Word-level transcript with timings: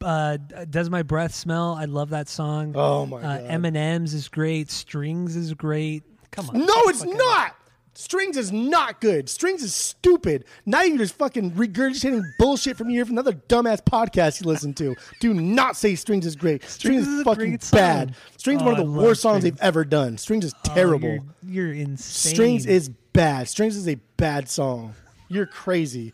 Uh, 0.00 0.36
Does 0.70 0.90
my 0.90 1.02
breath 1.02 1.34
smell? 1.34 1.74
I 1.74 1.84
love 1.86 2.10
that 2.10 2.28
song. 2.28 2.72
Oh 2.76 3.06
my 3.06 3.18
uh, 3.18 3.38
god. 3.40 3.50
M&M's 3.66 4.14
is 4.14 4.28
great. 4.28 4.70
Strings 4.70 5.36
is 5.36 5.54
great. 5.54 6.02
Come 6.30 6.50
on. 6.50 6.58
No, 6.60 6.74
it's 6.86 7.04
not. 7.04 7.56
Strings 7.96 8.36
is 8.36 8.50
not 8.50 9.00
good. 9.00 9.28
Strings 9.28 9.62
is 9.62 9.72
stupid. 9.72 10.46
Now 10.66 10.82
you're 10.82 10.98
just 10.98 11.14
fucking 11.14 11.52
regurgitating 11.52 12.24
bullshit 12.40 12.76
from 12.76 12.88
here 12.88 13.04
from 13.04 13.14
another 13.14 13.34
dumbass 13.48 13.80
podcast 13.84 14.40
you 14.40 14.48
listen 14.48 14.74
to. 14.74 14.96
Do 15.20 15.32
not 15.32 15.76
say 15.76 15.94
Strings 15.94 16.26
is 16.26 16.34
great. 16.34 16.64
Strings, 16.64 17.04
Strings 17.04 17.06
is 17.06 17.22
fucking 17.22 17.58
bad. 17.70 18.16
Strings 18.36 18.62
is 18.62 18.64
one 18.64 18.72
of 18.72 18.84
the 18.84 18.90
love 18.90 19.04
worst 19.04 19.22
songs 19.22 19.42
Strings. 19.42 19.58
they've 19.58 19.64
ever 19.64 19.84
done. 19.84 20.18
Strings 20.18 20.44
is 20.44 20.54
Oh, 20.68 20.74
terrible. 20.74 21.08
you're, 21.42 21.66
you're 21.66 21.72
insane. 21.72 22.34
Strings 22.34 22.66
is 22.66 22.88
bad. 23.12 23.48
Strings 23.48 23.76
is 23.76 23.88
a 23.88 23.94
bad 24.16 24.48
song. 24.48 24.94
You're 25.28 25.46
crazy. 25.46 26.12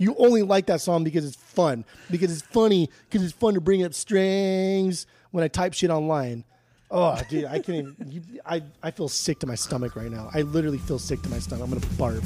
You 0.00 0.14
only 0.16 0.42
like 0.42 0.64
that 0.66 0.80
song 0.80 1.04
because 1.04 1.26
it's 1.26 1.36
fun. 1.36 1.84
Because 2.10 2.32
it's 2.32 2.40
funny. 2.40 2.88
Because 3.10 3.22
it's 3.22 3.34
fun 3.34 3.52
to 3.52 3.60
bring 3.60 3.84
up 3.84 3.92
strings 3.92 5.06
when 5.30 5.44
I 5.44 5.48
type 5.48 5.74
shit 5.74 5.90
online. 5.90 6.42
Oh, 6.90 7.20
dude, 7.28 7.44
I 7.44 7.58
can't 7.58 7.68
even. 7.68 8.10
You, 8.10 8.22
I, 8.46 8.62
I 8.82 8.92
feel 8.92 9.08
sick 9.08 9.40
to 9.40 9.46
my 9.46 9.54
stomach 9.54 9.96
right 9.96 10.10
now. 10.10 10.30
I 10.32 10.40
literally 10.40 10.78
feel 10.78 10.98
sick 10.98 11.20
to 11.20 11.28
my 11.28 11.38
stomach. 11.38 11.64
I'm 11.64 11.70
going 11.70 11.82
to 11.82 11.86
barf. 11.88 12.24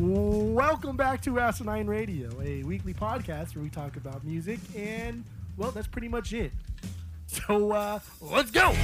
Welcome 0.00 0.96
back 0.96 1.22
to 1.22 1.38
Asinine 1.38 1.86
Radio, 1.86 2.30
a 2.42 2.64
weekly 2.64 2.94
podcast 2.94 3.54
where 3.54 3.62
we 3.62 3.70
talk 3.70 3.96
about 3.96 4.24
music, 4.24 4.58
and, 4.74 5.24
well, 5.56 5.70
that's 5.70 5.86
pretty 5.86 6.08
much 6.08 6.32
it. 6.32 6.50
So, 7.28 7.70
uh, 7.70 8.00
let's 8.20 8.50
go! 8.50 8.74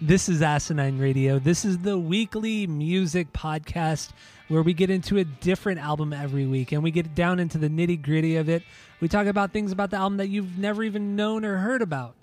This 0.00 0.28
is 0.30 0.40
Asinine 0.40 0.98
Radio. 0.98 1.38
This 1.38 1.66
is 1.66 1.76
the 1.78 1.98
weekly 1.98 2.66
music 2.66 3.30
podcast 3.34 4.12
where 4.48 4.62
we 4.62 4.72
get 4.72 4.88
into 4.88 5.18
a 5.18 5.24
different 5.24 5.80
album 5.80 6.14
every 6.14 6.46
week 6.46 6.72
and 6.72 6.82
we 6.82 6.92
get 6.92 7.14
down 7.14 7.38
into 7.38 7.58
the 7.58 7.68
nitty 7.68 8.00
gritty 8.00 8.36
of 8.36 8.48
it. 8.48 8.62
We 9.02 9.08
talk 9.08 9.26
about 9.26 9.52
things 9.52 9.70
about 9.70 9.90
the 9.90 9.98
album 9.98 10.16
that 10.16 10.28
you've 10.28 10.56
never 10.56 10.82
even 10.82 11.14
known 11.14 11.44
or 11.44 11.58
heard 11.58 11.82
about 11.82 12.14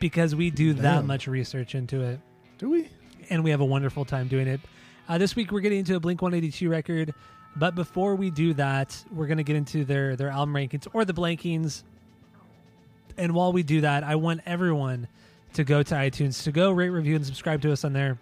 because 0.00 0.34
we 0.34 0.50
do 0.50 0.74
that 0.74 0.82
Damn. 0.82 1.06
much 1.06 1.28
research 1.28 1.76
into 1.76 2.00
it 2.00 2.18
Do 2.58 2.70
we? 2.70 2.88
and 3.30 3.42
we 3.44 3.50
have 3.50 3.60
a 3.60 3.64
wonderful 3.64 4.04
time 4.04 4.28
doing 4.28 4.46
it. 4.46 4.60
Uh, 5.08 5.18
this 5.18 5.36
week 5.36 5.52
we're 5.52 5.60
getting 5.60 5.80
into 5.80 5.96
a 5.96 6.00
Blink 6.00 6.22
182 6.22 6.68
record, 6.68 7.14
but 7.56 7.74
before 7.74 8.14
we 8.16 8.30
do 8.30 8.54
that, 8.54 9.02
we're 9.12 9.26
going 9.26 9.38
to 9.38 9.44
get 9.44 9.56
into 9.56 9.84
their 9.84 10.16
their 10.16 10.30
album 10.30 10.54
rankings 10.54 10.86
or 10.92 11.04
the 11.04 11.14
blankings. 11.14 11.82
And 13.16 13.34
while 13.34 13.52
we 13.52 13.62
do 13.62 13.80
that, 13.80 14.04
I 14.04 14.16
want 14.16 14.42
everyone 14.46 15.08
to 15.54 15.64
go 15.64 15.82
to 15.82 15.94
iTunes 15.94 16.42
to 16.44 16.52
go 16.52 16.70
rate, 16.70 16.90
review, 16.90 17.16
and 17.16 17.24
subscribe 17.24 17.62
to 17.62 17.72
us 17.72 17.84
on 17.84 17.92
there. 17.92 18.18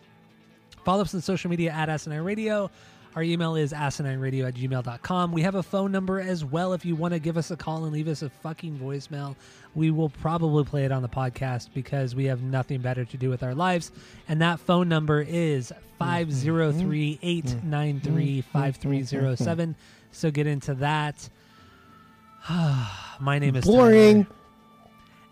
Follow 0.84 1.02
us 1.02 1.14
on 1.14 1.20
social 1.20 1.50
media 1.50 1.72
at 1.72 1.88
Asinine 1.88 2.22
Radio. 2.22 2.70
Our 3.16 3.22
email 3.22 3.54
is 3.54 3.72
asinineradio 3.72 4.48
at 4.48 4.54
gmail.com. 4.54 5.32
We 5.32 5.42
have 5.42 5.54
a 5.54 5.62
phone 5.62 5.92
number 5.92 6.20
as 6.20 6.44
well 6.44 6.72
if 6.72 6.84
you 6.84 6.96
want 6.96 7.14
to 7.14 7.20
give 7.20 7.36
us 7.36 7.50
a 7.50 7.56
call 7.56 7.84
and 7.84 7.92
leave 7.92 8.08
us 8.08 8.22
a 8.22 8.28
fucking 8.28 8.78
voicemail. 8.78 9.36
We 9.74 9.90
will 9.90 10.08
probably 10.08 10.64
play 10.64 10.84
it 10.84 10.92
on 10.92 11.02
the 11.02 11.08
podcast 11.08 11.68
because 11.74 12.14
we 12.14 12.26
have 12.26 12.42
nothing 12.42 12.80
better 12.80 13.04
to 13.04 13.16
do 13.16 13.28
with 13.28 13.42
our 13.42 13.54
lives. 13.54 13.90
And 14.28 14.40
that 14.40 14.60
phone 14.60 14.88
number 14.88 15.20
is 15.20 15.72
503 15.98 17.18
893 17.22 18.40
5307. 18.42 19.76
So 20.12 20.30
get 20.30 20.46
into 20.46 20.74
that. 20.74 21.28
My 23.20 23.38
name 23.38 23.56
is 23.56 23.64
Boring. 23.64 24.24
Tyler. 24.24 24.36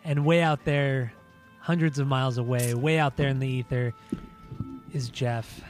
And 0.05 0.27
way 0.27 0.43
out 0.43 0.65
there, 0.65 1.13
hundreds 1.61 2.01
of 2.01 2.09
miles 2.09 2.39
away, 2.39 2.75
way 2.75 2.99
out 2.99 3.17
there 3.17 3.29
in 3.29 3.39
the 3.39 3.47
ether, 3.47 3.95
is 4.93 5.09
Jeff. 5.09 5.63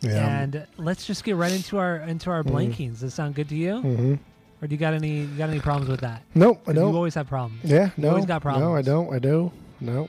Yeah. 0.00 0.40
And 0.40 0.66
let's 0.76 1.06
just 1.06 1.24
get 1.24 1.36
right 1.36 1.52
into 1.52 1.78
our 1.78 1.96
into 1.96 2.30
our 2.30 2.42
blankings. 2.42 2.90
Does 2.90 3.00
that 3.00 3.10
sound 3.12 3.34
good 3.34 3.48
to 3.50 3.56
you? 3.56 3.74
Mm-hmm. 3.74 4.14
Or 4.60 4.66
do 4.68 4.74
you 4.74 4.78
got 4.78 4.94
any 4.94 5.20
you 5.20 5.38
got 5.38 5.50
any 5.50 5.60
problems 5.60 5.88
with 5.90 6.00
that? 6.00 6.22
Nope, 6.34 6.62
I 6.66 6.72
don't. 6.72 6.90
You 6.90 6.96
always 6.96 7.14
have 7.14 7.28
problems. 7.28 7.60
Yeah, 7.64 7.86
You 7.96 8.02
no. 8.04 8.08
always 8.10 8.26
got 8.26 8.42
problems. 8.42 8.64
No, 8.68 8.74
I 8.74 8.82
don't. 8.82 9.14
I 9.14 9.18
do. 9.18 9.52
No. 9.80 10.08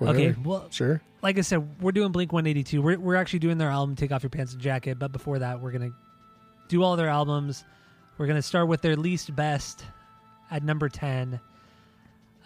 Okay, 0.00 0.34
well, 0.44 0.66
Sure. 0.70 1.00
like 1.22 1.38
I 1.38 1.40
said, 1.40 1.80
we're 1.80 1.92
doing 1.92 2.12
Blink 2.12 2.32
182. 2.32 2.82
We're, 2.82 2.98
we're 2.98 3.16
actually 3.16 3.38
doing 3.38 3.56
their 3.58 3.70
album 3.70 3.96
Take 3.96 4.12
Off 4.12 4.22
Your 4.22 4.30
Pants 4.30 4.52
and 4.52 4.60
Jacket, 4.60 4.98
but 4.98 5.10
before 5.10 5.38
that, 5.38 5.60
we're 5.60 5.72
going 5.72 5.90
to 5.90 5.96
do 6.68 6.82
all 6.82 6.96
their 6.96 7.08
albums. 7.08 7.64
We're 8.18 8.26
going 8.26 8.36
to 8.36 8.42
start 8.42 8.68
with 8.68 8.82
their 8.82 8.94
least 8.94 9.34
best 9.34 9.84
at 10.50 10.62
number 10.62 10.88
10. 10.90 11.40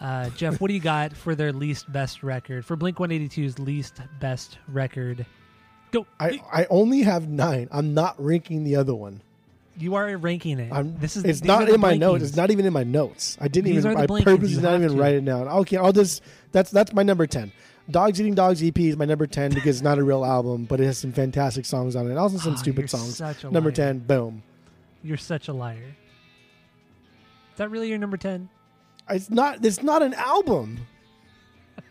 Uh, 0.00 0.30
Jeff, 0.30 0.60
what 0.60 0.68
do 0.68 0.74
you 0.74 0.80
got 0.80 1.12
for 1.12 1.34
their 1.34 1.52
least 1.52 1.90
best 1.92 2.22
record? 2.22 2.64
For 2.64 2.76
Blink 2.76 2.98
182's 2.98 3.58
least 3.58 4.00
best 4.20 4.58
record? 4.68 5.26
Go. 5.90 6.06
I, 6.20 6.40
I 6.52 6.66
only 6.70 7.02
have 7.02 7.28
nine. 7.28 7.68
I'm 7.72 7.94
not 7.94 8.14
ranking 8.24 8.62
the 8.64 8.76
other 8.76 8.94
one. 8.94 9.22
You 9.80 9.94
are 9.94 10.16
ranking 10.16 10.58
it. 10.58 10.72
I'm, 10.72 10.98
this 10.98 11.16
is 11.16 11.24
it's 11.24 11.42
not 11.44 11.68
in 11.68 11.80
my 11.80 11.94
blankings. 11.94 11.98
notes. 11.98 12.24
It's 12.24 12.36
not 12.36 12.50
even 12.50 12.66
in 12.66 12.72
my 12.72 12.84
notes. 12.84 13.36
I 13.40 13.48
didn't 13.48 13.72
These 13.74 13.84
even. 13.86 13.96
I 13.96 14.06
purposely 14.06 14.62
not 14.62 14.74
even 14.76 14.90
to. 14.92 14.96
write 15.00 15.14
it 15.14 15.24
down. 15.24 15.48
Okay, 15.48 15.76
I'll 15.76 15.92
just. 15.92 16.22
That's 16.52 16.70
that's 16.70 16.92
my 16.92 17.02
number 17.02 17.26
ten. 17.26 17.52
Dogs 17.90 18.20
Eating 18.20 18.34
Dogs 18.34 18.62
EP 18.62 18.78
is 18.78 18.96
my 18.96 19.04
number 19.04 19.26
ten 19.26 19.50
because 19.54 19.76
it's 19.76 19.82
not 19.82 19.98
a 19.98 20.04
real 20.04 20.24
album, 20.24 20.64
but 20.64 20.80
it 20.80 20.86
has 20.86 20.98
some 20.98 21.12
fantastic 21.12 21.64
songs 21.64 21.96
on 21.96 22.10
it. 22.10 22.16
Also 22.16 22.36
some 22.38 22.52
Oh, 22.54 22.56
stupid 22.56 22.88
songs. 22.90 23.20
Number 23.44 23.70
liar. 23.70 23.72
ten, 23.72 23.98
boom. 23.98 24.42
You're 25.02 25.16
such 25.16 25.48
a 25.48 25.52
liar. 25.52 25.96
Is 27.52 27.56
that 27.56 27.70
really 27.70 27.88
your 27.88 27.98
number 27.98 28.16
10? 28.16 28.48
It's 29.10 29.28
not. 29.30 29.64
It's 29.64 29.82
not 29.82 30.02
an 30.02 30.14
album. 30.14 30.86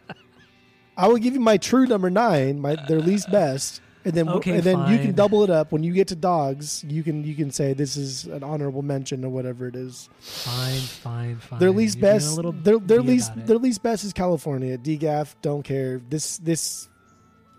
I 0.98 1.08
will 1.08 1.18
give 1.18 1.34
you 1.34 1.40
my 1.40 1.58
true 1.58 1.86
number 1.86 2.10
nine, 2.10 2.60
my 2.60 2.76
their 2.88 3.00
least 3.00 3.32
best, 3.32 3.82
and 4.06 4.14
then 4.14 4.30
Okay, 4.30 4.52
and 4.56 4.64
then 4.64 4.92
you 4.92 4.98
can 4.98 5.14
double 5.14 5.44
it 5.44 5.50
up 5.50 5.72
when 5.72 5.84
you 5.84 5.94
get 5.94 6.08
to 6.10 6.16
dogs. 6.16 6.84
You 6.88 7.04
can 7.04 7.24
you 7.24 7.36
can 7.36 7.52
say 7.52 7.74
this 7.74 7.98
is 7.98 8.26
an 8.26 8.44
honorable 8.44 8.82
mention 8.82 9.26
or 9.26 9.30
whatever 9.30 9.68
it 9.68 9.76
is. 9.76 10.10
Fine, 10.20 10.80
fine, 10.80 11.38
fine. 11.38 11.60
Their 11.60 11.72
least 11.72 11.98
You're 11.98 12.14
best, 12.14 12.40
their 12.64 12.80
their 12.80 13.02
least 13.02 13.32
their 13.36 13.58
least 13.58 13.84
best 13.84 14.04
is 14.04 14.14
California. 14.14 14.78
DGAF, 14.78 15.36
don't 15.42 15.64
care. 15.64 16.02
This 16.10 16.38
this 16.38 16.88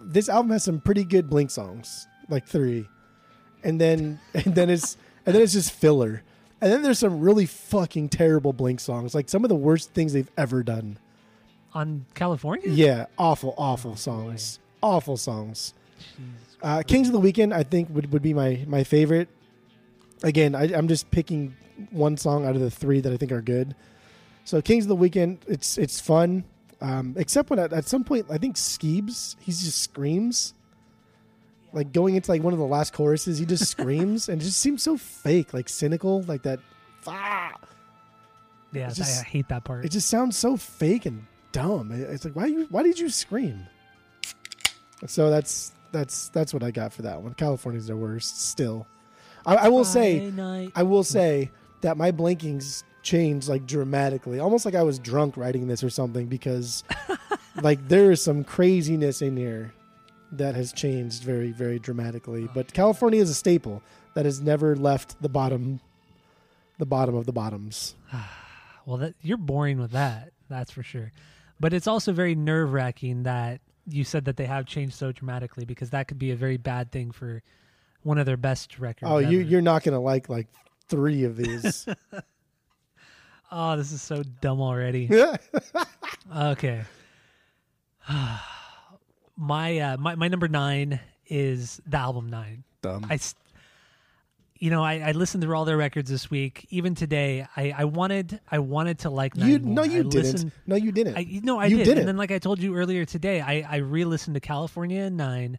this 0.00 0.28
album 0.30 0.50
has 0.52 0.64
some 0.64 0.80
pretty 0.80 1.04
good 1.04 1.28
Blink 1.28 1.50
songs, 1.50 2.06
like 2.30 2.46
three, 2.46 2.86
and 3.62 3.80
then 3.80 4.18
and 4.34 4.54
then 4.54 4.70
it's 4.70 4.96
and 5.26 5.34
then 5.34 5.42
it's 5.42 5.52
just 5.52 5.72
filler. 5.72 6.22
And 6.62 6.70
then 6.70 6.82
there's 6.82 6.98
some 6.98 7.20
really 7.20 7.46
fucking 7.46 8.10
terrible 8.10 8.52
Blink 8.52 8.80
songs, 8.80 9.14
like 9.14 9.30
some 9.30 9.44
of 9.44 9.48
the 9.48 9.54
worst 9.56 9.92
things 9.94 10.12
they've 10.12 10.30
ever 10.36 10.62
done. 10.62 10.98
on 11.72 12.04
California. 12.14 12.68
Yeah, 12.68 13.06
awful, 13.18 13.54
awful 13.56 13.96
songs. 13.96 14.58
Awful 14.82 15.16
songs. 15.16 15.72
Uh, 16.62 16.82
Kings 16.86 17.08
of 17.08 17.12
the 17.12 17.20
Weekend, 17.20 17.54
I 17.54 17.62
think, 17.62 17.88
would, 17.90 18.12
would 18.12 18.22
be 18.22 18.34
my, 18.34 18.64
my 18.66 18.84
favorite. 18.84 19.28
Again, 20.22 20.54
I, 20.54 20.64
I'm 20.74 20.88
just 20.88 21.10
picking 21.10 21.54
one 21.90 22.16
song 22.16 22.44
out 22.44 22.54
of 22.54 22.60
the 22.60 22.70
three 22.70 23.00
that 23.00 23.12
I 23.12 23.16
think 23.16 23.32
are 23.32 23.40
good. 23.40 23.74
So 24.44 24.60
Kings 24.60 24.84
of 24.84 24.88
the 24.88 24.96
Weekend, 24.96 25.38
it's 25.46 25.78
it's 25.78 26.00
fun. 26.00 26.44
Um, 26.82 27.14
except 27.16 27.50
when 27.50 27.58
at, 27.58 27.72
at 27.72 27.86
some 27.86 28.04
point, 28.04 28.26
I 28.30 28.38
think 28.38 28.56
Skeebs, 28.56 29.36
he 29.40 29.52
just 29.52 29.82
screams. 29.82 30.54
Like 31.72 31.92
going 31.92 32.16
into 32.16 32.30
like 32.30 32.42
one 32.42 32.52
of 32.52 32.58
the 32.58 32.66
last 32.66 32.92
choruses, 32.92 33.38
he 33.38 33.46
just 33.46 33.66
screams 33.70 34.28
and 34.28 34.40
it 34.42 34.44
just 34.44 34.58
seems 34.58 34.82
so 34.82 34.96
fake, 34.96 35.54
like 35.54 35.68
cynical, 35.68 36.22
like 36.22 36.42
that. 36.42 36.58
Ah! 37.06 37.52
Yeah, 38.72 38.90
just- 38.90 39.20
I 39.20 39.24
hate 39.24 39.48
that 39.48 39.64
part. 39.64 39.84
It 39.84 39.90
just 39.90 40.08
sounds 40.08 40.36
so 40.36 40.56
fake 40.56 41.06
and 41.06 41.26
dumb. 41.52 41.92
It's 41.92 42.24
like 42.24 42.34
why 42.34 42.46
you 42.46 42.66
why 42.70 42.82
did 42.82 42.98
you 42.98 43.08
scream? 43.08 43.66
So 45.06 45.30
that's 45.30 45.72
that's 45.92 46.28
that's 46.30 46.52
what 46.54 46.62
I 46.62 46.70
got 46.70 46.92
for 46.92 47.02
that 47.02 47.22
one. 47.22 47.34
California's 47.34 47.86
the 47.86 47.96
worst 47.96 48.40
still. 48.48 48.86
I, 49.46 49.56
I 49.56 49.68
will 49.68 49.84
say 49.84 50.30
night. 50.30 50.72
I 50.74 50.82
will 50.82 51.04
say 51.04 51.50
that 51.80 51.96
my 51.96 52.10
blinkings 52.10 52.84
changed 53.02 53.48
like 53.48 53.66
dramatically, 53.66 54.38
almost 54.38 54.64
like 54.64 54.74
I 54.74 54.82
was 54.82 54.98
drunk 54.98 55.36
writing 55.36 55.66
this 55.66 55.82
or 55.82 55.90
something 55.90 56.26
because 56.26 56.84
like 57.62 57.88
there 57.88 58.10
is 58.10 58.22
some 58.22 58.44
craziness 58.44 59.22
in 59.22 59.36
here 59.36 59.72
that 60.32 60.54
has 60.54 60.72
changed 60.72 61.22
very 61.22 61.52
very 61.52 61.78
dramatically. 61.78 62.48
But 62.54 62.72
California 62.72 63.20
is 63.20 63.30
a 63.30 63.34
staple 63.34 63.82
that 64.14 64.24
has 64.24 64.40
never 64.40 64.76
left 64.76 65.20
the 65.22 65.28
bottom 65.28 65.80
the 66.78 66.86
bottom 66.86 67.14
of 67.14 67.26
the 67.26 67.32
bottoms. 67.32 67.94
Well, 68.86 68.96
that, 68.96 69.14
you're 69.20 69.36
boring 69.36 69.78
with 69.78 69.92
that. 69.92 70.32
That's 70.48 70.70
for 70.70 70.82
sure. 70.82 71.12
But 71.60 71.74
it's 71.74 71.86
also 71.86 72.12
very 72.12 72.34
nerve 72.34 72.72
wracking 72.72 73.24
that 73.24 73.60
you 73.90 74.04
said 74.04 74.24
that 74.26 74.36
they 74.36 74.46
have 74.46 74.66
changed 74.66 74.94
so 74.94 75.12
dramatically 75.12 75.64
because 75.64 75.90
that 75.90 76.08
could 76.08 76.18
be 76.18 76.30
a 76.30 76.36
very 76.36 76.56
bad 76.56 76.90
thing 76.90 77.10
for 77.10 77.42
one 78.02 78.18
of 78.18 78.26
their 78.26 78.36
best 78.36 78.78
records. 78.78 79.10
Oh, 79.10 79.18
you, 79.18 79.40
ever. 79.40 79.48
you're 79.48 79.60
not 79.60 79.82
gonna 79.82 80.00
like 80.00 80.28
like 80.28 80.48
three 80.88 81.24
of 81.24 81.36
these. 81.36 81.86
Oh, 83.52 83.76
this 83.76 83.90
is 83.90 84.00
so 84.00 84.22
dumb 84.40 84.60
already. 84.60 85.10
okay. 86.36 86.82
my 89.36 89.78
uh 89.78 89.96
my, 89.96 90.14
my 90.14 90.28
number 90.28 90.46
9 90.46 91.00
is 91.26 91.80
the 91.86 91.96
album 91.96 92.30
9. 92.30 92.62
Dumb. 92.82 93.06
I 93.10 93.14
s- 93.14 93.34
you 94.60 94.70
know, 94.70 94.84
I, 94.84 94.98
I 94.98 95.12
listened 95.12 95.42
through 95.42 95.56
all 95.56 95.64
their 95.64 95.76
records 95.78 96.10
this 96.10 96.30
week. 96.30 96.66
Even 96.70 96.94
today, 96.94 97.46
I, 97.56 97.74
I 97.76 97.84
wanted 97.86 98.40
I 98.50 98.58
wanted 98.60 99.00
to 99.00 99.10
like 99.10 99.34
nine 99.36 99.48
you 99.50 99.58
more. 99.58 99.74
no, 99.76 99.82
you 99.84 100.00
I 100.00 100.02
didn't. 100.02 100.14
listened- 100.32 100.52
no, 100.66 100.76
you 100.76 100.92
didn't. 100.92 101.16
I 101.16 101.26
no, 101.42 101.58
I 101.58 101.66
You 101.66 101.78
did. 101.78 101.84
didn't. 101.84 101.98
And 102.00 102.08
then, 102.08 102.16
like 102.18 102.30
I 102.30 102.38
told 102.38 102.60
you 102.60 102.76
earlier 102.76 103.04
today, 103.06 103.40
I 103.40 103.62
I 103.68 103.76
re-listened 103.78 104.34
to 104.34 104.40
California 104.40 105.00
and 105.02 105.16
Nine, 105.16 105.58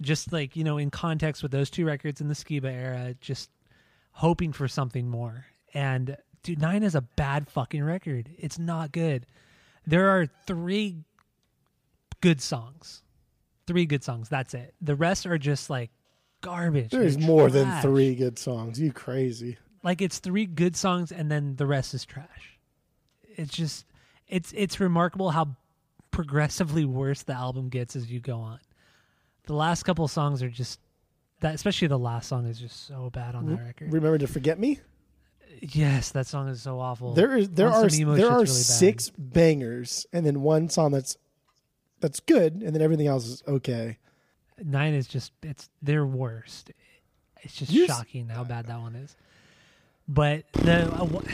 just 0.00 0.32
like 0.32 0.54
you 0.56 0.64
know, 0.64 0.78
in 0.78 0.90
context 0.90 1.42
with 1.42 1.50
those 1.52 1.70
two 1.70 1.84
records 1.84 2.20
in 2.20 2.28
the 2.28 2.34
Skiba 2.34 2.70
era, 2.72 3.14
just 3.20 3.50
hoping 4.12 4.52
for 4.52 4.68
something 4.68 5.08
more. 5.08 5.44
And 5.74 6.16
dude, 6.44 6.60
Nine 6.60 6.84
is 6.84 6.94
a 6.94 7.00
bad 7.02 7.50
fucking 7.50 7.82
record. 7.82 8.30
It's 8.38 8.58
not 8.60 8.92
good. 8.92 9.26
There 9.88 10.08
are 10.10 10.26
three 10.46 10.98
good 12.20 12.40
songs, 12.40 13.02
three 13.66 13.86
good 13.86 14.04
songs. 14.04 14.28
That's 14.28 14.54
it. 14.54 14.74
The 14.80 14.94
rest 14.94 15.26
are 15.26 15.38
just 15.38 15.68
like 15.68 15.90
garbage. 16.46 16.90
There's 16.90 17.16
They're 17.16 17.26
more 17.26 17.50
than 17.50 17.82
three 17.82 18.14
good 18.14 18.38
songs. 18.38 18.80
You 18.80 18.92
crazy? 18.92 19.58
like 19.86 20.02
it's 20.02 20.18
three 20.18 20.46
good 20.46 20.76
songs 20.76 21.12
and 21.12 21.30
then 21.30 21.54
the 21.56 21.66
rest 21.66 21.94
is 21.94 22.04
trash 22.04 22.58
it's 23.36 23.52
just 23.52 23.86
it's 24.26 24.52
it's 24.56 24.80
remarkable 24.80 25.30
how 25.30 25.56
progressively 26.10 26.84
worse 26.84 27.22
the 27.22 27.32
album 27.32 27.68
gets 27.68 27.94
as 27.94 28.10
you 28.10 28.18
go 28.18 28.38
on 28.38 28.58
the 29.44 29.54
last 29.54 29.84
couple 29.84 30.06
songs 30.08 30.42
are 30.42 30.50
just 30.50 30.80
that 31.40 31.54
especially 31.54 31.86
the 31.86 31.98
last 31.98 32.28
song 32.28 32.46
is 32.46 32.58
just 32.58 32.86
so 32.86 33.10
bad 33.10 33.34
on 33.34 33.46
that 33.46 33.56
mm-hmm. 33.56 33.66
record 33.66 33.92
Remember 33.92 34.18
to 34.18 34.26
forget 34.26 34.58
me? 34.58 34.80
yes 35.60 36.10
that 36.10 36.26
song 36.26 36.48
is 36.48 36.60
so 36.60 36.80
awful 36.80 37.14
There 37.14 37.36
is 37.36 37.48
there 37.50 37.70
On 37.72 37.84
are 37.84 37.88
there 37.88 38.30
are 38.30 38.38
really 38.40 38.46
six 38.46 39.10
bangers 39.16 40.06
and 40.12 40.26
then 40.26 40.42
one 40.42 40.68
song 40.68 40.90
that's 40.90 41.16
that's 42.00 42.20
good 42.20 42.54
and 42.54 42.74
then 42.74 42.82
everything 42.82 43.06
else 43.06 43.26
is 43.26 43.42
okay. 43.46 43.98
Nine 44.64 44.94
is 44.94 45.06
just 45.06 45.32
it's 45.42 45.68
their 45.82 46.04
worst 46.06 46.70
it's 47.42 47.54
just 47.54 47.70
You 47.72 47.84
s- 47.84 47.88
shocking 47.96 48.28
how 48.28 48.44
bad 48.44 48.66
that 48.66 48.80
one 48.80 48.94
is 48.96 49.16
but 50.08 50.44
the 50.52 50.84
uh, 50.92 51.04
wh- 51.06 51.24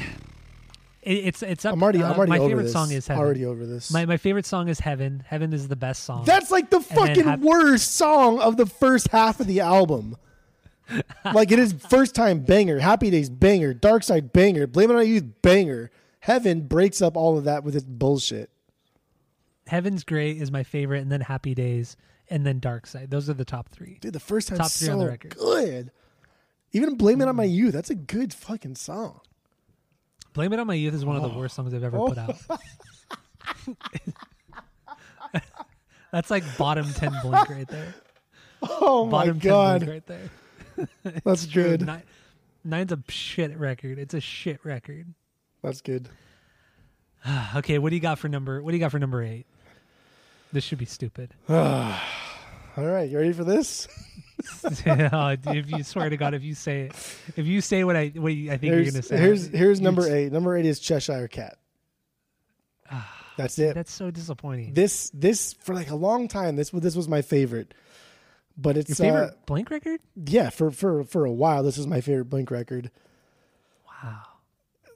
it, 1.03 1.13
it's 1.27 1.43
it's 1.43 1.65
up 1.65 1.75
I'm 1.75 1.83
already 1.83 2.03
uh, 2.03 2.11
I'm 2.13 2.17
already 2.17 2.31
my 2.31 2.39
over 2.39 2.49
favorite 2.49 2.63
this. 2.65 2.73
song 2.73 2.91
is 2.91 3.07
heaven 3.07 3.23
already 3.25 3.45
over 3.45 3.67
this. 3.67 3.91
my, 3.93 4.07
my 4.07 4.17
favorite 4.17 4.47
song 4.47 4.69
is 4.69 4.81
heaven 4.81 5.23
heaven 5.27 5.53
is 5.53 5.69
the 5.69 5.77
best 5.77 6.05
song 6.05 6.25
That's 6.25 6.51
like 6.51 6.71
the 6.71 6.79
then 6.81 6.97
fucking 6.97 7.25
hap- 7.25 7.41
worst 7.41 7.93
song 7.95 8.41
of 8.41 8.57
the 8.57 8.67
first 8.67 9.09
half 9.09 9.41
of 9.41 9.47
the 9.47 9.61
album. 9.61 10.17
like 11.33 11.51
it 11.53 11.59
is 11.59 11.73
first 11.73 12.15
time 12.15 12.41
banger, 12.41 12.79
Happy 12.81 13.09
Days 13.09 13.31
banger, 13.31 13.73
Dark 13.73 14.03
Side 14.03 14.33
banger, 14.33 14.67
Blame 14.67 14.91
It 14.91 14.97
on 14.97 15.07
You 15.09 15.23
banger. 15.23 15.91
Heaven 16.21 16.63
breaks 16.63 17.01
up 17.01 17.17
all 17.17 17.39
of 17.39 17.45
that 17.45 17.65
with 17.65 17.75
its 17.77 17.85
bullshit. 17.87 18.51
Heaven's 19.69 20.05
Great 20.05 20.41
is 20.43 20.51
my 20.51 20.63
favorite, 20.65 21.01
and 21.01 21.11
then 21.11 21.21
Happy 21.23 21.55
Days, 21.55 21.97
and 22.33 22.47
then 22.47 22.59
Dark 22.61 22.87
Side. 22.87 23.11
Those 23.11 23.29
are 23.29 23.35
the 23.35 23.45
top 23.45 23.69
three. 23.69 23.99
Dude, 24.01 24.15
the 24.15 24.21
first 24.21 24.49
time 24.49 24.57
Top 24.57 24.71
three 24.71 24.89
on 24.89 24.99
so 24.99 25.05
the 25.05 25.11
record. 25.11 25.37
good. 25.37 25.91
Even 26.73 26.95
Blame 26.95 27.21
It 27.21 27.29
on 27.29 27.37
My 27.37 27.45
mm-hmm. 27.45 27.55
Youth, 27.55 27.75
that's 27.75 27.91
a 27.91 27.95
good 27.95 28.33
fucking 28.33 28.77
song. 28.77 29.21
Blame 30.33 30.55
It 30.55 30.59
on 30.59 30.67
My 30.67 30.73
Youth 30.73 30.95
is 30.95 31.05
one 31.05 31.17
of 31.17 31.23
the 31.23 31.29
oh. 31.29 31.39
worst 31.39 31.55
songs 31.55 31.75
I've 31.75 31.85
ever 31.85 31.99
put 31.99 32.17
out. 32.17 32.37
Oh. 32.49 32.59
That's 36.11 36.31
like 36.31 36.45
bottom 36.59 36.93
ten 36.93 37.13
blink 37.23 37.49
right 37.49 37.69
there. 37.69 37.95
Oh 38.63 39.07
my 39.07 39.11
Bottom 39.11 39.39
god. 39.39 39.85
blink 39.85 39.93
right 39.93 40.07
there. 40.07 40.31
That's 41.25 41.47
good. 41.47 41.85
Nine, 41.87 42.03
nine's 42.65 42.93
a 42.93 43.03
shit 43.09 43.59
record. 43.59 43.99
It's 43.99 44.15
a 44.15 44.21
shit 44.21 44.61
record. 44.65 45.13
That's 45.63 45.83
good. 45.83 46.09
Okay, 47.55 47.79
what 47.79 47.91
do 47.91 47.97
you 47.97 48.03
got 48.03 48.19
for 48.19 48.29
number? 48.29 48.63
What 48.63 48.73
do 48.73 48.77
you 48.77 48.81
got 48.81 48.91
for 48.91 48.99
number 48.99 49.23
eight? 49.23 49.47
This 50.53 50.65
should 50.65 50.79
be 50.79 50.85
stupid. 50.85 51.35
All 51.49 51.97
right, 52.77 53.09
you 53.09 53.19
ready 53.19 53.33
for 53.33 53.45
this? 53.45 53.89
If 54.65 55.71
you 55.71 55.85
swear 55.85 56.11
to 56.11 56.17
God, 56.17 56.35
if 56.35 56.43
you 56.43 56.55
say 56.55 56.83
it, 56.83 56.93
if 57.37 57.47
you 57.47 57.61
say 57.61 57.85
what 57.85 57.95
I 57.95 58.09
what 58.09 58.33
I 58.33 58.35
think 58.35 58.63
you're 58.63 58.75
Here's 58.77 58.91
gonna 58.93 59.03
say, 59.03 59.17
here's 59.17 59.47
here's 59.47 59.81
number 59.81 60.13
eight. 60.13 60.33
Number 60.33 60.57
eight 60.57 60.67
is 60.67 60.81
Cheshire 60.81 61.29
Cat. 61.29 61.59
That's 63.37 63.57
it. 63.61 63.75
That's 63.75 63.93
so 63.93 64.11
disappointing. 64.11 64.75
This 64.75 65.11
this 65.11 65.53
for 65.53 65.75
like 65.75 65.91
a 65.91 65.95
long 65.95 66.27
time. 66.27 66.57
This 66.57 66.71
this 66.71 66.97
was 66.97 67.09
my 67.09 67.23
favorite, 67.23 67.73
but 68.57 68.77
it's 68.77 68.89
Your 68.91 68.97
favorite 68.97 69.29
uh, 69.31 69.35
Blink 69.47 69.71
record? 69.71 70.01
yeah 70.27 70.51
for 70.51 70.71
for 70.73 71.05
for 71.05 71.25
a 71.25 71.33
while. 71.33 71.63
This 71.63 71.79
is 71.79 71.87
my 71.87 72.01
favorite 72.01 72.27
Blink 72.27 72.51
record, 72.51 72.91
Wow, 73.87 74.23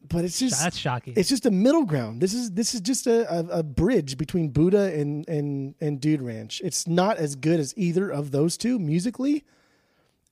but 0.09 0.25
it's 0.25 0.39
just 0.39 0.61
that's 0.63 0.77
shocking. 0.77 1.15
it's 1.17 1.29
just 1.29 1.47
a 1.47 1.51
middle 1.51 1.85
ground. 1.85 2.21
This 2.21 2.35
is 2.35 2.51
this 2.53 2.75
is 2.75 2.81
just 2.81 3.07
a, 3.07 3.31
a, 3.33 3.59
a 3.59 3.63
bridge 3.63 4.17
between 4.17 4.51
Buddha 4.51 4.93
and 4.95 5.29
and 5.29 5.75
and 5.81 6.01
Dude 6.01 6.23
Ranch. 6.23 6.61
It's 6.65 6.87
not 6.87 7.17
as 7.19 7.37
good 7.37 7.61
as 7.61 7.75
either 7.77 8.11
of 8.11 8.31
those 8.31 8.57
two 8.57 8.79
musically, 8.79 9.45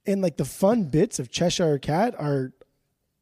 and 0.06 0.22
like 0.22 0.36
the 0.36 0.44
fun 0.44 0.84
bits 0.84 1.18
of 1.18 1.30
Cheshire 1.30 1.78
Cat 1.78 2.14
are 2.18 2.52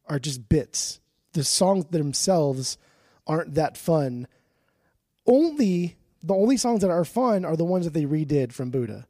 are 0.07 0.19
just 0.19 0.49
bits. 0.49 0.99
The 1.33 1.43
songs 1.43 1.85
themselves 1.85 2.77
aren't 3.25 3.55
that 3.55 3.77
fun. 3.77 4.27
Only 5.25 5.97
the 6.21 6.33
only 6.33 6.57
songs 6.57 6.81
that 6.81 6.91
are 6.91 7.05
fun 7.05 7.45
are 7.45 7.55
the 7.55 7.65
ones 7.65 7.85
that 7.85 7.93
they 7.93 8.05
redid 8.05 8.51
from 8.51 8.69
Buddha, 8.69 9.07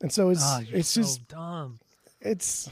and 0.00 0.12
so 0.12 0.30
it's 0.30 0.42
oh, 0.44 0.60
it's 0.72 0.88
so 0.88 1.02
just 1.02 1.28
dumb. 1.28 1.80
it's 2.20 2.68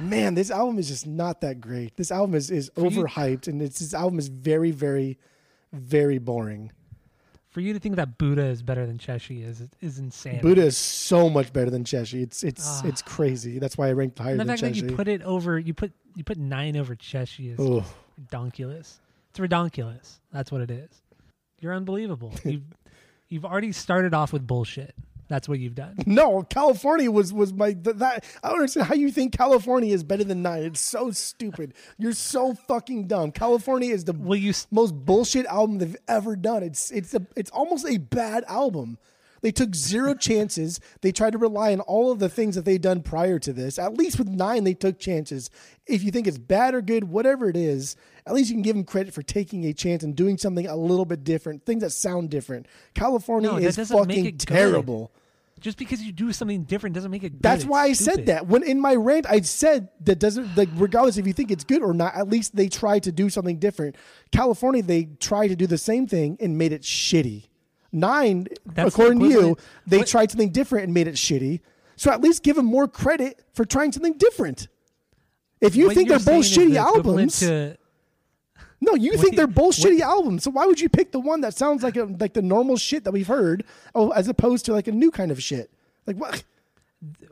man, 0.00 0.34
this 0.34 0.50
album 0.50 0.78
is 0.78 0.88
just 0.88 1.06
not 1.06 1.40
that 1.42 1.60
great. 1.60 1.96
This 1.96 2.10
album 2.10 2.34
is 2.34 2.50
is 2.50 2.70
overhyped, 2.76 3.48
and 3.48 3.60
it's 3.62 3.78
this 3.78 3.94
album 3.94 4.18
is 4.18 4.28
very, 4.28 4.70
very, 4.70 5.18
very 5.72 6.18
boring. 6.18 6.72
For 7.48 7.60
you 7.60 7.72
to 7.72 7.78
think 7.78 7.96
that 7.96 8.18
Buddha 8.18 8.44
is 8.44 8.62
better 8.62 8.84
than 8.86 8.98
Chessie 8.98 9.42
is 9.46 9.62
is 9.80 9.98
insane. 9.98 10.40
Buddha 10.42 10.62
is 10.62 10.76
so 10.76 11.30
much 11.30 11.52
better 11.52 11.70
than 11.70 11.84
Chessie. 11.84 12.22
It's 12.22 12.44
it's 12.44 12.82
Ah. 12.82 12.86
it's 12.86 13.00
crazy. 13.02 13.58
That's 13.58 13.78
why 13.78 13.88
I 13.88 13.92
ranked 13.92 14.18
higher 14.18 14.32
and 14.32 14.40
the 14.40 14.44
than 14.44 14.56
fact 14.58 14.62
that 14.62 14.76
you 14.76 14.82
Chessie. 14.90 14.96
put 14.96 15.08
it 15.08 15.22
over, 15.22 15.58
you 15.58 15.72
put 15.72 15.92
you 16.14 16.22
put 16.24 16.36
nine 16.38 16.76
over 16.76 16.94
Chessie 16.94 17.52
is 17.52 17.58
Ugh. 17.58 17.84
redonkulous. 18.30 18.98
It's 19.30 19.38
redonkulous. 19.38 20.18
That's 20.32 20.52
what 20.52 20.60
it 20.60 20.70
is. 20.70 20.90
You're 21.60 21.72
unbelievable. 21.74 22.32
you've 22.44 22.64
you've 23.28 23.46
already 23.46 23.72
started 23.72 24.12
off 24.12 24.34
with 24.34 24.46
bullshit. 24.46 24.94
That's 25.28 25.48
what 25.48 25.58
you've 25.58 25.74
done. 25.74 25.96
No, 26.06 26.42
California 26.44 27.10
was 27.10 27.32
was 27.32 27.52
my 27.52 27.72
th- 27.72 27.96
that. 27.96 28.24
I 28.42 28.48
don't 28.48 28.58
understand 28.58 28.86
how 28.86 28.94
you 28.94 29.10
think 29.10 29.36
California 29.36 29.92
is 29.92 30.04
better 30.04 30.22
than 30.24 30.42
Nine. 30.42 30.62
It's 30.62 30.80
so 30.80 31.10
stupid. 31.10 31.74
You're 31.98 32.12
so 32.12 32.54
fucking 32.54 33.08
dumb. 33.08 33.32
California 33.32 33.92
is 33.92 34.04
the 34.04 34.12
Well, 34.12 34.38
you 34.38 34.50
s- 34.50 34.66
most 34.70 34.92
bullshit 34.94 35.46
album 35.46 35.78
they've 35.78 35.96
ever 36.06 36.36
done. 36.36 36.62
It's 36.62 36.90
it's 36.92 37.12
a 37.14 37.26
it's 37.34 37.50
almost 37.50 37.86
a 37.86 37.98
bad 37.98 38.44
album. 38.48 38.98
They 39.42 39.50
took 39.52 39.74
zero 39.74 40.14
chances. 40.28 40.80
They 41.02 41.12
tried 41.12 41.32
to 41.32 41.38
rely 41.38 41.72
on 41.72 41.80
all 41.80 42.10
of 42.12 42.18
the 42.20 42.28
things 42.28 42.54
that 42.54 42.64
they'd 42.64 42.80
done 42.80 43.02
prior 43.02 43.38
to 43.40 43.52
this. 43.52 43.78
At 43.78 43.94
least 43.98 44.18
with 44.18 44.28
nine, 44.28 44.64
they 44.64 44.74
took 44.74 44.98
chances. 44.98 45.50
If 45.86 46.02
you 46.04 46.10
think 46.10 46.26
it's 46.26 46.38
bad 46.38 46.74
or 46.74 46.82
good, 46.82 47.04
whatever 47.04 47.48
it 47.48 47.56
is, 47.56 47.96
at 48.26 48.34
least 48.34 48.50
you 48.50 48.54
can 48.56 48.62
give 48.62 48.74
them 48.74 48.84
credit 48.84 49.14
for 49.14 49.22
taking 49.22 49.64
a 49.66 49.72
chance 49.72 50.02
and 50.02 50.16
doing 50.16 50.36
something 50.36 50.66
a 50.66 50.74
little 50.76 51.04
bit 51.04 51.22
different, 51.24 51.64
things 51.64 51.82
that 51.82 51.90
sound 51.90 52.28
different. 52.30 52.66
California 52.94 53.50
No, 53.52 53.56
is 53.58 53.76
fucking 53.76 54.26
it 54.26 54.38
good. 54.38 54.40
terrible. 54.48 55.12
just 55.60 55.78
because 55.78 56.02
you 56.02 56.12
do 56.12 56.32
something 56.32 56.64
different 56.64 56.94
doesn't 56.94 57.10
make 57.10 57.22
it 57.24 57.30
good. 57.30 57.42
That's 57.42 57.62
It's 57.62 57.70
why 57.70 57.84
I 57.84 57.92
stupid. 57.92 58.14
said 58.14 58.26
that. 58.26 58.46
When 58.46 58.62
in 58.62 58.78
my 58.80 58.94
rant, 58.94 59.24
I 59.28 59.40
said 59.40 59.88
that 60.04 60.18
doesn't 60.18 60.54
like 60.56 60.68
regardless 60.74 61.16
if 61.16 61.26
you 61.26 61.32
think 61.32 61.50
it's 61.50 61.64
good 61.64 61.82
or 61.82 61.94
not. 61.94 62.14
At 62.14 62.28
least 62.28 62.54
they 62.54 62.68
tried 62.68 63.04
to 63.04 63.12
do 63.12 63.30
something 63.30 63.58
different. 63.58 63.96
California, 64.32 64.82
they 64.82 65.04
tried 65.18 65.48
to 65.48 65.56
do 65.56 65.66
the 65.66 65.78
same 65.78 66.06
thing 66.06 66.36
and 66.40 66.58
made 66.58 66.72
it 66.72 66.82
shitty. 66.82 67.44
Nine, 67.92 68.48
That's 68.66 68.88
according 68.94 69.20
to 69.20 69.28
you, 69.28 69.56
they 69.86 69.98
what- 69.98 70.08
tried 70.08 70.30
something 70.30 70.50
different 70.50 70.84
and 70.84 70.92
made 70.94 71.08
it 71.08 71.14
shitty. 71.14 71.60
So 71.96 72.10
at 72.10 72.20
least 72.20 72.42
give 72.42 72.56
them 72.56 72.66
more 72.66 72.86
credit 72.86 73.40
for 73.54 73.64
trying 73.64 73.92
something 73.92 74.18
different. 74.18 74.68
If 75.62 75.74
you 75.74 75.86
What 75.86 75.94
think 75.94 76.10
they're 76.10 76.18
both 76.18 76.44
shitty 76.44 76.76
albums, 76.76 77.40
to- 77.40 77.78
no, 78.80 78.94
you 78.94 79.12
what 79.12 79.20
think 79.20 79.30
the- 79.32 79.36
they're 79.38 79.46
both 79.46 79.78
what- 79.78 79.88
shitty 79.92 80.00
albums. 80.00 80.42
So 80.44 80.50
why 80.50 80.66
would 80.66 80.80
you 80.80 80.88
pick 80.88 81.12
the 81.12 81.20
one 81.20 81.40
that 81.40 81.54
sounds 81.54 81.82
like 81.82 81.96
a, 81.96 82.04
like 82.04 82.34
the 82.34 82.42
normal 82.42 82.76
shit 82.76 83.04
that 83.04 83.12
we've 83.12 83.26
heard, 83.26 83.64
oh, 83.94 84.10
as 84.10 84.28
opposed 84.28 84.64
to 84.66 84.72
like 84.72 84.86
a 84.88 84.92
new 84.92 85.10
kind 85.10 85.30
of 85.30 85.42
shit? 85.42 85.70
Like 86.06 86.16
what? 86.16 86.44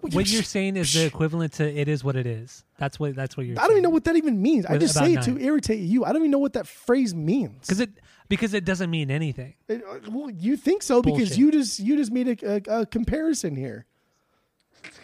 what 0.01 0.29
you're 0.31 0.43
saying 0.43 0.77
is 0.77 0.93
the 0.93 1.05
equivalent 1.07 1.55
to 1.55 1.65
"it 1.67 1.89
is 1.89 2.05
what 2.05 2.17
it 2.17 2.27
is." 2.27 2.65
That's 2.79 3.01
what 3.01 3.15
that's 3.17 3.37
what 3.37 3.47
you're. 3.47 3.59
I 3.59 3.63
don't 3.63 3.73
even 3.73 3.83
know 3.83 3.91
what 3.91 4.05
that 4.05 4.17
even 4.17 4.41
means. 4.41 4.67
I 4.67 4.79
just 4.79 4.95
say 4.95 5.15
it 5.15 5.23
to 5.23 5.39
irritate 5.39 5.81
you. 5.81 6.05
I 6.05 6.09
don't 6.13 6.23
even 6.23 6.31
know 6.31 6.39
what 6.39 6.53
that 6.55 6.67
phrase 6.67 7.15
means. 7.15 7.61
because 7.61 7.81
it 7.81 7.91
because 8.29 8.55
it 8.55 8.65
doesn't 8.65 8.91
mean 8.91 9.11
anything. 9.11 9.55
It- 9.69 9.83
uh, 9.89 10.11
well, 10.11 10.31
you 10.31 10.57
think 10.57 10.83
so 10.83 11.03
because 11.03 11.37
you 11.39 11.51
just 11.51 11.79
you 11.81 11.97
just 11.97 12.13
made 12.13 12.43
a, 12.43 12.55
a, 12.73 12.81
a 12.81 12.87
comparison 12.87 13.57
here. 13.57 13.87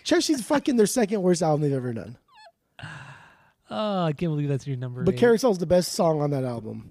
Chessie's 0.05 0.43
fucking 0.43 0.77
their 0.77 0.87
second 0.87 1.23
worst 1.23 1.43
album 1.43 1.63
they've 1.63 1.73
ever 1.73 1.93
done, 1.93 2.17
Oh, 3.71 4.05
I 4.05 4.13
can't 4.13 4.33
believe 4.33 4.49
that's 4.49 4.67
your 4.67 4.77
number. 4.77 5.05
but 5.05 5.15
eight. 5.15 5.21
Carousel's 5.21 5.59
the 5.59 5.67
best 5.67 5.93
song 5.93 6.21
on 6.21 6.31
that 6.31 6.45
album. 6.45 6.91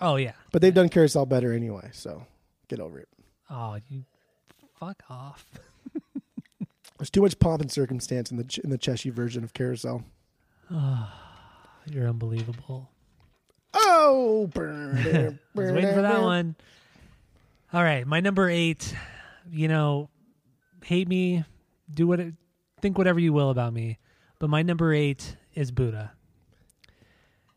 Oh 0.00 0.16
yeah. 0.16 0.32
But 0.52 0.62
they've 0.62 0.74
done 0.74 0.88
Carousel 0.88 1.26
better 1.26 1.52
anyway, 1.52 1.90
so 1.92 2.24
get 2.68 2.80
over 2.80 2.98
it. 2.98 3.08
Oh, 3.50 3.78
you 3.88 4.04
fuck 4.78 5.02
off. 5.10 5.46
There's 6.98 7.10
too 7.10 7.22
much 7.22 7.38
pomp 7.38 7.60
and 7.62 7.70
circumstance 7.70 8.30
in 8.30 8.36
the 8.38 8.60
in 8.64 8.70
the 8.70 8.78
Cheshire 8.78 9.12
version 9.12 9.44
of 9.44 9.54
Carousel. 9.54 10.02
Oh, 10.70 11.12
You're 11.86 12.08
unbelievable. 12.08 12.90
Oh, 13.74 14.50
I 14.56 15.34
was 15.54 15.72
waiting 15.72 15.94
for 15.94 16.02
that 16.02 16.22
one. 16.22 16.56
All 17.72 17.82
right, 17.82 18.06
my 18.06 18.20
number 18.20 18.48
eight. 18.48 18.94
You 19.50 19.68
know, 19.68 20.10
hate 20.84 21.08
me, 21.08 21.44
do 21.92 22.06
what, 22.06 22.20
think 22.82 22.98
whatever 22.98 23.18
you 23.18 23.32
will 23.32 23.48
about 23.50 23.72
me, 23.72 23.98
but 24.38 24.50
my 24.50 24.62
number 24.62 24.92
eight 24.92 25.36
is 25.58 25.72
Buddha. 25.72 26.12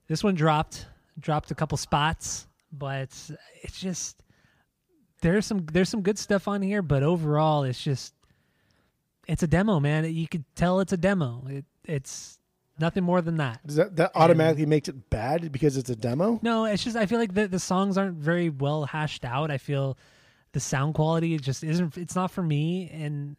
This 0.07 0.23
one 0.23 0.33
dropped, 0.33 0.87
dropped 1.19 1.51
a 1.51 1.55
couple 1.55 1.77
spots, 1.77 2.47
but 2.71 3.09
it's 3.61 3.79
just 3.79 4.23
there's 5.21 5.45
some 5.45 5.65
there's 5.71 5.89
some 5.89 6.01
good 6.01 6.17
stuff 6.17 6.47
on 6.47 6.61
here, 6.61 6.81
but 6.81 7.03
overall, 7.03 7.63
it's 7.63 7.81
just 7.81 8.13
it's 9.27 9.43
a 9.43 9.47
demo, 9.47 9.79
man. 9.79 10.11
You 10.13 10.27
could 10.27 10.43
tell 10.55 10.79
it's 10.79 10.93
a 10.93 10.97
demo. 10.97 11.45
It, 11.47 11.65
it's 11.85 12.39
nothing 12.79 13.03
more 13.03 13.21
than 13.21 13.37
that. 13.37 13.65
Does 13.65 13.75
that, 13.75 13.95
that 13.97 14.11
automatically 14.15 14.65
makes 14.65 14.89
it 14.89 15.09
bad 15.11 15.51
because 15.51 15.77
it's 15.77 15.89
a 15.91 15.95
demo? 15.95 16.39
No, 16.41 16.65
it's 16.65 16.83
just 16.83 16.97
I 16.97 17.05
feel 17.05 17.19
like 17.19 17.35
the 17.35 17.47
the 17.47 17.59
songs 17.59 17.99
aren't 17.99 18.17
very 18.17 18.49
well 18.49 18.85
hashed 18.85 19.23
out. 19.23 19.51
I 19.51 19.59
feel 19.59 19.95
the 20.53 20.59
sound 20.59 20.95
quality 20.95 21.37
just 21.37 21.63
isn't. 21.63 21.97
It's 21.97 22.15
not 22.15 22.31
for 22.31 22.41
me, 22.41 22.89
and 22.91 23.37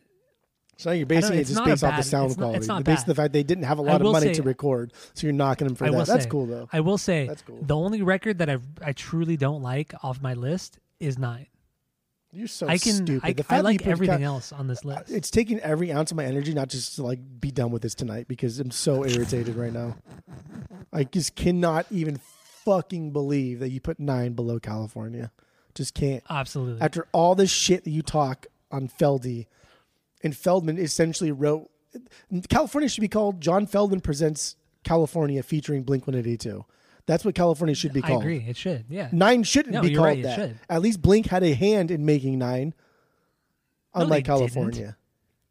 So 0.78 0.90
you're 0.90 1.06
basing 1.06 1.34
it 1.38 1.44
just 1.44 1.54
not 1.56 1.66
based 1.66 1.84
off 1.84 1.96
the 1.96 2.02
sound 2.02 2.30
it's 2.30 2.38
not- 2.38 2.44
quality. 2.44 2.58
it's 2.58 2.66
not 2.68 2.84
basing 2.84 3.02
bad. 3.02 3.06
the 3.06 3.14
fact 3.14 3.32
they 3.32 3.42
didn't 3.42 3.64
have 3.64 3.78
a 3.78 3.82
lot 3.82 4.00
of 4.00 4.10
money 4.10 4.28
say- 4.28 4.34
to 4.34 4.42
record, 4.42 4.92
so 5.14 5.26
you're 5.26 5.34
knocking 5.34 5.66
them 5.68 5.76
for 5.76 5.84
I 5.86 5.90
that. 5.90 6.06
That's 6.06 6.24
say- 6.24 6.30
cool 6.30 6.46
though. 6.46 6.68
I 6.72 6.80
will 6.80 6.98
say 6.98 7.26
That's 7.26 7.42
cool. 7.42 7.58
the 7.62 7.76
only 7.76 8.02
record 8.02 8.38
that 8.38 8.50
I 8.50 8.58
I 8.84 8.92
truly 8.92 9.36
don't 9.36 9.62
like 9.62 9.92
off 10.02 10.20
my 10.20 10.34
list 10.34 10.78
is 10.98 11.18
Nine. 11.18 11.46
You're 12.34 12.48
so 12.48 12.66
I 12.66 12.78
can 12.78 12.94
stupid. 12.94 13.20
I, 13.22 13.32
The 13.34 13.42
I 13.42 13.44
fact 13.44 13.58
you 13.58 13.62
like 13.64 13.86
everything 13.86 14.22
else 14.22 14.52
on 14.52 14.66
this 14.66 14.84
list. 14.86 15.10
It's 15.10 15.30
taking 15.30 15.60
every 15.60 15.92
ounce 15.92 16.10
of 16.12 16.16
my 16.16 16.24
energy 16.24 16.54
not 16.54 16.68
just 16.68 16.96
to 16.96 17.02
like 17.02 17.18
be 17.40 17.50
done 17.50 17.70
with 17.70 17.82
this 17.82 17.94
tonight 17.94 18.26
because 18.26 18.58
I'm 18.58 18.70
so 18.70 19.04
irritated 19.04 19.54
right 19.54 19.72
now. 19.72 19.96
I 20.92 21.04
just 21.04 21.36
cannot 21.36 21.84
even 21.90 22.18
fucking 22.64 23.12
believe 23.12 23.60
that 23.60 23.68
you 23.68 23.80
put 23.80 24.00
nine 24.00 24.32
below 24.32 24.58
California. 24.58 25.30
Just 25.74 25.92
can't. 25.94 26.22
Absolutely. 26.30 26.80
After 26.80 27.06
all 27.12 27.34
this 27.34 27.50
shit 27.50 27.84
that 27.84 27.90
you 27.90 28.00
talk 28.02 28.46
on 28.70 28.88
Feldy, 28.88 29.46
and 30.22 30.32
Feldmann 30.34 30.78
essentially 30.78 31.32
wrote 31.32 31.68
California 32.48 32.88
should 32.88 33.00
be 33.02 33.08
called 33.08 33.40
John 33.40 33.66
Feldmann 33.66 34.02
presents 34.02 34.56
California 34.84 35.42
featuring 35.42 35.82
Blink 35.82 36.06
182. 36.06 36.64
That's 37.06 37.24
what 37.24 37.34
California 37.34 37.74
should 37.74 37.92
be 37.92 38.00
called. 38.00 38.22
I 38.22 38.24
agree. 38.24 38.44
It 38.48 38.56
should. 38.56 38.84
Yeah. 38.88 39.08
Nine 39.12 39.42
shouldn't 39.42 39.74
No, 39.74 39.82
be 39.82 39.94
called 39.94 40.06
right, 40.06 40.22
that. 40.22 40.52
At 40.70 40.80
least 40.82 41.02
Blink 41.02 41.26
had 41.26 41.42
a 41.42 41.52
hand 41.52 41.90
in 41.90 42.04
making 42.06 42.38
Nine, 42.38 42.74
No, 43.94 44.02
unlike 44.02 44.24
they 44.26 44.32
didn't. 44.34 44.52
California. 44.52 44.96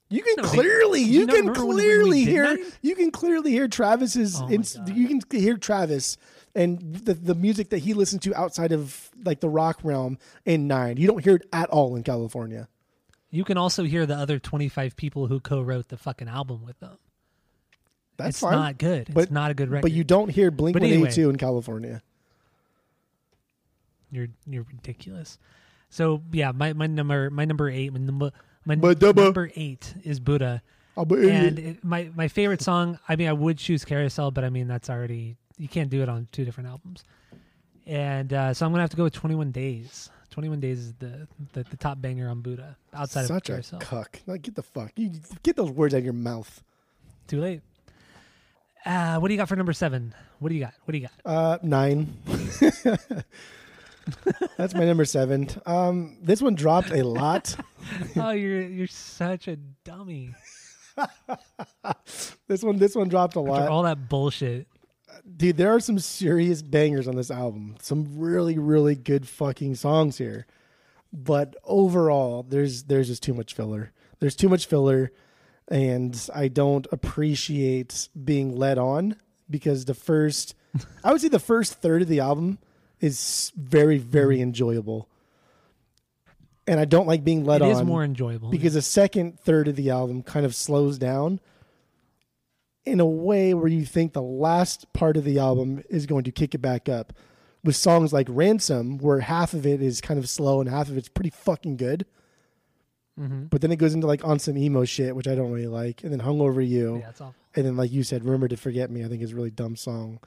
You 0.09 0.23
can 0.23 0.35
No, 0.37 0.43
they- 0.43 0.57
clearly, 0.57 1.01
you 1.01 1.21
you 1.21 1.25
know- 1.25 1.33
can 1.35 1.47
remember 1.47 1.65
when 1.65 1.75
we- 1.77 1.81
clearly 1.83 2.01
when 2.03 2.09
we 2.11 2.25
did 2.25 2.31
hear, 2.31 2.43
Nine? 2.43 2.65
you 2.81 2.95
can 2.95 3.11
clearly 3.11 3.51
hear 3.51 3.67
Travis's. 3.67 4.41
Oh 4.41 4.49
ins- 4.49 4.77
you 4.93 5.07
can 5.07 5.39
hear 5.39 5.57
Travis 5.57 6.17
and 6.55 6.79
the 6.95 7.13
the 7.13 7.35
music 7.35 7.69
that 7.69 7.79
he 7.79 7.93
listened 7.93 8.21
to 8.23 8.35
outside 8.35 8.71
of 8.73 9.09
like 9.23 9.39
the 9.41 9.49
rock 9.49 9.79
realm 9.83 10.17
in 10.45 10.67
Nine. 10.67 10.97
You 10.97 11.07
don't 11.07 11.23
hear 11.23 11.35
it 11.35 11.47
at 11.53 11.69
all 11.69 11.95
in 11.95 12.03
California. 12.03 12.67
You 13.31 13.43
can 13.45 13.57
also 13.57 13.83
hear 13.83 14.05
the 14.05 14.15
other 14.15 14.37
25 14.39 14.95
people 14.97 15.27
who 15.27 15.39
co-wrote 15.39 15.87
the 15.87 15.97
fucking 15.97 16.27
album 16.27 16.63
with 16.65 16.79
them. 16.79 16.97
That's 18.17 18.29
it's 18.29 18.39
fine. 18.41 18.51
not 18.53 18.77
good. 18.77 19.01
It's 19.03 19.13
But- 19.13 19.31
not 19.31 19.49
a 19.51 19.53
good 19.53 19.69
record. 19.69 19.83
But 19.83 19.93
you 19.93 20.03
don't 20.03 20.29
hear 20.29 20.51
Blink 20.51 20.75
One 20.75 20.83
anyway. 20.83 21.11
In 21.17 21.37
California. 21.37 22.01
You're 24.11 24.27
you're 24.45 24.63
ridiculous. 24.63 25.39
So 25.89 26.21
yeah, 26.31 26.51
my, 26.51 26.73
my 26.73 26.87
number 26.87 27.29
my 27.29 27.45
number 27.45 27.69
eight 27.69 27.93
my 27.93 27.99
number 27.99 28.31
my 28.65 28.75
My 28.75 28.93
number- 28.99 29.51
eight 29.55 29.93
is 30.03 30.19
Buddha, 30.19 30.61
and 30.97 31.57
it, 31.59 31.83
my 31.83 32.11
my 32.15 32.27
favorite 32.27 32.61
song. 32.61 32.99
I 33.07 33.15
mean, 33.15 33.27
I 33.29 33.33
would 33.33 33.57
choose 33.57 33.85
Carousel, 33.85 34.31
but 34.31 34.43
I 34.43 34.49
mean 34.49 34.67
that's 34.67 34.89
already 34.89 35.37
you 35.57 35.67
can't 35.69 35.89
do 35.89 36.01
it 36.03 36.09
on 36.09 36.27
two 36.31 36.43
different 36.45 36.69
albums. 36.69 37.03
And 37.87 38.31
uh, 38.33 38.53
so 38.53 38.65
I'm 38.65 38.71
gonna 38.73 38.83
have 38.83 38.89
to 38.91 38.97
go 38.97 39.03
with 39.03 39.13
21 39.13 39.51
Days. 39.51 40.09
21 40.31 40.59
Days 40.59 40.79
is 40.79 40.93
the 40.95 41.27
the, 41.53 41.63
the 41.63 41.77
top 41.77 42.01
banger 42.01 42.27
on 42.29 42.41
Buddha 42.41 42.75
outside 42.93 43.27
such 43.27 43.49
of 43.49 43.53
a 43.55 43.61
Carousel. 43.61 43.79
cuck. 43.79 44.19
Like, 44.27 44.41
get 44.41 44.55
the 44.55 44.63
fuck. 44.63 44.91
You 44.95 45.11
get 45.43 45.55
those 45.55 45.71
words 45.71 45.93
out 45.93 45.99
of 45.99 46.03
your 46.03 46.13
mouth. 46.13 46.63
Too 47.27 47.39
late. 47.39 47.61
Uh, 48.85 49.19
what 49.19 49.27
do 49.27 49.33
you 49.33 49.37
got 49.37 49.47
for 49.47 49.55
number 49.55 49.73
seven? 49.73 50.13
What 50.39 50.49
do 50.49 50.55
you 50.55 50.61
got? 50.61 50.73
What 50.85 50.91
do 50.93 50.97
you 50.97 51.07
got? 51.07 51.11
Uh, 51.23 51.57
nine. 51.61 52.17
That's 54.57 54.73
my 54.73 54.85
number 54.85 55.05
seven. 55.05 55.49
Um, 55.65 56.17
this 56.21 56.41
one 56.41 56.55
dropped 56.55 56.91
a 56.91 57.03
lot. 57.03 57.55
oh, 58.15 58.31
you're 58.31 58.61
you're 58.61 58.87
such 58.87 59.47
a 59.47 59.57
dummy. 59.83 60.33
This 62.47 62.63
one, 62.63 62.77
this 62.77 62.95
one 62.95 63.07
dropped 63.07 63.37
a 63.37 63.39
After 63.39 63.51
lot. 63.51 63.69
all 63.69 63.83
that 63.83 64.09
bullshit. 64.09 64.67
Dude, 65.37 65.57
there 65.57 65.73
are 65.73 65.79
some 65.79 65.99
serious 65.99 66.61
bangers 66.61 67.07
on 67.07 67.15
this 67.15 67.31
album. 67.31 67.75
Some 67.81 68.19
really, 68.19 68.57
really 68.57 68.95
good 68.95 69.27
fucking 69.27 69.75
songs 69.75 70.17
here. 70.17 70.45
But 71.13 71.55
overall, 71.63 72.43
there's 72.43 72.83
there's 72.83 73.07
just 73.07 73.23
too 73.23 73.33
much 73.33 73.53
filler. 73.53 73.91
There's 74.19 74.35
too 74.35 74.49
much 74.49 74.65
filler, 74.67 75.11
and 75.67 76.29
I 76.33 76.47
don't 76.47 76.87
appreciate 76.91 78.07
being 78.23 78.55
led 78.55 78.77
on 78.77 79.15
because 79.49 79.85
the 79.85 79.93
first, 79.93 80.55
I 81.03 81.11
would 81.11 81.21
say 81.21 81.27
the 81.27 81.39
first 81.39 81.73
third 81.73 82.01
of 82.03 82.07
the 82.07 82.19
album 82.21 82.59
is 82.99 83.51
very, 83.57 83.97
very 83.97 84.35
Mm-hmm. 84.37 84.43
enjoyable. 84.43 85.09
And 86.67 86.79
I 86.79 86.85
don't 86.85 87.07
like 87.07 87.23
being 87.23 87.43
led 87.43 87.61
It 87.61 87.65
on 87.65 87.69
It 87.71 87.73
is 87.73 87.83
more 87.83 88.03
enjoyable 88.03 88.49
because 88.51 88.75
the 88.75 88.81
second 88.83 89.39
third 89.39 89.67
of 89.67 89.75
the 89.75 89.89
album 89.89 90.21
kind 90.23 90.45
of 90.45 90.55
slows 90.55 90.97
down 90.99 91.39
in 92.85 92.99
a 92.99 93.05
way 93.05 93.53
where 93.53 93.67
you 93.67 93.85
think 93.85 94.13
the 94.13 94.21
last 94.21 94.91
part 94.93 95.15
of 95.17 95.23
the 95.23 95.37
album 95.39 95.83
is 95.89 96.05
going 96.05 96.23
to 96.23 96.31
kick 96.31 96.55
it 96.55 96.59
back 96.61 96.89
up 96.89 97.13
with 97.63 97.75
songs 97.75 98.11
like 98.11 98.27
ransom 98.29 98.97
where 98.97 99.19
half 99.19 99.53
of 99.53 99.65
it 99.67 99.81
is 99.81 100.01
kind 100.01 100.17
of 100.19 100.27
slow 100.27 100.59
and 100.61 100.69
half 100.69 100.89
of 100.89 100.97
it's 100.97 101.09
pretty 101.09 101.29
fucking 101.29 101.77
good 101.77 102.05
Mhm. 103.19 103.49
but 103.49 103.59
then 103.61 103.71
it 103.73 103.75
goes 103.75 103.93
into 103.93 104.07
like 104.07 104.23
on 104.23 104.39
some 104.39 104.57
emo 104.57 104.85
shit 104.85 105.13
which 105.15 105.27
i 105.27 105.35
don't 105.35 105.51
really 105.51 105.67
like 105.67 106.01
and 106.01 106.13
then 106.13 106.21
hung 106.21 106.39
over 106.39 106.61
you 106.61 106.99
Yeah, 106.99 107.09
it's 107.09 107.19
awful. 107.21 107.35
and 107.55 107.65
then 107.65 107.75
like 107.75 107.91
you 107.91 108.03
said 108.03 108.23
Remember 108.23 108.47
to 108.47 108.55
forget 108.55 108.89
me 108.89 109.03
i 109.03 109.09
think 109.09 109.21
is 109.21 109.33
a 109.33 109.35
really 109.35 109.51
dumb 109.51 109.75
song 109.75 110.19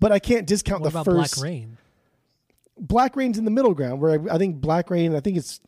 but 0.00 0.10
i 0.12 0.18
can't 0.18 0.46
discount 0.46 0.80
What 0.80 0.94
the 0.94 1.04
first 1.04 1.34
Black 1.36 1.44
Rain? 1.44 1.76
Black 2.80 3.16
Rain's 3.16 3.36
in 3.38 3.44
the 3.44 3.50
middle 3.50 3.74
ground 3.74 4.00
where 4.00 4.12
I, 4.18 4.34
I 4.34 4.38
think 4.38 4.56
Black 4.62 4.88
Rain 4.90 5.14
I 5.14 5.20
think 5.20 5.36
it's 5.36 5.60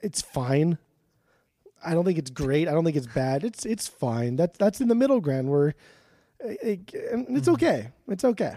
it's 0.00 0.22
fine. 0.22 0.78
I 1.84 1.94
don't 1.94 2.04
think 2.04 2.18
it's 2.18 2.30
great. 2.30 2.68
I 2.68 2.72
don't 2.72 2.84
think 2.84 2.96
it's 2.96 3.06
bad. 3.06 3.44
It's 3.44 3.64
it's 3.64 3.86
fine. 3.88 4.36
That's 4.36 4.58
that's 4.58 4.80
in 4.80 4.88
the 4.88 4.94
middle 4.94 5.20
ground 5.20 5.50
where 5.50 5.74
it, 6.40 6.92
it- 6.92 7.12
and 7.12 7.36
it's 7.36 7.46
mm-hmm. 7.46 7.54
okay. 7.54 7.88
It's 8.08 8.24
okay. 8.24 8.56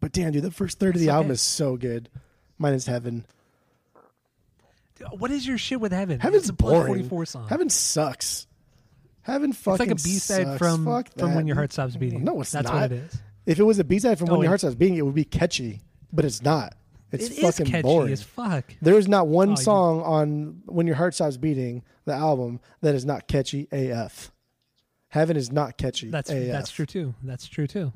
But 0.00 0.12
damn, 0.12 0.32
dude, 0.32 0.42
the 0.42 0.50
first 0.50 0.78
third 0.78 0.94
of 0.94 1.00
the 1.00 1.08
It's 1.08 1.12
album 1.12 1.32
is 1.32 1.40
so 1.40 1.76
good. 1.76 2.08
Mine 2.58 2.74
is 2.74 2.86
Heaven. 2.86 3.24
What 5.12 5.30
is 5.30 5.46
your 5.46 5.58
shit 5.58 5.80
with 5.80 5.92
Heaven? 5.92 6.18
Heaven's 6.20 6.48
it's 6.48 6.50
boring. 6.50 6.86
44 6.86 7.26
song. 7.26 7.48
Heaven 7.48 7.70
sucks. 7.70 8.46
Heaven 9.22 9.50
it's 9.50 9.58
fucking 9.60 9.88
like 9.88 9.98
a 9.98 10.02
B-side 10.02 10.58
from 10.58 10.84
Fuck 10.84 11.12
from 11.16 11.30
that. 11.30 11.36
When 11.36 11.46
Your 11.46 11.56
Heart 11.56 11.72
Stops 11.72 11.96
Beating. 11.96 12.24
No, 12.24 12.40
it's 12.40 12.50
That's 12.52 12.66
not. 12.66 12.74
what 12.74 12.92
it 12.92 13.04
is. 13.04 13.20
If 13.46 13.58
it 13.58 13.62
was 13.62 13.78
a 13.78 13.84
B 13.84 13.98
side 13.98 14.18
from 14.18 14.30
Oh, 14.30 14.32
When 14.32 14.42
Your. 14.42 14.50
Heart 14.50 14.60
Stops 14.60 14.74
Beating, 14.74 14.96
it 14.96 15.02
would 15.04 15.14
be 15.14 15.24
catchy. 15.24 15.82
But 16.12 16.24
it's 16.24 16.42
not. 16.42 16.74
It's 17.10 17.26
It 17.30 17.32
is 17.32 17.38
fucking 17.40 17.66
catchy 17.66 17.82
boring. 17.82 18.12
as 18.12 18.22
fuck. 18.22 18.64
There 18.82 18.98
is 18.98 19.08
not 19.08 19.28
one 19.28 19.52
Oh, 19.52 19.54
song 19.54 20.02
on 20.02 20.62
When 20.66 20.86
Your 20.86 20.96
Heart 20.96 21.14
Stops 21.14 21.36
Beating, 21.38 21.82
the 22.04 22.12
album, 22.12 22.60
that 22.82 22.94
is 22.94 23.04
not 23.06 23.26
catchy 23.28 23.66
AF. 23.72 24.30
Heaven 25.08 25.36
is 25.36 25.50
not 25.50 25.78
catchy 25.78 26.10
That's 26.10 26.28
AF. 26.30 26.48
that's 26.48 26.70
true 26.70 26.84
too. 26.84 27.14
That's 27.22 27.46
true 27.48 27.66
too. 27.66 27.92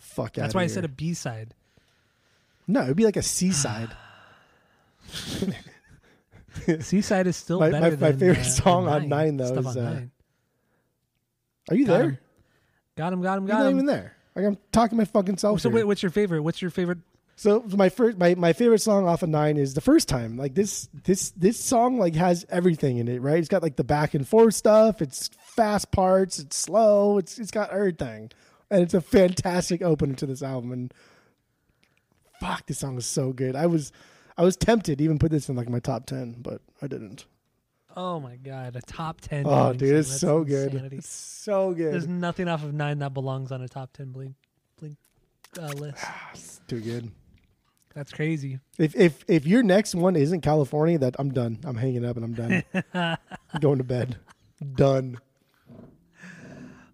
Fuck 0.00 0.36
out. 0.38 0.42
That's 0.42 0.54
why 0.54 0.62
I 0.62 0.66
said 0.66 0.84
a 0.84 0.88
B 0.88 1.14
side. 1.14 1.54
No, 2.66 2.82
it 2.82 2.88
would 2.88 2.96
be 2.96 3.04
like 3.04 3.16
a 3.16 3.22
C 3.22 3.52
side. 3.52 3.90
Seaside 6.80 7.26
is 7.28 7.36
still 7.36 7.60
My- 7.60 7.70
better 7.70 7.90
my- 7.96 7.96
my 7.96 8.10
than, 8.10 8.18
favorite 8.18 8.38
uh, 8.40 8.44
song 8.44 8.88
on 8.88 9.08
Nine, 9.08 9.36
though, 9.36 9.44
is, 9.44 9.66
on 9.66 9.78
uh, 9.78 9.90
Nine. 9.92 10.10
Are 11.70 11.76
you 11.76 11.84
there? 11.86 11.98
Got 11.98 12.02
there? 12.02 12.08
him. 12.08 12.18
Got 12.96 13.12
him. 13.12 13.22
Got 13.22 13.38
him. 13.38 13.46
You're 13.46 13.56
Got 13.56 13.62
not 13.64 13.70
even 13.70 13.86
there. 13.86 14.16
Like 14.34 14.44
I'm 14.44 14.58
talking 14.72 14.98
my 14.98 15.04
fucking 15.04 15.38
self. 15.38 15.60
So 15.60 15.68
here. 15.68 15.76
wait, 15.76 15.84
what's 15.84 16.02
your 16.02 16.10
favorite? 16.10 16.42
What's 16.42 16.60
your 16.60 16.70
favorite? 16.70 16.98
So 17.38 17.62
my 17.68 17.90
first, 17.90 18.16
my, 18.16 18.34
my 18.34 18.54
favorite 18.54 18.80
song 18.80 19.06
off 19.06 19.22
of 19.22 19.28
Nine 19.28 19.58
is 19.58 19.74
the 19.74 19.82
first 19.82 20.08
time. 20.08 20.38
Like 20.38 20.54
this, 20.54 20.88
this, 21.04 21.30
this 21.32 21.60
song 21.60 21.98
like 21.98 22.14
has 22.14 22.46
everything 22.48 22.96
in 22.96 23.08
it, 23.08 23.20
right? 23.20 23.38
It's 23.38 23.48
got 23.48 23.62
like 23.62 23.76
the 23.76 23.84
back 23.84 24.14
and 24.14 24.26
forth 24.26 24.54
stuff. 24.54 25.02
It's 25.02 25.28
fast 25.56 25.92
parts. 25.92 26.38
It's 26.38 26.56
slow. 26.56 27.18
It's 27.18 27.38
it's 27.38 27.50
got 27.50 27.70
everything, 27.70 28.30
and 28.70 28.82
it's 28.82 28.94
a 28.94 29.02
fantastic 29.02 29.82
opener 29.82 30.14
to 30.14 30.26
this 30.26 30.42
album. 30.42 30.72
And 30.72 30.94
fuck, 32.40 32.64
this 32.66 32.78
song 32.78 32.96
is 32.96 33.04
so 33.04 33.32
good. 33.32 33.54
I 33.54 33.66
was, 33.66 33.92
I 34.38 34.42
was 34.42 34.56
tempted 34.56 34.96
to 34.98 35.04
even 35.04 35.18
put 35.18 35.30
this 35.30 35.50
in 35.50 35.56
like 35.56 35.68
my 35.68 35.80
top 35.80 36.06
ten, 36.06 36.36
but 36.40 36.62
I 36.80 36.86
didn't. 36.86 37.26
Oh 37.94 38.18
my 38.18 38.36
god, 38.36 38.76
a 38.76 38.82
top 38.82 39.20
ten. 39.20 39.44
Oh, 39.46 39.74
dude, 39.74 39.88
song. 39.88 39.98
it's 39.98 40.08
That's 40.08 40.20
so 40.20 40.44
good. 40.44 40.74
It's 40.92 41.08
so 41.08 41.74
good. 41.74 41.92
There's 41.92 42.08
nothing 42.08 42.48
off 42.48 42.64
of 42.64 42.72
nine 42.72 43.00
that 43.00 43.12
belongs 43.12 43.52
on 43.52 43.60
a 43.60 43.68
top 43.68 43.92
ten 43.92 44.12
Blink 44.12 44.36
Blink 44.78 44.96
uh, 45.60 45.68
list. 45.68 46.04
It's 46.32 46.60
too 46.66 46.80
good. 46.80 47.10
That's 47.96 48.12
crazy. 48.12 48.60
If 48.78 48.94
if 48.94 49.24
if 49.26 49.46
your 49.46 49.62
next 49.62 49.94
one 49.94 50.16
isn't 50.16 50.42
California, 50.42 50.98
that 50.98 51.16
I'm 51.18 51.32
done. 51.32 51.58
I'm 51.64 51.76
hanging 51.76 52.04
up 52.04 52.16
and 52.16 52.24
I'm 52.26 52.34
done. 52.34 52.62
I'm 52.92 53.16
going 53.60 53.78
to 53.78 53.84
bed. 53.84 54.18
Done. 54.74 55.16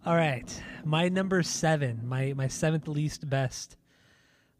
All 0.07 0.15
right. 0.15 0.63
My 0.85 1.09
number 1.09 1.43
seven, 1.43 2.03
my 2.07 2.35
my 2.37 2.47
seventh 2.47 2.87
least 2.87 3.29
best 3.29 3.77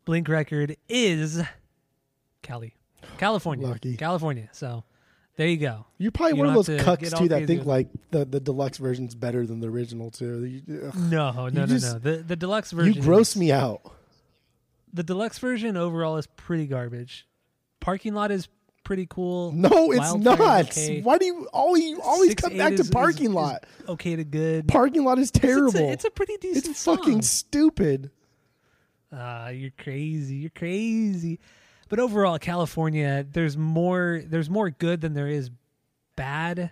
Blink 0.05 0.29
record 0.29 0.77
is 0.89 1.41
Cali. 2.43 2.75
California. 3.19 3.69
Lucky. 3.69 3.97
California. 3.97 4.49
So 4.51 4.83
there 5.37 5.47
you 5.47 5.59
go. 5.59 5.87
You're 5.99 6.11
probably 6.11 6.39
You 6.39 6.45
one 6.45 6.57
of 6.57 6.67
those 6.67 6.81
cucks 6.81 7.17
too 7.17 7.29
that 7.29 7.47
think 7.47 7.67
like 7.67 7.87
the, 8.11 8.25
the 8.25 8.41
deluxe 8.41 8.79
version's 8.79 9.15
better 9.15 9.47
than 9.47 9.61
the 9.61 9.69
original 9.69 10.11
too. 10.11 10.45
You. 10.45 10.91
No, 10.97 11.31
no, 11.31 11.49
no, 11.51 11.67
just- 11.67 11.85
no. 11.93 12.01
The 12.01 12.17
the 12.25 12.35
deluxe 12.35 12.73
version. 12.73 12.95
You 12.95 13.01
gross 13.01 13.37
me 13.37 13.53
out. 13.53 13.81
The 14.93 15.03
deluxe 15.03 15.39
version 15.39 15.77
overall 15.77 16.17
is 16.19 16.27
pretty 16.27 16.67
garbage. 16.67 17.27
Parking 17.81 18.15
lot 18.15 18.31
is 18.31 18.49
pretty 18.85 19.07
cool. 19.09 19.53
No, 19.53 19.91
it's 19.93 19.99
Wildfire 20.01 20.37
not. 20.37 20.71
okay. 20.71 21.01
Why 21.03 21.19
do 21.19 21.25
you 21.27 21.49
always 21.53 21.85
you 21.85 22.01
always 22.03 22.31
Six 22.31 22.43
come 22.43 22.57
back 22.57 22.73
is- 22.73 22.87
to 22.89 22.93
parking 22.93 23.27
is 23.31 23.33
lot? 23.35 23.65
okay 23.89 24.17
to 24.17 24.25
good. 24.25 24.69
parking 24.69 25.05
lot 25.05 25.19
is 25.19 25.31
terrible. 25.31 25.69
It's 25.69 25.81
a, 25.81 25.93
it's 25.93 26.05
a 26.05 26.11
pretty 26.11 26.37
decent 26.39 26.67
It's 26.69 26.81
song. 26.81 26.99
fucking 26.99 27.23
stupid. 27.23 28.11
Ah, 29.13 29.49
you're 29.49 29.73
crazy. 29.79 30.37
You're 30.37 30.51
crazy. 30.51 31.39
But 31.89 31.99
overall, 31.99 32.39
California, 32.39 33.27
there's 33.31 33.57
more. 33.57 34.23
There's 34.27 34.49
more 34.49 34.71
good 34.71 35.01
than 35.03 35.13
there 35.15 35.29
is 35.29 35.51
bad, 36.17 36.71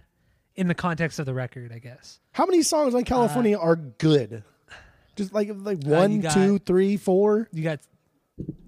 in 0.57 0.67
the 0.69 0.75
context 0.75 1.19
of 1.19 1.27
the 1.27 1.35
record, 1.35 1.73
I 1.73 1.79
guess. 1.79 2.21
How 2.33 2.47
many 2.47 2.63
songs 2.63 2.95
on 2.95 3.05
California 3.05 3.59
are 3.59 3.77
good? 3.77 4.43
Just 5.17 5.35
like 5.35 5.51
like 5.55 5.83
one, 5.85 6.21
Uh, 6.21 6.23
got- 6.23 6.35
two, 6.35 6.59
three, 6.59 6.97
four. 6.97 7.49
You 7.53 7.63
got, 7.63 7.81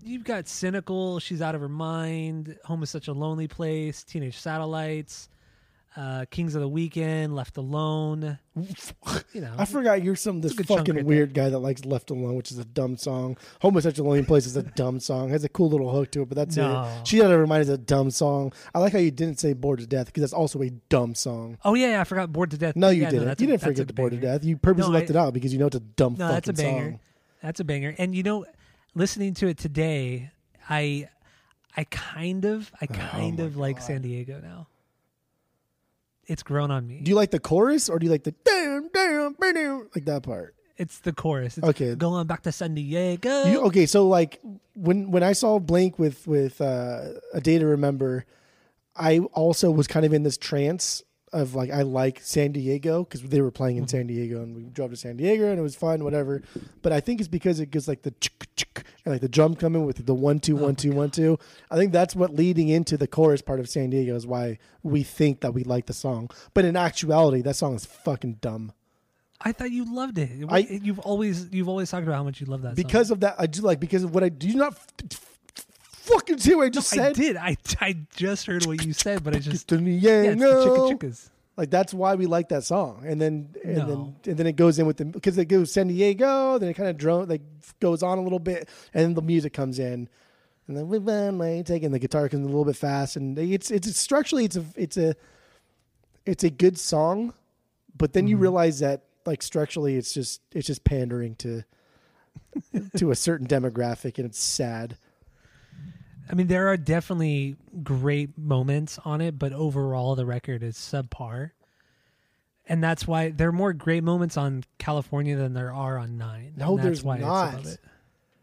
you've 0.02 0.24
got 0.24 0.48
cynical. 0.48 1.18
She's 1.18 1.42
out 1.42 1.54
of 1.54 1.60
her 1.60 1.68
mind. 1.68 2.56
Home 2.64 2.82
is 2.82 2.90
such 2.90 3.08
a 3.08 3.12
lonely 3.12 3.48
place. 3.48 4.02
Teenage 4.04 4.38
satellites. 4.38 5.28
Uh, 5.94 6.24
Kings 6.30 6.54
of 6.54 6.62
the 6.62 6.68
Weekend. 6.68 7.36
Left 7.36 7.58
alone. 7.58 8.38
You 9.34 9.40
know. 9.42 9.54
I 9.58 9.66
forgot 9.66 10.02
you're 10.02 10.16
some 10.16 10.40
this 10.40 10.58
a 10.58 10.64
fucking 10.64 10.94
right 10.94 11.04
weird 11.04 11.34
guy 11.34 11.50
that 11.50 11.58
likes 11.58 11.84
"Left 11.84 12.08
Alone," 12.10 12.34
which 12.34 12.50
is 12.50 12.58
a 12.58 12.64
dumb 12.64 12.96
song. 12.96 13.36
"Home 13.60 13.76
is 13.76 13.84
Such 13.84 13.98
a 13.98 14.02
Lonely 14.02 14.22
Place" 14.22 14.46
is 14.46 14.56
a 14.56 14.62
dumb 14.62 15.00
song. 15.00 15.28
Has 15.28 15.44
a 15.44 15.50
cool 15.50 15.68
little 15.68 15.90
hook 15.90 16.10
to 16.12 16.22
it, 16.22 16.28
but 16.30 16.36
that's 16.36 16.56
No. 16.56 16.82
it. 17.00 17.06
She 17.06 17.20
out 17.22 17.30
of 17.30 17.38
her 17.38 17.46
mind 17.46 17.60
is 17.62 17.68
a 17.68 17.76
dumb 17.76 18.10
song. 18.10 18.54
I 18.74 18.78
like 18.78 18.94
how 18.94 18.98
you 19.00 19.10
didn't 19.10 19.38
say 19.38 19.52
"Bored 19.52 19.80
to 19.80 19.86
Death" 19.86 20.06
because 20.06 20.22
that's 20.22 20.32
also 20.32 20.62
a 20.62 20.70
dumb 20.88 21.14
song. 21.14 21.58
oh 21.62 21.74
yeah, 21.74 21.88
yeah, 21.90 22.00
I 22.00 22.04
forgot. 22.04 22.32
Bored 22.32 22.50
to 22.52 22.58
death. 22.58 22.74
No, 22.74 22.88
you 22.88 23.02
Yeah, 23.02 23.10
didn't. 23.10 23.26
that's 23.26 23.40
you 23.42 23.48
a- 23.48 23.50
didn't 23.52 23.62
forget 23.62 23.86
the 23.86 23.92
"Bored 23.92 24.12
to. 24.12 24.18
Death." 24.18 24.44
You 24.44 24.56
purposely 24.56 24.92
No, 24.92 24.98
left 24.98 25.10
I- 25.10 25.14
it 25.14 25.16
out 25.16 25.34
because 25.34 25.52
you 25.52 25.58
know 25.58 25.66
it's 25.66 25.76
a 25.76 25.80
dumb 25.80 26.14
No, 26.18 26.28
fucking 26.28 26.34
that's 26.34 26.48
a 26.48 26.52
banger. 26.54 26.90
song. 26.92 27.00
That's 27.42 27.60
a 27.60 27.64
banger. 27.64 27.94
And 27.98 28.14
you 28.14 28.22
know, 28.22 28.46
listening 28.94 29.34
to 29.34 29.48
it 29.48 29.58
today, 29.58 30.30
I 30.68 31.08
I 31.76 31.84
kind 31.84 32.44
of 32.44 32.70
I 32.80 32.86
kind 32.86 33.40
Oh 33.40 33.44
of 33.44 33.56
like 33.56 33.80
San 33.80 34.02
Diego 34.02 34.40
now. 34.42 34.68
It's 36.26 36.42
grown 36.42 36.70
on 36.70 36.86
me. 36.86 37.00
Do 37.00 37.10
you 37.10 37.16
like 37.16 37.30
the 37.30 37.40
chorus 37.40 37.88
or 37.88 37.98
do 37.98 38.06
you 38.06 38.12
like 38.12 38.24
the 38.24 38.34
damn 38.44 38.88
damn 38.88 39.34
damn 39.40 39.88
like 39.94 40.04
that 40.04 40.22
part? 40.22 40.54
it's 40.82 40.98
the 41.00 41.12
chorus. 41.12 41.58
It's 41.58 41.66
Okay. 41.66 41.94
Going 41.94 42.26
back 42.26 42.42
to 42.42 42.52
San 42.52 42.74
Diego. 42.74 43.44
You, 43.44 43.60
okay, 43.66 43.86
so 43.86 44.08
like 44.08 44.40
when 44.74 45.10
when 45.10 45.22
I 45.22 45.32
saw 45.32 45.58
Blink 45.58 45.98
with 45.98 46.26
with 46.26 46.60
uh, 46.60 47.20
a 47.32 47.40
day 47.40 47.58
to 47.58 47.66
remember, 47.66 48.24
I 48.96 49.20
also 49.32 49.70
was 49.70 49.86
kind 49.86 50.04
of 50.04 50.12
in 50.12 50.22
this 50.22 50.36
trance 50.36 51.02
of 51.32 51.54
like 51.54 51.70
I 51.70 51.82
like 51.82 52.20
San 52.22 52.52
Diego 52.52 53.04
because 53.04 53.22
they 53.22 53.40
were 53.40 53.50
playing 53.50 53.76
in 53.76 53.84
mm-hmm. 53.84 53.96
San 53.96 54.06
Diego 54.06 54.42
and 54.42 54.54
we 54.54 54.62
drove 54.64 54.90
to 54.90 54.96
San 54.96 55.16
Diego 55.16 55.48
and 55.48 55.58
it 55.58 55.62
was 55.62 55.74
fun, 55.74 56.04
whatever. 56.04 56.42
But 56.82 56.92
I 56.92 57.00
think 57.00 57.20
it's 57.20 57.28
because 57.28 57.60
it 57.60 57.70
gets 57.70 57.88
like 57.88 58.02
the 58.02 58.10
chick, 58.12 58.48
chick, 58.56 58.84
and 59.04 59.12
like 59.14 59.20
the 59.20 59.28
drum 59.28 59.54
coming 59.54 59.84
with 59.84 60.04
the 60.04 60.14
one 60.14 60.40
two 60.40 60.58
oh 60.58 60.62
one 60.64 60.76
two 60.76 60.92
one 60.92 61.10
two. 61.10 61.38
I 61.70 61.76
think 61.76 61.92
that's 61.92 62.14
what 62.14 62.34
leading 62.34 62.68
into 62.68 62.96
the 62.96 63.06
chorus 63.06 63.42
part 63.42 63.60
of 63.60 63.68
San 63.68 63.90
Diego 63.90 64.14
is 64.14 64.26
why 64.26 64.58
we 64.82 65.02
think 65.02 65.40
that 65.40 65.54
we 65.54 65.64
like 65.64 65.86
the 65.86 65.92
song. 65.92 66.30
But 66.54 66.64
in 66.64 66.76
actuality, 66.76 67.42
that 67.42 67.56
song 67.56 67.74
is 67.74 67.86
fucking 67.86 68.34
dumb. 68.40 68.72
I 69.44 69.52
thought 69.52 69.72
you 69.72 69.92
loved 69.92 70.18
it. 70.18 70.30
I- 70.48 70.58
you've 70.58 71.00
always 71.00 71.48
you've 71.50 71.68
always 71.68 71.90
talked 71.90 72.04
about 72.04 72.16
how 72.16 72.24
much 72.24 72.40
you 72.40 72.46
love 72.46 72.62
that. 72.62 72.76
Because 72.76 73.10
of 73.10 73.20
that, 73.20 73.36
I 73.38 73.46
do 73.46 73.62
like 73.62 73.80
because 73.80 74.04
of 74.04 74.14
what 74.14 74.22
I 74.22 74.28
do 74.28 74.54
not 74.54 74.74
f- 75.10 75.31
fucking 76.14 76.60
I 76.60 76.68
just 76.68 76.88
song. 76.90 77.00
I 77.00 77.12
did. 77.12 77.36
I 77.36 77.56
I 77.80 77.96
just 78.16 78.46
heard 78.46 78.64
what 78.66 78.84
you 78.84 78.92
said, 78.92 79.22
but 79.24 79.34
I 79.34 79.38
just 79.38 79.70
Yeah, 79.70 80.22
yeah, 80.22 80.34
the 80.34 80.36
chicka 80.36 80.98
chickas. 80.98 81.28
Like 81.56 81.70
that's 81.70 81.92
why 81.92 82.14
we 82.14 82.26
like 82.26 82.48
that 82.48 82.64
song, 82.64 83.02
and 83.06 83.20
then 83.20 83.54
and 83.62 83.76
No. 83.76 83.86
then 83.86 84.16
and 84.26 84.36
then 84.38 84.46
it 84.46 84.56
goes 84.56 84.78
in 84.78 84.86
with 84.86 84.96
the 84.96 85.04
because 85.04 85.36
it 85.38 85.46
goes 85.46 85.70
San 85.72 85.88
Diego, 85.88 86.58
then 86.58 86.68
it 86.70 86.74
kind 86.74 86.88
of 86.88 86.96
drone 86.96 87.28
like 87.28 87.42
goes 87.80 88.02
on 88.02 88.18
a 88.18 88.22
little 88.22 88.38
bit, 88.38 88.68
and 88.94 89.04
then 89.04 89.14
the 89.14 89.22
music 89.22 89.52
comes 89.52 89.78
in, 89.78 90.08
and 90.66 90.76
then 90.76 90.88
with 90.88 91.02
my 91.04 91.62
taking 91.66 91.90
the 91.90 91.98
guitar 91.98 92.28
comes 92.28 92.44
a 92.44 92.46
little 92.48 92.64
bit 92.64 92.76
fast, 92.76 93.16
and 93.16 93.38
it's 93.38 93.70
it's 93.70 93.94
structurally 93.98 94.44
it's 94.46 94.56
a 94.56 94.64
it's 94.76 94.96
a 94.96 95.14
it's 96.24 96.42
a 96.44 96.50
good 96.50 96.78
song, 96.78 97.34
but 97.98 98.12
then 98.14 98.26
you 98.26 98.36
Mm-hmm. 98.36 98.42
realize 98.42 98.78
that 98.78 99.02
like 99.26 99.42
structurally 99.42 99.96
it's 99.96 100.14
just 100.14 100.40
it's 100.52 100.66
just 100.66 100.84
pandering 100.84 101.34
to 101.36 101.64
to 102.96 103.10
a 103.10 103.14
certain 103.14 103.46
demographic, 103.46 104.16
and 104.16 104.24
it's 104.26 104.40
sad. 104.40 104.96
I 106.32 106.34
mean, 106.34 106.46
there 106.46 106.68
are 106.68 106.78
definitely 106.78 107.56
great 107.82 108.38
moments 108.38 108.98
on 109.04 109.20
it, 109.20 109.38
but 109.38 109.52
overall, 109.52 110.16
the 110.16 110.24
record 110.24 110.62
is 110.62 110.76
subpar. 110.76 111.50
And 112.66 112.82
that's 112.82 113.06
why 113.06 113.30
there 113.30 113.48
are 113.48 113.52
more 113.52 113.74
great 113.74 114.02
moments 114.02 114.38
on 114.38 114.64
California 114.78 115.36
than 115.36 115.52
there 115.52 115.74
are 115.74 115.98
on 115.98 116.16
Nine. 116.16 116.54
No, 116.56 116.76
that's 116.76 116.84
there's 116.84 117.04
why 117.04 117.18
not. 117.18 117.48
It's 117.48 117.54
above 117.54 117.72
it. 117.74 117.80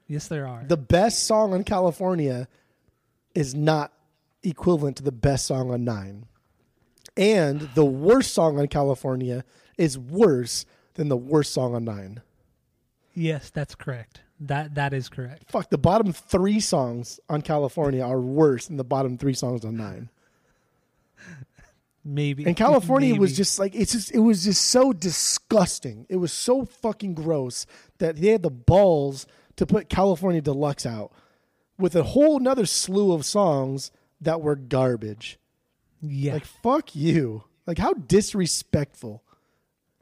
Yes, 0.08 0.28
there 0.28 0.48
are. 0.48 0.64
the 0.68 0.78
best 0.78 1.24
song 1.24 1.54
on 1.54 1.64
California 1.64 2.48
is 3.34 3.56
not 3.56 3.92
equivalent 4.44 4.98
to 4.98 5.04
the 5.04 5.12
best 5.12 5.48
song 5.48 5.72
on 5.72 5.84
Nine. 5.84 6.26
And 7.18 7.70
the 7.74 7.86
worst 7.86 8.34
song 8.34 8.60
on 8.60 8.68
California 8.68 9.44
is 9.78 9.98
worse 9.98 10.66
than 10.94 11.10
the 11.10 11.18
worst 11.18 11.54
song 11.54 11.74
on 11.74 11.86
Nine. 11.86 12.22
yes, 13.16 13.50
that's 13.50 13.74
correct. 13.74 14.22
That 14.42 14.76
that 14.76 14.94
is 14.94 15.10
correct. 15.10 15.52
Fuck, 15.52 15.70
the 15.70 15.78
bottom 15.78 16.14
three 16.14 16.60
songs 16.62 17.20
on 17.30 17.42
California 17.42 18.02
are 18.04 18.22
worse 18.22 18.68
than 18.68 18.78
the 18.78 18.84
bottom 18.86 19.18
three 19.18 19.34
songs 19.34 19.66
on 19.66 19.76
Nine. 19.76 20.10
Maybe. 22.06 22.46
And 22.46 22.56
California 22.56 23.16
was 23.16 23.36
just 23.36 23.60
like 23.60 23.76
it's 23.76 23.92
just 23.92 24.12
it 24.14 24.20
was 24.20 24.46
just 24.46 24.66
so 24.66 24.94
disgusting. 24.94 26.06
It 26.10 26.16
was 26.16 26.32
so 26.32 26.64
fucking 26.66 27.14
gross 27.16 27.66
that 27.98 28.16
they 28.16 28.30
had 28.30 28.44
the 28.44 28.50
balls 28.50 29.28
to 29.58 29.66
put 29.66 29.90
California 29.90 30.42
Deluxe 30.42 30.86
out 30.86 31.12
with 31.78 31.96
a 31.96 32.04
whole 32.04 32.40
nother 32.40 32.66
slew 32.66 33.12
of 33.12 33.26
songs 33.26 33.92
that 34.22 34.42
were 34.42 34.56
garbage. 34.56 35.38
yeah. 36.02 36.34
Like 36.34 36.46
fuck 36.46 36.96
you. 36.96 37.44
Like 37.68 37.78
how 37.78 37.94
disrespectful. 37.94 39.24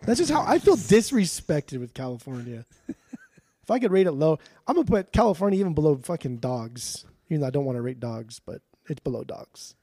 That's 0.03 0.19
just 0.19 0.31
how 0.31 0.43
I 0.45 0.59
feel 0.59 0.77
disrespected 0.77 1.79
with 1.79 1.95
California. 1.95 2.65
if 3.67 3.71
I 3.71 3.79
could 3.79 3.91
rate 3.91 4.07
it 4.07 4.13
low, 4.13 4.39
I'm 4.65 4.75
gonna 4.75 4.85
put 4.85 5.11
California 5.11 5.59
even 5.59 5.73
below 5.73 5.97
fucking 6.01 6.37
dogs. 6.37 7.03
Even 7.29 7.41
though 7.41 7.47
I 7.47 7.49
don't 7.49 7.65
want 7.65 7.75
to 7.75 7.81
rate 7.81 7.99
dogs, 7.99 8.39
but 8.39 8.61
it's 8.87 9.01
below 9.01 9.25
dogs. 9.25 9.75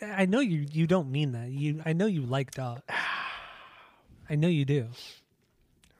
I 0.00 0.24
know 0.24 0.40
you. 0.40 0.64
You 0.72 0.86
don't 0.86 1.10
mean 1.10 1.32
that. 1.32 1.50
You. 1.50 1.82
I 1.84 1.92
know 1.92 2.06
you 2.06 2.22
like 2.22 2.52
dogs. 2.52 2.80
I 4.30 4.34
know 4.34 4.48
you 4.48 4.64
do. 4.64 4.74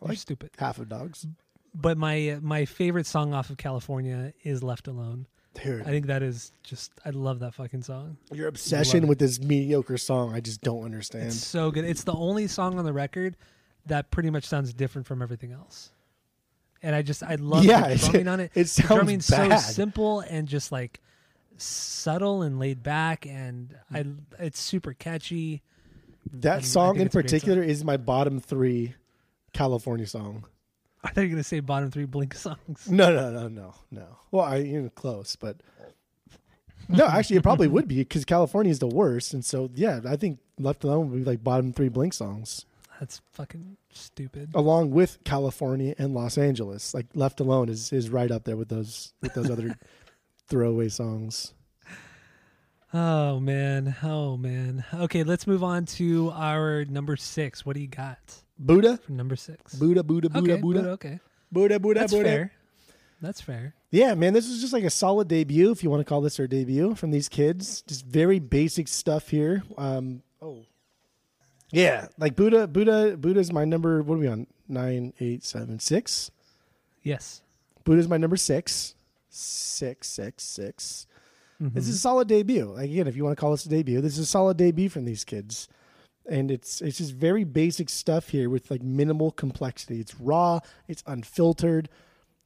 You're 0.01 0.09
like- 0.09 0.19
stupid. 0.19 0.51
Half 0.59 0.79
of 0.79 0.89
dogs. 0.89 1.27
But 1.75 1.99
my 1.99 2.39
my 2.41 2.65
favorite 2.65 3.05
song 3.05 3.35
off 3.35 3.51
of 3.51 3.59
California 3.59 4.33
is 4.43 4.63
"Left 4.63 4.89
Alone." 4.89 5.27
Dude, 5.63 5.83
I 5.83 5.91
think 5.91 6.07
that 6.07 6.23
is 6.23 6.53
just. 6.63 6.93
I 7.05 7.11
love 7.11 7.41
that 7.41 7.53
fucking 7.53 7.83
song. 7.83 8.17
your 8.33 8.49
obsession 8.49 9.07
with 9.07 9.19
this 9.19 9.39
mediocre 9.39 9.99
song, 9.99 10.35
I 10.35 10.41
just 10.41 10.63
don't 10.63 10.85
understand. 10.85 11.27
It's 11.27 11.37
so 11.37 11.71
good. 11.71 11.85
It's 11.85 12.05
the 12.05 12.15
only 12.15 12.47
song 12.47 12.79
on 12.79 12.87
the 12.87 12.95
record 12.95 13.37
that 13.85 14.11
pretty 14.11 14.31
much 14.31 14.45
sounds 14.45 14.73
different 14.73 15.07
from 15.07 15.21
everything 15.21 15.53
else. 15.53 15.91
And 16.87 16.95
I 16.95 17.03
just 17.03 17.23
I 17.25 17.35
love 17.35 17.65
Yeah, 17.65 17.89
the 17.89 17.97
drumming 18.11 18.29
on 18.29 18.39
it. 18.41 18.53
it 18.55 18.65
The 18.69 18.83
drumming's 18.83 19.29
bad. 19.29 19.59
so 19.59 19.73
simple 19.73 20.21
and 20.21 20.47
just 20.47 20.71
like 20.71 21.01
subtle 21.57 22.43
and 22.43 22.61
laid 22.61 22.83
back 22.83 23.27
and 23.27 23.75
I 23.93 24.05
it's 24.39 24.61
super 24.61 24.93
catchy. 24.93 25.63
that 26.33 26.65
song 26.65 26.97
in 26.97 27.07
it's 27.07 27.15
a 27.15 27.19
great 27.19 27.25
particular 27.25 27.63
is 27.63 27.83
my 27.85 27.97
bottom 27.97 28.39
three 28.41 28.95
California 29.53 30.07
song. 30.07 30.45
I 31.03 31.09
thought 31.09 31.23
you 31.23 31.27
were 31.29 31.31
gonna 31.31 31.43
say 31.43 31.59
bottom 31.61 31.91
three 31.91 32.05
Blink 32.05 32.35
songs. 32.35 32.89
No, 32.89 33.13
no, 33.13 33.31
no, 33.31 33.49
no, 33.49 33.75
no. 33.91 34.07
Well, 34.31 34.45
I 34.45 34.57
you 34.59 34.83
know 34.83 34.91
close, 34.91 35.35
but 35.35 35.57
no, 36.89 37.07
actually, 37.07 37.37
it 37.37 37.43
probably 37.43 37.67
would 37.69 37.89
be 37.89 37.97
because 37.97 38.25
California 38.25 38.71
is 38.71 38.79
the 38.79 38.87
worst, 38.87 39.35
and 39.35 39.45
so 39.45 39.71
yeah, 39.75 40.01
I 40.07 40.15
think 40.17 40.39
Left 40.59 40.85
Alone 40.85 41.11
would 41.11 41.25
be 41.25 41.25
like 41.25 41.43
bottom 41.43 41.73
three 41.73 41.89
Blink 41.89 42.13
songs, 42.13 42.65
That's 43.01 43.21
fucking 43.33 43.77
stupid. 43.93 44.51
along 44.55 44.91
with 44.91 45.19
California 45.25 45.95
and 45.99 46.15
Los 46.15 46.39
Angeles. 46.39 46.95
Like 46.95 47.07
Left 47.15 47.41
Alone 47.41 47.69
is 47.69 47.93
is 47.93 48.09
right 48.11 48.31
up 48.31 48.45
there 48.45 48.57
with 48.57 48.69
those 48.69 49.13
with 49.21 49.35
those 49.35 49.51
other 49.51 49.77
throwaway 50.49 50.89
songs. 50.89 51.53
Oh 52.95 53.41
man. 53.41 53.97
Oh 54.03 54.37
man. 54.37 54.85
Okay, 54.95 55.23
let's 55.25 55.47
move 55.47 55.63
on 55.63 55.85
to 55.87 56.31
our 56.35 56.85
number 56.87 57.17
six. 57.17 57.67
What 57.67 57.75
do 57.77 57.83
you 57.83 57.89
got 57.89 58.19
Buddha, 58.59 58.97
for 58.99 59.13
number 59.13 59.37
six? 59.37 59.75
Buddha, 59.75 60.03
Buddha, 60.03 60.31
Buddha, 60.31 60.53
okay, 60.53 60.61
Buddha, 60.63 60.79
Buddha, 60.81 60.91
okay. 60.93 61.21
Buddha, 61.53 61.79
Buddha, 61.81 62.01
That's 62.01 62.13
Buddha. 62.13 62.25
fair. 62.25 62.53
That's 63.21 63.41
fair. 63.41 63.75
Yeah, 63.91 64.15
man, 64.15 64.35
this 64.35 64.47
is 64.47 64.61
just 64.61 64.73
like 64.73 64.85
a 64.85 64.91
solid 64.91 65.29
debut, 65.29 65.71
if 65.71 65.83
you 65.83 65.91
want 65.91 66.01
to 66.01 66.05
call 66.05 66.21
this 66.21 66.37
their 66.37 66.47
debut 66.47 66.95
from 66.95 67.11
these 67.11 67.29
kids. 67.29 67.83
Just 67.83 68.05
very 68.05 68.39
basic 68.39 68.89
stuff 68.89 69.29
here. 69.29 69.63
Um, 69.79 70.23
oh, 70.43 70.65
yeah, 71.71 72.09
like 72.19 72.37
Buddha. 72.37 72.67
Buddha. 72.67 73.17
Buddha's 73.17 73.53
my 73.53 73.65
number. 73.65 74.03
What 74.03 74.17
are 74.17 74.19
we 74.19 74.29
on? 74.29 74.47
Nine, 74.69 75.13
eight, 75.21 75.45
seven, 75.45 75.79
six. 75.79 76.31
Yes. 77.03 77.43
Buddha's 77.85 78.09
my 78.09 78.17
number 78.17 78.37
six. 78.37 78.95
Six, 79.29 80.09
six, 80.09 80.43
six. 80.45 81.07
Mhm. 81.63 81.75
This 81.75 81.89
is 81.89 81.97
a 81.97 81.99
solid 81.99 82.29
debut. 82.29 82.67
Like, 82.67 82.91
again, 82.91 83.07
if 83.07 83.17
you 83.17 83.25
want 83.25 83.37
to 83.37 83.41
call 83.41 83.51
this 83.51 83.67
a 83.67 83.69
debut, 83.69 84.01
this 84.01 84.15
is 84.15 84.21
a 84.21 84.27
solid 84.27 84.57
debut 84.57 84.89
from 84.89 85.05
these 85.05 85.25
kids. 85.25 85.69
And 86.29 86.51
it's 86.51 86.81
it's 86.81 86.99
just 86.99 87.13
very 87.13 87.45
basic 87.45 87.89
stuff 87.89 88.31
here 88.31 88.51
with 88.51 88.71
like 88.71 88.83
minimal 88.83 89.31
complexity. 89.31 90.01
It's 90.01 90.19
raw, 90.19 90.61
it's 90.89 91.03
unfiltered. 91.07 91.89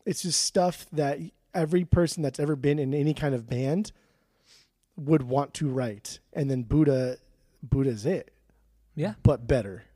It's 0.04 0.22
just 0.22 0.42
stuff 0.42 0.86
that 0.92 1.18
every 1.54 1.84
person 1.84 2.22
that's 2.22 2.38
ever 2.38 2.56
been 2.56 2.78
in 2.78 2.92
any 2.94 3.14
kind 3.14 3.34
of 3.34 3.48
band 3.48 3.92
would 4.96 5.22
want 5.22 5.54
to 5.54 5.68
write. 5.68 6.18
And 6.32 6.50
then 6.50 6.62
Buddha 6.62 7.16
Buddha's 7.62 8.04
it, 8.04 8.32
yeah. 9.00 9.14
but 9.22 9.46
better. 9.46 9.84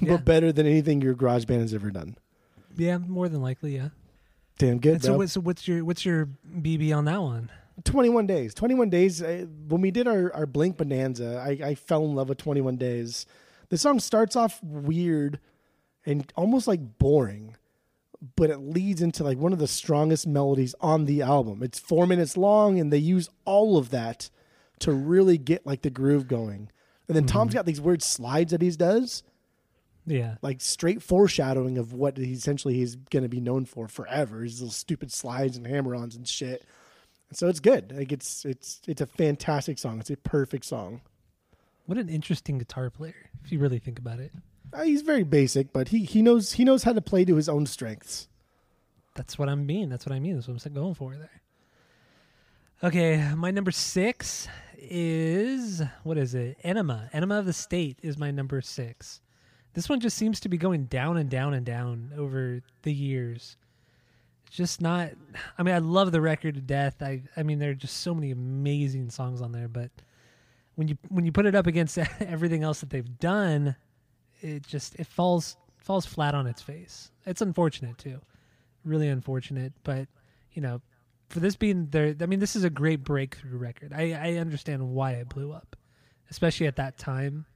Yeah. 0.00 0.16
but 0.16 0.24
better 0.24 0.52
than 0.52 0.66
anything 0.66 1.02
your 1.02 1.12
garage 1.12 1.44
band 1.44 1.60
has 1.60 1.74
ever 1.74 1.90
done. 1.90 2.16
Yeah. 2.78 2.96
More 2.96 3.28
than 3.28 3.42
likely. 3.42 3.76
Yeah. 3.76 3.90
Damn 4.56 4.78
good. 4.78 4.94
And 4.94 5.02
so, 5.02 5.18
what, 5.18 5.28
so 5.28 5.40
what's 5.42 5.68
your 5.68 5.84
what's 5.84 6.06
your 6.06 6.30
BB 6.50 6.96
on 6.96 7.04
that 7.04 7.20
one? 7.20 7.50
21 7.84 8.26
days 8.26 8.54
21 8.54 8.90
days 8.90 9.22
uh, 9.22 9.46
when 9.68 9.80
we 9.80 9.90
did 9.90 10.06
our, 10.06 10.32
our 10.34 10.46
blink 10.46 10.76
bonanza 10.76 11.42
I, 11.44 11.68
I 11.70 11.74
fell 11.74 12.04
in 12.04 12.14
love 12.14 12.28
with 12.28 12.38
21 12.38 12.76
days 12.76 13.26
the 13.70 13.78
song 13.78 13.98
starts 13.98 14.36
off 14.36 14.62
weird 14.62 15.40
and 16.04 16.30
almost 16.36 16.68
like 16.68 16.98
boring 16.98 17.56
but 18.36 18.50
it 18.50 18.58
leads 18.58 19.00
into 19.02 19.24
like 19.24 19.38
one 19.38 19.52
of 19.52 19.58
the 19.58 19.66
strongest 19.66 20.26
melodies 20.26 20.74
on 20.80 21.06
the 21.06 21.22
album 21.22 21.62
it's 21.62 21.78
four 21.78 22.06
minutes 22.06 22.36
long 22.36 22.78
and 22.78 22.92
they 22.92 22.98
use 22.98 23.30
all 23.44 23.78
of 23.78 23.90
that 23.90 24.28
to 24.78 24.92
really 24.92 25.38
get 25.38 25.66
like 25.66 25.82
the 25.82 25.90
groove 25.90 26.28
going 26.28 26.70
and 27.08 27.16
then 27.16 27.26
tom's 27.26 27.52
got 27.54 27.66
these 27.66 27.80
weird 27.80 28.02
slides 28.02 28.52
that 28.52 28.62
he 28.62 28.70
does 28.70 29.22
Yeah. 30.06 30.36
like 30.42 30.60
straight 30.60 31.02
foreshadowing 31.02 31.78
of 31.78 31.92
what 31.92 32.16
he 32.16 32.32
essentially 32.32 32.74
he's 32.74 32.96
going 32.96 33.22
to 33.22 33.28
be 33.28 33.40
known 33.40 33.64
for 33.64 33.88
forever. 33.88 34.42
His 34.42 34.60
little 34.60 34.72
stupid 34.72 35.12
slides 35.12 35.56
and 35.56 35.66
hammer-ons 35.66 36.16
and 36.16 36.26
shit. 36.26 36.64
And 37.28 37.36
So 37.38 37.48
it's 37.48 37.60
good. 37.60 37.92
Like 37.96 38.12
it's 38.12 38.44
it's 38.44 38.80
it's 38.86 39.00
a 39.00 39.06
fantastic 39.06 39.78
song. 39.78 40.00
It's 40.00 40.10
a 40.10 40.16
perfect 40.16 40.64
song. 40.64 41.00
What 41.86 41.98
an 41.98 42.08
interesting 42.08 42.58
guitar 42.58 42.90
player, 42.90 43.30
if 43.44 43.50
you 43.52 43.58
really 43.58 43.78
think 43.80 43.98
about 43.98 44.20
it. 44.20 44.32
Uh, 44.72 44.82
he's 44.84 45.02
very 45.02 45.24
basic, 45.24 45.72
but 45.72 45.88
he 45.88 46.04
he 46.04 46.22
knows 46.22 46.52
he 46.52 46.64
knows 46.64 46.84
how 46.84 46.92
to 46.92 47.00
play 47.02 47.24
to 47.26 47.36
his 47.36 47.48
own 47.48 47.66
strengths. 47.66 48.28
That's 49.14 49.38
what 49.38 49.48
I'm 49.50 49.66
being. 49.66 49.90
That's 49.90 50.06
what 50.06 50.14
I 50.14 50.18
mean. 50.20 50.36
That's 50.36 50.48
what 50.48 50.64
I'm 50.64 50.72
going 50.72 50.94
for 50.94 51.14
there. 51.16 51.42
Okay, 52.84 53.32
my 53.36 53.50
number 53.50 53.70
six 53.70 54.48
is 54.90 55.82
what 56.02 56.18
is 56.18 56.34
it? 56.34 56.58
Enema. 56.62 57.08
Enema 57.12 57.38
of 57.38 57.46
the 57.46 57.52
State 57.52 57.98
is 58.02 58.18
my 58.18 58.30
number 58.30 58.60
six. 58.60 59.20
This 59.74 59.88
one 59.88 60.00
just 60.00 60.16
seems 60.16 60.40
to 60.40 60.48
be 60.48 60.58
going 60.58 60.84
down 60.84 61.16
and 61.16 61.30
down 61.30 61.54
and 61.54 61.64
down 61.64 62.12
over 62.16 62.60
the 62.82 62.92
years. 62.92 63.56
It's 64.46 64.56
just 64.56 64.80
not. 64.80 65.10
I 65.56 65.62
mean, 65.62 65.74
I 65.74 65.78
love 65.78 66.12
the 66.12 66.20
record 66.20 66.54
to 66.56 66.60
death. 66.60 67.02
I 67.02 67.22
I 67.36 67.42
mean, 67.42 67.58
there 67.58 67.70
are 67.70 67.74
just 67.74 67.98
so 67.98 68.14
many 68.14 68.30
amazing 68.30 69.10
songs 69.10 69.40
on 69.40 69.52
there, 69.52 69.68
but 69.68 69.90
when 70.74 70.88
you 70.88 70.98
when 71.08 71.24
you 71.24 71.32
put 71.32 71.46
it 71.46 71.54
up 71.54 71.66
against 71.66 71.98
everything 72.20 72.62
else 72.62 72.80
that 72.80 72.90
they've 72.90 73.18
done, 73.18 73.76
it 74.40 74.66
just 74.66 74.94
it 74.96 75.06
falls 75.06 75.56
falls 75.78 76.06
flat 76.06 76.34
on 76.34 76.46
its 76.46 76.60
face. 76.62 77.10
It's 77.24 77.40
unfortunate 77.40 77.98
too 77.98 78.20
really 78.84 79.08
unfortunate. 79.08 79.72
But 79.84 80.08
you 80.52 80.62
know, 80.62 80.80
for 81.32 81.40
this 81.40 81.56
being 81.56 81.86
their, 81.86 82.14
I 82.20 82.26
mean, 82.26 82.40
this 82.40 82.54
is 82.54 82.62
a 82.62 82.70
great 82.70 83.02
breakthrough 83.02 83.56
record. 83.56 83.92
I, 83.94 84.12
I 84.12 84.32
understand 84.34 84.90
why 84.90 85.12
it 85.12 85.30
blew 85.30 85.50
up, 85.50 85.76
especially 86.30 86.66
at 86.66 86.76
that 86.76 86.98
time. 86.98 87.46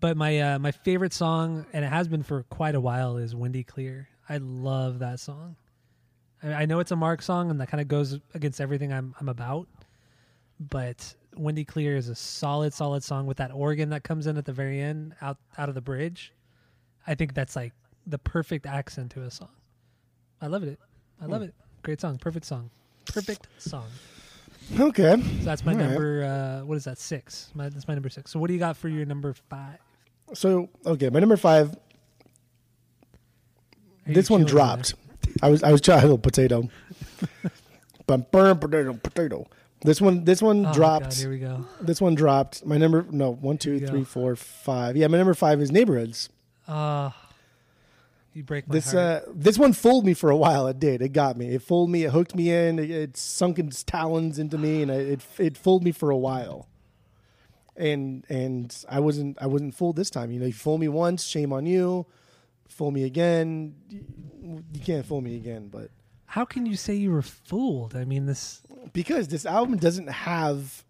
But 0.00 0.16
my 0.16 0.40
uh, 0.40 0.58
my 0.58 0.72
favorite 0.72 1.12
song, 1.12 1.66
and 1.72 1.84
it 1.84 1.88
has 1.88 2.08
been 2.08 2.22
for 2.22 2.42
quite 2.44 2.74
a 2.74 2.80
while, 2.80 3.16
is 3.18 3.34
"Wendy 3.34 3.64
Clear." 3.64 4.08
I 4.28 4.38
love 4.38 4.98
that 5.00 5.20
song. 5.20 5.56
I, 6.42 6.52
I 6.52 6.66
know 6.66 6.80
it's 6.80 6.90
a 6.90 6.96
Mark 6.96 7.22
song, 7.22 7.50
and 7.50 7.60
that 7.60 7.68
kind 7.68 7.80
of 7.80 7.88
goes 7.88 8.18
against 8.34 8.60
everything 8.60 8.92
I'm 8.92 9.14
I'm 9.20 9.28
about. 9.28 9.68
But 10.60 11.14
"Wendy 11.34 11.64
Clear" 11.64 11.96
is 11.96 12.08
a 12.08 12.14
solid, 12.14 12.74
solid 12.74 13.04
song 13.04 13.26
with 13.26 13.38
that 13.38 13.52
organ 13.52 13.90
that 13.90 14.04
comes 14.04 14.26
in 14.26 14.36
at 14.36 14.44
the 14.44 14.52
very 14.52 14.80
end, 14.80 15.14
out 15.22 15.38
out 15.56 15.70
of 15.70 15.74
the 15.74 15.80
bridge. 15.80 16.32
I 17.06 17.14
think 17.14 17.32
that's 17.32 17.56
like 17.56 17.72
the 18.06 18.18
perfect 18.18 18.66
accent 18.66 19.12
to 19.12 19.22
a 19.22 19.30
song. 19.30 19.48
I 20.42 20.46
love 20.48 20.62
it. 20.62 20.78
I 21.20 21.26
love 21.26 21.42
it. 21.42 21.54
Great 21.86 22.00
song. 22.00 22.18
Perfect 22.18 22.44
song. 22.44 22.68
Perfect 23.04 23.46
song. 23.58 23.86
Okay. 24.76 25.22
So 25.38 25.44
that's 25.44 25.64
my 25.64 25.70
All 25.70 25.78
right. 25.78 25.86
number. 25.86 26.24
Uh, 26.24 26.64
what 26.66 26.74
is 26.76 26.82
that? 26.82 26.98
Six. 26.98 27.52
My, 27.54 27.68
that's 27.68 27.86
my 27.86 27.94
number 27.94 28.08
six. 28.08 28.32
So 28.32 28.40
what 28.40 28.48
do 28.48 28.54
you 28.54 28.58
got 28.58 28.76
for 28.76 28.88
your 28.88 29.06
number 29.06 29.32
five? 29.48 29.78
So 30.34 30.68
okay, 30.84 31.10
my 31.10 31.20
number 31.20 31.36
five. 31.36 31.76
Are 34.04 34.12
this 34.12 34.28
one 34.28 34.44
dropped. 34.44 34.94
I 35.40 35.48
was 35.48 35.62
I 35.62 35.70
was 35.70 35.80
trying 35.80 36.00
a 36.00 36.02
little 36.02 36.18
potato. 36.18 36.68
Burn 38.08 38.58
potato 38.58 38.94
potato. 38.94 39.46
This 39.82 40.00
one 40.00 40.24
this 40.24 40.42
one? 40.42 40.66
Oh, 40.66 40.72
dropped. 40.72 41.04
God, 41.04 41.14
here 41.14 41.30
we 41.30 41.38
go. 41.38 41.66
This 41.80 42.00
one 42.00 42.16
dropped. 42.16 42.66
My 42.66 42.78
number 42.78 43.06
no 43.12 43.30
one 43.32 43.58
two 43.58 43.78
three 43.78 44.00
go. 44.00 44.04
four 44.04 44.34
five. 44.34 44.96
Yeah, 44.96 45.06
my 45.06 45.18
number 45.18 45.34
five 45.34 45.60
is 45.60 45.70
neighborhoods. 45.70 46.30
Uh, 46.66 47.10
you 48.36 48.44
break 48.44 48.68
my 48.68 48.74
This 48.74 48.92
heart. 48.92 49.22
uh 49.24 49.32
this 49.34 49.58
one 49.58 49.72
fooled 49.72 50.04
me 50.04 50.14
for 50.14 50.30
a 50.30 50.36
while. 50.36 50.66
It 50.68 50.78
did. 50.78 51.00
It 51.02 51.12
got 51.12 51.36
me. 51.36 51.54
It 51.54 51.62
fooled 51.62 51.90
me. 51.90 52.04
It 52.04 52.10
hooked 52.12 52.34
me 52.34 52.50
in. 52.52 52.78
It, 52.78 52.90
it 52.90 53.16
sunk 53.16 53.58
its 53.58 53.82
talons 53.82 54.38
into 54.38 54.58
me, 54.58 54.82
and 54.82 54.90
it 54.90 55.20
it 55.38 55.56
fooled 55.56 55.82
me 55.82 55.92
for 55.92 56.10
a 56.10 56.16
while. 56.16 56.68
And 57.76 58.24
and 58.28 58.74
I 58.88 59.00
wasn't 59.00 59.36
I 59.40 59.46
wasn't 59.46 59.74
fooled 59.74 59.96
this 59.96 60.10
time. 60.10 60.30
You 60.30 60.40
know, 60.40 60.46
you 60.46 60.52
fool 60.52 60.78
me 60.78 60.88
once, 60.88 61.24
shame 61.24 61.52
on 61.52 61.66
you. 61.66 62.06
Fool 62.68 62.90
me 62.90 63.04
again, 63.04 63.74
you, 63.88 64.04
you 64.72 64.80
can't 64.80 65.06
fool 65.06 65.20
me 65.20 65.36
again. 65.36 65.68
But 65.68 65.90
How 66.26 66.44
can 66.44 66.66
you 66.66 66.76
say 66.76 66.94
you 66.94 67.12
were 67.12 67.22
fooled? 67.22 67.94
I 67.94 68.04
mean, 68.04 68.26
this. 68.26 68.60
because 68.92 69.28
this 69.28 69.46
album 69.46 69.76
doesn't 69.78 70.08
have. 70.08 70.84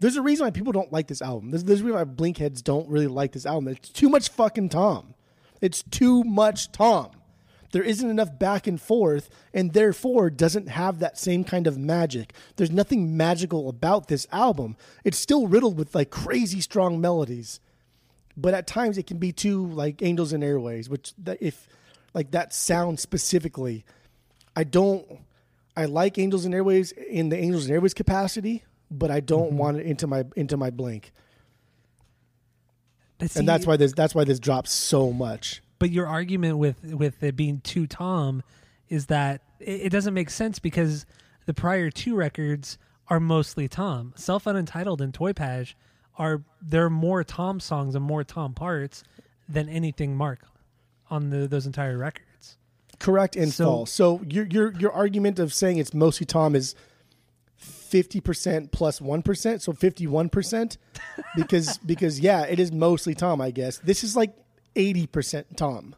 There's 0.00 0.16
a 0.16 0.22
reason 0.22 0.44
why 0.44 0.50
people 0.50 0.72
don't 0.72 0.92
like 0.92 1.06
this 1.06 1.22
album. 1.22 1.52
There's, 1.52 1.64
there's 1.64 1.80
a 1.80 1.84
reason 1.84 1.98
why 1.98 2.04
Blinkheads 2.04 2.62
don't 2.62 2.88
really 2.88 3.06
like 3.06 3.32
this 3.32 3.46
album. 3.46 3.68
It's 3.68 3.88
too 3.88 4.08
much 4.08 4.28
fucking 4.30 4.70
Tom. 4.70 5.13
It's 5.64 5.82
too 5.82 6.22
much 6.24 6.70
Tom. 6.72 7.10
There 7.72 7.82
isn't 7.82 8.08
enough 8.08 8.38
back 8.38 8.66
and 8.68 8.80
forth, 8.80 9.28
and 9.52 9.72
therefore 9.72 10.30
doesn't 10.30 10.68
have 10.68 10.98
that 11.00 11.18
same 11.18 11.42
kind 11.42 11.66
of 11.66 11.76
magic. 11.76 12.32
There's 12.56 12.70
nothing 12.70 13.16
magical 13.16 13.68
about 13.68 14.06
this 14.06 14.26
album. 14.30 14.76
It's 15.04 15.18
still 15.18 15.48
riddled 15.48 15.76
with 15.76 15.94
like 15.94 16.10
crazy 16.10 16.60
strong 16.60 17.00
melodies, 17.00 17.60
but 18.36 18.54
at 18.54 18.66
times 18.68 18.98
it 18.98 19.06
can 19.08 19.18
be 19.18 19.32
too 19.32 19.66
like 19.66 20.02
Angels 20.02 20.32
and 20.32 20.44
Airwaves, 20.44 20.88
which 20.88 21.14
that 21.18 21.38
if 21.40 21.66
like 22.12 22.30
that 22.30 22.52
sound 22.52 23.00
specifically, 23.00 23.84
I 24.54 24.64
don't. 24.64 25.04
I 25.76 25.86
like 25.86 26.18
Angels 26.18 26.44
and 26.44 26.54
Airwaves 26.54 26.92
in 26.92 27.30
the 27.30 27.36
Angels 27.38 27.66
and 27.66 27.74
Airwaves 27.76 27.94
capacity, 27.96 28.62
but 28.90 29.10
I 29.10 29.18
don't 29.18 29.48
Mm-hmm. 29.48 29.58
want 29.58 29.76
it 29.78 29.86
into 29.86 30.06
my 30.06 30.24
into 30.36 30.56
my 30.56 30.70
blink, 30.70 31.10
But 33.18 33.34
and 33.36 33.46
that's 33.48 33.66
why 33.66 33.76
this 33.76 33.92
that's 33.92 34.14
why 34.14 34.24
this 34.24 34.38
drops 34.38 34.70
so 34.70 35.12
much. 35.12 35.62
But 35.78 35.90
your 35.90 36.06
argument 36.06 36.58
with 36.58 36.82
with 36.84 37.22
it 37.22 37.36
being 37.36 37.60
too 37.60 37.86
Tom 37.86 38.42
is 38.88 39.06
that 39.06 39.42
it, 39.60 39.82
it 39.86 39.88
doesn't 39.90 40.14
make 40.14 40.30
sense 40.30 40.58
because 40.58 41.06
the 41.46 41.54
prior 41.54 41.90
two 41.90 42.14
records 42.16 42.78
are 43.08 43.20
mostly 43.20 43.68
Tom. 43.68 44.12
Self 44.16 44.46
Unentitled 44.46 45.00
and 45.00 45.12
Toy 45.12 45.32
Page 45.32 45.76
are 46.16 46.42
there 46.62 46.84
are 46.86 46.90
more 46.90 47.22
Tom 47.24 47.60
songs 47.60 47.94
and 47.94 48.04
more 48.04 48.24
Tom 48.24 48.54
parts 48.54 49.04
than 49.48 49.68
anything 49.68 50.16
Mark 50.16 50.40
on 51.10 51.30
the, 51.30 51.46
those 51.46 51.66
entire 51.66 51.98
records. 51.98 52.56
Correct 52.98 53.36
and 53.36 53.52
So- 53.52 53.64
false. 53.64 53.90
So 53.90 54.22
your 54.28 54.46
your 54.46 54.72
your 54.74 54.92
argument 54.92 55.38
of 55.38 55.52
saying 55.52 55.78
it's 55.78 55.92
mostly 55.94 56.26
Tom 56.26 56.54
is 56.56 56.74
fifty 57.94 58.20
percent 58.20 58.72
plus 58.72 59.00
one 59.00 59.22
percent, 59.22 59.62
so 59.62 59.72
fifty 59.72 60.08
one 60.08 60.28
percent, 60.28 60.78
because 61.36 61.78
because 61.86 62.18
yeah, 62.18 62.42
it 62.42 62.58
is 62.58 62.72
mostly 62.72 63.14
Tom. 63.14 63.40
I 63.40 63.52
guess 63.52 63.78
this 63.78 64.02
is 64.02 64.16
like 64.16 64.34
eighty 64.74 65.06
percent 65.06 65.56
Tom. 65.56 65.94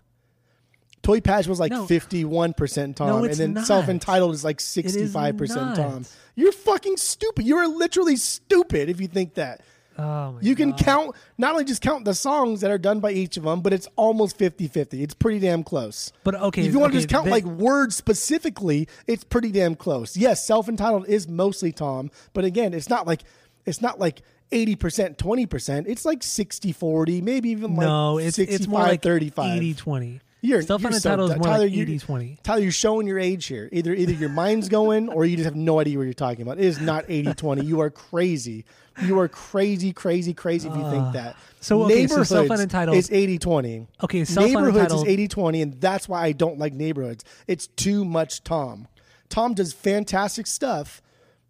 Toy 1.03 1.23
Patch 1.23 1.47
was 1.47 1.59
like 1.59 1.73
No. 1.73 1.87
fifty 1.87 2.23
one 2.27 2.53
percent 2.53 2.99
Tom, 2.99 3.09
No, 3.09 3.25
and 3.25 3.33
then 3.33 3.55
not. 3.55 3.67
self 3.67 3.89
entitled 3.89 4.35
is 4.35 4.45
like 4.45 4.61
sixty 4.61 5.07
five 5.07 5.37
not. 5.37 5.39
percent 5.39 5.77
Tom. 5.77 6.05
You're 6.35 6.53
fucking 6.53 6.99
stupid. 6.99 7.47
You 7.47 7.57
are 7.57 7.67
literally 7.67 8.17
stupid 8.17 8.91
if 8.91 9.01
you 9.01 9.07
think 9.09 9.35
that. 9.35 9.63
Oh 9.99 10.33
my 10.33 10.41
You 10.43 10.55
can 10.55 10.71
God. 10.71 10.79
count 10.81 11.17
not 11.39 11.53
only 11.53 11.65
just 11.65 11.81
count 11.83 12.05
the 12.05 12.15
songs 12.15 12.61
that 12.61 12.71
are 12.71 12.79
done 12.79 13.01
by 13.01 13.13
each 13.13 13.37
of 13.37 13.45
them, 13.45 13.61
but 13.61 13.73
it's 13.73 13.89
almost 13.97 14.39
50-50. 14.39 15.03
It's 15.03 15.15
pretty 15.15 15.39
damn 15.39 15.63
close. 15.65 16.13
But 16.25 16.35
okay, 16.35 16.67
If 16.67 16.73
you 16.73 16.79
want 16.79 16.93
to 16.93 16.99
okay, 16.99 17.03
just 17.05 17.09
count 17.11 17.25
then- 17.25 17.33
like 17.33 17.45
words 17.45 17.97
specifically, 17.97 18.89
it's 19.07 19.25
pretty 19.25 19.51
damn 19.51 19.75
close. 19.75 20.17
Yes, 20.17 20.47
self-entitled 20.47 21.07
is 21.09 21.29
mostly 21.29 21.73
Tom, 21.73 22.11
but 22.35 22.45
again, 22.45 22.75
it's 22.75 22.89
not 22.91 23.07
like 23.07 23.23
it's 23.65 23.81
not 23.83 23.99
like 23.99 24.23
80%, 24.53 25.17
20%. 25.17 25.85
It's 25.89 26.05
like 26.05 26.21
60-40, 26.21 27.21
maybe 27.23 27.49
even 27.51 27.75
like 27.75 27.87
no, 27.87 28.19
it's 28.19 28.37
65 28.37 28.55
it's 28.61 28.69
more 28.69 28.81
like 28.83 29.03
35. 29.03 29.57
80 29.57 29.75
20. 29.75 30.21
You're 30.43 30.63
Self 30.63 30.83
you're 30.83 30.93
so 30.93 31.11
unentitled 31.11 31.31
is 31.33 31.37
more 31.39 31.47
Tyler, 31.47 31.65
like 31.65 31.73
you- 31.73 31.83
80 31.83 31.99
20. 31.99 32.39
Tyler, 32.43 32.61
you're 32.61 32.71
showing 32.73 33.07
your 33.07 33.19
age 33.19 33.47
here. 33.47 33.69
Either 33.73 33.93
either 33.95 34.13
your 34.13 34.29
mind's 34.29 34.69
going 34.69 35.09
or 35.09 35.25
you 35.25 35.37
just 35.37 35.47
have 35.47 35.57
no 35.57 35.81
idea 35.81 35.97
what 35.99 36.05
you're 36.05 36.13
talking 36.13 36.43
about. 36.43 36.59
It 36.59 36.65
is 36.65 36.81
not 36.81 37.07
80-20. 37.09 37.65
You 37.65 37.81
are 37.81 37.91
crazy. 37.91 38.65
You 39.03 39.19
are 39.19 39.29
crazy, 39.29 39.93
crazy, 39.93 40.33
crazy 40.35 40.69
if 40.69 40.77
you 40.77 40.91
think 40.91 41.13
that. 41.15 41.35
Ah. 41.37 41.43
so, 41.61 41.83
okay, 41.83 41.93
so 41.93 41.97
Neighborhoods 42.01 42.29
self-unentitled- 42.29 42.97
is 42.97 43.11
80-20. 43.11 43.87
Okay, 44.05 44.25
self 44.25 44.47
Neighborhoods 44.47 44.93
is 44.93 44.93
unentitled. 45.05 45.55
80-20, 45.55 45.63
and 45.63 45.81
that's 45.81 46.09
why 46.09 46.23
I 46.23 46.33
don't 46.33 46.59
like 46.59 46.73
neighborhoods. 46.73 47.25
It's 47.47 47.67
too 47.67 48.05
much 48.05 48.43
Tom. 48.45 48.89
Tom 49.29 49.55
does 49.55 49.73
fantastic 49.73 50.47
stuff, 50.47 51.03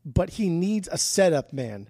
but 0.04 0.30
he 0.30 0.48
needs 0.48 0.88
a 0.90 0.98
setup 0.98 1.52
man. 1.52 1.88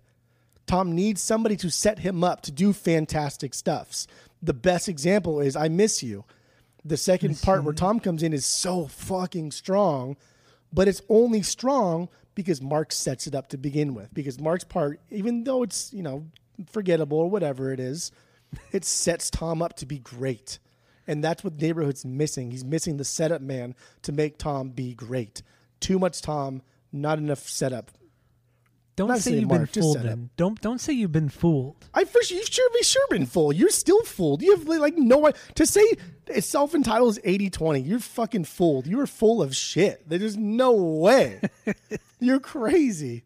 Tom 0.66 0.92
needs 0.94 1.22
somebody 1.22 1.56
to 1.58 1.70
set 1.70 2.00
him 2.00 2.24
up 2.24 2.40
to 2.42 2.50
do 2.52 2.72
fantastic 2.72 3.54
stuffs. 3.54 4.06
The 4.42 4.54
best 4.54 4.88
example 4.88 5.40
is 5.40 5.54
I 5.56 5.68
Miss 5.68 6.02
You. 6.02 6.24
The 6.86 6.96
second 6.96 7.42
part 7.42 7.64
where 7.64 7.74
Tom 7.74 7.98
comes 7.98 8.22
in 8.22 8.32
is 8.32 8.46
so 8.46 8.86
fucking 8.86 9.50
strong, 9.50 10.16
but 10.72 10.86
it's 10.86 11.02
only 11.08 11.42
strong 11.42 12.08
because 12.36 12.62
Mark 12.62 12.92
sets 12.92 13.26
it 13.26 13.34
up 13.34 13.48
to 13.48 13.58
begin 13.58 13.94
with. 13.94 14.14
Because 14.14 14.38
Mark's 14.38 14.62
part, 14.62 15.00
even 15.10 15.42
though 15.42 15.64
it's, 15.64 15.92
you 15.92 16.02
know, 16.02 16.26
forgettable 16.70 17.18
or 17.18 17.28
whatever 17.28 17.72
it 17.72 17.80
is, 17.80 18.12
it 18.70 18.84
sets 18.84 19.30
Tom 19.30 19.62
up 19.62 19.74
to 19.78 19.86
be 19.86 19.98
great. 19.98 20.60
And 21.08 21.24
that's 21.24 21.42
what 21.42 21.60
Neighborhood's 21.60 22.04
missing. 22.04 22.52
He's 22.52 22.64
missing 22.64 22.98
the 22.98 23.04
setup 23.04 23.40
man 23.40 23.74
to 24.02 24.12
make 24.12 24.38
Tom 24.38 24.70
be 24.70 24.94
great. 24.94 25.42
Too 25.80 25.98
much 25.98 26.22
Tom, 26.22 26.62
not 26.92 27.18
enough 27.18 27.48
setup. 27.48 27.90
Don't 28.96 29.08
Not 29.08 29.18
say 29.18 29.32
you've 29.32 29.48
been 29.48 29.58
Mark, 29.58 29.72
fooled. 29.72 29.98
Then 29.98 30.30
don't 30.38 30.58
don't 30.62 30.80
say 30.80 30.94
you've 30.94 31.12
been 31.12 31.28
fooled. 31.28 31.76
I 31.92 32.04
for 32.04 32.22
sure, 32.22 32.38
you've 32.38 32.48
sure 32.48 32.68
be 32.72 32.82
sure 32.82 33.06
been 33.10 33.26
fooled. 33.26 33.54
You're 33.54 33.68
still 33.68 34.02
fooled. 34.02 34.40
You 34.40 34.56
have 34.56 34.66
like 34.66 34.96
no 34.96 35.18
way 35.18 35.32
to 35.54 35.66
say 35.66 35.82
it's 36.26 36.46
self 36.46 36.74
entitled 36.74 37.10
is 37.10 37.18
80-20. 37.18 37.86
You're 37.86 37.98
fucking 37.98 38.44
fooled. 38.44 38.86
You 38.86 38.98
are 39.00 39.06
full 39.06 39.42
of 39.42 39.54
shit. 39.54 40.08
There's 40.08 40.38
no 40.38 40.72
way. 40.72 41.40
You're 42.20 42.40
crazy. 42.40 43.24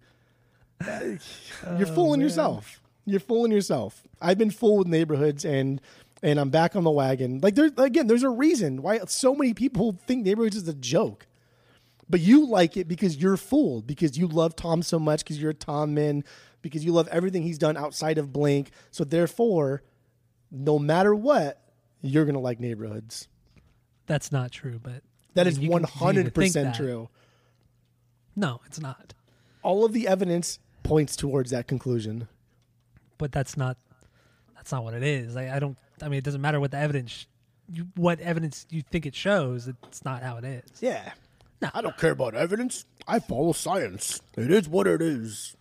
You're 0.84 1.86
fooling 1.86 2.20
oh, 2.20 2.24
yourself. 2.24 2.80
You're 3.04 3.20
fooling 3.20 3.52
yourself. 3.52 4.02
I've 4.20 4.38
been 4.38 4.50
fooled 4.50 4.80
with 4.80 4.88
neighborhoods 4.88 5.44
and 5.44 5.80
and 6.22 6.38
I'm 6.40 6.50
back 6.50 6.74
on 6.74 6.82
the 6.82 6.90
wagon. 6.90 7.40
Like 7.40 7.54
there's 7.54 7.72
again, 7.76 8.08
there's 8.08 8.24
a 8.24 8.28
reason 8.28 8.82
why 8.82 8.98
so 9.06 9.36
many 9.36 9.54
people 9.54 9.96
think 10.06 10.24
neighborhoods 10.24 10.56
is 10.56 10.66
a 10.66 10.74
joke. 10.74 11.28
But 12.10 12.18
you 12.20 12.46
like 12.46 12.76
it 12.76 12.88
because 12.88 13.16
you're 13.16 13.36
fooled, 13.36 13.86
because 13.86 14.18
you 14.18 14.26
love 14.26 14.56
Tom 14.56 14.82
so 14.82 14.98
much, 14.98 15.20
because 15.20 15.40
you're 15.40 15.52
a 15.52 15.54
Tom 15.54 15.94
man, 15.94 16.24
because 16.60 16.84
you 16.84 16.92
love 16.92 17.06
everything 17.08 17.44
he's 17.44 17.56
done 17.58 17.76
outside 17.76 18.18
of 18.18 18.32
Blink. 18.32 18.72
So 18.90 19.04
therefore, 19.04 19.84
no 20.50 20.76
matter 20.76 21.14
what, 21.14 21.62
you're 22.02 22.24
gonna 22.24 22.40
like 22.40 22.58
neighborhoods. 22.58 23.28
That's 24.06 24.32
not 24.32 24.50
true, 24.50 24.80
but 24.82 25.04
That 25.34 25.46
I 25.46 25.50
is 25.50 25.58
mean, 25.58 25.66
you 25.66 25.70
one 25.70 25.84
can 25.84 25.92
continue 25.92 26.12
to 26.12 26.18
hundred 26.20 26.34
percent 26.34 26.74
true. 26.74 27.08
No, 28.34 28.60
it's 28.66 28.80
not. 28.80 29.14
All 29.62 29.84
of 29.84 29.92
the 29.92 30.08
evidence 30.08 30.58
points 30.82 31.14
towards 31.14 31.52
that 31.52 31.68
conclusion. 31.68 32.26
But 33.18 33.30
that's 33.30 33.56
not 33.56 33.76
that's 34.56 34.72
not 34.72 34.82
what 34.82 34.94
it 34.94 35.04
is. 35.04 35.36
I, 35.36 35.56
I 35.56 35.58
don't. 35.60 35.76
I 36.02 36.08
mean, 36.08 36.18
it 36.18 36.24
doesn't 36.24 36.40
matter 36.40 36.58
what 36.58 36.72
the 36.72 36.78
evidence, 36.78 37.26
you, 37.72 37.86
what 37.94 38.18
evidence 38.18 38.66
you 38.70 38.82
think 38.82 39.06
it 39.06 39.14
shows. 39.14 39.68
It's 39.68 40.04
not 40.04 40.22
how 40.22 40.38
it 40.38 40.44
is. 40.44 40.64
Yeah. 40.80 41.12
I 41.74 41.80
don't 41.82 41.96
care 41.96 42.12
about 42.12 42.34
evidence. 42.34 42.84
I 43.06 43.18
follow 43.18 43.52
science. 43.52 44.20
It 44.36 44.50
is 44.50 44.68
what 44.68 44.86
it 44.86 45.02
is. 45.02 45.56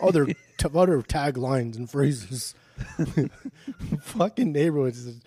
Other 0.00 0.26
t- 0.26 0.34
other 0.74 1.02
taglines 1.02 1.76
and 1.76 1.90
phrases. 1.90 2.54
Fucking 4.00 4.52
neighborhoods. 4.52 5.20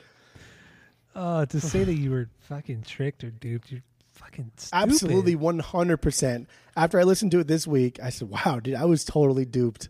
Oh, 1.16 1.46
to 1.46 1.60
say 1.60 1.84
that 1.84 1.94
you 1.94 2.12
were 2.12 2.30
fucking 2.42 2.84
tricked 2.84 3.24
or 3.24 3.32
duped, 3.32 3.72
you're 3.72 3.82
fucking 4.14 4.52
stupid. 4.58 4.84
Absolutely, 4.84 5.36
one 5.36 5.60
hundred 5.60 5.98
percent. 5.98 6.48
After 6.76 7.00
I 7.00 7.04
listened 7.04 7.32
to 7.32 7.40
it 7.40 7.48
this 7.48 7.66
week, 7.66 8.00
I 8.04 8.10
said, 8.10 8.30
"Wow, 8.30 8.60
dude, 8.62 8.76
I 8.76 8.86
was 8.86 9.04
totally 9.04 9.46
duped. 9.46 9.90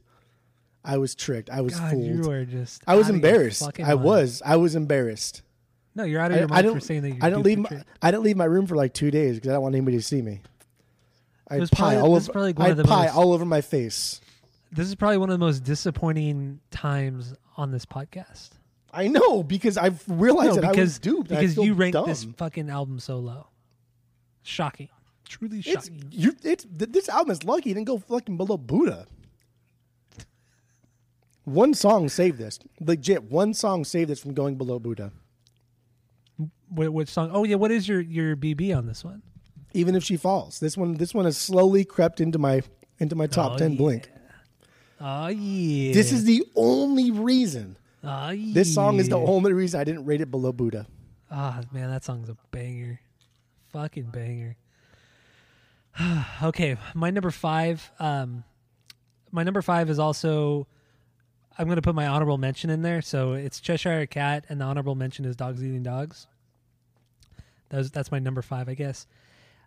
I 0.86 0.98
was 0.98 1.16
tricked. 1.16 1.50
I 1.50 1.62
was 1.62 1.78
God, 1.78 1.92
fooled. 1.92 2.06
you 2.06 2.46
just. 2.46 2.82
I 2.88 2.96
was 2.96 3.08
out 3.08 3.16
of 3.16 3.22
your 3.22 3.30
embarrassed. 3.30 3.64
I 3.80 3.84
mind. 3.84 4.04
was. 4.04 4.42
I 4.46 4.56
was 4.56 4.76
embarrassed. 4.76 5.42
No, 5.98 6.04
you're 6.04 6.22
out 6.22 6.32
of 6.32 6.38
I, 6.38 6.40
your 6.42 6.48
mind 6.48 6.72
for 6.74 6.80
saying 6.80 7.02
that. 7.02 7.10
You're 7.10 7.24
I 7.26 7.30
didn't 7.30 7.44
leave. 7.44 7.58
My. 7.58 7.84
I 8.02 8.12
didn't 8.12 8.24
leave 8.24 8.38
my 8.38 8.46
room 8.46 8.68
for 8.68 8.76
like 8.76 8.94
two 8.94 9.10
days 9.12 9.36
because 9.36 9.50
I 9.50 9.54
don't 9.54 9.64
want 9.64 9.76
anybody 9.76 9.98
to 9.98 10.04
see 10.04 10.22
me. 10.22 10.42
I 11.50 11.56
had 11.56 11.72
pie 11.72 11.96
probably- 11.96 11.98
all 11.98 12.16
over. 12.16 12.32
one 12.34 12.54
I 12.62 12.68
had 12.68 12.86
pie 12.86 13.06
most- 13.06 13.16
all 13.16 13.34
over 13.34 13.46
my 13.46 13.62
face. 13.62 14.22
This 14.72 14.88
is 14.88 14.96
probably 14.96 15.18
one 15.18 15.30
of 15.30 15.40
the 15.40 15.46
most 15.46 15.64
disappointing 15.64 16.60
times 16.72 17.34
on 17.56 17.72
this 17.72 17.86
podcast. 17.86 18.50
I 18.94 19.08
know 19.08 19.42
because 19.44 19.78
I've 19.78 20.04
realized 20.08 20.50
No, 20.50 20.56
that 20.62 20.66
I 20.66 20.68
was 20.70 20.76
because 20.76 21.00
duped. 21.00 21.30
because 21.30 21.58
you 21.58 21.74
ranked 21.74 21.94
dumb. 21.94 22.08
this 22.08 22.24
fucking 22.24 22.70
album 22.70 23.00
so 23.00 23.18
low. 23.18 23.48
Shocking, 24.44 24.90
truly 25.28 25.60
It's 25.60 25.68
shocking. 25.68 26.04
you. 26.12 26.34
It's 26.44 26.66
th- 26.66 26.92
this 26.92 27.10
album 27.10 27.32
is 27.32 27.44
lucky. 27.44 27.72
It 27.72 27.76
didn't 27.76 27.88
go 27.88 27.98
fucking 27.98 28.38
below 28.38 28.58
Buddha. 28.58 29.08
One 31.46 31.74
song 31.74 32.10
saved 32.10 32.38
this. 32.38 32.60
Legit, 32.82 33.24
one 33.32 33.54
song 33.54 33.86
saved 33.86 34.10
this 34.10 34.20
from 34.20 34.34
going 34.34 34.56
below 34.58 34.80
Buddha. 34.80 35.12
What, 36.70 36.90
what 36.90 37.08
song? 37.08 37.30
Oh 37.34 37.44
yeah, 37.44 37.56
what 37.56 37.72
is 37.72 37.88
your 37.88 38.02
your 38.02 38.36
BB 38.36 38.76
on 38.76 38.86
this 38.86 39.04
one? 39.04 39.22
Even 39.74 39.96
if 39.96 40.04
she 40.04 40.18
falls, 40.18 40.60
this 40.60 40.76
one 40.78 40.96
this 40.96 41.14
one 41.14 41.26
has 41.26 41.38
slowly 41.38 41.86
crept 41.86 42.20
into 42.22 42.38
my 42.40 42.62
into 43.00 43.16
my 43.16 43.28
top 43.28 43.54
Oh, 43.54 43.58
ten 43.58 43.72
yeah. 43.74 43.78
blink. 43.78 44.10
Oh 45.00 45.28
yeah. 45.28 45.94
This 45.94 46.12
is 46.12 46.24
the 46.26 46.44
only 46.56 47.12
reason. 47.12 47.78
Oh, 48.04 48.30
yeah. 48.30 48.54
This 48.54 48.74
song 48.74 49.00
is 49.00 49.10
the 49.10 49.18
only 49.18 49.54
reason 49.54 49.80
I 49.80 49.84
didn't 49.84 50.06
rate 50.06 50.22
it 50.22 50.32
below 50.32 50.52
Buddha. 50.52 50.88
Ah 51.30 51.62
man, 51.72 51.90
that 51.90 52.04
song's 52.04 52.30
a 52.30 52.38
banger, 52.52 53.00
fucking 53.70 54.12
banger. 54.12 54.56
okay, 56.44 56.78
my 56.94 57.10
number 57.10 57.32
five. 57.32 57.92
Um, 58.00 58.44
my 59.32 59.44
number 59.44 59.62
five 59.62 59.90
is 59.90 60.00
also. 60.00 60.68
I'm 61.60 61.66
going 61.66 61.78
to 61.78 61.82
put 61.82 61.96
my 61.96 62.06
honorable 62.06 62.38
mention 62.38 62.70
in 62.70 62.84
there. 62.84 63.02
So 63.02 63.34
it's 63.34 63.60
Cheshire 63.60 64.06
Cat, 64.06 64.46
and 64.48 64.62
the 64.62 64.66
honorable 64.66 64.94
mention 64.94 65.26
is 65.26 65.36
Dogs 65.36 65.64
Eating 65.64 65.82
Dogs. 65.82 66.28
That's 67.70 67.90
that's 67.90 68.12
my 68.12 68.20
number 68.20 68.42
five, 68.42 68.70
I 68.70 68.74
guess. 68.74 69.08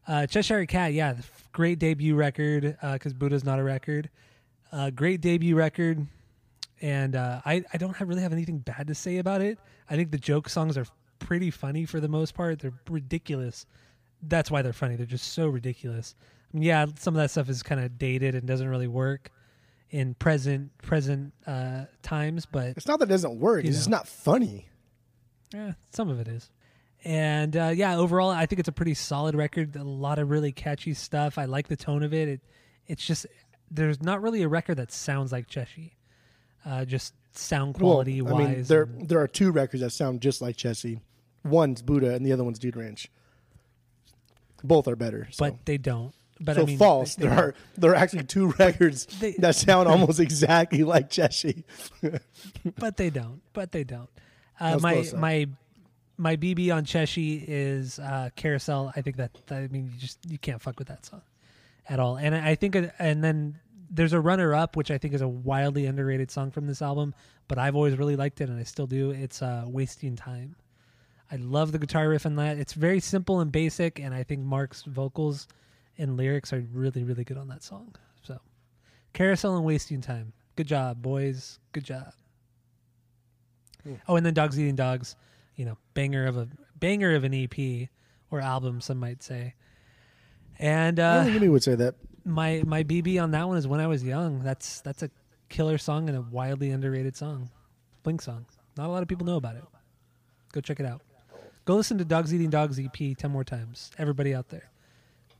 Uh, 0.09 0.27
Cheshire 0.27 0.65
Cat, 0.67 0.93
yeah, 0.95 1.15
great 1.53 1.79
debut 1.79 2.15
record 2.15 2.77
because 2.83 3.13
Buddha's 3.13 3.45
not 3.45 3.59
a 3.59 3.63
record. 3.63 4.09
Uh, 4.73 4.91
great 4.91 5.21
debut 5.21 5.55
record, 5.57 6.07
and 6.81 7.17
uh, 7.17 7.41
I 7.45 7.63
I 7.73 7.77
don't 7.77 7.95
have, 7.97 8.09
really 8.09 8.23
have 8.23 8.33
anything 8.33 8.59
bad 8.59 8.87
to 8.87 8.95
say 8.95 9.19
about 9.19 9.43
it. 9.43 9.59
I 9.89 9.97
think 9.97 10.11
the 10.11 10.19
joke 10.19 10.49
songs 10.49 10.79
are 10.79 10.87
pretty 11.19 11.51
funny 11.51 11.85
for 11.85 12.01
the 12.01 12.09
most 12.09 12.35
part. 12.35 12.61
They're 12.61 12.73
ridiculous. 12.89 13.67
That's 14.23 14.51
why 14.51 14.63
they're 14.63 14.73
funny. 14.73 14.97
They're 14.97 15.07
just 15.07 15.33
so 15.33 15.49
ridiculous. 15.49 16.15
I 16.53 16.57
mean, 16.57 16.63
yeah, 16.63 16.87
some 16.99 17.15
of 17.15 17.21
that 17.21 17.31
stuff 17.31 17.49
is 17.49 17.63
kind 17.63 17.81
of 17.81 17.99
dated 17.99 18.35
and 18.35 18.47
doesn't 18.47 18.69
really 18.69 18.89
work 18.89 19.31
in 19.91 20.15
present 20.15 20.77
present 20.79 21.33
uh, 21.47 21.85
times, 22.03 22.47
but 22.47 22.69
It's 22.77 22.87
not 22.87 22.99
that 23.01 23.07
it 23.07 23.13
doesn't 23.13 23.39
work. 23.39 23.65
It's 23.65 23.77
just 23.77 23.89
not 23.91 24.09
funny. 24.09 24.69
yeah, 25.53 25.73
some 25.93 26.09
of 26.09 26.21
it 26.21 26.29
is. 26.29 26.51
And 27.05 27.57
uh, 27.57 27.73
yeah, 27.75 27.97
overall, 27.97 28.31
I 28.31 28.47
think 28.47 28.59
it's 28.61 28.69
a 28.69 28.73
pretty 28.73 28.95
solid 28.95 29.35
record. 29.35 29.75
A 29.77 29.83
lot 29.85 30.19
of 30.19 30.29
really 30.31 30.53
catchy 30.53 30.95
stuff. 30.95 31.39
I 31.39 31.47
like 31.47 31.69
the 31.69 31.77
tone 31.77 32.03
of 32.03 32.13
it. 32.13 32.29
it 32.29 32.41
it's 32.87 33.05
just 33.05 33.27
there's 33.71 34.03
not 34.03 34.21
really 34.21 34.43
a 34.43 34.49
record 34.49 34.77
that 34.77 34.93
sounds 34.93 35.33
like 35.33 35.47
Cheshire. 35.47 35.91
Uh, 36.67 36.85
just 36.85 37.15
sound 37.33 37.77
quality 37.77 38.21
well, 38.21 38.35
I 38.35 38.39
mean, 38.39 38.55
wise. 38.57 38.69
there 38.69 38.83
and- 38.83 39.09
there 39.09 39.21
are 39.21 39.29
two 39.29 39.51
records 39.51 39.83
that 39.83 39.91
sound 39.91 40.21
just 40.21 40.43
like 40.43 40.57
Chessie. 40.57 41.01
One's 41.43 41.81
Buddha 41.81 42.15
and 42.15 42.27
the 42.27 42.33
other 42.33 42.45
one's 42.45 42.59
Dude 42.59 42.77
Ranch. 42.77 43.09
Both 44.63 44.89
are 44.89 44.97
better. 44.97 45.29
So. 45.31 45.47
but 45.47 45.65
they 45.65 45.79
don't. 45.79 46.13
But 46.39 46.57
so 46.57 46.63
I 46.63 46.65
mean, 46.67 46.79
false. 46.79 47.15
they- 47.15 47.23
they 47.25 47.29
there 47.31 47.39
are 47.39 47.55
there 47.79 47.91
are 47.93 47.95
actually 47.97 48.25
two 48.25 48.49
records 48.59 49.07
They- 49.07 49.33
that 49.39 49.55
sound 49.57 49.89
almost 49.89 50.21
exactly 50.21 50.85
like 50.85 51.09
Chessie. 51.11 51.65
but 52.79 52.97
they 52.99 53.09
don't. 53.09 53.41
But 53.55 53.73
they 53.73 53.85
don't. 53.85 54.11
Uh, 54.59 54.79
my 54.83 54.95
close, 54.95 55.15
my 55.15 55.47
my 56.21 56.37
BB 56.37 56.73
on 56.75 56.85
Cheshire 56.85 57.43
is 57.49 57.99
uh, 57.99 58.29
Carousel. 58.37 58.93
I 58.95 59.01
think 59.01 59.17
that, 59.17 59.33
that 59.47 59.57
I 59.57 59.69
mean 59.69 59.91
you 59.93 59.99
just 59.99 60.19
you 60.29 60.39
can't 60.39 60.61
fuck 60.61 60.79
with 60.79 60.89
that 60.89 61.07
song 61.07 61.23
at 61.89 61.99
all. 61.99 62.17
And 62.17 62.35
I 62.35 62.51
I 62.51 62.55
think 62.55 62.77
and 62.99 63.25
then 63.25 63.59
there's 63.91 64.13
a 64.13 64.21
runner 64.21 64.55
up 64.55 64.77
which 64.77 64.91
I 64.91 64.99
think 64.99 65.15
is 65.15 65.23
a 65.23 65.29
wildly 65.29 65.87
underrated 65.87 66.31
song 66.31 66.51
from 66.51 66.67
this 66.67 66.83
album, 66.83 67.15
but 67.49 67.59
I've 67.59 67.75
always 67.75 67.97
really 67.97 68.17
liked 68.17 68.41
it 68.41 68.51
and 68.51 68.61
I 68.61 68.65
still 68.65 68.87
do. 68.87 69.11
It's 69.11 69.41
uh, 69.41 69.65
Wasting 69.67 70.15
Time. 70.15 70.57
I 71.33 71.37
love 71.37 71.73
the 71.73 71.79
guitar 71.79 72.09
riff 72.09 72.27
on 72.27 72.37
that. 72.37 72.59
It's 72.59 72.73
very 72.73 73.01
simple 73.01 73.41
and 73.41 73.51
basic, 73.51 74.01
and 74.01 74.13
I 74.13 74.25
think 74.25 74.43
Mark's 74.43 74.83
vocals 74.83 75.47
and 75.97 76.17
lyrics 76.17 76.53
are 76.53 76.65
really, 76.73 77.05
really 77.05 77.23
good 77.23 77.37
on 77.37 77.47
that 77.49 77.63
song. 77.63 77.95
So, 78.23 78.41
Carousel 79.13 79.55
and 79.55 79.65
Wasting 79.65 80.01
Time. 80.01 80.33
Good 80.57 80.67
job, 80.67 81.01
boys. 81.01 81.61
Good 81.71 81.85
job. 81.85 82.13
Oh, 84.09 84.17
and 84.17 84.27
then 84.27 84.35
Dogs 84.35 84.59
Eating 84.59 84.75
Dogs, 84.75 85.15
you 85.61 85.67
know, 85.67 85.77
banger 85.93 86.27
of 86.27 86.39
a 86.39 86.49
banger 86.77 87.15
of 87.15 87.23
an 87.23 87.35
EP 87.35 87.91
or 88.31 88.41
album, 88.41 88.81
some 88.81 88.97
might 88.97 89.23
say. 89.23 89.53
And 90.59 90.99
I 90.99 91.03
uh, 91.03 91.19
think 91.19 91.31
anybody 91.33 91.51
would 91.51 91.63
say 91.63 91.75
that. 91.75 91.97
my 92.25 92.63
my 92.65 92.83
BB 92.83 93.23
on 93.23 93.33
that 93.33 93.47
one 93.47 93.59
is 93.59 93.69
When 93.69 93.79
I 93.79 93.87
Was 93.87 94.03
Young. 94.03 94.43
That's 94.43 94.81
that's 94.81 95.03
a 95.03 95.11
killer 95.51 95.77
song 95.77 96.09
and 96.09 96.17
a 96.17 96.23
wildly 96.23 96.71
underrated 96.71 97.15
song, 97.15 97.51
Blink 98.05 98.23
song. 98.23 98.47
Not 98.79 98.87
a 98.87 98.89
lot 98.89 99.03
of 99.03 99.09
people 99.09 99.27
know 99.27 99.37
about 99.37 99.57
it. 99.57 99.65
Go 100.53 100.63
check 100.63 100.81
it 100.81 100.87
out. 100.87 101.03
Go 101.67 101.77
listen 101.77 101.99
to 101.99 102.07
Dogs 102.07 102.33
Eating 102.33 102.49
Dogs 102.49 102.81
EP 102.81 103.15
ten 103.19 103.31
more 103.31 103.45
times, 103.45 103.91
everybody 103.99 104.35
out 104.35 104.49
there, 104.49 104.71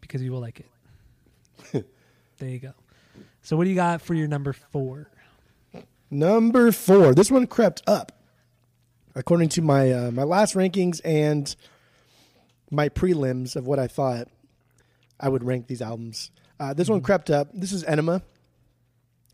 because 0.03 0.21
you 0.21 0.33
will 0.33 0.41
like 0.41 0.61
it. 1.73 1.87
there 2.37 2.49
you 2.51 2.59
go. 2.59 2.75
So 3.41 3.57
what 3.57 3.65
do 3.65 3.71
you 3.71 3.77
got 3.77 4.03
for 4.03 4.13
your 4.13 4.29
number 4.29 4.53
four? 4.53 5.11
Number 6.11 6.73
four. 6.73 7.15
This 7.15 7.31
one 7.31 7.47
crept 7.47 7.83
up, 7.87 8.13
according 9.15 9.49
to 9.51 9.63
my 9.63 9.91
uh, 9.93 10.11
my 10.11 10.23
last 10.23 10.55
rankings 10.55 11.01
and 11.05 11.55
my 12.71 12.89
prelims 12.89 13.57
of 13.57 13.67
what 13.67 13.79
I 13.79 13.87
thought 13.87 14.29
I 15.19 15.29
would 15.29 15.45
rank 15.45 15.67
these 15.67 15.83
albums. 15.83 16.31
Uh, 16.59 16.75
this 16.75 16.89
one 16.89 17.01
crept 17.01 17.31
up. 17.31 17.49
This 17.53 17.73
is 17.73 17.85
Enema. 17.85 18.23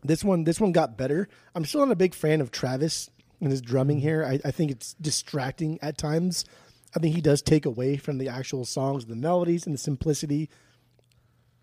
This 0.03 0.23
one 0.23 0.43
this 0.43 0.59
one 0.59 0.71
got 0.71 0.97
better. 0.97 1.27
I'm 1.55 1.65
still 1.65 1.85
not 1.85 1.91
a 1.91 1.95
big 1.95 2.13
fan 2.13 2.41
of 2.41 2.51
Travis 2.51 3.09
and 3.41 3.51
his 3.51 3.61
drumming 3.61 3.99
here. 3.99 4.25
I, 4.25 4.39
I 4.45 4.51
think 4.51 4.71
it's 4.71 4.93
distracting 4.95 5.79
at 5.81 5.97
times. 5.97 6.45
I 6.95 6.99
think 6.99 7.15
he 7.15 7.21
does 7.21 7.41
take 7.41 7.65
away 7.65 7.97
from 7.97 8.17
the 8.17 8.29
actual 8.29 8.65
songs, 8.65 9.05
the 9.05 9.15
melodies, 9.15 9.65
and 9.65 9.73
the 9.73 9.79
simplicity 9.79 10.49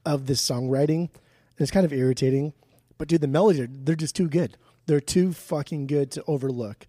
of 0.04 0.26
this 0.26 0.46
songwriting. 0.46 1.08
And 1.08 1.60
it's 1.60 1.70
kind 1.70 1.86
of 1.86 1.92
irritating. 1.92 2.52
But 2.98 3.08
dude, 3.08 3.20
the 3.20 3.28
melodies 3.28 3.62
are 3.62 3.68
they're 3.68 3.94
just 3.96 4.14
too 4.14 4.28
good. 4.28 4.56
They're 4.86 5.00
too 5.00 5.32
fucking 5.32 5.86
good 5.86 6.10
to 6.12 6.24
overlook. 6.26 6.86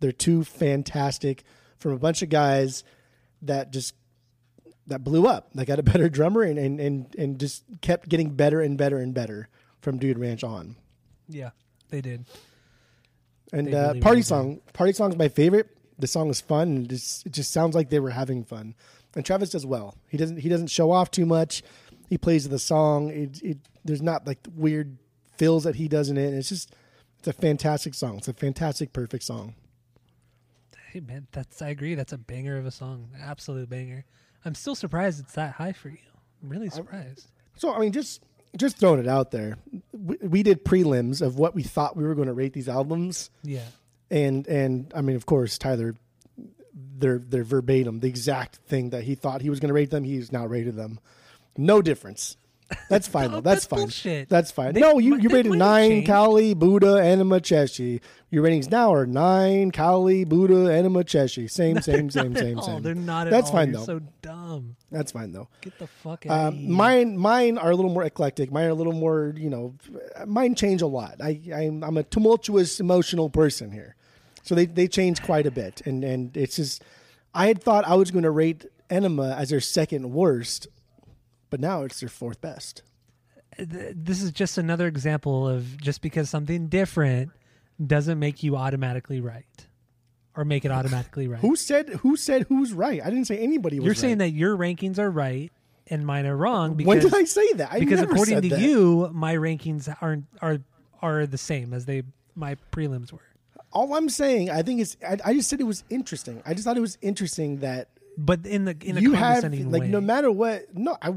They're 0.00 0.12
too 0.12 0.44
fantastic 0.44 1.44
from 1.78 1.92
a 1.92 1.98
bunch 1.98 2.22
of 2.22 2.28
guys 2.28 2.84
that 3.42 3.72
just 3.72 3.94
that 4.86 5.04
blew 5.04 5.26
up. 5.26 5.50
They 5.54 5.64
got 5.64 5.78
a 5.78 5.82
better 5.84 6.08
drummer 6.08 6.42
and 6.42 6.58
and 6.58 6.80
and, 6.80 7.14
and 7.16 7.40
just 7.40 7.64
kept 7.80 8.08
getting 8.08 8.30
better 8.30 8.60
and 8.60 8.76
better 8.76 8.98
and 8.98 9.14
better 9.14 9.48
from 9.80 9.98
Dude 9.98 10.18
Ranch 10.18 10.44
on. 10.44 10.76
Yeah, 11.28 11.50
they 11.90 12.00
did. 12.00 12.26
And 13.52 13.68
They 13.68 13.74
uh, 13.74 13.88
really, 13.88 14.00
party 14.00 14.16
really 14.16 14.22
song, 14.22 14.60
party 14.72 14.92
song's 14.92 15.16
my 15.16 15.28
favorite. 15.28 15.68
The 15.98 16.06
song 16.06 16.30
is 16.30 16.40
fun 16.40 16.68
and 16.68 16.84
it 16.84 16.90
just, 16.90 17.26
it 17.26 17.32
just 17.32 17.50
sounds 17.52 17.74
like 17.74 17.90
they 17.90 17.98
were 17.98 18.10
having 18.10 18.44
fun. 18.44 18.74
And 19.16 19.24
Travis 19.24 19.50
does 19.50 19.66
well. 19.66 19.96
He 20.08 20.16
doesn't 20.16 20.38
he 20.38 20.48
doesn't 20.48 20.68
show 20.68 20.90
off 20.92 21.10
too 21.10 21.26
much. 21.26 21.62
He 22.08 22.18
plays 22.18 22.48
the 22.48 22.58
song. 22.58 23.08
It, 23.10 23.42
it 23.42 23.58
there's 23.84 24.02
not 24.02 24.26
like 24.26 24.38
weird 24.54 24.98
fills 25.36 25.64
that 25.64 25.76
he 25.76 25.88
does 25.88 26.08
in 26.08 26.16
it. 26.16 26.34
It's 26.34 26.50
just 26.50 26.74
it's 27.18 27.28
a 27.28 27.32
fantastic 27.32 27.94
song. 27.94 28.18
It's 28.18 28.28
a 28.28 28.32
fantastic, 28.32 28.92
perfect 28.92 29.24
song. 29.24 29.54
Hey 30.90 31.00
man, 31.00 31.26
that's 31.32 31.60
I 31.60 31.68
agree. 31.68 31.94
That's 31.94 32.12
a 32.12 32.18
banger 32.18 32.56
of 32.56 32.66
a 32.66 32.70
song, 32.70 33.10
absolute 33.22 33.68
banger. 33.68 34.04
I'm 34.44 34.54
still 34.54 34.74
surprised 34.74 35.20
it's 35.20 35.34
that 35.34 35.52
high 35.52 35.72
for 35.72 35.90
you. 35.90 35.98
I'm 36.42 36.48
really 36.48 36.70
surprised. 36.70 37.26
So 37.56 37.74
I 37.74 37.78
mean, 37.78 37.92
just 37.92 38.22
just 38.56 38.78
throwing 38.78 39.00
it 39.00 39.08
out 39.08 39.30
there, 39.30 39.58
we, 39.92 40.16
we 40.22 40.42
did 40.42 40.64
prelims 40.64 41.20
of 41.20 41.36
what 41.38 41.54
we 41.54 41.62
thought 41.62 41.96
we 41.96 42.04
were 42.04 42.14
going 42.14 42.28
to 42.28 42.32
rate 42.34 42.54
these 42.54 42.68
albums, 42.68 43.30
Yeah, 43.42 43.64
and 44.10 44.46
and 44.46 44.90
I 44.94 45.02
mean, 45.02 45.16
of 45.16 45.26
course, 45.26 45.58
Tyler, 45.58 45.94
they're 46.74 47.18
they're 47.18 47.44
verbatim 47.44 48.00
the 48.00 48.08
exact 48.08 48.56
thing 48.56 48.90
that 48.90 49.04
he 49.04 49.14
thought 49.14 49.42
he 49.42 49.50
was 49.50 49.60
going 49.60 49.68
to 49.68 49.74
rate 49.74 49.90
them. 49.90 50.04
He's 50.04 50.32
now 50.32 50.46
rated 50.46 50.76
them. 50.76 51.00
No 51.56 51.82
difference. 51.82 52.36
That's 52.90 53.08
fine 53.08 53.30
though. 53.30 53.40
That's, 53.40 53.62
that's 53.62 53.66
fine. 53.66 53.80
bullshit. 53.80 54.28
That's 54.28 54.50
fine. 54.50 54.74
They 54.74 54.80
no, 54.80 54.98
you 54.98 55.16
you 55.16 55.28
rated 55.32 55.52
nine 55.52 55.90
changed. 55.90 56.06
Cali, 56.06 56.54
Buddha, 56.54 57.02
Enema, 57.02 57.40
Chessie. 57.40 58.00
Your 58.30 58.42
ratings 58.42 58.70
now 58.70 58.92
are 58.92 59.06
nine 59.06 59.70
Cali, 59.70 60.24
Buddha, 60.24 60.70
Enema, 60.74 61.02
Chessie. 61.02 61.50
Same, 61.50 61.80
same, 61.80 62.10
same, 62.10 62.36
same, 62.36 62.60
same. 62.60 62.82
They're 62.82 62.94
not 62.94 63.26
at 63.26 63.30
That's 63.30 63.46
all. 63.46 63.52
fine, 63.54 63.70
You're 63.70 63.80
though. 63.80 63.86
So 63.86 64.00
dumb. 64.20 64.76
That's 64.90 65.12
fine 65.12 65.32
though. 65.32 65.48
Get 65.62 65.78
the 65.78 65.86
fuck 65.86 66.26
out. 66.26 66.48
Um, 66.48 66.70
mine, 66.70 67.16
mine 67.16 67.56
are 67.56 67.70
a 67.70 67.74
little 67.74 67.92
more 67.92 68.04
eclectic. 68.04 68.52
Mine 68.52 68.66
are 68.66 68.70
a 68.70 68.74
little 68.74 68.92
more, 68.92 69.32
you 69.36 69.48
know, 69.48 69.74
mine 70.26 70.54
change 70.54 70.82
a 70.82 70.86
lot. 70.86 71.22
I, 71.22 71.40
I'm, 71.54 71.82
I'm 71.82 71.96
a 71.96 72.02
tumultuous, 72.02 72.80
emotional 72.80 73.30
person 73.30 73.70
here, 73.70 73.96
so 74.42 74.54
they, 74.54 74.66
they 74.66 74.88
change 74.88 75.22
quite 75.22 75.46
a 75.46 75.50
bit. 75.50 75.80
And 75.86 76.04
and 76.04 76.36
it's 76.36 76.56
just, 76.56 76.84
I 77.34 77.46
had 77.46 77.62
thought 77.62 77.86
I 77.86 77.94
was 77.94 78.10
going 78.10 78.24
to 78.24 78.30
rate 78.30 78.66
Enema 78.90 79.36
as 79.38 79.48
their 79.50 79.60
second 79.60 80.12
worst, 80.12 80.66
but 81.50 81.60
now 81.60 81.82
it's 81.82 82.00
their 82.00 82.08
fourth 82.08 82.40
best. 82.40 82.82
This 83.58 84.22
is 84.22 84.30
just 84.30 84.58
another 84.58 84.86
example 84.86 85.48
of 85.48 85.80
just 85.80 86.00
because 86.00 86.30
something 86.30 86.68
different 86.68 87.30
doesn't 87.84 88.18
make 88.18 88.42
you 88.42 88.56
automatically 88.56 89.20
right, 89.20 89.66
or 90.36 90.44
make 90.44 90.64
it 90.64 90.70
automatically 90.70 91.26
right. 91.26 91.40
Who 91.40 91.56
said 91.56 91.88
who 91.88 92.16
said 92.16 92.42
who's 92.48 92.72
right? 92.72 93.00
I 93.02 93.10
didn't 93.10 93.26
say 93.26 93.38
anybody 93.38 93.78
was. 93.80 93.86
You're 93.86 93.94
saying 93.94 94.18
that 94.18 94.30
your 94.30 94.56
rankings 94.56 94.98
are 94.98 95.10
right 95.10 95.50
and 95.88 96.06
mine 96.06 96.26
are 96.26 96.36
wrong 96.36 96.74
because 96.74 96.88
when 96.88 97.00
did 97.00 97.14
I 97.14 97.24
say 97.24 97.52
that? 97.54 97.72
I 97.72 97.80
because 97.80 98.00
according 98.00 98.42
to 98.42 98.48
that. 98.50 98.60
you, 98.60 99.10
my 99.12 99.34
rankings 99.34 99.92
aren't 100.00 100.26
are 100.40 100.58
are 101.02 101.26
the 101.26 101.38
same 101.38 101.72
as 101.72 101.84
they 101.84 102.02
my 102.36 102.56
prelims 102.70 103.12
were. 103.12 103.20
all 103.72 103.92
I'm 103.94 104.08
saying, 104.08 104.50
I 104.50 104.62
think 104.62 104.80
it's. 104.80 104.96
I, 105.06 105.18
I 105.24 105.34
just 105.34 105.48
said 105.48 105.60
it 105.60 105.64
was 105.64 105.82
interesting. 105.90 106.42
I 106.46 106.54
just 106.54 106.64
thought 106.64 106.76
it 106.76 106.80
was 106.80 106.98
interesting 107.02 107.58
that 107.58 107.88
But 108.18 108.44
in 108.44 108.64
the 108.64 108.76
in 108.82 108.98
a 108.98 109.00
you 109.00 109.12
have 109.12 109.44
like 109.44 109.82
way. 109.82 109.88
no 109.88 110.00
matter 110.00 110.30
what. 110.30 110.76
No, 110.76 110.98
I. 111.00 111.14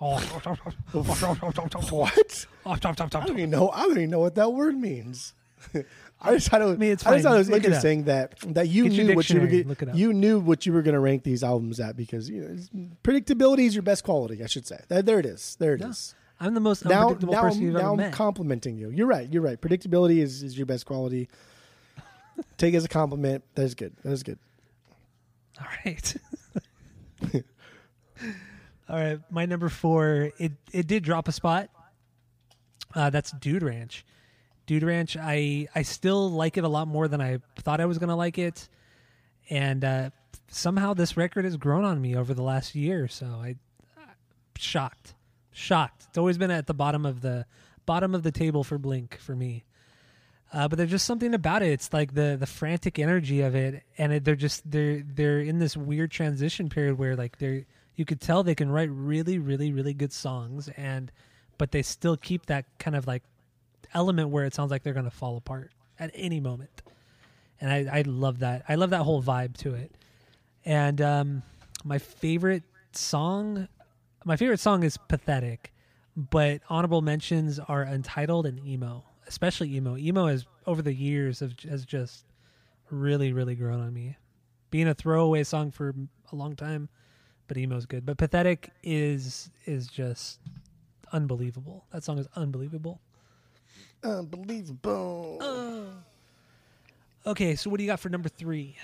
Oh. 0.00 0.42
What? 0.92 2.46
I 2.66 2.76
don't 2.76 3.30
even 3.30 3.50
know. 3.50 3.70
I 3.70 3.82
don't 3.82 3.92
even 3.92 4.10
know 4.10 4.18
what 4.18 4.34
that 4.34 4.52
word 4.52 4.76
means. 4.76 5.34
I 6.20 6.34
just 6.34 6.48
thought 6.48 6.62
it 6.62 6.64
was. 6.64 6.74
I 6.74 6.78
mean, 6.78 6.92
it's 6.92 7.06
I 7.06 7.12
just 7.14 7.24
thought 7.24 7.34
it 7.34 7.38
was 7.38 7.50
Look 7.50 7.62
it 7.62 7.66
interesting 7.66 8.04
that 8.04 8.38
that 8.54 8.68
you 8.68 8.88
Get 8.88 9.06
knew 9.06 9.14
what 9.16 9.28
you 9.28 9.40
were. 9.40 9.46
Get, 9.46 9.66
Look 9.66 9.82
it 9.82 9.90
up. 9.90 9.94
You 9.94 10.12
knew 10.12 10.38
what 10.40 10.64
you 10.64 10.72
were 10.72 10.82
going 10.82 10.94
to 10.94 11.00
rank 11.00 11.22
these 11.22 11.44
albums 11.44 11.78
at 11.80 11.96
because 11.96 12.28
you 12.28 12.42
know, 12.72 12.88
predictability 13.04 13.66
is 13.66 13.74
your 13.74 13.82
best 13.82 14.04
quality. 14.04 14.42
I 14.42 14.46
should 14.46 14.66
say. 14.66 14.80
There, 14.88 15.02
there 15.02 15.18
it 15.18 15.26
is. 15.26 15.56
There 15.58 15.74
it 15.74 15.82
is. 15.82 16.14
I'm 16.40 16.54
the 16.54 16.60
most 16.60 16.84
Now, 16.84 17.08
unpredictable 17.08 17.32
now, 17.34 17.42
person 17.42 17.62
you've 17.62 17.72
now 17.74 17.80
ever 17.80 17.88
I'm 17.90 17.96
met. 17.96 18.12
complimenting 18.12 18.76
you. 18.76 18.90
You're 18.90 19.06
right. 19.06 19.30
You're 19.32 19.42
right. 19.42 19.58
Predictability 19.58 20.18
is, 20.18 20.42
is 20.42 20.56
your 20.56 20.66
best 20.66 20.84
quality. 20.84 21.30
Take 22.58 22.74
it 22.74 22.76
as 22.76 22.84
a 22.84 22.88
compliment. 22.88 23.42
That 23.54 23.62
is 23.62 23.74
good. 23.74 23.94
That 24.02 24.12
is 24.12 24.22
good. 24.22 24.38
All 25.60 25.66
right. 25.84 26.16
All 28.88 28.96
right, 28.96 29.18
my 29.30 29.46
number 29.46 29.68
four. 29.68 30.30
It 30.38 30.52
it 30.72 30.86
did 30.86 31.02
drop 31.02 31.28
a 31.28 31.32
spot. 31.32 31.70
Uh, 32.94 33.10
that's 33.10 33.32
Dude 33.32 33.62
Ranch. 33.62 34.04
Dude 34.66 34.84
Ranch. 34.84 35.16
I 35.16 35.66
I 35.74 35.82
still 35.82 36.30
like 36.30 36.56
it 36.56 36.64
a 36.64 36.68
lot 36.68 36.86
more 36.86 37.08
than 37.08 37.20
I 37.20 37.38
thought 37.58 37.80
I 37.80 37.86
was 37.86 37.98
gonna 37.98 38.16
like 38.16 38.38
it, 38.38 38.68
and 39.50 39.84
uh, 39.84 40.10
somehow 40.48 40.94
this 40.94 41.16
record 41.16 41.44
has 41.44 41.56
grown 41.56 41.84
on 41.84 42.00
me 42.00 42.16
over 42.16 42.32
the 42.32 42.42
last 42.42 42.74
year. 42.74 43.08
So 43.08 43.26
I 43.26 43.56
shocked, 44.56 45.14
shocked. 45.52 46.06
It's 46.08 46.18
always 46.18 46.38
been 46.38 46.50
at 46.50 46.66
the 46.66 46.74
bottom 46.74 47.04
of 47.04 47.20
the 47.22 47.46
bottom 47.86 48.14
of 48.14 48.22
the 48.22 48.32
table 48.32 48.62
for 48.62 48.78
Blink 48.78 49.18
for 49.18 49.34
me. 49.34 49.64
Uh, 50.52 50.68
but 50.68 50.76
there's 50.78 50.90
just 50.90 51.04
something 51.04 51.34
about 51.34 51.62
it. 51.62 51.70
It's 51.70 51.92
like 51.92 52.14
the 52.14 52.36
the 52.38 52.46
frantic 52.46 52.98
energy 52.98 53.40
of 53.42 53.54
it, 53.54 53.82
and 53.98 54.12
it, 54.12 54.24
they're 54.24 54.36
just 54.36 54.68
they're 54.70 55.02
they're 55.02 55.40
in 55.40 55.58
this 55.58 55.76
weird 55.76 56.10
transition 56.10 56.68
period 56.68 56.98
where 56.98 57.16
like 57.16 57.38
they're 57.38 57.64
you 57.96 58.04
could 58.04 58.20
tell 58.20 58.42
they 58.42 58.54
can 58.54 58.70
write 58.70 58.90
really 58.90 59.38
really 59.38 59.72
really 59.72 59.92
good 59.92 60.12
songs, 60.12 60.68
and 60.76 61.10
but 61.58 61.72
they 61.72 61.82
still 61.82 62.16
keep 62.16 62.46
that 62.46 62.64
kind 62.78 62.96
of 62.96 63.06
like 63.06 63.22
element 63.92 64.28
where 64.30 64.44
it 64.44 64.54
sounds 64.54 64.70
like 64.70 64.82
they're 64.82 64.94
gonna 64.94 65.10
fall 65.10 65.36
apart 65.36 65.72
at 65.98 66.10
any 66.14 66.38
moment, 66.38 66.82
and 67.60 67.70
I 67.70 67.98
I 67.98 68.02
love 68.02 68.38
that. 68.38 68.64
I 68.68 68.76
love 68.76 68.90
that 68.90 69.02
whole 69.02 69.22
vibe 69.22 69.56
to 69.58 69.74
it. 69.74 69.92
And 70.64 71.00
um, 71.00 71.42
my 71.84 71.98
favorite 71.98 72.62
song, 72.92 73.68
my 74.24 74.36
favorite 74.36 74.60
song 74.60 74.84
is 74.84 74.96
"Pathetic," 74.96 75.72
but 76.16 76.60
honorable 76.68 77.02
mentions 77.02 77.58
are 77.58 77.82
"Untitled" 77.82 78.46
and 78.46 78.64
"Emo." 78.64 79.04
Especially 79.26 79.74
emo. 79.76 79.96
Emo 79.96 80.26
has 80.26 80.46
over 80.66 80.82
the 80.82 80.94
years 80.94 81.40
have, 81.40 81.54
has 81.68 81.84
just 81.84 82.24
really, 82.90 83.32
really 83.32 83.54
grown 83.54 83.80
on 83.80 83.92
me. 83.92 84.16
Being 84.70 84.88
a 84.88 84.94
throwaway 84.94 85.44
song 85.44 85.70
for 85.70 85.94
a 86.32 86.36
long 86.36 86.56
time, 86.56 86.88
but 87.48 87.56
emo's 87.56 87.86
good. 87.86 88.04
But 88.04 88.18
pathetic 88.18 88.70
is 88.82 89.50
is 89.64 89.86
just 89.86 90.40
unbelievable. 91.12 91.84
That 91.92 92.04
song 92.04 92.18
is 92.18 92.26
unbelievable. 92.36 93.00
Unbelievable. 94.02 95.92
Okay, 97.26 97.56
so 97.56 97.70
what 97.70 97.78
do 97.78 97.84
you 97.84 97.90
got 97.90 98.00
for 98.00 98.08
number 98.08 98.28
three? 98.28 98.76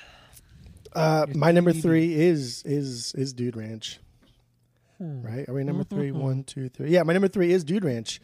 Uh, 0.92 1.26
Your 1.28 1.36
my 1.36 1.52
number 1.52 1.72
three 1.72 2.14
is 2.14 2.62
is 2.64 3.14
is 3.14 3.32
Dude 3.32 3.56
Ranch. 3.56 3.98
Hmm. 4.98 5.22
Right? 5.22 5.48
Are 5.48 5.54
we 5.54 5.64
number 5.64 5.84
three? 5.84 6.10
Mhm. 6.10 6.16
One, 6.16 6.44
two, 6.44 6.68
three. 6.68 6.90
Yeah, 6.90 7.02
my 7.02 7.12
number 7.12 7.28
three 7.28 7.52
is 7.52 7.64
Dude 7.64 7.84
Ranch. 7.84 8.20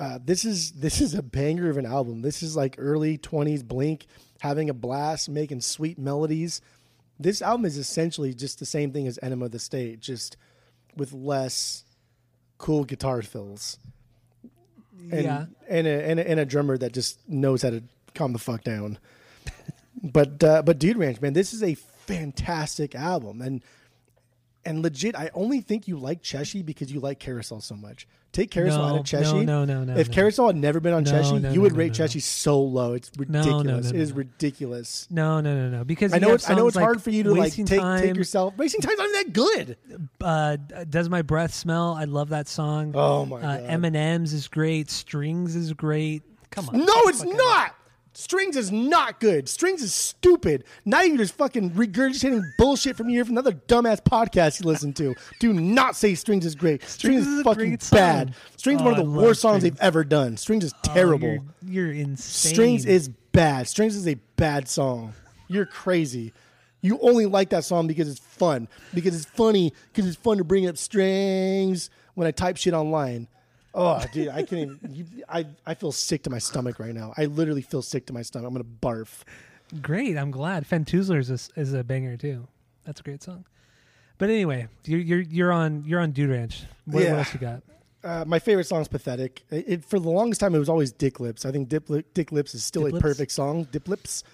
Uh, 0.00 0.18
this 0.24 0.46
is 0.46 0.72
this 0.72 1.02
is 1.02 1.12
a 1.12 1.22
banger 1.22 1.68
of 1.68 1.76
an 1.76 1.84
album. 1.84 2.22
This 2.22 2.42
is 2.42 2.56
like 2.56 2.76
early 2.78 3.18
twenties 3.18 3.62
Blink 3.62 4.06
having 4.40 4.70
a 4.70 4.74
blast, 4.74 5.28
making 5.28 5.60
sweet 5.60 5.98
melodies. 5.98 6.62
This 7.18 7.42
album 7.42 7.66
is 7.66 7.76
essentially 7.76 8.32
just 8.32 8.58
the 8.58 8.64
same 8.64 8.92
thing 8.92 9.06
as 9.06 9.18
Enema 9.22 9.44
of 9.44 9.50
the 9.50 9.58
State, 9.58 10.00
just 10.00 10.38
with 10.96 11.12
less 11.12 11.84
cool 12.56 12.84
guitar 12.84 13.20
fills. 13.20 13.78
And, 15.12 15.22
yeah, 15.22 15.44
and 15.68 15.86
a, 15.86 16.08
and 16.08 16.18
a 16.18 16.30
and 16.30 16.40
a 16.40 16.46
drummer 16.46 16.78
that 16.78 16.94
just 16.94 17.18
knows 17.28 17.60
how 17.60 17.68
to 17.68 17.82
calm 18.14 18.32
the 18.32 18.38
fuck 18.38 18.64
down. 18.64 18.98
but 20.02 20.42
uh, 20.42 20.62
but 20.62 20.78
Dude 20.78 20.96
Ranch, 20.96 21.20
man, 21.20 21.34
this 21.34 21.52
is 21.52 21.62
a 21.62 21.74
fantastic 21.74 22.94
album, 22.94 23.42
and 23.42 23.62
And 24.64 24.82
legit, 24.82 25.16
I 25.16 25.30
only 25.32 25.60
think 25.62 25.88
you 25.88 25.98
like 25.98 26.22
Chessie 26.22 26.64
because 26.64 26.92
you 26.92 27.00
like 27.00 27.18
Carousel 27.18 27.60
so 27.60 27.74
much. 27.74 28.06
Take 28.32 28.50
Carousel 28.50 28.84
out 28.84 28.96
of 29.00 29.04
Chessie. 29.06 29.44
no, 29.44 29.64
no, 29.64 29.82
no, 29.82 29.94
no. 29.94 29.96
If 29.98 30.08
no. 30.08 30.14
Carousel 30.14 30.46
had 30.48 30.56
never 30.56 30.78
been 30.78 30.92
on 30.92 31.02
No, 31.02 31.10
Chessie, 31.10 31.40
no, 31.40 31.50
you 31.50 31.60
would 31.62 31.72
no, 31.72 31.78
rate 31.78 31.98
no, 31.98 32.04
no. 32.04 32.08
So 32.20 32.60
low. 32.60 32.92
It's 32.92 33.10
No, 33.18 33.24
no, 33.26 33.38
ridiculous. 33.40 33.84
no, 33.90 33.98
It 33.98 34.00
is 34.02 34.10
no. 34.10 34.16
ridiculous. 34.16 35.08
No, 35.10 35.40
no, 35.40 35.54
no, 35.56 35.78
no. 35.78 35.84
Because 35.84 36.12
I 36.12 36.18
know 36.18 36.34
it's 36.34 36.48
I 36.48 36.54
know 36.54 36.68
it's 36.68 36.76
like 36.76 36.84
hard 36.84 37.02
for 37.02 37.10
you 37.10 37.24
to 37.24 37.32
like 37.32 37.54
take 37.54 37.66
time, 37.66 38.02
take 38.02 38.16
yourself. 38.16 38.56
Wasting 38.56 38.80
time's 38.82 38.98
not 38.98 39.12
that 39.12 39.32
good. 39.32 39.76
Uh, 40.20 40.56
Does 40.88 41.08
my 41.08 41.22
breath 41.22 41.52
smell? 41.54 41.94
I 41.94 42.04
love 42.04 42.28
that 42.28 42.46
song. 42.46 42.92
Oh 42.94 43.26
my 43.26 43.38
uh, 43.38 43.40
god. 43.40 43.64
M&M's 43.84 44.32
is 44.32 44.46
great. 44.46 44.90
Strings 44.90 45.56
is 45.56 45.72
great. 45.72 46.22
Come 46.50 46.68
on. 46.68 46.78
No, 46.78 46.94
it's 47.06 47.24
not. 47.24 47.74
Strings 48.12 48.56
is 48.56 48.72
not 48.72 49.20
good. 49.20 49.48
Strings 49.48 49.82
is 49.82 49.94
stupid. 49.94 50.64
Now 50.84 51.02
you're 51.02 51.16
just 51.16 51.34
fucking 51.34 51.70
regurgitating 51.72 52.42
bullshit 52.58 52.96
from 52.96 53.08
you 53.08 53.24
from 53.24 53.34
another 53.34 53.52
dumbass 53.52 54.00
podcast 54.02 54.60
you 54.60 54.66
listen 54.66 54.92
to. 54.94 55.14
Do 55.38 55.52
not 55.52 55.94
say 55.94 56.14
Strings 56.16 56.44
is 56.44 56.56
great. 56.56 56.82
Strings, 56.82 57.22
Strings 57.22 57.26
is 57.38 57.42
fucking 57.44 57.78
bad. 57.92 58.34
Strings 58.56 58.80
is 58.80 58.82
Oh, 58.82 58.90
one 58.90 58.94
of 58.94 59.00
oh, 59.00 59.02
the 59.04 59.08
love 59.10 59.22
worst 59.22 59.40
songs 59.40 59.60
Strings. 59.60 59.74
they've 59.76 59.80
ever 59.86 60.02
done. 60.02 60.36
Strings 60.36 60.64
is 60.64 60.74
Oh, 60.88 60.92
terrible. 60.94 61.28
you're, 61.62 61.86
you're 61.86 61.92
insane. 61.92 62.52
Strings 62.54 62.84
is 62.84 63.08
bad. 63.30 63.68
Strings 63.68 63.94
is 63.94 64.08
a 64.08 64.14
bad 64.36 64.68
song. 64.68 65.12
You're 65.46 65.66
crazy. 65.66 66.32
You 66.82 66.98
only 67.02 67.26
like 67.26 67.50
that 67.50 67.64
song 67.64 67.86
because 67.86 68.08
it's 68.08 68.18
fun. 68.20 68.66
Because 68.92 69.14
it's 69.14 69.24
funny. 69.26 69.72
Because 69.92 70.08
it's 70.08 70.16
fun 70.16 70.38
to 70.38 70.44
bring 70.44 70.66
up 70.66 70.76
strings 70.78 71.90
when 72.14 72.26
I 72.26 72.32
type 72.32 72.56
shit 72.56 72.74
online. 72.74 73.28
Oh, 73.74 74.02
dude, 74.12 74.28
I 74.28 74.42
can't 74.42 74.52
even. 74.62 74.78
You, 74.94 75.06
I 75.28 75.46
I 75.64 75.74
feel 75.74 75.92
sick 75.92 76.22
to 76.24 76.30
my 76.30 76.38
stomach 76.38 76.78
right 76.80 76.94
now. 76.94 77.12
I 77.16 77.26
literally 77.26 77.62
feel 77.62 77.82
sick 77.82 78.06
to 78.06 78.12
my 78.12 78.22
stomach. 78.22 78.48
I'm 78.48 78.52
gonna 78.54 78.64
barf. 78.64 79.22
great. 79.80 80.16
I'm 80.18 80.30
glad. 80.32 80.68
Fentoozler's 80.68 81.30
is, 81.30 81.50
is 81.56 81.72
a 81.72 81.84
banger 81.84 82.16
too. 82.16 82.48
That's 82.84 83.00
a 83.00 83.02
great 83.04 83.22
song. 83.22 83.44
But 84.18 84.28
anyway, 84.30 84.66
you're 84.84 84.98
you're 85.00 85.20
you're 85.20 85.52
on 85.52 85.84
you're 85.86 86.00
on 86.00 86.10
Dude 86.10 86.30
Ranch. 86.30 86.64
What, 86.84 87.04
Yeah. 87.04 87.10
what 87.12 87.18
else 87.20 87.34
you 87.34 87.40
got? 87.40 87.62
Uh, 88.02 88.24
my 88.26 88.38
favorite 88.38 88.64
song 88.66 88.80
is 88.80 88.88
"Pathetic." 88.88 89.42
It, 89.50 89.64
it- 89.68 89.84
for 89.84 90.00
the 90.00 90.10
longest 90.10 90.40
time, 90.40 90.54
it 90.54 90.58
was 90.58 90.68
always 90.68 90.90
"Dick 90.90 91.20
Lips." 91.20 91.44
I 91.46 91.52
think 91.52 91.68
"Dip, 91.68 91.88
Dick 92.14 92.32
Lips" 92.32 92.54
is 92.54 92.64
still 92.64 92.82
Dip 92.82 92.90
a 92.90 92.94
Lips? 92.94 93.02
perfect 93.02 93.30
song. 93.32 93.68
"Dip 93.70 93.86
Lips," 93.88 94.24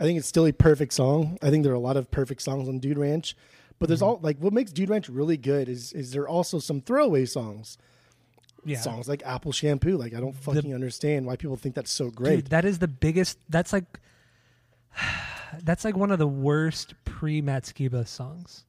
I 0.00 0.04
think 0.04 0.18
it's 0.18 0.26
still 0.28 0.46
a 0.46 0.52
perfect 0.52 0.92
song. 0.94 1.38
I 1.42 1.50
think 1.50 1.62
there 1.62 1.72
are 1.72 1.76
a 1.76 1.78
lot 1.80 1.96
of 1.96 2.10
perfect 2.10 2.42
songs 2.42 2.68
on 2.68 2.80
Dude 2.80 2.98
Ranch, 2.98 3.36
but 3.78 3.88
there's 3.88 4.00
Mm-hmm. 4.00 4.08
all 4.08 4.20
like 4.20 4.38
what 4.38 4.52
makes 4.52 4.72
Dude 4.72 4.88
Ranch 4.90 5.08
really 5.08 5.36
good 5.36 5.68
is 5.68 5.92
is 5.92 6.10
there 6.10 6.22
are 6.22 6.28
also 6.28 6.58
some 6.58 6.80
throwaway 6.80 7.24
songs. 7.24 7.78
Yeah. 8.64 8.80
songs 8.80 9.08
like 9.08 9.22
Apple 9.24 9.52
Shampoo. 9.52 9.96
Like 9.96 10.14
I 10.14 10.20
don't 10.20 10.34
fucking 10.34 10.74
understand 10.74 11.26
why 11.26 11.36
people 11.36 11.56
think 11.56 11.74
that's 11.74 11.90
so 11.90 12.10
great. 12.10 12.36
Dude, 12.36 12.46
that 12.46 12.64
is 12.64 12.78
the 12.78 12.88
biggest. 12.88 13.38
That's 13.48 13.72
like, 13.72 14.00
that's 15.62 15.84
like 15.84 15.96
one 15.96 16.10
of 16.10 16.18
the 16.18 16.26
worst 16.28 16.94
pre 17.04 17.40
Matt 17.40 17.64
Skiba 17.64 18.06
songs. 18.06 18.64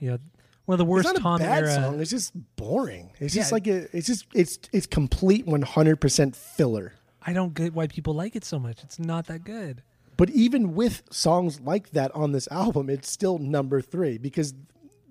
You 0.00 0.12
know, 0.12 0.18
one 0.64 0.74
of 0.74 0.78
the 0.78 0.84
worst 0.84 1.08
it's 1.08 1.20
not 1.20 1.22
Tom 1.22 1.40
a 1.40 1.44
bad 1.44 1.64
era. 1.64 1.74
song. 1.74 2.00
It's 2.00 2.10
just 2.10 2.32
boring. 2.56 3.10
It's 3.18 3.34
just 3.34 3.52
like 3.52 3.66
a, 3.66 3.94
it's 3.96 4.06
just 4.06 4.26
it's 4.34 4.58
it's 4.72 4.86
complete 4.86 5.46
100% 5.46 6.36
filler. 6.36 6.94
I 7.24 7.32
don't 7.32 7.54
get 7.54 7.72
why 7.72 7.86
people 7.86 8.14
like 8.14 8.34
it 8.36 8.44
so 8.44 8.58
much. 8.58 8.82
It's 8.82 8.98
not 8.98 9.26
that 9.26 9.44
good. 9.44 9.82
But 10.16 10.30
even 10.30 10.74
with 10.74 11.02
songs 11.10 11.60
like 11.60 11.90
that 11.90 12.14
on 12.14 12.32
this 12.32 12.48
album, 12.50 12.90
it's 12.90 13.10
still 13.10 13.38
number 13.38 13.80
3 13.80 14.18
because 14.18 14.54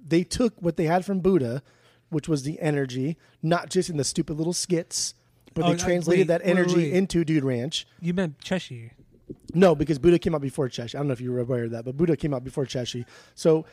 they 0.06 0.24
took 0.24 0.62
what 0.62 0.78
they 0.78 0.86
had 0.86 1.06
from 1.06 1.20
Buddha, 1.20 1.64
which 2.12 2.30
was 2.30 2.44
the 2.44 2.60
energy, 2.62 3.18
not 3.42 3.70
just 3.72 3.90
in 3.90 3.98
the 3.98 4.04
stupid 4.04 4.38
little 4.38 4.54
skits, 4.54 5.16
but 5.56 5.66
Oh, 5.66 5.70
they 5.70 5.74
uh, 5.74 5.78
translated 5.78 6.28
wait, 6.30 6.38
that 6.40 6.46
energy 6.48 6.76
wait. 6.76 6.94
into 6.94 7.26
Dude 7.26 7.44
Ranch. 7.44 7.88
You 8.00 8.14
meant 8.14 8.40
Cheshire. 8.40 8.92
No, 9.54 9.74
because 9.76 9.98
Buddha 9.98 10.20
came 10.20 10.36
out 10.36 10.42
before 10.42 10.70
Chessie. 10.70 10.94
I 10.96 11.00
don't 11.00 11.08
know 11.08 11.14
if 11.14 11.22
you 11.22 11.32
were 11.32 11.40
aware 11.40 11.64
of 11.64 11.72
that, 11.72 11.84
but 11.86 11.98
Buddha 11.98 12.16
came 12.16 12.34
out 12.34 12.44
before 12.44 12.66
Chessie. 12.66 13.06
So 13.34 13.66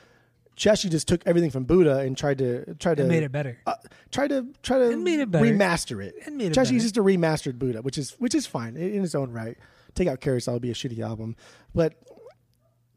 Chessie 0.57 0.91
just 0.91 1.07
took 1.07 1.25
everything 1.27 1.51
from 1.51 1.65
Buddha 1.65 1.99
and 1.99 2.17
tried 2.17 2.39
to 2.39 2.75
try 2.77 2.95
to 2.97 3.03
It 3.05 3.07
made 3.09 3.23
it 3.23 3.31
better. 3.31 3.59
uh, 3.67 3.75
try 4.11 4.27
to 4.27 4.47
try 4.63 4.79
to 4.79 4.91
It 4.91 4.99
made 4.99 5.21
it 5.21 5.31
better. 5.31 5.45
remaster 5.45 6.03
it. 6.05 6.15
It 6.27 6.33
made 6.33 6.47
it 6.47 6.55
Chessie 6.55 6.71
better. 6.71 6.79
just 6.81 6.97
a 6.97 7.03
remastered 7.03 7.59
Buddha, 7.61 7.83
which 7.83 7.99
is 7.99 8.13
which 8.19 8.35
is 8.35 8.47
fine 8.47 8.77
in 8.77 8.95
in 8.95 9.05
its 9.05 9.15
own 9.15 9.31
right. 9.31 9.57
Take 9.95 10.09
out 10.09 10.21
Carousel 10.21 10.55
would 10.55 10.63
be 10.63 10.71
a 10.71 10.75
shitty 10.75 10.99
album, 11.01 11.37
but 11.75 11.95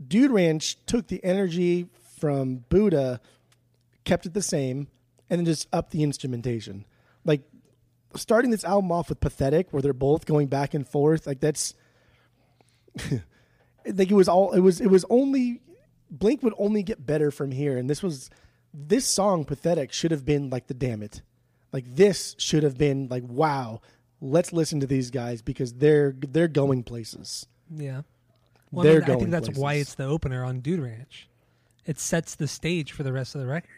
Dude 0.08 0.32
Ranch 0.32 0.78
took 0.86 1.08
the 1.08 1.24
energy 1.24 1.88
from 2.20 2.66
Buddha, 2.70 3.22
kept 4.06 4.26
it 4.26 4.34
the 4.34 4.42
same, 4.42 4.88
and 5.32 5.40
then 5.40 5.46
just 5.46 5.68
up 5.74 5.90
the 5.90 6.04
instrumentation. 6.04 6.86
Like 7.26 7.42
starting 8.16 8.52
this 8.52 8.66
album 8.66 8.92
off 8.92 9.10
with 9.10 9.22
pathetic, 9.22 9.72
where 9.72 9.82
they're 9.82 9.94
both 9.94 10.26
going 10.26 10.48
back 10.48 10.76
and 10.76 10.88
forth, 10.88 11.26
like 11.26 11.40
that's 11.40 11.74
like 13.86 14.12
it 14.12 14.14
was 14.14 14.28
all 14.28 14.52
it 14.52 14.60
was 14.60 14.82
it 14.82 14.88
was 14.88 15.06
only 15.10 15.62
Blink 16.12 16.44
would 16.44 16.54
only 16.58 16.84
get 16.84 17.06
better 17.06 17.32
from 17.32 17.52
here, 17.52 17.78
and 17.78 17.90
this 17.90 18.04
was 18.04 18.30
this 18.74 19.06
song 19.06 19.46
pathetic 19.46 19.94
should 19.94 20.12
have 20.12 20.26
been 20.26 20.50
like 20.50 20.68
the 20.68 20.74
damn 20.74 21.02
it, 21.02 21.22
like 21.72 21.86
this 21.96 22.36
should 22.38 22.64
have 22.64 22.78
been 22.78 23.08
like 23.10 23.24
wow, 23.26 23.82
let's 24.20 24.52
listen 24.52 24.82
to 24.82 24.88
these 24.88 25.10
guys 25.10 25.42
because 25.42 25.74
they're 25.74 26.14
they're 26.20 26.50
going 26.50 26.84
places. 26.84 27.48
Yeah. 27.74 28.02
Well, 28.70 28.84
They're 28.84 28.94
I, 28.94 28.96
mean, 28.96 29.04
I 29.04 29.08
going 29.08 29.20
think 29.20 29.32
that's 29.32 29.58
why 29.58 29.76
it's 29.76 29.96
the 29.96 30.06
opener 30.06 30.46
on 30.46 30.60
Dude 30.62 30.80
Ranch. 30.80 31.28
It 31.86 32.00
sets 32.00 32.36
the 32.36 32.48
stage 32.48 32.92
for 32.94 33.04
the 33.04 33.12
rest 33.12 33.36
of 33.36 33.42
the 33.42 33.48
record. 33.48 33.70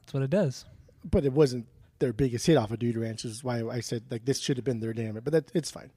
That's 0.00 0.12
what 0.12 0.22
it 0.22 0.30
does. 0.30 0.66
But 1.04 1.24
it 1.24 1.32
wasn't 1.32 1.66
their 1.98 2.12
biggest 2.12 2.46
hit 2.46 2.56
off 2.56 2.70
of 2.70 2.78
Dude 2.78 2.96
Ranch, 2.96 3.24
is 3.24 3.42
why 3.42 3.62
I 3.68 3.80
said 3.80 4.04
like 4.10 4.24
this 4.24 4.38
should 4.40 4.56
have 4.56 4.64
been 4.64 4.80
their 4.80 4.92
damn 4.92 5.16
it. 5.16 5.24
But 5.24 5.32
that 5.32 5.50
it's 5.54 5.70
fine. 5.70 5.90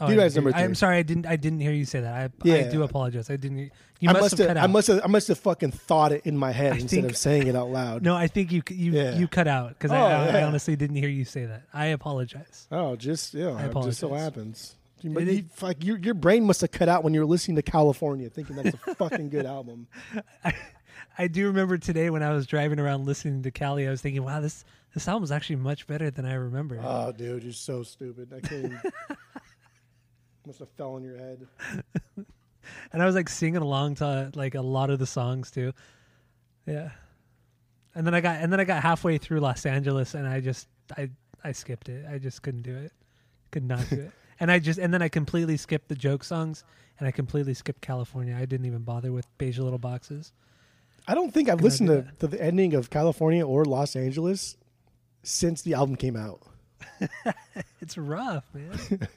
Oh, 0.00 0.06
Dude 0.06 0.18
Ranch 0.18 0.34
number 0.36 0.52
I'm 0.54 0.74
sorry, 0.74 0.98
I 0.98 1.02
didn't. 1.02 1.26
I 1.26 1.36
didn't 1.36 1.60
hear 1.60 1.72
you 1.72 1.84
say 1.84 2.00
that. 2.00 2.30
I, 2.44 2.50
I 2.52 2.62
do 2.70 2.82
apologize. 2.84 3.28
I 3.28 3.36
didn't. 3.36 3.58
You 3.98 4.08
I 4.08 4.12
must, 4.12 4.22
must 4.22 4.38
have 4.38 4.48
have, 4.48 4.56
cut 4.56 4.62
I 4.64 4.66
must 4.66 4.86
have 4.88 5.00
I 5.04 5.06
must 5.08 5.28
have 5.28 5.38
fucking 5.40 5.72
thought 5.72 6.12
it 6.12 6.24
in 6.24 6.36
my 6.36 6.52
head 6.52 6.74
instead 6.74 7.00
think- 7.00 7.10
of 7.10 7.16
saying 7.16 7.48
it 7.48 7.56
out 7.56 7.70
loud. 7.70 8.02
No, 8.02 8.14
I 8.14 8.28
think 8.28 8.52
you 8.52 8.62
you 8.70 8.92
Yeah. 8.92 9.16
you 9.18 9.26
cut 9.28 9.48
out 9.48 9.70
because 9.70 9.90
Oh, 9.90 9.96
I, 9.96 10.12
I, 10.28 10.38
yeah. 10.38 10.46
honestly 10.46 10.76
didn't 10.76 10.96
hear 10.96 11.08
you 11.08 11.24
say 11.24 11.44
that. 11.46 11.64
I 11.74 11.86
apologize. 11.86 12.66
Oh, 12.70 12.96
just 12.96 13.34
yeah, 13.34 13.48
I 13.50 13.64
it 13.66 13.74
just 13.82 13.98
so 14.00 14.06
apologize. 14.06 14.24
happens. 14.24 14.76
You, 15.02 15.18
It- 15.18 15.28
you, 15.28 15.44
fuck, 15.52 15.82
your 15.84 15.98
your 15.98 16.14
brain 16.14 16.44
must 16.44 16.60
have 16.62 16.70
cut 16.70 16.88
out 16.88 17.02
when 17.04 17.12
you 17.12 17.20
were 17.20 17.26
listening 17.26 17.56
to 17.56 17.62
California, 17.62 18.30
thinking 18.30 18.56
that 18.56 18.64
that's 18.66 18.86
a 18.86 18.94
fucking 18.94 19.28
good 19.30 19.44
album. 19.46 19.86
I 20.44 20.54
do 21.26 21.46
remember 21.46 21.78
today 21.78 22.10
when 22.10 22.22
I 22.22 22.32
was 22.32 22.46
driving 22.46 22.78
around 22.78 23.06
listening 23.06 23.42
to 23.42 23.50
Cali, 23.50 23.86
I 23.86 23.90
was 23.90 24.00
thinking, 24.00 24.22
wow, 24.22 24.40
this 24.40 24.64
this 24.94 25.06
album 25.06 25.24
is 25.24 25.32
actually 25.32 25.56
much 25.56 25.86
better 25.86 26.10
than 26.10 26.24
I 26.24 26.34
remember. 26.34 26.80
Oh, 26.82 27.12
dude, 27.12 27.44
you're 27.44 27.52
so 27.52 27.82
stupid. 27.82 28.32
I 28.34 28.40
can't. 28.40 28.64
Even, 28.64 28.80
must 30.46 30.58
have 30.58 30.70
fell 30.70 30.94
on 30.94 31.04
your 31.04 31.16
head. 31.16 31.46
and 32.92 33.02
I 33.02 33.06
was 33.06 33.14
like 33.14 33.28
singing 33.28 33.62
along 33.62 33.96
to 33.96 34.30
like 34.34 34.54
a 34.54 34.62
lot 34.62 34.90
of 34.90 34.98
the 34.98 35.06
songs 35.06 35.50
too. 35.50 35.72
Yeah. 36.66 36.90
And 37.94 38.06
then 38.06 38.14
I 38.14 38.20
got 38.20 38.36
and 38.40 38.52
then 38.52 38.60
I 38.60 38.64
got 38.64 38.82
halfway 38.82 39.18
through 39.18 39.40
Los 39.40 39.66
Angeles 39.66 40.14
and 40.14 40.26
I 40.26 40.40
just 40.40 40.68
I 40.96 41.10
I 41.44 41.52
skipped 41.52 41.88
it. 41.88 42.04
I 42.10 42.18
just 42.18 42.42
couldn't 42.42 42.62
do 42.62 42.76
it. 42.76 42.92
Could 43.50 43.64
not 43.64 43.88
do 43.88 44.00
it. 44.00 44.12
And 44.42 44.50
I 44.50 44.58
just 44.58 44.78
and 44.78 44.94
then 44.94 45.02
I 45.02 45.10
completely 45.10 45.58
skipped 45.58 45.90
the 45.90 45.94
joke 45.94 46.24
songs 46.24 46.64
and 46.98 47.06
I 47.06 47.10
completely 47.10 47.52
skipped 47.52 47.82
California. 47.82 48.34
I 48.34 48.46
didn't 48.46 48.64
even 48.64 48.84
bother 48.84 49.12
with 49.12 49.26
Beige 49.36 49.58
Little 49.58 49.78
Boxes. 49.78 50.32
I 51.08 51.14
don't 51.14 51.32
think 51.32 51.48
I've 51.48 51.60
listened 51.60 51.88
to, 51.88 52.06
to 52.20 52.26
the 52.26 52.40
ending 52.42 52.74
of 52.74 52.90
California 52.90 53.46
or 53.46 53.64
Los 53.64 53.96
Angeles 53.96 54.56
since 55.22 55.62
the 55.62 55.74
album 55.74 55.96
came 55.96 56.16
out. 56.16 56.42
It's 57.82 57.96
rough, 57.96 58.44
man. 58.54 58.78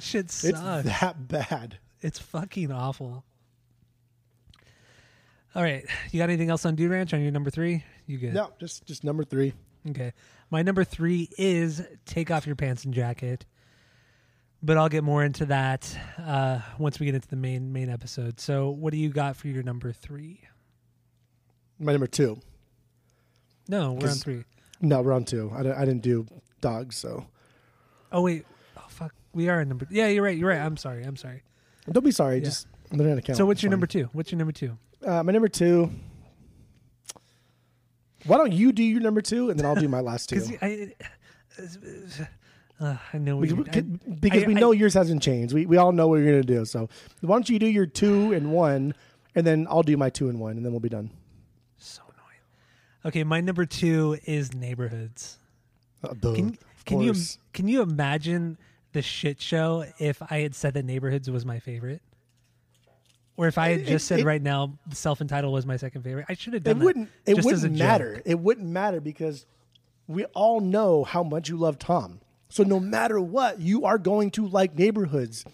Shit 0.00 0.24
It's 0.26 0.34
sucks. 0.34 0.84
that 0.84 1.28
bad. 1.28 1.78
It's 2.00 2.18
fucking 2.18 2.72
awful. 2.72 3.24
All 5.54 5.62
right, 5.62 5.84
you 6.10 6.18
got 6.18 6.30
anything 6.30 6.48
else 6.48 6.64
on 6.64 6.76
Dude 6.76 6.90
Ranch 6.90 7.12
on 7.12 7.20
your 7.20 7.30
number 7.30 7.50
three? 7.50 7.84
You 8.06 8.18
good? 8.18 8.32
No, 8.34 8.52
just 8.58 8.86
just 8.86 9.04
number 9.04 9.22
three. 9.22 9.52
Okay, 9.90 10.12
my 10.50 10.62
number 10.62 10.82
three 10.82 11.28
is 11.36 11.82
"Take 12.06 12.30
Off 12.30 12.46
Your 12.46 12.56
Pants 12.56 12.84
and 12.84 12.94
Jacket," 12.94 13.44
but 14.62 14.76
I'll 14.78 14.88
get 14.88 15.04
more 15.04 15.22
into 15.24 15.44
that 15.46 15.94
uh, 16.18 16.60
once 16.78 16.98
we 16.98 17.06
get 17.06 17.14
into 17.14 17.28
the 17.28 17.36
main 17.36 17.72
main 17.72 17.90
episode. 17.90 18.40
So, 18.40 18.70
what 18.70 18.92
do 18.92 18.98
you 18.98 19.10
got 19.10 19.36
for 19.36 19.48
your 19.48 19.62
number 19.62 19.92
three? 19.92 20.40
My 21.80 21.92
number 21.92 22.06
two. 22.06 22.38
No, 23.68 23.92
we're 23.92 24.08
on 24.08 24.14
three. 24.16 24.44
No, 24.80 25.00
we're 25.02 25.12
on 25.12 25.24
two. 25.24 25.50
I, 25.54 25.60
I 25.60 25.84
didn't 25.84 26.02
do 26.02 26.26
dogs, 26.60 26.96
so 26.96 27.26
Oh 28.12 28.22
wait, 28.22 28.44
oh 28.76 28.84
fuck, 28.88 29.12
we 29.32 29.48
are 29.48 29.60
in 29.60 29.68
number. 29.68 29.86
Yeah, 29.90 30.08
you're 30.08 30.22
right. 30.24 30.36
You're 30.36 30.48
right. 30.50 30.58
I'm 30.60 30.76
sorry. 30.76 31.04
I'm 31.04 31.16
sorry. 31.16 31.42
don't 31.90 32.04
be 32.04 32.10
sorry. 32.10 32.38
Yeah. 32.38 32.44
Just 32.44 32.66
they're 32.90 33.06
not 33.06 33.18
account. 33.18 33.36
so, 33.38 33.46
what's 33.46 33.58
It's 33.58 33.62
your 33.62 33.68
fine. 33.68 33.72
number 33.72 33.86
two? 33.86 34.08
What's 34.12 34.30
your 34.32 34.38
number 34.38 34.52
two? 34.52 34.76
Uh, 35.06 35.22
my 35.22 35.32
number 35.32 35.48
two. 35.48 35.90
Why 38.26 38.36
don't 38.36 38.52
you 38.52 38.72
do 38.72 38.82
your 38.82 39.00
number 39.00 39.22
two 39.22 39.48
and 39.50 39.58
then 39.58 39.64
I'll 39.64 39.74
do 39.76 39.88
my 39.88 40.00
last 40.00 40.28
two? 40.28 40.36
Because 40.46 40.58
I, 40.60 40.92
uh, 42.80 42.96
I 43.12 43.18
know 43.18 43.36
we. 43.36 43.52
Because, 43.52 43.76
I- 43.76 43.80
because 44.20 44.42
I- 44.44 44.46
we 44.46 44.54
know 44.54 44.72
yours 44.72 44.94
hasn't 44.94 45.22
changed. 45.22 45.54
We 45.54 45.66
we 45.66 45.76
all 45.76 45.92
know 45.92 46.08
what 46.08 46.16
you're 46.16 46.26
gonna 46.32 46.42
do. 46.42 46.64
So 46.64 46.88
why 47.20 47.36
don't 47.36 47.48
you 47.48 47.58
do 47.58 47.66
your 47.66 47.86
two 47.86 48.32
and 48.32 48.52
one, 48.52 48.94
and 49.34 49.46
then 49.46 49.66
I'll 49.70 49.82
do 49.82 49.96
my 49.96 50.10
two 50.10 50.28
and 50.28 50.38
one, 50.40 50.56
and 50.56 50.64
then 50.64 50.72
we'll 50.72 50.80
be 50.80 50.88
done. 50.88 51.10
Okay, 53.04 53.24
my 53.24 53.40
number 53.40 53.64
two 53.66 54.18
is 54.24 54.52
neighborhoods. 54.54 55.38
Uh, 56.04 56.14
duh, 56.18 56.34
Can 56.34 56.58
can 56.84 57.00
you 57.00 57.14
can 57.52 57.68
you 57.68 57.82
imagine 57.82 58.58
the 58.92 59.02
shit 59.02 59.40
show 59.40 59.84
if 59.98 60.20
I 60.30 60.38
had 60.40 60.54
said 60.54 60.74
that 60.74 60.84
neighborhoods 60.84 61.30
was 61.30 61.44
my 61.46 61.60
favorite? 61.60 62.02
Or 63.36 63.46
if 63.46 63.56
I 63.56 63.70
had 63.70 63.80
It- 63.80 63.86
just 63.86 64.06
said 64.06 64.20
it- 64.20 64.26
right 64.26 64.42
now, 64.42 64.78
self 64.92 65.20
entitled 65.20 65.52
was 65.54 65.64
my 65.64 65.76
second 65.76 66.02
favorite, 66.02 66.26
I 66.28 66.34
should 66.34 66.52
have 66.52 66.62
It 66.62 66.64
done 66.64 66.78
that. 66.80 66.84
wouldn't. 66.84 67.08
It 67.26 67.36
just 67.36 67.48
as 67.48 67.62
a 67.64 67.66
wouldn't 67.66 67.78
joke. 67.78 67.86
matter. 67.88 68.22
It 68.26 68.38
wouldn't 68.38 68.68
matter 68.68 69.00
because 69.00 69.46
we 70.06 70.24
all 70.26 70.60
know 70.60 71.04
how 71.04 71.22
much 71.22 71.48
you 71.48 71.56
love 71.56 71.78
Tom. 71.78 72.20
So 72.50 72.64
no 72.64 72.80
matter 72.80 73.20
what, 73.20 73.60
you 73.60 73.84
are 73.86 73.96
going 73.96 74.30
to 74.32 74.46
like 74.46 74.76
neighborhoods. 74.76 75.44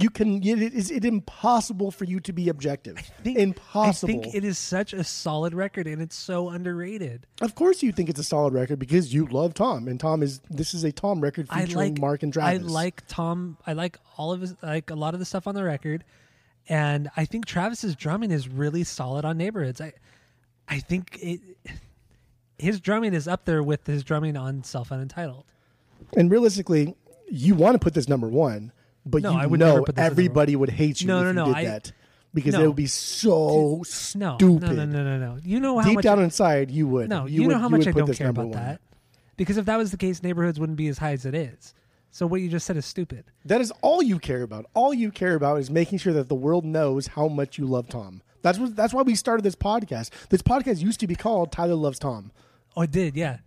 You 0.00 0.10
can. 0.10 0.42
It 0.42 0.74
is 0.74 0.90
it 0.90 1.04
impossible 1.04 1.90
for 1.90 2.04
you 2.04 2.20
to 2.20 2.32
be 2.32 2.48
objective. 2.48 2.96
think- 3.22 3.38
impossible. 3.38 4.18
I 4.18 4.22
think 4.22 4.34
it 4.34 4.44
is 4.44 4.58
such 4.58 4.92
a 4.92 5.04
solid 5.04 5.54
record 5.54 5.86
and 5.86 6.00
it's 6.00 6.16
so 6.16 6.48
underrated. 6.48 7.26
of 7.40 7.54
course, 7.54 7.82
you 7.82 7.92
think 7.92 8.08
it's 8.08 8.20
a 8.20 8.24
solid 8.24 8.54
record 8.54 8.78
because 8.78 9.12
you 9.12 9.26
love 9.26 9.54
Tom, 9.54 9.88
and 9.88 10.00
Tom 10.00 10.22
is. 10.22 10.40
This 10.50 10.74
is 10.74 10.84
a 10.84 10.92
Tom 10.92 11.20
record 11.20 11.48
featuring 11.48 11.76
like 11.76 11.98
Mark 11.98 12.22
and 12.22 12.32
Travis. 12.32 12.62
I 12.62 12.64
like 12.64 13.02
Tom. 13.06 13.58
I 13.66 13.72
like 13.74 13.98
all 14.16 14.32
of 14.32 14.40
his 14.40 14.54
like 14.62 14.90
a 14.90 14.94
lot 14.94 15.14
of 15.14 15.20
the 15.20 15.26
stuff 15.26 15.46
on 15.46 15.54
the 15.54 15.64
record, 15.64 16.04
and 16.68 17.10
I 17.16 17.24
think 17.24 17.46
Travis's 17.46 17.94
drumming 17.96 18.30
is 18.30 18.48
really 18.48 18.84
solid 18.84 19.24
on 19.24 19.36
Neighborhoods. 19.36 19.80
I 19.80 19.92
I 20.68 20.78
think 20.78 21.18
it 21.20 21.40
his 22.60 22.80
drumming 22.80 23.14
is 23.14 23.26
up 23.26 23.44
there 23.44 23.62
with 23.62 23.86
his 23.86 24.04
drumming 24.04 24.36
on 24.36 24.62
Self 24.62 24.92
Unentitled. 24.92 25.44
And 26.16 26.30
realistically, 26.30 26.94
you 27.28 27.54
want 27.54 27.74
to 27.74 27.78
put 27.78 27.94
this 27.94 28.08
number 28.08 28.28
one, 28.28 28.72
but 29.06 29.22
No, 29.22 29.32
you 29.32 29.38
I 29.38 29.46
would 29.46 29.60
never 29.60 29.78
know 29.78 29.84
put 29.84 29.96
this 29.96 30.02
as 30.02 30.08
number 30.10 30.20
everybody 30.20 30.56
would 30.56 30.70
hate 30.70 31.00
you 31.00 31.06
No, 31.08 31.18
if 31.18 31.22
no, 31.24 31.28
you 31.28 31.34
no, 31.34 31.44
did 31.46 31.56
I- 31.56 31.64
that 31.64 31.92
because 32.32 32.54
no. 32.54 32.62
it 32.62 32.66
would 32.68 32.76
be 32.76 32.86
so 32.86 33.76
No, 34.14 34.36
stupid. 34.36 34.62
no, 34.62 34.72
no, 34.72 34.84
no, 34.86 35.02
no, 35.04 35.18
no. 35.18 35.38
You 35.42 35.58
know 35.60 35.78
how 35.78 35.86
Deep 35.88 35.96
much 35.96 36.04
down 36.04 36.20
inside, 36.22 36.70
you 36.70 36.86
would. 36.86 37.08
no. 37.08 37.26
You, 37.26 37.42
would, 37.42 37.52
know 37.52 37.58
how 37.58 37.68
much 37.68 37.80
would 37.80 37.88
I 37.88 37.92
put 37.92 37.98
don't 37.98 38.06
this 38.08 38.18
care 38.18 38.28
number 38.28 38.42
about 38.42 38.54
one. 38.54 38.62
that. 38.64 38.80
Because 39.36 39.56
if 39.56 39.64
that 39.66 39.76
was 39.78 39.90
the 39.90 39.96
case, 39.96 40.22
Neighborhoods 40.22 40.60
wouldn't 40.60 40.76
be 40.76 40.88
as 40.88 40.98
high 40.98 41.12
as 41.12 41.24
it 41.26 41.34
is. 41.34 41.74
So 42.12 42.26
what 42.26 42.40
you 42.40 42.48
just 42.48 42.66
said 42.66 42.76
is 42.76 42.84
stupid. 42.86 43.24
That 43.44 43.60
is 43.60 43.72
all 43.82 44.02
you 44.02 44.18
care 44.18 44.42
about. 44.42 44.66
All 44.74 44.92
you 44.92 45.10
care 45.10 45.34
about 45.34 45.58
is 45.60 45.70
making 45.70 45.98
sure 45.98 46.12
that 46.12 46.28
the 46.28 46.34
world 46.34 46.64
knows 46.64 47.06
how 47.08 47.28
much 47.28 47.56
you 47.58 47.66
love 47.66 47.88
Tom. 47.88 48.20
That's 48.42 48.58
what. 48.58 48.74
That's 48.76 48.92
why 48.92 49.02
we 49.02 49.14
started 49.14 49.42
this 49.42 49.54
podcast. 49.54 50.10
This 50.28 50.42
podcast 50.42 50.80
used 50.82 51.00
to 51.00 51.06
be 51.06 51.14
called 51.14 51.52
Tyler 51.52 51.74
Loves 51.76 51.98
Tom. 51.98 52.32
Oh, 52.76 52.82
it 52.82 52.90
did. 52.90 53.16
Yeah, 53.16 53.38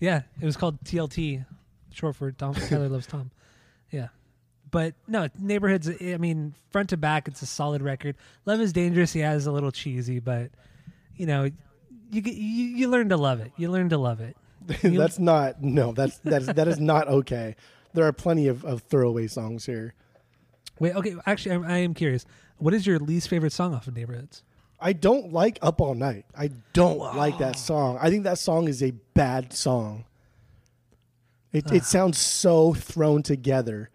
yeah. 0.00 0.22
It 0.40 0.44
was 0.44 0.56
called 0.56 0.80
TLT, 0.84 1.44
short 1.92 2.16
for 2.16 2.30
Tom 2.32 2.54
Tyler 2.54 2.88
Loves 2.88 3.06
Tom. 3.06 3.30
Yeah, 3.90 4.08
but 4.70 4.94
no 5.06 5.28
neighborhoods. 5.38 5.88
I 5.88 6.16
mean, 6.16 6.54
front 6.70 6.90
to 6.90 6.96
back, 6.96 7.28
it's 7.28 7.42
a 7.42 7.46
solid 7.46 7.82
record. 7.82 8.16
Love 8.46 8.60
is 8.60 8.72
dangerous. 8.72 9.14
Yeah, 9.14 9.34
is 9.34 9.46
a 9.46 9.52
little 9.52 9.72
cheesy, 9.72 10.18
but 10.20 10.50
you 11.16 11.26
know, 11.26 11.50
you 12.10 12.20
get 12.20 12.34
you, 12.34 12.64
you 12.64 12.88
learn 12.88 13.08
to 13.10 13.16
love 13.16 13.40
it. 13.40 13.52
You 13.56 13.70
learn 13.70 13.88
to 13.90 13.98
love 13.98 14.20
it. 14.20 14.36
That's 14.82 15.18
not. 15.18 15.62
No, 15.62 15.92
that's 15.92 16.18
that's 16.18 16.46
that 16.46 16.68
is 16.68 16.78
not 16.78 17.08
okay. 17.08 17.56
There 17.94 18.04
are 18.06 18.12
plenty 18.12 18.48
of, 18.48 18.64
of 18.64 18.82
throwaway 18.82 19.26
songs 19.26 19.64
here. 19.64 19.94
Wait, 20.78 20.94
okay. 20.94 21.14
Actually, 21.26 21.64
I, 21.64 21.76
I 21.76 21.78
am 21.78 21.94
curious. 21.94 22.26
What 22.58 22.74
is 22.74 22.86
your 22.86 22.98
least 22.98 23.28
favorite 23.28 23.52
song 23.52 23.74
off 23.74 23.86
of 23.86 23.96
Neighborhoods? 23.96 24.42
I 24.80 24.92
don't 24.92 25.32
like 25.32 25.58
Up 25.62 25.80
All 25.80 25.94
Night. 25.94 26.26
I 26.36 26.50
don't 26.72 26.98
like 26.98 27.38
that 27.38 27.56
song. 27.56 27.98
I 28.00 28.10
think 28.10 28.24
that 28.24 28.38
song 28.38 28.68
is 28.68 28.82
a 28.82 28.92
bad 29.14 29.52
song. 29.52 30.04
It 31.52 31.70
it 31.72 31.82
ah. 31.82 31.84
sounds 31.84 32.18
so 32.18 32.74
thrown 32.74 33.22
together, 33.22 33.90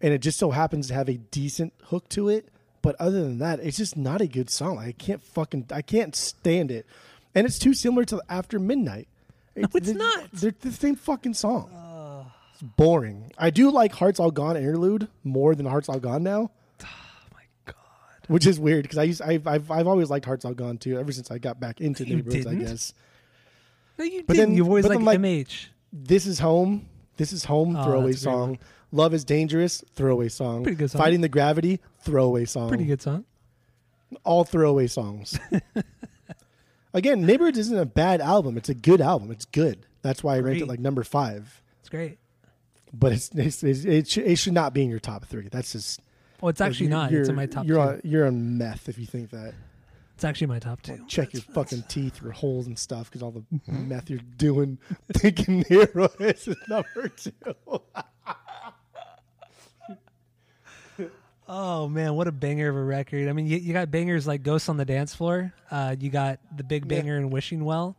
and 0.00 0.12
it 0.14 0.18
just 0.18 0.38
so 0.38 0.50
happens 0.50 0.88
to 0.88 0.94
have 0.94 1.08
a 1.08 1.14
decent 1.18 1.72
hook 1.84 2.08
to 2.10 2.28
it. 2.28 2.48
But 2.82 2.96
other 2.98 3.22
than 3.22 3.38
that, 3.40 3.60
it's 3.60 3.76
just 3.76 3.96
not 3.96 4.20
a 4.22 4.26
good 4.26 4.48
song. 4.48 4.78
I 4.78 4.92
can't 4.92 5.22
fucking 5.22 5.66
I 5.72 5.82
can't 5.82 6.16
stand 6.16 6.70
it, 6.70 6.86
and 7.34 7.46
it's 7.46 7.58
too 7.58 7.74
similar 7.74 8.04
to 8.06 8.22
After 8.28 8.58
Midnight. 8.58 9.08
No, 9.56 9.68
it's 9.74 9.86
they're- 9.88 9.96
not. 9.96 10.30
They're 10.32 10.54
the 10.60 10.72
same 10.72 10.96
fucking 10.96 11.34
song. 11.34 11.70
It's 12.54 12.62
boring. 12.62 13.32
I 13.36 13.50
do 13.50 13.70
like 13.70 13.92
Hearts 13.92 14.18
All 14.20 14.30
Gone 14.30 14.56
interlude 14.56 15.08
more 15.24 15.54
than 15.54 15.66
Hearts 15.66 15.88
All 15.88 15.98
Gone 16.00 16.22
now. 16.22 16.50
Oh 16.82 16.86
My 17.34 17.42
God. 17.66 17.74
Which 18.28 18.46
is 18.46 18.58
weird 18.58 18.82
because 18.84 18.96
I 18.98 19.02
used 19.02 19.20
I've, 19.20 19.46
I've 19.46 19.70
I've 19.70 19.86
always 19.86 20.08
liked 20.08 20.24
Hearts 20.24 20.44
All 20.46 20.54
Gone 20.54 20.78
too 20.78 20.98
ever 20.98 21.12
since 21.12 21.30
I 21.30 21.36
got 21.38 21.60
back 21.60 21.80
into 21.82 22.06
You 22.06 22.16
neighborhoods. 22.16 22.46
I 22.46 22.50
didn't? 22.54 22.66
guess 22.66 22.94
No, 23.98 24.04
you 24.06 24.22
But 24.26 24.34
didn't. 24.36 24.50
then- 24.50 24.56
You've 24.56 24.68
always 24.68 24.86
liked 24.86 25.02
like- 25.02 25.18
MH. 25.18 25.66
this 25.92 26.24
is 26.24 26.38
home. 26.38 26.86
This 27.18 27.32
is 27.34 27.44
home. 27.44 27.76
Oh, 27.76 27.84
throwaway 27.84 28.12
that's 28.12 28.22
a 28.22 28.24
great 28.26 28.32
song. 28.32 28.48
one. 28.50 28.58
Love 28.92 29.14
is 29.14 29.24
dangerous. 29.24 29.84
Throwaway 29.94 30.28
song. 30.28 30.62
Pretty 30.62 30.76
good 30.76 30.90
song. 30.90 31.00
Fighting 31.00 31.20
the 31.20 31.28
gravity. 31.28 31.80
Throwaway 32.00 32.44
song. 32.44 32.68
Pretty 32.68 32.84
good 32.84 33.02
song. 33.02 33.24
All 34.24 34.44
throwaway 34.44 34.86
songs. 34.86 35.38
Again, 36.94 37.24
neighborhoods 37.24 37.58
isn't 37.58 37.78
a 37.78 37.86
bad 37.86 38.20
album. 38.20 38.56
It's 38.56 38.68
a 38.68 38.74
good 38.74 39.00
album. 39.00 39.30
It's 39.30 39.44
good. 39.44 39.86
That's 40.02 40.24
why 40.24 40.36
I 40.36 40.40
ranked 40.40 40.62
it 40.62 40.66
like 40.66 40.80
number 40.80 41.04
five. 41.04 41.62
It's 41.80 41.88
great. 41.88 42.18
But 42.92 43.12
it's, 43.12 43.30
it's, 43.34 43.62
it's 43.62 43.84
it, 43.84 44.08
should, 44.08 44.26
it 44.26 44.36
should 44.36 44.54
not 44.54 44.74
be 44.74 44.82
in 44.82 44.90
your 44.90 44.98
top 44.98 45.26
three. 45.26 45.48
That's 45.48 45.72
just 45.72 46.00
Oh, 46.42 46.48
it's 46.48 46.60
actually 46.60 46.88
not. 46.88 47.12
It's 47.12 47.28
in 47.28 47.34
my 47.34 47.46
top 47.46 47.66
You're 47.66 47.76
two. 47.76 47.82
on, 47.82 48.00
you're 48.04 48.26
on 48.26 48.58
meth 48.58 48.88
if 48.88 48.98
you 48.98 49.06
think 49.06 49.30
that. 49.30 49.54
It's 50.14 50.24
actually 50.24 50.48
my 50.48 50.58
top 50.58 50.82
two. 50.82 51.02
check 51.06 51.32
your 51.32 51.42
fucking 51.42 51.84
teeth, 51.88 52.20
your 52.20 52.32
holes 52.32 52.66
and 52.66 52.78
stuff, 52.78 53.08
because 53.08 53.22
all 53.22 53.30
the 53.30 53.40
mm-hmm. 53.40 53.88
meth 53.88 54.10
you're 54.10 54.20
doing, 54.36 54.78
thinking 55.14 55.64
hero 55.64 56.10
is 56.18 56.48
number 56.68 57.08
two. 57.08 57.32
Oh 61.52 61.88
man, 61.88 62.14
what 62.14 62.28
a 62.28 62.32
banger 62.32 62.68
of 62.68 62.76
a 62.76 62.84
record! 62.84 63.28
I 63.28 63.32
mean, 63.32 63.48
you, 63.48 63.56
you 63.56 63.72
got 63.72 63.90
bangers 63.90 64.24
like 64.24 64.44
"Ghosts 64.44 64.68
on 64.68 64.76
the 64.76 64.84
Dance 64.84 65.16
Floor." 65.16 65.52
Uh, 65.68 65.96
you 65.98 66.08
got 66.08 66.38
the 66.56 66.62
big 66.62 66.86
banger 66.86 67.16
and 67.16 67.32
"Wishing 67.32 67.64
Well." 67.64 67.96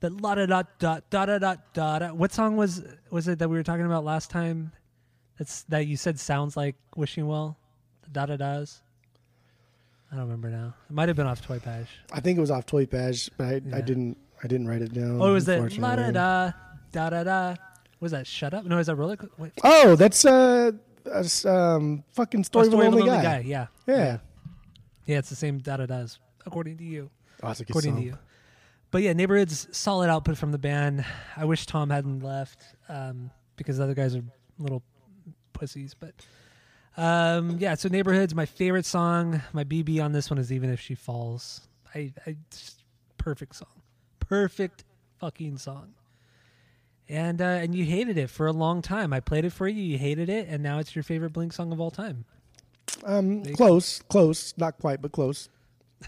That 0.00 0.20
la 0.20 0.34
da 0.34 0.44
da 0.44 0.62
da 0.78 1.00
da 1.08 1.24
da 1.24 1.56
da 1.72 1.98
da. 1.98 2.08
What 2.12 2.34
song 2.34 2.58
was 2.58 2.84
was 3.10 3.28
it 3.28 3.38
that 3.38 3.48
we 3.48 3.56
were 3.56 3.62
talking 3.62 3.86
about 3.86 4.04
last 4.04 4.28
time? 4.28 4.72
That's 5.38 5.62
that 5.64 5.86
you 5.86 5.96
said 5.96 6.20
sounds 6.20 6.54
like 6.54 6.76
"Wishing 6.94 7.26
Well." 7.26 7.56
The 8.02 8.10
da 8.10 8.26
da 8.26 8.36
da's. 8.36 8.82
I 10.10 10.16
don't 10.16 10.24
remember 10.24 10.50
now. 10.50 10.74
It 10.90 10.92
might 10.92 11.08
have 11.08 11.16
been 11.16 11.26
off 11.26 11.40
Toy 11.40 11.60
Page. 11.60 11.86
I 12.12 12.20
think 12.20 12.36
it 12.36 12.42
was 12.42 12.50
off 12.50 12.66
Toy 12.66 12.84
Page, 12.84 13.30
but 13.38 13.46
I, 13.46 13.62
yeah. 13.64 13.76
I 13.76 13.80
didn't 13.80 14.18
I 14.44 14.48
didn't 14.48 14.68
write 14.68 14.82
it 14.82 14.92
down. 14.92 15.18
Oh, 15.18 15.30
it 15.30 15.32
was 15.32 15.46
that 15.46 15.78
la 15.78 15.96
da 15.96 16.10
da 16.10 16.52
da 16.92 17.08
da 17.08 17.24
da. 17.24 17.54
Was 18.00 18.12
that 18.12 18.26
Shut 18.26 18.52
Up? 18.52 18.66
No, 18.66 18.76
is 18.76 18.88
that 18.88 18.96
Roller? 18.96 19.16
Wait. 19.38 19.52
Oh, 19.64 19.96
that's 19.96 20.26
uh 20.26 20.72
that's, 21.04 21.44
um, 21.44 22.04
fucking 22.12 22.44
story, 22.44 22.66
Story 22.66 22.86
of 22.86 22.92
a 22.92 22.96
lonely, 22.96 23.10
Lonely 23.10 23.22
guy. 23.24 23.38
Yeah, 23.40 23.66
Yeah, 23.86 24.18
yeah, 25.06 25.18
it's 25.18 25.30
the 25.30 25.36
same 25.36 25.58
da 25.58 25.76
da 25.78 25.86
das 25.86 26.18
according 26.46 26.78
to 26.78 26.84
you. 26.84 27.10
oh, 27.42 27.48
that's 27.48 27.60
a 27.60 27.64
good 27.64 27.70
according 27.70 27.92
song. 27.92 28.00
to 28.00 28.06
you. 28.06 28.18
But 28.90 29.02
yeah, 29.02 29.12
neighborhoods 29.14 29.68
solid 29.72 30.10
output 30.10 30.36
from 30.36 30.52
the 30.52 30.58
band. 30.58 31.04
I 31.36 31.44
wish 31.46 31.64
Tom 31.66 31.88
hadn't 31.90 32.20
left 32.20 32.62
um, 32.88 33.30
because 33.56 33.78
the 33.78 33.84
other 33.84 33.94
guys 33.94 34.14
are 34.14 34.22
little 34.58 34.82
pussies. 35.54 35.94
But 35.94 36.12
um, 36.96 37.56
yeah, 37.58 37.74
so 37.74 37.88
neighborhoods, 37.88 38.34
my 38.34 38.44
favorite 38.44 38.84
song. 38.84 39.40
My 39.54 39.64
BB 39.64 40.02
on 40.04 40.12
this 40.12 40.28
one 40.30 40.38
is 40.38 40.52
even 40.52 40.68
if 40.70 40.78
she 40.78 40.94
falls. 40.94 41.62
I, 41.94 42.12
I 42.26 42.36
just, 42.50 42.84
perfect 43.16 43.56
song, 43.56 43.80
perfect 44.20 44.84
fucking 45.18 45.56
song. 45.58 45.94
And 47.12 47.42
uh, 47.42 47.44
and 47.44 47.74
you 47.74 47.84
hated 47.84 48.16
it 48.16 48.30
for 48.30 48.46
a 48.46 48.52
long 48.52 48.80
time. 48.80 49.12
I 49.12 49.20
played 49.20 49.44
it 49.44 49.50
for 49.52 49.68
you. 49.68 49.82
You 49.82 49.98
hated 49.98 50.30
it, 50.30 50.48
and 50.48 50.62
now 50.62 50.78
it's 50.78 50.96
your 50.96 51.02
favorite 51.02 51.34
Blink 51.34 51.52
song 51.52 51.70
of 51.70 51.78
all 51.78 51.90
time. 51.90 52.24
Um, 53.04 53.44
close, 53.44 54.00
close, 54.08 54.54
not 54.56 54.78
quite, 54.78 55.02
but 55.02 55.12
close. 55.12 55.50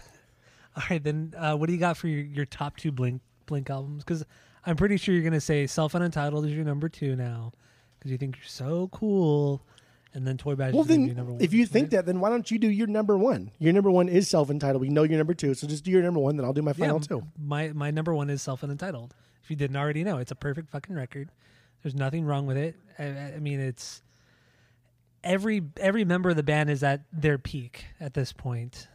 All 0.75 0.83
right, 0.89 1.03
then 1.03 1.33
uh, 1.37 1.55
what 1.55 1.67
do 1.67 1.73
you 1.73 1.79
got 1.79 1.95
for 1.95 2.07
your, 2.07 2.21
your 2.23 2.45
top 2.45 2.77
two 2.77 2.91
Blink 2.91 3.21
Blink 3.45 3.69
albums? 3.69 4.03
Because 4.03 4.25
I'm 4.65 4.75
pretty 4.75 4.97
sure 4.97 5.13
you're 5.13 5.23
gonna 5.23 5.39
say 5.39 5.67
Self 5.67 5.93
Unentitled 5.93 6.43
is 6.47 6.53
your 6.53 6.65
number 6.65 6.89
two 6.89 7.15
now, 7.15 7.51
because 7.99 8.11
you 8.11 8.17
think 8.17 8.37
you're 8.37 8.45
so 8.47 8.89
cool, 8.91 9.61
and 10.15 10.25
then 10.25 10.37
Toy 10.37 10.55
Badge 10.55 10.73
Well, 10.73 10.85
then, 10.85 11.13
number 11.13 11.33
one. 11.33 11.41
if 11.41 11.53
you 11.53 11.67
think 11.67 11.91
that, 11.91 12.07
then 12.07 12.19
why 12.19 12.29
don't 12.29 12.49
you 12.49 12.57
do 12.57 12.69
your 12.69 12.87
number 12.87 13.15
one? 13.15 13.51
Your 13.59 13.73
number 13.73 13.91
one 13.91 14.09
is 14.09 14.27
self 14.27 14.49
entitled. 14.49 14.81
We 14.81 14.89
know 14.89 15.03
your 15.03 15.19
number 15.19 15.35
two, 15.35 15.53
so 15.53 15.67
just 15.67 15.83
do 15.83 15.91
your 15.91 16.01
number 16.01 16.19
one. 16.19 16.35
Then 16.35 16.45
I'll 16.45 16.53
do 16.53 16.63
my 16.63 16.73
yeah, 16.75 16.87
final 16.87 16.99
two. 16.99 17.23
my 17.37 17.69
my 17.73 17.91
number 17.91 18.15
one 18.15 18.31
is 18.31 18.41
Self 18.41 18.63
Unentitled. 18.63 19.13
If 19.45 19.51
you 19.51 19.55
didn't 19.55 19.77
already 19.77 20.03
know, 20.03 20.17
it's 20.17 20.31
a 20.31 20.35
perfect 20.35 20.71
fucking 20.71 20.95
record. 20.95 21.29
There's 21.83 21.93
nothing 21.93 22.25
wrong 22.25 22.47
with 22.47 22.57
it. 22.57 22.75
I, 22.97 23.35
I 23.35 23.39
mean, 23.39 23.59
it's 23.59 24.01
every 25.23 25.61
every 25.77 26.03
member 26.03 26.31
of 26.31 26.35
the 26.35 26.41
band 26.41 26.71
is 26.71 26.81
at 26.81 27.01
their 27.13 27.37
peak 27.37 27.85
at 27.99 28.15
this 28.15 28.33
point, 28.33 28.87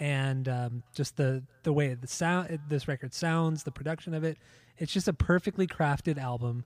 and 0.00 0.48
um, 0.48 0.82
just 0.94 1.18
the 1.18 1.42
the 1.62 1.74
way 1.74 1.92
the 1.92 2.06
sound 2.06 2.58
this 2.70 2.88
record 2.88 3.12
sounds, 3.12 3.64
the 3.64 3.70
production 3.70 4.14
of 4.14 4.24
it, 4.24 4.38
it's 4.78 4.94
just 4.94 5.08
a 5.08 5.12
perfectly 5.12 5.66
crafted 5.66 6.16
album, 6.16 6.64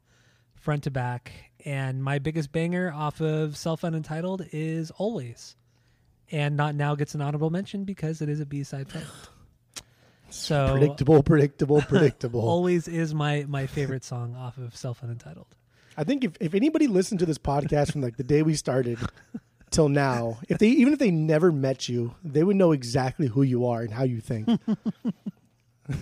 front 0.55 0.85
to 0.85 0.93
back. 0.93 1.33
And 1.65 2.01
my 2.01 2.21
biggest 2.21 2.53
banger 2.53 2.93
off 2.95 3.21
of 3.21 3.57
Self 3.57 3.83
Unentitled 3.83 4.47
is 4.53 4.93
Always, 4.93 5.57
and 6.31 6.57
Not 6.57 6.77
Now 6.77 6.95
gets 6.95 7.17
an 7.17 7.21
honorable 7.21 7.51
mention 7.51 7.83
because 7.83 8.23
it 8.23 8.29
is 8.29 8.39
a 8.39 8.47
B 8.47 8.63
side. 8.63 8.87
So 10.33 10.73
Predictable, 10.73 11.23
predictable, 11.23 11.83
predictable. 11.89 12.41
Always 12.41 12.89
is 12.89 13.15
my 13.15 13.45
my 13.49 13.67
favorite 13.67 14.05
song 14.05 14.35
off 14.35 14.59
of 14.59 14.77
Self 14.77 15.03
Unentitled. 15.03 15.55
I 15.97 16.05
think 16.05 16.25
if, 16.25 16.33
if 16.41 16.55
anybody 16.55 16.87
listened 16.87 17.21
to 17.21 17.27
this 17.27 17.39
podcast 17.39 17.93
from 17.93 18.01
like 18.01 18.17
the 18.17 18.25
day 18.25 18.43
we 18.43 18.55
started 18.55 18.99
till 19.71 19.89
now, 19.89 20.39
if 20.49 20.59
they 20.59 20.69
even 20.69 20.93
if 20.93 20.99
they 20.99 21.11
never 21.11 21.53
met 21.53 21.89
you, 21.89 22.15
they 22.25 22.43
would 22.43 22.57
know 22.57 22.73
exactly 22.73 23.27
who 23.27 23.43
you 23.43 23.67
are 23.67 23.83
and 23.83 23.93
how 23.93 24.05
you 24.05 24.21
think. 24.21 24.49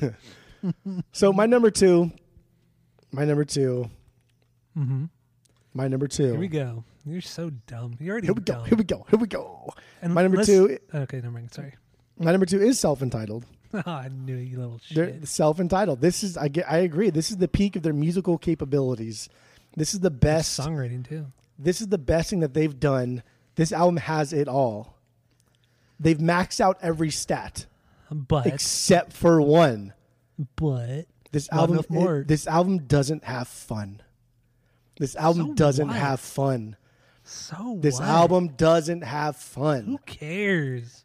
so 1.12 1.32
my 1.32 1.46
number 1.46 1.70
two, 1.70 2.12
my 3.12 3.24
number 3.24 3.44
two 3.44 3.90
Mm-hmm. 4.78 5.04
My 5.74 5.88
number 5.88 6.08
two. 6.08 6.30
Here 6.30 6.38
we 6.38 6.48
go. 6.48 6.84
You're 7.04 7.20
so 7.20 7.50
dumb. 7.50 7.96
You're 8.00 8.12
already 8.12 8.26
Here 8.26 8.34
we 8.34 8.42
go. 8.42 8.62
Here 8.62 8.76
we 8.76 8.84
go. 8.84 9.06
Here 9.08 9.18
we 9.18 9.26
go. 9.26 9.72
And 10.02 10.14
My 10.14 10.22
number 10.22 10.44
two. 10.44 10.78
Okay, 10.94 11.16
never 11.16 11.30
mind. 11.30 11.52
Sorry. 11.52 11.74
My 12.18 12.32
number 12.32 12.46
two 12.46 12.60
is 12.60 12.78
self-entitled. 12.78 13.46
Oh, 13.86 13.90
I 13.92 14.08
knew 14.08 14.36
you 14.36 14.58
little 14.58 14.80
They're 14.92 15.10
shit. 15.20 15.28
self-entitled. 15.28 16.00
This 16.00 16.24
is 16.24 16.36
I 16.36 16.48
get. 16.48 16.70
I 16.70 16.78
agree. 16.78 17.10
This 17.10 17.30
is 17.30 17.36
the 17.36 17.46
peak 17.48 17.76
of 17.76 17.82
their 17.82 17.92
musical 17.92 18.36
capabilities. 18.38 19.28
This 19.76 19.94
is 19.94 20.00
the 20.00 20.10
best. 20.10 20.58
Songwriting 20.58 21.06
too. 21.08 21.26
This 21.58 21.80
is 21.80 21.86
the 21.88 21.98
best 21.98 22.30
thing 22.30 22.40
that 22.40 22.54
they've 22.54 22.78
done. 22.80 23.22
This 23.54 23.72
album 23.72 23.98
has 23.98 24.32
it 24.32 24.48
all. 24.48 24.96
They've 26.00 26.18
maxed 26.18 26.60
out 26.60 26.78
every 26.82 27.10
stat 27.10 27.66
But 28.10 28.46
except 28.46 29.12
for 29.12 29.40
one. 29.42 29.92
but 30.56 31.06
This 31.30 31.48
album. 31.52 31.78
it- 31.90 32.26
this 32.28 32.46
album 32.46 32.78
doesn't 32.86 33.22
have 33.24 33.46
fun. 33.46 34.00
This 34.98 35.14
album 35.14 35.48
So 35.48 35.54
doesn't 35.54 35.88
what? 35.88 35.96
have 35.96 36.18
fun. 36.20 36.76
so 37.22 37.76
This 37.80 38.00
what? 38.00 38.08
album 38.08 38.48
doesn't 38.56 39.02
have 39.02 39.36
fun. 39.36 39.84
Who 39.84 39.98
cares? 40.06 41.04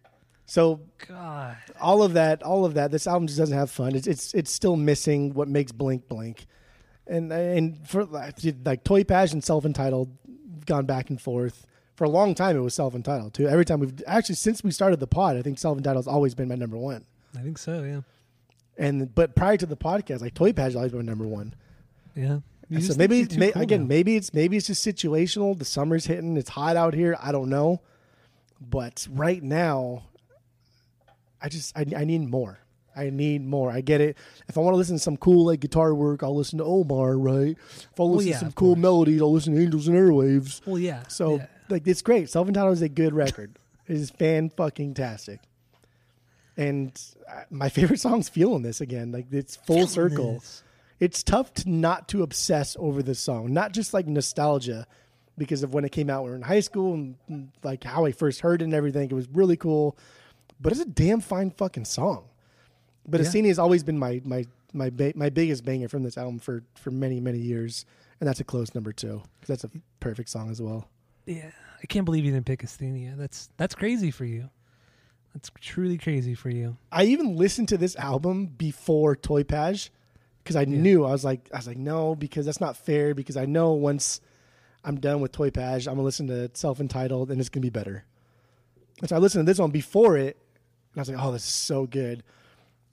So 0.56 0.80
God. 1.10 1.58
all 1.82 2.02
of 2.02 2.14
that, 2.14 2.42
all 2.42 2.64
of 2.64 2.76
that, 2.76 2.90
this 2.90 3.08
album 3.08 3.28
just 3.28 3.38
doesn't 3.38 3.58
have 3.58 3.70
fun. 3.70 3.94
It's 3.94 4.08
it's 4.08 4.34
it's 4.34 4.50
still 4.50 4.78
missing 4.78 5.34
what 5.34 5.50
makes 5.50 5.74
Blink 5.74 6.08
Blink, 6.08 6.46
and 7.06 7.30
and 7.34 7.86
for 7.86 8.06
like, 8.06 8.86
Toy 8.86 9.04
Page 9.04 9.34
and 9.34 9.44
Self 9.44 9.66
Entitled, 9.66 10.16
gone 10.66 10.86
back 10.86 11.10
and 11.10 11.22
forth 11.22 11.68
for 11.96 12.06
a 12.06 12.10
long 12.10 12.36
time. 12.36 12.56
It 12.56 12.62
was 12.62 12.74
Self 12.74 12.96
Entitled 12.96 13.34
too. 13.34 13.50
Every 13.50 13.66
time 13.66 13.82
we've 13.82 14.02
actually 14.08 14.36
since 14.36 14.64
we 14.64 14.72
started 14.72 15.02
the 15.02 15.08
pod, 15.08 15.36
I 15.36 15.42
think 15.42 15.60
Self 15.60 15.78
Entitled 15.78 16.06
has 16.06 16.08
always 16.08 16.34
been 16.34 16.48
my 16.48 16.56
number 16.56 16.78
one. 16.78 17.04
I 17.38 17.42
think 17.42 17.58
so. 17.58 17.84
Yeah. 17.84 18.02
And 18.78 19.14
but 19.14 19.36
prior 19.36 19.58
to 19.58 19.66
the 19.66 19.76
podcast, 19.76 20.22
like 20.22 20.36
Toy 20.36 20.54
has 20.56 20.74
always 20.78 20.94
been 20.94 21.06
my 21.06 21.12
number 21.12 21.28
one. 21.28 21.54
Yeah. 22.16 22.40
So 22.80 22.96
maybe 22.96 23.28
may, 23.38 23.52
cool 23.52 23.62
again, 23.62 23.82
now. 23.82 23.88
maybe 23.88 24.16
it's 24.16 24.34
maybe 24.34 24.56
it's 24.56 24.68
just 24.68 24.88
situational. 24.88 25.60
The 25.60 25.66
summer's 25.66 26.06
hitting. 26.06 26.38
It's 26.38 26.52
hot 26.52 26.78
out 26.78 26.94
here. 26.94 27.18
I 27.22 27.34
don't 27.34 27.50
know, 27.50 27.82
but 28.62 29.06
right 29.12 29.44
now, 29.44 30.04
I 31.46 31.50
just 31.50 31.78
I, 31.78 31.86
I 31.96 32.06
need 32.06 32.28
more. 32.28 32.58
I 32.96 33.10
need 33.12 33.46
more. 33.46 33.70
I 33.70 33.82
get 33.82 34.02
it. 34.02 34.18
If 34.48 34.58
I 34.58 34.62
want 34.62 34.74
to 34.74 34.78
listen 34.78 34.96
to 34.96 35.00
some 35.02 35.18
cool 35.18 35.46
like 35.46 35.60
guitar 35.60 35.94
work, 35.94 36.24
I'll 36.24 36.36
listen 36.36 36.58
to 36.58 36.64
Omar. 36.64 37.18
Right. 37.18 37.56
If 37.76 37.88
I 38.00 38.04
Well, 38.04 38.14
listen 38.16 38.30
yeah, 38.30 38.34
to 38.36 38.46
some 38.46 38.52
cool 38.54 38.70
course. 38.76 38.82
melodies, 38.82 39.22
I'll 39.22 39.32
listen 39.32 39.54
to 39.54 39.62
Angels 39.62 39.88
and 39.88 39.96
Airwaves. 39.98 40.66
Well, 40.66 40.80
yeah. 40.80 41.04
So 41.08 41.36
yeah. 41.36 41.46
like 41.70 41.86
it's 41.88 42.02
great. 42.02 42.30
Self 42.30 42.48
entitled 42.48 42.74
is 42.74 42.82
a 42.82 42.90
good 42.90 43.14
record. 43.14 43.60
it 43.88 43.96
is 43.96 44.10
fan 44.10 44.50
fucking 44.50 44.96
tastic. 44.96 45.40
And 46.58 47.00
uh, 47.30 47.42
my 47.50 47.70
favorite 47.70 48.00
song's 48.08 48.30
feeling 48.30 48.64
this 48.64 48.82
again. 48.82 49.12
Like 49.12 49.28
it's 49.32 49.56
full 49.56 49.76
Feeling 49.88 49.90
circle 49.90 50.34
this. 50.36 50.64
it's 51.00 51.22
tough 51.24 51.54
to 51.56 51.70
not 51.70 52.08
to 52.10 52.24
obsess 52.24 52.76
over 52.80 53.04
this 53.04 53.20
song, 53.20 53.54
not 53.54 53.74
just 53.74 53.94
like 53.94 54.08
nostalgia 54.08 54.88
because 55.38 55.64
of 55.64 55.74
when 55.74 55.84
it 55.84 55.92
came 55.92 56.10
out 56.10 56.22
when 56.24 56.28
we 56.28 56.30
were 56.32 56.36
in 56.38 56.42
high 56.44 56.62
school 56.62 56.94
and, 56.94 57.52
like 57.62 57.84
how 57.84 58.06
I 58.06 58.14
first 58.14 58.40
heard 58.40 58.62
it 58.62 58.66
and 58.66 58.74
everything. 58.74 59.10
It 59.12 59.14
was 59.14 59.28
really 59.28 59.58
cool, 59.58 59.98
but 60.60 60.72
it's 60.72 60.82
a 60.82 60.86
damn 60.86 61.22
fine 61.22 61.52
fucking 61.52 61.86
song. 61.86 62.26
But 63.08 63.22
Yeah. 63.22 63.28
Asthenia 63.28 63.48
has 63.48 63.60
always 63.60 63.84
been 63.84 63.98
my 64.00 64.22
my 64.24 64.46
my 64.74 64.90
ba- 64.90 65.14
my 65.16 65.30
biggest 65.30 65.64
banger 65.64 65.88
from 65.88 66.04
this 66.04 66.18
album 66.18 66.40
for 66.40 66.64
for 66.76 66.92
many 66.92 67.20
many 67.20 67.40
years, 67.40 67.86
and 68.20 68.28
that's 68.28 68.40
a 68.40 68.44
close 68.44 68.74
number 68.76 68.92
two. 68.92 69.22
That's 69.48 69.64
a 69.64 69.70
perfect 70.00 70.30
song 70.30 70.50
as 70.50 70.62
well. 70.62 70.90
Yeah, 71.26 71.52
I 71.82 71.86
can't 71.88 72.06
believe 72.06 72.26
you 72.26 72.32
didn't 72.32 72.46
pick 72.46 72.62
Asthenia. 72.62 73.18
That's 73.18 73.50
that's 73.58 73.76
crazy 73.76 74.12
for 74.12 74.26
you. 74.26 74.50
That's 75.34 75.52
truly 75.60 75.98
crazy 75.98 76.34
for 76.34 76.50
you. 76.50 76.78
I 76.92 77.04
even 77.06 77.36
listened 77.36 77.68
to 77.70 77.78
this 77.78 77.96
album 77.98 78.46
before 78.46 79.16
Toy 79.18 79.44
Page 79.44 79.92
because 80.44 80.56
I 80.56 80.64
knew 80.66 81.04
I 81.06 81.12
was 81.12 81.26
like 81.26 81.50
I 81.54 81.58
was 81.58 81.68
like 81.68 81.78
no 81.78 82.16
because 82.16 82.46
that's 82.46 82.62
not 82.62 82.78
fair 82.78 83.14
because 83.14 83.36
I 83.36 83.46
know 83.46 83.74
once 83.74 84.22
I'm 84.84 84.98
done 85.00 85.20
with 85.20 85.32
Toy 85.34 85.50
Page 85.52 85.88
I'm 85.88 85.96
gonna 85.96 86.04
listen 86.04 86.28
to 86.28 86.50
Self 86.54 86.80
Entitled 86.80 87.32
and 87.32 87.40
it's 87.42 87.50
gonna 87.50 87.62
be 87.64 87.70
better. 87.70 88.06
And 89.02 89.10
so 89.10 89.16
I 89.16 89.20
listened 89.20 89.46
to 89.46 89.52
this 89.52 89.60
one 89.60 89.72
before 89.72 90.16
it 90.18 90.38
and 90.96 91.00
I 91.00 91.02
was 91.02 91.10
like 91.10 91.20
oh 91.20 91.32
this 91.32 91.44
is 91.44 91.54
so 91.54 91.86
good. 91.86 92.24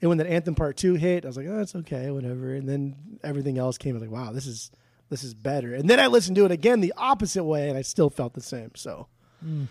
And 0.01 0.09
when 0.09 0.19
that 0.19 0.27
Anthem 0.27 0.55
Part 0.55 0.77
Two 0.77 0.95
hit 0.95 1.25
I 1.25 1.29
was 1.29 1.37
like 1.37 1.47
oh 1.49 1.61
it's 1.61 1.77
okay 1.77 2.11
whatever 2.11 2.55
and 2.55 2.69
then 2.69 2.97
everything 3.23 3.59
else 3.59 3.79
came 3.79 3.95
I 3.95 4.01
was 4.01 4.03
like 4.03 4.11
wow 4.11 4.33
this 4.33 4.47
is 4.47 4.71
this 5.09 5.25
is 5.25 5.35
better 5.35 5.75
and 5.75 5.89
then 5.89 6.01
I 6.01 6.09
listened 6.09 6.37
to 6.37 6.45
it 6.45 6.51
again 6.51 6.81
the 6.81 6.95
opposite 6.97 7.45
way 7.45 7.69
and 7.69 7.79
I 7.79 7.83
still 7.83 8.11
felt 8.11 8.35
the 8.35 8.41
same 8.41 8.73
so. 8.75 9.07
Hmm. 9.41 9.65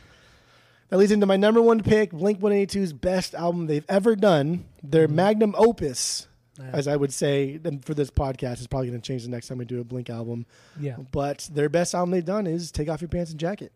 That 0.92 0.98
leads 0.98 1.14
into 1.14 1.26
my 1.26 1.38
number 1.38 1.62
one 1.62 1.82
pick, 1.82 2.12
Blink 2.12 2.42
182's 2.42 2.92
best 2.92 3.34
album 3.34 3.68
they've 3.68 3.86
ever 3.88 4.14
done. 4.14 4.66
Their 4.84 5.08
hmm. 5.08 5.16
magnum 5.16 5.56
opus, 5.58 6.28
Yeah. 6.60 6.72
as 6.74 6.86
I 6.86 6.98
would 6.98 7.14
say, 7.14 7.62
and 7.64 7.84
for 7.84 7.94
this 7.94 8.12
podcast, 8.12 8.60
is 8.60 8.68
probably 8.68 8.90
going 8.90 9.00
to 9.00 9.08
change 9.08 9.24
the 9.24 9.30
next 9.30 9.48
time 9.48 9.58
we 9.58 9.66
do 9.66 9.80
a 9.80 9.86
Blink 9.86 10.10
album. 10.10 10.46
Yeah. 10.78 10.98
But 11.14 11.50
their 11.52 11.70
best 11.70 11.96
album 11.96 12.12
they've 12.12 12.26
done 12.26 12.46
is 12.46 12.74
Take 12.74 12.90
Off 12.90 13.00
Your 13.00 13.08
Pants 13.08 13.32
and 13.32 13.40
Jacket. 13.40 13.72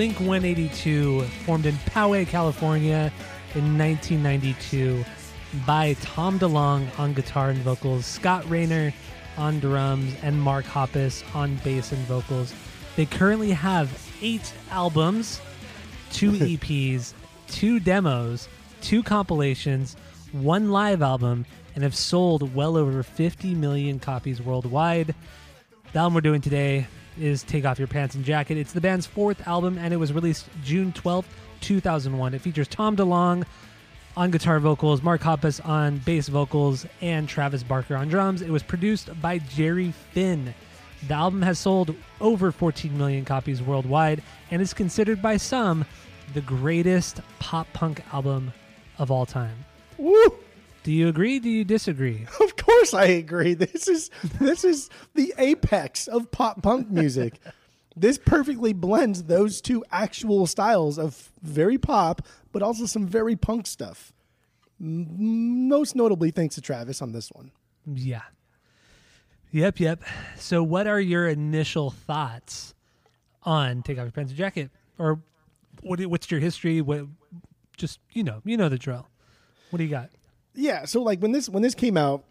Blink 0.00 0.18
182 0.18 1.24
formed 1.44 1.66
in 1.66 1.74
Poway, 1.74 2.26
California 2.26 3.12
in 3.54 3.76
1992 3.76 5.04
by 5.66 5.92
Tom 6.00 6.38
DeLonge 6.38 6.98
on 6.98 7.12
guitar 7.12 7.50
and 7.50 7.58
vocals, 7.58 8.06
Scott 8.06 8.48
Raynor 8.48 8.94
on 9.36 9.60
drums, 9.60 10.14
and 10.22 10.40
Mark 10.40 10.64
Hoppus 10.64 11.22
on 11.36 11.56
bass 11.56 11.92
and 11.92 12.00
vocals. 12.06 12.54
They 12.96 13.04
currently 13.04 13.50
have 13.50 14.10
eight 14.22 14.54
albums, 14.70 15.38
two 16.10 16.30
EPs, 16.32 17.12
two 17.48 17.78
demos, 17.78 18.48
two 18.80 19.02
compilations, 19.02 19.96
one 20.32 20.70
live 20.70 21.02
album, 21.02 21.44
and 21.74 21.84
have 21.84 21.94
sold 21.94 22.54
well 22.54 22.78
over 22.78 23.02
50 23.02 23.54
million 23.54 23.98
copies 23.98 24.40
worldwide. 24.40 25.14
The 25.92 25.98
album 25.98 26.14
we're 26.14 26.22
doing 26.22 26.40
today 26.40 26.86
is 27.20 27.42
Take 27.42 27.64
Off 27.64 27.78
Your 27.78 27.88
Pants 27.88 28.14
and 28.14 28.24
Jacket. 28.24 28.56
It's 28.56 28.72
the 28.72 28.80
band's 28.80 29.06
fourth 29.06 29.46
album 29.46 29.78
and 29.78 29.92
it 29.92 29.98
was 29.98 30.12
released 30.12 30.48
June 30.64 30.92
12th, 30.92 31.26
2001. 31.60 32.34
It 32.34 32.40
features 32.40 32.68
Tom 32.68 32.96
DeLonge 32.96 33.44
on 34.16 34.30
guitar 34.30 34.58
vocals, 34.58 35.02
Mark 35.02 35.20
Hoppus 35.20 35.64
on 35.66 35.98
bass 35.98 36.28
vocals, 36.28 36.86
and 37.00 37.28
Travis 37.28 37.62
Barker 37.62 37.96
on 37.96 38.08
drums. 38.08 38.42
It 38.42 38.50
was 38.50 38.62
produced 38.62 39.08
by 39.20 39.38
Jerry 39.38 39.92
Finn. 40.12 40.54
The 41.08 41.14
album 41.14 41.42
has 41.42 41.58
sold 41.58 41.94
over 42.20 42.52
14 42.52 42.96
million 42.96 43.24
copies 43.24 43.62
worldwide 43.62 44.22
and 44.50 44.60
is 44.60 44.74
considered 44.74 45.22
by 45.22 45.36
some 45.36 45.84
the 46.34 46.40
greatest 46.40 47.20
pop 47.38 47.72
punk 47.72 48.02
album 48.12 48.52
of 48.98 49.10
all 49.10 49.26
time. 49.26 49.64
Woo! 49.96 50.34
Do 50.82 50.92
you 50.92 51.08
agree? 51.08 51.38
Do 51.38 51.50
you 51.50 51.64
disagree? 51.64 52.26
Of 52.40 52.56
course, 52.56 52.94
I 52.94 53.04
agree. 53.06 53.54
This 53.54 53.88
is 53.88 54.10
this 54.38 54.64
is 54.64 54.88
the 55.14 55.34
apex 55.38 56.06
of 56.06 56.30
pop 56.30 56.62
punk 56.62 56.88
music. 56.90 57.38
this 57.96 58.16
perfectly 58.16 58.72
blends 58.72 59.24
those 59.24 59.60
two 59.60 59.84
actual 59.90 60.46
styles 60.46 60.98
of 60.98 61.30
very 61.42 61.76
pop, 61.78 62.22
but 62.52 62.62
also 62.62 62.86
some 62.86 63.06
very 63.06 63.36
punk 63.36 63.66
stuff. 63.66 64.12
Most 64.78 65.94
notably, 65.96 66.30
thanks 66.30 66.54
to 66.54 66.60
Travis 66.60 67.02
on 67.02 67.12
this 67.12 67.30
one. 67.32 67.50
Yeah. 67.86 68.22
Yep, 69.52 69.80
yep. 69.80 70.02
So, 70.36 70.62
what 70.62 70.86
are 70.86 71.00
your 71.00 71.28
initial 71.28 71.90
thoughts 71.90 72.74
on 73.42 73.82
"Take 73.82 73.98
Off 73.98 74.04
Your 74.04 74.12
Pants 74.12 74.30
and 74.30 74.38
Jacket"? 74.38 74.70
Or 74.96 75.20
what? 75.82 76.00
What's 76.06 76.30
your 76.30 76.40
history? 76.40 76.80
What? 76.80 77.06
Just 77.76 77.98
you 78.12 78.22
know, 78.22 78.40
you 78.44 78.56
know 78.56 78.68
the 78.68 78.78
drill. 78.78 79.08
What 79.70 79.78
do 79.78 79.84
you 79.84 79.90
got? 79.90 80.10
Yeah, 80.60 80.84
so 80.84 81.02
like 81.02 81.20
when 81.20 81.32
this 81.32 81.48
when 81.48 81.62
this 81.62 81.74
came 81.74 81.96
out, 81.96 82.24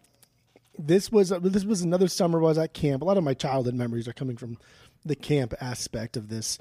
this 0.78 1.10
was 1.10 1.32
uh, 1.32 1.40
this 1.40 1.64
was 1.64 1.82
another 1.82 2.06
summer 2.06 2.38
I 2.38 2.42
was 2.42 2.58
at 2.58 2.72
camp. 2.72 3.02
A 3.02 3.04
lot 3.04 3.18
of 3.18 3.24
my 3.24 3.34
childhood 3.34 3.74
memories 3.74 4.06
are 4.06 4.12
coming 4.12 4.36
from 4.36 4.56
the 5.04 5.16
camp 5.16 5.52
aspect 5.60 6.16
of 6.16 6.28
this. 6.28 6.56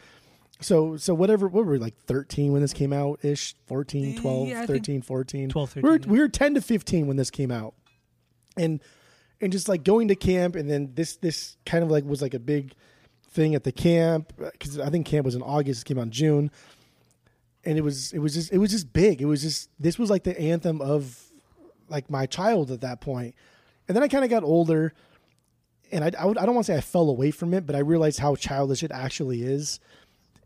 So 0.61 0.97
so 0.97 1.13
whatever 1.13 1.47
what 1.47 1.65
were 1.65 1.73
we 1.73 1.77
like 1.77 1.95
13 2.07 2.51
when 2.51 2.61
this 2.61 2.73
came 2.73 2.91
out 2.91 3.23
ish 3.23 3.55
14 3.67 4.19
12 4.19 4.47
Yeah, 4.47 4.65
13 4.65 5.03
14 5.03 5.49
12, 5.49 5.75
we 5.75 5.81
were 5.83 5.89
13, 5.91 6.11
we 6.11 6.19
were 6.19 6.27
10 6.27 6.55
to 6.55 6.61
15 6.61 7.07
when 7.07 7.17
this 7.17 7.29
came 7.29 7.51
out. 7.51 7.75
And 8.57 8.81
and 9.39 9.51
just 9.51 9.69
like 9.69 9.83
going 9.83 10.07
to 10.09 10.15
camp 10.15 10.55
and 10.55 10.69
then 10.69 10.91
this 10.95 11.17
this 11.17 11.55
kind 11.67 11.83
of 11.83 11.91
like 11.91 12.03
was 12.03 12.21
like 12.21 12.33
a 12.33 12.39
big 12.39 12.73
thing 13.29 13.53
at 13.53 13.63
the 13.63 13.71
camp 13.71 14.33
uh, 14.43 14.49
cuz 14.59 14.79
I 14.79 14.89
think 14.89 15.05
camp 15.05 15.23
was 15.23 15.35
in 15.35 15.43
August 15.43 15.83
it 15.83 15.85
came 15.85 15.99
out 15.99 16.05
in 16.05 16.11
June. 16.11 16.51
And 17.63 17.77
it 17.77 17.81
was 17.81 18.11
it 18.11 18.19
was 18.19 18.33
just 18.33 18.51
it 18.51 18.57
was 18.57 18.71
just 18.71 18.91
big. 18.91 19.21
It 19.21 19.25
was 19.25 19.43
just 19.43 19.69
this 19.79 19.99
was 19.99 20.09
like 20.09 20.23
the 20.23 20.37
anthem 20.37 20.81
of 20.81 21.28
like 21.89 22.09
my 22.09 22.25
child 22.25 22.71
at 22.71 22.81
that 22.81 23.01
point. 23.01 23.35
And 23.87 23.95
then 23.95 24.03
I 24.03 24.07
kind 24.07 24.23
of 24.23 24.29
got 24.29 24.43
older 24.43 24.93
and 25.91 26.03
I, 26.03 26.11
I, 26.19 26.25
would, 26.25 26.37
I 26.37 26.45
don't 26.45 26.55
want 26.55 26.67
to 26.67 26.73
say 26.73 26.77
I 26.77 26.81
fell 26.81 27.09
away 27.09 27.31
from 27.31 27.53
it, 27.53 27.65
but 27.65 27.75
I 27.75 27.79
realized 27.79 28.19
how 28.19 28.35
childish 28.35 28.83
it 28.83 28.91
actually 28.91 29.43
is. 29.43 29.79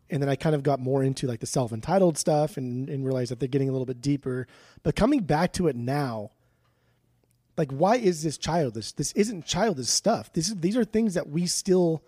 And 0.09 0.21
then 0.21 0.29
I 0.29 0.35
kind 0.35 0.55
of 0.55 0.63
got 0.63 0.79
more 0.79 1.03
into 1.03 1.27
like 1.27 1.39
the 1.39 1.45
self 1.45 1.71
entitled 1.71 2.17
stuff 2.17 2.57
and, 2.57 2.89
and 2.89 3.05
realized 3.05 3.31
that 3.31 3.39
they're 3.39 3.47
getting 3.47 3.69
a 3.69 3.71
little 3.71 3.85
bit 3.85 4.01
deeper. 4.01 4.47
But 4.83 4.95
coming 4.95 5.21
back 5.21 5.53
to 5.53 5.67
it 5.67 5.75
now, 5.75 6.31
like 7.57 7.71
why 7.71 7.95
is 7.95 8.23
this 8.23 8.37
childish? 8.37 8.93
This 8.93 9.11
isn't 9.13 9.45
childish 9.45 9.87
stuff. 9.87 10.31
This 10.33 10.49
is, 10.49 10.55
these 10.55 10.77
are 10.77 10.85
things 10.85 11.13
that 11.15 11.29
we 11.29 11.45
still, 11.45 12.03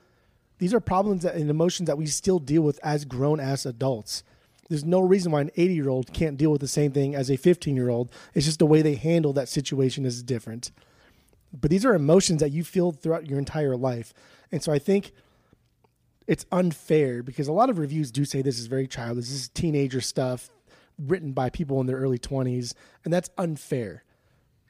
these 0.60 0.74
are 0.74 0.80
problems 0.80 1.24
that, 1.24 1.36
and 1.36 1.50
emotions 1.50 1.88
that 1.88 1.98
we 1.98 2.06
still 2.06 2.40
deal 2.40 2.62
with 2.62 2.80
as 2.84 3.06
grown 3.06 3.40
ass 3.40 3.66
adults. 3.66 4.24
There's 4.70 4.84
no 4.86 5.02
reason 5.02 5.32
why 5.32 5.42
an 5.42 5.52
80 5.56 5.74
year 5.74 5.90
old 5.90 6.14
can't 6.14 6.38
deal 6.38 6.52
with 6.52 6.62
the 6.62 6.68
same 6.68 6.92
thing 6.92 7.16
as 7.16 7.30
a 7.30 7.38
15 7.38 7.76
year 7.76 7.90
old. 7.90 8.12
It's 8.34 8.46
just 8.46 8.60
the 8.60 8.66
way 8.66 8.82
they 8.82 8.96
handle 8.96 9.34
that 9.34 9.50
situation 9.50 10.06
is 10.06 10.24
different. 10.24 10.72
But 11.54 11.72
these 11.72 11.86
are 11.86 11.94
emotions 11.94 12.40
that 12.42 12.52
you 12.52 12.64
feel 12.64 12.92
throughout 12.92 13.28
your 13.28 13.40
entire 13.40 13.78
life. 13.78 14.14
And 14.52 14.62
so 14.64 14.72
I 14.72 14.80
think 14.80 15.12
it's 16.28 16.46
unfair 16.52 17.22
because 17.22 17.48
a 17.48 17.54
lot 17.54 17.70
of 17.70 17.78
reviews 17.78 18.12
do 18.12 18.26
say 18.26 18.42
this 18.42 18.60
is 18.60 18.66
very 18.66 18.88
childish. 18.88 19.26
This 19.26 19.34
is 19.34 19.50
teenager 19.50 20.02
stuff 20.02 20.50
written 20.98 21.32
by 21.34 21.50
people 21.50 21.80
in 21.80 21.88
their 21.88 21.98
early 21.98 22.18
20s. 22.18 22.74
And 23.04 23.14
that's 23.14 23.30
unfair 23.38 24.04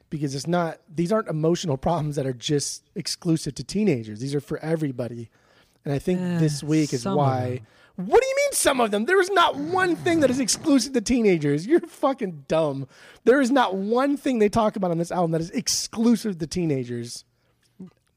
because 0.10 0.36
it's 0.36 0.48
not, 0.48 0.80
these 0.94 1.12
aren't 1.12 1.30
emotional 1.30 1.78
problems 1.88 2.18
that 2.18 2.26
are 2.26 2.34
just 2.34 2.84
exclusive 2.96 3.56
to 3.56 3.64
teenagers. 3.64 4.20
These 4.20 4.36
are 4.36 4.42
for 4.42 4.60
everybody. 4.60 5.30
And 5.86 5.94
I 5.94 6.00
think 6.00 6.20
Eh, 6.20 6.40
this 6.40 6.62
week 6.62 6.94
is 6.94 7.06
why. 7.06 7.62
What 7.98 8.22
do 8.22 8.28
you 8.28 8.36
mean 8.36 8.52
some 8.54 8.82
of 8.82 8.92
them? 8.92 9.06
There 9.06 9.22
is 9.22 9.30
not 9.32 9.56
one 9.56 9.96
thing 9.96 10.20
that 10.20 10.30
is 10.30 10.40
exclusive 10.40 10.94
to 10.94 11.02
teenagers. 11.02 11.66
You're 11.66 11.80
fucking 11.80 12.46
dumb. 12.48 12.88
There 13.24 13.40
is 13.40 13.52
not 13.52 13.76
one 13.76 14.18
thing 14.18 14.40
they 14.40 14.50
talk 14.50 14.76
about 14.76 14.92
on 14.92 14.98
this 14.98 15.12
album 15.12 15.32
that 15.32 15.42
is 15.42 15.50
exclusive 15.52 16.38
to 16.40 16.48
teenagers. 16.48 17.24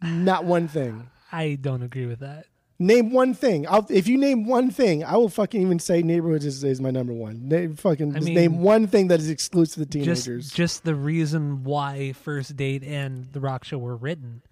Not 0.03 0.45
one 0.45 0.67
thing. 0.69 1.11
I 1.31 1.59
don't 1.61 1.83
agree 1.83 2.07
with 2.07 2.21
that. 2.21 2.47
Name 2.81 3.11
one 3.11 3.35
thing. 3.35 3.67
I'll, 3.69 3.87
if 3.91 4.07
you 4.07 4.17
name 4.19 4.47
one 4.47 4.71
thing, 4.71 5.05
I 5.05 5.17
will 5.17 5.29
fucking 5.29 5.61
even 5.61 5.81
say 5.81 6.01
neighborhoods 6.03 6.45
is, 6.47 6.63
is 6.63 6.81
my 6.81 6.91
number 6.91 7.13
one. 7.13 7.49
Name, 7.49 7.75
fucking 7.75 8.17
I 8.17 8.21
mean, 8.21 8.35
name 8.35 8.61
one 8.63 8.87
thing 8.87 9.09
that 9.09 9.19
is 9.19 9.29
exclusive 9.31 9.91
to 9.91 9.99
Just, 10.01 10.25
teenagers. 10.27 10.51
just 10.53 10.85
the 10.85 10.95
reason 10.95 11.65
why 11.65 12.13
First 12.13 12.57
Date 12.57 12.85
and 12.85 13.33
The 13.33 13.41
Rock 13.41 13.65
Show 13.65 13.79
were 13.79 13.97
written 13.97 14.43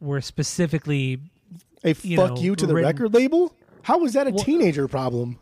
were 0.00 0.22
specifically 0.22 1.20
a 1.84 1.94
you 2.02 2.16
fuck 2.16 2.34
know, 2.36 2.40
you 2.40 2.56
to 2.56 2.66
the 2.66 2.74
written- 2.74 2.88
record 2.88 3.12
label. 3.14 3.54
How 3.86 3.98
was 3.98 4.14
that 4.14 4.26
a 4.26 4.30
Well- 4.30 4.42
teenager 4.44 4.88
problem? 4.88 5.38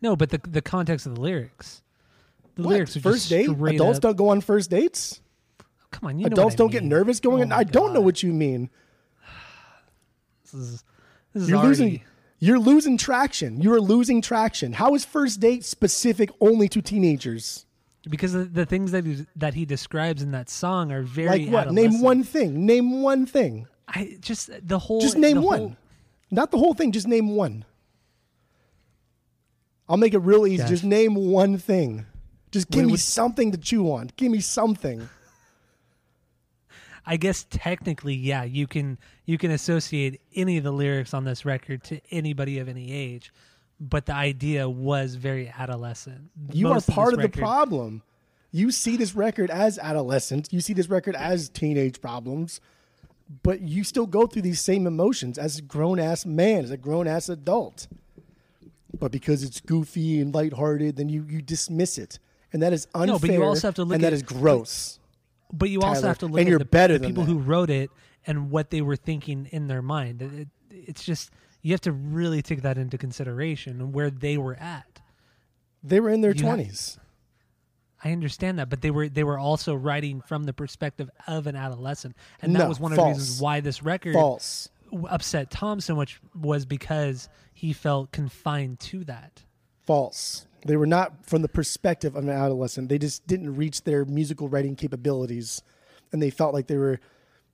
no, 0.00 0.16
but 0.16 0.30
the 0.30 0.40
the 0.48 0.62
context 0.62 1.06
of 1.06 1.14
the 1.16 1.20
lyrics. 1.20 1.82
The 2.54 2.62
What? 2.62 2.70
lyrics 2.70 2.96
are 2.96 3.00
first 3.00 3.28
just 3.28 3.30
date. 3.30 3.74
Adults 3.74 3.98
up- 3.98 4.02
don't 4.02 4.16
go 4.16 4.30
on 4.30 4.40
first 4.40 4.70
dates. 4.70 5.20
Oh, 5.60 5.64
come 5.90 6.08
on, 6.08 6.18
you 6.18 6.26
Adults 6.26 6.54
don't 6.54 6.72
get 6.72 6.82
nervous 6.82 7.20
going. 7.20 7.42
Oh 7.42 7.44
on. 7.46 7.52
I 7.52 7.64
don't 7.64 7.92
know 7.92 8.00
what 8.00 8.22
you 8.22 8.32
mean. 8.32 8.70
This 10.44 10.54
is, 10.54 10.84
this 11.34 11.42
is 11.42 11.48
You're 11.50 11.58
already, 11.58 11.68
losing. 11.68 12.00
You're 12.38 12.58
losing 12.60 12.96
traction. 12.96 13.60
You 13.60 13.72
are 13.74 13.80
losing 13.80 14.22
traction. 14.22 14.72
How 14.74 14.94
is 14.94 15.04
first 15.04 15.40
date 15.40 15.64
specific 15.64 16.30
only 16.40 16.68
to 16.70 16.80
teenagers? 16.80 17.64
because 18.08 18.32
the, 18.32 18.44
the 18.44 18.64
things 18.64 18.92
that 18.92 19.04
he, 19.04 19.26
that 19.34 19.54
he 19.54 19.64
describes 19.64 20.22
in 20.22 20.30
that 20.30 20.48
song 20.48 20.92
are 20.92 21.02
very 21.02 21.46
Like 21.46 21.50
what? 21.66 21.72
Name 21.74 22.00
one 22.00 22.22
thing. 22.22 22.64
Name 22.64 23.02
one 23.02 23.26
thing. 23.26 23.66
I 23.88 24.16
just 24.20 24.48
the 24.66 24.78
whole 24.78 25.00
Just 25.00 25.16
name 25.18 25.42
one. 25.42 25.58
whole- 25.58 25.76
Not 26.30 26.50
the 26.50 26.58
whole 26.58 26.74
thing. 26.74 26.92
Just 26.92 27.06
name 27.06 27.34
one. 27.36 27.64
I'll 29.88 29.96
make 29.96 30.14
it 30.14 30.18
real 30.18 30.46
easy. 30.46 30.66
Just 30.66 30.84
name 30.84 31.14
one 31.14 31.58
thing. 31.58 32.06
Just 32.50 32.70
give 32.70 32.80
Wait, 32.80 32.86
me 32.86 32.92
what- 32.92 33.00
something 33.00 33.52
to 33.52 33.58
chew 33.58 33.92
on. 33.92 34.10
Give 34.16 34.32
me 34.32 34.40
something. 34.40 35.08
I 37.08 37.16
guess 37.16 37.46
technically, 37.50 38.14
yeah, 38.14 38.42
you 38.42 38.66
can 38.66 38.98
you 39.26 39.38
can 39.38 39.52
associate 39.52 40.20
any 40.34 40.58
of 40.58 40.64
the 40.64 40.72
lyrics 40.72 41.14
on 41.14 41.22
this 41.24 41.44
record 41.44 41.84
to 41.84 42.00
anybody 42.10 42.58
of 42.58 42.68
any 42.68 42.90
age, 42.92 43.32
but 43.78 44.06
the 44.06 44.14
idea 44.14 44.68
was 44.68 45.14
very 45.14 45.48
adolescent. 45.56 46.30
You 46.52 46.66
Most 46.66 46.88
are 46.88 46.92
part 46.92 47.16
this 47.16 47.24
of 47.24 47.30
the 47.32 47.38
problem. 47.38 48.02
You 48.50 48.72
see 48.72 48.96
this 48.96 49.14
record 49.14 49.50
as 49.50 49.78
adolescent. 49.78 50.52
You 50.52 50.60
see 50.60 50.72
this 50.72 50.88
record 50.88 51.14
as 51.14 51.48
teenage 51.48 52.00
problems, 52.00 52.60
but 53.42 53.60
you 53.60 53.82
still 53.84 54.06
go 54.06 54.26
through 54.26 54.42
these 54.42 54.60
same 54.60 54.86
emotions 54.86 55.38
as 55.38 55.58
a 55.58 55.62
grown 55.62 55.98
ass 55.98 56.24
man, 56.26 56.64
as 56.64 56.70
a 56.70 56.76
grown 56.76 57.06
ass 57.08 57.28
adult. 57.28 57.88
But 58.98 59.12
because 59.12 59.42
it's 59.42 59.60
goofy 59.60 60.20
and 60.20 60.34
lighthearted, 60.34 60.96
then 60.96 61.08
you 61.08 61.26
you 61.28 61.42
dismiss 61.42 61.98
it, 61.98 62.18
and 62.52 62.62
that 62.62 62.72
is 62.72 62.86
unfair. 62.94 63.06
No, 63.14 63.18
but 63.18 63.30
you 63.30 63.42
also 63.44 63.68
have 63.68 63.74
to 63.74 63.84
look 63.84 63.96
and 63.96 64.04
that 64.04 64.08
at- 64.08 64.12
is 64.14 64.22
gross. 64.22 64.98
But 65.52 65.70
you 65.70 65.80
also 65.80 66.00
Tyler, 66.00 66.08
have 66.08 66.18
to 66.18 66.26
look 66.26 66.40
and 66.40 66.48
at 66.48 66.50
you're 66.50 66.58
the, 66.58 66.64
better 66.64 66.94
the 66.94 67.00
than 67.00 67.10
people 67.10 67.24
that. 67.24 67.30
who 67.30 67.38
wrote 67.38 67.70
it 67.70 67.90
and 68.26 68.50
what 68.50 68.70
they 68.70 68.80
were 68.82 68.96
thinking 68.96 69.46
in 69.52 69.68
their 69.68 69.82
mind. 69.82 70.20
It- 70.22 70.34
it- 70.34 70.48
it's 70.88 71.04
just 71.04 71.30
you 71.62 71.72
have 71.72 71.80
to 71.82 71.92
really 71.92 72.42
take 72.42 72.62
that 72.62 72.78
into 72.78 72.96
consideration 72.98 73.80
and 73.80 73.92
where 73.92 74.10
they 74.10 74.36
were 74.38 74.54
at. 74.54 75.00
They 75.82 76.00
were 76.00 76.10
in 76.10 76.20
their 76.20 76.34
twenties. 76.34 76.98
I 78.06 78.12
understand 78.12 78.60
that, 78.60 78.70
but 78.70 78.82
they 78.82 78.92
were 78.92 79.08
they 79.08 79.24
were 79.24 79.38
also 79.38 79.74
writing 79.74 80.20
from 80.20 80.44
the 80.44 80.52
perspective 80.52 81.10
of 81.26 81.48
an 81.48 81.56
adolescent, 81.56 82.14
and 82.40 82.54
that 82.54 82.60
No, 82.60 82.68
was 82.68 82.78
one 82.78 82.92
of 82.92 82.98
the 82.98 83.04
reasons 83.04 83.40
why 83.40 83.58
this 83.58 83.82
record 83.82 84.12
False. 84.14 84.68
upset 85.08 85.50
Tom 85.50 85.80
so 85.80 85.96
much 85.96 86.20
was 86.32 86.64
because 86.64 87.28
he 87.52 87.72
felt 87.72 88.12
confined 88.12 88.78
to 88.78 89.02
that. 89.04 89.42
False. 89.84 90.46
They 90.64 90.76
were 90.76 90.86
not 90.86 91.26
from 91.26 91.42
the 91.42 91.48
perspective 91.48 92.14
of 92.14 92.22
an 92.22 92.30
adolescent. 92.30 92.88
They 92.88 92.98
just 92.98 93.26
didn't 93.26 93.56
reach 93.56 93.82
their 93.82 94.04
musical 94.04 94.48
writing 94.48 94.76
capabilities, 94.76 95.62
and 96.12 96.22
they 96.22 96.30
felt 96.30 96.54
like 96.54 96.68
they 96.68 96.76
were 96.76 97.00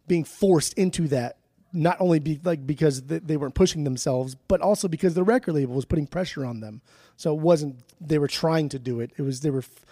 being 0.06 0.24
forced 0.24 0.74
into 0.74 1.08
that. 1.08 1.36
Not 1.72 1.96
only 1.98 2.18
be 2.18 2.38
like 2.44 2.66
because 2.66 3.00
th- 3.00 3.22
they 3.24 3.38
weren't 3.38 3.54
pushing 3.54 3.84
themselves, 3.84 4.36
but 4.48 4.60
also 4.60 4.86
because 4.86 5.14
the 5.14 5.24
record 5.24 5.54
label 5.54 5.74
was 5.74 5.86
putting 5.86 6.06
pressure 6.06 6.44
on 6.44 6.60
them. 6.60 6.82
So 7.16 7.34
it 7.34 7.40
wasn't 7.40 7.76
they 8.02 8.18
were 8.18 8.28
trying 8.28 8.68
to 8.68 8.78
do 8.78 9.00
it. 9.00 9.12
It 9.16 9.22
was 9.22 9.40
they 9.40 9.48
were 9.48 9.60
f- 9.60 9.86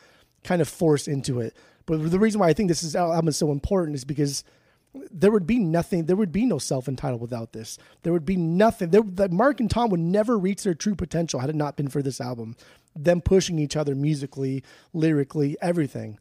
kind 0.45 0.61
of 0.63 0.69
forced 0.69 1.09
into 1.09 1.41
it. 1.41 1.57
But 1.87 2.11
the 2.11 2.19
reason 2.19 2.41
why 2.41 2.49
I 2.49 2.53
think 2.53 2.69
this 2.69 2.83
is 2.83 2.95
uh, 2.95 3.01
album 3.13 3.29
is 3.29 3.37
so 3.37 3.51
important 3.53 3.95
is 3.97 4.05
because 4.05 4.45
there 5.11 5.31
would 5.31 5.47
be 5.47 5.59
nothing. 5.59 6.07
There 6.07 6.17
would 6.17 6.33
be 6.33 6.45
no 6.45 6.59
self 6.59 6.89
entitled 6.89 7.21
without 7.21 7.53
this. 7.53 7.79
There 8.03 8.13
would 8.13 8.25
be 8.27 8.37
nothing. 8.37 8.91
There, 8.91 9.03
that 9.03 9.33
Mark 9.33 9.61
and 9.61 9.71
Tom 9.71 9.91
would 9.91 10.01
never 10.01 10.39
reach 10.39 10.63
their 10.63 10.75
true 10.75 10.95
potential 10.95 11.41
had 11.41 11.51
it 11.51 11.57
not 11.57 11.77
been 11.77 11.89
for 11.89 12.03
this 12.03 12.21
album. 12.21 12.57
Them 12.97 13.21
pushing 13.21 13.59
each 13.59 13.77
other 13.77 13.95
musically, 13.95 14.65
lyrically, 14.93 15.57
everything. 15.63 16.19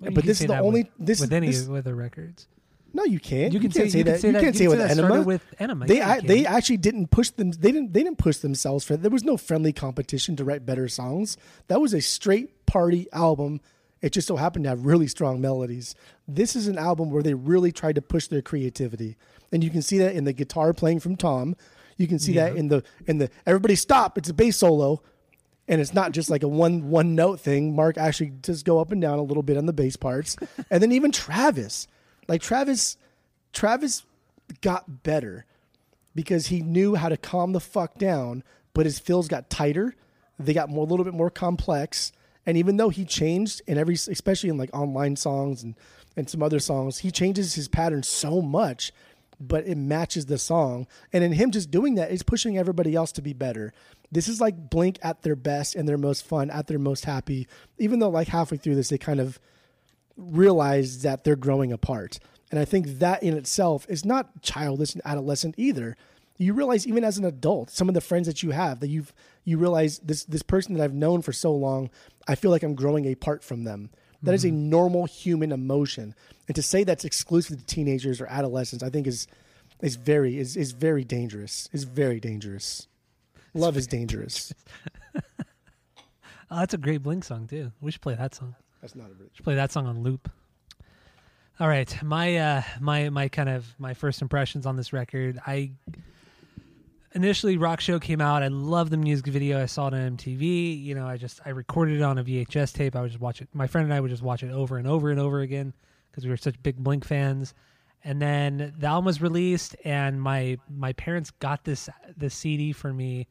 You 0.00 0.10
But 0.10 0.24
this 0.24 0.40
is 0.40 0.48
the 0.48 0.58
only- 0.58 0.82
with, 0.98 1.06
this- 1.06 1.20
with 1.20 1.32
any 1.32 1.46
this- 1.48 1.66
of 1.68 1.84
the 1.84 1.94
records. 1.94 2.48
No, 2.96 3.04
you 3.04 3.20
can't. 3.20 3.52
You 3.52 3.60
can 3.60 3.70
can't 3.70 3.90
say- 3.90 3.90
can 3.90 3.98
You 3.98 4.04
that- 4.04 4.20
can't 4.22 4.34
you 4.46 4.52
say 4.58 4.64
can 4.64 4.70
with 4.70 4.78
say 4.80 4.94
that 4.94 4.98
Enema. 5.04 5.22
with 5.22 5.42
Enema. 5.60 5.86
They 5.86 6.00
I, 6.00 6.20
they 6.20 6.46
actually 6.46 6.78
didn't 6.78 7.10
push 7.10 7.30
them. 7.30 7.50
They 7.52 7.70
didn't. 7.70 7.92
They 7.92 8.02
didn't 8.02 8.18
push 8.18 8.38
themselves 8.38 8.84
for. 8.84 8.94
It. 8.94 9.02
There 9.02 9.10
was 9.10 9.22
no 9.24 9.36
friendly 9.36 9.72
competition 9.72 10.34
to 10.36 10.44
write 10.44 10.64
better 10.66 10.88
songs. 10.88 11.36
That 11.68 11.80
was 11.80 11.92
a 11.94 12.00
straight 12.00 12.66
party 12.66 13.06
album. 13.12 13.60
It 14.02 14.12
just 14.12 14.26
so 14.28 14.36
happened 14.36 14.64
to 14.64 14.68
have 14.70 14.84
really 14.86 15.06
strong 15.08 15.40
melodies. 15.40 15.94
This 16.28 16.56
is 16.56 16.68
an 16.68 16.78
album 16.78 17.10
where 17.10 17.22
they 17.22 17.34
really 17.34 17.72
tried 17.72 17.94
to 17.96 18.02
push 18.02 18.26
their 18.28 18.42
creativity, 18.42 19.16
and 19.52 19.62
you 19.64 19.70
can 19.70 19.82
see 19.82 19.98
that 19.98 20.14
in 20.14 20.24
the 20.24 20.32
guitar 20.32 20.72
playing 20.72 21.00
from 21.00 21.16
Tom. 21.16 21.54
You 21.96 22.06
can 22.06 22.18
see 22.18 22.32
that 22.34 22.56
in 22.56 22.68
the 22.68 22.82
in 23.06 23.18
the 23.18 23.30
everybody 23.46 23.74
stop. 23.74 24.16
It's 24.18 24.28
a 24.28 24.34
bass 24.34 24.56
solo. 24.58 25.02
and 25.68 25.80
it's 25.80 25.92
not 25.94 26.12
just 26.12 26.30
like 26.30 26.42
a 26.44 26.48
one 26.48 26.90
one 26.90 27.14
note 27.14 27.40
thing. 27.40 27.74
Mark 27.74 27.98
actually 27.98 28.30
does 28.30 28.62
go 28.62 28.78
up 28.78 28.92
and 28.92 29.00
down 29.02 29.18
a 29.18 29.22
little 29.22 29.42
bit 29.42 29.56
on 29.56 29.66
the 29.66 29.72
bass 29.72 29.96
parts, 29.96 30.36
and 30.70 30.82
then 30.82 30.92
even 30.92 31.10
Travis, 31.10 31.88
like 32.28 32.42
Travis, 32.42 32.96
Travis 33.52 34.04
got 34.60 35.02
better 35.02 35.46
because 36.14 36.46
he 36.46 36.62
knew 36.62 36.94
how 36.94 37.08
to 37.08 37.16
calm 37.16 37.52
the 37.52 37.60
fuck 37.60 37.98
down, 37.98 38.42
but 38.74 38.86
his 38.86 38.98
fills 38.98 39.28
got 39.28 39.50
tighter. 39.50 39.94
They 40.38 40.54
got 40.54 40.70
more 40.70 40.84
a 40.84 40.88
little 40.88 41.04
bit 41.04 41.14
more 41.14 41.30
complex. 41.30 42.12
And 42.44 42.56
even 42.56 42.76
though 42.76 42.88
he 42.88 43.04
changed 43.04 43.62
in 43.66 43.78
every 43.78 43.94
especially 43.94 44.50
in 44.50 44.56
like 44.56 44.74
online 44.74 45.16
songs 45.16 45.62
and, 45.62 45.74
and 46.16 46.28
some 46.28 46.42
other 46.42 46.60
songs, 46.60 46.98
he 46.98 47.10
changes 47.10 47.54
his 47.54 47.68
pattern 47.68 48.02
so 48.02 48.40
much, 48.40 48.92
but 49.40 49.66
it 49.66 49.76
matches 49.76 50.26
the 50.26 50.38
song. 50.38 50.86
And 51.12 51.24
in 51.24 51.32
him 51.32 51.50
just 51.50 51.70
doing 51.70 51.96
that, 51.96 52.10
is 52.10 52.22
pushing 52.22 52.56
everybody 52.56 52.94
else 52.94 53.12
to 53.12 53.22
be 53.22 53.32
better. 53.32 53.72
This 54.12 54.28
is 54.28 54.40
like 54.40 54.70
Blink 54.70 54.98
at 55.02 55.22
their 55.22 55.36
best 55.36 55.74
and 55.74 55.88
their 55.88 55.98
most 55.98 56.24
fun, 56.24 56.50
at 56.50 56.68
their 56.68 56.78
most 56.78 57.04
happy. 57.04 57.48
Even 57.78 57.98
though 57.98 58.10
like 58.10 58.28
halfway 58.28 58.56
through 58.56 58.76
this 58.76 58.88
they 58.88 58.98
kind 58.98 59.20
of 59.20 59.40
realize 60.16 61.02
that 61.02 61.24
they're 61.24 61.36
growing 61.36 61.72
apart. 61.72 62.18
And 62.50 62.60
I 62.60 62.64
think 62.64 62.98
that 63.00 63.22
in 63.22 63.36
itself 63.36 63.86
is 63.88 64.04
not 64.04 64.42
childish 64.42 64.94
and 64.94 65.02
adolescent 65.04 65.54
either. 65.58 65.96
You 66.38 66.52
realize 66.52 66.86
even 66.86 67.02
as 67.04 67.18
an 67.18 67.24
adult, 67.24 67.70
some 67.70 67.88
of 67.88 67.94
the 67.94 68.00
friends 68.00 68.26
that 68.26 68.42
you 68.42 68.50
have 68.50 68.80
that 68.80 68.88
you've 68.88 69.12
you 69.44 69.58
realize 69.58 69.98
this 70.00 70.24
this 70.24 70.42
person 70.42 70.74
that 70.74 70.82
I've 70.82 70.94
known 70.94 71.22
for 71.22 71.32
so 71.32 71.52
long, 71.52 71.90
I 72.28 72.34
feel 72.34 72.50
like 72.50 72.62
I'm 72.62 72.74
growing 72.74 73.10
apart 73.10 73.42
from 73.42 73.64
them. 73.64 73.90
That 74.22 74.34
is 74.34 74.44
a 74.44 74.48
mm-hmm. 74.48 74.70
normal 74.70 75.04
human 75.06 75.52
emotion. 75.52 76.14
And 76.48 76.54
to 76.56 76.62
say 76.62 76.84
that's 76.84 77.04
exclusive 77.04 77.58
to 77.58 77.64
teenagers 77.64 78.20
or 78.20 78.26
adolescents, 78.26 78.82
I 78.82 78.90
think 78.90 79.06
is 79.06 79.26
is 79.80 79.96
very 79.96 80.38
is, 80.38 80.56
is 80.56 80.72
very 80.72 81.04
dangerous. 81.04 81.68
Is 81.72 81.84
very 81.84 82.20
dangerous. 82.20 82.86
Love 83.54 83.76
is 83.76 83.86
dangerous. 83.86 84.52
Oh, 86.50 86.60
that's 86.60 86.74
a 86.74 86.78
great 86.78 87.02
Blink 87.02 87.24
song 87.24 87.48
too. 87.48 87.72
We 87.80 87.90
should 87.90 88.00
play 88.00 88.14
that 88.14 88.34
song. 88.34 88.54
That's 88.86 88.94
not 88.94 89.10
a 89.10 89.14
bridge. 89.14 89.42
Play 89.42 89.56
that 89.56 89.72
song 89.72 89.88
on 89.88 90.04
loop. 90.04 90.30
All 91.58 91.66
right, 91.66 91.92
my 92.04 92.36
uh, 92.36 92.62
my 92.78 93.08
my 93.10 93.28
kind 93.28 93.48
of 93.48 93.66
my 93.80 93.94
first 93.94 94.22
impressions 94.22 94.64
on 94.64 94.76
this 94.76 94.92
record. 94.92 95.40
I 95.44 95.72
initially 97.12 97.56
Rock 97.56 97.80
Show 97.80 97.98
came 97.98 98.20
out. 98.20 98.44
I 98.44 98.48
loved 98.48 98.92
the 98.92 98.96
music 98.96 99.26
video. 99.26 99.60
I 99.60 99.66
saw 99.66 99.88
it 99.88 99.94
on 99.94 100.16
MTV. 100.16 100.84
You 100.84 100.94
know, 100.94 101.04
I 101.04 101.16
just 101.16 101.40
I 101.44 101.48
recorded 101.48 101.96
it 101.96 102.02
on 102.02 102.16
a 102.18 102.22
VHS 102.22 102.74
tape. 102.74 102.94
I 102.94 103.00
would 103.00 103.10
just 103.10 103.20
watch 103.20 103.42
it. 103.42 103.48
My 103.52 103.66
friend 103.66 103.86
and 103.86 103.92
I 103.92 103.98
would 103.98 104.10
just 104.10 104.22
watch 104.22 104.44
it 104.44 104.52
over 104.52 104.78
and 104.78 104.86
over 104.86 105.10
and 105.10 105.18
over 105.18 105.40
again 105.40 105.72
because 106.08 106.22
we 106.22 106.30
were 106.30 106.36
such 106.36 106.62
big 106.62 106.76
Blink 106.76 107.04
fans. 107.04 107.54
And 108.04 108.22
then 108.22 108.72
the 108.78 108.86
album 108.86 109.06
was 109.06 109.20
released, 109.20 109.74
and 109.84 110.22
my 110.22 110.58
my 110.70 110.92
parents 110.92 111.32
got 111.32 111.64
this 111.64 111.88
this 112.16 112.36
CD 112.36 112.70
for 112.70 112.92
me 112.92 113.26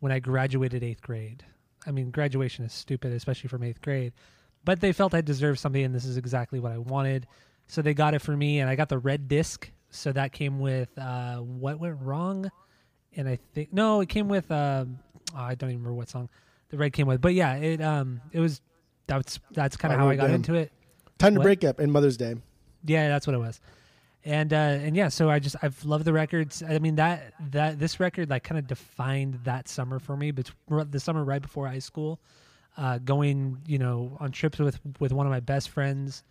when 0.00 0.10
I 0.10 0.18
graduated 0.18 0.82
eighth 0.82 1.02
grade. 1.02 1.44
I 1.86 1.92
mean, 1.92 2.10
graduation 2.10 2.64
is 2.64 2.72
stupid, 2.72 3.12
especially 3.12 3.46
from 3.48 3.62
eighth 3.62 3.80
grade. 3.82 4.12
But 4.66 4.80
they 4.80 4.92
felt 4.92 5.14
I 5.14 5.22
deserved 5.22 5.60
something, 5.60 5.82
and 5.82 5.94
this 5.94 6.04
is 6.04 6.18
exactly 6.18 6.60
what 6.60 6.72
I 6.72 6.78
wanted. 6.78 7.26
So 7.68 7.80
they 7.80 7.94
got 7.94 8.12
it 8.14 8.18
for 8.18 8.36
me, 8.36 8.58
and 8.60 8.68
I 8.68 8.74
got 8.74 8.88
the 8.90 8.98
red 8.98 9.28
disc. 9.28 9.70
So 9.90 10.12
that 10.12 10.32
came 10.32 10.58
with 10.58 10.90
uh, 10.98 11.36
what 11.36 11.78
went 11.78 11.96
wrong, 12.02 12.50
and 13.16 13.28
I 13.28 13.38
think 13.54 13.72
no, 13.72 14.00
it 14.00 14.08
came 14.08 14.28
with 14.28 14.50
uh, 14.50 14.84
oh, 15.34 15.38
I 15.38 15.54
don't 15.54 15.70
even 15.70 15.80
remember 15.82 15.94
what 15.94 16.08
song 16.08 16.28
the 16.68 16.76
red 16.76 16.92
came 16.92 17.06
with. 17.06 17.20
But 17.20 17.34
yeah, 17.34 17.54
it 17.54 17.80
um 17.80 18.20
it 18.32 18.40
was 18.40 18.60
that's 19.06 19.38
that's 19.52 19.76
kind 19.76 19.94
of 19.94 20.00
how 20.00 20.08
I 20.08 20.16
got 20.16 20.26
down. 20.26 20.34
into 20.34 20.54
it. 20.54 20.72
Time 21.18 21.34
to 21.34 21.38
What? 21.38 21.44
break 21.44 21.64
up 21.64 21.78
and 21.78 21.92
Mother's 21.92 22.16
Day. 22.16 22.34
Yeah, 22.84 23.08
that's 23.08 23.26
what 23.26 23.34
it 23.34 23.38
was. 23.38 23.60
And 24.24 24.52
uh 24.52 24.56
and 24.56 24.96
yeah, 24.96 25.08
so 25.08 25.30
I 25.30 25.38
just 25.38 25.54
I've 25.62 25.84
loved 25.84 26.04
the 26.04 26.12
records. 26.12 26.62
I 26.62 26.80
mean 26.80 26.96
that 26.96 27.32
that 27.52 27.78
this 27.78 28.00
record 28.00 28.28
like 28.28 28.42
kind 28.42 28.58
of 28.58 28.66
defined 28.66 29.38
that 29.44 29.68
summer 29.68 30.00
for 30.00 30.16
me, 30.16 30.32
but 30.32 30.50
the 30.90 30.98
summer 30.98 31.22
right 31.22 31.40
before 31.40 31.68
high 31.68 31.78
school, 31.78 32.20
uh 32.76 32.98
going, 32.98 33.58
you 33.66 33.78
know, 33.78 34.16
on 34.20 34.32
trips 34.32 34.58
with 34.58 34.78
with 35.00 35.12
one 35.12 35.26
of 35.26 35.30
my 35.30 35.40
best 35.40 35.70
friends. 35.70 36.22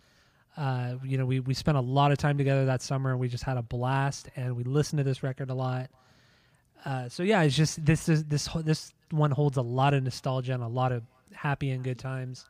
Uh, 0.56 0.94
you 1.04 1.18
know, 1.18 1.26
we 1.26 1.40
we 1.40 1.54
spent 1.54 1.76
a 1.76 1.80
lot 1.82 2.12
of 2.12 2.18
time 2.18 2.38
together 2.38 2.66
that 2.66 2.80
summer 2.80 3.10
and 3.10 3.20
we 3.20 3.28
just 3.28 3.44
had 3.44 3.58
a 3.58 3.62
blast 3.62 4.28
and 4.36 4.56
we 4.56 4.64
listened 4.64 4.98
to 4.98 5.04
this 5.04 5.22
record 5.22 5.50
a 5.50 5.54
lot. 5.54 5.90
Uh, 6.84 7.08
so 7.08 7.22
yeah, 7.22 7.42
it's 7.42 7.56
just 7.56 7.84
this 7.84 8.08
is 8.08 8.24
this 8.24 8.48
this 8.64 8.94
one 9.10 9.30
holds 9.30 9.56
a 9.56 9.62
lot 9.62 9.92
of 9.92 10.02
nostalgia 10.02 10.54
and 10.54 10.62
a 10.62 10.68
lot 10.68 10.92
of 10.92 11.02
happy 11.32 11.70
and 11.70 11.84
good 11.84 11.98
times. 11.98 12.46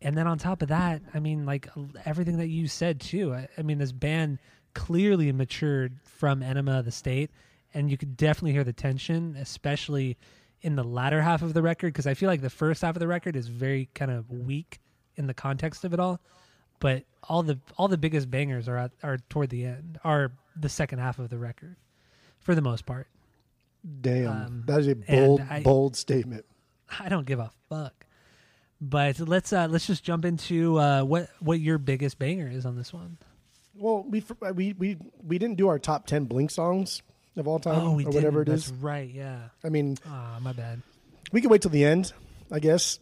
And 0.00 0.16
then 0.16 0.26
on 0.26 0.38
top 0.38 0.62
of 0.62 0.68
that, 0.68 1.00
I 1.14 1.20
mean, 1.20 1.46
like 1.46 1.68
everything 2.04 2.38
that 2.38 2.48
you 2.48 2.68
said 2.68 3.00
too. 3.00 3.32
I, 3.32 3.48
I 3.56 3.62
mean, 3.62 3.78
this 3.78 3.92
band 3.92 4.38
clearly 4.74 5.30
matured 5.32 5.98
from 6.04 6.42
Enema 6.42 6.80
of 6.80 6.84
the 6.84 6.92
State, 6.92 7.30
and 7.72 7.90
you 7.90 7.96
could 7.96 8.16
definitely 8.16 8.52
hear 8.52 8.64
the 8.64 8.72
tension, 8.72 9.36
especially 9.38 10.16
in 10.62 10.76
the 10.76 10.84
latter 10.84 11.20
half 11.22 11.42
of 11.42 11.54
the 11.54 11.62
record, 11.62 11.88
because 11.92 12.06
I 12.06 12.14
feel 12.14 12.28
like 12.28 12.40
the 12.40 12.50
first 12.50 12.82
half 12.82 12.96
of 12.96 13.00
the 13.00 13.08
record 13.08 13.36
is 13.36 13.48
very 13.48 13.88
kind 13.94 14.10
of 14.10 14.30
weak 14.30 14.78
in 15.16 15.26
the 15.26 15.34
context 15.34 15.84
of 15.84 15.92
it 15.92 16.00
all. 16.00 16.20
But 16.80 17.04
all 17.24 17.42
the 17.42 17.58
all 17.76 17.88
the 17.88 17.98
biggest 17.98 18.30
bangers 18.30 18.68
are 18.68 18.76
at, 18.76 18.92
are 19.02 19.18
toward 19.28 19.50
the 19.50 19.64
end, 19.64 19.98
are 20.04 20.32
the 20.56 20.68
second 20.68 20.98
half 20.98 21.18
of 21.18 21.28
the 21.30 21.38
record, 21.38 21.76
for 22.40 22.54
the 22.54 22.62
most 22.62 22.86
part. 22.86 23.06
Damn, 24.00 24.28
Um, 24.28 24.62
that 24.66 24.80
is 24.80 24.88
a 24.88 24.94
bold, 24.94 25.40
I- 25.48 25.62
bold 25.62 25.96
statement. 25.96 26.44
I 27.00 27.08
don't 27.08 27.26
give 27.26 27.38
a 27.38 27.50
fuck. 27.68 28.06
But 28.80 29.20
let's 29.20 29.52
uh 29.52 29.68
let's 29.70 29.86
just 29.86 30.02
jump 30.02 30.24
into 30.24 30.78
uh 30.78 31.02
what 31.04 31.28
what 31.40 31.60
your 31.60 31.78
biggest 31.78 32.18
banger 32.18 32.48
is 32.48 32.66
on 32.66 32.76
this 32.76 32.92
one. 32.92 33.16
Well, 33.74 34.04
we 34.08 34.24
we 34.54 34.72
we 34.72 34.96
we 35.24 35.38
didn't 35.38 35.56
do 35.56 35.68
our 35.68 35.78
top 35.78 36.06
ten 36.06 36.24
Blink 36.24 36.50
songs 36.50 37.00
of 37.36 37.48
all 37.48 37.58
time, 37.58 37.78
oh, 37.80 37.92
we 37.92 38.04
or 38.04 38.10
did 38.10 38.14
whatever 38.14 38.42
it 38.42 38.48
That's 38.48 38.66
is. 38.66 38.72
right. 38.72 39.08
Yeah. 39.10 39.48
I 39.64 39.68
mean, 39.68 39.96
Ah, 40.06 40.38
my 40.42 40.52
bad. 40.52 40.82
we 41.32 41.40
can 41.40 41.50
wait 41.50 41.62
till 41.62 41.70
the 41.70 41.84
end, 41.84 42.12
I 42.50 42.58
guess. 42.58 42.98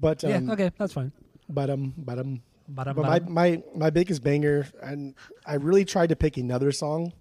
But 0.00 0.24
um, 0.24 0.30
yeah. 0.46 0.52
Okay, 0.52 0.70
that's 0.78 0.92
fine. 0.92 1.12
but 1.48 1.70
um, 1.70 1.94
but 1.96 2.18
um, 2.18 2.42
but 2.68 2.94
my, 2.96 3.20
my 3.20 3.62
my 3.74 3.90
biggest 3.90 4.22
banger, 4.22 4.66
and 4.82 5.14
I 5.46 5.54
really 5.54 5.84
tried 5.84 6.10
to 6.10 6.16
pick 6.16 6.36
another 6.36 6.70
song 6.72 7.12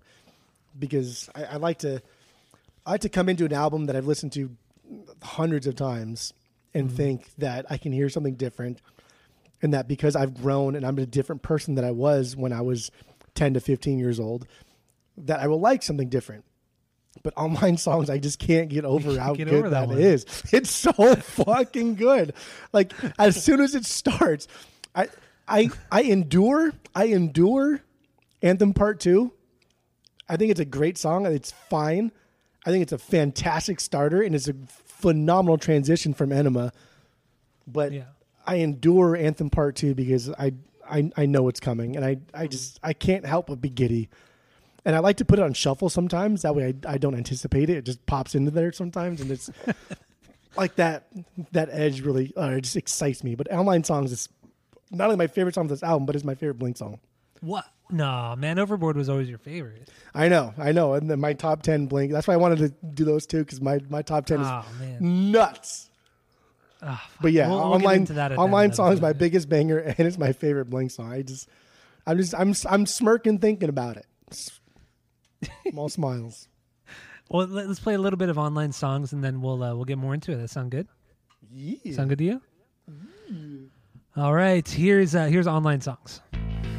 because 0.78 1.30
I, 1.36 1.44
I 1.44 1.56
like 1.58 1.80
to 1.80 2.02
I 2.86 2.92
like 2.92 3.02
to 3.02 3.10
come 3.10 3.30
into 3.30 3.46
an 3.46 3.54
album 3.54 3.86
that 3.86 3.96
I've 3.96 4.08
listened 4.08 4.34
to 4.34 4.50
hundreds 5.24 5.68
of 5.68 5.76
times 5.76 6.34
and 6.74 6.92
think 6.92 7.30
that 7.38 7.66
I 7.70 7.78
can 7.78 7.92
hear 7.92 8.10
something 8.10 8.36
different, 8.36 8.82
and 9.62 9.74
that 9.74 9.88
because 9.88 10.16
I've 10.16 10.34
grown 10.36 10.76
and 10.76 10.86
I'm 10.86 10.98
a 11.00 11.06
different 11.06 11.42
person 11.42 11.76
than 11.76 11.86
I 11.86 11.92
was 11.92 12.36
when 12.36 12.52
I 12.54 12.62
was 12.62 12.92
ten 13.34 13.54
to 13.56 13.60
fifteen 13.60 13.98
years 14.00 14.20
old, 14.20 14.46
that 15.18 15.40
I 15.40 15.48
will 15.48 15.60
like 15.60 15.82
something 15.82 16.10
different. 16.10 16.44
But 17.24 17.34
online 17.38 17.78
songs, 17.78 18.10
I 18.10 18.18
just 18.18 18.40
can't 18.40 18.70
get 18.70 18.86
over 18.86 19.20
how 19.20 19.34
get 19.34 19.48
good 19.48 19.60
over 19.60 19.70
that 19.70 19.90
that 19.90 19.98
is. 19.98 20.26
It's 20.52 20.72
so 20.72 20.92
fucking 20.92 21.96
good. 21.96 22.34
Like 22.74 22.94
as 23.20 23.44
soon 23.44 23.62
as 23.62 23.76
it 23.76 23.86
starts, 23.86 24.48
I 24.96 25.08
I 25.48 25.70
I 25.92 26.04
endure 26.04 26.74
I 26.96 27.06
endure 27.06 27.82
Anthem 28.42 28.74
Part 28.74 29.00
Two. 29.00 29.34
I 30.30 30.38
think 30.38 30.52
it's 30.52 30.60
a 30.60 30.66
great 30.66 30.98
song. 30.98 31.26
It's 31.26 31.52
fine. 31.52 32.12
I 32.66 32.72
think 32.72 32.82
it's 32.82 32.92
a 32.92 32.98
fantastic 32.98 33.80
starter 33.80 34.22
and 34.22 34.36
it's 34.36 34.50
a 34.50 34.56
phenomenal 34.86 35.58
transition 35.58 36.14
from 36.14 36.32
Enema. 36.32 36.74
But 37.66 37.94
Yeah. 37.94 38.06
I 38.46 38.56
endure 38.56 39.16
Anthem 39.16 39.50
Part 39.50 39.76
Two 39.76 39.96
because 39.96 40.30
I, 40.32 40.54
I 40.90 41.12
I 41.16 41.26
know 41.26 41.48
it's 41.50 41.60
coming 41.60 41.96
and 41.96 42.06
I, 42.06 42.10
I 42.10 42.14
mm-hmm. 42.14 42.48
just 42.48 42.80
I 42.84 42.94
can't 42.94 43.26
help 43.26 43.48
but 43.48 43.62
be 43.62 43.70
giddy. 43.70 44.10
And 44.88 44.96
I 44.96 45.00
like 45.00 45.18
to 45.18 45.26
put 45.26 45.38
it 45.38 45.42
on 45.44 45.52
shuffle 45.54 45.90
sometimes. 45.90 46.44
That 46.44 46.56
way 46.56 46.74
I, 46.88 46.94
I 46.94 46.98
don't 46.98 47.14
anticipate 47.14 47.70
it. 47.70 47.76
It 47.78 47.86
just 47.86 48.06
pops 48.06 48.36
into 48.36 48.52
there 48.52 48.72
sometimes 48.72 49.20
and 49.20 49.30
it's 49.30 49.50
like 50.56 50.76
that 50.78 51.08
that 51.52 51.68
edge 51.72 52.00
really 52.02 52.32
uh, 52.38 52.52
it 52.52 52.62
just 52.62 52.78
excites 52.78 53.22
me. 53.24 53.36
But 53.36 53.52
online 53.52 53.84
songs 53.84 54.14
is 54.14 54.30
not 54.90 55.06
only 55.06 55.18
my 55.18 55.28
favorite 55.28 55.56
song 55.56 55.66
of 55.66 55.70
this 55.70 55.84
album, 55.84 56.06
but 56.06 56.16
it's 56.16 56.24
my 56.24 56.36
favorite 56.36 56.58
Blink 56.58 56.78
song. 56.78 57.00
What? 57.42 57.66
No, 57.92 58.34
man. 58.38 58.60
Overboard 58.60 58.96
was 58.96 59.10
always 59.10 59.28
your 59.30 59.38
favorite. 59.38 59.90
I 60.16 60.30
know, 60.30 60.54
I 60.58 60.72
know. 60.72 60.94
And 60.94 61.10
then 61.12 61.20
my 61.20 61.34
top 61.34 61.64
ten 61.64 61.86
Blink. 61.88 62.14
That's 62.14 62.26
why 62.28 62.36
I 62.36 62.38
wanted 62.38 62.60
to 62.60 62.70
do 62.94 63.04
those 63.04 63.26
two 63.26 63.40
because 63.44 63.60
my, 63.62 63.80
my 63.90 64.02
top 64.02 64.26
ten 64.26 64.40
is 64.40 64.48
Oh 64.50 64.66
man. 64.80 65.32
nuts. 65.32 65.90
Ah, 66.82 67.06
fuck. 67.12 67.22
But 67.24 67.32
yeah, 67.34 67.50
We'll- 67.50 67.58
we'll 67.58 67.74
online 67.74 68.06
online 68.38 68.72
song 68.74 68.94
is 68.94 69.02
my 69.02 69.12
biggest 69.14 69.50
banger 69.50 69.80
and 69.98 70.00
it's 70.08 70.18
my 70.18 70.32
favorite 70.32 70.70
Blink 70.70 70.92
song. 70.92 71.12
I 71.12 71.24
just, 71.24 71.50
I'm 72.06 72.18
just, 72.18 72.34
I'm, 72.36 72.54
I'm 72.70 72.86
smirking 72.86 73.40
thinking 73.40 73.68
about 73.70 73.98
it. 73.98 74.06
Small 75.72 75.90
smiles. 75.90 76.48
Well, 77.30 77.48
let- 77.48 77.68
let's 77.68 77.80
play 77.80 77.94
a 77.94 78.00
little 78.00 78.18
bit 78.18 78.30
of 78.30 78.38
online 78.38 78.72
songs, 78.72 79.14
and 79.14 79.24
then 79.24 79.42
we'll 79.42 79.62
uh, 79.64 79.76
we'll 79.76 79.86
get 79.86 79.98
more 79.98 80.14
into 80.14 80.32
it. 80.32 80.38
That 80.38 80.50
sound 80.50 80.72
good? 80.72 80.88
Yeah. 81.52 81.94
Sound 81.94 82.10
good 82.10 82.18
to 82.20 82.24
you? 82.24 82.42
All 84.16 84.34
right. 84.34 84.68
Here's 84.68 85.14
uh, 85.16 85.26
here's 85.26 85.48
online 85.48 85.82
songs. 85.82 86.22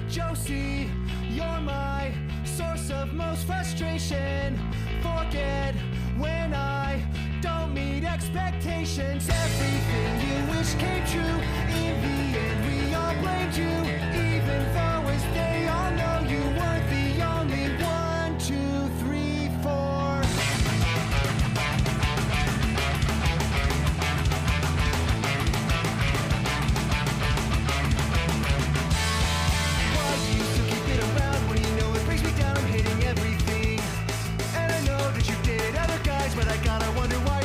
Josie, 0.08 0.90
you're 1.30 1.60
my 1.60 2.12
source 2.44 2.90
of 2.90 3.12
most 3.12 3.46
frustration. 3.46 4.56
Forget 5.02 5.74
when 6.18 6.52
I 6.54 7.06
don't 7.40 7.74
meet 7.74 8.04
expectations. 8.04 9.28
Everything 9.28 10.20
you 10.26 10.58
wish 10.58 10.74
came 10.74 11.04
true. 11.06 11.38
In 11.78 12.02
the 12.02 12.38
end, 12.38 12.66
we 12.66 12.94
all 12.94 13.14
blamed 13.22 13.54
you. 13.54 13.68
Even 13.68 14.64
though 14.74 15.08
as 15.08 15.22
they 15.34 15.57
but 36.38 36.46
I 36.46 36.56
gotta 36.58 36.88
wonder 36.92 37.16
why. 37.16 37.37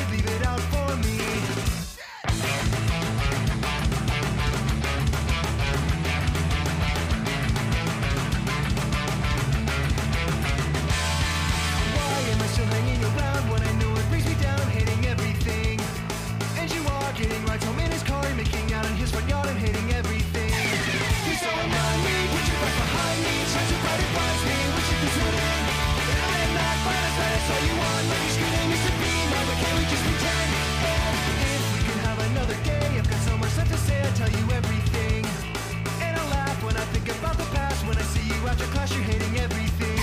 Class, 38.74 38.94
you're 38.94 39.04
hating 39.04 39.38
everything. 39.40 39.98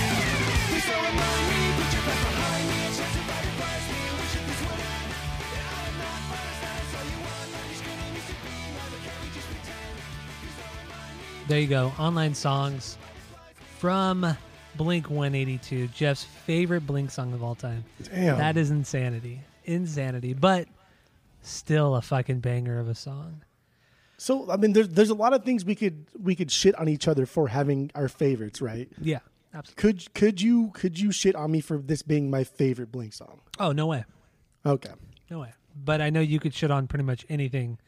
Please 0.66 0.86
don't 0.90 1.04
remind 1.04 1.42
me, 1.50 1.60
put 1.78 1.92
your 1.94 2.02
back 2.02 2.20
behind 2.20 2.64
me. 2.68 2.80
Chance 2.90 3.14
to 3.14 3.22
fight 3.30 3.44
advise 3.46 3.86
me, 3.90 4.00
wish 4.18 4.32
that 4.34 4.44
this 4.50 4.60
would 4.66 4.80
end. 4.80 5.10
And 5.50 5.66
I 5.70 5.82
am 5.86 5.96
not 6.00 6.18
fine, 6.30 6.50
it's 6.50 6.62
not 6.64 6.74
as 6.80 6.90
all 6.96 7.06
you 7.06 7.20
want. 7.22 7.46
Life 7.54 7.70
is 7.70 7.80
good 7.80 7.98
and 8.00 8.10
used 8.16 8.26
to 8.26 8.36
be, 8.42 8.54
now 8.74 8.90
can't 9.04 9.20
we 9.22 9.28
just 9.30 9.48
pretend? 9.50 9.94
Please 10.40 10.56
don't 10.58 10.74
remind 10.82 11.14
me. 11.14 11.46
There 11.46 11.60
you 11.60 11.68
go. 11.68 11.92
Online 11.98 12.34
songs 12.34 12.98
from 13.78 14.36
Blink 14.76 15.10
182, 15.10 15.88
Jeff's 15.88 16.24
favorite 16.24 16.86
Blink 16.86 17.10
song 17.10 17.32
of 17.32 17.42
all 17.42 17.54
time. 17.54 17.84
Damn. 18.02 18.38
That 18.38 18.56
is 18.56 18.70
insanity. 18.70 19.40
Insanity. 19.64 20.34
But 20.34 20.68
still 21.42 21.96
a 21.96 22.02
fucking 22.02 22.40
banger 22.40 22.78
of 22.78 22.88
a 22.88 22.94
song. 22.94 23.42
So 24.20 24.50
I 24.50 24.58
mean, 24.58 24.74
there's 24.74 24.90
there's 24.90 25.08
a 25.08 25.14
lot 25.14 25.32
of 25.32 25.44
things 25.44 25.64
we 25.64 25.74
could 25.74 26.04
we 26.22 26.34
could 26.34 26.50
shit 26.50 26.78
on 26.78 26.90
each 26.90 27.08
other 27.08 27.24
for 27.24 27.48
having 27.48 27.90
our 27.94 28.06
favorites, 28.06 28.60
right? 28.60 28.86
Yeah, 29.00 29.20
absolutely. 29.54 29.80
Could 29.80 30.14
could 30.14 30.42
you 30.42 30.70
could 30.74 31.00
you 31.00 31.10
shit 31.10 31.34
on 31.34 31.50
me 31.50 31.62
for 31.62 31.78
this 31.78 32.02
being 32.02 32.28
my 32.30 32.44
favorite 32.44 32.92
Blink 32.92 33.14
song? 33.14 33.40
Oh, 33.58 33.72
no 33.72 33.86
way. 33.86 34.04
Okay. 34.66 34.90
No 35.30 35.40
way. 35.40 35.54
But 35.74 36.02
I 36.02 36.10
know 36.10 36.20
you 36.20 36.38
could 36.38 36.52
shit 36.52 36.70
on 36.70 36.86
pretty 36.86 37.04
much 37.04 37.24
anything 37.30 37.78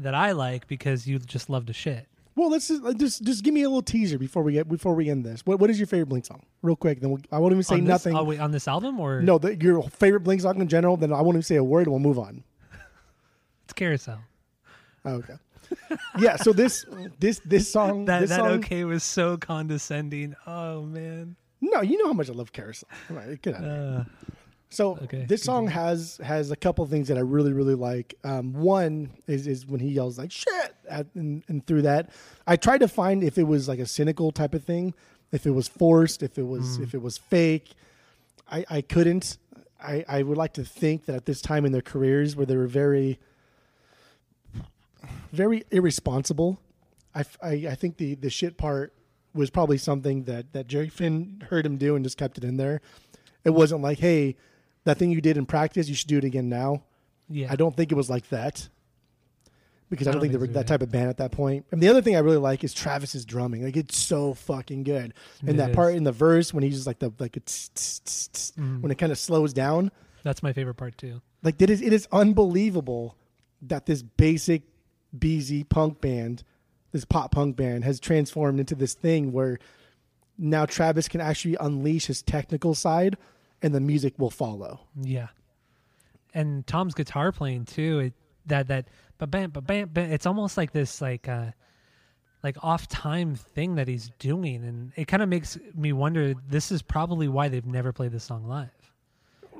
that 0.00 0.16
I 0.16 0.32
like 0.32 0.66
because 0.66 1.06
you 1.06 1.20
just 1.20 1.48
love 1.48 1.66
to 1.66 1.72
shit. 1.72 2.08
Well, 2.34 2.50
let's 2.50 2.66
just, 2.66 2.98
just 2.98 3.22
just 3.22 3.44
give 3.44 3.54
me 3.54 3.62
a 3.62 3.68
little 3.68 3.80
teaser 3.80 4.18
before 4.18 4.42
we 4.42 4.54
get 4.54 4.68
before 4.68 4.96
we 4.96 5.08
end 5.08 5.24
this. 5.24 5.46
What 5.46 5.60
what 5.60 5.70
is 5.70 5.78
your 5.78 5.86
favorite 5.86 6.08
Blink 6.08 6.26
song? 6.26 6.44
Real 6.60 6.74
quick, 6.74 6.98
then 6.98 7.10
we'll, 7.10 7.20
I 7.30 7.38
won't 7.38 7.52
even 7.52 7.62
say 7.62 7.76
on 7.76 7.84
this, 7.84 7.88
nothing. 7.88 8.16
Oh, 8.16 8.24
wait, 8.24 8.40
on 8.40 8.50
this 8.50 8.66
album 8.66 8.98
or 8.98 9.22
no, 9.22 9.38
the, 9.38 9.54
your 9.54 9.84
favorite 9.90 10.24
Blink 10.24 10.40
song 10.40 10.60
in 10.60 10.66
general. 10.66 10.96
Then 10.96 11.12
I 11.12 11.20
won't 11.20 11.36
even 11.36 11.42
say 11.42 11.54
a 11.54 11.62
word. 11.62 11.86
and 11.86 11.92
We'll 11.92 12.00
move 12.00 12.18
on. 12.18 12.42
It's 13.62 13.74
Carousel. 13.74 14.18
Oh, 15.04 15.12
okay. 15.12 15.34
yeah. 16.18 16.36
So 16.36 16.52
this 16.52 16.84
this 17.18 17.40
this 17.44 17.70
song 17.70 18.04
That 18.06 18.20
this 18.20 18.30
that 18.30 18.40
song, 18.40 18.50
okay 18.58 18.84
was 18.84 19.04
so 19.04 19.36
condescending. 19.36 20.34
Oh 20.46 20.82
man. 20.82 21.36
No, 21.60 21.80
you 21.80 21.98
know 21.98 22.06
how 22.06 22.12
much 22.12 22.30
I 22.30 22.32
love 22.32 22.52
Carousel. 22.52 22.88
Come 23.08 23.18
on, 23.18 23.38
get 23.42 23.54
out. 23.56 23.64
Uh, 23.64 24.04
So 24.70 24.98
Okay, 25.04 25.24
this 25.26 25.42
song 25.42 25.66
has 25.68 26.20
has 26.22 26.50
a 26.50 26.56
couple 26.56 26.84
things 26.86 27.08
that 27.08 27.16
I 27.16 27.22
really 27.22 27.52
really 27.52 27.74
like. 27.74 28.14
Um, 28.24 28.52
one 28.52 29.10
is 29.26 29.46
is 29.46 29.66
when 29.66 29.80
he 29.80 29.88
yells 29.88 30.18
like 30.18 30.30
shit, 30.30 30.74
at, 30.88 31.06
and, 31.14 31.42
and 31.48 31.66
through 31.66 31.82
that, 31.82 32.10
I 32.46 32.56
tried 32.56 32.78
to 32.80 32.88
find 32.88 33.24
if 33.24 33.38
it 33.38 33.44
was 33.44 33.66
like 33.68 33.78
a 33.78 33.86
cynical 33.86 34.30
type 34.30 34.54
of 34.54 34.62
thing, 34.64 34.94
if 35.32 35.46
it 35.46 35.52
was 35.52 35.68
forced, 35.68 36.22
if 36.22 36.38
it 36.38 36.46
was 36.46 36.78
if 36.78 36.94
it 36.94 37.02
was 37.02 37.18
fake. 37.18 37.72
I 38.50 38.64
I 38.68 38.80
couldn't. 38.82 39.38
I 39.82 40.04
I 40.08 40.22
would 40.22 40.36
like 40.38 40.52
to 40.54 40.64
think 40.64 41.06
that 41.06 41.16
at 41.16 41.24
this 41.26 41.40
time 41.40 41.64
in 41.64 41.72
their 41.72 41.82
careers 41.82 42.36
where 42.36 42.46
they 42.46 42.56
were 42.56 42.66
very 42.66 43.18
very 45.32 45.64
irresponsible. 45.70 46.60
I 47.14 47.24
I 47.42 47.74
think 47.74 47.96
the 47.96 48.14
the 48.14 48.30
shit 48.30 48.56
part 48.56 48.94
was 49.34 49.50
probably 49.50 49.78
something 49.78 50.24
that 50.24 50.52
that 50.52 50.66
Jerry 50.68 50.88
Finn 50.88 51.42
heard 51.50 51.64
him 51.66 51.76
do 51.76 51.96
and 51.96 52.04
just 52.04 52.16
kept 52.16 52.38
it 52.38 52.44
in 52.44 52.56
there. 52.56 52.80
It 53.44 53.50
wasn't 53.50 53.82
like, 53.82 53.98
hey, 53.98 54.36
that 54.84 54.98
thing 54.98 55.10
you 55.10 55.20
did 55.20 55.36
in 55.36 55.46
practice, 55.46 55.88
you 55.88 55.94
should 55.94 56.08
do 56.08 56.18
it 56.18 56.24
again 56.24 56.48
now. 56.48 56.82
yeah. 57.28 57.48
I 57.50 57.56
don't 57.56 57.76
think 57.76 57.92
it 57.92 57.94
was 57.94 58.10
like 58.10 58.28
that 58.30 58.68
because 59.90 60.06
I 60.06 60.10
I 60.10 60.12
don't, 60.12 60.20
don't 60.20 60.20
think 60.22 60.32
they 60.32 60.38
think 60.38 60.48
were 60.54 60.54
that 60.60 60.66
type 60.66 60.82
of 60.82 60.90
band 60.90 61.08
at 61.08 61.16
that 61.18 61.30
point. 61.32 61.64
And 61.72 61.80
the 61.82 61.88
other 61.88 62.02
thing 62.02 62.14
I 62.16 62.18
really 62.20 62.36
like 62.36 62.62
is 62.64 62.74
Travis's 62.74 63.24
drumming. 63.24 63.64
Like 63.64 63.76
it's 63.76 63.96
so 63.96 64.34
fucking 64.34 64.84
good. 64.84 65.14
And 65.40 65.50
It 65.50 65.56
that 65.58 65.70
is. 65.70 65.76
part 65.76 65.94
in 65.94 66.04
the 66.04 66.12
verse 66.12 66.52
when 66.52 66.62
he's 66.62 66.74
just 66.74 66.86
like 66.86 66.98
the 66.98 67.12
like 67.18 67.36
it's 67.36 67.70
tss, 67.74 68.52
Mm-hmm. 68.58 68.82
when 68.82 68.90
it 68.92 68.98
kind 68.98 69.12
of 69.12 69.18
slows 69.18 69.52
down, 69.52 69.90
That's 70.24 70.42
my 70.42 70.52
favorite 70.52 70.74
part 70.74 70.98
too. 70.98 71.20
like 71.42 71.60
it 71.62 71.70
is 71.70 71.80
it 71.80 71.92
is 71.92 72.06
unbelievable 72.12 73.16
that 73.62 73.86
this 73.86 74.02
basic 74.02 74.62
BZ 75.16 75.68
punk 75.68 76.00
band, 76.00 76.42
this 76.92 77.04
pop 77.04 77.30
punk 77.32 77.56
band, 77.56 77.84
has 77.84 78.00
transformed 78.00 78.60
into 78.60 78.74
this 78.74 78.94
thing 78.94 79.32
where 79.32 79.58
now 80.36 80.66
Travis 80.66 81.08
can 81.08 81.20
actually 81.20 81.56
unleash 81.60 82.06
his 82.06 82.22
technical 82.22 82.74
side, 82.74 83.16
and 83.62 83.74
the 83.74 83.80
music 83.80 84.14
will 84.18 84.30
follow. 84.30 84.80
Yeah. 85.00 85.28
And 86.34 86.66
Tom's 86.66 86.94
guitar 86.94 87.32
playing 87.32 87.64
too. 87.64 87.98
It 88.00 88.12
that 88.46 88.68
that 88.68 88.88
ba 89.18 89.26
bam 89.26 89.50
ba 89.50 89.60
bam 89.60 89.88
bam. 89.88 90.12
It's 90.12 90.26
almost 90.26 90.56
like 90.56 90.72
this 90.72 91.00
like 91.00 91.28
uh 91.28 91.50
like 92.42 92.56
off 92.62 92.86
time 92.86 93.34
thing 93.34 93.74
that 93.76 93.88
he's 93.88 94.10
doing, 94.18 94.62
and 94.64 94.92
it 94.94 95.08
kind 95.08 95.22
of 95.22 95.28
makes 95.28 95.58
me 95.74 95.92
wonder. 95.92 96.34
This 96.48 96.70
is 96.70 96.82
probably 96.82 97.28
why 97.28 97.48
they've 97.48 97.66
never 97.66 97.92
played 97.92 98.12
this 98.12 98.24
song 98.24 98.46
live. 98.46 98.68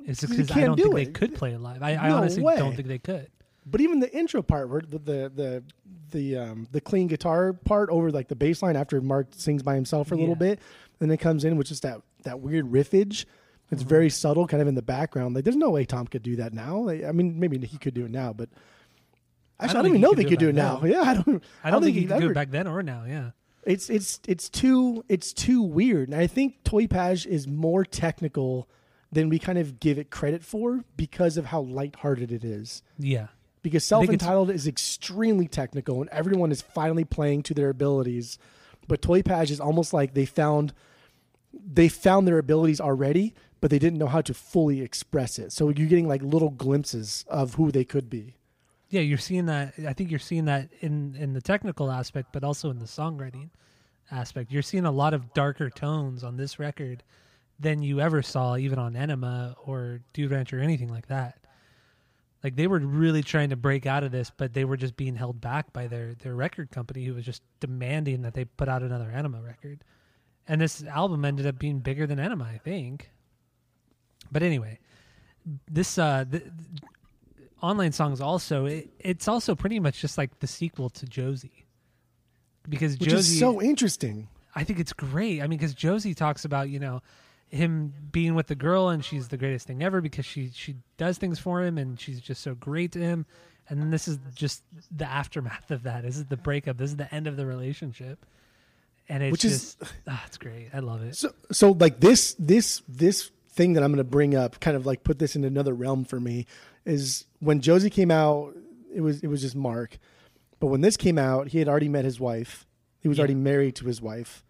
It's 0.07 0.20
because 0.24 0.51
I 0.53 0.61
don't 0.61 0.76
do 0.76 0.84
think 0.84 0.94
it. 0.94 1.05
they 1.07 1.11
could 1.12 1.34
play 1.34 1.53
it 1.53 1.61
live. 1.61 1.82
I, 1.82 1.94
I 1.94 2.11
honestly 2.11 2.42
way. 2.42 2.57
don't 2.57 2.76
think 2.76 2.88
they 2.88 2.99
could. 2.99 3.30
But 3.70 3.80
even 3.80 4.00
the 4.00 4.10
intro 4.16 4.42
part, 4.42 4.68
where 4.70 4.80
the 4.80 4.98
the 4.98 5.32
the 5.34 5.62
the, 6.10 6.36
um, 6.38 6.68
the 6.72 6.80
clean 6.80 7.06
guitar 7.06 7.52
part 7.52 7.90
over 7.90 8.10
like 8.10 8.28
the 8.28 8.34
bass 8.36 8.62
line 8.62 8.76
after 8.76 8.98
Mark 9.00 9.26
sings 9.32 9.62
by 9.62 9.74
himself 9.74 10.08
for 10.08 10.14
a 10.14 10.18
little 10.18 10.34
Yeah. 10.34 10.54
bit, 10.54 10.60
then 11.00 11.10
it 11.10 11.18
comes 11.18 11.44
in 11.44 11.56
with 11.56 11.66
just 11.66 11.82
that 11.82 12.00
that 12.24 12.40
weird 12.40 12.66
riffage. 12.72 13.26
It's 13.70 13.82
very 13.82 14.08
subtle, 14.08 14.46
kind 14.46 14.62
of 14.62 14.68
in 14.68 14.74
the 14.74 14.80
background. 14.82 15.34
Like, 15.34 15.44
there's 15.44 15.54
no 15.56 15.68
way 15.68 15.84
Tom 15.84 16.06
could 16.06 16.22
do 16.22 16.36
that 16.36 16.54
now. 16.54 16.78
Like, 16.78 17.04
I 17.04 17.12
mean, 17.12 17.38
maybe 17.38 17.58
he 17.66 17.76
could 17.76 17.92
do 17.92 18.06
it 18.06 18.10
now, 18.10 18.32
but 18.32 18.48
actually, 19.60 19.60
I 19.60 19.66
don't 19.66 19.74
don't, 19.74 19.82
think 19.84 19.86
even 19.92 19.96
he 19.96 20.02
know 20.02 20.08
could 20.10 20.18
if 20.18 20.22
do 20.22 20.26
it 20.26 20.30
could 20.30 20.38
do 20.38 20.48
it 20.48 20.56
back 20.56 20.82
now. 20.82 20.88
Yeah, 21.04 21.10
I 21.10 21.14
don't. 21.14 21.44
I 21.64 21.70
don't 21.70 21.82
think 21.82 21.94
he 21.94 22.00
he'd 22.00 22.08
could 22.08 22.20
do 22.20 22.30
it 22.30 22.34
back 22.34 22.50
then 22.50 22.66
or 22.66 22.82
now. 22.82 23.04
Yeah. 23.06 23.30
It's 23.64 23.90
it's 23.90 24.20
it's 24.26 24.48
too 24.48 25.04
it's 25.10 25.34
too 25.34 25.60
weird, 25.60 26.08
and 26.08 26.18
I 26.18 26.26
think 26.26 26.64
Toy 26.64 26.86
Page 26.86 27.26
is 27.26 27.46
more 27.46 27.84
technical 27.84 28.66
than 29.12 29.28
we 29.28 29.38
kind 29.38 29.58
of 29.58 29.78
give 29.80 29.98
it 29.98 30.10
credit 30.10 30.42
for 30.42 30.84
because 30.96 31.36
of 31.36 31.46
how 31.46 31.60
lighthearted 31.62 32.32
it 32.32 32.44
is 32.44 32.82
Yeah. 32.98 33.26
Because 33.62 33.84
self-entitled 33.84 34.50
is 34.50 34.66
extremely 34.66 35.48
technical 35.48 36.00
and 36.00 36.11
everyone 36.11 36.50
is 36.50 36.62
finally 36.62 37.04
playing 37.04 37.42
to 37.42 37.54
their 37.54 37.70
abilities 37.70 38.38
but 38.86 39.02
toy 39.02 39.22
page 39.22 39.50
is 39.50 39.61
almost 39.61 39.92
like 39.92 40.14
they 40.14 40.24
found 40.24 40.72
they 41.52 41.88
found 41.88 42.26
their 42.26 42.38
abilities 42.38 42.80
already 42.80 43.34
but 43.61 43.70
they 43.70 43.78
didn't 43.78 43.98
know 43.98 44.06
how 44.06 44.20
to 44.20 44.32
fully 44.32 44.80
express 44.80 45.38
it 45.38 45.52
so 45.52 45.68
you're 45.70 45.88
getting 45.88 46.09
like 46.09 46.22
little 46.22 46.50
glimpses 46.50 47.24
of 47.28 47.54
who 47.54 47.70
they 47.70 47.84
could 47.84 48.09
be 48.09 48.34
Yeah, 48.90 49.02
you're 49.02 49.18
seeing 49.18 49.46
that. 49.46 49.74
I 49.86 49.92
think 49.92 50.11
you're 50.11 50.18
seeing 50.18 50.46
that 50.46 50.70
in 50.80 51.14
in 51.18 51.34
the 51.34 51.42
technical 51.42 51.90
aspect, 51.90 52.28
but 52.32 52.42
also 52.42 52.70
in 52.70 52.78
the 52.78 52.86
songwriting 52.86 53.50
aspect. 54.11 54.50
You're 54.50 54.62
seeing 54.62 54.86
a 54.86 54.90
lot 54.90 55.12
of 55.12 55.34
darker 55.34 55.68
tones 55.68 56.24
on 56.24 56.36
this 56.36 56.59
record 56.59 57.02
than 57.61 57.82
you 57.82 58.00
ever 58.00 58.22
saw, 58.22 58.56
even 58.56 58.78
on 58.78 58.96
Enema 58.96 59.56
or 59.64 60.00
Dude 60.14 60.30
Ranch 60.30 60.52
or 60.52 60.61
anything 60.61 60.88
like 60.88 61.09
that. 61.09 61.38
Like 62.43 62.57
they 62.57 62.66
were 62.66 62.78
really 62.78 63.22
trying 63.22 63.51
to 63.51 63.57
break 63.57 63.86
out 63.86 64.05
of 64.05 64.12
this, 64.12 64.30
but 64.36 64.55
they 64.55 64.64
were 64.64 64.76
just 64.76 64.97
being 64.97 65.16
held 65.16 65.41
back 65.41 65.72
by 65.72 65.86
their 65.86 66.14
their 66.14 66.34
record 66.34 66.70
company, 66.70 67.05
who 67.05 67.14
was 67.14 67.24
just 67.24 67.43
demanding 67.61 68.22
that 68.22 68.34
they 68.34 68.45
put 68.45 68.68
out 68.68 68.82
another 68.82 69.11
Enema 69.11 69.41
record. 69.41 69.82
And 70.47 70.61
this 70.61 70.82
album 70.84 71.24
ended 71.24 71.47
up 71.47 71.59
being 71.59 71.80
bigger 71.80 72.07
than 72.07 72.18
Enema, 72.18 72.45
I 72.45 72.59
think. 72.59 73.11
But 74.30 74.43
anyway, 74.43 74.78
this 75.70 75.99
uh, 75.99 76.24
th- 76.30 76.45
online 77.61 77.93
songs 77.93 78.20
also 78.20 78.66
it, 78.66 78.89
it's 79.01 79.26
also 79.26 79.55
pretty 79.55 79.80
much 79.80 80.01
just 80.01 80.16
like 80.16 80.39
the 80.39 80.47
sequel 80.47 80.89
to 80.91 81.07
Josie 81.07 81.66
because 82.68 82.97
which 82.99 83.11
Josie 83.11 83.32
is 83.32 83.39
so 83.41 83.61
interesting 83.61 84.28
I 84.59 84.64
think 84.64 84.80
it's 84.80 84.93
great. 84.93 85.41
I 85.41 85.47
mean, 85.47 85.59
because 85.59 85.72
Josie 85.72 86.14
talks 86.14 86.45
about 86.45 86.68
you 86.68 86.80
know 86.80 87.01
him 87.51 87.92
being 88.12 88.34
with 88.34 88.46
the 88.46 88.55
girl 88.55 88.88
and 88.88 89.05
she's 89.05 89.28
the 89.28 89.36
greatest 89.36 89.66
thing 89.66 89.82
ever 89.82 90.01
because 90.01 90.24
she 90.26 90.51
she 90.55 90.76
does 90.96 91.18
things 91.18 91.38
for 91.38 91.62
him 91.62 91.78
and 91.78 91.99
she's 91.99 92.20
just 92.20 92.42
so 92.42 92.55
great 92.55 92.92
to 92.92 92.99
him. 93.01 93.26
And 93.70 93.80
then 93.80 93.90
this 93.90 94.09
is 94.09 94.18
just 94.34 94.62
the 94.94 95.05
aftermath 95.07 95.70
of 95.70 95.82
that. 95.82 96.03
This 96.03 96.16
is 96.16 96.24
the 96.26 96.36
breakup. 96.38 96.78
This 96.78 96.90
is 96.90 96.96
the 96.96 97.12
end 97.14 97.26
of 97.26 97.36
the 97.36 97.44
relationship. 97.46 98.24
And 99.11 99.22
it's 99.22 99.32
Which 99.32 99.44
is- 99.44 99.74
just 99.76 99.92
ah, 100.07 100.22
it's 100.26 100.36
great. 100.38 100.68
I 100.74 100.80
love 100.80 101.03
it. 101.03 101.16
so 101.16 101.32
so 101.51 101.72
like 101.72 102.01
this 102.01 102.34
this 102.38 102.82
this 102.88 103.30
thing 103.51 103.72
that 103.72 103.82
i'm 103.82 103.90
going 103.90 103.96
to 103.96 104.05
bring 104.05 104.36
up 104.36 104.61
kind 104.61 104.76
of 104.76 104.86
like 104.86 105.03
put 105.03 105.18
this 105.18 105.34
in 105.34 105.42
another 105.42 105.74
realm 105.74 106.05
for 106.05 106.20
me 106.20 106.46
is 106.84 107.24
when 107.40 107.61
josie 107.61 107.90
came 107.90 108.09
out 108.09 108.55
it 108.94 109.01
was 109.01 109.20
it 109.20 109.26
was 109.26 109.40
just 109.40 109.57
mark 109.57 109.99
but 110.61 110.68
when 110.68 110.80
this 110.80 110.96
came 110.96 111.18
out 111.18 111.49
he 111.49 111.59
had 111.59 111.66
already 111.66 111.88
met 111.88 112.05
his 112.05 112.20
wife 112.20 112.64
he 113.01 113.09
was 113.09 113.18
Yeah. 113.18 113.22
already 113.22 113.34
married 113.34 113.74
to 113.76 113.86
his 113.86 114.01
wife 114.01 114.44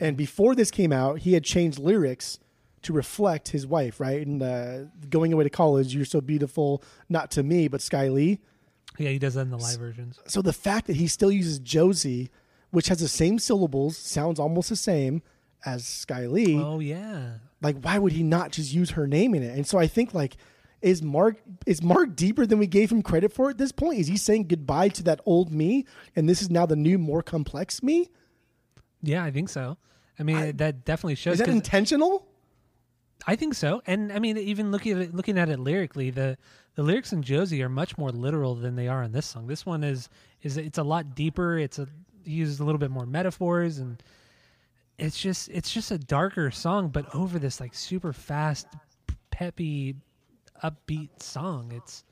and 0.00 0.16
before 0.16 0.54
this 0.54 0.70
came 0.70 0.92
out 0.92 1.20
he 1.20 1.32
had 1.32 1.44
changed 1.44 1.78
lyrics 1.78 2.38
to 2.82 2.92
reflect 2.92 3.48
his 3.48 3.66
wife 3.66 3.98
right? 4.00 4.26
And 4.26 4.42
uh, 4.42 4.78
going 5.08 5.32
away 5.32 5.44
to 5.44 5.50
college 5.50 5.94
you're 5.94 6.04
so 6.04 6.20
beautiful 6.20 6.82
not 7.08 7.30
to 7.32 7.42
me 7.42 7.68
but 7.68 7.80
sky 7.82 8.08
lee. 8.08 8.38
Yeah, 8.98 9.10
he 9.10 9.18
does 9.18 9.34
that 9.34 9.42
in 9.42 9.50
the 9.50 9.58
live 9.58 9.78
versions. 9.78 10.18
so 10.26 10.42
the 10.42 10.52
fact 10.52 10.86
that 10.88 10.96
he 10.96 11.06
still 11.06 11.30
uses 11.30 11.58
josie 11.58 12.30
which 12.70 12.88
has 12.88 12.98
the 13.00 13.08
same 13.08 13.38
syllables 13.38 13.96
sounds 13.96 14.38
almost 14.38 14.68
the 14.68 14.76
same 14.76 15.22
as 15.64 15.86
sky 15.86 16.26
lee. 16.26 16.56
Oh 16.58 16.78
yeah. 16.80 17.34
like 17.62 17.80
why 17.80 17.98
would 17.98 18.12
he 18.12 18.22
not 18.22 18.52
just 18.52 18.72
use 18.72 18.90
her 18.90 19.06
name 19.06 19.34
in 19.34 19.42
it? 19.42 19.56
And 19.56 19.66
so 19.66 19.78
i 19.78 19.86
think 19.86 20.14
like 20.14 20.36
is 20.80 21.02
mark 21.02 21.36
is 21.66 21.82
mark 21.82 22.14
deeper 22.14 22.46
than 22.46 22.58
we 22.60 22.66
gave 22.68 22.92
him 22.92 23.02
credit 23.02 23.32
for 23.32 23.50
at 23.50 23.58
this 23.58 23.72
point? 23.72 23.98
Is 23.98 24.06
he 24.06 24.16
saying 24.16 24.46
goodbye 24.46 24.90
to 24.90 25.02
that 25.04 25.20
old 25.26 25.50
me 25.52 25.84
and 26.14 26.28
this 26.28 26.40
is 26.40 26.50
now 26.50 26.66
the 26.66 26.76
new 26.76 26.98
more 26.98 27.22
complex 27.22 27.82
me 27.82 28.08
Yeah, 29.02 29.24
I 29.24 29.30
think 29.30 29.48
so. 29.48 29.78
I 30.18 30.24
mean, 30.24 30.56
that 30.56 30.84
definitely 30.84 31.14
shows. 31.14 31.34
is 31.34 31.38
that 31.40 31.48
intentional 31.48 32.28
I 33.26 33.36
think 33.36 33.54
so, 33.54 33.82
and 33.86 34.12
I 34.12 34.18
mean, 34.20 34.38
even 34.38 34.70
looking 34.70 34.92
at 34.92 34.98
it, 34.98 35.14
looking 35.14 35.38
at 35.38 35.48
it 35.48 35.58
lyrically, 35.58 36.10
the 36.10 36.38
the 36.76 36.82
lyrics 36.82 37.12
in 37.12 37.22
Josie 37.22 37.62
are 37.62 37.68
much 37.68 37.98
more 37.98 38.10
literal 38.10 38.54
than 38.54 38.76
they 38.76 38.88
are 38.88 39.02
in 39.02 39.12
this 39.12 39.26
song. 39.26 39.46
This 39.46 39.66
one 39.66 39.82
is 39.82 40.08
is 40.42 40.56
it's 40.56 40.78
a 40.78 40.82
lot 40.82 41.14
deeper. 41.14 41.58
It's 41.58 41.78
a 41.78 41.88
he 42.24 42.32
uses 42.32 42.60
a 42.60 42.64
little 42.64 42.78
bit 42.78 42.90
more 42.90 43.06
metaphors, 43.06 43.78
and 43.78 44.02
it's 44.98 45.20
just 45.20 45.48
it's 45.50 45.70
just 45.72 45.90
a 45.90 45.98
darker 45.98 46.50
song, 46.50 46.88
but 46.88 47.12
over 47.14 47.38
this 47.38 47.60
like 47.60 47.74
super 47.74 48.12
fast, 48.12 48.68
peppy, 49.30 49.96
upbeat 50.62 51.22
song. 51.22 51.72
It's 51.74 52.04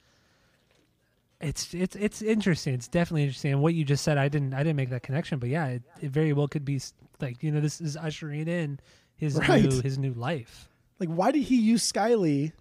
it's 1.41 1.75
it's 1.75 1.97
it's 1.97 2.23
interesting. 2.23 2.75
It's 2.75 2.89
definitely 2.89 3.25
interesting. 3.25 3.53
And 3.53 3.63
what 3.63 3.75
you 3.75 3.85
just 3.85 4.03
said, 4.05 4.19
I 4.19 4.29
didn't 4.29 4.55
I 4.55 4.59
didn't 4.59 4.77
make 4.77 4.91
that 4.91 5.03
connection, 5.03 5.39
but 5.39 5.49
yeah, 5.49 5.67
it, 5.67 5.83
it 6.01 6.11
very 6.11 6.33
well 6.33 6.49
could 6.49 6.65
be 6.65 6.81
like 7.21 7.43
you 7.43 7.51
know 7.51 7.61
this 7.61 7.81
is 7.81 7.97
ushering 7.97 8.49
in 8.49 8.81
his 9.17 9.37
Right. 9.49 9.65
new 9.65 9.81
his 9.83 9.99
new 9.99 10.13
life. 10.15 10.69
Like, 10.99 11.11
why 11.11 11.31
did 11.31 11.43
he 11.43 11.57
use 11.57 11.91
Skyly 11.91 12.53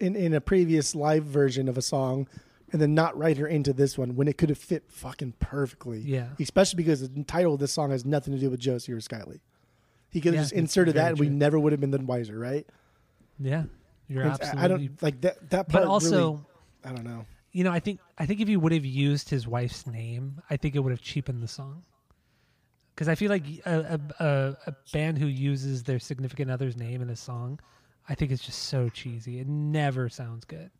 in 0.00 0.16
in 0.16 0.32
a 0.34 0.40
previous 0.40 0.94
live 0.94 1.24
version 1.24 1.68
of 1.68 1.76
a 1.76 1.82
song, 1.82 2.26
and 2.72 2.80
then 2.80 2.94
not 2.94 3.16
write 3.18 3.36
her 3.36 3.46
into 3.46 3.72
this 3.74 3.98
one 3.98 4.16
when 4.16 4.26
it 4.26 4.38
could 4.38 4.48
have 4.48 4.58
fit 4.58 4.84
fucking 4.88 5.34
perfectly? 5.38 5.98
Yeah. 6.00 6.28
Especially 6.40 6.78
because 6.78 7.06
the 7.08 7.24
title 7.24 7.54
of 7.54 7.60
this 7.60 7.72
song 7.72 7.90
has 7.90 8.04
nothing 8.06 8.32
to 8.34 8.40
do 8.40 8.48
with 8.48 8.60
Josie 8.60 8.92
or 8.92 9.00
Skyly. 9.00 9.40
He 10.08 10.20
could 10.20 10.32
have 10.32 10.36
Yeah, 10.36 10.42
just 10.44 10.52
inserted 10.54 10.94
that, 10.94 11.10
and 11.10 11.18
we 11.18 11.28
never 11.28 11.58
would 11.58 11.72
have 11.72 11.80
been 11.80 11.90
the 11.90 11.98
wiser, 11.98 12.38
right? 12.38 12.66
Yeah, 13.38 13.64
you're 14.08 14.22
And 14.22 14.32
absolutely. 14.32 14.62
I 14.62 14.68
don't 14.68 15.02
like 15.02 15.20
that. 15.22 15.50
That 15.50 15.68
part 15.68 15.84
but 15.84 15.90
also. 15.90 16.30
really- 16.32 16.40
I 16.86 16.92
don't 16.92 17.04
know. 17.04 17.26
You 17.54 17.62
know, 17.62 17.70
I 17.70 17.78
think 17.78 18.00
I 18.18 18.26
think 18.26 18.40
if 18.40 18.48
he 18.48 18.56
would 18.56 18.72
have 18.72 18.84
used 18.84 19.30
his 19.30 19.46
wife's 19.46 19.86
name, 19.86 20.42
I 20.50 20.56
think 20.56 20.74
it 20.74 20.80
would 20.80 20.90
have 20.90 21.00
cheapened 21.00 21.40
the 21.40 21.48
song. 21.48 21.84
Because 22.94 23.08
I 23.08 23.14
feel 23.14 23.30
like 23.30 23.44
a, 23.64 24.00
a, 24.18 24.24
a, 24.24 24.56
a 24.66 24.74
band 24.92 25.18
who 25.18 25.26
uses 25.26 25.84
their 25.84 26.00
significant 26.00 26.50
other's 26.50 26.76
name 26.76 27.00
in 27.00 27.10
a 27.10 27.16
song, 27.16 27.60
I 28.08 28.16
think 28.16 28.32
it's 28.32 28.42
just 28.44 28.64
so 28.64 28.88
cheesy. 28.88 29.38
It 29.38 29.46
never 29.48 30.08
sounds 30.08 30.44
good. 30.44 30.70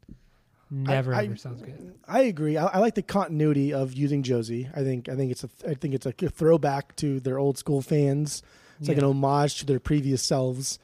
Never 0.68 1.14
I- 1.14 1.26
ever 1.26 1.36
sounds 1.36 1.62
good. 1.62 1.94
I 2.08 2.22
agree. 2.22 2.56
I, 2.56 2.66
I 2.66 2.78
like 2.78 2.96
the 2.96 3.02
continuity 3.02 3.72
of 3.72 3.92
using 3.94 4.24
Josie. 4.24 4.68
I 4.74 4.82
think 4.82 5.08
I 5.08 5.14
think 5.14 5.30
it's 5.30 5.44
a 5.44 5.50
I 5.68 5.74
think 5.74 5.94
it's 5.94 6.06
a 6.06 6.12
throwback 6.12 6.96
to 6.96 7.20
their 7.20 7.38
old 7.38 7.56
school 7.56 7.82
fans. 7.82 8.42
It's 8.80 8.88
like 8.88 8.98
an 8.98 9.04
homage 9.04 9.60
to 9.60 9.66
their 9.66 9.78
previous 9.78 10.22
selves, 10.22 10.80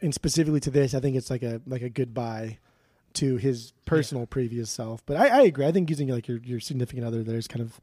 and 0.00 0.14
specifically 0.14 0.60
to 0.60 0.70
this, 0.70 0.94
I 0.94 1.00
think 1.00 1.16
it's 1.16 1.30
like 1.30 1.42
a 1.42 1.60
like 1.66 1.82
a 1.82 1.88
goodbye 1.90 2.58
to 3.14 3.36
his 3.36 3.72
personal 3.86 4.26
previous 4.26 4.70
self. 4.70 5.04
But 5.06 5.16
I, 5.16 5.28
I 5.28 5.40
agree. 5.42 5.66
I 5.66 5.72
think 5.72 5.90
using 5.90 6.08
like 6.08 6.28
your, 6.28 6.38
your 6.38 6.60
significant 6.60 7.06
other 7.06 7.22
there 7.22 7.38
is 7.38 7.48
kind 7.48 7.62
of 7.62 7.80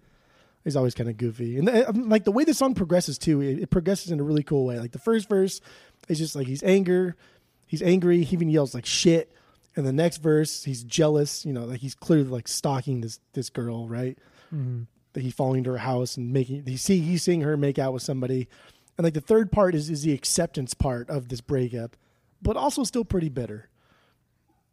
is 0.66 0.76
always 0.76 0.94
kind 0.94 1.10
of 1.10 1.18
goofy, 1.18 1.58
and 1.58 1.70
uh, 1.70 1.92
like 1.96 2.26
the 2.26 2.32
way 2.32 2.44
the 2.44 2.54
song 2.54 2.74
progresses 2.74 3.18
too, 3.18 3.42
it, 3.42 3.60
it 3.60 3.70
progresses 3.70 4.12
in 4.12 4.20
a 4.20 4.24
really 4.24 4.44
cool 4.44 4.66
way. 4.66 4.80
Like 4.80 4.92
the 4.92 5.00
first 5.00 5.30
verse 5.30 5.62
is 6.10 6.18
just 6.18 6.36
like 6.36 6.48
he's 6.48 6.64
anger, 6.64 7.16
he's 7.68 7.82
angry. 7.82 8.24
He 8.24 8.36
even 8.36 8.50
yells 8.50 8.74
like 8.74 8.86
shit. 8.86 9.32
And 9.76 9.86
the 9.86 9.94
next 9.94 10.18
verse, 10.18 10.64
he's 10.64 10.84
jealous. 10.84 11.46
You 11.46 11.54
know, 11.54 11.66
like 11.66 11.80
he's 11.80 11.96
clearly 11.96 12.30
like 12.30 12.48
stalking 12.48 13.02
this 13.02 13.20
this 13.34 13.50
girl, 13.50 13.88
right? 13.88 14.18
hmm 14.50 14.84
that 15.14 15.24
he's 15.24 15.34
falling 15.34 15.64
to 15.64 15.72
her 15.72 15.80
house 15.80 16.16
and 16.16 16.32
making 16.32 16.64
he 16.68 16.78
see 16.78 17.00
he's 17.00 17.24
seeing 17.24 17.42
her 17.42 17.58
make 17.58 17.80
out 17.80 17.92
with 17.92 18.04
somebody 18.04 18.48
and 18.98 19.04
like 19.04 19.16
the 19.16 19.22
third 19.22 19.52
part 19.52 19.74
is 19.74 19.90
is 19.90 20.04
the 20.04 20.14
acceptance 20.14 20.76
part 20.76 21.10
of 21.10 21.30
this 21.30 21.42
breakup 21.42 21.96
but 22.40 22.56
also 22.56 22.84
still 22.84 23.04
pretty 23.04 23.28
bitter 23.28 23.68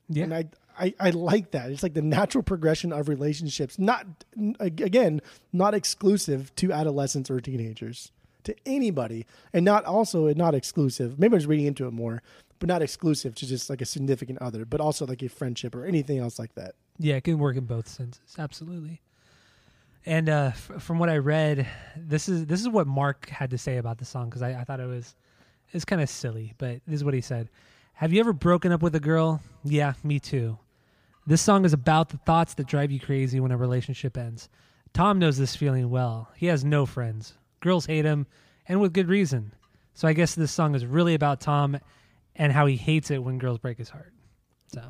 Yeah, 0.09 0.25
and 0.25 0.35
I, 0.35 0.45
I 0.79 0.95
i 1.01 1.11
like 1.11 1.53
that 1.53 1.71
it's 1.71 1.83
like 1.83 1.95
the 1.95 2.03
natural 2.03 2.43
progression 2.43 2.93
of 2.93 3.09
relationships 3.09 3.79
not 3.79 4.07
again 4.61 5.21
not 5.53 5.73
exclusive 5.73 6.55
to 6.57 6.73
adolescents 6.73 7.31
or 7.31 7.41
teenagers 7.41 8.11
to 8.43 8.55
anybody 8.67 9.25
and 9.53 9.65
not 9.65 9.85
also 9.85 10.33
not 10.35 10.55
exclusive 10.55 11.19
maybe 11.19 11.35
i 11.35 11.37
was 11.37 11.47
reading 11.47 11.67
into 11.67 11.87
it 11.87 11.93
more 11.93 12.23
but 12.59 12.69
not 12.69 12.83
exclusive 12.83 13.35
to 13.35 13.47
just 13.47 13.71
like 13.71 13.81
a 13.81 13.87
significant 13.87 14.39
other 14.43 14.65
but 14.65 14.81
also 14.81 15.07
like 15.07 15.23
a 15.23 15.29
friendship 15.29 15.75
or 15.75 15.87
anything 15.87 16.19
else 16.19 16.39
like 16.39 16.55
that 16.55 16.75
yeah, 16.99 17.17
it 17.17 17.25
can 17.25 17.39
work 17.39 17.57
in 17.57 17.65
both 17.65 17.89
senses. 17.89 18.37
Absolutely. 18.39 19.01
And 20.07 20.29
uh, 20.29 20.51
f- 20.53 20.83
from 20.83 20.99
what 20.99 21.09
I 21.09 21.17
read, 21.17 21.67
this 21.97 22.29
is 22.29 22.47
this 22.47 22.61
is 22.61 22.69
what 22.69 22.87
Mark 22.87 23.29
had 23.29 23.51
to 23.51 23.59
say 23.59 23.79
about 23.79 23.99
the 23.99 24.05
song 24.05 24.29
because 24.29 24.43
I, 24.43 24.61
I 24.61 24.65
thought 24.65 24.81
it 24.81 24.87
was 24.87 25.15
it's 25.73 25.85
kind 25.85 26.03
of 26.03 26.09
silly, 26.09 26.55
but 26.59 26.81
this 26.87 26.97
is 26.97 27.05
what 27.05 27.15
he 27.15 27.21
said. 27.21 27.49
Have 27.95 28.13
you 28.13 28.21
ever 28.21 28.33
broken 28.33 28.73
up 28.73 28.83
with 28.83 28.95
a 28.95 29.01
girl? 29.01 29.41
Yeah, 29.63 29.95
me 30.03 30.19
too. 30.19 30.59
This 31.27 31.41
song 31.41 31.65
is 31.65 31.73
about 31.73 32.11
the 32.11 32.19
thoughts 32.19 32.55
that 32.55 32.67
drive 32.67 32.91
you 32.91 33.01
crazy 33.01 33.41
when 33.41 33.51
a 33.53 33.57
relationship 33.57 34.19
ends. 34.19 34.49
Tom 34.93 35.19
knows 35.19 35.39
this 35.39 35.57
feeling 35.57 35.89
well. 35.91 36.29
He 36.37 36.47
has 36.47 36.65
no 36.65 36.87
friends. 36.87 37.35
Girls 37.61 37.87
hate 37.87 38.05
him, 38.05 38.27
and 38.69 38.81
with 38.81 38.93
good 38.93 39.09
reason. 39.09 39.53
So 39.95 40.07
I 40.09 40.13
guess 40.13 40.35
this 40.35 40.53
song 40.53 40.75
is 40.75 40.85
really 40.85 41.15
about 41.15 41.41
Tom 41.41 41.79
and 42.37 42.53
how 42.53 42.67
he 42.67 42.77
hates 42.77 43.11
it 43.11 43.23
when 43.23 43.39
girls 43.39 43.59
break 43.59 43.79
his 43.79 43.89
heart. 43.89 44.13
So, 44.73 44.83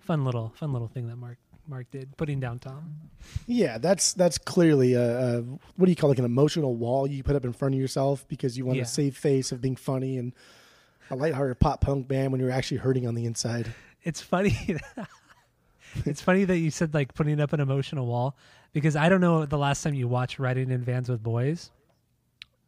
fun 0.00 0.24
little 0.24 0.52
fun 0.56 0.72
little 0.72 0.88
thing 0.88 1.08
that 1.08 1.16
Mark 1.16 1.38
Mark 1.66 1.90
did, 1.90 2.16
putting 2.16 2.38
down 2.38 2.58
Tom. 2.60 2.96
Yeah, 3.46 3.78
that's 3.78 4.12
that's 4.12 4.38
clearly 4.38 4.92
a, 4.94 5.38
a 5.38 5.42
what 5.42 5.86
do 5.86 5.90
you 5.90 5.96
call 5.96 6.10
it, 6.10 6.12
like 6.12 6.18
an 6.20 6.24
emotional 6.26 6.76
wall 6.76 7.06
you 7.08 7.22
put 7.22 7.34
up 7.34 7.44
in 7.44 7.52
front 7.54 7.74
of 7.74 7.80
yourself 7.80 8.28
because 8.28 8.56
you 8.56 8.64
want 8.66 8.76
Yeah. 8.76 8.84
to 8.84 8.90
save 8.90 9.16
face 9.16 9.50
of 9.52 9.60
being 9.60 9.74
funny 9.76 10.16
and 10.18 10.32
a 11.10 11.16
lighthearted 11.16 11.58
pop 11.60 11.80
punk 11.80 12.08
band 12.08 12.32
when 12.32 12.40
you're 12.40 12.50
actually 12.50 12.78
hurting 12.78 13.06
on 13.06 13.14
the 13.14 13.24
inside. 13.24 13.72
It's 14.02 14.20
funny. 14.20 14.76
it's 16.04 16.20
funny 16.20 16.44
that 16.44 16.58
you 16.58 16.70
said 16.70 16.94
like 16.94 17.14
putting 17.14 17.40
up 17.40 17.52
an 17.52 17.60
emotional 17.60 18.06
wall 18.06 18.36
because 18.72 18.96
I 18.96 19.08
don't 19.08 19.20
know 19.20 19.46
the 19.46 19.58
last 19.58 19.82
time 19.82 19.94
you 19.94 20.08
watched 20.08 20.38
Riding 20.38 20.70
in 20.70 20.82
Vans 20.82 21.08
with 21.08 21.22
Boys. 21.22 21.70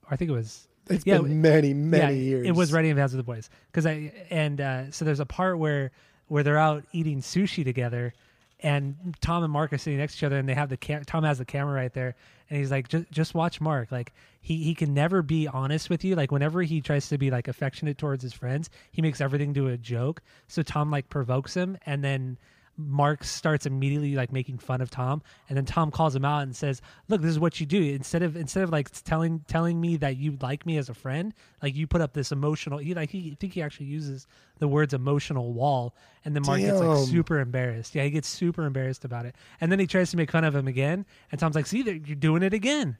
Or 0.04 0.14
I 0.14 0.16
think 0.16 0.30
it 0.30 0.34
was 0.34 0.66
It's 0.88 1.06
Yeah, 1.06 1.18
been 1.18 1.40
many, 1.42 1.74
many 1.74 2.16
yeah, 2.16 2.20
years. 2.22 2.46
It 2.46 2.52
was 2.52 2.72
Riding 2.72 2.90
in 2.90 2.96
Vans 2.96 3.12
with 3.12 3.18
the 3.24 3.30
Boys 3.30 3.50
because 3.70 3.86
I 3.86 4.12
and 4.30 4.60
uh, 4.60 4.90
so 4.90 5.04
there's 5.04 5.20
a 5.20 5.26
part 5.26 5.58
where 5.58 5.90
where 6.28 6.42
they're 6.42 6.58
out 6.58 6.84
eating 6.92 7.20
sushi 7.20 7.64
together. 7.64 8.14
And 8.60 9.16
Tom 9.20 9.44
and 9.44 9.52
Mark 9.52 9.72
are 9.72 9.78
sitting 9.78 9.98
next 9.98 10.14
to 10.14 10.18
each 10.18 10.24
other, 10.24 10.38
and 10.38 10.48
they 10.48 10.54
have 10.54 10.68
the 10.68 10.76
cam- 10.76 11.04
Tom 11.04 11.22
has 11.22 11.38
the 11.38 11.44
camera 11.44 11.74
right 11.74 11.92
there, 11.92 12.16
and 12.50 12.58
he's 12.58 12.70
like, 12.70 12.88
"Just, 12.88 13.10
just 13.10 13.34
watch 13.34 13.60
Mark. 13.60 13.92
Like 13.92 14.12
he 14.40 14.64
he 14.64 14.74
can 14.74 14.94
never 14.94 15.22
be 15.22 15.46
honest 15.46 15.88
with 15.88 16.04
you. 16.04 16.16
Like 16.16 16.32
whenever 16.32 16.62
he 16.62 16.80
tries 16.80 17.08
to 17.10 17.18
be 17.18 17.30
like 17.30 17.46
affectionate 17.46 17.98
towards 17.98 18.22
his 18.22 18.32
friends, 18.32 18.68
he 18.90 19.00
makes 19.00 19.20
everything 19.20 19.54
to 19.54 19.68
a 19.68 19.76
joke. 19.76 20.22
So 20.48 20.62
Tom 20.62 20.90
like 20.90 21.08
provokes 21.08 21.54
him, 21.54 21.78
and 21.86 22.02
then 22.02 22.36
Mark 22.80 23.24
starts 23.24 23.66
immediately 23.66 24.14
like 24.14 24.32
making 24.32 24.58
fun 24.58 24.80
of 24.80 24.88
Tom, 24.88 25.20
and 25.48 25.56
then 25.56 25.64
Tom 25.64 25.90
calls 25.90 26.14
him 26.14 26.24
out 26.24 26.44
and 26.44 26.54
says, 26.54 26.80
"Look, 27.08 27.20
this 27.20 27.30
is 27.32 27.38
what 27.40 27.58
you 27.58 27.66
do. 27.66 27.82
Instead 27.82 28.22
of 28.22 28.36
instead 28.36 28.62
of 28.62 28.70
like 28.70 28.88
telling 29.04 29.40
telling 29.48 29.80
me 29.80 29.96
that 29.96 30.16
you 30.16 30.38
like 30.40 30.64
me 30.64 30.78
as 30.78 30.88
a 30.88 30.94
friend, 30.94 31.34
like 31.60 31.74
you 31.74 31.88
put 31.88 32.00
up 32.00 32.12
this 32.12 32.30
emotional. 32.30 32.78
He 32.78 32.94
like 32.94 33.10
he 33.10 33.32
I 33.32 33.36
think 33.40 33.52
he 33.54 33.62
actually 33.62 33.86
uses 33.86 34.26
the 34.60 34.68
words 34.68 34.94
emotional 34.94 35.52
wall, 35.52 35.96
and 36.24 36.36
then 36.36 36.44
Mark 36.46 36.60
gets 36.60 36.80
like 36.80 37.08
super 37.08 37.40
embarrassed. 37.40 37.94
Yeah, 37.96 38.04
he 38.04 38.10
gets 38.10 38.28
super 38.28 38.64
embarrassed 38.64 39.04
about 39.04 39.26
it, 39.26 39.34
and 39.60 39.72
then 39.72 39.80
he 39.80 39.86
tries 39.88 40.10
to 40.12 40.16
make 40.16 40.30
fun 40.30 40.44
of 40.44 40.54
him 40.54 40.68
again, 40.68 41.04
and 41.32 41.40
Tom's 41.40 41.56
like, 41.56 41.66
"See, 41.66 41.82
there- 41.82 41.94
you're 41.94 42.14
doing 42.14 42.42
it 42.44 42.54
again." 42.54 42.96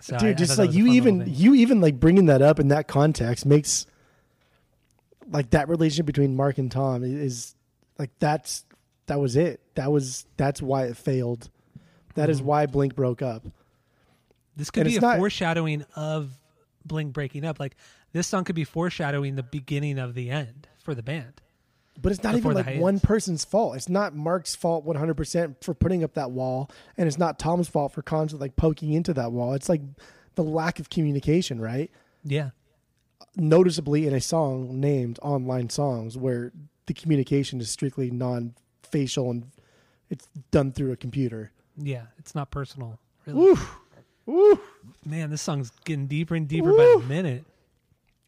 So 0.00 0.14
I- 0.14 0.18
I 0.18 0.20
Dude, 0.20 0.38
just 0.38 0.56
that 0.56 0.66
like 0.66 0.74
you 0.74 0.86
even 0.86 1.24
you 1.26 1.54
even 1.56 1.80
like 1.80 1.98
bringing 1.98 2.26
that 2.26 2.40
up 2.40 2.60
in 2.60 2.68
that 2.68 2.86
context 2.86 3.46
makes 3.46 3.86
like 5.30 5.50
that 5.50 5.68
relationship 5.68 6.06
between 6.06 6.36
Mark 6.36 6.58
and 6.58 6.70
Tom 6.70 7.02
is 7.04 7.54
like 7.98 8.10
that's 8.18 8.64
that 9.12 9.20
was 9.20 9.36
it. 9.36 9.60
That 9.74 9.92
was 9.92 10.24
that's 10.38 10.62
why 10.62 10.84
it 10.84 10.96
failed. 10.96 11.50
That 12.14 12.30
is 12.30 12.40
Mhm. 12.40 12.44
why 12.44 12.64
Blink 12.66 12.94
broke 12.94 13.20
up. 13.20 13.44
This 14.56 14.70
could 14.70 14.80
And 14.80 14.88
be 14.88 14.94
a 14.94 14.96
it's 14.96 15.02
not- 15.02 15.18
foreshadowing 15.18 15.84
of 15.94 16.38
Blink 16.86 17.12
breaking 17.12 17.44
up. 17.44 17.60
Like 17.60 17.76
this 18.12 18.26
song 18.26 18.44
could 18.44 18.54
be 18.54 18.64
foreshadowing 18.64 19.36
the 19.36 19.42
beginning 19.42 19.98
of 19.98 20.14
the 20.14 20.30
end 20.30 20.66
for 20.78 20.94
the 20.94 21.02
band. 21.02 21.42
But 22.00 22.10
it's 22.10 22.22
not 22.22 22.34
Before 22.34 22.52
even 22.52 22.64
the 22.64 22.70
like 22.72 22.80
one 22.80 23.00
person's 23.00 23.44
fault. 23.44 23.76
It's 23.76 23.90
not 23.90 24.16
Mark's 24.16 24.54
fault 24.56 24.86
100% 24.86 25.62
for 25.62 25.74
putting 25.74 26.02
up 26.02 26.14
that 26.14 26.30
wall, 26.30 26.70
and 26.96 27.06
it's 27.06 27.18
not 27.18 27.38
Tom's 27.38 27.68
fault 27.68 27.92
for 27.92 28.00
constantly 28.00 28.46
like 28.46 28.56
poking 28.56 28.94
into 28.94 29.12
that 29.12 29.30
wall. 29.30 29.52
It's 29.52 29.68
like 29.68 29.82
the 30.36 30.42
lack 30.42 30.80
of 30.80 30.88
communication, 30.88 31.60
right? 31.60 31.90
Yeah, 32.24 32.50
Noticeably 33.36 34.06
in 34.06 34.14
a 34.14 34.20
song 34.22 34.80
named 34.80 35.18
Online 35.22 35.68
Songs, 35.68 36.16
where 36.16 36.50
the 36.86 36.94
communication 36.94 37.60
is 37.60 37.70
strictly 37.70 38.10
non-facial 38.92 39.30
and 39.30 39.44
it's 40.10 40.28
done 40.50 40.72
through 40.72 40.92
a 40.92 40.96
computer. 40.96 41.50
yeah, 41.78 42.02
it's 42.18 42.34
not 42.34 42.50
personal. 42.50 42.98
Really, 43.26 43.38
Woo, 43.38 43.58
woo, 44.26 44.60
man, 45.06 45.30
this 45.30 45.42
song's 45.42 45.70
getting 45.84 46.06
deeper 46.06 46.34
and 46.34 46.48
deeper 46.48 46.72
by 46.72 46.96
the 47.00 47.04
minute. 47.06 47.44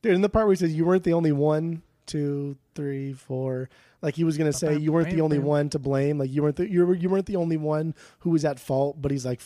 dude. 0.03 0.15
In 0.15 0.21
the 0.23 0.29
part 0.29 0.47
where 0.47 0.53
he 0.53 0.57
says 0.59 0.75
you 0.75 0.85
weren't 0.85 1.05
the 1.05 1.13
only 1.13 1.33
one, 1.33 1.83
two, 2.07 2.57
three, 2.75 3.13
four. 3.13 3.69
Like 4.03 4.15
he 4.15 4.25
was 4.25 4.39
gonna 4.39 4.53
say 4.53 4.77
you 4.77 4.93
weren't 4.93 5.11
the 5.11 5.21
only 5.21 5.39
one 5.39 5.69
to 5.71 5.79
blame. 5.79 6.19
Like 6.19 6.31
you 6.31 6.43
weren't 6.43 6.57
the, 6.57 6.71
you 6.71 6.87
were 6.87 6.95
you 6.95 7.09
weren't 7.09 7.27
the 7.27 7.37
only 7.37 7.57
one 7.57 7.95
who 8.21 8.31
was 8.31 8.45
at 8.45 8.59
fault. 8.61 9.01
But 9.01 9.11
he's 9.11 9.25
like, 9.27 9.41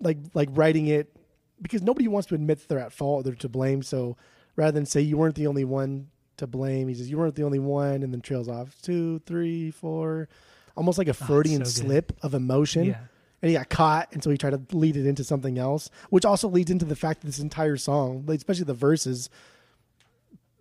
like 0.00 0.18
like 0.34 0.48
writing 0.52 0.88
it 0.88 1.14
because 1.60 1.80
nobody 1.82 2.08
wants 2.08 2.28
to 2.28 2.34
admit 2.34 2.58
that 2.58 2.68
they're 2.68 2.78
at 2.80 2.92
fault. 2.92 3.24
They're 3.24 3.34
to 3.34 3.48
blame. 3.48 3.82
So 3.82 4.16
rather 4.56 4.72
than 4.72 4.84
say 4.86 5.00
you 5.00 5.16
weren't 5.16 5.36
the 5.36 5.46
only 5.46 5.64
one 5.64 6.08
to 6.42 6.46
blame, 6.46 6.86
he 6.88 6.94
says 6.94 7.10
you 7.10 7.16
weren't 7.18 7.34
the 7.34 7.42
only 7.44 7.58
one, 7.58 8.02
and 8.02 8.12
then 8.12 8.20
trails 8.20 8.48
off 8.48 8.76
two, 8.82 9.18
three, 9.26 9.70
four, 9.70 10.28
almost 10.76 10.98
like 10.98 11.08
a 11.08 11.14
Freudian 11.14 11.62
Ah, 11.62 11.64
so 11.64 11.82
slip 11.82 12.12
of 12.22 12.34
emotion. 12.34 12.84
Yeah, 12.84 12.98
And 13.40 13.48
he 13.50 13.56
got 13.56 13.68
caught, 13.70 14.12
and 14.12 14.22
so 14.22 14.30
he 14.30 14.36
tried 14.38 14.50
to 14.68 14.76
lead 14.76 14.96
it 14.96 15.06
into 15.06 15.24
something 15.24 15.58
else, 15.58 15.90
which 16.10 16.24
also 16.24 16.48
leads 16.48 16.70
into 16.70 16.84
the 16.84 16.96
fact 16.96 17.20
that 17.22 17.26
this 17.26 17.38
entire 17.40 17.76
song, 17.76 18.24
especially 18.28 18.64
the 18.64 18.74
verses, 18.74 19.28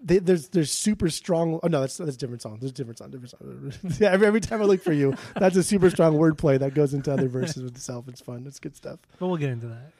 they, 0.03 0.17
there's 0.17 0.49
there's 0.49 0.71
super 0.71 1.09
strong. 1.09 1.59
Oh 1.61 1.67
no, 1.67 1.81
that's 1.81 1.97
that's 1.97 2.15
a 2.15 2.17
different 2.17 2.41
song. 2.41 2.57
There's 2.59 2.71
a 2.71 2.75
different 2.75 2.97
song, 2.97 3.11
different 3.11 3.29
song. 3.31 3.71
yeah, 3.99 4.09
every, 4.09 4.25
every 4.25 4.41
time 4.41 4.59
I 4.61 4.65
look 4.65 4.81
for 4.81 4.93
you, 4.93 5.13
that's 5.35 5.55
a 5.55 5.61
super 5.63 5.89
strong 5.91 6.15
wordplay 6.15 6.57
that 6.57 6.73
goes 6.73 6.93
into 6.95 7.13
other 7.13 7.27
verses 7.27 7.61
with 7.61 7.75
itself. 7.75 8.07
It's 8.07 8.19
fun. 8.21 8.45
It's 8.47 8.59
good 8.59 8.75
stuff. 8.75 8.99
but 9.19 9.27
we'll 9.27 9.37
get 9.37 9.51
into 9.51 9.67
that. 9.67 9.91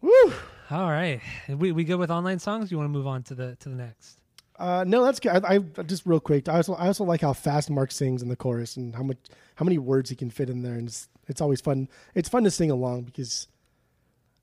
Woo! 0.00 0.32
All 0.70 0.88
right, 0.88 1.20
we 1.48 1.72
we 1.72 1.84
good 1.84 1.96
with 1.96 2.10
online 2.10 2.38
songs? 2.38 2.70
You 2.70 2.78
want 2.78 2.88
to 2.88 2.92
move 2.92 3.06
on 3.06 3.22
to 3.24 3.34
the 3.34 3.56
to 3.56 3.68
the 3.68 3.74
next? 3.74 4.19
Uh, 4.60 4.84
no, 4.86 5.02
that's 5.04 5.18
good. 5.18 5.42
I, 5.44 5.54
I 5.54 5.58
just 5.84 6.04
real 6.04 6.20
quick. 6.20 6.46
I 6.48 6.56
also 6.56 6.74
I 6.74 6.86
also 6.88 7.04
like 7.04 7.22
how 7.22 7.32
fast 7.32 7.70
Mark 7.70 7.90
sings 7.90 8.20
in 8.22 8.28
the 8.28 8.36
chorus 8.36 8.76
and 8.76 8.94
how 8.94 9.02
much 9.02 9.16
how 9.56 9.64
many 9.64 9.78
words 9.78 10.10
he 10.10 10.16
can 10.16 10.28
fit 10.30 10.50
in 10.50 10.60
there, 10.62 10.74
and 10.74 10.86
it's, 10.86 11.08
it's 11.28 11.40
always 11.40 11.60
fun. 11.62 11.88
It's 12.14 12.28
fun 12.28 12.44
to 12.44 12.50
sing 12.50 12.70
along 12.70 13.04
because 13.04 13.48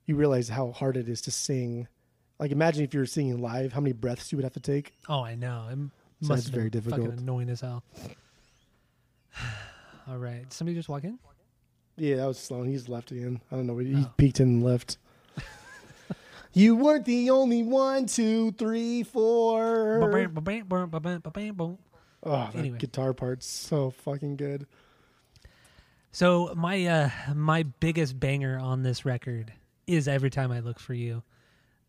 you 0.06 0.16
realize 0.16 0.48
how 0.48 0.72
hard 0.72 0.96
it 0.96 1.08
is 1.08 1.20
to 1.22 1.30
sing. 1.30 1.86
Like 2.40 2.50
imagine 2.50 2.82
if 2.82 2.92
you 2.94 3.00
were 3.00 3.06
singing 3.06 3.40
live, 3.40 3.72
how 3.72 3.80
many 3.80 3.92
breaths 3.92 4.32
you 4.32 4.36
would 4.38 4.44
have 4.44 4.54
to 4.54 4.60
take. 4.60 4.92
Oh, 5.08 5.22
I 5.22 5.36
know. 5.36 5.68
It 5.70 5.78
So 6.26 6.28
must 6.30 6.38
it's 6.40 6.46
have 6.48 6.54
very 6.54 6.70
difficult. 6.70 7.02
Fucking 7.02 7.18
annoying 7.20 7.48
as 7.50 7.60
hell. 7.60 7.84
All 10.08 10.18
right, 10.18 10.52
somebody 10.52 10.74
just 10.76 10.88
walk 10.88 11.04
in. 11.04 11.18
Yeah, 11.96 12.16
that 12.16 12.26
was 12.26 12.38
Sloan. 12.38 12.66
He's 12.68 12.88
left 12.88 13.10
again. 13.10 13.40
I 13.52 13.56
don't 13.56 13.66
know. 13.66 13.76
He 13.78 13.94
Oh. 13.94 14.10
peeked 14.16 14.40
in 14.40 14.48
and 14.48 14.64
left. 14.64 14.98
You 16.52 16.76
weren't 16.76 17.04
the 17.04 17.30
only 17.30 17.62
one, 17.62 18.06
two, 18.06 18.52
three, 18.52 19.02
four. 19.02 19.98
Oh, 22.22 22.30
that 22.30 22.54
Anyway. 22.56 22.78
guitar 22.78 23.12
part's 23.14 23.46
so 23.46 23.90
fucking 23.90 24.36
good. 24.36 24.66
So 26.10 26.52
my 26.56 26.84
uh 26.86 27.10
my 27.34 27.62
biggest 27.62 28.18
banger 28.18 28.58
on 28.58 28.82
this 28.82 29.04
record 29.04 29.52
is 29.86 30.08
every 30.08 30.30
time 30.30 30.50
I 30.50 30.60
look 30.60 30.78
for 30.80 30.94
you. 30.94 31.22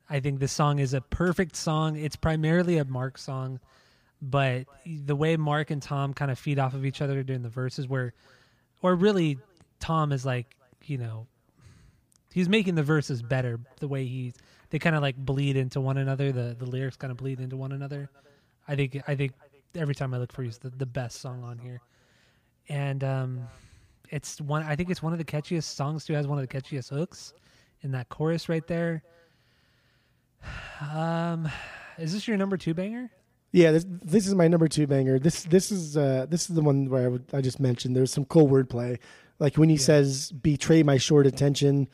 I 0.09 0.19
think 0.19 0.39
this 0.39 0.51
song 0.51 0.79
is 0.79 0.93
a 0.93 1.01
perfect 1.01 1.55
song. 1.55 1.95
It's 1.95 2.15
primarily 2.15 2.77
a 2.77 2.85
Mark 2.85 3.17
song, 3.17 3.59
but 4.21 4.65
the 4.85 5.15
way 5.15 5.37
Mark 5.37 5.69
and 5.71 5.81
Tom 5.81 6.13
kind 6.13 6.31
of 6.31 6.39
feed 6.39 6.57
off 6.59 6.73
of 6.73 6.85
each 6.85 7.01
other 7.01 7.21
during 7.21 7.43
the 7.43 7.49
verses, 7.49 7.87
where, 7.87 8.13
or 8.81 8.95
really, 8.95 9.37
Tom 9.79 10.11
is 10.11 10.25
like, 10.25 10.55
you 10.85 10.97
know, 10.97 11.27
he's 12.33 12.49
making 12.49 12.73
the 12.73 12.81
verses 12.83 13.21
better. 13.21 13.59
The 13.79 13.87
way 13.87 14.05
he's, 14.05 14.33
they 14.69 14.79
kind 14.79 14.95
of 14.95 15.01
like 15.01 15.15
bleed 15.17 15.55
into 15.57 15.81
one 15.81 15.97
another. 15.97 16.31
The 16.31 16.55
the 16.57 16.65
lyrics 16.65 16.95
kind 16.95 17.11
of 17.11 17.17
bleed 17.17 17.39
into 17.39 17.57
one 17.57 17.71
another. 17.71 18.09
I 18.67 18.75
think 18.75 19.01
I 19.07 19.15
think 19.15 19.33
every 19.75 19.95
time 19.95 20.13
I 20.13 20.17
look 20.17 20.31
for 20.31 20.43
you 20.43 20.49
is 20.49 20.57
the, 20.57 20.69
the 20.69 20.85
best 20.85 21.21
song 21.21 21.43
on 21.43 21.57
here, 21.57 21.81
and 22.69 23.03
um, 23.03 23.41
it's 24.09 24.39
one. 24.41 24.63
I 24.63 24.75
think 24.75 24.89
it's 24.89 25.01
one 25.01 25.13
of 25.13 25.19
the 25.19 25.25
catchiest 25.25 25.63
songs 25.63 26.05
too. 26.05 26.13
Has 26.13 26.27
one 26.27 26.37
of 26.39 26.47
the 26.47 26.61
catchiest 26.61 26.89
hooks 26.89 27.33
in 27.81 27.91
that 27.91 28.09
chorus 28.09 28.49
right 28.49 28.65
there. 28.67 29.03
Um, 30.93 31.49
is 31.97 32.13
this 32.13 32.27
your 32.27 32.37
number 32.37 32.57
two 32.57 32.73
banger? 32.73 33.09
Yeah, 33.51 33.71
this 33.71 33.85
this 33.87 34.27
is 34.27 34.35
my 34.35 34.47
number 34.47 34.67
two 34.67 34.85
banger. 34.87 35.17
This 35.19 35.43
this 35.43 35.71
is 35.71 35.97
uh 35.97 36.27
this 36.29 36.49
is 36.49 36.55
the 36.55 36.61
one 36.61 36.87
where 36.89 37.05
I, 37.05 37.07
would, 37.07 37.25
I 37.33 37.41
just 37.41 37.59
mentioned. 37.59 37.95
There's 37.95 38.13
some 38.13 38.25
cool 38.25 38.47
wordplay, 38.47 38.99
like 39.39 39.57
when 39.57 39.69
he 39.69 39.75
Yeah. 39.75 39.81
says 39.81 40.31
"betray 40.31 40.83
my 40.83 40.97
short 40.97 41.25
attention," 41.25 41.87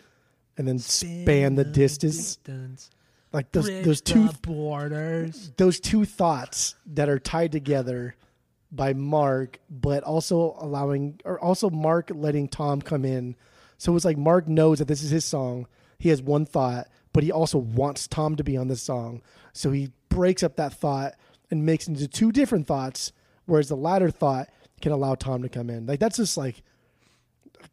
and 0.58 0.68
then 0.68 0.80
span 0.80 1.56
the 1.56 1.64
distance. 1.64 2.38
distance. 2.38 2.90
Like 3.32 3.52
those 3.52 3.66
Bridge 3.66 3.86
those 3.86 4.02
two 4.02 4.28
the 4.28 4.38
borders. 4.42 5.52
those 5.58 5.80
two 5.80 6.06
thoughts 6.06 6.76
that 6.86 7.10
are 7.10 7.20
tied 7.20 7.52
together 7.52 8.16
by 8.72 8.94
Mark, 8.94 9.60
but 9.70 10.04
also 10.04 10.56
allowing 10.60 11.20
or 11.26 11.40
also 11.40 11.70
Mark 11.70 12.12
letting 12.14 12.48
Tom 12.48 12.82
come 12.82 13.04
in. 13.04 13.36
So 13.78 13.96
it's 13.96 14.06
like 14.06 14.18
Mark 14.18 14.48
knows 14.48 14.80
that 14.80 14.88
this 14.88 15.04
is 15.04 15.12
his 15.12 15.26
song. 15.26 15.68
He 16.00 16.10
has 16.10 16.22
one 16.22 16.46
thought, 16.46 16.88
but 17.12 17.24
he 17.24 17.32
also 17.32 17.58
wants 17.58 18.08
Tom 18.08 18.38
to 18.38 18.44
be 18.44 18.56
on 18.56 18.70
this 18.70 18.82
song. 18.82 19.22
So 19.52 19.72
he 19.72 19.92
breaks 20.08 20.44
up 20.44 20.56
that 20.56 20.74
thought 20.74 21.16
and 21.52 21.66
makes 21.66 21.88
it 21.88 21.92
into 21.92 22.08
two 22.08 22.32
different 22.32 22.68
thoughts, 22.68 23.12
whereas 23.46 23.68
the 23.68 23.76
latter 23.76 24.12
thought 24.12 24.50
can 24.82 24.94
allow 24.94 25.16
Tom 25.16 25.42
to 25.42 25.50
come 25.50 25.70
in. 25.70 25.86
Like 25.86 26.00
that's 26.00 26.18
just 26.18 26.38
like 26.38 26.64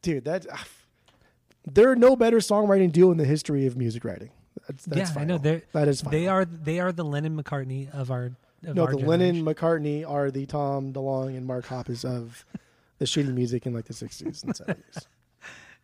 dude, 0.02 0.24
that 0.24 0.46
ah, 0.52 0.64
there 1.64 1.90
are 1.90 1.96
no 1.96 2.16
better 2.16 2.38
songwriting 2.38 2.92
duo 2.92 3.10
in 3.12 3.18
the 3.18 3.24
history 3.24 3.66
of 3.66 3.76
music 3.76 4.04
writing. 4.04 4.30
That's, 4.68 4.84
that's 4.84 5.14
yeah, 5.14 5.20
I 5.20 5.24
know. 5.24 5.36
final. 5.36 5.38
They're, 5.38 5.62
that 5.72 5.88
is 5.88 6.02
they 6.02 6.28
are 6.28 6.44
they 6.44 6.80
are 6.80 6.92
the 6.92 7.04
Lennon 7.04 7.40
McCartney 7.40 7.92
of 7.94 8.10
our 8.10 8.32
of 8.66 8.74
No, 8.76 8.82
our 8.82 8.92
the 8.92 8.98
generation. 8.98 9.08
Lennon 9.08 9.44
McCartney 9.44 10.08
are 10.08 10.30
the 10.30 10.46
Tom 10.46 10.92
DeLonge 10.92 11.36
and 11.36 11.46
Mark 11.46 11.66
Hoppus 11.66 12.04
of 12.04 12.44
the 12.98 13.04
shitty 13.04 13.32
music 13.32 13.66
in 13.66 13.72
like 13.74 13.86
the 13.86 13.94
sixties 13.94 14.42
and 14.42 14.56
seventies. 14.56 15.06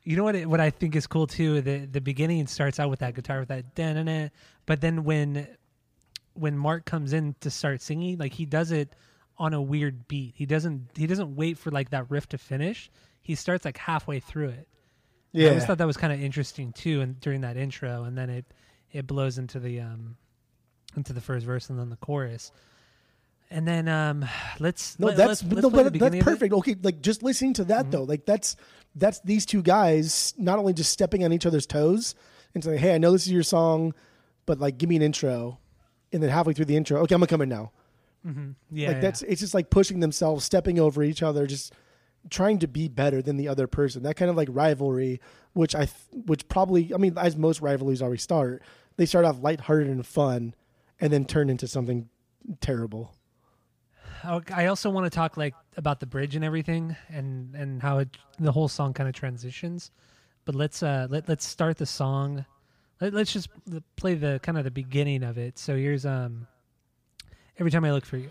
You 0.05 0.17
know 0.17 0.25
what? 0.25 0.37
It, 0.37 0.49
what 0.49 0.61
I 0.61 0.71
think 0.71 0.97
is 0.97 1.07
cool 1.07 1.27
too. 1.27 1.61
The 1.61 1.85
the 1.85 2.01
beginning 2.01 2.47
starts 2.47 2.81
out 2.81 2.89
with 2.89 3.01
that 3.01 3.15
guitar 3.15 3.41
with 3.41 3.49
that 3.49 3.75
da 3.75 3.93
na 3.93 4.29
but 4.65 4.81
then 4.81 5.05
when 5.05 5.47
when 6.33 6.57
Mark 6.57 6.87
comes 6.87 7.13
in 7.13 7.35
to 7.41 7.51
start 7.51 7.83
singing, 7.83 8.17
like 8.17 8.33
he 8.33 8.47
does 8.47 8.71
it 8.71 8.95
on 9.37 9.53
a 9.53 9.61
weird 9.61 10.09
beat. 10.09 10.33
He 10.37 10.47
doesn't 10.47 10.91
he 10.97 11.07
doesn't 11.07 11.37
wait 11.37 11.59
for 11.59 11.71
like 11.71 11.91
that 11.91 12.11
riff 12.11 12.27
to 12.31 12.39
finish. 12.39 12.91
He 13.21 13.35
starts 13.35 13.67
like 13.67 13.77
halfway 13.77 14.21
through 14.21 14.51
it. 14.51 14.69
I 15.35 15.49
always 15.49 15.65
thought 15.65 15.79
that 15.79 15.87
was 15.87 15.97
kind 15.97 16.13
of 16.13 16.23
interesting 16.23 16.73
too, 16.73 17.01
and 17.01 17.21
during 17.21 17.43
that 17.43 17.57
intro, 17.57 18.05
and 18.05 18.17
then 18.17 18.31
it 18.31 18.45
it 18.93 19.07
blows 19.07 19.39
into 19.39 19.61
the 19.61 19.81
um 19.81 20.17
into 20.97 21.13
the 21.13 21.21
first 21.21 21.45
verse 21.45 21.71
and 21.71 21.79
then 21.79 21.91
the 21.91 21.97
chorus, 21.97 22.51
and 23.51 23.67
then 23.67 23.89
um 23.89 24.25
let's 24.59 24.99
no, 24.99 25.09
let, 25.09 25.17
that's 25.17 25.43
let's, 25.43 25.55
let's 25.55 25.63
no, 25.63 25.71
but 25.71 25.93
that's 25.93 26.25
perfect. 26.25 26.55
Okay, 26.55 26.77
like 26.83 27.03
just 27.03 27.23
listening 27.23 27.55
to 27.55 27.65
that 27.65 27.91
though, 27.91 28.05
like 28.05 28.25
that's 28.25 28.57
that's 28.95 29.21
these 29.21 29.45
two 29.47 29.63
guys 29.63 30.35
not 30.39 30.59
only 30.59 30.73
just 30.73 30.91
stepping 30.91 31.25
on 31.25 31.33
each 31.33 31.47
other's 31.47 31.67
toes 31.67 32.15
and 32.55 32.65
saying, 32.65 32.79
"Hey, 32.79 32.95
I 32.95 32.99
know 32.99 33.13
this 33.13 33.27
is 33.27 33.33
your 33.33 33.43
song, 33.43 33.95
but 34.47 34.59
like 34.59 34.79
give 34.79 34.89
me 34.89 34.97
an 34.97 35.03
intro," 35.03 35.59
and 36.13 36.23
then 36.23 36.31
halfway 36.31 36.55
through 36.55 36.67
the 36.67 36.77
intro, 36.77 37.01
okay, 37.03 37.15
I'm 37.15 37.21
gonna 37.21 37.29
come 37.29 37.43
in 37.43 37.49
now. 37.49 37.73
Yeah, 38.25 38.89
like 38.89 38.97
yeah. 38.97 39.01
that's 39.01 39.23
it's 39.23 39.41
just 39.41 39.55
like 39.55 39.71
pushing 39.71 40.01
themselves, 40.01 40.45
stepping 40.45 40.79
over 40.79 41.03
each 41.03 41.23
other, 41.23 41.47
just 41.47 41.73
trying 42.31 42.59
to 42.61 42.69
be 42.69 42.89
better 42.89 43.23
than 43.23 43.37
the 43.37 43.49
other 43.49 43.67
person. 43.67 44.03
That 44.03 44.17
kind 44.17 44.31
of 44.31 44.37
like 44.37 44.49
rivalry, 44.51 45.21
which 45.53 45.75
I, 45.75 45.87
th- 45.87 46.25
which 46.27 46.49
probably, 46.49 46.93
I 46.95 46.99
mean, 46.99 47.17
as 47.17 47.37
most 47.37 47.61
rivalries 47.61 48.03
always 48.03 48.23
start, 48.23 48.63
they 48.97 49.07
start 49.07 49.25
off 49.25 49.43
lighthearted 49.43 49.89
and 49.89 50.07
fun, 50.07 50.55
and 51.01 51.13
then 51.13 51.25
turn 51.25 51.49
into 51.51 51.69
something 51.69 52.09
terrible. 52.61 53.15
I 54.25 54.67
also 54.67 54.91
want 54.91 55.05
to 55.07 55.11
talk 55.11 55.37
like 55.37 55.55
about 55.77 56.01
the 56.01 56.07
bridge 56.07 56.35
and 56.35 56.45
everything, 56.45 56.97
and 57.09 57.55
and 57.55 57.81
how 57.81 57.99
it, 57.99 58.09
the 58.41 58.51
whole 58.51 58.69
song 58.69 58.93
kind 58.93 59.09
of 59.09 59.15
transitions. 59.15 59.93
But 60.45 60.57
let's 60.57 60.83
uh 60.83 61.07
let 61.09 61.29
let's 61.29 61.47
start 61.47 61.79
the 61.79 61.87
song. 61.87 62.45
Let, 63.01 63.15
let's 63.15 63.33
just 63.33 63.49
play 63.95 64.15
the 64.15 64.41
kind 64.43 64.59
of 64.59 64.65
the 64.65 64.73
beginning 64.73 65.23
of 65.23 65.39
it. 65.39 65.59
So 65.59 65.77
here's 65.77 66.05
um. 66.05 66.49
Every 67.59 67.71
time 67.71 67.85
I 67.85 67.93
look 67.93 68.05
for 68.05 68.17
you. 68.17 68.31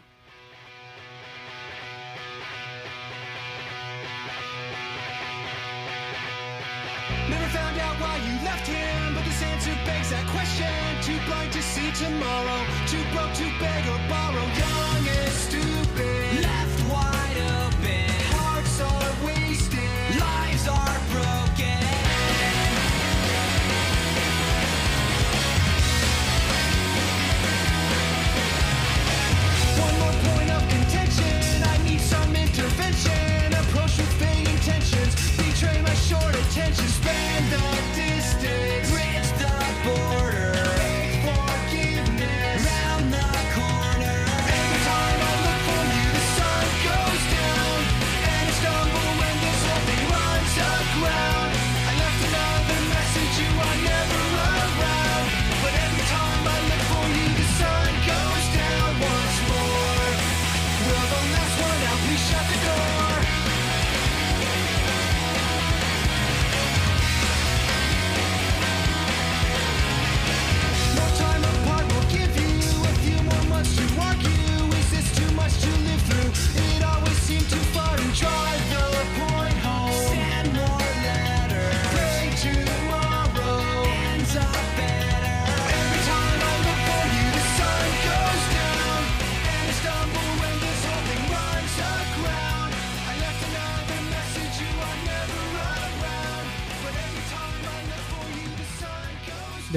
Answer 9.68 9.86
begs 9.86 10.10
that 10.10 10.26
question. 10.28 10.68
Too 11.04 11.20
blind 11.26 11.52
to 11.54 11.62
see 11.62 11.92
tomorrow, 11.92 12.60
too 12.88 13.04
broke 13.14 13.34
to 13.34 13.48
beg 13.60 13.84
or 13.88 14.00
borrow. 14.10 14.46
Young 14.64 15.08
and 15.08 15.32
stupid, 15.32 16.17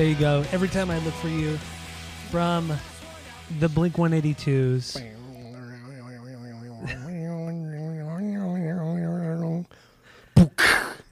There 0.01 0.09
you 0.09 0.15
go. 0.15 0.43
Every 0.51 0.69
time 0.69 0.91
I 0.91 0.99
look 1.01 1.13
for 1.13 1.29
you 1.29 1.59
from 2.31 2.73
the 3.59 3.69
Blink 3.69 3.97
182s. 3.97 4.97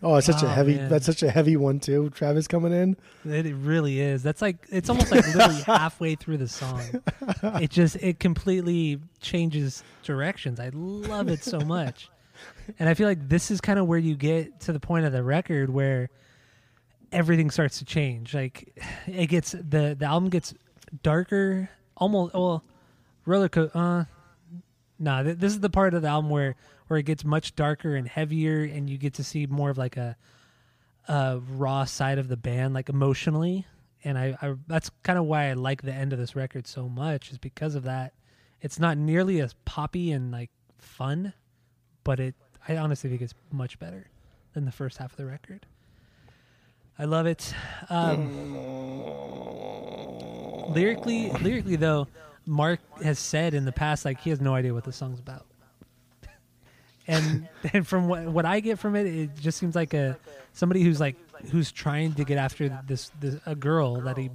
Oh, 0.03 0.17
it's 0.17 0.27
such 0.27 0.43
a 0.43 0.47
Oh, 0.47 0.49
heavy. 0.49 0.77
man. 0.77 0.89
That's 0.89 1.05
such 1.05 1.23
a 1.23 1.31
heavy 1.31 1.59
one 1.59 1.81
too. 1.81 2.09
Travis 2.15 2.49
coming 2.49 2.73
in. 2.73 2.97
It 3.31 3.55
really 3.57 4.01
is. 4.01 4.23
That's 4.23 4.41
like 4.41 4.57
it's 4.71 4.89
almost 4.89 5.11
like 5.13 5.27
literally 5.35 5.61
halfway 5.67 6.15
through 6.15 6.39
the 6.39 6.49
song. 6.49 6.81
It 7.61 7.71
just 7.71 7.97
it 7.97 8.19
completely 8.19 9.01
changes 9.21 9.85
directions. 10.03 10.59
I 10.59 10.71
love 10.73 11.29
it 11.29 11.45
so 11.45 11.61
much. 11.61 12.09
And 12.79 12.89
I 12.89 12.95
feel 12.95 13.07
like 13.07 13.29
this 13.29 13.51
is 13.51 13.61
kind 13.61 13.79
of 13.79 13.87
where 13.87 13.99
you 13.99 14.15
get 14.15 14.61
to 14.61 14.73
the 14.73 14.81
point 14.81 15.05
of 15.05 15.13
the 15.13 15.23
record 15.23 15.69
where 15.69 16.09
everything 17.13 17.51
starts 17.51 17.79
to 17.79 17.85
change. 17.85 18.35
Like 18.35 18.79
it 19.07 19.27
gets 19.27 19.53
the 19.53 19.97
the 19.99 20.07
album 20.07 20.31
gets 20.31 20.55
darker, 21.03 21.71
almost 21.97 22.35
well 22.35 22.65
roller 23.27 23.49
co- 23.49 23.71
uh 23.75 24.05
nah, 24.99 25.23
th- 25.23 25.39
this 25.39 25.53
is 25.53 25.61
the 25.61 25.71
part 25.71 25.95
of 25.95 26.03
the 26.03 26.09
album 26.09 26.31
where 26.31 26.57
where 26.89 26.99
it 26.99 27.05
gets 27.05 27.25
much 27.25 27.55
darker 27.55 27.95
and 27.95 28.09
heavier 28.09 28.65
and 28.65 28.89
you 28.89 28.99
get 28.99 29.15
to 29.15 29.25
see 29.25 29.47
more 29.47 29.71
of 29.71 29.79
like 29.79 29.97
a 29.97 30.17
uh, 31.07 31.41
raw 31.51 31.85
side 31.85 32.19
of 32.19 32.29
the 32.29 32.37
band, 32.37 32.75
like 32.75 32.89
emotionally. 32.89 33.67
And 34.05 34.19
I, 34.19 34.37
I 34.41 34.55
that's 34.67 34.91
kind 35.03 35.19
of 35.19 35.25
why 35.25 35.51
I 35.51 35.55
like 35.55 35.83
the 35.83 35.93
end 35.93 36.13
of 36.13 36.19
this 36.19 36.37
record 36.37 36.67
so 36.67 36.89
much, 36.89 37.31
is 37.31 37.39
because 37.39 37.75
of 37.75 37.85
that. 37.85 38.13
It's 38.61 38.79
not 38.79 38.99
nearly 38.99 39.41
as 39.41 39.55
poppy 39.65 40.13
and 40.13 40.31
like 40.31 40.51
fun, 40.79 41.33
but 42.05 42.21
it 42.21 42.35
I 42.69 42.77
honestly 42.77 43.11
think 43.11 43.23
it's 43.23 43.35
much 43.51 43.79
better 43.79 44.11
than 44.53 44.65
the 44.65 44.73
first 44.73 44.99
half 44.99 45.13
of 45.13 45.17
the 45.17 45.27
record. 45.27 45.67
I 46.99 47.05
love 47.05 47.27
it. 47.27 47.55
Um, 47.91 48.55
lyrically, 50.75 51.31
lyrically 51.31 51.77
though, 51.77 52.09
Mark 52.45 52.81
has 53.03 53.19
said 53.19 53.55
in 53.55 53.65
the 53.65 53.73
past 53.73 54.05
like 54.05 54.21
he 54.21 54.31
has 54.31 54.41
no 54.41 54.55
idea 54.55 54.75
what 54.75 54.85
the 54.85 54.93
song's 54.93 55.21
about. 55.21 55.47
and 57.07 57.49
and 57.73 57.87
from 57.87 58.09
what 58.09 58.25
what 58.25 58.45
I 58.45 58.61
get 58.61 58.79
from 58.79 58.97
it, 58.97 59.07
it 59.07 59.37
just 59.37 59.59
seems 59.59 59.75
like 59.75 59.95
a 59.95 60.19
somebody 60.53 60.83
who's 60.83 60.99
like 60.99 61.17
who's 61.51 61.71
trying 61.71 62.15
to 62.15 62.25
get 62.25 62.39
after 62.39 62.69
this, 62.87 63.13
this 63.21 63.37
a 63.47 63.55
girl 63.55 64.01
that 64.03 64.17
he 64.17 64.31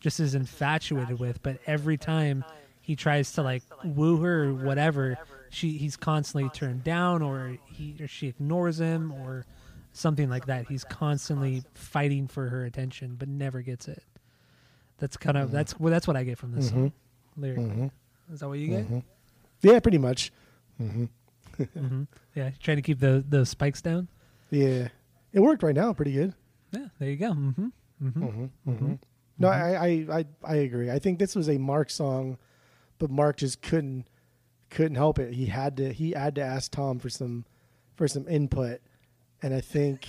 just 0.00 0.20
is 0.20 0.34
infatuated 0.34 1.18
with, 1.18 1.42
but 1.42 1.58
every 1.66 1.96
time 1.96 2.44
he 2.80 2.96
tries 2.96 3.32
to 3.32 3.42
like 3.42 3.62
woo 3.84 4.16
her 4.18 4.44
or 4.44 4.54
whatever, 4.54 5.18
she 5.50 5.78
he's 5.78 5.96
constantly 5.96 6.50
turned 6.50 6.82
down 6.84 7.22
or 7.22 7.56
he 7.66 7.94
or 8.00 8.08
she 8.08 8.28
ignores 8.28 8.80
him 8.80 9.12
or 9.12 9.44
something 9.92 10.28
like 10.28 10.46
that. 10.46 10.66
He's 10.68 10.84
constantly 10.84 11.62
fighting 11.74 12.28
for 12.28 12.48
her 12.48 12.64
attention, 12.64 13.16
but 13.18 13.28
never 13.28 13.62
gets 13.62 13.88
it. 13.88 14.02
That's 14.98 15.16
kind 15.16 15.36
of 15.36 15.46
mm-hmm. 15.46 15.56
that's 15.56 15.78
well, 15.78 15.90
that's 15.92 16.06
what 16.06 16.16
I 16.16 16.24
get 16.24 16.38
from 16.38 16.52
this 16.52 16.68
song. 16.70 16.90
Mm-hmm. 16.90 17.42
Lyrically, 17.42 17.64
mm-hmm. 17.64 18.34
is 18.34 18.40
that 18.40 18.48
what 18.48 18.58
you 18.58 18.68
get? 18.68 18.86
Yeah, 19.62 19.80
pretty 19.80 19.98
much. 19.98 20.32
hmm 20.76 21.04
Yeah, 22.34 22.50
trying 22.60 22.76
to 22.76 22.82
keep 22.82 23.00
the 23.00 23.24
the 23.28 23.44
spikes 23.44 23.82
down. 23.82 24.08
Yeah, 24.50 24.88
it 25.32 25.40
worked 25.40 25.62
right 25.62 25.74
now. 25.74 25.92
Pretty 25.92 26.12
good. 26.12 26.34
Yeah, 26.72 26.86
there 26.98 27.10
you 27.10 27.16
go. 27.16 27.32
No, 29.38 29.48
I, 29.48 29.86
I, 29.86 30.06
I, 30.10 30.24
I 30.44 30.54
agree. 30.56 30.90
I 30.90 30.98
think 30.98 31.18
this 31.18 31.36
was 31.36 31.48
a 31.48 31.58
Mark 31.58 31.90
song, 31.90 32.38
but 32.98 33.10
Mark 33.10 33.36
just 33.36 33.62
couldn't 33.62 34.08
couldn't 34.70 34.96
help 34.96 35.18
it. 35.18 35.34
He 35.34 35.46
had 35.46 35.76
to 35.78 35.92
he 35.92 36.10
had 36.10 36.34
to 36.36 36.42
ask 36.42 36.70
Tom 36.70 36.98
for 36.98 37.08
some 37.08 37.44
for 37.94 38.08
some 38.08 38.26
input, 38.28 38.80
and 39.42 39.54
I 39.54 39.60
think 39.60 40.08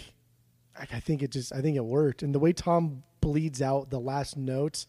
I 0.78 0.88
I 0.94 1.00
think 1.00 1.22
it 1.24 1.32
just 1.32 1.54
I 1.54 1.62
think 1.62 1.76
it 1.78 1.86
worked. 1.86 2.24
And 2.24 2.34
the 2.34 2.40
way 2.40 2.54
Tom 2.54 3.04
bleeds 3.22 3.62
out 3.62 3.90
the 3.90 4.00
last 4.00 4.38
notes, 4.38 4.88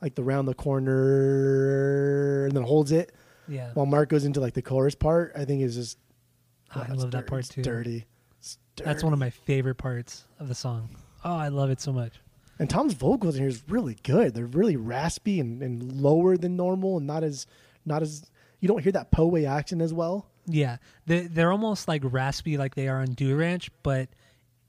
like 0.00 0.14
the 0.14 0.24
round 0.24 0.48
the 0.48 0.54
corner, 0.54 2.46
and 2.46 2.56
then 2.56 2.62
holds 2.62 2.92
it 2.92 3.12
Yeah, 3.48 3.70
while 3.74 3.86
Mark 3.86 4.08
goes 4.08 4.24
into 4.24 4.40
like 4.40 4.54
the 4.54 4.62
chorus 4.62 4.94
part, 4.94 5.32
I 5.36 5.44
think 5.44 5.62
is 5.62 5.74
just 5.74 5.98
Oh, 6.74 6.80
I 6.80 6.92
it's 6.92 7.02
love 7.02 7.10
that 7.12 7.26
part 7.26 7.40
it's 7.40 7.48
too. 7.48 7.62
Dirty. 7.62 8.06
It's 8.40 8.58
That's 8.76 9.04
one 9.04 9.12
of 9.12 9.18
my 9.18 9.30
favorite 9.30 9.76
parts 9.76 10.24
of 10.40 10.48
the 10.48 10.54
song. 10.54 10.90
Oh, 11.24 11.36
I 11.36 11.48
love 11.48 11.70
it 11.70 11.80
so 11.80 11.92
much. 11.92 12.14
And 12.58 12.68
Tom's 12.68 12.94
vocals 12.94 13.36
in 13.36 13.42
here 13.42 13.48
is 13.48 13.62
really 13.68 13.96
good. 14.02 14.34
They're 14.34 14.46
really 14.46 14.76
raspy 14.76 15.40
and, 15.40 15.62
and 15.62 15.92
lower 15.92 16.36
than 16.36 16.56
normal, 16.56 16.96
and 16.96 17.06
not 17.06 17.22
as 17.22 17.46
not 17.84 18.02
as 18.02 18.30
you 18.60 18.68
don't 18.68 18.82
hear 18.82 18.92
that 18.92 19.10
Poe 19.12 19.36
accent 19.44 19.82
as 19.82 19.92
well. 19.92 20.28
Yeah, 20.46 20.76
they 21.06 21.26
they're 21.26 21.52
almost 21.52 21.88
like 21.88 22.02
raspy, 22.04 22.56
like 22.56 22.74
they 22.74 22.88
are 22.88 23.00
on 23.00 23.12
Dude 23.14 23.38
Ranch, 23.38 23.70
but 23.82 24.08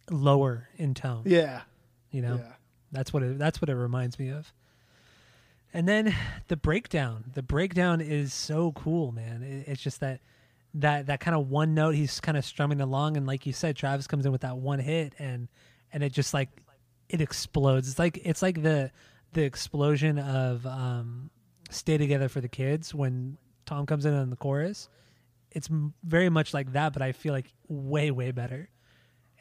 lower 0.09 0.67
in 0.77 0.93
tone. 0.93 1.23
Yeah, 1.25 1.61
You 2.11 2.21
know, 2.21 2.37
yeah. 2.37 2.53
that's 2.91 3.13
what 3.13 3.23
it 3.23 3.37
that's 3.37 3.61
what 3.61 3.69
it 3.69 3.75
reminds 3.75 4.17
me 4.17 4.29
of. 4.29 4.51
And 5.73 5.87
then 5.87 6.15
the 6.47 6.57
breakdown. 6.57 7.25
The 7.33 7.43
breakdown 7.43 8.01
is 8.01 8.33
so 8.33 8.71
cool, 8.71 9.11
man. 9.11 9.43
It, 9.43 9.67
it's 9.71 9.81
just 9.81 9.99
that 9.99 10.21
that 10.75 11.07
that 11.07 11.19
kind 11.19 11.35
of 11.35 11.49
one 11.49 11.73
note 11.73 11.95
he's 11.95 12.19
kind 12.19 12.37
of 12.37 12.45
strumming 12.45 12.81
along, 12.81 13.17
and 13.17 13.27
like 13.27 13.45
you 13.45 13.53
said, 13.53 13.75
Travis 13.75 14.07
comes 14.07 14.25
in 14.25 14.31
with 14.31 14.41
that 14.41 14.57
one 14.57 14.79
hit, 14.79 15.13
and 15.19 15.47
and 15.93 16.03
it 16.03 16.13
just 16.13 16.33
like 16.33 16.49
it 17.09 17.21
explodes. 17.21 17.89
It's 17.89 17.99
like 17.99 18.19
it's 18.23 18.41
like 18.41 18.63
the 18.63 18.91
the 19.33 19.43
explosion 19.43 20.17
of 20.17 20.65
um, 20.65 21.29
"Stay 21.69 21.97
Together 21.97 22.29
for 22.29 22.41
the 22.41 22.47
Kids" 22.47 22.95
when 22.95 23.37
Tom 23.65 23.85
comes 23.85 24.05
in 24.05 24.13
on 24.13 24.29
the 24.29 24.35
chorus. 24.35 24.89
It's 25.51 25.69
very 26.03 26.29
much 26.29 26.53
like 26.53 26.73
that, 26.73 26.93
but 26.93 27.01
I 27.01 27.11
feel 27.11 27.33
like 27.33 27.53
way 27.67 28.11
way 28.11 28.31
better, 28.31 28.69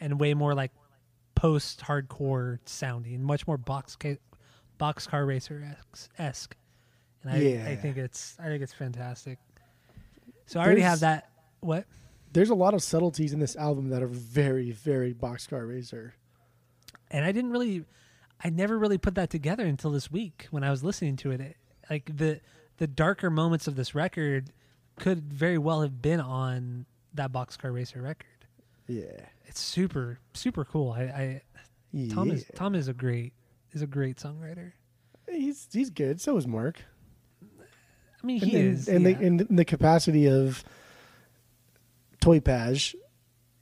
and 0.00 0.18
way 0.20 0.34
more 0.34 0.54
like 0.54 0.72
post 1.34 1.80
hardcore 1.80 2.58
sounding, 2.64 3.22
much 3.22 3.46
more 3.46 3.58
box 3.58 3.96
ca- 3.96 4.18
boxcar 4.78 5.26
racer 5.26 5.76
esque. 6.18 6.56
And 7.22 7.32
I, 7.32 7.70
I 7.72 7.76
think 7.76 7.96
it's 7.96 8.36
I 8.38 8.44
think 8.44 8.62
it's 8.62 8.72
fantastic. 8.72 9.38
So 10.46 10.60
I 10.60 10.64
already 10.64 10.82
have 10.82 11.00
that. 11.00 11.28
What? 11.60 11.86
There's 12.32 12.50
a 12.50 12.54
lot 12.54 12.74
of 12.74 12.82
subtleties 12.82 13.32
in 13.32 13.40
this 13.40 13.56
album 13.56 13.88
that 13.90 14.02
are 14.02 14.06
very, 14.08 14.70
very 14.70 15.14
Boxcar 15.14 15.66
Racer. 15.66 16.14
and 17.10 17.24
I 17.24 17.32
didn't 17.32 17.50
really, 17.50 17.84
I 18.44 18.50
never 18.50 18.78
really 18.78 18.98
put 18.98 19.14
that 19.14 19.30
together 19.30 19.64
until 19.64 19.90
this 19.90 20.10
week 20.10 20.46
when 20.50 20.62
I 20.62 20.70
was 20.70 20.84
listening 20.84 21.16
to 21.16 21.30
it. 21.30 21.40
it. 21.40 21.56
Like 21.88 22.16
the 22.16 22.40
the 22.76 22.86
darker 22.86 23.30
moments 23.30 23.66
of 23.66 23.74
this 23.76 23.94
record 23.94 24.52
could 24.98 25.32
very 25.32 25.58
well 25.58 25.82
have 25.82 26.00
been 26.00 26.20
on 26.20 26.86
that 27.14 27.32
Boxcar 27.32 27.72
Racer 27.72 28.02
record. 28.02 28.26
Yeah, 28.88 29.20
It's 29.46 29.60
super 29.60 30.18
super 30.32 30.64
cool. 30.64 30.92
I, 30.92 31.02
I 31.02 31.42
Tom 32.10 32.30
is 32.30 32.44
Tom 32.54 32.74
is 32.74 32.88
a 32.88 32.92
great 32.92 33.32
is 33.72 33.82
a 33.82 33.86
great 33.86 34.16
songwriter. 34.18 34.72
he's 35.28 35.68
he's 35.72 35.90
good. 35.90 36.20
So 36.20 36.36
is 36.36 36.46
Mark. 36.46 36.82
I 37.42 38.26
mean, 38.26 38.40
he 38.40 38.56
and, 38.56 38.74
is. 38.74 38.88
and 38.88 39.04
yeah. 39.04 39.12
the, 39.12 39.24
in 39.24 39.56
the 39.56 39.64
capacity 39.64 40.28
of 40.28 40.64
Toy 42.20 42.40
Page 42.40 42.96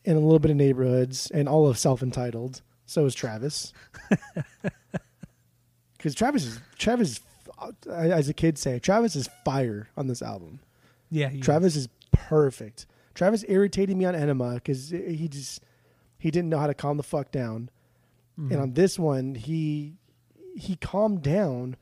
and 0.04 0.16
a 0.16 0.20
little 0.20 0.38
bit 0.38 0.50
of 0.50 0.56
neighborhoods 0.56 1.30
and 1.30 1.48
all 1.48 1.66
of 1.68 1.78
self 1.78 2.02
entitled. 2.02 2.62
So 2.86 3.06
is 3.06 3.14
Travis. 3.14 3.72
Because 6.04 6.14
Travis 6.14 6.44
is 6.44 6.60
Travis, 6.76 7.10
is, 7.12 7.20
as 7.90 8.28
a 8.28 8.34
kid 8.34 8.58
say, 8.58 8.78
Travis 8.78 9.16
is 9.16 9.30
fire 9.42 9.88
on 9.96 10.06
this 10.06 10.20
album. 10.20 10.60
Yeah, 11.14 11.30
Travis 11.40 11.76
is 11.76 11.88
perfect. 12.12 12.86
Travis 13.14 13.44
irritated 13.48 13.96
me 13.96 14.04
on 14.04 14.14
Enema 14.14 14.54
because 14.54 14.90
he 14.90 15.28
just 15.28 15.62
he 16.18 16.30
didn't 16.30 16.48
know 16.50 16.58
how 16.58 16.66
to 16.66 16.74
calm 16.74 16.96
the 16.96 17.02
fuck 17.02 17.30
down, 17.30 17.70
Mm-hmm. 18.38 18.50
and 18.52 18.60
on 18.60 18.72
this 18.74 18.98
one 18.98 19.34
he 19.36 19.94
he 20.56 20.74
calmed 20.76 21.22
down, 21.22 21.76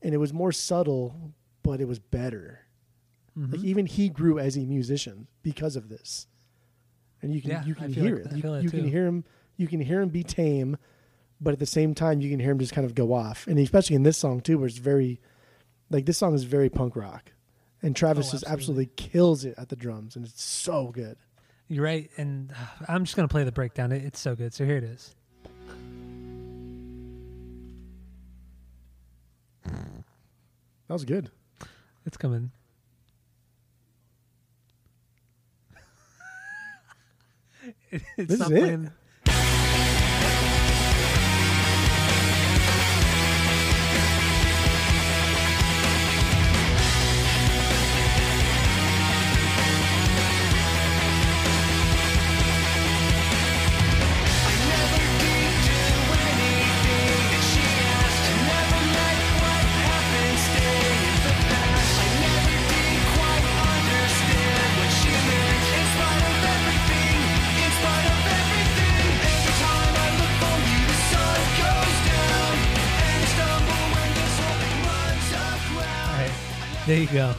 and 0.00 0.14
it 0.14 0.16
was 0.18 0.32
more 0.32 0.50
subtle, 0.52 1.34
but 1.62 1.80
it 1.80 1.86
was 1.88 1.98
better. 1.98 2.60
Mm-hmm. 3.38 3.52
Like 3.52 3.64
even 3.64 3.84
he 3.86 4.08
grew 4.08 4.38
as 4.38 4.56
a 4.56 4.60
musician 4.60 5.26
because 5.42 5.76
of 5.76 5.88
this, 5.90 6.26
and 7.20 7.34
you 7.34 7.42
can 7.42 7.50
Yeah, 7.50 7.64
you 7.66 7.74
can 7.74 7.92
hear 7.92 8.16
like- 8.16 8.32
it. 8.32 8.36
You, 8.44 8.54
you 8.60 8.70
can 8.70 8.88
hear 8.88 9.06
him. 9.06 9.24
You 9.58 9.68
can 9.68 9.80
hear 9.80 10.00
him 10.00 10.08
be 10.08 10.22
tame, 10.24 10.78
but 11.40 11.52
at 11.52 11.58
the 11.58 11.66
same 11.66 11.94
time 11.94 12.20
you 12.22 12.30
can 12.30 12.40
hear 12.40 12.52
him 12.52 12.58
just 12.58 12.72
kind 12.72 12.86
of 12.86 12.94
go 12.94 13.12
off, 13.12 13.46
and 13.46 13.58
especially 13.58 13.96
in 13.96 14.04
this 14.04 14.16
song 14.16 14.40
too, 14.40 14.56
where 14.58 14.66
it's 14.66 14.78
very 14.78 15.20
like 15.90 16.06
this 16.06 16.16
song 16.16 16.34
is 16.34 16.44
very 16.44 16.70
punk 16.70 16.96
rock, 16.96 17.32
and 17.84 17.94
Travis 17.94 18.28
Oh, 18.30 18.32
just 18.32 18.44
absolutely. 18.46 18.86
kills 18.96 19.44
it 19.44 19.54
at 19.58 19.68
the 19.68 19.76
drums, 19.76 20.16
and 20.16 20.24
it's 20.26 20.42
so 20.42 20.88
good. 20.88 21.16
You're 21.68 21.84
right, 21.84 22.10
and 22.16 22.50
uh, 22.52 22.84
I'm 22.88 23.04
just 23.04 23.14
gonna 23.14 23.28
play 23.28 23.44
the 23.44 23.52
breakdown. 23.52 23.92
It, 23.92 24.02
it's 24.04 24.18
so 24.20 24.34
good. 24.34 24.52
So 24.52 24.64
here 24.64 24.76
it 24.78 24.84
is. 24.84 25.14
That 29.64 30.92
was 30.92 31.04
good. 31.04 31.30
It's 32.06 32.16
coming. 32.16 32.50
It- 37.90 38.02
it's 38.16 38.28
This 38.30 38.40
is 38.40 38.50
it. 38.50 38.60
playing- 38.60 38.86
I 38.88 38.90
There 76.94 77.02
you 77.02 77.08
go. 77.08 77.34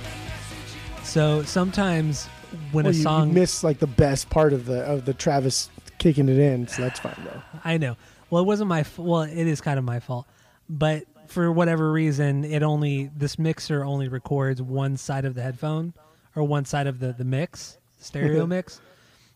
So 1.04 1.42
sometimes 1.44 2.26
when 2.74 2.84
Well, 2.84 2.94
a 2.94 2.98
you, 2.98 3.04
song 3.04 3.30
you 3.30 3.36
miss 3.36 3.64
like 3.64 3.80
the 3.80 3.88
best 3.88 4.30
part 4.30 4.52
of 4.52 4.66
the 4.66 4.82
of 4.82 5.06
the 5.06 5.14
Travis 5.14 5.70
kicking 5.98 6.28
it 6.28 6.38
in, 6.38 6.68
so 6.68 6.82
that's 6.82 7.00
fine 7.00 7.16
though. 7.24 7.42
I 7.64 7.78
know. 7.78 7.96
Well, 8.30 8.42
it 8.44 8.46
wasn't 8.46 8.68
my. 8.68 8.82
f- 8.82 9.00
Well, 9.00 9.22
it 9.22 9.48
is 9.48 9.62
kind 9.62 9.80
of 9.80 9.86
my 9.86 10.02
fault, 10.02 10.28
but 10.68 11.06
for 11.28 11.50
whatever 11.54 11.90
reason, 11.90 12.44
it 12.44 12.64
only 12.64 13.10
this 13.16 13.40
mixer 13.40 13.86
only 13.86 14.10
records 14.10 14.62
one 14.62 14.98
side 14.98 15.24
of 15.24 15.36
the 15.36 15.42
headphone 15.42 15.94
or 16.36 16.44
one 16.44 16.66
side 16.66 16.88
of 16.88 17.00
the 17.00 17.14
the 17.14 17.24
mix 17.24 17.78
stereo 17.98 18.46
mix. 18.56 18.82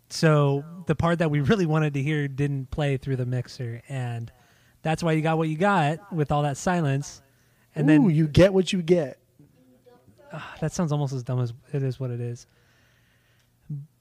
So 0.10 0.66
the 0.88 0.96
part 0.96 1.20
that 1.20 1.32
we 1.32 1.40
really 1.40 1.66
wanted 1.66 1.94
to 1.94 2.02
hear 2.04 2.28
didn't 2.28 2.72
play 2.72 2.98
through 2.98 3.16
the 3.16 3.26
mixer, 3.26 3.84
and 3.88 4.30
that's 4.82 5.02
why 5.02 5.14
you 5.14 5.22
got 5.22 5.38
what 5.38 5.48
you 5.48 5.56
got 5.58 6.12
with 6.12 6.30
all 6.34 6.44
that 6.44 6.58
silence. 6.58 7.22
And 7.74 7.86
Ooh, 7.90 7.94
then 7.94 8.10
you 8.10 8.28
get 8.28 8.54
what 8.54 8.74
you 8.74 8.82
get. 8.82 9.19
Ah, 10.32 10.56
that 10.62 10.72
sounds 10.74 10.92
almost 10.92 11.14
as 11.14 11.24
dumb 11.24 11.40
as 11.42 11.54
it 11.74 11.84
is 11.84 12.00
what 12.00 12.12
it 12.12 12.20
is. 12.22 12.46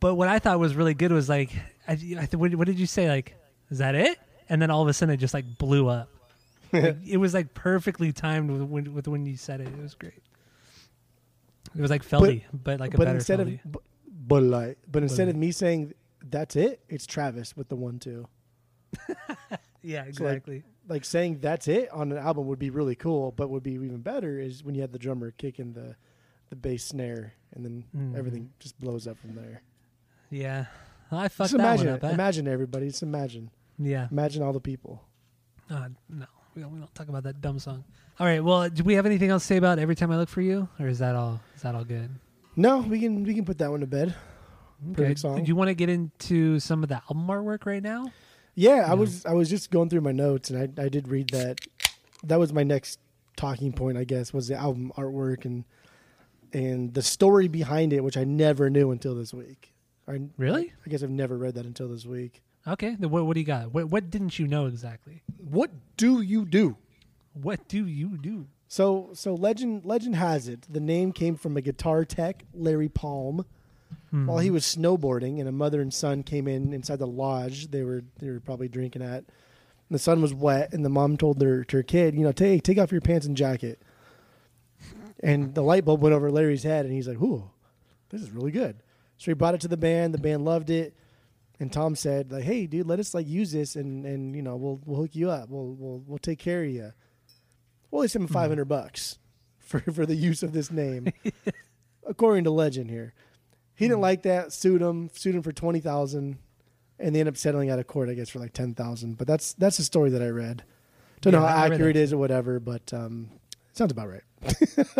But 0.01 0.15
what 0.15 0.29
I 0.29 0.39
thought 0.39 0.59
was 0.59 0.75
really 0.75 0.95
good 0.95 1.13
was 1.13 1.29
like, 1.29 1.51
I, 1.87 1.93
I 1.93 1.97
th- 1.97 2.35
what, 2.35 2.55
what 2.55 2.67
did 2.67 2.79
you 2.79 2.87
say? 2.87 3.09
Like, 3.09 3.35
is 3.71 3.79
that 3.79 3.95
it? 3.95 4.19
And 4.49 4.61
then 4.63 4.71
all 4.71 4.81
of 4.83 4.89
a 4.89 4.93
sudden 4.93 5.15
it 5.15 5.19
just 5.19 5.35
like 5.35 5.59
blew 5.59 5.89
up. 5.89 6.09
Like, 6.71 6.97
it 7.07 7.17
was 7.17 7.33
like 7.33 7.55
perfectly 7.55 8.13
timed 8.13 8.51
with 8.51 8.61
when, 8.61 8.93
with 8.93 9.09
when 9.09 9.25
you 9.25 9.39
said 9.39 9.63
it. 9.63 9.69
It 9.69 9.79
was 9.81 9.95
great. 9.95 10.23
It 11.75 11.81
was 11.81 11.91
like 11.91 12.05
Feldy, 12.07 12.43
but, 12.53 12.79
like 12.79 12.93
a 12.93 12.99
but 12.99 13.05
better 13.07 13.17
instead 13.17 13.41
Feldy. 13.41 13.65
of 13.65 13.73
but, 13.73 13.83
but 14.27 14.43
like 14.43 14.79
but 14.87 15.03
instead 15.03 15.29
But- 15.29 15.31
of 15.31 15.37
me 15.37 15.51
saying 15.51 15.95
that's 16.29 16.57
it, 16.57 16.81
it's 16.91 17.07
Travis 17.07 17.57
with 17.57 17.71
the 17.71 17.77
one 17.77 17.99
two. 17.99 18.27
yeah, 19.83 20.03
So, 20.13 20.25
like, 20.25 20.35
exactly. 20.37 20.63
Like 20.89 21.05
saying 21.07 21.39
that's 21.41 21.69
it 21.69 21.91
on 21.91 22.13
an 22.13 22.19
album 22.19 22.47
would 22.49 22.59
be 22.59 22.69
really 22.69 22.95
cool, 22.95 23.33
but 23.33 23.49
would 23.49 23.63
be 23.63 23.73
even 23.73 24.03
better 24.03 24.39
is 24.39 24.63
when 24.63 24.75
you 24.75 24.83
have 24.83 24.93
the 24.93 24.99
drummer 24.99 25.31
kicking 25.31 25.73
the 25.73 25.97
the 26.51 26.57
bass 26.57 26.85
snare 26.85 27.35
and 27.55 27.65
then 27.65 27.85
Mhm. 27.97 28.16
everything 28.16 28.51
just 28.59 28.79
blows 28.81 29.07
up 29.07 29.19
from 29.19 29.35
there. 29.35 29.62
yeah, 30.31 30.66
I 31.11 31.29
fucked 31.29 31.51
just 31.51 31.53
that 31.53 31.61
imagine 31.61 31.87
one 31.87 31.95
it. 31.97 32.05
up. 32.05 32.11
eh? 32.11 32.15
Imagine 32.15 32.49
everybody. 32.49 32.89
Just 32.89 33.03
imagine. 33.03 33.51
yeah, 33.79 34.09
Imagine 34.11 34.43
all 34.43 34.53
the 34.53 34.61
people. 34.61 35.03
uh, 35.70 35.89
no, 36.09 36.27
we 36.55 36.62
don't, 36.62 36.73
we 36.73 36.79
don't 36.79 36.95
talk 36.95 37.09
about 37.09 37.23
that 37.25 37.41
dumb 37.41 37.59
song. 37.59 37.85
All 38.20 38.27
right, 38.27 38.43
well, 38.43 38.69
do 38.69 38.83
we 38.83 38.95
have 38.95 39.07
anything 39.07 39.31
else 39.31 39.43
to 39.45 39.47
say 39.47 39.57
about 39.59 39.79
every 39.79 39.95
time 39.95 40.11
I 40.11 40.16
look 40.16 40.29
for 40.29 40.41
you, 40.41 40.69
or 40.81 40.89
is 40.89 40.99
that 40.99 41.15
all? 41.15 41.41
Is 41.55 41.62
that 41.62 41.75
all 41.75 41.85
good? 41.85 42.11
No, 42.57 42.81
we 42.81 42.99
can 43.01 43.23
we 43.25 43.35
can 43.35 43.45
put 43.45 43.59
that 43.59 43.70
one 43.70 43.81
to 43.81 43.87
bed. 43.87 44.15
Song. 45.16 45.43
Do 45.43 45.49
you 45.49 45.57
want 45.57 45.69
to 45.69 45.75
get 45.75 45.89
into 45.89 46.61
some 46.61 46.83
of 46.85 46.89
the 46.89 46.97
album 47.11 47.27
artwork 47.27 47.66
right 47.66 47.83
now? 47.83 48.12
Yeah, 48.55 48.85
I 48.89 48.95
was 48.95 49.25
I 49.27 49.33
was 49.33 49.49
just 49.51 49.70
going 49.73 49.89
through 49.89 50.03
my 50.03 50.12
notes 50.12 50.51
and 50.51 50.79
I 50.79 50.85
I 50.85 50.89
did 50.89 51.09
read 51.09 51.31
that. 51.31 51.61
That 52.25 52.39
was 52.39 52.53
my 52.53 52.62
next 52.65 52.99
talking 53.37 53.73
point, 53.73 53.97
I 53.99 54.05
guess, 54.05 54.33
was 54.33 54.49
the 54.49 54.55
album 54.57 54.93
artwork 54.97 55.45
and 55.45 55.65
and 56.53 56.95
the 56.95 57.03
story 57.03 57.49
behind 57.49 57.93
it, 57.93 58.03
which 58.03 58.16
I 58.16 58.25
never 58.25 58.70
knew 58.70 58.91
until 58.91 59.15
this 59.15 59.33
week. 59.33 59.73
I, 60.07 60.20
Really? 60.37 60.73
I 60.85 60.91
guess 60.91 61.03
I've 61.03 61.11
never 61.11 61.37
read 61.37 61.55
that 61.55 61.66
until 61.66 61.89
this 61.89 62.07
week. 62.07 62.43
Okay. 62.66 62.97
Then 62.99 63.11
what, 63.11 63.27
what 63.27 63.35
do 63.35 63.41
you 63.41 63.47
got? 63.47 63.73
What, 63.73 63.87
what 63.87 64.11
didn't 64.11 64.39
you 64.39 64.47
know 64.47 64.66
exactly? 64.66 65.23
What 65.37 65.70
do 65.97 66.20
you 66.23 66.45
do? 66.45 66.77
What 67.35 67.69
do 67.69 67.87
you 67.87 68.19
do? 68.19 68.47
So 68.69 69.11
so 69.15 69.35
legend 69.35 69.87
legend 69.87 70.16
has 70.16 70.47
it 70.47 70.66
the 70.70 70.81
name 70.81 71.12
came 71.12 71.37
from 71.37 71.57
a 71.57 71.62
guitar 71.62 72.05
tech, 72.05 72.45
Larry 72.53 72.89
Palm. 72.89 73.47
Hmm. 74.11 74.27
While 74.27 74.39
he 74.39 74.51
was 74.51 74.65
snowboarding, 74.65 75.39
and 75.39 75.49
a 75.49 75.53
mother 75.53 75.81
and 75.81 75.93
son 75.93 76.23
came 76.23 76.47
in 76.47 76.75
inside 76.75 76.99
the 76.99 77.07
lodge 77.07 77.70
they 77.70 77.83
were 77.83 78.03
they 78.19 78.29
were 78.29 78.41
probably 78.41 78.69
drinking 78.69 79.03
at. 79.03 79.25
And 79.25 79.95
the 79.95 79.99
sun 79.99 80.20
was 80.20 80.35
wet, 80.35 80.75
and 80.75 80.85
the 80.85 80.91
mom 80.91 81.16
told 81.16 81.39
their 81.39 81.65
to 81.65 81.79
her 81.79 81.83
kid, 81.83 82.15
you 82.15 82.20
know, 82.20 82.33
take 82.33 82.62
take 82.62 82.79
off 82.79 82.93
your 82.93 83.01
pants 83.01 83.27
and 83.27 83.37
jacket. 83.37 83.81
And 85.23 85.55
the 85.55 85.62
light 85.62 85.85
bulb 85.85 86.03
went 86.03 86.15
over 86.15 86.31
Larry's 86.31 86.62
head, 86.62 86.85
and 86.85 86.95
he's 86.95 87.09
like, 87.09 87.20
"Ooh, 87.20 87.51
this 88.11 88.23
is 88.23 88.31
really 88.31 88.53
good." 88.53 88.82
So 89.16 89.31
he 89.31 89.35
brought 89.35 89.55
it 89.55 89.61
to 89.62 89.69
the 89.69 89.77
band. 89.77 90.15
The 90.15 90.19
band 90.19 90.45
loved 90.45 90.70
it, 90.70 90.97
and 91.59 91.73
Tom 91.73 91.97
said, 91.97 92.31
"Like, 92.31 92.45
hey, 92.45 92.66
dude, 92.66 92.86
let 92.86 93.01
us 93.01 93.15
like 93.15 93.27
use 93.27 93.53
this, 93.53 93.74
and 93.77 94.07
and 94.07 94.36
you 94.36 94.43
know, 94.43 94.57
we'll 94.57 94.81
we'll 94.85 95.01
hook 95.01 95.15
you 95.15 95.31
up. 95.31 95.49
We'll 95.49 95.74
we'll 95.74 96.03
we'll 96.07 96.19
take 96.19 96.39
care 96.39 96.62
of 96.62 96.70
you." 96.70 96.93
Well, 97.90 98.03
they 98.03 98.09
sent 98.09 98.23
him 98.23 98.28
five 98.28 98.51
hundred 98.51 98.66
bucks 98.66 99.19
for 99.59 99.81
for 99.81 100.07
the 100.07 100.15
use 100.15 100.43
of 100.43 100.53
this 100.53 100.70
name, 100.70 101.12
according 102.07 102.45
to 102.45 102.51
legend 102.51 102.90
here. 102.90 103.15
He 103.74 103.86
didn't 103.86 104.01
like 104.01 104.23
that. 104.23 104.53
Sued 104.53 104.82
him. 104.82 105.11
Sued 105.12 105.35
him 105.35 105.43
for 105.43 105.53
twenty 105.53 105.81
thousand, 105.81 106.39
and 106.99 107.15
they 107.15 107.20
ended 107.20 107.35
up 107.35 107.39
settling 107.39 107.70
out 107.70 107.78
of 107.81 107.86
court, 107.86 108.09
I 108.09 108.15
guess, 108.15 108.28
for 108.28 108.39
like 108.39 108.53
ten 108.53 108.74
thousand. 108.74 109.19
But 109.19 109.27
that's 109.27 109.55
that's 109.55 109.78
the 109.78 109.85
story 109.85 110.11
that 110.11 110.23
I 110.23 110.28
read. 110.28 110.62
Don't 111.20 111.32
know 111.32 111.40
how 111.40 111.65
accurate 111.65 111.97
it 111.97 112.01
is 112.01 112.12
or 112.12 112.19
whatever, 112.19 112.61
but 112.61 112.93
um, 112.95 113.31
sounds 113.79 113.93
about 113.93 114.09
right. 114.11 114.23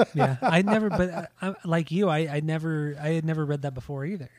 yeah, 0.15 0.37
I 0.41 0.63
never, 0.63 0.89
but 1.01 1.11
uh, 1.11 1.27
I, 1.43 1.49
I, 1.51 1.55
like 1.65 1.91
you, 1.91 2.09
I, 2.09 2.19
I 2.37 2.41
never, 2.41 2.97
I 3.01 3.09
had 3.11 3.25
never 3.25 3.45
read 3.45 3.63
that 3.63 3.75
before 3.75 4.05
either. 4.07 4.31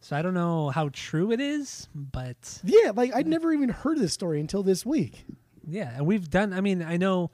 So 0.00 0.16
I 0.16 0.22
don't 0.22 0.32
know 0.34 0.70
how 0.70 0.88
true 0.92 1.30
it 1.30 1.40
is, 1.40 1.88
but 1.94 2.60
Yeah, 2.64 2.92
like 2.94 3.14
I'd 3.14 3.26
never 3.26 3.52
even 3.52 3.68
heard 3.68 3.96
of 3.98 4.02
this 4.02 4.14
story 4.14 4.40
until 4.40 4.62
this 4.62 4.86
week. 4.86 5.26
yeah, 5.68 5.92
and 5.94 6.06
we've 6.06 6.30
done. 6.30 6.54
I 6.54 6.62
mean, 6.62 6.82
I 6.82 6.96
know 6.96 7.30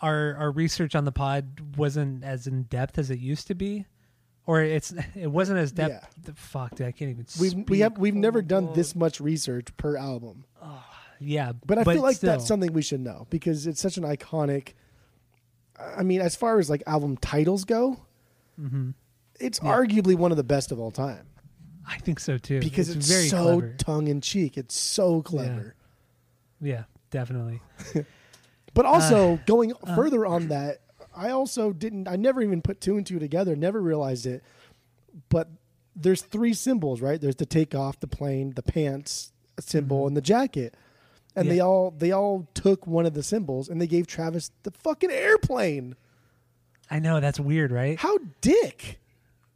our 0.00 0.34
our 0.36 0.50
research 0.50 0.94
on 0.94 1.04
the 1.04 1.12
pod 1.12 1.76
wasn't 1.76 2.24
as 2.24 2.46
in 2.46 2.62
depth 2.62 2.96
as 2.98 3.10
it 3.10 3.18
used 3.18 3.46
to 3.48 3.54
be, 3.54 3.84
or 4.46 4.62
it's 4.62 4.94
it 5.14 5.26
wasn't 5.26 5.58
as 5.58 5.70
depth. 5.70 6.08
Fuck, 6.36 6.76
dude, 6.76 6.86
I 6.86 6.92
can't 6.92 7.10
even. 7.10 7.26
We've 7.38 7.50
speak. 7.50 7.68
we 7.68 7.80
have 7.80 7.98
we've 7.98 8.14
never 8.14 8.40
done 8.40 8.68
Oh, 8.70 8.74
this 8.74 8.94
much 8.96 9.20
research 9.20 9.66
per 9.76 9.98
album, 9.98 10.46
Yeah, 11.20 11.52
but 11.66 11.76
I 11.76 11.84
feel 11.84 12.00
like 12.00 12.16
still. 12.16 12.30
that's 12.30 12.46
something 12.46 12.72
we 12.72 12.80
should 12.82 13.00
know 13.00 13.26
because 13.28 13.66
it's 13.66 13.82
such 13.82 13.98
an 13.98 14.04
iconic. 14.04 14.72
I 15.96 16.02
mean, 16.02 16.20
as 16.20 16.34
far 16.36 16.58
as 16.58 16.68
like 16.70 16.82
album 16.86 17.16
titles 17.16 17.64
go, 17.64 18.00
Mhm. 18.60 18.94
it's 19.40 19.60
Yeah. 19.62 19.70
arguably 19.76 20.14
one 20.16 20.30
of 20.30 20.36
the 20.36 20.44
best 20.44 20.72
of 20.72 20.80
all 20.80 20.90
time. 20.90 21.26
I 21.86 21.98
think 21.98 22.20
so 22.20 22.36
too 22.36 22.60
because 22.60 22.90
it's, 22.90 23.08
very 23.08 23.28
so 23.28 23.62
tongue 23.78 24.08
in 24.08 24.20
cheek. 24.20 24.58
It's 24.58 24.74
so 24.74 25.22
clever. 25.22 25.74
yeah, 26.60 26.84
definitely. 27.10 27.60
But 28.74 28.84
also 28.86 29.34
Uh, 29.34 29.38
going 29.46 29.72
further 29.96 30.24
on 30.26 30.48
that, 30.48 30.82
I 31.16 31.30
also 31.30 31.72
didn't. 31.72 32.06
I 32.06 32.14
never 32.16 32.42
even 32.42 32.62
put 32.62 32.80
two 32.80 32.96
and 32.96 33.04
two 33.04 33.18
together. 33.18 33.56
Never 33.56 33.80
realized 33.80 34.24
it. 34.26 34.42
But 35.30 35.48
there's 35.96 36.22
three 36.22 36.52
symbols, 36.54 37.00
right? 37.00 37.20
There's 37.20 37.34
the 37.36 37.46
takeoff, 37.46 37.98
the 37.98 38.06
plane, 38.06 38.52
the 38.54 38.62
pants 38.62 39.32
symbol, 39.58 40.06
and 40.06 40.16
the 40.16 40.20
jacket. 40.20 40.76
And 41.36 41.48
they 41.50 41.58
Mm-hmm. 41.58 41.66
All 41.66 41.90
they 41.96 42.12
all 42.12 42.48
took 42.54 42.86
one 42.86 43.06
of 43.06 43.14
the 43.14 43.22
symbols 43.22 43.68
and 43.68 43.80
they 43.80 43.86
gave 43.86 44.06
Travis 44.06 44.50
the 44.64 44.70
fucking 44.72 45.10
airplane. 45.10 45.94
I 46.90 46.98
know 46.98 47.20
that's 47.20 47.38
weird, 47.38 47.70
right? 47.70 47.98
How 47.98 48.18
dick. 48.40 48.98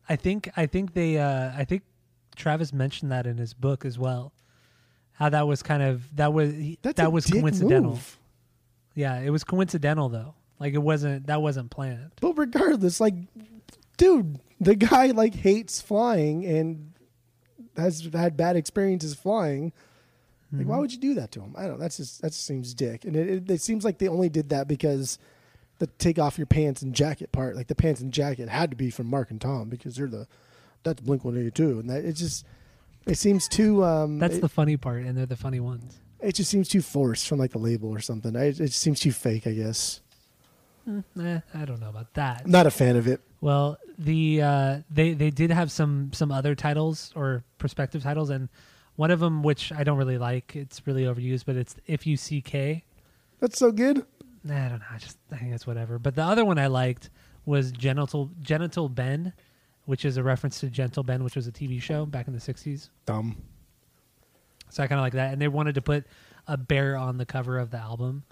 I 0.08 0.16
think 0.16 0.50
I 0.56 0.66
think 0.66 0.94
they 0.94 1.18
uh 1.18 1.52
I 1.56 1.64
think 1.64 1.82
Travis 2.36 2.72
mentioned 2.72 3.10
that 3.12 3.26
in 3.26 3.36
his 3.38 3.54
book 3.54 3.84
as 3.84 3.98
well. 3.98 4.32
How 5.14 5.28
that 5.28 5.46
was 5.46 5.62
kind 5.62 5.82
of 5.82 6.14
that 6.16 6.32
was 6.32 6.52
he- 6.52 6.78
that 6.82 7.12
was 7.12 7.26
coincidental. 7.26 7.92
move. 7.92 8.18
Yeah, 8.94 9.18
it 9.20 9.30
was 9.30 9.42
coincidental 9.44 10.08
though. 10.08 10.34
Like 10.60 10.74
it 10.74 10.82
wasn't 10.82 11.26
that 11.26 11.42
wasn't 11.42 11.70
planned. 11.70 12.12
But 12.20 12.34
regardless, 12.38 13.00
like, 13.00 13.14
dude, 13.96 14.38
the 14.60 14.76
guy 14.76 15.06
like 15.06 15.34
hates 15.34 15.80
flying 15.80 16.44
and 16.44 16.92
has 17.76 18.08
had 18.12 18.36
bad 18.36 18.54
experiences 18.56 19.14
flying. 19.14 19.72
Like, 20.52 20.60
Mm-hmm. 20.60 20.68
why 20.70 20.78
would 20.78 20.92
you 20.92 20.98
do 20.98 21.14
that 21.14 21.32
to 21.32 21.40
him? 21.40 21.54
I 21.56 21.62
don't. 21.62 21.72
know. 21.72 21.78
That's 21.78 21.96
just 21.96 22.20
that 22.22 22.32
just 22.32 22.44
seems 22.44 22.74
dick, 22.74 23.04
and 23.06 23.16
it, 23.16 23.28
it, 23.28 23.50
it 23.50 23.62
seems 23.62 23.84
like 23.84 23.96
they 23.98 24.08
only 24.08 24.28
did 24.28 24.50
that 24.50 24.68
because 24.68 25.18
the 25.78 25.86
take 25.86 26.18
off 26.18 26.36
your 26.36 26.46
pants 26.46 26.82
and 26.82 26.94
jacket 26.94 27.32
part, 27.32 27.56
like 27.56 27.68
the 27.68 27.74
pants 27.74 28.00
and 28.02 28.12
jacket, 28.12 28.48
had 28.50 28.70
to 28.70 28.76
be 28.76 28.90
from 28.90 29.06
Mark 29.06 29.30
and 29.30 29.40
Tom 29.40 29.68
because 29.70 29.96
they're 29.96 30.06
the 30.08 30.26
that's 30.82 31.00
Blink 31.00 31.24
One 31.24 31.38
Eighty 31.38 31.50
Two, 31.50 31.78
and 31.78 31.88
that 31.88 32.04
it 32.04 32.12
just 32.16 32.44
it 33.06 33.16
seems 33.16 33.48
too. 33.48 33.82
Um, 33.82 34.18
That's 34.18 34.36
it, 34.36 34.40
the 34.42 34.48
funny 34.48 34.76
part, 34.76 35.02
and 35.04 35.16
they're 35.16 35.24
the 35.26 35.36
funny 35.36 35.58
ones. 35.60 35.98
it 36.20 36.34
just 36.34 36.50
seems 36.50 36.68
too 36.68 36.82
forced 36.82 37.26
from 37.26 37.38
like 37.38 37.52
the 37.52 37.58
label 37.58 37.88
or 37.88 38.00
something. 38.00 38.36
I, 38.36 38.44
it 38.48 38.52
just 38.56 38.78
seems 38.78 39.00
too 39.00 39.12
fake. 39.12 39.46
I 39.46 39.52
guess. 39.52 40.00
Eh, 41.18 41.38
I 41.54 41.64
don't 41.64 41.80
know 41.80 41.88
about 41.88 42.12
that. 42.14 42.42
I'm 42.44 42.50
not 42.50 42.66
a 42.66 42.70
fan 42.70 42.96
of 42.96 43.06
it. 43.06 43.20
Well, 43.40 43.78
the 43.98 44.42
uh, 44.42 44.78
they 44.90 45.14
they 45.14 45.30
did 45.30 45.50
have 45.50 45.70
some 45.72 46.10
some 46.12 46.30
other 46.32 46.54
titles 46.54 47.12
or 47.16 47.42
prospective 47.58 48.02
titles, 48.02 48.30
and 48.30 48.48
one 48.96 49.10
of 49.10 49.20
them 49.20 49.42
which 49.42 49.72
I 49.72 49.84
don't 49.84 49.98
really 49.98 50.18
like. 50.18 50.56
It's 50.56 50.86
really 50.86 51.04
overused, 51.04 51.44
but 51.46 51.56
it's 51.56 51.76
if 51.86 52.06
you 52.06 52.16
see 52.16 52.40
K. 52.40 52.84
That's 53.40 53.58
so 53.58 53.72
good. 53.72 54.06
Nah, 54.44 54.66
I 54.66 54.68
don't 54.68 54.78
know. 54.80 54.86
I 54.90 54.98
just 54.98 55.18
I 55.30 55.36
think 55.36 55.52
it's 55.52 55.66
whatever. 55.66 55.98
But 55.98 56.14
the 56.14 56.22
other 56.22 56.44
one 56.44 56.58
I 56.58 56.66
liked 56.66 57.10
was 57.44 57.72
Genital 57.72 58.30
Genital 58.40 58.88
Ben, 58.88 59.32
which 59.86 60.04
is 60.04 60.16
a 60.16 60.22
reference 60.22 60.60
to 60.60 60.68
Gentle 60.68 61.02
Ben, 61.02 61.24
which 61.24 61.36
was 61.36 61.46
a 61.46 61.52
TV 61.52 61.80
show 61.80 62.06
back 62.06 62.26
in 62.26 62.32
the 62.32 62.40
'60s. 62.40 62.90
Dumb. 63.06 63.36
So 64.70 64.82
I 64.82 64.86
kind 64.86 64.98
of 64.98 65.02
like 65.02 65.12
that, 65.14 65.32
and 65.32 65.42
they 65.42 65.48
wanted 65.48 65.74
to 65.74 65.82
put 65.82 66.06
a 66.46 66.56
bear 66.56 66.96
on 66.96 67.18
the 67.18 67.26
cover 67.26 67.58
of 67.58 67.70
the 67.70 67.78
album. 67.78 68.24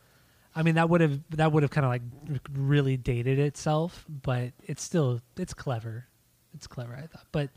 I 0.55 0.63
mean, 0.63 0.75
that 0.77 0.89
would 0.89 1.01
have 1.01 1.21
that 1.31 1.53
would 1.53 1.63
have 1.63 1.71
kind 1.71 1.85
of 1.85 1.91
like 1.91 2.03
really 2.53 2.97
dated 2.97 3.39
itself, 3.39 4.05
but 4.09 4.53
it's 4.65 4.83
still 4.83 5.21
it's 5.37 5.55
clever. 5.55 6.07
It's 6.55 6.67
clever, 6.67 6.95
I 6.95 7.07
thought. 7.07 7.27
But 7.31 7.51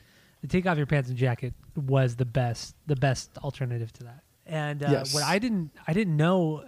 the 0.44 0.48
take 0.50 0.68
off 0.68 0.78
your 0.78 0.86
pants 0.86 1.08
and 1.10 1.18
jacket 1.18 1.54
was 1.76 2.18
the 2.18 2.26
best 2.26 2.76
the 2.86 2.98
best 2.98 3.36
alternative 3.40 3.92
to 3.94 4.04
that. 4.04 4.24
And 4.46 4.84
uh, 4.84 4.90
Yes. 4.92 5.14
what 5.14 5.24
I 5.24 5.40
didn't 5.40 5.72
I 5.88 5.94
didn't 5.94 6.18
know 6.18 6.66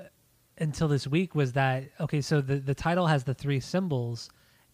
until 0.57 0.87
this 0.87 1.05
week 1.05 1.35
was 1.35 1.51
that 1.53 1.83
okay, 1.99 2.21
so 2.21 2.39
the 2.41 2.55
the 2.55 2.73
title 2.73 3.05
has 3.07 3.25
the 3.25 3.33
three 3.33 3.59
symbols, 3.59 4.29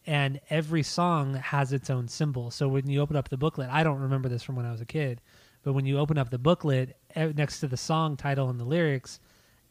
and 0.06 0.40
every 0.52 0.84
song 0.84 1.34
has 1.34 1.74
its 1.74 1.90
own 1.90 2.08
symbol. 2.08 2.52
So 2.52 2.68
when 2.68 2.88
you 2.88 3.02
open 3.02 3.16
up 3.16 3.30
the 3.30 3.38
booklet, 3.38 3.70
I 3.72 3.84
don't 3.84 4.00
remember 4.00 4.30
this 4.30 4.44
from 4.44 4.56
when 4.56 4.68
I 4.68 4.72
was 4.72 4.82
a 4.82 4.86
kid, 4.86 5.20
but 5.64 5.74
when 5.74 5.88
you 5.88 5.98
open 5.98 6.20
up 6.20 6.30
the 6.30 6.38
booklet, 6.38 6.96
next 7.16 7.60
to 7.62 7.68
the 7.68 7.78
song 7.78 8.16
title 8.18 8.50
and 8.50 8.60
the 8.60 8.66
lyrics 8.66 9.20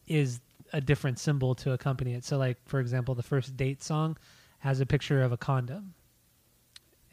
is 0.07 0.41
a 0.73 0.81
different 0.81 1.19
symbol 1.19 1.55
to 1.55 1.71
accompany 1.71 2.13
it. 2.15 2.25
So, 2.25 2.37
like 2.37 2.57
for 2.65 2.81
example, 2.81 3.15
the 3.15 3.23
first 3.23 3.55
date 3.55 3.81
song 3.81 4.17
has 4.59 4.81
a 4.81 4.85
picture 4.85 5.23
of 5.23 5.31
a 5.31 5.37
condom, 5.37 5.93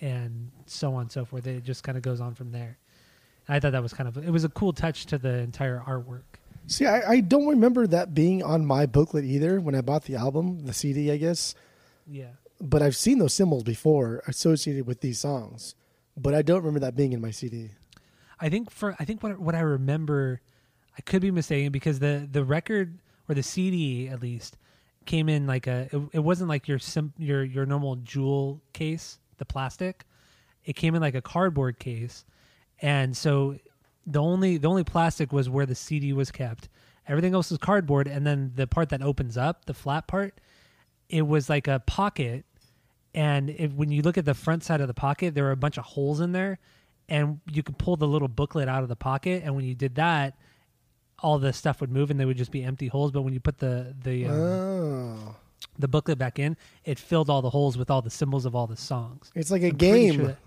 and 0.00 0.50
so 0.66 0.94
on 0.94 1.02
and 1.02 1.12
so 1.12 1.24
forth. 1.24 1.46
It 1.46 1.64
just 1.64 1.82
kind 1.82 1.96
of 1.96 2.02
goes 2.02 2.20
on 2.20 2.34
from 2.34 2.52
there. 2.52 2.78
And 3.46 3.56
I 3.56 3.60
thought 3.60 3.72
that 3.72 3.82
was 3.82 3.92
kind 3.92 4.08
of 4.08 4.16
it 4.18 4.30
was 4.30 4.44
a 4.44 4.48
cool 4.48 4.72
touch 4.72 5.06
to 5.06 5.18
the 5.18 5.38
entire 5.38 5.82
artwork. 5.86 6.38
See, 6.66 6.84
I, 6.84 7.12
I 7.12 7.20
don't 7.20 7.46
remember 7.46 7.86
that 7.86 8.14
being 8.14 8.42
on 8.42 8.66
my 8.66 8.84
booklet 8.84 9.24
either 9.24 9.58
when 9.58 9.74
I 9.74 9.80
bought 9.80 10.04
the 10.04 10.16
album, 10.16 10.66
the 10.66 10.74
CD, 10.74 11.10
I 11.10 11.16
guess. 11.16 11.54
Yeah. 12.06 12.32
But 12.60 12.82
I've 12.82 12.96
seen 12.96 13.18
those 13.18 13.32
symbols 13.32 13.62
before 13.62 14.22
associated 14.26 14.86
with 14.86 15.00
these 15.00 15.18
songs, 15.18 15.74
but 16.16 16.34
I 16.34 16.42
don't 16.42 16.58
remember 16.58 16.80
that 16.80 16.94
being 16.94 17.12
in 17.12 17.20
my 17.20 17.30
CD. 17.30 17.70
I 18.40 18.48
think 18.48 18.70
for 18.70 18.94
I 18.98 19.04
think 19.04 19.22
what 19.22 19.38
what 19.38 19.54
I 19.54 19.60
remember, 19.60 20.40
I 20.96 21.00
could 21.02 21.22
be 21.22 21.30
mistaken 21.30 21.72
because 21.72 21.98
the 21.98 22.28
the 22.30 22.44
record 22.44 22.98
or 23.28 23.34
the 23.34 23.42
CD 23.42 24.08
at 24.08 24.20
least 24.20 24.56
came 25.06 25.28
in 25.28 25.46
like 25.46 25.66
a 25.66 25.88
it, 25.92 26.02
it 26.12 26.18
wasn't 26.20 26.48
like 26.48 26.68
your 26.68 26.78
sim, 26.78 27.12
your 27.18 27.44
your 27.44 27.66
normal 27.66 27.96
jewel 27.96 28.60
case, 28.72 29.18
the 29.39 29.44
plastic. 29.44 30.05
It 30.65 30.74
came 30.77 30.94
in 30.94 31.01
like 31.01 31.15
a 31.15 31.23
cardboard 31.23 31.78
case, 31.78 32.24
and 32.81 33.16
so 33.16 33.56
the 34.06 34.20
only 34.20 34.59
the 34.59 34.69
only 34.69 34.85
plastic 34.85 35.32
was 35.32 35.48
where 35.48 35.66
the 35.66 35.74
CD 35.74 36.12
was 36.12 36.31
kept. 36.31 36.69
Everything 37.06 37.35
else 37.35 37.51
was 37.51 37.59
cardboard, 37.59 38.06
and 38.06 38.27
then 38.27 38.52
the 38.55 38.66
part 38.66 38.90
that 38.90 39.02
opens 39.02 39.39
up, 39.39 39.65
the 39.65 39.73
flat 39.74 40.06
part, 40.06 40.40
it 41.09 41.23
was 41.27 41.48
like 41.48 41.66
a 41.66 41.81
pocket. 41.81 42.44
And 43.15 43.73
when 43.77 43.90
you 43.90 44.02
look 44.02 44.19
at 44.19 44.27
the 44.27 44.35
front 44.35 44.62
side 44.62 44.82
of 44.82 44.89
the 44.89 44.94
pocket, 44.94 45.35
there 45.35 45.44
were 45.44 45.51
a 45.51 45.56
bunch 45.56 45.78
of 45.78 45.85
holes 45.85 46.20
in 46.20 46.32
there, 46.32 46.59
and 47.09 47.40
you 47.51 47.62
could 47.62 47.78
pull 47.78 47.97
the 47.97 48.06
little 48.06 48.28
booklet 48.28 48.69
out 48.69 48.82
of 48.82 48.90
the 48.90 48.97
pocket. 48.97 49.43
And 49.44 49.56
when 49.56 49.65
you 49.65 49.74
did 49.74 49.94
that, 49.94 50.36
all 51.20 51.39
the 51.39 51.52
stuff 51.55 51.81
would 51.81 51.90
move, 51.90 52.10
and 52.10 52.20
they 52.20 52.27
would 52.27 52.36
just 52.36 52.52
be 52.52 52.62
empty 52.62 52.89
holes. 52.89 53.10
But 53.10 53.23
when 53.23 53.32
you 53.32 53.40
put 53.40 53.59
the 53.59 53.94
the 54.02 54.27
um, 54.27 54.32
Oh. 54.32 55.36
The 55.78 55.89
booklet 55.89 56.18
back 56.18 56.39
in, 56.39 56.56
it 56.85 56.98
filled 56.98 57.30
all 57.30 57.43
the 57.43 57.51
holes 57.51 57.76
with 57.78 57.90
all 57.90 58.02
the 58.02 58.10
symbols 58.10 58.44
of 58.47 58.55
all 58.55 58.66
the 58.66 58.76
songs. 58.76 59.30
It's 59.35 59.51
like 59.51 59.62
a 59.62 59.68
I'm 59.68 59.76
game. 59.76 60.14
sure 60.14 60.26
that- 60.28 60.39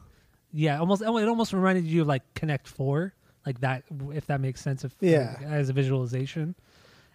yeah, 0.54 0.80
almost. 0.80 1.02
It 1.02 1.08
almost 1.08 1.54
reminded 1.54 1.86
you 1.86 2.02
of 2.02 2.08
like 2.08 2.24
Connect 2.34 2.68
Four, 2.68 3.14
like 3.46 3.62
that, 3.62 3.84
if 4.14 4.28
that 4.28 4.42
makes 4.42 4.60
sense. 4.62 4.84
If 4.84 4.94
Yeah. 5.00 5.38
as 5.46 5.70
a 5.70 5.74
visualization, 5.74 6.56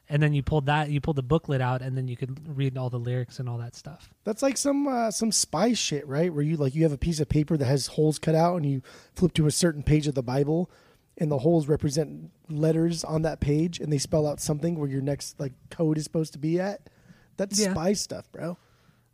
and 0.09 0.23
then 0.23 0.33
you 0.33 0.43
pulled 0.43 0.67
that, 0.67 0.89
you 0.89 1.03
pulled 1.03 1.17
the 1.17 1.23
booklet 1.23 1.61
out, 1.61 1.83
and 1.83 1.97
then 1.99 2.09
you 2.09 2.17
could 2.17 2.57
read 2.57 2.79
all 2.79 2.89
the 2.89 2.99
lyrics 2.99 3.39
and 3.39 3.47
all 3.49 3.59
that 3.59 3.75
stuff. 3.77 4.09
That's 4.25 4.41
like 4.43 4.57
some 4.57 4.89
uh, 4.89 5.11
some 5.11 5.33
spy 5.33 5.75
shit, 5.75 6.07
right? 6.09 6.33
Where 6.33 6.43
you 6.43 6.57
like 6.57 6.75
you 6.75 6.83
have 6.85 6.93
a 6.93 6.97
piece 6.99 7.21
of 7.21 7.29
paper 7.29 7.59
that 7.59 7.67
has 7.67 7.89
holes 7.89 8.19
cut 8.19 8.35
out, 8.35 8.57
and 8.57 8.65
you 8.65 8.81
flip 9.15 9.35
to 9.35 9.47
a 9.47 9.51
certain 9.51 9.83
page 9.83 10.07
of 10.07 10.15
the 10.15 10.23
Bible, 10.23 10.71
and 11.19 11.31
the 11.31 11.39
holes 11.41 11.69
represent 11.69 12.31
letters 12.49 13.05
on 13.05 13.21
that 13.21 13.41
page, 13.41 13.81
and 13.81 13.93
they 13.93 13.99
spell 13.99 14.27
out 14.27 14.41
something 14.41 14.79
where 14.79 14.89
your 14.89 15.03
next 15.03 15.39
like 15.39 15.53
code 15.69 15.99
is 15.99 16.05
supposed 16.05 16.33
to 16.33 16.39
be 16.39 16.59
at. 16.59 16.89
That's 17.37 17.59
Yeah. 17.61 17.73
spy 17.73 17.93
stuff, 17.95 18.31
bro. 18.33 18.57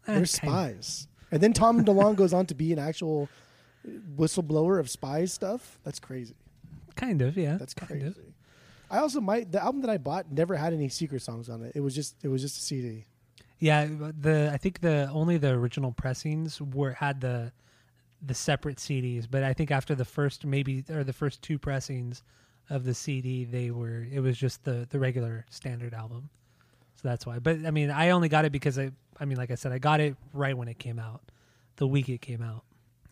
They're 0.07 0.17
kind 0.17 0.29
spies. 0.29 1.09
And 1.31 1.43
then 1.43 1.53
Tom 1.53 1.85
DeLonge 1.85 2.17
goes 2.17 2.33
on 2.33 2.47
to 2.47 2.55
be 2.55 2.73
an 2.73 2.79
actual 2.79 3.29
whistleblower 4.17 4.79
of 4.79 4.91
spy 4.91 5.25
stuff. 5.25 5.79
That's 5.85 5.99
crazy. 5.99 6.35
Kind 6.95 7.23
of, 7.23 7.37
yeah. 7.37 7.57
That's 7.57 7.75
kind 7.75 7.89
crazy. 7.91 8.07
of. 8.07 8.17
I 8.91 8.99
also 8.99 9.21
might 9.21 9.51
the 9.51 9.63
album 9.63 9.81
that 9.83 9.91
I 9.91 9.97
bought 9.97 10.31
never 10.31 10.55
had 10.55 10.75
any 10.75 10.89
secret 10.91 11.23
songs 11.23 11.49
on 11.49 11.63
it. 11.63 11.73
It 11.75 11.81
was 11.81 11.95
just 11.95 12.17
it 12.23 12.29
was 12.29 12.43
just 12.43 12.59
a 12.59 12.61
CD. 12.61 13.07
Yeah, 13.59 13.87
the 14.21 14.51
I 14.53 14.57
think 14.59 14.81
the 14.81 15.09
only 15.13 15.39
the 15.39 15.51
original 15.51 15.93
pressings 15.93 16.61
were 16.61 16.93
had 16.93 17.21
the 17.21 17.53
the 18.25 18.35
separate 18.35 18.77
CDs, 18.77 19.27
but 19.29 19.43
I 19.43 19.53
think 19.55 19.71
after 19.71 19.95
the 19.95 20.05
first 20.05 20.45
maybe 20.45 20.85
or 20.91 21.03
the 21.05 21.13
first 21.13 21.41
two 21.43 21.59
pressings 21.59 22.23
of 22.69 22.85
the 22.85 22.93
CD, 22.95 23.45
they 23.47 23.71
were 23.71 24.07
it 24.13 24.21
was 24.21 24.37
just 24.37 24.63
the 24.65 24.87
the 24.91 24.99
regular 24.99 25.47
standard 25.49 25.95
album. 25.95 26.29
So 27.03 27.09
that's 27.09 27.27
why. 27.27 27.39
But 27.41 27.67
I 27.67 27.71
mean, 27.71 27.91
I 27.91 28.11
only 28.11 28.29
got 28.29 28.45
it 28.45 28.53
because 28.53 28.79
I 28.79 28.93
I 29.19 29.25
mean, 29.25 29.37
like 29.37 29.51
I 29.51 29.57
said, 29.57 29.73
I 29.73 29.79
got 29.79 30.01
it 30.01 30.17
right 30.33 30.57
when 30.57 30.69
it 30.69 30.79
came 30.79 30.99
out, 30.99 31.21
the 31.77 31.87
week 31.87 32.09
it 32.09 32.21
came 32.21 32.43
out. 32.43 32.65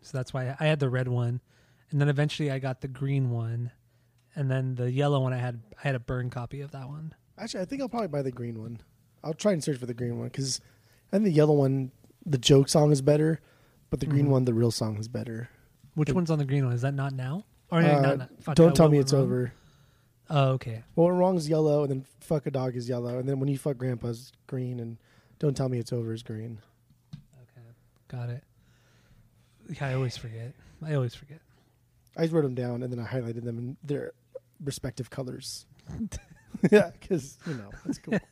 So 0.02 0.16
that's 0.16 0.32
why 0.32 0.56
I 0.58 0.66
had 0.66 0.80
the 0.80 0.88
red 0.88 1.08
one, 1.08 1.40
and 1.90 2.00
then 2.00 2.08
eventually 2.08 2.50
I 2.50 2.58
got 2.58 2.80
the 2.80 2.88
green 2.88 3.30
one, 3.30 3.70
and 4.34 4.50
then 4.50 4.76
the 4.76 4.90
yellow 4.90 5.20
one 5.20 5.32
I 5.32 5.38
had 5.38 5.60
I 5.78 5.88
had 5.88 5.94
a 5.94 6.00
burn 6.00 6.30
copy 6.30 6.60
of 6.62 6.70
that 6.70 6.88
one. 6.88 7.14
Actually, 7.38 7.62
I 7.62 7.64
think 7.66 7.82
I'll 7.82 7.88
probably 7.88 8.08
buy 8.08 8.22
the 8.22 8.30
green 8.32 8.60
one. 8.60 8.80
I'll 9.24 9.34
try 9.34 9.52
and 9.52 9.62
search 9.62 9.78
for 9.78 9.86
the 9.86 9.94
green 9.94 10.18
one 10.18 10.28
because 10.28 10.60
I 11.12 11.16
think 11.16 11.24
the 11.24 11.32
yellow 11.32 11.54
one, 11.54 11.90
the 12.24 12.38
joke 12.38 12.68
song 12.68 12.92
is 12.92 13.02
better, 13.02 13.40
but 13.90 14.00
the 14.00 14.06
green 14.06 14.26
Mhm. 14.26 14.30
one, 14.30 14.44
the 14.44 14.54
real 14.54 14.70
song 14.70 14.96
is 14.98 15.08
better. 15.08 15.48
Which 15.94 16.12
one's 16.12 16.30
on 16.30 16.38
the 16.38 16.44
green 16.44 16.64
one? 16.64 16.74
Is 16.74 16.82
that 16.82 16.94
not 16.94 17.12
now? 17.12 17.44
Or 17.70 17.82
no, 17.82 17.88
Uh, 17.96 18.00
not, 18.00 18.18
not, 18.18 18.30
fuck, 18.42 18.54
don't 18.54 18.74
tell 18.74 18.88
me 18.88 18.98
it's 18.98 19.12
over. 19.12 19.52
Oh, 20.30 20.50
okay. 20.52 20.84
Well, 20.94 21.08
went 21.08 21.18
wrong 21.18 21.36
is 21.36 21.48
yellow, 21.48 21.82
and 21.82 21.90
then 21.90 22.06
fuck 22.20 22.46
a 22.46 22.50
dog 22.50 22.76
is 22.76 22.88
yellow, 22.88 23.18
and 23.18 23.28
then 23.28 23.40
when 23.40 23.48
you 23.48 23.58
fuck 23.58 23.76
grandpa's 23.76 24.32
green, 24.46 24.78
and 24.78 24.96
don't 25.40 25.56
tell 25.56 25.68
me 25.68 25.78
it's 25.78 25.92
over 25.92 26.12
is 26.12 26.22
green. 26.22 26.58
Okay. 27.14 27.66
Got 28.08 28.30
it. 28.30 28.44
Yeah, 29.68 29.88
I 29.88 29.94
always 29.94 30.16
forget. 30.16 30.54
I 30.84 30.94
always 30.94 31.14
forget. 31.14 31.40
I 32.16 32.22
just 32.22 32.32
wrote 32.32 32.42
them 32.42 32.54
down 32.54 32.82
and 32.82 32.92
then 32.92 32.98
I 32.98 33.06
highlighted 33.06 33.44
them 33.44 33.56
in 33.58 33.76
their 33.84 34.12
respective 34.64 35.10
colors. 35.10 35.64
yeah, 36.70 36.90
because 37.00 37.38
you 37.46 37.54
know 37.54 37.70
that's 37.84 37.98
cool. 37.98 38.18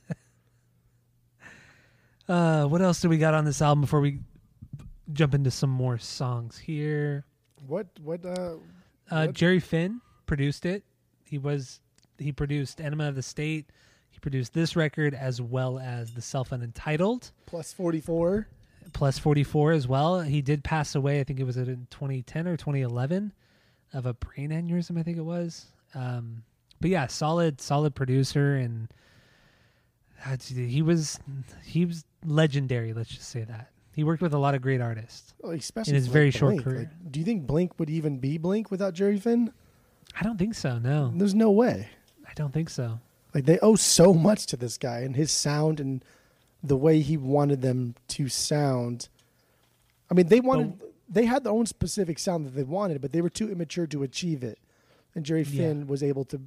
Uh, 2.28 2.66
what 2.66 2.82
else 2.82 3.00
do 3.00 3.08
we 3.08 3.16
got 3.16 3.32
on 3.32 3.46
this 3.46 3.62
album 3.62 3.80
before 3.80 4.00
we 4.00 4.18
jump 5.14 5.32
into 5.32 5.50
some 5.50 5.70
more 5.70 5.96
songs 5.96 6.58
here? 6.58 7.24
what 7.66 7.86
what 8.02 8.22
uh 8.26 8.56
Uh, 9.10 9.24
What? 9.26 9.32
Jerry 9.32 9.60
Finn 9.60 10.02
produced 10.26 10.66
it. 10.66 10.84
He 11.24 11.38
was 11.38 11.80
he 12.18 12.32
produced 12.32 12.80
Enema 12.80 13.08
of 13.08 13.14
the 13.14 13.22
State. 13.22 13.66
He 14.10 14.18
produced 14.20 14.54
this 14.54 14.74
record 14.76 15.14
as 15.14 15.40
well 15.40 15.78
as 15.78 16.12
the 16.12 16.22
self 16.22 16.52
unentitled 16.52 17.30
plus 17.46 17.72
forty 17.72 18.00
four? 18.00 18.48
plus 18.92 19.18
44 19.18 19.72
as 19.72 19.86
well. 19.86 20.20
He 20.20 20.40
did 20.40 20.64
pass 20.64 20.94
away. 20.94 21.20
I 21.20 21.24
think 21.24 21.40
it 21.40 21.44
was 21.44 21.56
in 21.56 21.86
2010 21.90 22.48
or 22.48 22.56
2011 22.56 23.32
of 23.92 24.06
a 24.06 24.14
brain 24.14 24.50
aneurysm. 24.50 24.98
I 24.98 25.02
think 25.02 25.18
it 25.18 25.24
was. 25.24 25.66
Um, 25.94 26.42
but 26.80 26.90
yeah, 26.90 27.06
solid, 27.06 27.60
solid 27.60 27.94
producer, 27.94 28.56
and 28.56 28.88
uh, 30.24 30.36
he 30.40 30.82
was 30.82 31.18
he 31.64 31.84
was 31.84 32.04
legendary. 32.24 32.92
Let's 32.92 33.10
just 33.10 33.28
say 33.28 33.44
that 33.44 33.70
he 33.94 34.04
worked 34.04 34.22
with 34.22 34.34
a 34.34 34.38
lot 34.38 34.54
of 34.54 34.62
great 34.62 34.80
artists. 34.80 35.34
Well, 35.40 35.52
especially 35.52 35.92
In 35.92 35.96
his 35.96 36.06
for, 36.06 36.12
very 36.12 36.26
like, 36.26 36.34
short 36.34 36.58
career. 36.62 36.78
Like, 36.78 37.12
do 37.12 37.18
you 37.18 37.26
think 37.26 37.46
Blink 37.46 37.78
would 37.78 37.90
even 37.90 38.18
be 38.18 38.38
Blink 38.38 38.70
without 38.70 38.94
Jerry 38.94 39.18
Finn? 39.18 39.52
I 40.18 40.22
don't 40.22 40.38
think 40.38 40.54
so. 40.54 40.78
No, 40.78 41.12
There's 41.14 41.34
no 41.34 41.50
way. 41.50 41.88
I 42.38 42.42
don't 42.42 42.52
think 42.52 42.70
so. 42.70 43.00
Like 43.34 43.44
they 43.44 43.58
owe 43.58 43.74
so 43.76 44.14
much 44.14 44.46
to 44.46 44.56
this 44.56 44.78
guy 44.78 45.00
and 45.00 45.16
his 45.16 45.30
sound 45.30 45.80
and 45.80 46.04
the 46.62 46.76
way 46.76 47.00
he 47.00 47.16
wanted 47.16 47.62
them 47.62 47.94
to 48.08 48.28
sound. 48.28 49.08
I 50.10 50.14
mean, 50.14 50.28
they 50.28 50.40
wanted 50.40 50.80
they 51.08 51.24
had 51.24 51.44
their 51.44 51.52
own 51.52 51.66
specific 51.66 52.18
sound 52.18 52.46
that 52.46 52.54
they 52.54 52.62
wanted, 52.62 53.00
but 53.00 53.12
they 53.12 53.20
were 53.20 53.30
too 53.30 53.50
immature 53.50 53.86
to 53.88 54.02
achieve 54.02 54.42
it. 54.42 54.58
And 55.14 55.24
Jerry 55.24 55.42
Yeah. 55.42 55.68
Finn 55.68 55.86
was 55.86 56.02
able 56.02 56.24
to 56.26 56.40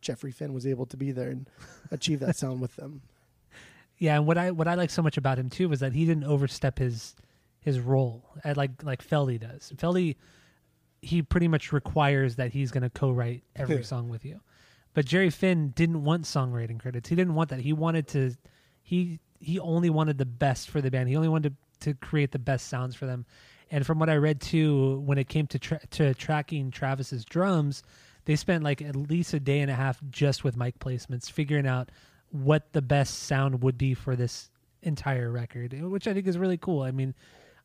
Jeffrey 0.00 0.30
Finn 0.32 0.52
was 0.52 0.66
able 0.66 0.86
to 0.86 0.96
be 0.96 1.10
there 1.12 1.30
and 1.30 1.48
achieve 1.90 2.20
that 2.20 2.36
sound 2.36 2.60
with 2.60 2.76
them. 2.76 3.02
Yeah, 3.96 4.16
and 4.16 4.26
what 4.26 4.36
I 4.36 4.50
what 4.50 4.66
I 4.66 4.74
like 4.74 4.90
so 4.90 5.02
much 5.02 5.16
about 5.16 5.38
him 5.38 5.48
too 5.48 5.68
was 5.68 5.78
that 5.78 5.92
he 5.92 6.04
didn't 6.04 6.24
overstep 6.24 6.80
his 6.80 7.14
his 7.60 7.78
role 7.78 8.24
at 8.42 8.56
like 8.56 8.82
like 8.82 9.06
Feldy 9.06 9.38
does. 9.38 9.72
Feldy 9.76 10.16
he 11.00 11.22
pretty 11.22 11.46
much 11.46 11.72
requires 11.72 12.34
that 12.36 12.52
he's 12.52 12.72
going 12.72 12.82
to 12.82 12.90
co-write 12.90 13.44
every 13.54 13.84
song 13.92 14.08
with 14.08 14.24
you. 14.24 14.40
But 14.94 15.06
Jerry 15.06 15.30
Finn 15.30 15.70
didn't 15.70 16.04
want 16.04 16.24
songwriting 16.24 16.80
credits. 16.80 17.08
He 17.08 17.16
didn't 17.16 17.34
want 17.34 17.50
that. 17.50 17.60
He 17.60 17.72
wanted 17.72 18.08
to 18.08 18.34
he 18.82 19.18
he 19.40 19.58
only 19.58 19.90
wanted 19.90 20.18
the 20.18 20.24
best 20.24 20.70
for 20.70 20.80
the 20.80 20.90
band. 20.90 21.08
He 21.08 21.16
only 21.16 21.28
wanted 21.28 21.56
to, 21.80 21.92
to 21.92 21.94
create 21.94 22.32
the 22.32 22.38
best 22.38 22.68
sounds 22.68 22.94
for 22.94 23.06
them. 23.06 23.26
And 23.70 23.84
from 23.84 23.98
what 23.98 24.08
I 24.08 24.16
read 24.16 24.40
too, 24.40 25.00
when 25.00 25.18
it 25.18 25.28
came 25.28 25.46
to 25.48 25.58
tra- 25.58 25.86
to 25.90 26.14
tracking 26.14 26.70
Travis's 26.70 27.24
drums, 27.24 27.82
they 28.24 28.36
spent 28.36 28.62
like 28.62 28.80
at 28.80 28.94
least 28.94 29.34
a 29.34 29.40
day 29.40 29.60
and 29.60 29.70
a 29.70 29.74
half 29.74 30.00
just 30.10 30.44
with 30.44 30.56
mic 30.56 30.78
placements, 30.78 31.30
figuring 31.30 31.66
out 31.66 31.90
what 32.30 32.72
the 32.72 32.82
best 32.82 33.24
sound 33.24 33.62
would 33.62 33.76
be 33.76 33.94
for 33.94 34.16
this 34.16 34.50
entire 34.82 35.30
record, 35.30 35.72
which 35.72 36.06
I 36.06 36.14
think 36.14 36.26
is 36.26 36.38
really 36.38 36.56
cool. 36.56 36.82
I 36.82 36.90
mean, 36.90 37.14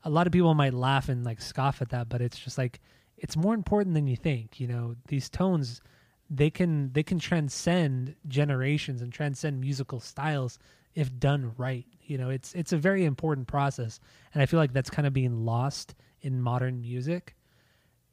a 0.03 0.09
lot 0.09 0.25
of 0.25 0.33
people 0.33 0.53
might 0.53 0.73
laugh 0.73 1.09
and 1.09 1.23
like 1.23 1.41
scoff 1.41 1.81
at 1.81 1.89
that, 1.89 2.09
but 2.09 2.21
it's 2.21 2.39
just 2.39 2.57
like 2.57 2.79
it's 3.17 3.37
more 3.37 3.53
important 3.53 3.93
than 3.93 4.07
you 4.07 4.15
think. 4.15 4.59
You 4.59 4.67
know, 4.67 4.95
these 5.07 5.29
tones 5.29 5.81
they 6.29 6.49
can 6.49 6.91
they 6.93 7.03
can 7.03 7.19
transcend 7.19 8.15
generations 8.27 9.01
and 9.01 9.11
transcend 9.11 9.59
musical 9.59 9.99
styles 9.99 10.59
if 10.95 11.17
done 11.19 11.53
right. 11.57 11.85
You 12.01 12.17
know, 12.17 12.29
it's 12.29 12.53
it's 12.53 12.73
a 12.73 12.77
very 12.77 13.05
important 13.05 13.47
process, 13.47 13.99
and 14.33 14.41
I 14.41 14.45
feel 14.45 14.59
like 14.59 14.73
that's 14.73 14.89
kind 14.89 15.07
of 15.07 15.13
being 15.13 15.45
lost 15.45 15.95
in 16.21 16.41
modern 16.41 16.81
music, 16.81 17.35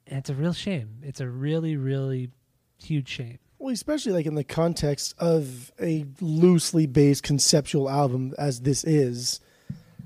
and 0.06 0.18
it's 0.18 0.30
a 0.30 0.34
real 0.34 0.52
shame. 0.52 0.98
It's 1.02 1.20
a 1.20 1.28
really 1.28 1.76
really 1.76 2.30
huge 2.82 3.09
shame. 3.09 3.38
Well, 3.59 3.72
especially 3.72 4.12
like 4.12 4.26
in 4.26 4.34
the 4.34 4.44
context 4.44 5.14
of 5.18 5.72
a 5.80 6.05
loosely 6.20 6.86
based 6.86 7.22
conceptual 7.22 7.88
album 7.88 8.34
as 8.38 8.60
this 8.60 8.84
is, 8.84 9.40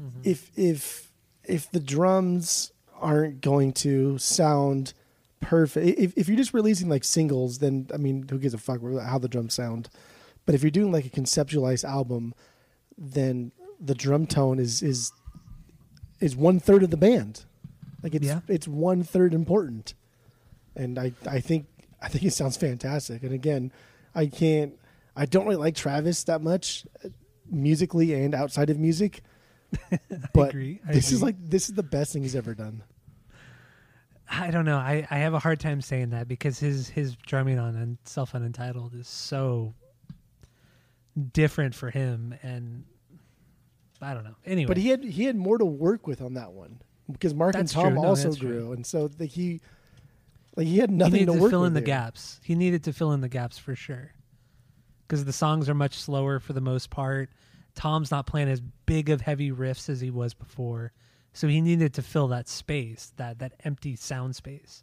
mm-hmm. 0.01 0.21
if 0.25 0.51
if 0.57 1.13
if 1.45 1.71
the 1.71 1.81
drums 1.81 2.73
aren't 3.01 3.41
going 3.41 3.73
to 3.73 4.19
sound 4.19 4.95
perfect, 5.41 5.99
if 5.99 6.13
if 6.17 6.29
you're 6.29 6.37
just 6.37 6.55
releasing 6.55 6.89
like 6.89 7.05
singles, 7.05 7.59
then 7.59 7.89
I 7.93 7.97
mean, 7.97 8.27
who 8.29 8.39
gives 8.39 8.55
a 8.55 8.59
fuck 8.59 8.81
how 9.03 9.19
the 9.19 9.29
drums 9.29 9.55
sound? 9.55 9.89
But 10.47 10.55
if 10.55 10.63
you're 10.63 10.71
doing 10.71 10.93
like 10.93 11.07
a 11.07 11.11
conceptualized 11.11 11.85
album, 11.85 12.35
then 12.99 13.53
the 13.81 13.95
drum 13.95 14.27
tone 14.27 14.59
is 14.59 14.83
is 14.83 15.13
is 16.21 16.37
one 16.37 16.61
third 16.61 16.83
of 16.83 16.91
the 16.91 16.97
band. 16.97 17.45
Like 18.03 18.15
it's 18.15 18.27
Yeah. 18.27 18.41
it's 18.49 18.67
one 18.69 19.03
third 19.03 19.35
important, 19.35 19.95
and 20.77 20.99
I 20.99 21.13
I 21.27 21.41
think 21.41 21.67
I 22.01 22.09
think 22.09 22.25
it 22.25 22.33
sounds 22.33 22.57
fantastic. 22.57 23.23
And 23.23 23.33
again, 23.33 23.73
I 24.15 24.27
can't 24.27 24.75
I 25.17 25.27
don't 25.27 25.45
really 25.45 25.57
like 25.57 25.75
Travis 25.75 26.25
that 26.25 26.41
much, 26.41 26.87
musically 27.51 28.15
and 28.15 28.35
outside 28.35 28.71
of 28.71 28.79
music. 28.79 29.23
But 30.33 30.51
agree, 30.51 30.81
I 30.89 30.93
this 30.93 31.13
is 31.13 31.23
like 31.23 31.37
this 31.39 31.69
is 31.69 31.75
the 31.75 31.83
best 31.83 32.13
thing 32.13 32.23
he's 32.23 32.35
ever 32.37 32.55
done. 32.55 32.83
I 34.31 34.51
don't 34.53 34.65
know. 34.65 34.79
I, 34.79 35.07
I 35.11 35.19
have 35.19 35.35
a 35.35 35.41
hard 35.41 35.59
time 35.59 35.81
saying 35.81 36.11
that 36.11 36.29
because 36.29 36.59
his 36.59 36.89
his 36.89 37.17
drumming 37.17 37.59
on 37.59 37.99
self 38.05 38.35
unentitled 38.35 38.95
is 38.95 39.09
so 39.09 39.75
different 41.33 41.75
for 41.75 41.91
him, 41.91 42.35
and 42.43 42.85
I 44.01 44.15
don't 44.15 44.25
know. 44.25 44.37
Anyway, 44.47 44.69
But 44.69 44.77
he 44.77 44.89
had 44.89 45.03
he 45.03 45.25
had 45.25 45.37
more 45.37 45.59
to 45.59 45.65
work 45.65 46.07
with 46.07 46.23
on 46.23 46.35
that 46.35 46.53
one 46.53 46.81
because 47.11 47.35
Mark 47.35 47.55
That's 47.55 47.75
and 47.75 47.83
Tom. 47.83 47.95
No, 47.95 48.05
also 48.05 48.29
that's 48.29 48.39
true. 48.39 48.49
grew, 48.49 48.73
and 48.73 48.87
so 48.87 49.09
the, 49.09 49.27
he 49.27 49.61
like 50.57 50.67
he 50.67 50.79
had 50.79 50.91
nothing 50.91 51.15
needed 51.15 51.27
to 51.27 51.33
to, 51.33 51.43
work 51.43 51.51
fill 51.51 51.65
in 51.65 51.75
the 51.75 51.81
gaps. 51.81 52.41
He 52.45 52.55
needed 52.55 52.85
to 52.85 52.93
fill 52.93 53.13
in 53.13 53.21
the 53.21 53.29
gaps 53.29 53.59
for 53.59 53.75
sure 53.75 54.13
because 55.07 55.25
the 55.25 55.33
songs 55.33 55.69
are 55.69 55.75
much 55.75 55.99
slower 55.99 56.39
for 56.39 56.53
the 56.53 56.61
most 56.61 56.89
part. 56.89 57.31
Tom's 57.75 58.11
not 58.11 58.27
playing 58.27 58.49
as 58.49 58.61
big 58.87 59.11
of 59.11 59.21
heavy 59.21 59.51
riffs 59.51 59.89
as 59.89 60.01
he 60.01 60.11
was 60.11 60.35
before, 60.35 60.93
so 61.33 61.49
he 61.49 61.61
needed 61.61 61.95
to 61.95 62.03
fill 62.03 62.29
that 62.29 62.49
space, 62.49 63.13
that 63.17 63.39
that 63.39 63.53
empty 63.65 63.97
sound 63.97 64.37
space. 64.37 64.83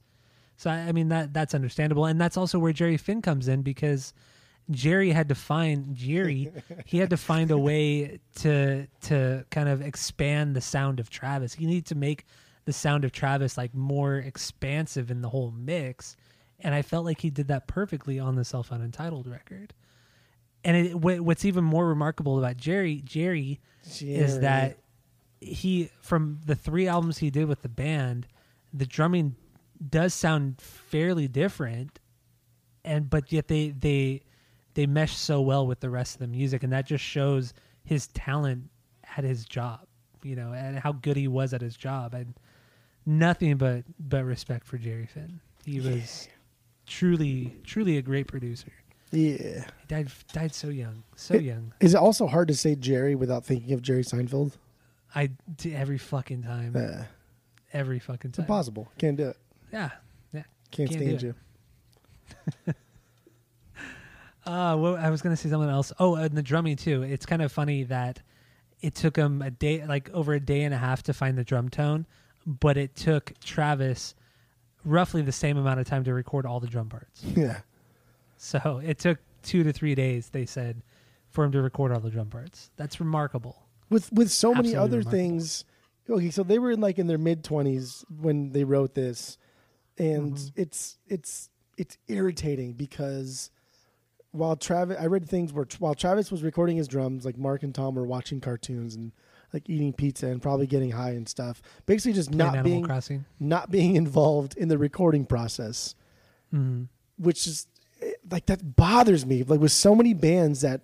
So 0.55 0.69
I 0.69 0.77
I 0.77 0.91
mean 0.91 1.09
that 1.09 1.33
that's 1.33 1.53
understandable, 1.53 2.05
and 2.05 2.19
that's 2.19 2.37
also 2.37 2.59
where 2.59 2.73
Jerry 2.73 2.97
Finn 2.97 3.21
comes 3.21 3.47
in 3.47 3.61
because 3.61 4.13
Jerry 4.69 5.11
had 5.11 5.29
to 5.29 5.35
find 5.35 5.95
Jerry. 5.95 6.51
he 6.85 6.97
had 6.97 7.09
to 7.11 7.17
find 7.17 7.51
a 7.51 7.57
way 7.57 8.19
to 8.35 8.87
to 9.03 9.45
kind 9.49 9.69
of 9.69 9.81
expand 9.81 10.55
the 10.55 10.61
sound 10.61 10.99
of 10.99 11.09
Travis. 11.09 11.53
He 11.53 11.65
needed 11.65 11.85
to 11.87 11.95
make 11.95 12.25
the 12.65 12.73
sound 12.73 13.05
of 13.05 13.11
Travis 13.11 13.57
like 13.57 13.73
more 13.73 14.15
expansive 14.17 15.09
in 15.09 15.21
the 15.21 15.29
whole 15.29 15.51
mix, 15.51 16.17
and 16.59 16.73
I 16.73 16.81
felt 16.81 17.05
like 17.05 17.21
he 17.21 17.29
did 17.29 17.47
that 17.47 17.67
perfectly 17.67 18.19
on 18.19 18.35
the 18.35 18.43
Self 18.43 18.71
Unentitled 18.71 19.27
record. 19.27 19.73
And 20.63 20.87
it, 20.87 20.95
what's 20.95 21.45
even 21.45 21.63
more 21.63 21.87
remarkable 21.87 22.37
about 22.39 22.57
Jerry 22.57 23.01
Jerry 23.05 23.61
is 24.01 24.39
that 24.41 24.77
he 25.39 25.89
from 26.01 26.39
the 26.45 26.55
three 26.55 26.87
albums 26.87 27.17
he 27.19 27.29
did 27.29 27.47
with 27.47 27.61
the 27.61 27.69
band, 27.69 28.27
the 28.73 28.85
drumming 28.85 29.35
does 29.89 30.13
sound 30.13 30.59
fairly 30.59 31.27
different, 31.27 31.99
and 32.83 33.09
but 33.09 33.31
yet 33.31 33.47
they 33.47 33.69
they 33.69 34.21
they 34.73 34.85
mesh 34.85 35.15
so 35.15 35.41
well 35.41 35.65
with 35.67 35.79
the 35.79 35.89
rest 35.89 36.15
of 36.15 36.19
the 36.19 36.27
music, 36.27 36.63
and 36.63 36.71
that 36.73 36.85
just 36.85 37.03
shows 37.03 37.53
his 37.83 38.07
talent 38.07 38.69
at 39.17 39.23
his 39.23 39.45
job, 39.45 39.79
you 40.23 40.35
know, 40.35 40.53
and 40.53 40.77
how 40.79 40.91
good 40.91 41.17
he 41.17 41.27
was 41.27 41.53
at 41.53 41.61
his 41.61 41.75
job. 41.77 42.13
And 42.13 42.33
nothing 43.05 43.57
but 43.57 43.83
but 43.99 44.23
respect 44.25 44.65
for 44.65 44.77
Jerry 44.77 45.05
Finn. 45.05 45.39
He 45.65 45.79
was 45.79 46.27
truly 46.85 47.55
truly 47.63 47.97
a 47.97 48.01
great 48.01 48.27
producer. 48.27 48.71
yeah. 49.11 49.65
He 49.79 49.87
died 49.87 50.09
died 50.33 50.53
so 50.55 50.69
young, 50.69 51.03
so 51.15 51.35
It- 51.35 51.43
young. 51.43 51.73
Is 51.79 51.93
it 51.93 51.97
also 51.97 52.27
hard 52.27 52.47
to 52.49 52.55
say 52.55 52.75
Jerry 52.75 53.15
without 53.15 53.45
thinking 53.45 53.73
of 53.73 53.81
Jerry 53.81 54.03
Seinfeld? 54.03 54.53
I 55.17 55.27
d- 55.57 55.73
every 55.75 55.97
fucking 55.97 56.43
time, 56.43 56.75
Uh, 56.75 57.03
every 57.73 57.99
fucking 57.99 58.29
it's 58.29 58.37
time. 58.37 58.43
impossible. 58.45 58.87
Can't 58.97 59.17
do 59.17 59.29
it. 59.29 59.37
Yeah, 59.73 59.89
yeah. 60.31 60.43
Can't, 60.71 60.89
Can't 60.89 61.01
stand 61.01 61.21
you. 61.21 61.35
Uh, 64.45 64.77
well, 64.79 64.95
I 64.95 65.09
was 65.09 65.21
gonna 65.21 65.35
say 65.35 65.49
something 65.49 65.69
else. 65.69 65.91
Oh, 65.99 66.15
and 66.15 66.31
the 66.37 66.41
drumming 66.41 66.77
too. 66.77 67.03
It's 67.03 67.25
kind 67.25 67.41
of 67.41 67.51
funny 67.51 67.83
that 67.83 68.21
it 68.79 68.95
took 68.95 69.17
him 69.17 69.41
a 69.41 69.51
day, 69.51 69.85
like 69.85 70.09
over 70.11 70.33
a 70.33 70.39
day 70.39 70.61
and 70.63 70.73
a 70.73 70.77
half, 70.77 71.03
to 71.03 71.13
find 71.13 71.37
the 71.37 71.43
drum 71.43 71.67
tone, 71.67 72.05
but 72.45 72.77
it 72.77 72.95
took 72.95 73.33
Travis 73.43 74.15
roughly 74.85 75.21
the 75.21 75.33
same 75.33 75.57
amount 75.57 75.81
of 75.81 75.85
time 75.85 76.05
to 76.05 76.13
record 76.13 76.45
all 76.45 76.61
the 76.61 76.67
drum 76.67 76.87
parts. 76.87 77.23
Yeah. 77.35 77.59
So 78.37 78.79
it 78.85 78.99
took 78.99 79.17
two 79.43 79.63
to 79.63 79.73
three 79.73 79.95
days, 79.95 80.29
they 80.29 80.45
said, 80.45 80.81
for 81.29 81.43
him 81.43 81.51
to 81.51 81.61
record 81.61 81.91
all 81.91 81.99
the 81.99 82.09
drum 82.11 82.29
parts. 82.29 82.69
That's 82.77 83.01
remarkable. 83.01 83.63
With 83.89 84.11
with 84.11 84.31
so 84.31 84.53
many 84.53 84.75
other 84.75 84.97
remarkable. 84.99 85.11
things 85.11 85.65
okay 86.09 86.29
so 86.29 86.43
they 86.43 86.59
were 86.59 86.71
in 86.71 86.81
like 86.81 86.99
in 86.99 87.07
their 87.07 87.17
mid 87.17 87.43
20s 87.43 88.03
when 88.09 88.51
they 88.51 88.63
wrote 88.63 88.93
this 88.95 89.37
and 89.97 90.33
Mm-hmm. 90.33 90.61
it's 90.61 90.97
it's 91.07 91.49
it's 91.77 91.97
irritating 92.07 92.73
because 92.73 93.51
while 94.31 94.55
Travis 94.55 94.97
I 94.99 95.05
read 95.07 95.27
things 95.27 95.51
where 95.53 95.65
while 95.79 95.95
Travis 95.95 96.31
was 96.31 96.43
recording 96.43 96.77
his 96.77 96.87
drums 96.87 97.25
like 97.25 97.37
Mark 97.37 97.63
and 97.63 97.73
Tom 97.73 97.95
were 97.95 98.05
watching 98.05 98.39
cartoons 98.41 98.95
and 98.95 99.11
like 99.53 99.69
eating 99.69 99.93
pizza 99.93 100.27
and 100.27 100.41
probably 100.41 100.67
getting 100.67 100.91
high 100.91 101.11
and 101.11 101.27
stuff 101.27 101.61
basically 101.85 102.13
just 102.13 102.29
Playing 102.31 102.37
not 102.39 102.47
Animal 102.57 102.63
being 102.63 102.83
Crossing. 102.83 103.25
not 103.39 103.71
being 103.71 103.95
involved 103.95 104.55
in 104.57 104.67
the 104.67 104.77
recording 104.77 105.25
process 105.25 105.95
hmm 106.51 106.83
which 107.17 107.47
is 107.47 107.65
eh, 108.01 108.11
like 108.29 108.45
that 108.45 108.75
bothers 108.75 109.25
me. 109.25 109.41
Like 109.41 109.59
with 109.59 109.71
so 109.71 109.95
many 109.95 110.13
bands 110.13 110.61
that 110.61 110.81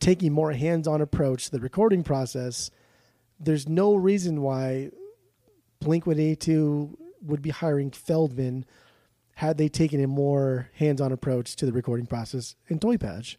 take 0.00 0.22
a 0.22 0.30
more 0.30 0.52
hands-on 0.52 1.00
approach 1.00 1.46
to 1.46 1.50
the 1.52 1.60
recording 1.60 2.02
process, 2.02 2.70
there's 3.40 3.68
no 3.68 3.94
reason 3.94 4.42
why 4.42 4.90
Blink 5.80 6.06
One 6.06 6.18
Eighty 6.18 6.36
Two 6.36 6.96
would 7.22 7.42
be 7.42 7.50
hiring 7.50 7.90
Feldmann 7.90 8.64
had 9.34 9.58
they 9.58 9.68
taken 9.68 10.02
a 10.02 10.06
more 10.06 10.70
hands-on 10.74 11.12
approach 11.12 11.56
to 11.56 11.66
the 11.66 11.72
recording 11.72 12.06
process 12.06 12.56
in 12.68 12.78
Toy 12.78 12.96
Patch. 12.96 13.38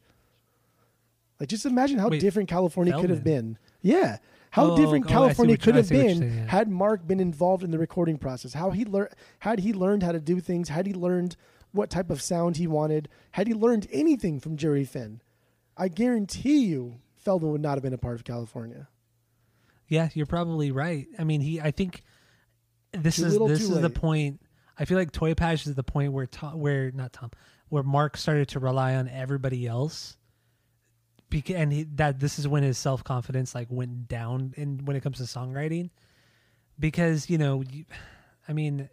Like 1.39 1.49
just 1.49 1.65
imagine 1.65 1.99
how 1.99 2.09
Wait, 2.09 2.21
different 2.21 2.49
California 2.49 2.99
could 2.99 3.09
have 3.09 3.23
been. 3.23 3.57
Yeah. 3.81 4.17
How 4.51 4.71
Oh, 4.71 4.77
different 4.77 5.05
oh, 5.05 5.09
California 5.09 5.53
you- 5.53 5.57
could 5.57 5.75
have 5.75 5.87
see 5.87 5.95
what 5.97 6.03
you're 6.05 6.13
been 6.15 6.19
saying, 6.29 6.37
yeah. 6.45 6.51
had 6.51 6.69
Mark 6.69 7.05
been 7.07 7.19
involved 7.19 7.63
in 7.63 7.71
the 7.71 7.77
recording 7.77 8.17
process. 8.17 8.53
How 8.53 8.71
he 8.71 8.85
learned 8.85 9.09
had 9.39 9.59
he 9.59 9.73
learned 9.73 10.03
how 10.03 10.11
to 10.13 10.19
do 10.19 10.39
things, 10.39 10.69
had 10.69 10.87
he 10.87 10.93
learned 10.93 11.35
what 11.73 11.89
type 11.89 12.09
of 12.09 12.21
sound 12.21 12.57
he 12.57 12.65
wanted, 12.65 13.09
had 13.31 13.47
he 13.47 13.53
learned 13.53 13.87
anything 13.91 14.39
from 14.39 14.57
Jerry 14.57 14.83
Finn, 14.85 15.21
I 15.77 15.87
guarantee 15.87 16.65
you 16.65 16.99
Feldmann 17.25 17.51
would 17.51 17.61
not 17.61 17.75
have 17.75 17.83
been 17.83 17.93
a 17.93 17.97
part 17.97 18.15
of 18.15 18.23
California. 18.23 18.87
Yeah, 19.87 20.09
you're 20.13 20.25
probably 20.25 20.71
right. 20.71 21.07
I 21.17 21.23
mean, 21.23 21.41
he. 21.41 21.61
I 21.61 21.71
think 21.71 22.03
this 22.91 23.17
Too 23.17 23.25
is 23.25 23.33
little, 23.33 23.47
this 23.47 23.61
is 23.61 23.79
the 23.79 23.89
point. 23.89 24.41
I 24.77 24.85
feel 24.85 24.97
like 24.97 25.11
Toy 25.11 25.33
Patch 25.33 25.65
is 25.65 25.75
the 25.75 25.83
point 25.83 26.13
where 26.13 26.25
Tom, 26.25 26.59
where 26.59 26.91
not 26.91 27.13
Tom, 27.13 27.31
where 27.69 27.83
Mark 27.83 28.17
started 28.17 28.49
to 28.49 28.59
rely 28.59 28.95
on 28.95 29.07
everybody 29.07 29.65
else. 29.65 30.17
Because 31.29 31.55
and 31.55 31.73
he, 31.73 31.83
that 31.95 32.19
this 32.19 32.39
is 32.39 32.47
when 32.47 32.63
his 32.63 32.77
self 32.77 33.03
confidence 33.03 33.53
like 33.53 33.67
went 33.69 34.07
down 34.07 34.53
in 34.55 34.85
when 34.85 34.95
it 34.95 35.03
comes 35.03 35.17
to 35.17 35.23
songwriting, 35.23 35.89
because 36.79 37.29
you 37.29 37.37
know, 37.37 37.63
you, 37.69 37.85
I 38.47 38.53
mean, 38.53 38.89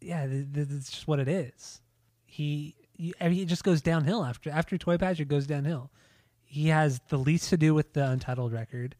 yeah, 0.00 0.26
th- 0.26 0.52
th- 0.52 0.68
it's 0.70 0.90
just 0.90 1.08
what 1.08 1.20
it 1.20 1.28
is. 1.28 1.80
He, 2.24 2.76
I 3.20 3.28
mean, 3.28 3.40
it 3.40 3.46
just 3.46 3.64
goes 3.64 3.80
downhill 3.80 4.24
after 4.24 4.50
after 4.50 4.76
Toy 4.76 4.98
Patch. 4.98 5.20
It 5.20 5.28
goes 5.28 5.46
downhill. 5.46 5.90
He 6.44 6.68
has 6.68 7.00
the 7.08 7.16
least 7.16 7.50
to 7.50 7.56
do 7.56 7.74
with 7.74 7.92
the 7.92 8.08
Untitled 8.08 8.52
record 8.52 8.96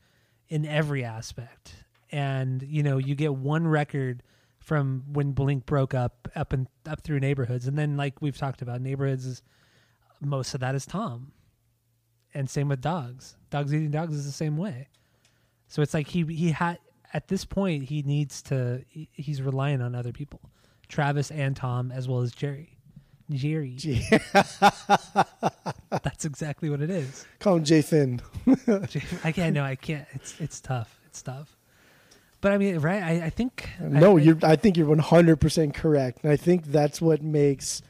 in 0.49 0.65
every 0.65 1.05
aspect. 1.05 1.75
And 2.11 2.63
you 2.63 2.83
know, 2.83 2.99
you 2.99 3.15
get 3.15 3.35
one 3.35 3.67
record 3.67 4.23
from 4.59 5.05
when 5.13 5.33
Blink 5.33 5.67
broke 5.67 5.95
up 5.95 6.29
up 6.35 6.53
and 6.53 6.67
up 6.87 7.03
through 7.03 7.21
neighborhoods, 7.21 7.67
and 7.67 7.77
then 7.77 7.97
like 7.97 8.21
we've 8.21 8.37
talked 8.37 8.63
about, 8.63 8.81
neighborhoods 8.81 9.27
is 9.27 9.43
most 10.21 10.55
of 10.55 10.61
that 10.61 10.75
is 10.75 10.87
Tom, 10.87 11.33
and 12.35 12.49
same 12.49 12.69
with 12.69 12.81
dogs. 12.81 13.37
Dogs 13.51 13.75
eating 13.75 13.91
dogs 13.91 14.15
is 14.15 14.27
the 14.27 14.33
same 14.33 14.57
way. 14.57 14.89
So 15.69 15.83
it's 15.83 15.95
like 15.95 16.09
he 16.09 16.25
he 16.25 16.51
had 16.51 16.79
at 17.13 17.29
this 17.29 17.45
point 17.45 17.85
he 17.85 18.03
needs 18.03 18.43
to 18.43 18.85
he's 18.89 19.43
relying 19.43 19.81
on 19.81 19.95
other 19.95 20.13
people, 20.13 20.41
Travis 20.89 21.31
and 21.31 21.57
Tom 21.57 21.93
as 21.93 22.09
well 22.09 22.21
as 22.21 22.33
Jerry. 22.33 22.80
Jerry. 23.31 23.77
That's 25.91 26.25
exactly 26.25 26.71
what 26.71 26.81
it 26.81 26.91
is. 26.91 27.25
call 27.39 27.57
him 27.57 27.65
Jay 27.65 27.83
Finn. 27.83 28.21
I 29.25 29.33
can't. 29.33 29.55
No, 29.55 29.65
I 29.65 29.77
can't. 29.77 30.07
It's 30.13 30.41
it's 30.41 30.61
tough. 30.61 31.01
It's 31.07 31.23
tough. 31.23 31.57
But 32.41 32.53
I 32.53 32.59
mean, 32.59 32.79
right? 32.79 33.03
I, 33.03 33.27
I 33.27 33.31
think 33.31 33.69
No, 33.81 34.17
I, 34.17 34.21
you're. 34.21 34.39
I 34.43 34.57
think 34.57 34.77
you're 34.77 34.87
100 34.87 35.37
percent 35.37 35.75
correct, 35.75 36.21
and 36.23 36.33
I 36.33 36.37
think 36.37 36.67
that's 36.67 37.01
what 37.01 37.23
makes 37.23 37.83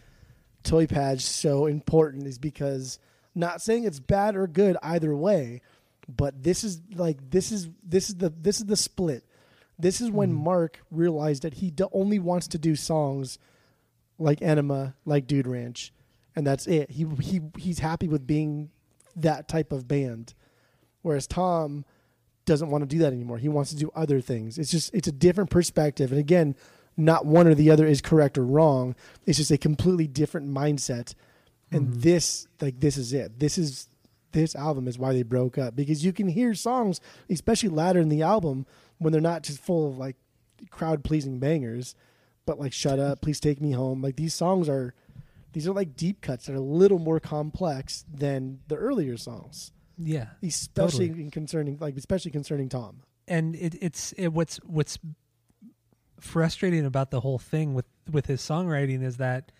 Toy 0.62 0.87
Patch 0.87 1.21
so 1.21 1.67
important. 1.67 2.27
Is 2.27 2.39
because 2.39 2.99
not 3.35 3.62
saying 3.62 3.85
it's 3.85 4.01
bad 4.01 4.37
or 4.37 4.47
good 4.47 4.77
either 4.83 5.15
way, 5.15 5.62
but 6.09 6.43
this 6.43 6.65
is 6.65 6.81
like 6.95 7.31
this 7.31 7.53
is 7.53 7.69
this 7.83 8.09
is 8.09 8.17
the 8.17 8.31
this 8.31 8.59
is 8.59 8.67
the 8.67 8.77
split. 8.77 9.25
This 9.79 10.01
is 10.01 10.11
when 10.11 10.31
mm-hmm. 10.31 10.45
Mark 10.45 10.81
realized 10.91 11.43
that 11.43 11.55
he 11.55 11.71
do- 11.71 11.89
only 11.93 12.19
wants 12.19 12.47
to 12.49 12.59
do 12.59 12.77
songs 12.77 13.39
like 14.21 14.41
Enema, 14.43 14.95
like 15.05 15.27
Dude 15.27 15.47
Ranch, 15.49 15.93
and 16.37 16.47
that's 16.47 16.67
it. 16.67 16.91
He 16.91 17.07
he 17.21 17.41
he's 17.59 17.81
happy 17.81 18.07
with 18.07 18.27
being 18.27 18.71
that 19.17 19.49
type 19.49 19.73
of 19.73 19.89
band, 19.89 20.35
whereas 21.03 21.27
Tom 21.27 21.85
doesn't 22.45 22.71
want 22.71 22.83
to 22.83 22.87
do 22.87 22.99
that 22.99 23.13
anymore. 23.13 23.39
He 23.39 23.49
wants 23.49 23.71
to 23.71 23.77
do 23.77 23.91
other 23.95 24.21
things. 24.21 24.59
It's 24.59 24.71
just 24.71 24.95
it's 24.95 25.09
a 25.09 25.13
different 25.13 25.51
perspective. 25.51 26.11
And 26.13 26.21
again, 26.21 26.55
not 26.97 27.27
one 27.27 27.47
or 27.47 27.55
the 27.55 27.71
other 27.71 27.87
is 27.87 28.01
correct 28.01 28.37
or 28.39 28.45
wrong. 28.45 28.95
It's 29.27 29.39
just 29.39 29.51
a 29.51 29.59
completely 29.59 30.07
different 30.07 30.49
mindset. 30.49 31.15
And 31.73 31.89
Mhm. 31.89 32.03
this 32.03 32.47
like 32.61 32.81
this 32.81 32.97
is 32.97 33.13
it. 33.13 33.39
This 33.39 33.57
is 33.59 33.89
this 34.33 34.55
album 34.55 34.87
is 34.87 34.99
why 34.99 35.13
they 35.13 35.23
broke 35.25 35.59
up 35.59 35.75
because 35.75 36.05
you 36.05 36.13
can 36.13 36.29
hear 36.29 36.55
songs, 36.55 37.01
especially 37.29 37.69
later 37.69 37.99
in 38.01 38.09
the 38.09 38.23
album, 38.23 38.65
when 38.99 39.13
they're 39.13 39.21
not 39.21 39.43
just 39.43 39.59
full 39.61 39.89
of 39.89 39.99
like 39.99 40.17
crowd 40.71 41.03
pleasing 41.05 41.39
bangers, 41.39 41.95
but 42.51 42.59
like 42.59 42.73
"Shut 42.73 42.99
Up," 42.99 43.21
"Please 43.21 43.39
Take 43.39 43.61
Me 43.61 43.71
Home." 43.73 44.03
Like 44.03 44.17
these 44.17 44.35
songs 44.35 44.69
are, 44.69 44.93
these 45.53 45.69
are 45.69 45.73
like 45.73 45.95
deep 45.97 46.21
cuts 46.21 46.47
that 46.47 46.53
are 46.53 46.57
a 46.57 46.61
little 46.61 46.99
more 46.99 47.21
complex 47.21 48.05
than 48.13 48.59
the 48.67 48.75
earlier 48.75 49.17
songs, 49.17 49.71
Yeah. 49.97 50.27
especially 50.43 51.09
Totally. 51.11 51.31
concerning 51.31 51.79
like 51.81 51.97
especially 51.97 52.33
concerning 52.33 52.69
Tom. 52.69 53.03
and 53.29 53.55
it, 53.55 53.77
it's 53.81 54.13
it, 54.13 54.29
what's 54.29 54.57
what's 54.65 54.99
frustrating 56.19 56.85
about 56.85 57.11
the 57.11 57.21
whole 57.21 57.39
thing 57.39 57.73
with 57.75 57.87
with 58.11 58.27
his 58.27 58.41
songwriting 58.43 59.03
is 59.03 59.17
that 59.19 59.53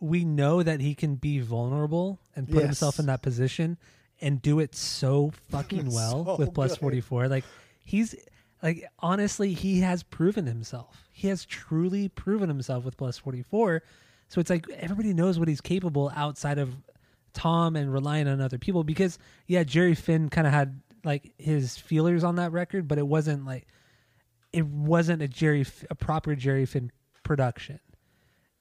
we 0.00 0.24
know 0.24 0.62
that 0.62 0.80
he 0.80 0.94
can 0.94 1.14
be 1.14 1.38
vulnerable 1.38 2.18
and 2.36 2.46
put 2.48 2.56
Yes. 2.56 2.64
himself 2.64 2.98
in 2.98 3.06
that 3.06 3.22
position 3.22 3.78
and 4.20 4.42
do 4.42 4.58
it 4.58 4.74
so 4.74 5.30
fucking 5.50 5.90
well 5.92 6.24
So 6.24 6.36
with 6.36 6.52
plus 6.52 6.72
good. 6.72 6.80
44 6.80 7.28
like 7.28 7.44
he's 7.84 8.14
like 8.64 8.84
honestly 8.98 9.52
he 9.52 9.80
has 9.80 10.02
proven 10.02 10.46
himself 10.46 11.06
he 11.12 11.28
has 11.28 11.44
truly 11.44 12.08
proven 12.08 12.48
himself 12.48 12.84
with 12.84 12.96
plus 12.96 13.16
44 13.18 13.84
so 14.28 14.40
it's 14.40 14.50
like 14.50 14.68
everybody 14.70 15.14
knows 15.14 15.38
what 15.38 15.46
he's 15.46 15.60
capable 15.60 16.10
outside 16.16 16.58
of 16.58 16.74
Tom 17.34 17.76
and 17.76 17.92
relying 17.92 18.28
on 18.28 18.40
other 18.40 18.58
people 18.58 18.84
because 18.84 19.18
yeah, 19.46 19.64
Jerry 19.64 19.94
Finn 19.94 20.30
kind 20.30 20.46
of 20.46 20.52
had 20.52 20.80
like 21.04 21.34
his 21.36 21.76
feelers 21.76 22.24
on 22.24 22.36
that 22.36 22.52
record, 22.52 22.88
but 22.88 22.98
it 22.98 23.06
wasn't 23.06 23.44
like 23.44 23.66
it 24.52 24.66
wasn't 24.66 25.20
a 25.20 25.28
Jerry 25.28 25.66
a 25.90 25.94
proper 25.94 26.34
Jerry 26.34 26.64
Finn 26.64 26.90
production. 27.22 27.80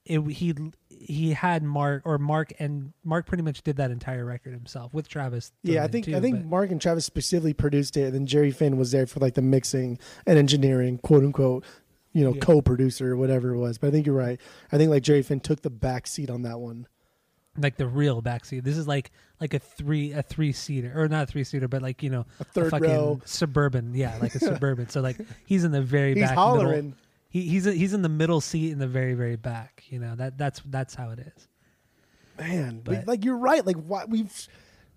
It 0.05 0.19
he 0.31 0.53
he 0.99 1.34
had 1.34 1.64
Mark 1.64 2.02
or 2.06 2.18
Mark 2.18 2.53
and 2.60 2.94
Mark 3.03 3.26
pretty 3.26 3.44
much 3.44 3.61
did 3.64 3.78
that 3.78 3.91
entire 3.91 4.26
record 4.26 4.53
himself 4.53 4.94
with 4.94 5.07
Travis. 5.07 5.52
Yeah, 5.64 5.84
I 5.84 5.88
think 5.88 6.06
too, 6.06 6.15
I 6.15 6.20
think 6.20 6.38
but- 6.38 6.45
Mark 6.45 6.72
and 6.72 6.82
Travis 6.82 7.06
specifically 7.06 7.53
produced 7.53 7.98
it, 7.98 8.03
and 8.06 8.14
then 8.14 8.26
Jerry 8.26 8.52
Finn 8.52 8.78
was 8.78 8.91
there 8.91 9.06
for 9.07 9.20
like 9.20 9.34
the 9.36 9.41
mixing 9.41 9.99
and 10.26 10.38
engineering, 10.38 10.98
quote 10.99 11.24
unquote, 11.24 11.64
you 12.14 12.24
know, 12.24 12.34
Yeah. 12.34 12.41
co-producer 12.41 13.11
or 13.14 13.18
whatever 13.18 13.53
it 13.53 13.57
was. 13.57 13.78
But 13.78 13.88
I 13.88 13.91
think 13.91 14.06
you're 14.06 14.15
right. 14.15 14.40
I 14.72 14.78
think 14.78 14.90
like 14.90 15.03
Jerry 15.03 15.22
Finn 15.24 15.40
took 15.40 15.61
the 15.61 15.70
back 15.70 16.07
seat 16.07 16.30
on 16.30 16.44
that 16.44 16.60
one. 16.60 16.88
like 17.56 17.78
the 17.78 17.86
real 17.88 18.20
back 18.22 18.45
seat. 18.45 18.64
This 18.64 18.78
is 18.78 18.88
like 18.88 19.11
like 19.40 19.53
a 19.53 19.60
three 19.60 20.11
a 20.11 20.24
three 20.24 20.52
seater 20.53 20.91
or 20.95 21.07
not 21.07 21.24
a 21.24 21.26
three 21.28 21.44
seater, 21.44 21.68
but 21.68 21.84
like 21.84 22.02
you 22.02 22.10
know 22.10 22.26
A 22.40 22.44
third 22.45 22.72
fucking 22.72 22.90
row. 22.90 23.22
suburban. 23.26 23.94
Yeah, 23.94 24.18
like 24.20 24.34
a 24.34 24.40
suburban. 24.52 24.90
So 24.90 25.02
like 25.02 25.18
he's 25.45 25.64
in 25.64 25.72
the 25.72 25.82
very 25.84 26.15
He's 26.15 26.24
back. 26.24 26.32
middle- 26.32 26.44
hollering. 26.44 26.95
He, 27.34 27.41
he's 27.49 27.65
he's 27.65 27.93
in 27.95 28.03
the 28.03 28.10
middle 28.10 28.39
seat 28.41 28.72
in 28.72 28.77
the 28.77 28.88
very 28.88 29.15
very 29.15 29.35
back. 29.35 29.84
You 29.89 29.97
know 29.97 30.14
that 30.15 30.38
that's 30.38 30.61
that's 30.68 30.93
how 30.93 31.10
it 31.10 31.19
is. 31.19 31.47
Man, 32.38 32.84
we- 32.85 32.95
But- 32.95 33.07
like 33.07 33.26
you're 33.26 33.38
right. 33.38 33.65
Like 33.65 33.77
why 33.77 34.05
we've 34.05 34.31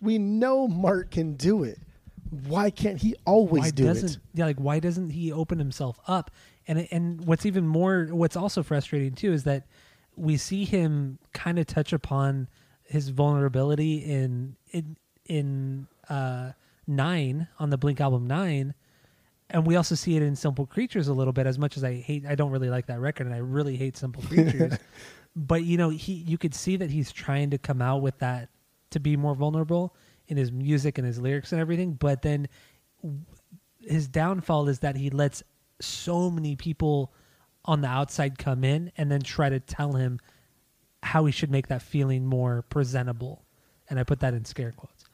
we 0.02 0.18
know 0.18 0.68
Mark 0.68 1.10
can 1.12 1.34
do 1.36 1.64
it. 1.64 1.78
Why 2.46 2.68
can't 2.70 2.98
he 3.00 3.14
always 3.24 3.72
do 3.72 3.88
it? 3.88 4.18
yeah 4.34 4.44
like 4.44 4.58
why 4.58 4.80
doesn't 4.80 5.10
he 5.10 5.32
open 5.32 5.58
himself 5.58 5.98
up? 6.06 6.30
And 6.68 6.86
and 6.90 7.24
what's 7.26 7.46
even 7.46 7.66
more 7.66 8.08
what's 8.10 8.36
also 8.36 8.62
frustrating 8.62 9.14
too 9.14 9.32
is 9.32 9.44
that 9.44 9.66
we 10.16 10.36
see 10.36 10.66
him 10.66 11.18
kind 11.32 11.58
of 11.58 11.66
touch 11.66 11.92
upon 11.94 12.48
his 12.84 13.08
vulnerability 13.08 13.96
in 14.04 14.56
in 14.72 14.96
in 15.24 15.86
uh 16.10 16.52
nine 16.86 17.48
on 17.58 17.70
the 17.70 17.78
Blink 17.78 17.98
album 18.00 18.26
nine. 18.26 18.74
And 19.50 19.66
we 19.66 19.76
also 19.76 19.94
see 19.94 20.16
it 20.16 20.22
in 20.22 20.34
Simple 20.34 20.66
Creatures 20.66 21.08
a 21.08 21.14
little 21.14 21.32
bit. 21.32 21.46
As 21.46 21.58
much 21.58 21.76
as 21.76 21.84
I 21.84 21.94
hate, 21.94 22.26
I 22.26 22.34
don't 22.34 22.50
really 22.50 22.70
like 22.70 22.86
that 22.86 22.98
record, 23.00 23.26
and 23.26 23.34
I 23.34 23.38
really 23.38 23.76
hate 23.76 23.96
Simple 23.96 24.22
Creatures. 24.28 24.78
but 25.36 25.62
you 25.62 25.76
know, 25.76 25.90
he 25.90 26.14
you 26.14 26.38
could 26.38 26.54
see 26.54 26.76
that 26.76 26.90
he's 26.90 27.12
trying 27.12 27.50
to 27.50 27.58
come 27.58 27.80
out 27.80 28.02
with 28.02 28.18
that 28.18 28.48
to 28.90 29.00
be 29.00 29.16
more 29.16 29.34
vulnerable 29.34 29.94
in 30.28 30.36
his 30.36 30.50
music 30.50 30.98
and 30.98 31.06
his 31.06 31.18
lyrics 31.18 31.52
and 31.52 31.60
everything. 31.60 31.92
But 31.92 32.22
then 32.22 32.48
his 33.80 34.08
downfall 34.08 34.68
is 34.68 34.80
that 34.80 34.96
he 34.96 35.10
lets 35.10 35.42
so 35.80 36.30
many 36.30 36.56
people 36.56 37.12
on 37.64 37.80
the 37.80 37.88
outside 37.88 38.38
come 38.38 38.64
in 38.64 38.92
and 38.96 39.10
then 39.10 39.20
try 39.20 39.48
to 39.48 39.60
tell 39.60 39.92
him 39.92 40.18
how 41.02 41.24
he 41.24 41.32
should 41.32 41.50
make 41.50 41.68
that 41.68 41.82
feeling 41.82 42.26
more 42.26 42.62
presentable. 42.62 43.44
And 43.88 43.98
I 44.00 44.04
put 44.04 44.20
that 44.20 44.34
in 44.34 44.44
scare 44.44 44.72
quotes. 44.72 45.04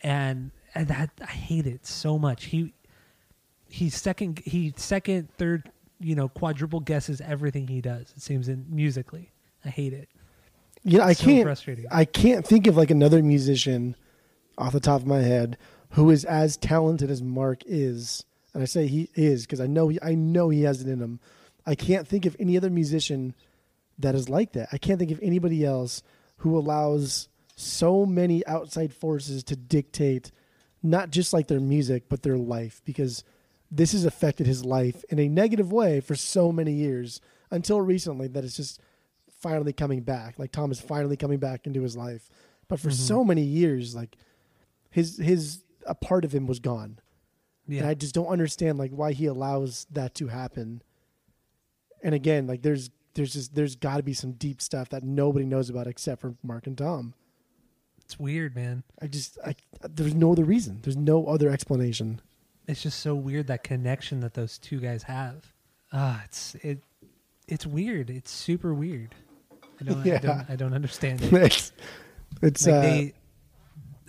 And, 0.00 0.50
and 0.74 0.88
that 0.88 1.10
I 1.20 1.26
hate 1.26 1.66
it 1.66 1.86
so 1.86 2.18
much. 2.18 2.44
He 2.44 2.74
he 3.74 3.90
second 3.90 4.38
he 4.44 4.72
second 4.76 5.28
third 5.36 5.68
you 5.98 6.14
know 6.14 6.28
quadruple 6.28 6.78
guesses 6.78 7.20
everything 7.20 7.66
he 7.66 7.80
does. 7.80 8.12
It 8.16 8.22
seems 8.22 8.48
in 8.48 8.64
musically. 8.68 9.32
I 9.64 9.68
hate 9.68 9.92
it. 9.92 10.08
Know, 10.84 11.00
I 11.02 11.12
So 11.12 11.24
can't. 11.24 11.44
frustrating. 11.44 11.86
I 11.90 12.04
can't 12.04 12.46
think 12.46 12.68
of 12.68 12.76
like 12.76 12.92
another 12.92 13.20
musician 13.20 13.96
off 14.56 14.72
the 14.74 14.80
top 14.80 15.00
of 15.00 15.08
my 15.08 15.22
head 15.22 15.58
who 15.90 16.08
is 16.10 16.24
as 16.24 16.56
talented 16.56 17.10
as 17.10 17.20
Mark 17.20 17.62
is, 17.66 18.24
and 18.52 18.62
I 18.62 18.66
say 18.66 18.86
he 18.86 19.08
is 19.16 19.44
because 19.44 19.60
I 19.60 19.66
know 19.66 19.88
he, 19.88 19.98
I 20.02 20.14
know 20.14 20.50
he 20.50 20.62
has 20.62 20.80
it 20.80 20.88
in 20.88 21.00
him. 21.00 21.18
I 21.66 21.74
can't 21.74 22.06
think 22.06 22.26
of 22.26 22.36
any 22.38 22.56
other 22.56 22.70
musician 22.70 23.34
that 23.98 24.14
is 24.14 24.28
like 24.28 24.52
that. 24.52 24.68
I 24.70 24.78
can't 24.78 25.00
think 25.00 25.10
of 25.10 25.18
anybody 25.20 25.64
else 25.64 26.02
who 26.38 26.56
allows 26.56 27.28
so 27.56 28.06
many 28.06 28.46
outside 28.46 28.92
forces 28.92 29.42
to 29.44 29.56
dictate 29.56 30.30
not 30.82 31.10
just 31.10 31.32
like 31.32 31.48
their 31.48 31.60
music 31.60 32.04
but 32.08 32.22
their 32.22 32.36
life 32.36 32.82
because 32.84 33.24
this 33.74 33.92
has 33.92 34.04
affected 34.04 34.46
his 34.46 34.64
life 34.64 35.04
in 35.08 35.18
a 35.18 35.28
negative 35.28 35.72
way 35.72 36.00
for 36.00 36.14
so 36.14 36.52
many 36.52 36.72
years 36.72 37.20
until 37.50 37.80
recently 37.80 38.28
that 38.28 38.44
it's 38.44 38.56
just 38.56 38.80
finally 39.40 39.72
coming 39.72 40.00
back. 40.00 40.38
Like 40.38 40.52
Tom 40.52 40.70
is 40.70 40.80
finally 40.80 41.16
coming 41.16 41.38
back 41.38 41.66
into 41.66 41.82
his 41.82 41.96
life. 41.96 42.30
But 42.68 42.78
for 42.78 42.90
so 42.90 43.18
mm-hmm. 43.18 43.28
many 43.28 43.42
years, 43.42 43.94
like 43.94 44.16
his 44.90 45.18
his 45.18 45.64
a 45.86 45.94
part 45.94 46.24
of 46.24 46.32
him 46.32 46.46
was 46.46 46.60
gone. 46.60 46.98
Yeah. 47.66 47.80
And 47.80 47.88
I 47.88 47.94
just 47.94 48.14
don't 48.14 48.28
understand 48.28 48.78
like 48.78 48.92
why 48.92 49.12
he 49.12 49.26
allows 49.26 49.86
that 49.90 50.14
to 50.16 50.28
happen. 50.28 50.82
And 52.02 52.14
again, 52.14 52.46
like 52.46 52.62
there's 52.62 52.90
there's 53.14 53.32
just 53.32 53.54
there's 53.54 53.74
got 53.74 53.96
to 53.96 54.02
be 54.02 54.14
some 54.14 54.32
deep 54.32 54.62
stuff 54.62 54.88
that 54.90 55.02
nobody 55.02 55.44
knows 55.44 55.68
about 55.68 55.88
except 55.88 56.20
for 56.20 56.36
Mark 56.42 56.66
and 56.66 56.78
Tom. 56.78 57.14
it's 58.04 58.20
weird, 58.20 58.54
man. 58.54 58.84
I 59.02 59.08
just 59.08 59.36
I 59.44 59.56
there's 59.82 60.14
no 60.14 60.32
other 60.32 60.44
reason. 60.44 60.78
There's 60.82 60.96
no 60.96 61.26
other 61.26 61.50
explanation. 61.50 62.20
It's 62.66 62.82
just 62.82 63.00
so 63.00 63.14
weird 63.14 63.48
that 63.48 63.62
connection 63.64 64.20
that 64.20 64.34
those 64.34 64.58
two 64.58 64.80
guys 64.80 65.02
have. 65.04 65.52
Ah, 65.92 66.22
it's 66.24 66.54
it, 66.56 66.82
it's 67.46 67.66
weird. 67.66 68.10
It's 68.10 68.30
super 68.30 68.72
weird. 68.74 69.14
I 69.80 69.84
don't, 69.84 69.98
I 69.98 70.04
Yeah. 70.04 70.18
don't, 70.18 70.50
I 70.50 70.56
don't 70.56 70.74
understand 70.74 71.22
it. 71.22 71.32
it's 71.32 71.72
it's 72.42 72.66
Like 72.66 72.74
uh, 72.76 72.80
they, 72.80 73.14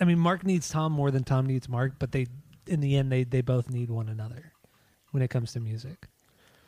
I 0.00 0.04
mean, 0.04 0.18
Mark 0.18 0.44
needs 0.44 0.68
Tom 0.68 0.92
more 0.92 1.10
than 1.10 1.24
Tom 1.24 1.46
needs 1.46 1.68
Mark, 1.68 1.94
but 1.98 2.12
they, 2.12 2.26
in 2.66 2.80
the 2.80 2.96
end, 2.96 3.10
they 3.12 3.24
they 3.24 3.40
both 3.40 3.70
need 3.70 3.90
one 3.90 4.08
another 4.08 4.52
when 5.12 5.22
it 5.22 5.28
comes 5.28 5.52
to 5.52 5.60
music. 5.60 6.06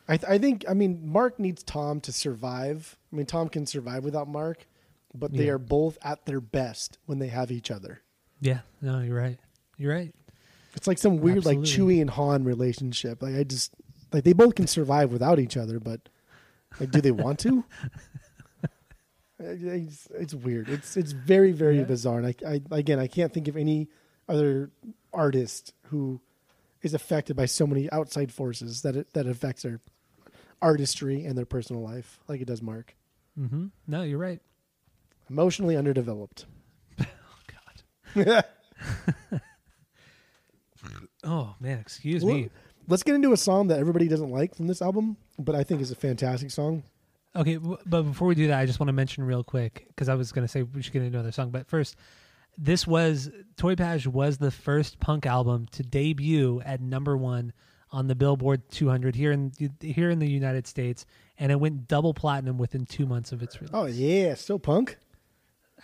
I, 0.07 0.17
th- 0.17 0.29
I 0.31 0.37
think 0.39 0.65
I 0.67 0.73
mean 0.73 1.07
Mark 1.11 1.39
needs 1.39 1.61
Tom 1.63 2.01
to 2.01 2.11
survive. 2.11 2.97
I 3.11 3.15
mean 3.15 3.25
Tom 3.25 3.47
can 3.49 3.65
survive 3.65 4.03
without 4.03 4.27
Mark, 4.27 4.65
but 5.13 5.31
they 5.33 5.45
Yeah. 5.45 5.53
are 5.53 5.57
both 5.59 5.97
at 6.01 6.25
their 6.25 6.41
best 6.41 6.97
when 7.05 7.19
they 7.19 7.27
have 7.27 7.51
each 7.51 7.69
other. 7.71 8.01
Yeah, 8.41 8.59
no, 8.81 8.99
you're 9.01 9.17
right. 9.17 9.37
You're 9.77 9.93
right. 9.93 10.13
It's 10.75 10.87
like 10.87 10.97
some 10.97 11.17
weird 11.19 11.45
like 11.45 11.57
Absolutely. 11.59 11.95
Chewie 11.97 12.01
and 12.01 12.09
Han 12.11 12.43
relationship. 12.43 13.21
Like 13.21 13.35
I 13.35 13.43
just 13.43 13.73
like 14.13 14.23
they 14.23 14.33
both 14.33 14.55
can 14.55 14.67
survive 14.67 15.11
without 15.11 15.39
each 15.39 15.57
other, 15.57 15.79
but 15.79 16.09
like 16.79 16.91
do 16.91 17.01
they 17.01 17.11
want 17.11 17.39
to? 17.39 17.63
It's, 19.41 20.07
it's 20.13 20.33
weird. 20.33 20.67
It's 20.67 20.97
it's 20.97 21.13
very 21.13 21.53
very 21.53 21.77
Yeah. 21.77 21.83
bizarre. 21.85 22.19
And 22.19 22.27
I, 22.27 22.35
I 22.45 22.61
again 22.77 22.99
I 22.99 23.07
can't 23.07 23.31
think 23.33 23.47
of 23.47 23.55
any 23.55 23.87
other 24.27 24.69
artist 25.13 25.73
who 25.83 26.19
is 26.81 26.93
affected 26.93 27.37
by 27.37 27.45
so 27.45 27.65
many 27.65 27.89
outside 27.91 28.33
forces 28.33 28.81
that 28.81 28.95
it, 28.97 29.13
that 29.13 29.27
affects 29.27 29.63
their 29.63 29.79
artistry 30.61 31.23
and 31.23 31.37
their 31.37 31.45
personal 31.45 31.81
life 31.81 32.19
like 32.27 32.41
it 32.41 32.47
does 32.47 32.61
Mark. 32.61 32.95
Mm-hmm. 33.39 33.67
No, 33.87 34.01
you're 34.03 34.17
right. 34.17 34.41
Emotionally 35.29 35.77
underdeveloped. 35.77 36.45
Oh 38.15 38.23
God. 38.25 38.43
Oh 41.29 41.55
man, 41.59 41.79
excuse 41.79 42.23
Well, 42.23 42.35
me. 42.35 42.49
Let's 42.87 43.03
get 43.03 43.13
into 43.13 43.33
a 43.33 43.37
song 43.37 43.67
that 43.67 43.79
everybody 43.79 44.07
doesn't 44.07 44.31
like 44.31 44.55
from 44.55 44.65
this 44.65 44.81
album, 44.81 45.15
but 45.37 45.53
I 45.53 45.63
think 45.63 45.79
is 45.79 45.91
a 45.91 45.95
fantastic 45.95 46.49
song. 46.49 46.81
Okay, 47.35 47.55
w- 47.55 47.77
but 47.85 48.01
before 48.01 48.27
we 48.27 48.33
do 48.33 48.47
that, 48.47 48.59
I 48.59 48.65
just 48.65 48.79
want 48.79 48.87
to 48.87 48.93
mention 48.93 49.23
real 49.23 49.43
quick 49.43 49.85
because 49.89 50.09
I 50.09 50.15
was 50.15 50.31
going 50.31 50.43
to 50.43 50.47
say 50.47 50.63
we 50.63 50.81
should 50.81 50.93
get 50.93 51.03
into 51.03 51.19
another 51.19 51.31
song. 51.31 51.51
But 51.51 51.67
first, 51.67 51.95
this 52.57 52.87
was 52.87 53.29
Toy 53.57 53.75
Page 53.75 54.07
was 54.07 54.39
the 54.39 54.49
first 54.49 54.99
punk 54.99 55.27
album 55.27 55.67
to 55.73 55.83
debut 55.83 56.61
at 56.65 56.81
number 56.81 57.15
one 57.15 57.53
on 57.91 58.07
the 58.07 58.15
Billboard 58.15 58.69
200 58.71 59.15
here 59.15 59.31
in 59.31 59.51
here 59.81 60.09
in 60.09 60.17
the 60.17 60.29
United 60.29 60.65
States, 60.65 61.05
and 61.37 61.51
it 61.51 61.59
went 61.59 61.87
double 61.87 62.15
platinum 62.15 62.57
within 62.57 62.87
two 62.87 63.05
months 63.05 63.31
of 63.31 63.43
its 63.43 63.61
release. 63.61 63.71
Oh 63.73 63.85
yeah, 63.85 64.33
still 64.33 64.59
punk. 64.59 64.97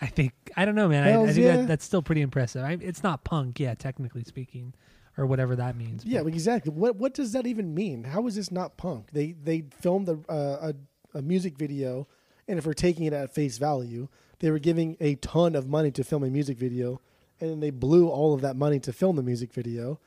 I 0.00 0.06
think 0.06 0.32
I 0.56 0.64
don't 0.64 0.74
know, 0.74 0.88
man. 0.88 1.04
I, 1.04 1.22
I 1.22 1.26
think 1.26 1.38
yeah. 1.38 1.56
that, 1.58 1.68
that's 1.68 1.84
still 1.84 2.02
pretty 2.02 2.20
impressive. 2.20 2.64
I, 2.64 2.76
it's 2.80 3.02
not 3.04 3.24
punk, 3.24 3.60
yeah, 3.60 3.74
technically 3.74 4.24
speaking, 4.24 4.74
or 5.16 5.26
whatever 5.26 5.56
that 5.56 5.76
means. 5.76 6.04
Yeah, 6.04 6.20
exactly. 6.26 6.72
What 6.72 6.96
what 6.96 7.14
does 7.14 7.32
that 7.32 7.46
even 7.46 7.74
mean? 7.74 8.04
How 8.04 8.26
is 8.26 8.34
this 8.36 8.50
not 8.50 8.76
punk? 8.76 9.08
They 9.12 9.32
they 9.32 9.64
filmed 9.80 10.08
a, 10.08 10.18
uh, 10.30 10.72
a 10.72 11.18
a 11.18 11.22
music 11.22 11.56
video, 11.56 12.06
and 12.46 12.58
if 12.58 12.66
we're 12.66 12.74
taking 12.74 13.04
it 13.04 13.12
at 13.12 13.34
face 13.34 13.58
value, 13.58 14.08
they 14.40 14.50
were 14.50 14.58
giving 14.58 14.96
a 15.00 15.14
ton 15.16 15.54
of 15.54 15.68
money 15.68 15.90
to 15.92 16.04
film 16.04 16.22
a 16.24 16.30
music 16.30 16.58
video, 16.58 17.00
and 17.40 17.50
then 17.50 17.60
they 17.60 17.70
blew 17.70 18.08
all 18.08 18.34
of 18.34 18.42
that 18.42 18.56
money 18.56 18.78
to 18.80 18.92
film 18.92 19.16
the 19.16 19.22
music 19.22 19.52
video. 19.52 19.98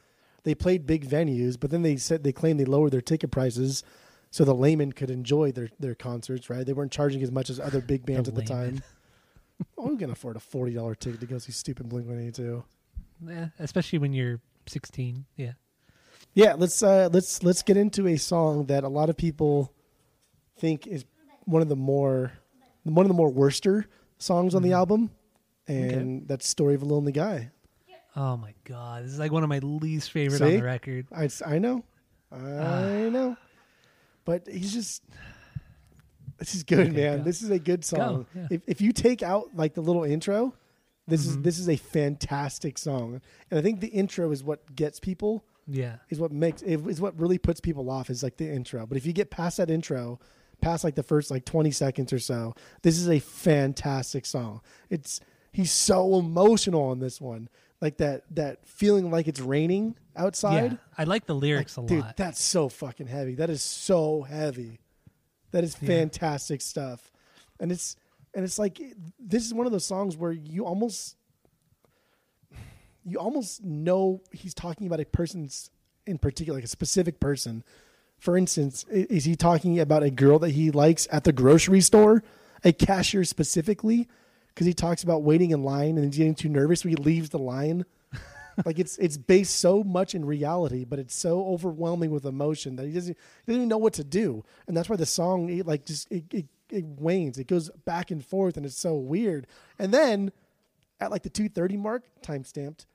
They 0.44 0.56
played 0.56 0.86
big 0.86 1.08
venues, 1.08 1.60
but 1.60 1.70
then 1.70 1.82
they 1.82 1.98
said 1.98 2.24
they 2.24 2.32
claimed 2.32 2.60
they 2.60 2.66
lowered 2.66 2.92
their 2.92 3.02
ticket 3.02 3.32
prices 3.32 3.84
so 4.32 4.46
the 4.46 4.54
layman 4.54 4.92
could 4.94 5.10
enjoy 5.10 5.52
their, 5.52 5.70
their 5.80 5.96
concerts. 5.96 6.50
Right? 6.50 6.66
They 6.66 6.74
weren't 6.74 6.92
charging 6.92 7.24
as 7.24 7.32
much 7.32 7.50
as 7.50 7.60
other 7.60 7.82
big 7.82 8.06
bands 8.06 8.30
at 8.30 8.36
the 8.36 8.42
layman. 8.42 8.76
time. 8.76 8.84
oh, 9.78 9.88
who 9.88 9.98
can 9.98 10.12
afford 10.12 10.36
a 10.36 10.40
forty 10.40 10.74
dollar 10.74 10.96
ticket 10.96 11.20
to 11.22 11.26
go 11.26 11.40
see 11.40 11.52
stupid 11.52 11.90
Blink 11.90 12.08
One 12.08 12.20
Eighty 12.20 12.32
Two? 12.32 12.64
Yeah, 13.28 13.48
especially 13.60 14.00
when 14.00 14.14
you're 14.14 14.40
16. 14.70 15.26
Yeah. 15.36 15.54
Yeah, 16.34 16.54
let's 16.58 16.82
uh, 16.84 17.10
let's 17.12 17.44
let's 17.44 17.64
get 17.64 17.76
into 17.78 18.08
a 18.08 18.18
song 18.18 18.66
that 18.68 18.84
a 18.84 18.88
lot 18.88 19.10
of 19.10 19.18
people 19.18 19.74
think 20.60 20.86
is 20.88 21.04
one 21.46 21.62
of 21.62 21.70
the 21.70 21.76
more 21.76 22.32
one 22.84 23.04
of 23.06 23.08
the 23.08 23.16
more 23.16 23.30
worster 23.30 23.88
songs 24.20 24.54
on 24.54 24.62
the 24.62 24.74
album, 24.74 25.10
and 25.68 26.28
that's 26.28 26.48
"Story 26.48 26.76
of 26.76 26.84
a 26.84 26.86
Lonely 26.86 27.12
Guy." 27.12 27.50
Oh 28.16 28.38
my 28.38 28.54
god, 28.64 29.04
this 29.06 29.12
is 29.14 29.20
like 29.20 29.32
one 29.32 29.44
of 29.44 29.50
my 29.50 29.60
least 29.60 30.12
favorite 30.12 30.38
See? 30.38 30.46
on 30.46 30.52
the 30.52 30.62
record. 30.64 31.08
I 31.12 31.30
I 31.46 31.58
know, 31.58 31.84
I 32.32 32.38
Ah. 32.38 33.10
know, 33.10 33.38
but 34.24 34.48
he's 34.48 34.72
just. 34.74 35.04
This 36.38 36.56
is 36.56 36.64
good, 36.64 36.80
Okay, 36.80 36.92
man. 36.92 37.18
go. 37.18 37.24
This 37.26 37.42
is 37.42 37.50
a 37.50 37.60
good 37.60 37.84
song. 37.84 38.26
yeah. 38.36 38.48
If 38.52 38.62
if 38.68 38.82
you 38.82 38.94
take 38.94 39.24
out 39.24 39.50
like 39.56 39.74
the 39.74 39.82
little 39.82 40.04
intro, 40.06 40.54
this 41.10 41.26
is 41.26 41.38
Mhm. 41.38 41.44
this 41.44 41.60
is 41.60 41.68
a 41.70 41.76
fantastic 41.76 42.78
song, 42.78 43.22
and 43.50 43.60
I 43.60 43.62
think 43.62 43.80
the 43.82 43.88
intro 43.88 44.32
is 44.32 44.44
what 44.44 44.76
gets 44.76 45.00
people 45.00 45.44
Yeah. 45.68 45.98
is 46.10 46.20
what 46.20 46.32
makes 46.32 46.62
is 46.62 47.02
what 47.02 47.20
really 47.20 47.38
puts 47.38 47.60
people 47.60 47.90
off 47.90 48.10
is 48.10 48.24
like 48.24 48.38
the 48.38 48.50
intro. 48.50 48.86
But 48.86 48.98
if 48.98 49.06
you 49.06 49.14
get 49.14 49.30
past 49.30 49.58
that 49.58 49.70
intro, 49.70 50.20
past 50.62 50.84
like 50.84 50.96
the 50.96 51.04
first 51.04 51.32
like 51.32 51.46
20 51.46 51.72
seconds 51.72 52.12
or 52.12 52.20
so, 52.20 52.54
this 52.82 52.98
is 52.98 53.08
a 53.10 53.20
fantastic 53.20 54.26
song. 54.26 54.62
It's 54.90 55.20
he's 55.52 55.72
so 55.72 56.18
emotional 56.20 56.82
on 56.84 57.00
this 57.00 57.20
one. 57.22 57.50
Like 57.82 57.98
that 57.98 58.24
that 58.36 58.68
feeling 58.68 59.10
like 59.10 59.28
it's 59.28 59.40
raining 59.40 59.96
outside. 60.16 60.72
Yeah. 60.74 60.78
I 60.98 61.04
like 61.06 61.28
the 61.28 61.36
lyrics 61.36 61.78
Like, 61.78 61.86
a 61.86 61.88
dude, 61.88 62.00
lot. 62.02 62.18
that's 62.18 62.42
so 62.42 62.68
fucking 62.68 63.08
heavy. 63.08 63.36
That 63.36 63.50
is 63.50 63.62
so 63.62 64.24
heavy. 64.24 64.80
That 65.52 65.64
is 65.64 65.78
Yeah. 65.82 65.88
fantastic 65.88 66.62
stuff. 66.62 67.12
And 67.60 67.72
it's 67.72 67.96
and 68.34 68.44
it's 68.44 68.60
like 68.60 68.82
this 69.20 69.46
is 69.46 69.54
one 69.54 69.66
of 69.66 69.72
those 69.72 69.86
songs 69.86 70.16
where 70.18 70.32
you 70.32 70.66
almost 70.66 71.16
you 73.04 73.18
almost 73.18 73.64
know 73.64 74.22
he's 74.32 74.54
talking 74.54 74.88
about 74.88 75.00
a 75.00 75.06
person's 75.06 75.72
in 76.10 76.18
particular, 76.18 76.58
like 76.58 76.66
a 76.66 76.68
specific 76.68 77.20
person. 77.20 77.64
For 78.18 78.36
instance, 78.36 78.84
is 78.90 79.24
he 79.24 79.36
talking 79.36 79.80
about 79.80 80.04
a 80.04 80.10
girl 80.10 80.40
that 80.40 80.52
he 80.52 80.72
likes 80.72 81.08
at 81.12 81.24
the 81.24 81.32
grocery 81.32 81.82
store, 81.82 82.24
a 82.64 82.74
cashier 82.74 83.24
specifically? 83.24 84.10
Because 84.50 84.68
he 84.68 84.74
talks 84.74 85.04
about 85.04 85.24
waiting 85.24 85.52
in 85.52 85.64
line 85.64 85.98
and 85.98 86.06
he's 86.06 86.18
getting 86.18 86.36
too 86.36 86.50
nervous, 86.50 86.82
so 86.82 86.90
he 86.90 86.96
leaves 86.96 87.30
the 87.30 87.40
line. 87.40 87.86
like 88.66 88.78
it's 88.78 88.98
it's 88.98 89.16
based 89.16 89.56
so 89.56 89.84
much 89.84 90.16
in 90.16 90.26
reality, 90.26 90.84
but 90.84 91.00
it's 91.00 91.16
so 91.16 91.46
overwhelming 91.46 92.12
with 92.12 92.26
emotion 92.26 92.76
that 92.76 92.88
he 92.88 92.92
doesn't 92.92 93.16
he 93.46 93.52
doesn't 93.52 93.62
even 93.62 93.70
know 93.70 93.78
what 93.78 93.94
to 93.94 94.04
do, 94.04 94.44
and 94.68 94.76
that's 94.76 94.90
why 94.90 94.98
the 94.98 95.06
song 95.06 95.50
it, 95.50 95.66
like 95.66 95.86
just 95.86 96.12
it, 96.12 96.26
it 96.34 96.46
it 96.72 96.86
wanes, 96.86 97.38
it 97.38 97.48
goes 97.48 97.70
back 97.86 98.12
and 98.12 98.24
forth, 98.26 98.58
and 98.58 98.66
it's 98.66 98.78
so 98.78 98.96
weird. 98.96 99.48
And 99.78 99.94
then 99.94 100.32
at 101.00 101.12
like 101.12 101.24
the 101.24 101.30
two 101.30 101.50
thirty 101.50 101.78
mark, 101.78 102.04
time 102.22 102.44
stamped, 102.44 102.86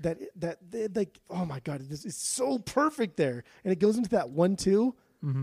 that 0.00 0.18
that 0.36 0.58
like 0.94 1.18
oh 1.30 1.44
my 1.44 1.60
god, 1.60 1.82
it's, 1.90 2.04
it's 2.04 2.16
so 2.16 2.58
perfect 2.58 3.16
there, 3.16 3.44
and 3.64 3.72
it 3.72 3.78
goes 3.78 3.96
into 3.96 4.10
that 4.10 4.30
one 4.30 4.56
two, 4.56 4.94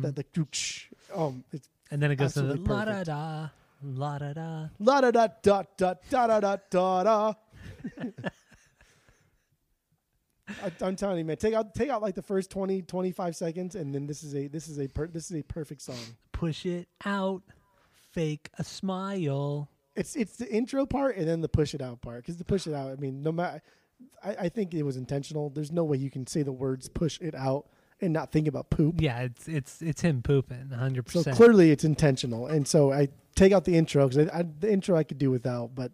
that 0.02 0.16
like 0.18 0.32
dooch, 0.34 0.86
um, 1.14 1.44
it's 1.52 1.68
and 1.92 2.02
then 2.02 2.12
it 2.12 2.16
goes 2.16 2.34
to 2.36 2.42
the 2.42 2.56
la 2.72 2.86
da 2.86 3.04
da, 3.04 3.48
la 3.84 4.18
da 4.18 4.34
da. 4.34 4.68
la 4.80 5.02
da 5.02 5.12
da 5.12 5.28
da 5.42 5.64
da 5.78 5.94
da 6.10 6.40
da 6.40 6.58
da 6.70 7.04
da. 7.04 7.34
I, 10.64 10.72
I'm 10.86 10.96
telling 10.96 11.18
you, 11.18 11.26
man. 11.26 11.38
Take 11.38 11.54
out, 11.54 11.74
take 11.74 11.90
out 11.90 12.02
like 12.02 12.16
the 12.16 12.22
first 12.22 12.50
20, 12.50 12.82
25 12.84 13.36
seconds, 13.36 13.76
and 13.76 13.94
then 13.94 14.06
this 14.08 14.24
is 14.24 14.36
a, 14.36 14.48
this 14.48 14.68
is 14.68 14.80
a, 14.80 14.88
per, 14.88 15.08
this 15.08 15.32
is 15.32 15.38
a 15.38 15.44
perfect 15.44 15.82
song. 15.82 15.96
Push 16.32 16.66
it 16.66 16.88
out, 17.06 17.44
fake 18.12 18.50
a 18.60 18.64
smile. 18.64 19.70
It's, 19.96 20.16
it's 20.16 20.38
the 20.38 20.52
intro 20.52 20.86
part 20.86 21.18
and 21.18 21.28
then 21.28 21.42
the 21.42 21.50
push 21.50 21.74
it 21.74 21.82
out 21.82 22.02
part. 22.02 22.24
Because 22.24 22.38
the 22.38 22.46
push 22.46 22.68
it 22.68 22.74
out, 22.74 22.92
I 22.92 22.96
mean, 22.96 23.22
no 23.22 23.32
matter, 23.32 23.62
I, 24.24 24.36
I 24.42 24.50
think 24.50 24.74
it 24.74 24.84
was 24.84 24.98
intentional. 24.98 25.50
There's 25.50 25.72
no 25.72 25.84
way 25.84 25.98
you 25.98 26.10
can 26.10 26.26
say 26.28 26.44
the 26.44 26.52
words 26.52 26.90
push 26.90 27.20
it 27.22 27.36
out 27.36 27.68
and 28.02 28.12
not 28.14 28.32
think 28.32 28.48
about 28.48 28.70
poop. 28.70 28.96
Yeah, 29.00 29.20
it's 29.22 29.48
it's 29.48 29.82
it's 29.82 30.02
him 30.02 30.22
pooping, 30.22 30.70
100. 30.70 31.06
percent 31.06 31.24
So 31.24 31.32
clearly 31.32 31.72
it's 31.72 31.84
intentional. 31.84 32.48
And 32.48 32.68
so 32.68 32.92
I 32.92 33.10
take 33.36 33.54
out 33.54 33.66
the 33.66 33.76
intro 33.78 34.08
because 34.08 34.28
I, 34.30 34.40
I, 34.40 34.44
the 34.60 34.72
intro 34.72 34.98
I 34.98 35.04
could 35.04 35.18
do 35.18 35.32
without, 35.32 35.76
but 35.76 35.92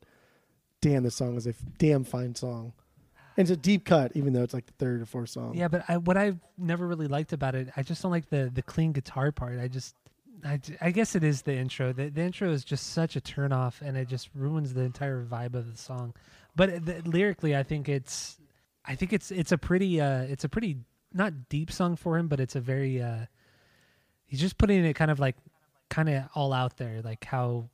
damn, 0.82 1.04
the 1.04 1.12
song 1.12 1.36
is 1.38 1.46
a 1.46 1.52
f- 1.52 1.58
damn 1.78 2.04
fine 2.04 2.36
song. 2.36 2.74
It's 3.40 3.50
a 3.50 3.56
deep 3.56 3.86
cut, 3.86 4.12
even 4.16 4.34
though 4.34 4.44
it's 4.44 4.54
like 4.54 4.66
the 4.66 4.74
third 4.74 5.02
or 5.02 5.06
fourth 5.06 5.30
song. 5.30 5.56
Yeah, 5.56 5.70
but 5.70 5.86
I, 5.88 5.96
what 5.96 6.18
I've 6.18 6.40
never 6.58 6.86
really 6.86 7.08
liked 7.08 7.32
about 7.32 7.56
it, 7.56 7.70
I 7.78 7.84
just 7.84 8.02
don't 8.02 8.12
like 8.12 8.30
the 8.30 8.52
the 8.54 8.62
clean 8.62 8.92
guitar 8.92 9.32
part. 9.32 9.62
I 9.62 9.70
just, 9.70 9.96
I, 10.44 10.60
I 10.82 10.92
guess 10.92 11.16
it 11.16 11.24
is 11.24 11.44
the 11.44 11.54
intro. 11.54 11.94
The, 11.94 12.10
the 12.10 12.22
intro 12.22 12.52
is 12.52 12.66
just 12.66 12.88
such 12.88 13.16
a 13.16 13.22
turn 13.22 13.54
off, 13.54 13.82
and 13.82 13.96
it 13.96 14.10
just 14.10 14.30
ruins 14.36 14.74
the 14.74 14.82
entire 14.82 15.24
vibe 15.24 15.54
of 15.56 15.72
the 15.72 15.78
song. 15.78 16.14
But 16.58 16.86
the, 16.86 17.02
lyrically, 17.06 17.56
I 17.56 17.64
think 17.64 17.88
it's, 17.88 18.38
I 18.86 18.96
think 18.96 19.14
it's 19.14 19.32
it's 19.32 19.54
a 19.54 19.58
pretty 19.58 20.02
uh 20.02 20.24
it's 20.24 20.44
a 20.44 20.50
pretty 20.50 20.80
not 21.14 21.48
deep 21.48 21.72
song 21.72 21.96
for 21.96 22.18
him, 22.18 22.28
but 22.28 22.42
it's 22.42 22.58
a 22.58 22.62
very 22.62 23.02
uh 23.02 23.26
he's 24.26 24.42
just 24.42 24.58
putting 24.58 24.84
it 24.84 24.96
kind 24.96 25.12
of 25.12 25.20
like 25.20 25.38
kind 25.90 26.10
of 26.10 26.24
all 26.36 26.52
out 26.52 26.76
there, 26.76 27.02
like 27.02 27.24
how 27.24 27.70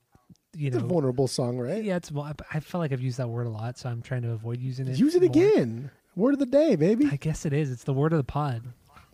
you 0.56 0.68
It's 0.68 0.76
a 0.78 0.80
know. 0.80 0.88
vulnerable 0.88 1.28
song, 1.28 1.58
right? 1.58 1.84
Yeah, 1.84 1.98
it's. 1.98 2.12
I 2.52 2.60
feel 2.60 2.80
like 2.80 2.92
I've 2.92 3.02
used 3.02 3.18
that 3.18 3.28
word 3.30 3.48
a 3.48 3.50
lot, 3.50 3.78
so 3.78 3.90
I'm 3.90 4.02
trying 4.02 4.22
to 4.24 4.32
avoid 4.32 4.60
using 4.62 4.88
it. 4.88 4.98
Use 4.98 5.16
it 5.16 5.22
more. 5.22 5.30
again. 5.32 5.92
Word 6.16 6.34
of 6.34 6.40
the 6.40 6.46
day, 6.46 6.76
baby. 6.76 7.10
I 7.12 7.18
guess 7.18 7.46
it 7.46 7.54
is. 7.54 7.72
It's 7.72 7.84
the 7.84 7.94
word 7.94 8.14
of 8.14 8.18
the 8.18 8.24
pod. 8.24 8.64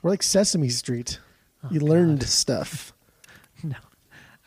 We're 0.01 0.11
like 0.11 0.23
Sesame 0.23 0.69
Street. 0.69 1.19
Oh, 1.63 1.69
you 1.71 1.79
God. 1.79 1.89
learned 1.89 2.23
stuff. 2.23 2.93
No. 3.63 3.75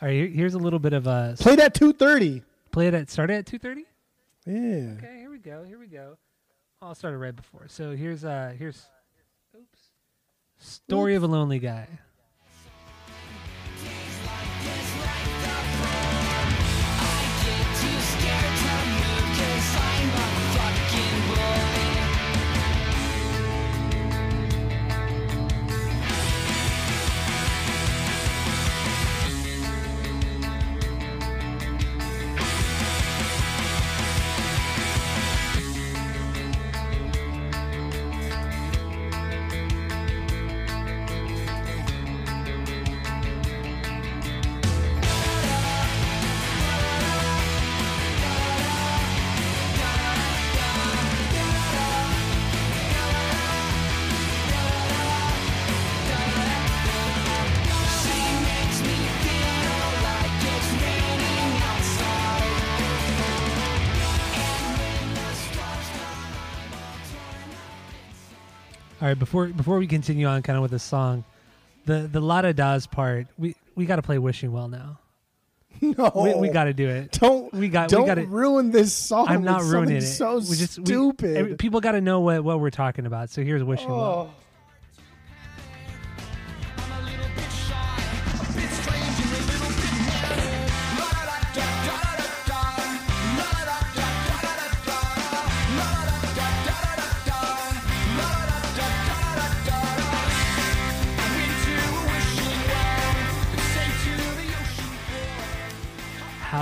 All 0.01 0.09
right, 0.09 0.29
here's 0.29 0.55
a 0.55 0.57
little 0.59 0.79
bit 0.79 0.91
of 0.91 1.07
a 1.07 1.35
play 1.39 1.55
that 1.55 1.73
two 1.73 1.93
thirty. 1.93 2.43
play 2.71 2.87
it 2.89 2.93
at 2.93 3.09
start 3.09 3.29
it 3.29 3.35
at 3.35 3.61
2:30. 3.61 3.83
Yeah. 4.45 4.53
Okay, 4.97 5.19
here 5.19 5.29
we 5.31 5.37
go. 5.37 5.63
Here 5.63 5.79
we 5.79 5.87
go. 5.87 6.17
Oh, 6.81 6.87
I'll 6.87 6.95
start 6.95 7.13
it 7.13 7.17
right 7.17 7.33
before. 7.35 7.67
So 7.69 7.95
here's 7.95 8.25
uh 8.25 8.53
here's 8.59 8.85
oops. 9.55 9.79
Story 10.57 11.15
of 11.15 11.23
a 11.23 11.27
lonely 11.27 11.59
guy. 11.59 11.87
All 69.05 69.09
right, 69.11 69.19
before 69.19 69.45
before 69.49 69.77
we 69.77 69.85
continue 69.85 70.25
on 70.25 70.41
kind 70.41 70.57
of 70.57 70.63
with 70.63 70.71
the 70.71 70.79
song, 70.79 71.25
the 71.85 72.09
the 72.11 72.19
Lada 72.19 72.55
Das 72.55 72.87
part, 72.87 73.27
we 73.37 73.55
we 73.75 73.85
got 73.85 73.97
to 73.97 74.01
play 74.01 74.17
Wishing 74.17 74.51
Well 74.51 74.67
now. 74.67 74.97
No. 75.79 76.11
We, 76.15 76.33
we 76.33 76.49
got 76.49 76.63
to 76.63 76.73
do 76.73 76.89
it. 76.89 77.11
Don't 77.11 77.53
we 77.53 77.69
got- 77.69 77.91
we 77.91 77.97
don't 77.97 78.07
gotta- 78.07 78.25
ruin 78.25 78.71
this 78.71 78.95
song. 78.95 79.27
I'm 79.29 79.43
not 79.43 79.61
ruining 79.61 79.97
it. 79.97 80.01
So 80.01 80.37
we 80.37 80.55
just 80.55 80.73
stupid. 80.83 81.37
every- 81.37 81.53
people 81.55 81.81
got 81.81 81.91
to 81.91 82.01
know 82.01 82.21
what 82.21 82.43
what 82.43 82.59
we're 82.59 82.71
talking 82.71 83.05
about. 83.05 83.29
So 83.29 83.43
here's 83.43 83.63
Wishing 83.63 83.91
Well. 83.91 84.01
oh. 84.01 84.21
I'm 84.31 84.44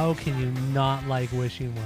How 0.03 0.13
can 0.13 0.37
you 0.37 0.51
not 0.73 1.07
like 1.07 1.31
Wishing 1.31 1.73
Well? 1.73 1.85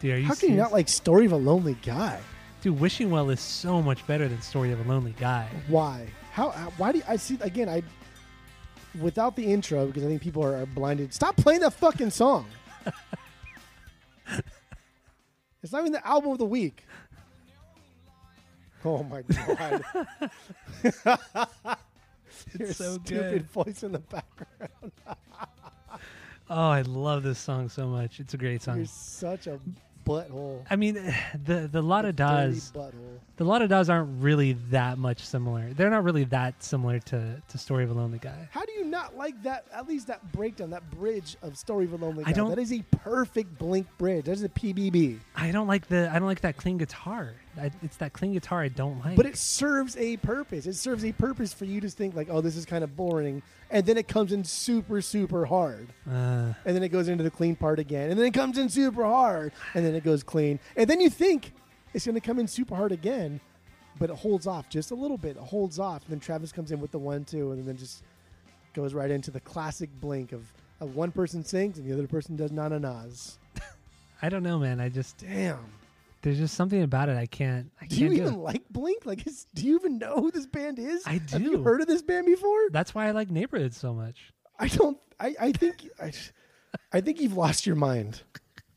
Dude, 0.00 0.14
are 0.14 0.18
you 0.18 0.24
How 0.24 0.32
can 0.32 0.48
you 0.48 0.54
serious? 0.54 0.62
not 0.62 0.72
like 0.72 0.88
Story 0.88 1.26
of 1.26 1.32
a 1.32 1.36
Lonely 1.36 1.76
Guy? 1.84 2.18
Dude, 2.62 2.80
Wishing 2.80 3.10
Well 3.10 3.28
is 3.28 3.40
so 3.40 3.82
much 3.82 4.06
better 4.06 4.26
than 4.26 4.40
Story 4.40 4.72
of 4.72 4.80
a 4.80 4.88
Lonely 4.88 5.14
Guy. 5.20 5.50
Why? 5.68 6.06
How? 6.32 6.48
how- 6.48 6.72
Why 6.78 6.92
do 6.92 6.98
you, 6.98 7.04
I 7.06 7.16
see 7.16 7.36
again? 7.42 7.68
I 7.68 7.82
without 9.02 9.36
the 9.36 9.44
intro 9.44 9.84
because 9.84 10.02
I 10.02 10.06
think 10.06 10.22
people 10.22 10.42
are, 10.42 10.56
are 10.62 10.64
blinded. 10.64 11.12
Stop 11.12 11.36
playing 11.36 11.60
that 11.60 11.74
fucking 11.74 12.08
song. 12.08 12.46
it's 15.62 15.72
not 15.72 15.80
even 15.80 15.92
the 15.92 16.06
album 16.08 16.30
of 16.30 16.38
the 16.38 16.46
week. 16.46 16.86
Oh 18.82 19.02
my 19.02 19.20
god! 19.20 19.84
Your 22.58 22.72
so 22.72 22.94
stupid 23.04 23.30
good. 23.32 23.50
voice 23.50 23.82
in 23.82 23.92
the 23.92 23.98
background. 24.00 24.92
Oh, 26.50 26.68
I 26.68 26.82
love 26.82 27.22
this 27.22 27.38
song 27.38 27.70
so 27.70 27.86
much. 27.88 28.20
It's 28.20 28.34
a 28.34 28.36
great 28.36 28.62
song. 28.62 28.76
You're 28.76 28.84
such 28.86 29.46
a 29.46 29.58
butthole. 30.04 30.62
I 30.68 30.76
mean, 30.76 30.94
the 31.46 31.68
the 31.72 31.80
Lotta 31.80 32.12
butthole. 32.12 32.92
the 33.36 33.44
Lotta 33.44 33.66
Daz 33.66 33.88
aren't 33.88 34.22
really 34.22 34.52
that 34.70 34.98
much 34.98 35.20
similar. 35.24 35.72
They're 35.72 35.88
not 35.88 36.04
really 36.04 36.24
that 36.24 36.62
similar 36.62 36.98
to 37.00 37.40
to 37.48 37.58
Story 37.58 37.84
of 37.84 37.90
a 37.90 37.94
Lonely 37.94 38.18
Guy. 38.18 38.46
How 38.50 38.62
do 38.66 38.72
you 38.72 38.84
not 38.84 39.16
like 39.16 39.42
that? 39.42 39.64
At 39.72 39.88
least 39.88 40.06
that 40.08 40.32
breakdown, 40.32 40.68
that 40.70 40.88
bridge 40.90 41.38
of 41.40 41.56
Story 41.56 41.86
of 41.86 41.94
a 41.94 41.96
Lonely 41.96 42.24
Guy. 42.24 42.30
I 42.30 42.32
don't- 42.34 42.50
That 42.50 42.58
is 42.58 42.74
a 42.74 42.82
perfect 42.90 43.56
Blink 43.58 43.86
bridge. 43.96 44.26
That 44.26 44.32
is 44.32 44.42
a 44.42 44.50
PBB. 44.50 45.20
I 45.34 45.50
don't 45.50 45.66
like 45.66 45.88
the 45.88 46.10
I 46.10 46.18
don't 46.18 46.28
like 46.28 46.42
that 46.42 46.58
clean 46.58 46.76
guitar. 46.76 47.32
I, 47.60 47.70
it's 47.82 47.96
that 47.98 48.12
clean 48.12 48.32
guitar 48.32 48.62
I 48.62 48.68
don't 48.68 49.04
like. 49.04 49.16
But 49.16 49.26
it 49.26 49.36
serves 49.36 49.96
a 49.96 50.16
purpose. 50.18 50.66
It 50.66 50.74
serves 50.74 51.04
a 51.04 51.12
purpose 51.12 51.52
for 51.52 51.64
you 51.64 51.80
to 51.80 51.88
think 51.88 52.14
like, 52.14 52.28
oh, 52.30 52.40
this 52.40 52.56
is 52.56 52.64
kind 52.64 52.84
of 52.84 52.96
boring, 52.96 53.42
and 53.70 53.84
then 53.86 53.96
it 53.96 54.08
comes 54.08 54.32
in 54.32 54.44
super, 54.44 55.00
super 55.00 55.46
hard, 55.46 55.88
uh, 56.08 56.52
and 56.64 56.76
then 56.76 56.82
it 56.82 56.88
goes 56.88 57.08
into 57.08 57.24
the 57.24 57.30
clean 57.30 57.56
part 57.56 57.78
again, 57.78 58.10
and 58.10 58.18
then 58.18 58.26
it 58.26 58.34
comes 58.34 58.58
in 58.58 58.68
super 58.68 59.04
hard, 59.04 59.52
and 59.74 59.84
then 59.84 59.94
it 59.94 60.04
goes 60.04 60.22
clean, 60.22 60.58
and 60.76 60.88
then 60.88 61.00
you 61.00 61.10
think 61.10 61.52
it's 61.92 62.04
going 62.04 62.14
to 62.14 62.20
come 62.20 62.38
in 62.38 62.48
super 62.48 62.74
hard 62.74 62.92
again, 62.92 63.40
but 63.98 64.10
it 64.10 64.16
holds 64.16 64.46
off 64.46 64.68
just 64.68 64.90
a 64.90 64.94
little 64.94 65.18
bit. 65.18 65.36
It 65.36 65.42
holds 65.42 65.78
off, 65.78 66.02
and 66.02 66.12
then 66.12 66.20
Travis 66.20 66.52
comes 66.52 66.72
in 66.72 66.80
with 66.80 66.90
the 66.90 66.98
one, 66.98 67.24
two, 67.24 67.52
and 67.52 67.64
then 67.64 67.76
just 67.76 68.02
goes 68.74 68.92
right 68.92 69.10
into 69.10 69.30
the 69.30 69.40
classic 69.40 69.88
blink 70.00 70.32
of, 70.32 70.52
of 70.80 70.96
one 70.96 71.12
person 71.12 71.44
sings 71.44 71.78
and 71.78 71.88
the 71.88 71.94
other 71.94 72.06
person 72.06 72.36
does 72.36 72.52
na 72.52 72.68
na 72.68 72.78
nas. 72.78 73.38
I 74.22 74.28
don't 74.28 74.42
know, 74.42 74.58
man. 74.58 74.80
I 74.80 74.88
just 74.88 75.18
Damn. 75.18 75.64
There's 76.24 76.38
just 76.38 76.54
something 76.54 76.82
about 76.82 77.08
it 77.08 77.16
I 77.16 77.26
can't 77.26 77.70
I 77.80 77.86
Do 77.86 77.96
you 77.96 78.06
can't 78.08 78.16
do. 78.16 78.22
even 78.22 78.34
it. 78.34 78.38
like 78.38 78.62
Blink? 78.70 79.06
Like, 79.06 79.26
is, 79.26 79.46
do 79.54 79.64
you 79.64 79.76
even 79.76 79.98
know 79.98 80.16
who 80.16 80.30
this 80.32 80.46
band 80.46 80.78
is? 80.80 81.06
I 81.06 81.20
Have 81.30 81.40
you 81.40 81.58
do. 81.58 81.62
heard 81.62 81.80
of 81.80 81.86
this 81.86 82.02
band 82.02 82.26
before? 82.26 82.70
That's 82.70 82.94
why 82.94 83.06
I 83.06 83.12
like 83.12 83.30
Neighborhood 83.30 83.74
so 83.74 83.94
much. 83.94 84.32
I 84.58 84.68
don't. 84.68 84.98
I, 85.20 85.34
I 85.40 85.52
think. 85.52 85.88
I, 86.02 86.12
I 86.92 87.00
think 87.00 87.20
you've 87.20 87.36
lost 87.36 87.66
your 87.66 87.76
mind. 87.76 88.22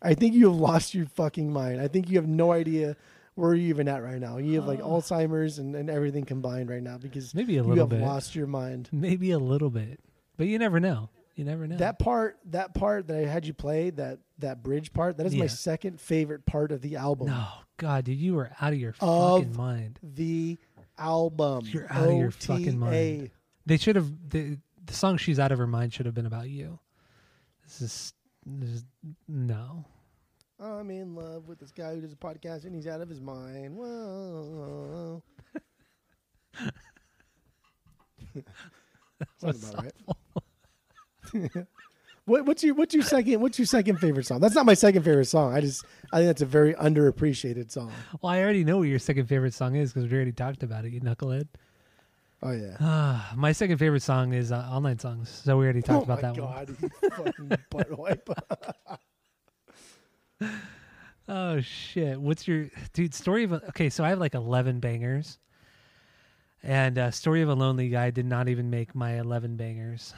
I 0.01 0.13
think 0.13 0.35
you 0.35 0.47
have 0.49 0.55
lost 0.59 0.93
your 0.93 1.07
fucking 1.07 1.51
mind. 1.51 1.81
I 1.81 1.87
think 1.87 2.09
you 2.09 2.17
have 2.17 2.27
no 2.27 2.51
idea 2.51 2.95
where 3.35 3.53
you're 3.55 3.69
even 3.69 3.87
at 3.87 4.03
right 4.03 4.19
now. 4.19 4.37
You 4.37 4.55
have 4.59 4.67
like 4.67 4.79
oh. 4.81 4.99
Alzheimer's 5.01 5.57
and, 5.59 5.75
and 5.75 5.89
everything 5.89 6.25
combined 6.25 6.69
right 6.69 6.81
now 6.83 6.97
because 6.97 7.33
Maybe 7.33 7.57
a 7.57 7.61
little 7.63 7.75
you 7.75 7.81
have 7.81 7.89
bit. 7.89 8.01
lost 8.01 8.35
your 8.35 8.47
mind. 8.47 8.89
Maybe 8.91 9.31
a 9.31 9.39
little 9.39 9.69
bit. 9.69 9.99
But 10.37 10.47
you 10.47 10.59
never 10.59 10.79
know. 10.79 11.09
You 11.35 11.45
never 11.45 11.67
know. 11.67 11.77
That 11.77 11.99
part, 11.99 12.37
that 12.45 12.73
part 12.73 13.07
that 13.07 13.17
I 13.17 13.25
had 13.25 13.45
you 13.45 13.53
play, 13.53 13.91
that 13.91 14.19
that 14.39 14.61
bridge 14.63 14.93
part, 14.93 15.17
that 15.17 15.25
is 15.25 15.33
my 15.35 15.45
Yeah. 15.45 15.49
second 15.49 15.99
favorite 15.99 16.45
part 16.45 16.71
of 16.71 16.81
the 16.81 16.95
album. 16.95 17.27
No, 17.27 17.47
God, 17.77 18.05
dude, 18.05 18.17
you 18.17 18.35
were 18.35 18.51
out 18.61 18.73
of 18.73 18.79
your 18.79 18.93
Of- 19.01 19.41
fucking 19.43 19.55
mind. 19.57 19.99
The 20.03 20.57
album. 20.97 21.65
You're 21.65 21.91
out 21.91 22.09
of 22.09 22.15
your 22.17 22.31
fucking 22.31 22.67
OTA. 22.69 22.77
mind. 22.77 23.31
They 23.65 23.77
should 23.77 23.95
have 23.95 24.29
the, 24.29 24.57
the 24.85 24.93
song 24.93 25.17
"She's 25.17 25.39
Out 25.39 25.51
of 25.51 25.57
Her 25.59 25.67
Mind" 25.67 25.93
should 25.93 26.05
have 26.05 26.15
been 26.15 26.25
about 26.25 26.49
you. 26.49 26.79
This 27.63 27.81
is, 27.81 28.13
this 28.45 28.69
is 28.69 28.85
no. 29.27 29.85
I'm 30.59 30.89
in 30.89 31.13
love 31.13 31.47
with 31.47 31.59
this 31.59 31.71
guy 31.71 31.93
who 31.93 32.01
does 32.01 32.13
a 32.13 32.15
podcast 32.15 32.63
and 32.65 32.73
he's 32.73 32.87
out 32.87 33.01
of 33.01 33.09
his 33.09 33.21
mind. 33.21 33.75
Whoa. 33.75 35.21
Sounds 39.39 39.69
about 39.69 39.85
right. 41.33 41.67
what, 42.27 42.45
what's 42.45 42.61
your 42.63 42.75
what's 42.75 42.93
your 42.93 43.03
second 43.03 43.39
what's 43.41 43.57
your 43.57 43.65
second 43.65 43.97
favorite 43.97 44.25
song? 44.25 44.41
That's 44.41 44.53
not 44.53 44.65
my 44.65 44.73
second 44.73 45.03
favorite 45.03 45.25
song. 45.25 45.53
I 45.53 45.61
just 45.61 45.85
I 46.11 46.17
think 46.17 46.27
that's 46.27 46.41
a 46.41 46.45
very 46.45 46.73
underappreciated 46.75 47.71
song. 47.71 47.91
Well, 48.21 48.31
I 48.33 48.41
already 48.41 48.63
know 48.65 48.77
what 48.79 48.89
your 48.89 48.99
second 48.99 49.27
favorite 49.27 49.53
song 49.53 49.75
is 49.75 49.93
because 49.93 50.09
we 50.11 50.15
already 50.15 50.33
talked 50.33 50.61
about 50.61 50.83
it. 50.83 50.91
You 50.91 50.99
knucklehead. 50.99 51.47
Oh 52.43 52.51
yeah. 52.51 52.75
Ah, 52.81 53.33
my 53.37 53.53
second 53.53 53.77
favorite 53.77 54.03
song 54.03 54.33
is 54.33 54.51
uh, 54.51 54.57
"Online 54.69 54.99
Songs," 54.99 55.29
so 55.29 55.57
we 55.57 55.63
already 55.63 55.81
talked 55.81 56.07
oh 56.09 56.13
about 56.13 56.21
my 56.21 56.31
that 56.33 56.41
one. 56.41 56.53
god, 56.53 56.75
you 56.81 57.09
fucking 57.09 57.57
butt 57.71 57.97
wipe. 57.97 58.29
Oh 61.29 61.59
shit! 61.59 62.21
What's 62.21 62.47
your 62.47 62.69
dude 62.93 63.13
story 63.13 63.43
of? 63.43 63.51
Okay, 63.51 63.89
so 63.89 64.05
I 64.05 64.09
have 64.09 64.19
like 64.19 64.33
eleven 64.33 64.79
bangers, 64.79 65.39
and 66.63 66.97
uh, 66.97 67.11
"Story 67.11 67.41
of 67.41 67.49
a 67.49 67.53
Lonely 67.53 67.89
Guy" 67.89 68.11
did 68.11 68.25
not 68.25 68.47
even 68.47 68.69
make 68.69 68.95
my 68.95 69.19
eleven 69.19 69.57
bangers. 69.57 70.13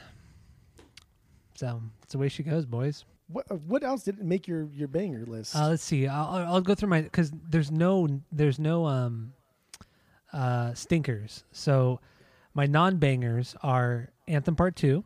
So 1.60 1.82
it's 2.02 2.12
the 2.12 2.18
way 2.18 2.30
she 2.30 2.42
goes, 2.42 2.64
boys. 2.64 3.04
what 3.28 3.44
what 3.66 3.84
else 3.84 4.04
did 4.04 4.18
it 4.18 4.24
make 4.24 4.48
your 4.48 4.70
your 4.72 4.88
banger 4.88 5.26
list? 5.26 5.54
Uh, 5.54 5.68
let's 5.68 5.82
see. 5.82 6.06
I'll, 6.06 6.28
I'll 6.28 6.54
I'll 6.54 6.60
go 6.62 6.74
through 6.74 6.88
my 6.88 7.02
because 7.02 7.30
there's 7.50 7.70
no 7.70 8.22
there's 8.32 8.58
no 8.58 8.86
um 8.86 9.34
uh 10.32 10.72
stinkers. 10.72 11.44
So 11.52 12.00
my 12.54 12.64
non 12.64 12.96
bangers 12.96 13.54
are 13.62 14.08
Anthem 14.26 14.56
Part 14.56 14.74
Two, 14.74 15.04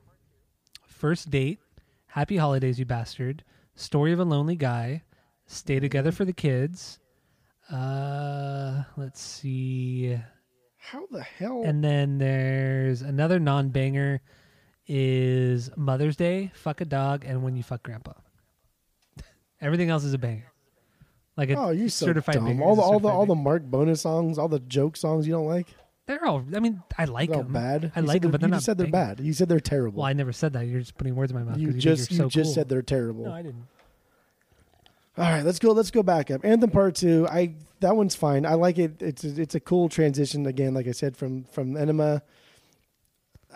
First 0.86 1.28
Date, 1.28 1.58
Happy 2.06 2.36
Holidays, 2.36 2.78
You 2.78 2.84
Bastard, 2.84 3.42
Story 3.74 4.12
of 4.12 4.20
a 4.20 4.24
Lonely 4.24 4.54
Guy, 4.54 5.02
Stay 5.48 5.80
Together 5.80 6.12
for 6.12 6.24
the 6.24 6.32
Kids. 6.32 7.00
Uh, 7.68 8.84
let's 8.96 9.20
see. 9.20 10.16
How 10.78 11.04
the 11.10 11.22
hell? 11.22 11.62
And 11.64 11.82
then 11.82 12.18
there's 12.18 13.02
another 13.02 13.40
non 13.40 13.70
banger 13.70 14.20
is 14.86 15.70
Mother's 15.76 16.16
Day, 16.16 16.50
Fuck 16.54 16.80
a 16.80 16.84
Dog, 16.84 17.24
and 17.26 17.42
When 17.42 17.56
You 17.56 17.62
Fuck 17.62 17.82
Grandpa. 17.82 18.12
Everything 19.60 19.90
else 19.90 20.04
is 20.04 20.12
a 20.14 20.18
banger. 20.18 20.50
Like 21.36 21.50
a 21.50 21.54
oh, 21.58 21.70
you 21.70 21.88
so 21.88 22.06
certified 22.06 22.36
dumb. 22.36 22.44
banger 22.46 22.62
All 22.62 22.76
the 22.76 22.82
all 22.82 23.00
the 23.00 23.08
all 23.08 23.26
the. 23.26 23.34
Mark 23.34 23.62
bonus 23.64 24.02
songs, 24.02 24.38
all 24.38 24.48
the 24.48 24.60
joke 24.60 24.96
songs 24.96 25.26
you 25.26 25.32
don't 25.32 25.46
like. 25.46 25.66
They're 26.06 26.24
all. 26.24 26.44
I 26.54 26.60
mean, 26.60 26.82
I 26.98 27.06
like 27.06 27.30
They're 27.30 27.42
them. 27.42 27.52
bad. 27.52 27.92
I 27.96 28.00
You 28.00 28.06
like 28.06 28.22
them, 28.22 28.30
but 28.30 28.40
they're- 28.40 28.48
you 28.48 28.52
not 28.52 28.62
said 28.62 28.76
they're 28.78 28.86
bad. 28.86 29.20
You 29.20 29.32
said 29.32 29.48
they're 29.48 29.58
terrible. 29.58 30.00
Well, 30.00 30.06
I 30.06 30.12
never 30.12 30.32
said 30.32 30.52
that. 30.52 30.66
You're 30.66 30.80
just 30.80 30.96
putting 30.98 31.16
words 31.16 31.32
in 31.32 31.38
my 31.38 31.44
mouth. 31.44 31.56
you 31.58 31.72
'cause 31.72 31.82
just 31.82 32.10
you're 32.10 32.16
you 32.16 32.22
so 32.24 32.28
just 32.28 32.48
cool. 32.48 32.54
said 32.54 32.68
they're 32.68 32.82
terrible. 32.82 33.24
No, 33.24 33.32
I 33.32 33.42
didn't. 33.42 33.64
All 35.16 35.24
right, 35.24 35.44
let's 35.44 35.58
go. 35.58 35.72
Let's 35.72 35.90
go 35.90 36.02
back 36.02 36.30
up. 36.30 36.44
Anthem 36.44 36.70
Part 36.70 36.94
Two. 36.96 37.26
I 37.30 37.54
that 37.80 37.96
one's 37.96 38.14
fine. 38.14 38.44
I 38.46 38.54
like 38.54 38.78
it. 38.78 39.00
It's 39.00 39.24
a, 39.24 39.40
it's 39.40 39.54
a 39.54 39.60
cool 39.60 39.88
transition 39.88 40.44
again. 40.46 40.74
Like 40.74 40.86
I 40.86 40.92
said 40.92 41.16
from 41.16 41.44
from 41.44 41.76
Enema. 41.76 42.22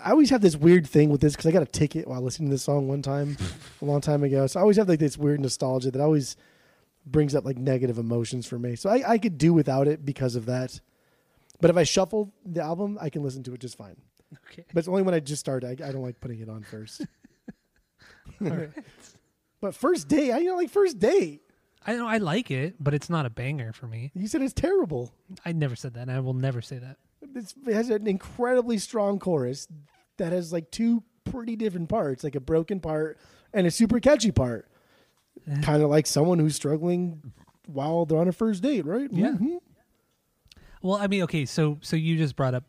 I 0.02 0.10
always 0.10 0.30
have 0.30 0.40
this 0.40 0.56
weird 0.56 0.86
thing 0.86 1.10
with 1.10 1.20
this 1.20 1.34
because 1.34 1.46
I 1.46 1.52
got 1.52 1.62
a 1.62 1.66
ticket 1.66 2.06
while 2.06 2.20
listening 2.20 2.48
to 2.48 2.54
this 2.54 2.62
song 2.62 2.88
one 2.88 3.02
time, 3.02 3.36
a 3.82 3.84
long 3.84 4.00
time 4.00 4.22
ago. 4.22 4.46
So 4.46 4.60
I 4.60 4.62
always 4.62 4.76
have 4.76 4.88
like 4.88 4.98
this 4.98 5.18
weird 5.18 5.40
nostalgia 5.40 5.90
that 5.90 6.00
always 6.00 6.36
brings 7.06 7.34
up 7.34 7.44
like 7.44 7.56
negative 7.56 7.98
emotions 7.98 8.46
for 8.46 8.58
me. 8.58 8.76
So 8.76 8.90
I, 8.90 9.12
I 9.12 9.18
could 9.18 9.38
do 9.38 9.52
without 9.52 9.88
it 9.88 10.04
because 10.04 10.36
of 10.36 10.46
that. 10.46 10.80
But 11.60 11.70
if 11.70 11.76
I 11.76 11.82
shuffle 11.82 12.32
the 12.44 12.62
album, 12.62 12.98
I 13.00 13.10
can 13.10 13.22
listen 13.22 13.42
to 13.44 13.54
it 13.54 13.60
just 13.60 13.76
fine. 13.76 13.96
Okay. 14.50 14.64
But 14.72 14.80
it's 14.80 14.88
only 14.88 15.02
when 15.02 15.14
I 15.14 15.20
just 15.20 15.40
start. 15.40 15.64
I, 15.64 15.70
I 15.70 15.92
don't 15.92 16.02
like 16.02 16.20
putting 16.20 16.40
it 16.40 16.48
on 16.48 16.62
first. 16.62 17.04
All 18.44 18.48
right. 18.50 18.70
But 19.60 19.74
first 19.74 20.08
day, 20.08 20.30
I 20.30 20.38
you 20.38 20.50
know 20.50 20.56
like 20.56 20.70
first 20.70 20.98
date. 20.98 21.42
I 21.86 21.94
know 21.94 22.06
I 22.06 22.18
like 22.18 22.50
it, 22.50 22.76
but 22.78 22.94
it's 22.94 23.08
not 23.08 23.26
a 23.26 23.30
banger 23.30 23.72
for 23.72 23.86
me. 23.86 24.12
You 24.14 24.28
said 24.28 24.42
it's 24.42 24.52
terrible. 24.52 25.12
I 25.44 25.52
never 25.52 25.74
said 25.74 25.94
that, 25.94 26.02
and 26.02 26.10
I 26.10 26.20
will 26.20 26.34
never 26.34 26.60
say 26.60 26.78
that. 26.78 26.98
It 27.34 27.55
has 27.74 27.90
an 27.90 28.06
incredibly 28.06 28.78
strong 28.78 29.18
chorus 29.18 29.68
that 30.16 30.32
has 30.32 30.52
like 30.52 30.70
two 30.70 31.02
pretty 31.24 31.56
different 31.56 31.88
parts, 31.88 32.24
like 32.24 32.34
a 32.34 32.40
broken 32.40 32.80
part 32.80 33.18
and 33.52 33.66
a 33.66 33.70
super 33.70 34.00
catchy 34.00 34.30
part. 34.32 34.68
Kind 35.62 35.82
of 35.82 35.90
like 35.90 36.06
someone 36.06 36.38
who's 36.38 36.56
struggling 36.56 37.32
while 37.66 38.05
they're 38.06 38.18
on 38.18 38.28
a 38.28 38.32
first 38.32 38.62
date, 38.62 38.84
right? 38.84 39.09
Yeah. 39.12 39.32
Mhm. 39.32 39.59
Well, 40.82 40.96
I 40.96 41.06
mean, 41.06 41.22
okay, 41.22 41.44
so 41.46 41.78
so 41.80 41.96
you 41.96 42.16
just 42.16 42.36
brought 42.36 42.55
up. 42.55 42.64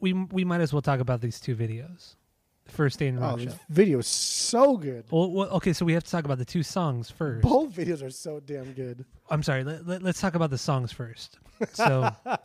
We 0.00 0.12
we 0.12 0.44
might 0.44 0.60
as 0.60 0.72
well 0.72 0.82
talk 0.82 1.00
about 1.00 1.20
these 1.20 1.40
two 1.40 1.56
videos. 1.56 2.16
First 2.66 2.98
day 2.98 3.06
in 3.06 3.18
rock 3.20 3.34
Oh, 3.34 3.38
show. 3.38 3.44
this 3.46 3.58
video 3.68 3.98
is 4.00 4.08
so 4.08 4.76
good. 4.76 5.04
Well, 5.10 5.30
well, 5.30 5.48
okay, 5.50 5.72
so 5.72 5.84
we 5.84 5.92
have 5.92 6.02
to 6.02 6.10
talk 6.10 6.24
about 6.24 6.38
the 6.38 6.44
two 6.44 6.64
songs 6.64 7.08
first. 7.10 7.42
Both 7.42 7.72
videos 7.72 8.02
are 8.02 8.10
so 8.10 8.40
damn 8.40 8.72
good. 8.72 9.04
I'm 9.30 9.44
sorry. 9.44 9.62
Let, 9.62 9.86
let, 9.86 10.02
us 10.04 10.20
talk 10.20 10.34
about 10.34 10.50
the 10.50 10.58
songs 10.58 10.90
first. 10.90 11.38
So, 11.74 12.10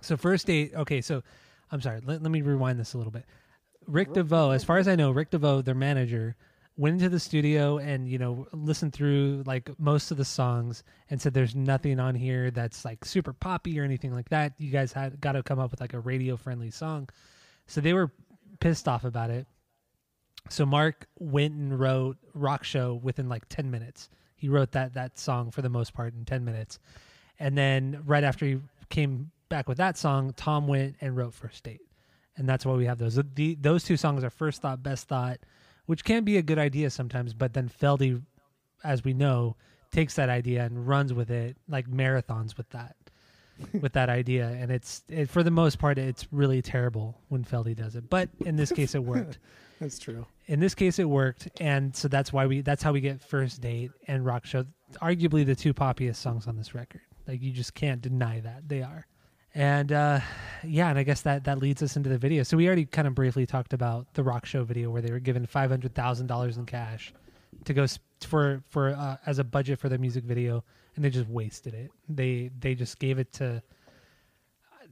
so 0.00 0.16
first 0.16 0.46
date. 0.46 0.72
Okay, 0.74 1.00
so 1.00 1.22
I'm 1.70 1.80
sorry. 1.80 2.00
Let, 2.04 2.22
let 2.22 2.30
me 2.30 2.42
rewind 2.42 2.78
this 2.78 2.94
a 2.94 2.98
little 2.98 3.12
bit. 3.12 3.24
Rick 3.86 4.08
mm-hmm. 4.08 4.20
DeVoe, 4.20 4.50
as 4.50 4.64
far 4.64 4.78
as 4.78 4.88
I 4.88 4.96
know, 4.96 5.10
Rick 5.10 5.30
DeVoe, 5.30 5.62
their 5.62 5.74
manager, 5.74 6.36
went 6.76 6.94
into 6.94 7.08
the 7.08 7.18
studio 7.18 7.78
and 7.78 8.08
you 8.08 8.18
know 8.18 8.46
listened 8.52 8.92
through 8.92 9.42
like 9.46 9.68
most 9.80 10.10
of 10.10 10.16
the 10.16 10.24
songs 10.24 10.84
and 11.10 11.20
said, 11.20 11.34
"There's 11.34 11.54
nothing 11.54 11.98
on 11.98 12.14
here 12.14 12.50
that's 12.50 12.84
like 12.84 13.04
super 13.04 13.32
poppy 13.32 13.78
or 13.80 13.84
anything 13.84 14.14
like 14.14 14.28
that. 14.30 14.54
You 14.58 14.70
guys 14.70 14.92
had 14.92 15.20
got 15.20 15.32
to 15.32 15.42
come 15.42 15.58
up 15.58 15.70
with 15.70 15.80
like 15.80 15.94
a 15.94 16.00
radio 16.00 16.36
friendly 16.36 16.70
song." 16.70 17.08
So 17.66 17.80
they 17.80 17.92
were 17.92 18.12
pissed 18.60 18.88
off 18.88 19.04
about 19.04 19.30
it. 19.30 19.46
So 20.48 20.64
Mark 20.64 21.06
went 21.18 21.54
and 21.54 21.78
wrote 21.78 22.16
Rock 22.34 22.64
Show 22.64 22.94
within 22.94 23.28
like 23.28 23.48
10 23.48 23.70
minutes. 23.70 24.08
He 24.34 24.48
wrote 24.48 24.72
that 24.72 24.94
that 24.94 25.18
song 25.18 25.50
for 25.50 25.62
the 25.62 25.68
most 25.68 25.92
part 25.92 26.14
in 26.14 26.24
10 26.24 26.44
minutes. 26.44 26.78
And 27.38 27.56
then 27.56 28.02
right 28.06 28.24
after 28.24 28.46
he 28.46 28.58
came 28.88 29.30
back 29.48 29.68
with 29.68 29.78
that 29.78 29.96
song, 29.96 30.32
Tom 30.36 30.66
went 30.66 30.96
and 31.00 31.16
wrote 31.16 31.34
First 31.34 31.64
Date. 31.64 31.80
And 32.36 32.48
that's 32.48 32.64
why 32.64 32.74
we 32.74 32.86
have 32.86 32.98
those. 32.98 33.20
The, 33.34 33.56
those 33.60 33.84
two 33.84 33.96
songs 33.96 34.22
are 34.22 34.30
First 34.30 34.62
Thought, 34.62 34.82
Best 34.82 35.08
Thought, 35.08 35.38
which 35.86 36.04
can 36.04 36.24
be 36.24 36.36
a 36.36 36.42
good 36.42 36.58
idea 36.58 36.90
sometimes, 36.90 37.34
but 37.34 37.54
then 37.54 37.68
Feldy, 37.68 38.22
as 38.84 39.04
we 39.04 39.12
know, 39.12 39.56
takes 39.90 40.14
that 40.14 40.28
idea 40.28 40.64
and 40.64 40.86
runs 40.86 41.12
with 41.12 41.30
it 41.30 41.56
like 41.68 41.90
marathons 41.90 42.56
with 42.56 42.68
that. 42.70 42.96
with 43.80 43.92
that 43.92 44.08
idea 44.08 44.46
and 44.50 44.70
it's 44.70 45.02
it, 45.08 45.28
for 45.28 45.42
the 45.42 45.50
most 45.50 45.80
part 45.80 45.98
it's 45.98 46.28
really 46.30 46.62
terrible 46.62 47.20
when 47.28 47.44
Feldy 47.44 47.74
does 47.74 47.96
it 47.96 48.08
but 48.08 48.28
in 48.44 48.54
this 48.54 48.70
case 48.70 48.94
it 48.94 49.02
worked 49.02 49.38
That's 49.80 49.98
true. 49.98 50.26
in 50.46 50.60
this 50.60 50.76
case 50.76 51.00
it 51.00 51.08
worked 51.08 51.48
and 51.60 51.94
so 51.94 52.06
that's 52.06 52.32
why 52.32 52.46
we 52.46 52.60
that's 52.60 52.84
how 52.84 52.92
we 52.92 53.00
get 53.00 53.20
first 53.20 53.60
date 53.60 53.90
and 54.06 54.24
rock 54.24 54.46
show 54.46 54.64
arguably 55.02 55.44
the 55.44 55.56
two 55.56 55.74
poppiest 55.74 56.16
songs 56.16 56.46
on 56.46 56.56
this 56.56 56.72
record 56.72 57.00
like 57.26 57.42
you 57.42 57.50
just 57.50 57.74
can't 57.74 58.00
deny 58.00 58.38
that 58.40 58.68
they 58.68 58.80
are 58.82 59.06
and 59.54 59.92
uh 59.92 60.20
yeah 60.64 60.88
and 60.90 60.98
i 60.98 61.02
guess 61.02 61.22
that 61.22 61.44
that 61.44 61.58
leads 61.58 61.82
us 61.82 61.96
into 61.96 62.08
the 62.08 62.18
video 62.18 62.42
so 62.42 62.56
we 62.56 62.66
already 62.66 62.84
kind 62.84 63.06
of 63.08 63.14
briefly 63.14 63.46
talked 63.46 63.72
about 63.72 64.12
the 64.14 64.22
rock 64.22 64.44
show 64.46 64.64
video 64.64 64.90
where 64.90 65.00
they 65.02 65.10
were 65.12 65.18
given 65.20 65.46
$500000 65.46 66.56
in 66.58 66.66
cash 66.66 67.12
to 67.64 67.72
go 67.74 67.86
sp- 67.88 68.02
for 68.26 68.62
for 68.68 68.90
uh, 68.90 69.16
as 69.26 69.38
a 69.38 69.44
budget 69.44 69.78
for 69.78 69.88
their 69.88 69.98
music 69.98 70.24
video 70.24 70.62
and 70.96 71.04
they 71.04 71.10
just 71.10 71.28
wasted 71.28 71.74
it 71.74 71.90
they 72.08 72.50
they 72.60 72.74
just 72.74 72.98
gave 72.98 73.18
it 73.18 73.32
to 73.32 73.62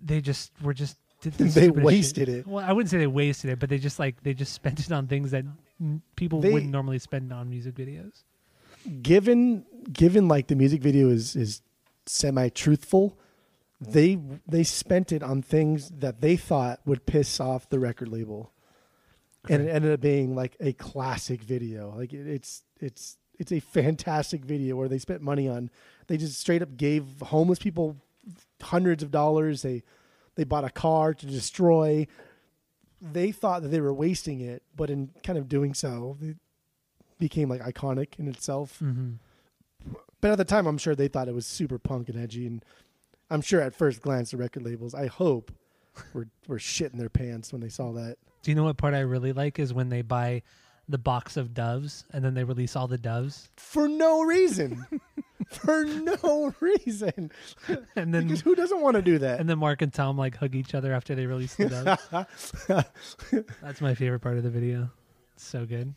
they 0.03 0.21
just 0.21 0.53
were 0.63 0.75
just 0.75 0.97
They 1.23 1.71
wasted 1.71 2.29
shit. 2.29 2.39
it. 2.41 2.47
Well, 2.47 2.63
I 2.65 2.73
wouldn't 2.73 2.91
say 2.91 2.99
they 2.99 3.07
wasted 3.07 3.51
it, 3.51 3.59
but 3.59 3.71
they 3.71 3.79
just 3.79 3.99
like 3.99 4.23
they 4.23 4.35
just 4.35 4.53
spent 4.61 4.79
it 4.81 4.93
on 4.93 5.07
things 5.07 5.31
that 5.31 5.45
people 6.15 6.41
They- 6.41 6.53
wouldn't 6.53 6.71
normally 6.71 6.99
spend 6.99 7.33
on 7.33 7.49
music 7.49 7.75
videos. 7.75 8.23
given 9.03 9.65
given 9.93 10.29
like 10.29 10.47
the 10.49 10.55
music 10.55 10.83
video 10.83 11.09
is 11.09 11.35
is 11.35 11.63
semi 12.05 12.49
truthful 12.51 13.19
they 13.81 14.19
they 14.47 14.65
spent 14.65 15.13
it 15.13 15.23
on 15.23 15.43
things 15.43 15.91
that 15.91 16.21
they 16.21 16.37
thought 16.37 16.81
would 16.85 17.07
piss 17.07 17.41
off 17.41 17.69
the 17.69 17.79
record 17.79 18.09
label. 18.09 18.53
And 19.49 19.63
it 19.63 19.71
ended 19.71 19.93
up 19.93 20.01
being 20.01 20.35
like 20.35 20.57
a 20.59 20.73
classic 20.73 21.41
video. 21.43 21.95
Like 21.97 22.13
it, 22.13 22.27
it's 22.27 22.65
it's 22.81 23.17
it's 23.39 23.53
a 23.53 23.61
fantastic 23.61 24.45
video 24.45 24.77
where 24.77 24.89
they 24.89 24.99
spent 24.99 25.23
money 25.23 25.49
on 25.49 25.71
they 26.09 26.17
just 26.17 26.41
straight 26.41 26.63
up 26.63 26.77
gave 26.77 27.05
homeless 27.23 27.59
people 27.59 27.97
hundreds 28.61 29.03
of 29.03 29.11
dollars. 29.11 29.63
They 29.63 29.85
they 30.35 30.45
bought 30.45 30.65
a 30.65 30.71
car 30.71 31.15
to 31.15 31.27
destroy. 31.27 32.07
They 33.01 33.31
thought 33.31 33.63
that 33.63 33.69
they 33.69 33.81
were 33.81 33.95
wasting 33.95 34.41
it 34.41 34.63
but 34.75 34.91
in 34.91 35.11
kind 35.23 35.39
of 35.39 35.49
doing 35.49 35.75
so 35.75 36.17
it 36.21 36.39
became 37.19 37.49
like 37.49 37.61
iconic 37.61 38.19
in 38.19 38.29
itself. 38.29 38.79
Mm-hmm. 38.83 39.13
but 40.21 40.31
at 40.31 40.39
the 40.39 40.45
time, 40.45 40.67
I'm 40.67 40.79
sure 40.79 40.95
they 40.95 41.09
thought 41.09 41.29
it 41.29 41.35
was 41.35 41.47
super 41.47 41.79
punk 41.79 42.09
and 42.09 42.19
edgy, 42.19 42.47
and 42.47 42.65
I'm 43.31 43.41
sure 43.43 43.61
at 43.61 43.75
first 43.75 44.01
glance 44.03 44.31
the 44.31 44.37
record 44.37 44.63
labels, 44.65 44.95
I 44.95 45.07
hope, 45.07 45.51
were 46.15 46.29
were 46.47 46.59
shitting 46.59 46.99
their 46.99 47.09
pants 47.09 47.53
when 47.53 47.61
they 47.61 47.69
saw 47.69 47.93
that. 47.93 48.17
Do 48.43 48.51
you 48.51 48.55
know 48.55 48.65
what 48.65 48.77
part 48.77 48.95
I 48.95 49.01
really 49.01 49.33
like 49.33 49.59
is 49.59 49.75
when 49.75 49.89
they 49.89 50.03
buy 50.03 50.43
the 50.89 50.99
box 50.99 51.37
of 51.37 51.53
doves 51.53 52.05
and 52.13 52.25
then 52.25 52.35
they 52.35 52.45
release 52.45 52.77
all 52.77 52.87
the 52.87 52.99
doves, 52.99 53.49
For 53.57 53.89
no 53.89 54.23
reason, 54.23 54.87
for 55.49 55.85
no 55.85 56.55
reason. 56.61 57.33
and 57.97 58.15
then 58.15 58.25
Because 58.29 58.43
who 58.43 58.55
doesn't 58.55 58.81
want 58.81 58.95
to 58.95 59.03
do 59.03 59.19
that? 59.19 59.41
and 59.41 59.49
then 59.51 59.59
Mark 59.59 59.83
and 59.83 59.93
Tom 59.93 60.17
like 60.17 60.37
hug 60.37 60.55
each 60.55 60.75
other 60.75 60.93
after 60.93 61.17
they 61.17 61.27
release 61.27 61.57
the 61.57 61.69
doves. 61.69 62.53
That's 63.63 63.81
my 63.81 63.95
favorite 63.95 64.21
part 64.21 64.37
of 64.37 64.45
the 64.45 64.51
video. 64.51 64.91
It's 65.35 65.45
so 65.45 65.67
good. 65.67 65.93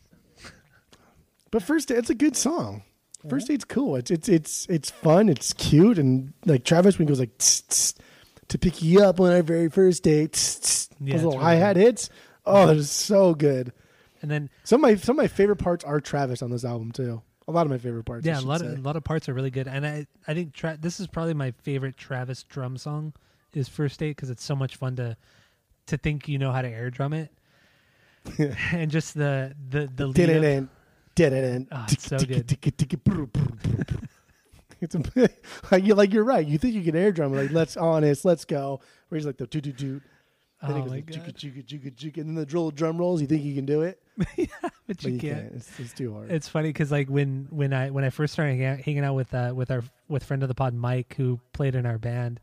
But 1.52 1.62
first, 1.62 1.90
it's 1.92 2.10
a 2.10 2.14
good 2.14 2.36
song. 2.36 2.82
First 3.28 3.48
date's 3.48 3.64
cool. 3.64 3.96
It's 3.96 4.10
it's 4.10 4.28
it's 4.28 4.66
it's 4.70 4.90
fun. 4.90 5.28
It's 5.28 5.52
cute, 5.52 5.98
and 5.98 6.32
like 6.46 6.64
Travis 6.64 6.98
when 6.98 7.06
he 7.06 7.10
goes 7.10 7.20
like 7.20 7.36
"Tss, 7.38 7.62
tss," 7.68 7.94
to 8.48 8.58
pick 8.58 8.82
you 8.82 9.02
up 9.04 9.20
on 9.20 9.30
our 9.32 9.42
very 9.42 9.68
first 9.68 10.02
date. 10.02 10.32
tss, 10.32 10.58
tss," 10.60 10.88
Yeah, 11.00 11.12
those 11.12 11.14
it's 11.14 11.24
little 11.24 11.38
really 11.38 11.44
hi 11.44 11.54
hat 11.56 11.76
hits. 11.76 12.08
Oh, 12.46 12.66
that 12.66 12.76
is 12.76 12.90
so 12.90 13.34
good. 13.34 13.72
And 14.22 14.30
then 14.30 14.48
Some 14.64 14.82
of 14.82 14.90
my 14.90 14.94
some 14.96 15.18
of 15.18 15.22
my 15.22 15.28
favorite 15.28 15.56
parts 15.56 15.84
are 15.84 16.00
Travis 16.00 16.40
on 16.42 16.50
this 16.50 16.64
album 16.64 16.92
too. 16.92 17.22
A 17.48 17.52
lot 17.52 17.66
of 17.66 17.70
my 17.70 17.78
favorite 17.78 18.04
parts. 18.04 18.26
I 18.26 18.30
yeah, 18.30 18.36
a 18.36 18.40
should 18.40 18.48
lot 18.48 18.60
say. 18.60 18.66
of 18.68 18.78
a 18.78 18.82
lot 18.82 18.96
of 18.96 19.04
parts 19.04 19.28
are 19.28 19.34
really 19.34 19.50
good, 19.50 19.66
and 19.68 19.86
I 19.86 20.06
I 20.26 20.34
think 20.34 20.52
tra- 20.54 20.78
this 20.80 20.98
is 21.00 21.06
probably 21.06 21.34
my 21.34 21.50
favorite 21.62 21.96
Travis 21.96 22.42
drum 22.44 22.76
song 22.78 23.12
is 23.54 23.68
First 23.68 23.98
Date 24.00 24.16
because 24.16 24.30
it's 24.30 24.44
so 24.44 24.54
much 24.56 24.76
fun 24.76 24.96
to 24.96 25.16
to 25.86 25.96
think 25.98 26.28
you 26.28 26.38
know 26.38 26.52
how 26.52 26.62
to 26.62 26.68
air 26.68 26.90
drum 26.90 27.12
it, 27.12 27.30
and 28.72 28.90
just 28.90 29.14
the 29.14 29.54
the 29.68 29.86
the 29.94 30.06
lead 30.06 30.14
up- 30.62 30.68
It's 31.90 32.06
so 32.08 32.16
good. 32.18 32.48
It's 34.80 34.94
like 35.70 35.84
you're 35.84 35.96
like 35.96 36.12
you're 36.12 36.24
right. 36.24 36.46
You 36.46 36.56
think 36.58 36.74
you 36.74 36.82
can 36.82 36.96
air 36.96 37.12
drum 37.12 37.34
like 37.34 37.50
let's 37.50 37.76
honest, 37.76 38.24
let's 38.24 38.44
go. 38.44 38.80
Where 39.08 39.18
he's 39.18 39.26
like 39.26 39.36
the 39.36 39.46
doo 39.46 39.60
doo 39.60 39.72
doo. 39.72 40.00
Then 40.62 40.72
Oh 40.72 40.80
goes 40.80 40.90
my 40.90 40.96
like, 40.96 41.06
god! 41.06 41.16
"Jooka, 41.16 41.32
jooka, 41.34 41.64
jooka, 41.64 41.94
jooka," 41.94 42.16
and 42.18 42.28
then 42.28 42.34
the 42.34 42.44
drill 42.44 42.70
drum 42.70 42.98
rolls. 42.98 43.20
You 43.22 43.26
think 43.26 43.42
you 43.44 43.54
can 43.54 43.64
do 43.64 43.80
it, 43.82 44.02
but 44.18 44.28
but 44.86 45.04
you 45.04 45.12
you 45.12 45.18
can't. 45.18 45.40
can't. 45.42 45.54
It's, 45.54 45.80
it's 45.80 45.92
too 45.94 46.12
hard. 46.12 46.30
It's 46.30 46.48
funny 46.48 46.68
because 46.68 46.90
like 46.92 47.08
when 47.08 47.46
when 47.50 47.72
I 47.72 47.90
when 47.90 48.04
I 48.04 48.10
first 48.10 48.34
started 48.34 48.52
hanging 48.52 48.66
out, 48.66 48.80
hanging 48.80 49.04
out 49.04 49.14
with 49.14 49.32
uh, 49.32 49.52
with 49.54 49.70
our 49.70 49.82
with 50.08 50.22
friend 50.24 50.42
of 50.42 50.48
the 50.48 50.54
pod 50.54 50.74
Mike 50.74 51.14
who 51.16 51.40
played 51.52 51.74
in 51.74 51.86
our 51.86 51.96
band. 51.98 52.40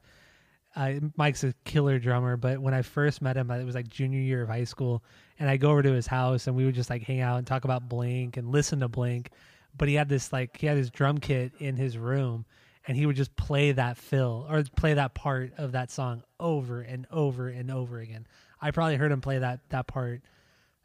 Uh, 0.77 0.99
Mike's 1.15 1.43
a 1.43 1.53
killer 1.65 1.97
drummer, 1.97 2.37
but 2.37 2.59
when 2.59 2.73
I 2.73 2.83
first 2.83 3.21
met 3.21 3.35
him, 3.35 3.49
it 3.49 3.65
was 3.65 3.73
like 3.75 3.87
junior 3.87 4.19
year 4.19 4.43
of 4.43 4.49
high 4.49 4.63
school, 4.65 5.03
and 5.39 5.49
I 5.49 5.57
go 5.57 5.71
over 5.71 5.81
to 5.81 5.91
his 5.91 6.05
house 6.07 6.45
and 6.47 6.55
we 6.55 6.65
would 6.65 6.75
just 6.75 6.89
like 6.89 7.01
hang 7.03 7.19
out 7.21 7.37
and 7.37 7.47
talk 7.47 7.63
about 7.65 7.89
Blink 7.89 8.37
and 8.37 8.51
listen 8.51 8.79
to 8.81 8.87
Blink. 8.87 9.31
But 9.75 9.87
he 9.87 9.95
had 9.95 10.07
this 10.07 10.31
like 10.31 10.57
he 10.57 10.67
had 10.67 10.77
his 10.77 10.89
drum 10.91 11.17
kit 11.17 11.53
in 11.59 11.75
his 11.77 11.97
room, 11.97 12.45
and 12.87 12.95
he 12.95 13.05
would 13.07 13.15
just 13.15 13.35
play 13.35 13.71
that 13.71 13.97
fill 13.97 14.45
or 14.49 14.63
play 14.75 14.93
that 14.93 15.13
part 15.15 15.53
of 15.57 15.71
that 15.71 15.89
song 15.91 16.23
over 16.39 16.81
and 16.81 17.07
over 17.11 17.47
and 17.47 17.71
over 17.71 17.99
again. 17.99 18.27
I 18.61 18.71
probably 18.71 18.97
heard 18.97 19.11
him 19.11 19.21
play 19.21 19.39
that 19.39 19.61
that 19.69 19.87
part. 19.87 20.21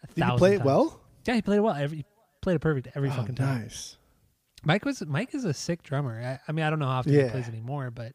A 0.03 0.07
Did 0.09 0.17
thousand 0.17 0.39
play 0.39 0.55
it 0.55 0.59
times. 0.59 0.67
well? 0.67 1.01
Yeah, 1.27 1.35
he 1.35 1.43
played 1.43 1.59
it 1.59 1.61
well. 1.61 1.75
Every 1.75 1.99
he 1.99 2.05
played 2.41 2.57
it 2.57 2.61
perfect 2.61 2.89
every 2.95 3.09
Oh, 3.11 3.13
fucking 3.13 3.35
time. 3.35 3.63
nice. 3.63 3.97
Mike 4.65 4.85
was 4.85 5.05
Mike 5.07 5.35
is 5.35 5.45
a 5.45 5.53
sick 5.55 5.83
drummer. 5.83 6.21
I, 6.21 6.39
I 6.49 6.53
mean, 6.53 6.65
I 6.65 6.71
don't 6.71 6.79
know 6.79 6.87
how 6.87 6.99
often 7.01 7.13
he 7.13 7.29
plays 7.31 7.49
anymore, 7.49 7.91
but 7.91 8.13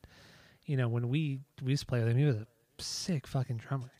you 0.67 0.77
know, 0.77 0.87
when 0.87 1.09
we 1.09 1.39
we 1.63 1.71
used 1.71 1.81
to 1.81 1.87
play 1.87 1.99
with 1.99 2.09
him, 2.09 2.17
he 2.17 2.25
was 2.25 2.35
a 2.35 2.45
sick 2.77 3.25
fucking 3.25 3.57
drummer. 3.57 3.91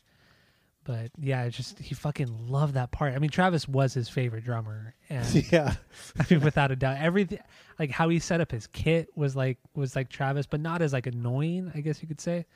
But 0.84 1.10
yeah, 1.18 1.44
it's 1.44 1.56
just 1.56 1.78
he 1.78 1.94
fucking 1.94 2.48
loved 2.48 2.74
that 2.74 2.92
part. 2.92 3.14
I 3.14 3.18
mean, 3.18 3.30
Travis 3.30 3.66
was 3.66 3.92
his 3.92 4.08
favorite 4.08 4.44
drummer, 4.44 4.94
and 5.10 5.26
Yeah, 5.52 5.74
I 6.18 6.24
mean, 6.30 6.40
without 6.40 6.70
a 6.70 6.76
doubt, 6.76 6.98
everything 6.98 7.40
like 7.78 7.90
how 7.90 8.08
he 8.08 8.18
set 8.18 8.40
up 8.40 8.50
his 8.50 8.66
kit 8.68 9.08
was 9.16 9.34
like 9.34 9.58
was 9.74 9.96
like 9.96 10.08
Travis, 10.08 10.46
but 10.46 10.60
not 10.60 10.80
as 10.80 10.92
like 10.92 11.06
annoying, 11.06 11.72
I 11.74 11.80
guess 11.80 12.00
you 12.00 12.08
could 12.08 12.20
say. 12.20 12.46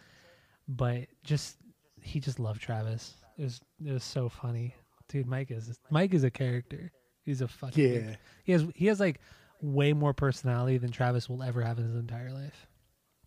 But 0.69 1.09
just 1.25 1.57
he 2.01 2.21
just 2.21 2.39
loved 2.39 2.61
Travis. 2.61 3.17
It 3.37 3.43
was 3.43 3.61
it 3.85 3.93
was 3.93 4.05
so 4.05 4.29
funny, 4.29 4.75
dude. 5.09 5.27
Mike 5.27 5.51
is 5.51 5.79
Mike 5.91 6.15
is 6.15 6.25
a 6.25 6.31
character. 6.31 6.93
He's 7.25 7.41
a 7.41 7.49
fucking 7.49 7.85
yeah. 7.85 7.99
character. 8.01 8.19
He 8.45 8.53
has 8.53 8.67
he 8.75 8.87
has 8.87 9.01
like 9.01 9.21
way 9.61 9.93
more 9.93 10.15
personality 10.15 10.79
than 10.79 10.91
Travis 10.91 11.29
will 11.29 11.43
ever 11.43 11.63
have 11.63 11.79
in 11.79 11.85
his 11.85 11.97
entire 11.97 12.33
life. 12.33 12.67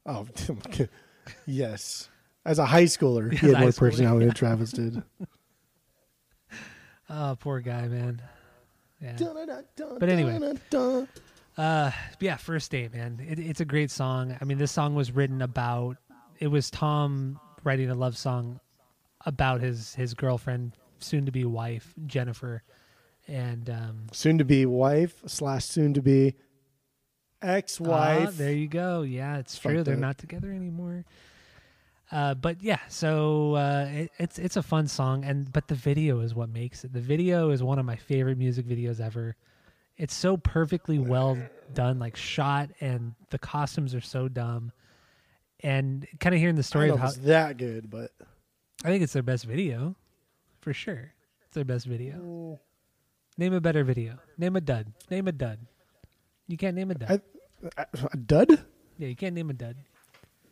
Oh, 0.06 0.28
yes. 1.46 2.10
As 2.46 2.60
a 2.60 2.66
high 2.66 2.84
schooler, 2.84 3.32
he 3.32 3.48
had 3.48 3.60
more 3.60 3.70
schooler, 3.70 3.80
personality 3.80 4.26
than 4.26 4.36
Travis 4.36 4.72
did. 4.72 5.04
Oh, 7.08 7.38
poor 7.40 7.60
guy, 7.60 7.88
man. 7.88 8.20
Yeah. 9.00 9.16
but 9.20 10.00
But 10.00 10.10
anyway. 10.10 10.56
Uh, 11.58 11.92
yeah, 12.20 12.36
first 12.38 12.72
date, 12.72 12.94
man. 12.94 13.24
It, 13.26 13.40
it's 13.40 13.62
a 13.62 13.66
great 13.66 13.92
song. 13.92 14.36
I 14.42 14.46
mean, 14.46 14.58
this 14.58 14.72
song 14.72 14.96
was 14.96 15.12
written 15.12 15.42
about. 15.42 15.98
It 16.40 16.48
was 16.48 16.70
Tom 16.70 17.40
writing 17.64 17.90
a 17.90 17.96
love 17.96 18.18
song 18.18 18.60
about 19.26 19.62
his 19.62 19.96
his 19.96 20.14
girlfriend, 20.14 20.74
soon 21.00 21.26
to 21.28 21.32
be 21.32 21.46
wife 21.46 21.94
Jennifer, 22.08 22.64
and 23.28 23.70
um, 23.70 24.08
soon 24.12 24.38
to 24.40 24.44
be 24.44 24.66
wife 24.66 25.22
slash 25.28 25.66
soon 25.66 25.94
to 25.94 26.02
be 26.02 26.36
ex 27.42 27.80
ah, 27.82 28.30
there 28.32 28.52
you 28.52 28.68
go. 28.68 29.02
Yeah, 29.02 29.38
it's 29.38 29.58
true. 29.58 29.84
They're 29.84 29.96
up. 29.96 30.00
not 30.00 30.18
together 30.18 30.52
anymore. 30.52 31.06
Uh, 32.12 32.36
but 32.36 32.62
yeah, 32.62 32.80
so 32.88 33.56
uh, 33.56 33.90
it, 33.92 34.12
it's 34.20 34.38
it's 34.38 34.58
a 34.58 34.64
fun 34.64 34.88
song, 34.88 35.24
and 35.24 35.52
but 35.52 35.68
the 35.68 35.76
video 35.76 36.20
is 36.20 36.36
what 36.36 36.50
makes 36.50 36.84
it. 36.84 36.94
The 36.94 37.02
video 37.02 37.50
is 37.50 37.64
one 37.64 37.80
of 37.80 37.86
my 37.86 37.96
favorite 37.96 38.38
music 38.38 38.68
videos 38.68 39.00
ever. 39.00 39.36
It's 39.98 40.14
so 40.14 40.38
perfectly 40.38 41.00
well 41.00 41.38
done, 41.74 42.00
like 42.00 42.16
shot, 42.16 42.70
and 42.82 43.16
the 43.30 43.40
costumes 43.40 43.96
are 43.96 44.02
so 44.02 44.28
dumb. 44.28 44.72
And 45.62 46.06
kind 46.20 46.36
of 46.36 46.42
hearing 46.42 46.58
the 46.58 46.64
story 46.64 46.90
of 46.90 47.00
how 47.00 47.08
it's 47.08 47.18
that 47.18 47.58
good, 47.58 47.90
but 47.90 48.12
I 48.84 48.90
think 48.90 49.04
it's 49.04 49.14
their 49.14 49.24
best 49.24 49.46
video, 49.46 49.96
for 50.60 50.74
sure. 50.74 51.14
It's 51.46 51.56
their 51.56 51.66
best 51.66 51.86
video. 51.86 52.60
Name 53.38 53.54
a 53.54 53.62
better 53.62 53.84
video. 53.84 54.20
Name 54.38 54.56
a 54.58 54.62
dud. 54.62 54.94
Name 55.10 55.28
a 55.28 55.32
dud. 55.32 55.60
You 56.48 56.58
can't 56.58 56.76
name 56.76 56.92
a 56.92 56.96
dud. 56.96 57.22
I- 57.78 57.86
a 58.12 58.18
dud. 58.18 58.64
yeah, 58.98 59.08
you 59.08 59.16
can't 59.16 59.34
name 59.34 59.50
a 59.50 59.54
dud. 59.54 59.76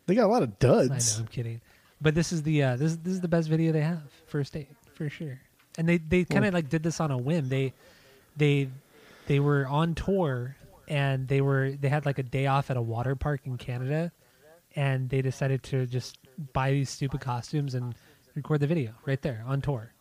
They 0.06 0.14
got 0.14 0.24
a 0.24 0.32
lot 0.32 0.42
of 0.42 0.58
duds. 0.58 0.90
I 0.90 0.98
know. 1.18 1.24
I'm 1.24 1.28
kidding. 1.28 1.60
But 2.00 2.14
this 2.14 2.32
is 2.32 2.42
the 2.42 2.62
uh, 2.62 2.76
this 2.76 2.96
this 2.96 3.12
is 3.14 3.20
the 3.20 3.28
best 3.28 3.48
video 3.48 3.72
they 3.72 3.80
have. 3.82 4.02
First 4.26 4.52
date 4.52 4.68
for 4.94 5.08
sure. 5.08 5.40
and 5.78 5.88
they 5.88 5.98
they 5.98 6.24
kind 6.24 6.44
of 6.44 6.52
like 6.54 6.68
did 6.68 6.82
this 6.82 7.00
on 7.00 7.10
a 7.10 7.16
whim. 7.18 7.48
They 7.48 7.72
they 8.36 8.68
they 9.26 9.38
were 9.40 9.66
on 9.66 9.94
tour 9.94 10.56
and 10.88 11.28
they 11.28 11.40
were 11.40 11.72
they 11.72 11.88
had 11.88 12.04
like 12.04 12.18
a 12.18 12.22
day 12.22 12.46
off 12.46 12.70
at 12.70 12.76
a 12.76 12.82
water 12.82 13.14
park 13.14 13.42
in 13.44 13.56
Canada, 13.56 14.10
and 14.74 15.08
they 15.08 15.22
decided 15.22 15.62
to 15.64 15.86
just 15.86 16.18
buy 16.52 16.72
these 16.72 16.90
stupid 16.90 17.20
costumes 17.20 17.74
and 17.74 17.94
record 18.34 18.60
the 18.60 18.66
video 18.66 18.92
right 19.06 19.22
there 19.22 19.44
on 19.46 19.60
tour. 19.62 19.92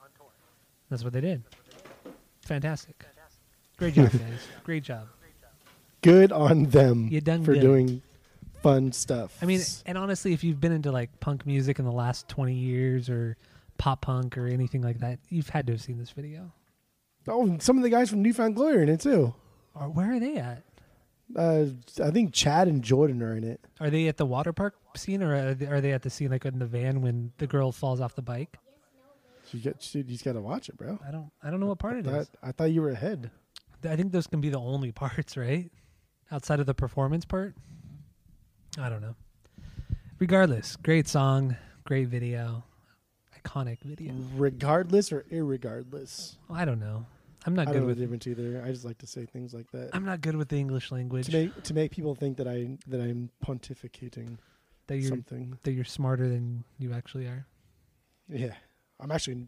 That's 0.90 1.04
what 1.04 1.14
they 1.14 1.22
did. 1.22 1.44
Fantastic. 2.42 3.06
Great 3.78 3.94
job, 3.94 4.12
guys. 4.12 4.48
Great 4.64 4.84
job. 4.84 5.08
Good 6.04 6.32
on 6.32 6.66
them 6.66 7.08
You 7.12 7.22
done 7.22 7.44
for 7.44 7.54
good. 7.54 7.62
doing 7.62 8.02
fun 8.62 8.92
stuff. 8.92 9.38
I 9.42 9.46
mean, 9.46 9.62
and 9.86 9.98
honestly, 9.98 10.34
if 10.34 10.44
you've 10.44 10.60
been 10.60 10.72
into 10.72 10.92
like 10.92 11.20
punk 11.20 11.46
music 11.46 11.80
in 11.80 11.86
the 11.86 11.92
last 11.92 12.28
20 12.30 12.54
years 12.54 13.10
or 13.10 13.38
pop 13.78 14.02
punk 14.02 14.38
or 14.38 14.48
anything 14.48 14.82
like 14.82 15.00
that, 15.00 15.20
you've 15.30 15.50
had 15.50 15.68
to 15.68 15.74
have 15.74 15.82
seen 15.82 15.98
this 15.98 16.12
video. 16.12 16.52
oh, 17.28 17.44
and 17.46 17.62
some 17.62 17.78
of 17.78 17.84
the 17.84 17.90
guys 17.90 18.10
from 18.10 18.22
New 18.22 18.34
Found 18.34 18.56
Glory 18.56 18.78
are 18.78 18.82
in 18.84 18.90
it 18.90 19.00
too. 19.02 19.34
Or 19.76 19.90
where 19.90 20.14
are 20.14 20.20
they 20.20 20.38
at? 20.38 20.64
Uh, 21.36 21.66
I 22.04 22.12
think 22.12 22.34
Chad 22.34 22.68
and 22.68 22.84
Jordan 22.84 23.24
are 23.24 23.36
in 23.36 23.44
it. 23.44 23.60
Are 23.80 23.90
they 23.90 24.08
at 24.08 24.18
the 24.18 24.26
water 24.26 24.54
park 24.54 24.76
scene 24.96 25.24
or 25.24 25.34
are 25.36 25.54
they, 25.56 25.66
are 25.66 25.82
they 25.82 25.92
at 25.94 26.04
the 26.04 26.10
scene 26.10 26.30
like 26.30 26.46
in 26.46 26.60
the 26.60 26.66
van 26.68 27.02
when 27.02 27.32
the 27.40 27.48
girl 27.48 27.72
falls 27.72 28.00
off 28.00 28.14
the 28.16 28.22
bike? 28.22 28.58
You, 29.52 29.60
got, 29.60 29.80
dude, 29.80 30.08
you 30.08 30.14
just 30.14 30.26
got 30.26 30.34
to 30.34 30.42
watch 30.42 30.70
it, 30.70 30.78
bro. 30.78 31.00
I 31.08 31.12
don't 31.12 31.32
I 31.44 31.50
don't 31.52 31.60
know 31.60 31.68
what 31.68 31.80
part 31.80 31.98
it 31.98 32.06
That, 32.06 32.22
is. 32.22 32.32
I 32.42 32.52
thought 32.52 32.72
you 32.72 32.82
were 32.82 32.90
ahead. 32.92 33.30
I 33.88 33.96
think 33.96 34.12
those 34.12 34.28
can 34.28 34.42
be 34.42 34.50
the 34.50 34.60
only 34.60 34.92
parts, 35.04 35.36
right? 35.38 35.72
Outside 36.34 36.60
of 36.60 36.66
the 36.66 36.74
performance 36.74 37.26
part? 37.26 37.54
I 38.80 38.90
don't 38.90 39.02
know. 39.02 39.16
Regardless, 40.18 40.76
great 40.78 41.08
song, 41.08 41.56
great 41.84 42.08
video, 42.08 42.64
iconic 43.40 43.78
video. 43.84 44.16
Regardless 44.36 45.12
or 45.12 45.26
irregardless. 45.32 46.38
I 46.50 46.66
don't 46.66 46.80
know. 46.80 47.06
I'm 47.46 47.54
not 47.54 47.68
I 47.68 47.74
good 47.74 47.84
with 47.84 47.98
the 47.98 48.02
difference 48.06 48.26
either. 48.26 48.64
I 48.66 48.72
just 48.72 48.84
like 48.84 48.98
to 49.00 49.06
say 49.08 49.28
things 49.28 49.54
like 49.54 49.70
that 49.74 49.90
I'm 49.94 50.06
not 50.06 50.22
good 50.22 50.36
with 50.36 50.50
the 50.50 50.58
English 50.58 50.92
language. 50.92 51.28
to 51.28 51.32
make 51.34 51.64
to 51.64 51.74
make 51.76 51.92
people 51.92 52.16
think 52.16 52.38
that 52.38 52.48
I 52.48 52.78
that 52.88 53.00
I'm 53.00 53.30
pontificating 53.46 54.38
that 54.88 54.98
you're 54.98 55.10
something. 55.10 55.60
that 55.62 55.74
you're 55.74 55.86
smarter 55.86 56.28
than 56.28 56.64
you 56.80 56.94
actually 56.94 57.28
are. 57.28 57.46
Yeah, 58.28 58.54
I'm 59.00 59.12
actually. 59.12 59.46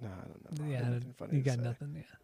No, 0.00 0.08
I 0.08 0.26
don't 0.26 0.58
know. 0.60 0.64
I 0.64 0.68
yeah, 0.70 0.80
don't- 0.80 1.18
funny 1.18 1.36
you 1.36 1.42
to 1.42 1.50
got 1.50 1.58
say. 1.58 1.64
nothing. 1.64 1.92
Yeah. 1.96 2.23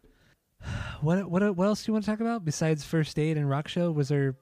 What 1.01 1.29
what 1.29 1.55
what 1.55 1.65
else 1.65 1.83
do 1.83 1.89
you 1.89 1.93
want 1.93 2.05
to 2.05 2.11
talk 2.11 2.19
about 2.19 2.45
besides 2.45 2.83
first 2.83 3.15
date 3.15 3.37
and 3.37 3.49
rock 3.49 3.67
show? 3.67 3.91
Was 3.91 4.09
there 4.09 4.35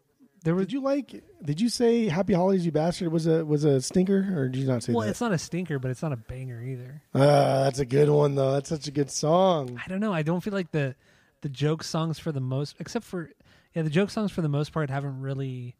there 0.43 0.55
was 0.55 0.67
Did 0.67 0.73
you 0.73 0.81
like? 0.81 1.23
Did 1.43 1.59
you 1.59 1.69
say 1.69 2.07
"Happy 2.07 2.33
Holidays, 2.33 2.65
You 2.65 2.71
Bastard" 2.71 3.11
was 3.11 3.27
a 3.27 3.45
was 3.45 3.63
a 3.63 3.81
stinker, 3.81 4.33
or 4.37 4.47
did 4.47 4.59
you 4.59 4.67
not 4.67 4.83
say 4.83 4.93
well, 4.93 5.05
that? 5.05 5.11
it's 5.11 5.21
not 5.21 5.31
a 5.31 5.37
stinker, 5.37 5.79
but 5.79 5.91
it's 5.91 6.01
not 6.01 6.13
a 6.13 6.17
banger 6.17 6.61
either. 6.61 7.01
Ah, 7.13 7.63
that's 7.63 7.79
a 7.79 7.85
good 7.85 8.09
one 8.09 8.35
though. 8.35 8.53
That's 8.53 8.69
such 8.69 8.87
a 8.87 8.91
good 8.91 9.11
song. 9.11 9.79
I 9.83 9.87
don't 9.89 9.99
know. 9.99 10.13
I 10.13 10.21
don't 10.21 10.41
feel 10.41 10.53
like 10.53 10.71
the 10.71 10.95
the 11.41 11.49
joke 11.49 11.83
songs 11.83 12.19
for 12.19 12.31
the 12.31 12.39
most, 12.41 12.75
except 12.79 13.05
for 13.05 13.29
yeah, 13.73 13.81
the 13.81 13.89
joke 13.89 14.09
songs 14.09 14.31
for 14.31 14.41
the 14.41 14.49
most 14.49 14.71
part 14.71 14.89
haven't 14.89 15.21
really 15.21 15.75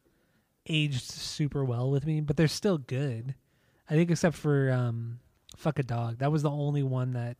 aged 0.67 1.09
super 1.09 1.63
well 1.63 1.89
with 1.89 2.05
me, 2.05 2.21
but 2.21 2.37
they're 2.37 2.47
still 2.47 2.77
good. 2.77 3.35
I 3.89 3.93
think 3.95 4.11
except 4.11 4.35
for 4.35 4.71
um, 4.71 5.19
"Fuck 5.55 5.79
a 5.79 5.83
Dog," 5.83 6.19
that 6.19 6.31
was 6.31 6.43
the 6.43 6.51
only 6.51 6.83
one 6.83 7.13
that 7.13 7.37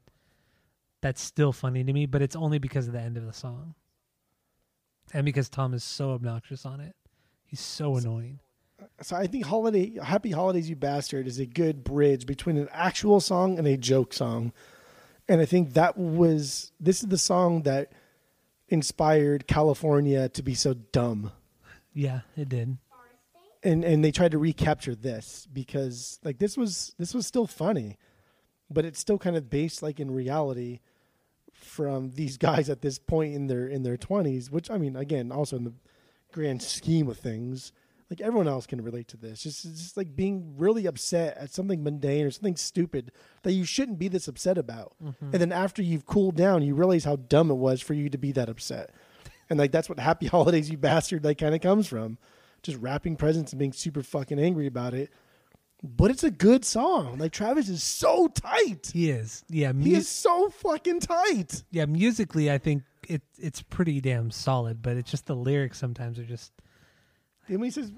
that's 1.02 1.22
still 1.22 1.52
funny 1.52 1.84
to 1.84 1.94
me, 1.94 2.06
but 2.06 2.22
it's 2.22 2.36
only 2.36 2.60
because 2.60 2.88
of 2.88 2.94
the 2.94 3.00
end 3.00 3.18
of 3.18 3.26
the 3.26 3.34
song, 3.34 3.76
and 5.14 5.26
because 5.26 5.50
Tom 5.50 5.74
is 5.74 5.84
so 5.84 6.12
obnoxious 6.12 6.66
on 6.66 6.80
it. 6.80 6.96
He's 7.46 7.60
so 7.62 7.96
annoying. 7.96 8.40
So 9.02 9.16
I 9.16 9.28
think 9.28 9.46
"Holiday 9.46 9.98
Happy 10.02 10.32
Holidays, 10.32 10.70
You 10.70 10.76
Bastard" 10.76 11.28
is 11.28 11.40
a 11.40 11.46
good 11.46 11.84
bridge 11.84 12.26
between 12.26 12.58
an 12.58 12.70
actual 12.72 13.20
song 13.20 13.58
and 13.58 13.68
a 13.68 13.78
joke 13.78 14.14
song, 14.14 14.54
and 15.28 15.42
I 15.42 15.46
think 15.46 15.74
that 15.74 15.98
was 15.98 16.72
this 16.80 17.02
is 17.02 17.10
the 17.10 17.18
song 17.18 17.64
that 17.64 17.92
inspired 18.70 19.48
California 19.48 20.30
to 20.30 20.44
be 20.44 20.54
so 20.54 20.74
dumb. 20.76 21.32
Yeah, 21.94 22.22
it 22.38 22.50
did. 22.50 22.78
and 23.64 23.84
and 23.84 24.04
they 24.06 24.12
tried 24.12 24.32
to 24.32 24.38
recapture 24.38 24.96
this 24.96 25.48
because 25.52 26.20
like 26.24 26.38
this 26.38 26.56
was 26.56 26.94
this 26.98 27.14
was 27.14 27.26
still 27.26 27.48
funny 27.48 27.98
but 28.70 28.86
it's 28.86 29.00
still 29.00 29.18
kind 29.18 29.36
of 29.36 29.50
based 29.50 29.82
like 29.82 30.00
in 30.00 30.12
reality 30.12 30.80
from 31.60 32.12
these 32.12 32.38
guys 32.38 32.70
at 32.70 32.82
this 32.82 32.98
point 32.98 33.34
in 33.34 33.48
their 33.48 33.68
in 33.68 33.84
their 33.84 33.98
20s 33.98 34.50
which 34.52 34.72
i 34.72 34.78
mean 34.78 34.96
again 34.96 35.32
also 35.32 35.56
in 35.56 35.64
the 35.64 35.74
grand 36.32 36.62
scheme 36.62 37.08
of 37.08 37.18
things 37.18 37.72
like 38.10 38.22
everyone 38.22 38.48
else 38.48 38.66
can 38.66 38.82
relate 38.82 39.08
to 39.10 39.18
this. 39.18 39.44
Just 39.44 39.64
just 39.64 39.96
like 39.96 40.16
being 40.16 40.56
really 40.58 40.86
upset 40.88 41.38
at 41.38 41.54
something 41.54 41.84
mundane 41.84 42.26
or 42.26 42.32
something 42.32 42.56
stupid 42.56 43.12
that 43.44 43.52
you 43.52 43.66
shouldn't 43.66 44.00
be 44.00 44.08
this 44.08 44.28
upset 44.28 44.58
about. 44.58 44.94
Mm-hmm. 45.04 45.26
And 45.26 45.34
then 45.34 45.52
after 45.52 45.82
you've 45.84 46.06
cooled 46.06 46.36
down 46.36 46.64
you 46.64 46.76
realize 46.76 47.04
how 47.04 47.18
dumb 47.18 47.52
it 47.52 47.56
was 47.56 47.82
for 47.82 47.94
you 47.94 48.10
to 48.10 48.18
be 48.18 48.32
that 48.32 48.50
upset. 48.50 48.92
And 49.50 49.60
like 49.60 49.72
that's 49.72 49.90
what 49.90 50.00
happy 50.00 50.28
holidays 50.28 50.70
you 50.70 50.78
bastard 50.78 51.24
like 51.24 51.38
kind 51.38 51.54
of 51.54 51.62
comes 51.62 51.88
from. 51.88 52.18
Just 52.64 52.80
wrapping 52.80 53.16
presents 53.16 53.54
and 53.54 53.60
being 53.60 53.74
super 53.74 54.04
fucking 54.04 54.40
angry 54.40 54.68
about 54.68 54.94
it. 54.94 55.12
But 55.82 56.12
it's 56.12 56.24
a 56.26 56.32
good 56.32 56.66
song. 56.66 57.18
Like 57.18 57.32
Travis 57.32 57.70
is 57.70 57.82
so 57.84 58.28
tight. 58.28 58.92
He 58.94 59.10
is. 59.10 59.44
Yeah, 59.50 59.72
He 59.74 59.96
is 59.96 60.08
so 60.10 60.50
fucking 60.50 61.00
tight. 61.00 61.64
yeah. 61.72 61.86
Musically, 61.86 62.52
I 62.52 62.58
think 62.58 62.84
it 63.08 63.22
it's 63.38 63.62
pretty 63.62 64.02
damn 64.02 64.30
solid, 64.32 64.82
but 64.82 64.98
it's 64.98 65.10
just 65.10 65.26
the 65.26 65.36
lyrics 65.36 65.78
sometimes 65.80 66.20
are 66.20 66.26
just 66.26 66.52
And 67.48 67.60
when 67.60 67.68
he 67.68 67.72
says, 67.72 67.92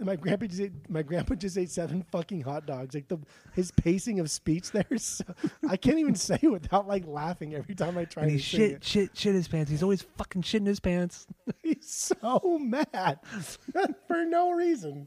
"My 0.00 0.16
grandpa 0.16 0.46
just 0.46 0.60
ate, 0.60 0.72
my 0.90 1.02
grandpa 1.02 1.36
just 1.36 1.56
ate 1.56 1.70
seven 1.70 2.02
fucking 2.10 2.40
hot 2.40 2.66
dogs," 2.66 2.92
like 2.94 3.06
the 3.08 3.18
his 3.54 3.70
pacing 3.70 4.18
of 4.18 4.30
speech 4.32 4.72
there, 4.72 4.84
is 4.90 5.04
so, 5.04 5.24
I 5.68 5.76
can't 5.76 5.98
even 5.98 6.16
say 6.16 6.38
it 6.42 6.48
without 6.50 6.88
like 6.88 7.06
laughing 7.06 7.54
every 7.54 7.76
time 7.76 7.96
I 7.96 8.04
try 8.04 8.24
and 8.24 8.32
to 8.32 8.38
shit, 8.38 8.72
it. 8.72 8.84
shit, 8.84 9.16
shit 9.16 9.34
his 9.36 9.46
pants. 9.46 9.70
He's 9.70 9.82
always 9.84 10.02
fucking 10.02 10.42
shitting 10.42 10.66
his 10.66 10.80
pants. 10.80 11.26
He's 11.62 11.88
so 11.88 12.58
mad 12.60 13.20
for 14.08 14.24
no 14.24 14.50
reason. 14.50 15.06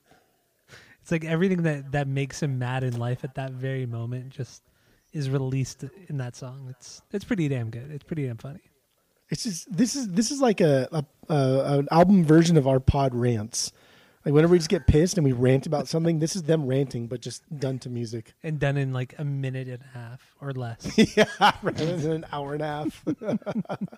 It's 1.02 1.12
like 1.12 1.26
everything 1.26 1.64
that 1.64 1.92
that 1.92 2.08
makes 2.08 2.42
him 2.42 2.60
mad 2.60 2.84
in 2.84 2.98
life 2.98 3.24
at 3.24 3.36
that 3.36 3.52
very 3.52 3.86
moment 3.86 4.30
just 4.30 4.62
is 5.14 5.30
released 5.30 5.84
in 6.08 6.18
that 6.18 6.36
song. 6.36 6.68
It's 6.70 7.02
it's 7.12 7.26
pretty 7.26 7.48
damn 7.48 7.70
good. 7.70 7.92
It's 7.92 8.04
pretty 8.04 8.26
damn 8.26 8.38
funny. 8.38 8.62
It's 9.30 9.44
just 9.44 9.72
this 9.76 9.96
is 9.96 10.08
this 10.10 10.32
is 10.32 10.42
like 10.42 10.62
a, 10.62 10.88
a, 10.92 11.06
a 11.34 11.80
an 11.80 11.88
album 11.92 12.24
version 12.24 12.58
of 12.58 12.68
our 12.68 12.80
pod 12.80 13.16
rants. 13.16 13.72
Like 14.26 14.36
whenever 14.36 14.52
we 14.52 14.60
just 14.60 14.70
get 14.70 14.86
pissed 14.86 15.18
and 15.18 15.26
we 15.26 15.32
rant 15.32 15.66
about 15.66 15.88
something, 15.88 16.20
this 16.20 16.36
is 16.36 16.44
them 16.44 16.68
ranting, 16.68 17.08
but 17.08 17.22
just 17.22 17.42
done 17.58 17.80
to 17.80 17.90
music. 17.90 18.34
And 18.44 18.60
done 18.60 18.78
in 18.78 18.94
like 18.94 19.16
a 19.18 19.26
minute 19.26 19.68
and 19.68 19.82
a 19.82 19.98
half 19.98 20.36
or 20.40 20.52
less. 20.54 20.92
yeah, 21.18 21.26
rather 21.64 21.98
than 21.98 22.12
an 22.12 22.26
hour 22.32 22.54
and 22.54 22.62
a 22.62 22.68
half. 22.68 23.04
and 23.22 23.90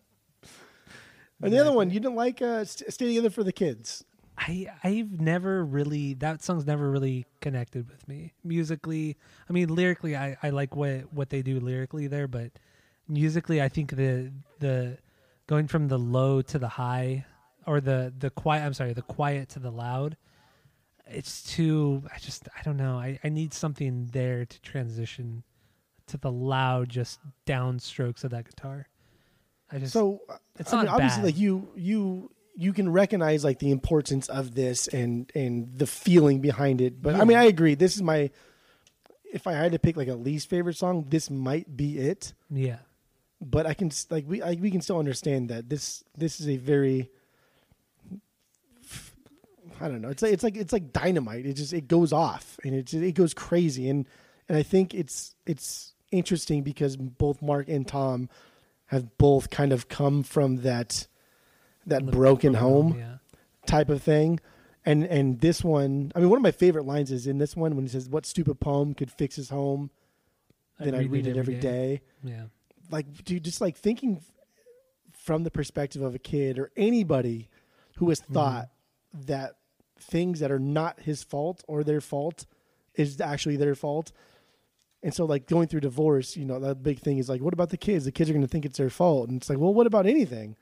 the 1.41 1.59
other 1.59 1.73
one, 1.73 1.89
you 1.89 1.99
didn't 1.99 2.15
like 2.15 2.41
uh, 2.41 2.63
"Stay 2.63 3.07
Together 3.07 3.29
for 3.29 3.43
the 3.43 3.51
Kids." 3.51 4.05
I 4.37 4.67
I've 4.83 5.19
never 5.21 5.63
really 5.63 6.15
that 6.15 6.43
song's 6.43 6.65
never 6.65 6.89
really 6.89 7.25
connected 7.41 7.89
with 7.89 8.07
me 8.07 8.33
musically. 8.43 9.17
I 9.49 9.53
mean 9.53 9.73
lyrically, 9.73 10.15
I, 10.15 10.37
I 10.41 10.49
like 10.49 10.75
what 10.75 11.13
what 11.13 11.29
they 11.29 11.41
do 11.41 11.59
lyrically 11.59 12.07
there, 12.07 12.27
but 12.27 12.51
musically, 13.07 13.61
I 13.61 13.69
think 13.69 13.91
the 13.95 14.31
the 14.59 14.97
going 15.47 15.67
from 15.67 15.87
the 15.87 15.99
low 15.99 16.41
to 16.41 16.57
the 16.59 16.67
high 16.69 17.25
or 17.67 17.79
the 17.79 18.13
the 18.17 18.29
quiet. 18.29 18.63
I'm 18.65 18.73
sorry, 18.73 18.93
the 18.93 19.01
quiet 19.01 19.49
to 19.49 19.59
the 19.59 19.71
loud. 19.71 20.17
It's 21.05 21.43
too. 21.43 22.03
I 22.13 22.17
just 22.17 22.47
I 22.57 22.63
don't 22.63 22.77
know. 22.77 22.97
I 22.97 23.19
I 23.23 23.29
need 23.29 23.53
something 23.53 24.07
there 24.13 24.45
to 24.45 24.61
transition 24.61 25.43
to 26.07 26.17
the 26.17 26.31
loud, 26.31 26.89
just 26.89 27.19
downstrokes 27.45 28.23
of 28.23 28.31
that 28.31 28.45
guitar. 28.45 28.87
I 29.71 29.79
just 29.79 29.93
So 29.93 30.21
It's 30.57 30.73
I 30.73 30.77
mean, 30.77 30.85
not 30.85 30.95
obviously 30.95 31.19
bad. 31.21 31.25
like 31.25 31.37
you 31.37 31.69
you 31.75 32.31
you 32.55 32.73
can 32.73 32.91
recognize 32.91 33.43
like 33.43 33.59
the 33.59 33.71
importance 33.71 34.29
of 34.29 34.55
this 34.55 34.87
and 34.87 35.31
and 35.35 35.77
the 35.77 35.87
feeling 35.87 36.39
behind 36.39 36.81
it. 36.81 37.01
But 37.01 37.15
I 37.15 37.23
mean, 37.23 37.37
I 37.37 37.45
agree. 37.45 37.75
This 37.75 37.95
is 37.95 38.01
my 38.01 38.29
if 39.31 39.47
I 39.47 39.53
had 39.53 39.71
to 39.71 39.79
pick 39.79 39.97
like 39.97 40.07
a 40.07 40.15
least 40.15 40.49
favorite 40.49 40.77
song, 40.77 41.05
this 41.09 41.29
might 41.29 41.75
be 41.75 41.97
it. 41.97 42.33
yeah. 42.51 42.77
but 43.41 43.65
I 43.65 43.73
can 43.73 43.91
like 44.09 44.25
we 44.27 44.41
I, 44.41 44.53
we 44.53 44.69
can 44.71 44.81
still 44.81 44.99
understand 44.99 45.49
that 45.49 45.69
this 45.69 46.03
this 46.15 46.39
is 46.39 46.47
a 46.47 46.57
very 46.57 47.09
I 49.81 49.87
don't 49.87 50.01
know. 50.01 50.09
It's 50.09 50.21
like 50.21 50.33
it's 50.33 50.43
like 50.43 50.55
it's 50.55 50.73
like 50.73 50.93
dynamite. 50.93 51.45
It 51.45 51.53
just 51.53 51.73
it 51.73 51.87
goes 51.87 52.13
off 52.13 52.59
and 52.63 52.75
it 52.75 52.85
just, 52.85 53.03
it 53.03 53.13
goes 53.13 53.33
crazy 53.33 53.89
and 53.89 54.07
and 54.47 54.57
I 54.57 54.63
think 54.63 54.93
it's 54.93 55.35
it's 55.45 55.93
interesting 56.11 56.61
because 56.61 56.95
both 56.95 57.41
Mark 57.41 57.67
and 57.67 57.87
Tom 57.87 58.29
have 58.87 59.17
both 59.17 59.49
kind 59.49 59.73
of 59.73 59.89
come 59.89 60.21
from 60.21 60.57
that 60.57 61.07
that 61.87 62.05
broken 62.05 62.53
home 62.55 62.95
Yeah. 62.97 63.17
type 63.65 63.89
of 63.89 64.01
thing. 64.01 64.39
And 64.85 65.03
and 65.05 65.39
this 65.39 65.63
one, 65.63 66.11
I 66.15 66.19
mean, 66.19 66.29
one 66.29 66.37
of 66.37 66.43
my 66.43 66.51
favorite 66.51 66.85
lines 66.85 67.11
is 67.11 67.25
in 67.27 67.37
this 67.37 67.55
one 67.55 67.75
when 67.75 67.85
he 67.85 67.89
says, 67.89 68.09
"What 68.09 68.25
stupid 68.25 68.59
poem 68.59 68.93
could 68.93 69.09
fix 69.11 69.35
his 69.37 69.49
home?" 69.49 69.89
Then 70.79 70.93
I 70.95 71.03
read 71.03 71.27
it 71.27 71.37
every 71.37 71.55
day 71.55 72.01
Yeah. 72.23 72.45
like 72.91 73.23
dude 73.23 73.43
just 73.45 73.61
like 73.61 73.77
thinking 73.77 74.21
from 75.13 75.43
the 75.43 75.51
perspective 75.51 76.01
of 76.01 76.13
a 76.15 76.19
kid 76.19 76.59
or 76.59 76.71
anybody 76.75 77.47
who 77.97 78.09
has 78.09 78.19
thought 78.19 78.69
that 79.13 79.55
things 79.97 80.39
that 80.41 80.51
are 80.51 80.59
not 80.59 80.99
his 81.01 81.23
fault 81.23 81.63
or 81.67 81.83
their 81.83 82.01
fault 82.01 82.45
is 82.95 83.21
actually 83.21 83.55
their 83.55 83.75
fault 83.75 84.11
And 85.01 85.13
so, 85.13 85.25
like 85.25 85.47
going 85.47 85.67
through 85.67 85.81
divorce, 85.81 86.35
you 86.37 86.45
know, 86.45 86.59
that 86.59 86.81
big 86.81 86.99
thing 86.99 87.17
is 87.17 87.27
like, 87.29 87.41
what 87.41 87.53
about 87.53 87.69
the 87.71 87.77
kids? 87.77 88.05
The 88.05 88.11
kids 88.11 88.29
are 88.29 88.33
going 88.33 88.41
to 88.45 88.47
think 88.47 88.65
it's 88.65 88.77
their 88.77 88.89
fault, 88.89 89.27
and 89.27 89.35
it's 89.37 89.49
like, 89.49 89.59
well, 89.59 89.73
what 89.73 89.85
about 89.85 90.05
anything? 90.05 90.55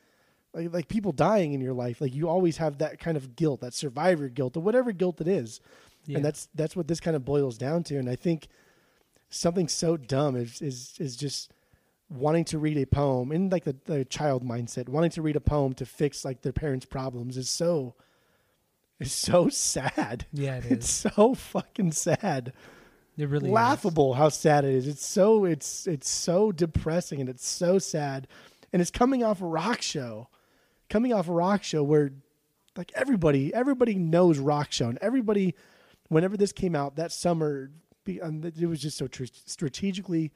Like, 0.54 0.74
like 0.74 0.88
people 0.90 1.12
dying 1.14 1.54
in 1.54 1.62
your 1.62 1.74
life, 1.74 2.02
like 2.02 2.14
you 2.14 2.28
always 2.28 2.58
have 2.58 2.80
that 2.80 3.00
kind 3.00 3.16
of 3.16 3.36
guilt, 3.36 3.62
that 3.62 3.74
survivor 3.74 4.28
guilt, 4.28 4.58
or 4.58 4.60
whatever 4.60 4.92
guilt 4.92 5.22
it 5.22 5.28
is, 5.28 5.62
Yeah. 6.06 6.18
and 6.18 6.26
that's 6.26 6.50
that's 6.54 6.76
what 6.76 6.88
this 6.88 7.00
kind 7.00 7.16
of 7.16 7.24
boils 7.24 7.58
down 7.58 7.84
to. 7.86 7.98
And 7.98 8.10
I 8.10 8.16
think 8.18 8.48
something 9.30 9.68
so 9.70 9.96
dumb 9.98 10.36
is 10.36 10.62
is 10.62 10.94
is 11.00 11.16
just 11.16 11.54
wanting 12.10 12.44
to 12.44 12.60
read 12.60 12.78
a 12.78 12.86
poem 12.86 13.32
in 13.32 13.50
like 13.50 13.64
the, 13.64 13.78
the 13.86 14.04
child 14.04 14.44
mindset, 14.44 14.90
wanting 14.90 15.12
to 15.12 15.22
read 15.22 15.38
a 15.38 15.42
poem 15.42 15.74
to 15.76 15.86
fix 15.86 16.26
like 16.26 16.42
their 16.42 16.52
parents' 16.52 16.86
problems 16.86 17.38
is 17.38 17.50
so 17.50 17.96
is 19.00 19.14
so 19.14 19.48
sad. 19.48 20.26
Yeah, 20.34 20.58
it 20.58 20.66
It's 20.70 20.90
so 20.90 21.34
fucking 21.34 21.94
sad. 21.94 22.52
It 23.18 23.30
really 23.30 23.48
is. 23.48 23.54
Laughable 23.54 24.16
how 24.16 24.28
sad 24.28 24.66
it 24.66 24.74
is. 24.74 24.86
It's 24.88 25.06
so 25.06 25.46
it's 25.46 25.88
it's 25.88 26.10
so 26.10 26.52
depressing 26.52 27.22
and 27.22 27.30
it's 27.30 27.48
so 27.48 27.80
sad. 27.80 28.28
And 28.74 28.82
it's 28.82 28.92
coming 28.92 29.24
off 29.24 29.42
a 29.42 29.46
rock 29.46 29.82
show. 29.82 30.28
Coming 30.92 31.12
off 31.14 31.28
a 31.28 31.32
rock 31.32 31.64
show 31.64 31.82
where 31.84 32.12
like 32.78 32.92
everybody 32.96 33.52
everybody 33.54 33.96
knows 33.96 34.38
rock 34.38 34.72
show 34.72 34.90
and 34.90 34.98
everybody 35.02 35.56
whenever 36.10 36.38
this 36.38 36.52
came 36.52 36.76
out 36.76 36.98
that 36.98 37.12
summer 37.12 37.72
um, 38.22 38.44
it 38.44 38.66
was 38.68 38.82
just 38.82 38.98
so 38.98 39.08
tr- 39.08 39.24
strategically 39.46 40.32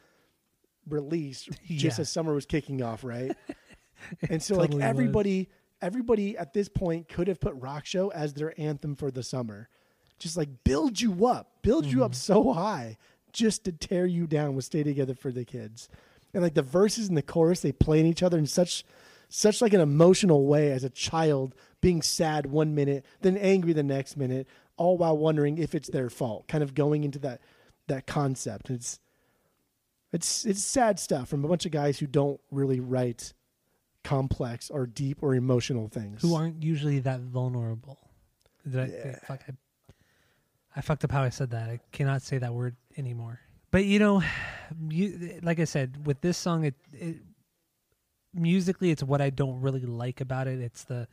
released 0.87 1.49
just 1.67 1.97
Yeah. 1.97 2.01
as 2.01 2.11
summer 2.11 2.33
was 2.33 2.45
kicking 2.45 2.81
off 2.81 3.03
right 3.03 3.35
and 4.29 4.41
so 4.41 4.55
like 4.55 4.69
totally 4.71 4.81
was. 4.83 4.89
everybody 4.89 5.49
everybody 5.81 6.37
at 6.37 6.53
this 6.53 6.69
point 6.69 7.09
could 7.09 7.27
have 7.27 7.39
put 7.39 7.53
rock 7.55 7.85
show 7.85 8.09
as 8.09 8.33
their 8.33 8.53
anthem 8.59 8.95
for 8.95 9.11
the 9.11 9.23
summer 9.23 9.69
just 10.19 10.37
like 10.37 10.49
build 10.63 10.99
you 11.01 11.25
up 11.25 11.51
build 11.61 11.85
you 11.85 12.03
up 12.03 12.11
Mm-hmm. 12.11 12.15
so 12.17 12.53
high 12.53 12.97
just 13.33 13.63
to 13.65 13.71
tear 13.71 14.05
you 14.05 14.27
down 14.27 14.55
with 14.55 14.65
stay 14.65 14.83
together 14.83 15.13
for 15.15 15.31
the 15.31 15.43
kids 15.45 15.89
and 16.33 16.43
like 16.43 16.53
the 16.53 16.61
verses 16.61 17.07
and 17.09 17.17
the 17.17 17.21
chorus 17.21 17.61
they 17.61 17.71
play 17.71 17.99
in 17.99 18.05
each 18.05 18.23
other 18.23 18.37
in 18.37 18.45
such 18.47 18.83
such 19.37 19.61
like 19.61 19.73
an 19.73 19.81
emotional 19.81 20.45
way 20.45 20.71
as 20.71 20.83
a 20.83 20.89
child 20.89 21.53
being 21.81 22.01
sad 22.01 22.45
one 22.45 22.73
minute 22.73 23.05
then 23.21 23.37
angry 23.37 23.73
the 23.73 23.83
next 23.83 24.15
minute 24.17 24.47
all 24.77 24.97
while 24.97 25.17
wondering 25.17 25.57
if 25.57 25.75
it's 25.75 25.89
their 25.89 26.09
fault 26.09 26.47
kind 26.47 26.63
of 26.63 26.73
going 26.73 27.03
into 27.03 27.19
that 27.19 27.41
that 27.87 28.07
concept 28.07 28.69
it's 28.69 28.99
it's 30.13 30.45
it's 30.45 30.63
sad 30.63 30.99
stuff 30.99 31.27
from 31.27 31.43
a 31.43 31.47
bunch 31.47 31.65
of 31.65 31.71
guys 31.71 31.99
who 31.99 32.07
don't 32.07 32.39
really 32.51 32.79
write 32.79 33.33
complex 34.03 34.69
or 34.69 34.85
deep 34.85 35.21
or 35.21 35.35
emotional 35.35 35.89
things 35.89 36.21
Who 36.21 36.35
aren't 36.35 36.63
usually 36.63 36.99
that 36.99 37.19
vulnerable. 37.21 37.99
Did 38.69 38.79
I, 38.79 38.85
Yeah. 38.85 39.19
fuck, 39.27 39.41
I, 39.49 39.53
I 40.75 40.81
fucked 40.81 41.03
up 41.03 41.11
how 41.11 41.23
I 41.23 41.29
said 41.29 41.49
that. 41.51 41.69
I 41.69 41.79
cannot 41.91 42.21
say 42.21 42.37
that 42.37 42.53
word 42.53 42.75
anymore. 42.97 43.39
But 43.71 43.85
you 43.85 43.97
know, 43.99 44.21
you, 44.89 45.39
like 45.41 45.59
I 45.59 45.63
said, 45.65 46.05
with 46.05 46.21
this 46.21 46.37
song, 46.37 46.65
it, 46.65 46.75
it 46.93 47.17
musically, 48.35 48.91
it's 48.91 49.03
what 49.03 49.21
I 49.21 49.29
don't 49.29 49.61
really 49.61 49.85
like 49.85 50.21
about 50.21 50.47
it. 50.47 50.59
It's 50.59 50.83
the 50.83 51.07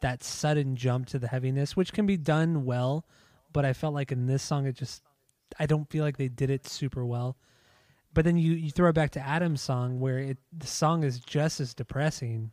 that 0.00 0.24
sudden 0.24 0.76
jump 0.76 1.06
to 1.08 1.18
the 1.18 1.28
heaviness, 1.28 1.76
which 1.76 1.92
can 1.92 2.06
be 2.06 2.16
done 2.16 2.64
well, 2.64 3.04
but 3.52 3.64
I 3.64 3.72
felt 3.72 3.94
like 3.94 4.12
in 4.12 4.26
this 4.26 4.42
song, 4.42 4.66
it 4.66 4.74
just 4.74 5.02
I 5.58 5.66
don't 5.66 5.90
feel 5.90 6.04
like 6.04 6.16
they 6.16 6.28
did 6.28 6.50
it 6.50 6.66
super 6.66 7.04
well. 7.04 7.36
But 8.12 8.24
then 8.24 8.36
you 8.36 8.52
you 8.52 8.70
throw 8.70 8.90
it 8.90 8.94
back 8.94 9.10
to 9.12 9.20
Adam's 9.20 9.60
song, 9.60 10.00
where 10.00 10.18
it 10.18 10.38
the 10.56 10.66
song 10.66 11.04
is 11.04 11.20
just 11.20 11.60
as 11.60 11.74
depressing, 11.74 12.50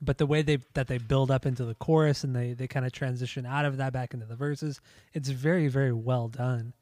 but 0.00 0.18
the 0.18 0.26
way 0.26 0.42
they 0.42 0.58
that 0.74 0.86
they 0.86 0.98
build 0.98 1.30
up 1.30 1.46
into 1.46 1.64
the 1.64 1.74
chorus 1.74 2.22
and 2.22 2.34
they 2.34 2.52
they 2.52 2.68
kind 2.68 2.86
of 2.86 2.92
transition 2.92 3.44
out 3.44 3.64
of 3.64 3.76
that 3.78 3.92
back 3.92 4.14
into 4.14 4.26
the 4.26 4.36
verses, 4.36 4.80
it's 5.12 5.30
very 5.30 5.68
very 5.68 5.92
well 5.92 6.28
done. 6.28 6.74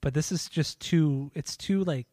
But 0.00 0.14
this 0.14 0.30
is 0.30 0.48
just 0.48 0.80
too 0.80 1.32
it's 1.34 1.56
too 1.56 1.82
like 1.82 2.06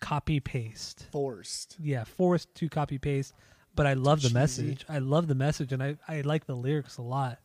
copy 0.00 0.40
paste 0.40 1.06
forced 1.10 1.76
yeah, 1.80 2.04
forced 2.04 2.54
to 2.56 2.68
copy 2.68 2.98
paste. 2.98 3.34
But 3.74 3.86
I 3.86 3.92
love 3.92 4.22
the 4.22 4.28
Cheesy. 4.28 4.34
message. 4.34 4.84
I 4.88 4.98
love 4.98 5.28
the 5.28 5.36
message, 5.36 5.72
and 5.72 5.80
I, 5.82 5.96
I 6.08 6.22
like 6.22 6.46
the 6.46 6.56
lyrics 6.56 6.96
a 6.96 7.02
lot. 7.02 7.38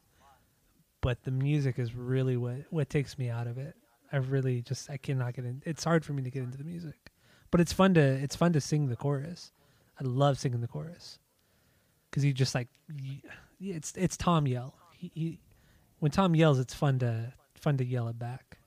But 1.02 1.24
the 1.24 1.32
music 1.32 1.78
is 1.78 1.94
really 1.94 2.38
what 2.38 2.66
what 2.70 2.90
takes 2.90 3.18
me 3.18 3.30
out 3.30 3.46
of 3.48 3.58
it. 3.58 3.76
I 4.12 4.18
really 4.18 4.62
just 4.62 4.90
I 4.90 4.98
cannot 4.98 5.34
get 5.34 5.46
in. 5.46 5.62
It's 5.66 5.84
hard 5.84 6.06
for 6.06 6.14
me 6.14 6.24
to 6.24 6.32
get 6.32 6.44
into 6.44 6.58
the 6.58 6.64
music, 6.64 7.12
but 7.52 7.60
it's 7.60 7.74
fun 7.74 7.94
to 7.96 8.02
it's 8.02 8.36
fun 8.36 8.54
to 8.54 8.62
sing 8.62 8.88
the 8.88 8.96
chorus. 8.96 9.52
I 10.00 10.04
love 10.06 10.40
singing 10.40 10.62
the 10.62 10.68
chorus 10.68 11.20
because 12.10 12.24
you 12.24 12.34
just 12.34 12.56
like 12.56 12.68
it's 13.60 13.94
it's 13.96 14.18
Tom 14.18 14.48
yell. 14.48 14.76
He, 14.92 15.12
he 15.14 15.40
when 16.00 16.12
Tom 16.12 16.36
yells, 16.36 16.60
it's 16.60 16.74
fun 16.74 17.00
to 17.00 17.34
fun 17.56 17.78
to 17.78 17.86
yell 17.86 18.08
it 18.08 18.18
back. 18.20 18.58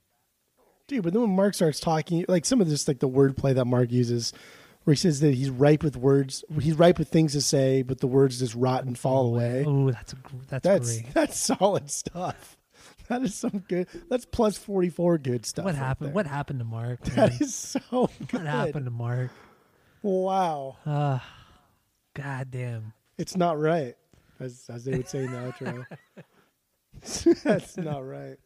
Dude 0.88 1.02
but 1.02 1.12
then 1.12 1.22
when 1.22 1.34
mark 1.34 1.54
starts 1.54 1.80
talking 1.80 2.24
like 2.28 2.44
some 2.44 2.60
of 2.60 2.68
this 2.68 2.86
like 2.88 2.98
the 3.00 3.08
wordplay 3.08 3.54
that 3.54 3.64
mark 3.64 3.90
uses 3.90 4.32
where 4.84 4.92
he 4.94 4.96
says 4.98 5.20
that 5.20 5.34
he's 5.34 5.50
ripe 5.50 5.82
with 5.82 5.96
words 5.96 6.44
he's 6.60 6.78
ripe 6.78 6.98
with 6.98 7.08
things 7.08 7.32
to 7.32 7.40
say 7.40 7.82
but 7.82 7.98
the 8.00 8.06
words 8.06 8.38
just 8.38 8.54
rot 8.54 8.84
and 8.84 8.98
fall 8.98 9.26
away 9.34 9.64
Oh, 9.66 9.90
that's 9.90 10.12
a, 10.12 10.16
that's, 10.48 10.62
that's 10.64 11.00
great. 11.00 11.14
that's 11.14 11.38
solid 11.38 11.90
stuff 11.90 12.56
that 13.08 13.22
is 13.22 13.34
some 13.34 13.64
good 13.68 13.88
that's 14.08 14.24
plus 14.24 14.56
44 14.58 15.18
good 15.18 15.44
stuff 15.46 15.64
What 15.64 15.74
right 15.74 15.78
happened? 15.78 16.08
there. 16.08 16.14
What 16.14 16.26
happened 16.26 16.58
to 16.60 16.64
Mark? 16.64 17.04
man? 17.16 17.16
that 17.16 17.40
is 17.40 17.54
so 17.54 17.80
good 18.28 18.32
what 18.32 18.46
happened 18.46 18.84
to 18.84 18.90
Mark? 18.92 19.30
wow 20.02 20.76
Uh, 20.86 21.18
God 22.14 22.50
damn. 22.50 22.92
it's 23.18 23.36
not 23.36 23.58
right 23.58 23.96
as 24.38 24.64
as 24.72 24.84
they 24.84 24.96
would 24.96 25.08
say 25.08 25.24
in 25.24 25.32
the 25.32 25.38
outro 25.38 25.84
that's 27.42 27.76
not 27.76 28.06
right 28.06 28.36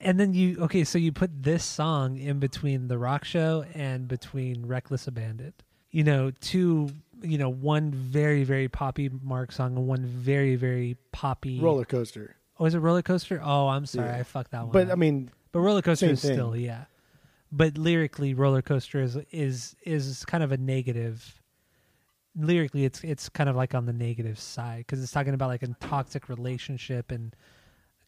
And 0.00 0.18
then 0.18 0.34
you 0.34 0.58
okay, 0.62 0.84
so 0.84 0.98
you 0.98 1.12
put 1.12 1.30
this 1.42 1.64
song 1.64 2.16
in 2.18 2.38
between 2.38 2.88
the 2.88 2.98
rock 2.98 3.24
show 3.24 3.64
and 3.74 4.08
between 4.08 4.66
Reckless 4.66 5.06
Abandoned. 5.06 5.54
You 5.90 6.04
know, 6.04 6.30
two 6.40 6.90
you 7.22 7.38
know, 7.38 7.48
one 7.48 7.92
very, 7.92 8.42
very 8.44 8.68
poppy 8.68 9.08
Mark 9.22 9.52
song 9.52 9.76
and 9.76 9.86
one 9.86 10.04
very, 10.04 10.56
very 10.56 10.96
poppy 11.12 11.60
roller 11.60 11.84
coaster 11.84 12.36
Oh, 12.58 12.64
is 12.66 12.74
it 12.74 12.78
roller 12.78 13.02
coaster? 13.02 13.40
Oh, 13.42 13.68
I'm 13.68 13.86
sorry, 13.86 14.08
Yeah. 14.08 14.18
I 14.18 14.22
fucked 14.22 14.50
that 14.52 14.62
one. 14.62 14.72
but 14.72 14.86
up. 14.86 14.92
i 14.92 14.94
mean 14.94 15.30
But 15.52 15.60
roller 15.60 15.82
coaster 15.82 16.06
is 16.06 16.22
thing. 16.22 16.34
still, 16.34 16.56
yeah. 16.56 16.84
But 17.50 17.76
lyrically, 17.76 18.34
roller 18.34 18.62
coaster 18.62 19.02
is 19.02 19.16
is 19.30 19.76
is 19.84 20.24
kind 20.24 20.42
of 20.42 20.52
a 20.52 20.56
negative. 20.56 21.40
Lyrically, 22.34 22.84
it's 22.84 23.04
it's 23.04 23.28
kind 23.28 23.50
of 23.50 23.56
like 23.56 23.74
on 23.74 23.84
the 23.84 23.92
negative 23.92 24.38
side 24.38 24.78
because 24.78 25.02
it's 25.02 25.12
talking 25.12 25.34
about 25.34 25.48
like 25.48 25.62
a 25.62 25.68
toxic 25.80 26.28
relationship 26.30 27.10
and 27.10 27.36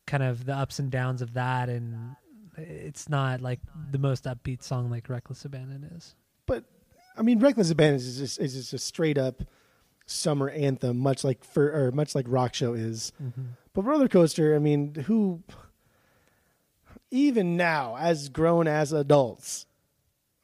kind 0.06 0.22
of 0.22 0.44
the 0.44 0.54
ups 0.54 0.78
and 0.78 0.90
downs 0.90 1.22
of 1.22 1.34
that, 1.34 1.68
and 1.68 2.16
it's 2.56 3.08
not 3.08 3.40
like 3.40 3.60
the 3.90 3.98
most 3.98 4.24
upbeat 4.24 4.62
song 4.62 4.90
like 4.90 5.08
"Reckless 5.08 5.44
Abandon" 5.44 5.84
is. 5.96 6.14
but 6.46 6.64
I 7.16 7.22
mean, 7.22 7.38
Reckless 7.38 7.70
Abandon 7.70 7.96
is 7.96 8.18
just 8.18 8.40
is 8.40 8.54
just 8.54 8.72
a 8.72 8.78
straight 8.78 9.18
up 9.18 9.42
summer 10.06 10.50
anthem, 10.50 10.98
much 10.98 11.24
like 11.24 11.44
for 11.44 11.70
or 11.72 11.92
much 11.92 12.14
like 12.14 12.26
Rock 12.28 12.54
Show 12.54 12.74
is. 12.74 13.12
Mm-hmm. 13.22 13.42
But 13.72 13.82
Roller 13.82 14.08
Coaster, 14.08 14.54
I 14.54 14.58
mean, 14.58 14.94
who 15.06 15.42
even 17.10 17.56
now, 17.56 17.96
as 17.96 18.28
grown 18.28 18.66
as 18.66 18.92
adults, 18.92 19.66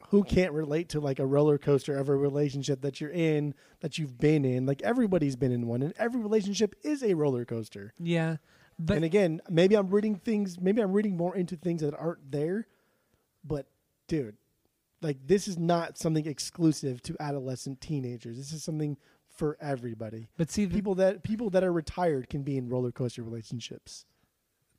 who 0.09 0.23
can't 0.23 0.53
relate 0.53 0.89
to 0.89 0.99
like 0.99 1.19
a 1.19 1.25
roller 1.25 1.57
coaster 1.57 1.97
of 1.97 2.09
a 2.09 2.15
relationship 2.15 2.81
that 2.81 2.99
you're 2.99 3.11
in, 3.11 3.53
that 3.81 3.97
you've 3.97 4.17
been 4.17 4.43
in? 4.45 4.65
Like 4.65 4.81
everybody's 4.81 5.35
been 5.35 5.51
in 5.51 5.67
one, 5.67 5.81
and 5.81 5.93
every 5.97 6.21
relationship 6.21 6.75
is 6.83 7.03
a 7.03 7.13
roller 7.13 7.45
coaster. 7.45 7.93
Yeah, 7.99 8.37
but 8.85 8.95
and 8.97 9.05
again, 9.05 9.41
maybe 9.49 9.75
I'm 9.75 9.89
reading 9.89 10.15
things. 10.15 10.59
Maybe 10.59 10.81
I'm 10.81 10.91
reading 10.91 11.17
more 11.17 11.35
into 11.35 11.55
things 11.55 11.81
that 11.81 11.93
aren't 11.95 12.31
there. 12.31 12.67
But 13.43 13.67
dude, 14.07 14.37
like 15.01 15.17
this 15.25 15.47
is 15.47 15.57
not 15.57 15.97
something 15.97 16.25
exclusive 16.25 17.01
to 17.03 17.15
adolescent 17.19 17.81
teenagers. 17.81 18.37
This 18.37 18.51
is 18.53 18.63
something 18.63 18.97
for 19.35 19.57
everybody. 19.61 20.27
but 20.37 20.51
see, 20.51 20.67
People 20.67 20.95
that 20.95 21.23
people 21.23 21.49
that 21.51 21.63
are 21.63 21.71
retired 21.73 22.29
can 22.29 22.43
be 22.43 22.57
in 22.57 22.69
roller 22.69 22.91
coaster 22.91 23.23
relationships. 23.23 24.05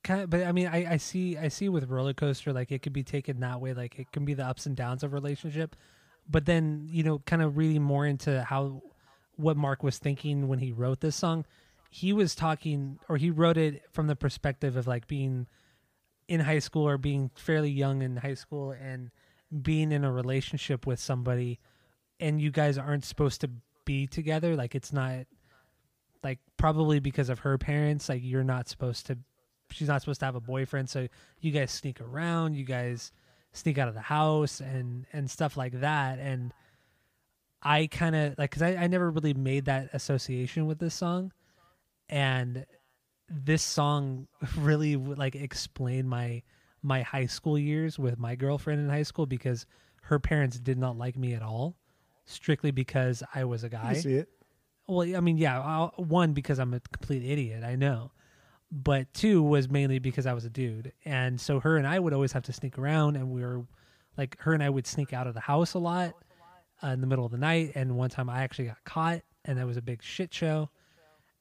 kind 0.04 0.22
of, 0.22 0.30
but 0.30 0.44
I 0.44 0.52
mean, 0.52 0.66
I, 0.68 0.92
I 0.92 0.96
see, 0.98 1.36
I 1.38 1.48
see 1.48 1.68
with 1.68 1.88
roller 1.88 2.12
coaster, 2.12 2.52
like 2.52 2.70
it 2.70 2.82
could 2.82 2.92
be 2.92 3.02
taken 3.02 3.40
that 3.40 3.60
way, 3.60 3.72
like 3.72 3.98
it 3.98 4.12
can 4.12 4.24
be 4.24 4.34
the 4.34 4.44
ups 4.46 4.66
and 4.66 4.76
downs 4.76 5.02
of 5.02 5.12
relationship, 5.12 5.74
but 6.28 6.44
then 6.44 6.86
you 6.90 7.02
know, 7.02 7.20
kind 7.20 7.42
of 7.42 7.56
reading 7.56 7.82
more 7.82 8.06
into 8.06 8.42
how 8.42 8.82
what 9.36 9.56
Mark 9.56 9.82
was 9.82 9.98
thinking 9.98 10.48
when 10.48 10.58
he 10.58 10.70
wrote 10.70 11.00
this 11.00 11.16
song, 11.16 11.46
he 11.94 12.14
was 12.14 12.34
talking, 12.34 12.98
or 13.06 13.18
he 13.18 13.30
wrote 13.30 13.58
it 13.58 13.82
from 13.92 14.06
the 14.06 14.16
perspective 14.16 14.78
of 14.78 14.86
like 14.86 15.06
being 15.06 15.46
in 16.26 16.40
high 16.40 16.58
school 16.58 16.88
or 16.88 16.96
being 16.96 17.30
fairly 17.34 17.70
young 17.70 18.00
in 18.00 18.16
high 18.16 18.32
school 18.32 18.70
and 18.70 19.10
being 19.60 19.92
in 19.92 20.02
a 20.02 20.10
relationship 20.10 20.86
with 20.86 20.98
somebody, 20.98 21.60
and 22.18 22.40
you 22.40 22.50
guys 22.50 22.78
aren't 22.78 23.04
supposed 23.04 23.42
to 23.42 23.50
be 23.84 24.06
together, 24.06 24.56
like 24.56 24.74
it's 24.74 24.90
not 24.90 25.26
like 26.24 26.38
probably 26.56 26.98
because 26.98 27.28
of 27.28 27.40
her 27.40 27.58
parents 27.58 28.08
like 28.08 28.22
you're 28.24 28.42
not 28.42 28.70
supposed 28.70 29.04
to 29.06 29.18
she's 29.70 29.88
not 29.88 30.00
supposed 30.00 30.20
to 30.20 30.24
have 30.24 30.34
a 30.34 30.40
boyfriend. 30.40 30.88
So 30.88 31.08
you 31.40 31.50
guys 31.50 31.70
sneak 31.72 32.00
around 32.00 32.54
you 32.54 32.64
guys 32.64 33.12
sneak 33.52 33.76
out 33.76 33.88
of 33.88 33.94
the 33.94 34.00
house 34.00 34.60
and 34.60 35.04
and 35.12 35.30
stuff 35.30 35.58
like 35.58 35.80
that. 35.80 36.18
And 36.18 36.54
i 37.62 37.86
kind 37.86 38.16
of 38.16 38.38
like 38.38 38.48
because 38.48 38.62
I, 38.62 38.76
I 38.76 38.86
never 38.86 39.10
really 39.10 39.34
made 39.34 39.66
that 39.66 39.90
association 39.92 40.64
with 40.64 40.78
this 40.78 40.94
song 40.94 41.32
and 42.12 42.66
this 43.28 43.62
song 43.62 44.28
really 44.58 44.96
like 44.96 45.34
explain 45.34 46.06
my 46.06 46.42
my 46.82 47.02
high 47.02 47.26
school 47.26 47.58
years 47.58 47.98
with 47.98 48.18
my 48.18 48.34
girlfriend 48.34 48.80
in 48.80 48.88
high 48.88 49.04
school 49.04 49.24
because 49.26 49.66
her 50.02 50.18
parents 50.18 50.58
did 50.58 50.78
not 50.78 50.98
like 50.98 51.16
me 51.16 51.32
at 51.32 51.42
all, 51.42 51.76
strictly 52.24 52.70
because 52.72 53.22
I 53.34 53.44
was 53.44 53.64
a 53.64 53.68
guy. 53.68 53.94
see 53.94 54.14
it. 54.14 54.28
Well, 54.88 55.16
I 55.16 55.20
mean, 55.20 55.38
yeah, 55.38 55.60
I'll, 55.60 55.94
one 55.96 56.32
because 56.32 56.58
I'm 56.58 56.74
a 56.74 56.80
complete 56.80 57.24
idiot, 57.24 57.62
I 57.62 57.76
know, 57.76 58.10
but 58.70 59.14
two 59.14 59.40
was 59.40 59.70
mainly 59.70 60.00
because 60.00 60.26
I 60.26 60.32
was 60.32 60.44
a 60.44 60.50
dude, 60.50 60.92
and 61.04 61.40
so 61.40 61.60
her 61.60 61.76
and 61.76 61.86
I 61.86 62.00
would 62.00 62.12
always 62.12 62.32
have 62.32 62.42
to 62.44 62.52
sneak 62.52 62.76
around, 62.78 63.16
and 63.16 63.30
we 63.30 63.42
were 63.42 63.64
like, 64.18 64.36
her 64.40 64.52
and 64.52 64.62
I 64.62 64.68
would 64.68 64.88
sneak 64.88 65.12
out 65.12 65.28
of 65.28 65.34
the 65.34 65.40
house 65.40 65.74
a 65.74 65.78
lot 65.78 66.14
uh, 66.82 66.88
in 66.88 67.00
the 67.00 67.06
middle 67.06 67.24
of 67.24 67.30
the 67.30 67.38
night, 67.38 67.72
and 67.76 67.96
one 67.96 68.10
time 68.10 68.28
I 68.28 68.42
actually 68.42 68.66
got 68.66 68.82
caught, 68.84 69.22
and 69.44 69.56
that 69.56 69.66
was 69.66 69.76
a 69.76 69.82
big 69.82 70.02
shit 70.02 70.34
show, 70.34 70.68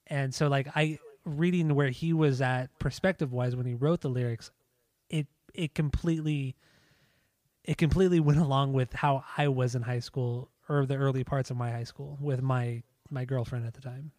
and 0.08 0.34
so 0.34 0.48
like 0.48 0.68
I 0.76 1.00
reading 1.26 1.76
where 1.76 1.90
he 1.90 2.14
was 2.14 2.42
at 2.42 2.78
perspective 2.80 3.32
wise 3.32 3.56
when 3.56 3.66
he 3.66 3.74
wrote 3.74 4.02
the 4.02 4.10
lyrics, 4.10 4.52
it 5.10 5.28
it 5.54 5.74
completely 5.76 6.56
it 7.64 7.78
completely 7.78 8.20
went 8.20 8.40
along 8.48 8.74
with 8.74 8.94
how 8.94 9.24
I 9.38 9.48
was 9.48 9.76
in 9.76 9.82
high 9.82 10.00
school 10.00 10.50
or 10.68 10.86
the 10.86 10.96
early 10.96 11.24
parts 11.24 11.52
of 11.52 11.58
my 11.58 11.72
high 11.72 11.84
school 11.84 12.18
with 12.22 12.42
my 12.42 12.84
my 13.10 13.26
girlfriend 13.26 13.66
at 13.66 13.74
the 13.74 13.82
time. 13.82 14.12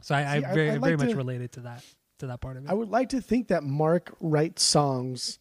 So 0.00 0.14
I, 0.14 0.22
See, 0.40 0.44
I 0.44 0.54
very 0.54 0.70
like 0.72 0.80
very 0.80 0.96
much 0.96 1.10
to- 1.10 1.16
related 1.16 1.52
to 1.52 1.60
that 1.60 1.84
to 2.18 2.26
that 2.28 2.40
part 2.40 2.56
of 2.56 2.64
it. 2.64 2.70
I 2.70 2.74
would 2.74 2.88
like 2.88 3.10
to 3.10 3.20
think 3.20 3.48
that 3.48 3.62
Mark 3.62 4.14
writes 4.20 4.62
songs 4.62 5.38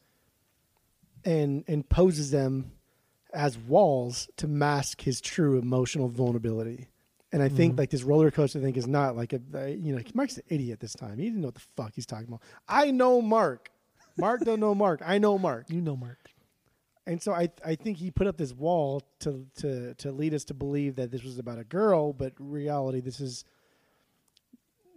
and 1.26 1.63
and 1.67 1.88
poses 1.88 2.31
them 2.31 2.71
as 3.34 3.57
walls 3.57 4.30
to 4.38 4.47
mask 4.47 5.01
his 5.01 5.21
true 5.21 5.57
emotional 5.59 6.07
vulnerability. 6.09 6.88
And 7.31 7.43
I 7.43 7.49
think 7.49 7.76
Mhm. 7.76 7.80
like 7.80 7.89
this 7.91 8.03
roller 8.03 8.31
coaster 8.31 8.60
thing 8.60 8.76
is 8.76 8.88
not 8.88 9.15
like 9.15 9.34
a 9.34 9.41
uh, 9.53 9.65
you 9.65 9.95
know 9.95 10.01
Mark's 10.15 10.38
an 10.38 10.43
idiot 10.49 10.80
this 10.80 10.93
time. 10.93 11.19
He 11.19 11.26
didn't 11.26 11.41
know 11.41 11.47
what 11.49 11.56
the 11.56 11.61
fuck 11.76 11.93
he's 11.93 12.06
talking 12.07 12.27
about. 12.27 12.41
I 12.68 12.89
know 12.91 13.22
Mark. 13.22 13.69
Mark 14.18 14.41
don't 14.41 14.60
know 14.60 14.73
Mark. 14.73 15.01
I 15.06 15.18
know 15.19 15.38
Mark. 15.38 15.69
you 15.69 15.80
know, 15.81 15.95
Mark. 15.95 16.31
And 17.06 17.22
so 17.22 17.31
I 17.34 17.49
I 17.64 17.76
think 17.76 17.97
he 17.97 18.10
put 18.11 18.26
up 18.27 18.38
this 18.38 18.53
wall 18.53 19.03
to 19.19 19.45
to 19.57 19.93
to 19.95 20.11
lead 20.11 20.34
us 20.34 20.43
to 20.45 20.53
believe 20.53 20.95
that 20.95 21.11
this 21.11 21.23
was 21.23 21.38
about 21.38 21.60
a 21.60 21.64
girl, 21.64 22.14
but 22.14 22.34
reality 22.39 22.99
this 22.99 23.19
is 23.19 23.45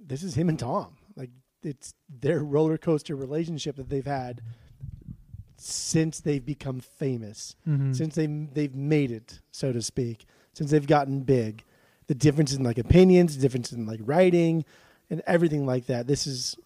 this 0.04 0.22
is 0.22 0.34
him 0.34 0.48
and 0.48 0.58
Tom. 0.58 0.96
Like 1.16 1.30
it's 1.62 1.94
their 2.08 2.40
roller 2.40 2.78
coaster 2.78 3.14
relationship 3.14 3.76
that 3.76 3.88
they've 3.88 4.04
had 4.06 4.40
since 5.56 6.18
they've 6.20 6.44
become 6.44 6.80
famous, 6.80 7.54
Mhm. 7.68 7.94
since 7.94 8.14
they 8.14 8.26
they've 8.26 8.74
made 8.74 9.10
it, 9.10 9.40
so 9.52 9.72
to 9.72 9.80
speak, 9.82 10.24
since 10.54 10.70
they've 10.70 10.86
gotten 10.86 11.20
big. 11.22 11.62
The 12.12 12.18
difference 12.18 12.52
in 12.52 12.62
like 12.62 12.76
opinions, 12.76 13.34
the 13.34 13.40
difference 13.40 13.72
in 13.72 13.86
like 13.86 14.00
writing, 14.04 14.66
and 15.08 15.22
everything 15.26 15.64
like 15.64 15.86
that. 15.86 16.06
This 16.06 16.26
is, 16.26 16.56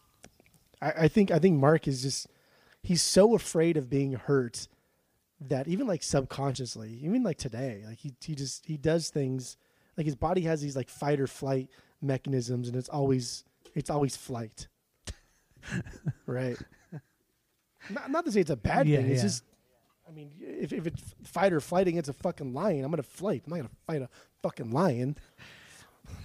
I, 0.83 0.91
I 1.03 1.09
think, 1.09 1.31
I 1.31 1.39
think 1.39 1.61
Mark 1.61 1.87
is 1.87 2.03
just 2.03 2.27
he's 2.83 3.01
so 3.01 3.33
afraid 3.37 3.77
of 3.77 3.89
being 3.89 4.15
hurt 4.15 4.67
that 5.41 5.69
even 5.69 5.87
like 5.87 6.03
subconsciously, 6.03 6.99
even 7.01 7.23
like 7.23 7.39
today, 7.39 7.85
like 7.87 7.99
he 7.99 8.13
he 8.21 8.35
just 8.35 8.67
he 8.67 8.77
does 8.77 9.09
things 9.09 9.57
like 9.97 10.05
his 10.05 10.17
body 10.17 10.41
has 10.41 10.63
these 10.63 10.75
like 10.75 10.89
fight 10.89 11.21
or 11.21 11.29
flight 11.29 11.69
mechanisms, 12.03 12.67
and 12.67 12.77
it's 12.77 12.89
always 12.89 13.45
it's 13.77 13.89
always 13.89 14.17
flight, 14.17 14.67
right? 16.27 16.59
Not, 17.89 18.11
not 18.11 18.25
to 18.25 18.33
say 18.33 18.41
it's 18.41 18.51
a 18.51 18.57
bad 18.57 18.89
Yeah, 18.89 18.97
thing. 18.97 19.11
It's 19.11 19.19
yeah. 19.19 19.29
just, 19.29 19.45
I 20.09 20.13
mean, 20.13 20.31
if 20.41 20.73
if 20.73 20.87
it's 20.87 21.03
fight 21.25 21.53
or 21.53 21.61
flight 21.61 21.89
against 21.89 22.09
a 22.09 22.13
fucking 22.13 22.55
lion, 22.55 22.85
I'm 22.85 22.91
gonna 22.91 23.03
fight. 23.03 23.43
I'm 23.47 23.51
not 23.51 23.57
gonna 23.57 23.71
fight 23.87 24.03
a 24.03 24.09
fucking 24.43 24.71
lion. 24.71 25.17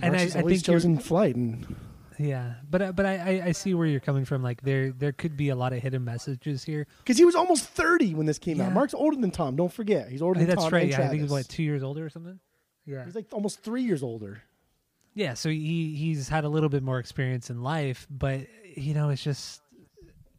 And 0.02 0.16
I- 0.16 0.20
I 0.20 0.40
always 0.42 0.62
think 0.62 0.64
chosen 0.66 0.98
flight, 1.00 1.36
and 1.36 1.76
Yeah, 2.20 2.56
but 2.70 2.82
I- 2.84 2.92
but 2.92 3.06
I, 3.08 3.16
I 3.18 3.46
I 3.48 3.52
see 3.54 3.74
where 3.74 3.88
you're 3.88 4.00
coming 4.00 4.26
from. 4.26 4.44
Like 4.44 4.62
there 4.62 4.92
there 4.92 5.12
could 5.12 5.36
be 5.36 5.50
a 5.50 5.56
lot 5.56 5.74
of 5.74 5.82
hidden 5.82 6.04
messages 6.04 6.64
here. 6.64 6.86
because 7.00 7.18
he 7.18 7.26
was 7.26 7.34
almost 7.36 7.66
thirty 7.66 8.14
when 8.14 8.28
this 8.28 8.38
came 8.38 8.58
Yeah. 8.58 8.68
out. 8.68 8.74
Mark's 8.74 8.94
older 8.94 9.18
than 9.20 9.32
Tom. 9.32 9.56
Don't 9.56 9.74
forget, 9.74 10.10
he's 10.10 10.22
older 10.22 10.40
Hey, 10.40 10.46
than 10.46 10.56
that's 10.56 10.66
Tom 10.66 10.74
right. 10.74 10.88
Yeah, 10.88 11.02
I 11.02 11.08
think 11.08 11.22
he's 11.24 11.32
what 11.32 11.50
two 11.50 11.64
years 11.64 11.82
older 11.82 12.06
or 12.06 12.10
something. 12.10 12.40
Yeah, 12.86 13.06
He's 13.06 13.16
like 13.16 13.28
almost 13.34 13.62
three 13.64 13.84
years 13.84 14.04
older. 14.04 14.44
yeah. 15.16 15.34
So 15.34 15.50
he 15.50 15.96
he's 15.96 16.30
had 16.30 16.44
a 16.44 16.50
little 16.50 16.70
bit 16.70 16.84
more 16.84 17.00
experience 17.00 17.50
in 17.50 17.64
life, 17.64 18.06
but 18.12 18.42
you 18.76 18.94
know, 18.94 19.10
it's 19.10 19.24
just 19.24 19.62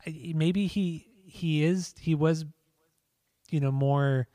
maybe 0.06 0.66
he 0.68 1.06
he 1.24 1.64
is 1.64 1.94
he 1.98 2.14
was 2.14 2.44
you 3.52 3.60
know 3.60 3.72
more 3.72 4.26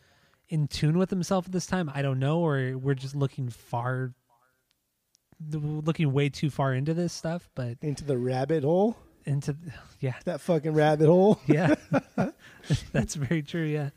in 0.50 0.68
tune 0.68 0.98
with 0.98 1.10
himself 1.10 1.46
at 1.46 1.52
this 1.52 1.66
time. 1.66 1.92
I 1.94 2.02
don't 2.02 2.20
know, 2.20 2.40
or 2.40 2.78
we're 2.78 2.94
just 2.94 3.16
looking 3.16 3.50
far, 3.50 4.14
looking 5.52 6.12
way 6.14 6.30
too 6.30 6.50
far 6.50 6.74
into 6.74 6.94
this 6.94 7.14
stuff. 7.14 7.50
But 7.56 7.78
into 7.82 8.04
the 8.04 8.18
rabbit 8.18 8.64
hole. 8.64 8.98
into 9.26 9.56
yeah, 10.00 10.14
That 10.26 10.42
fucking 10.42 10.74
rabbit 10.74 11.08
hole. 11.08 11.40
yeah, 11.48 11.76
that's 12.92 13.16
very 13.16 13.42
true. 13.42 13.66
Yeah, 13.66 13.90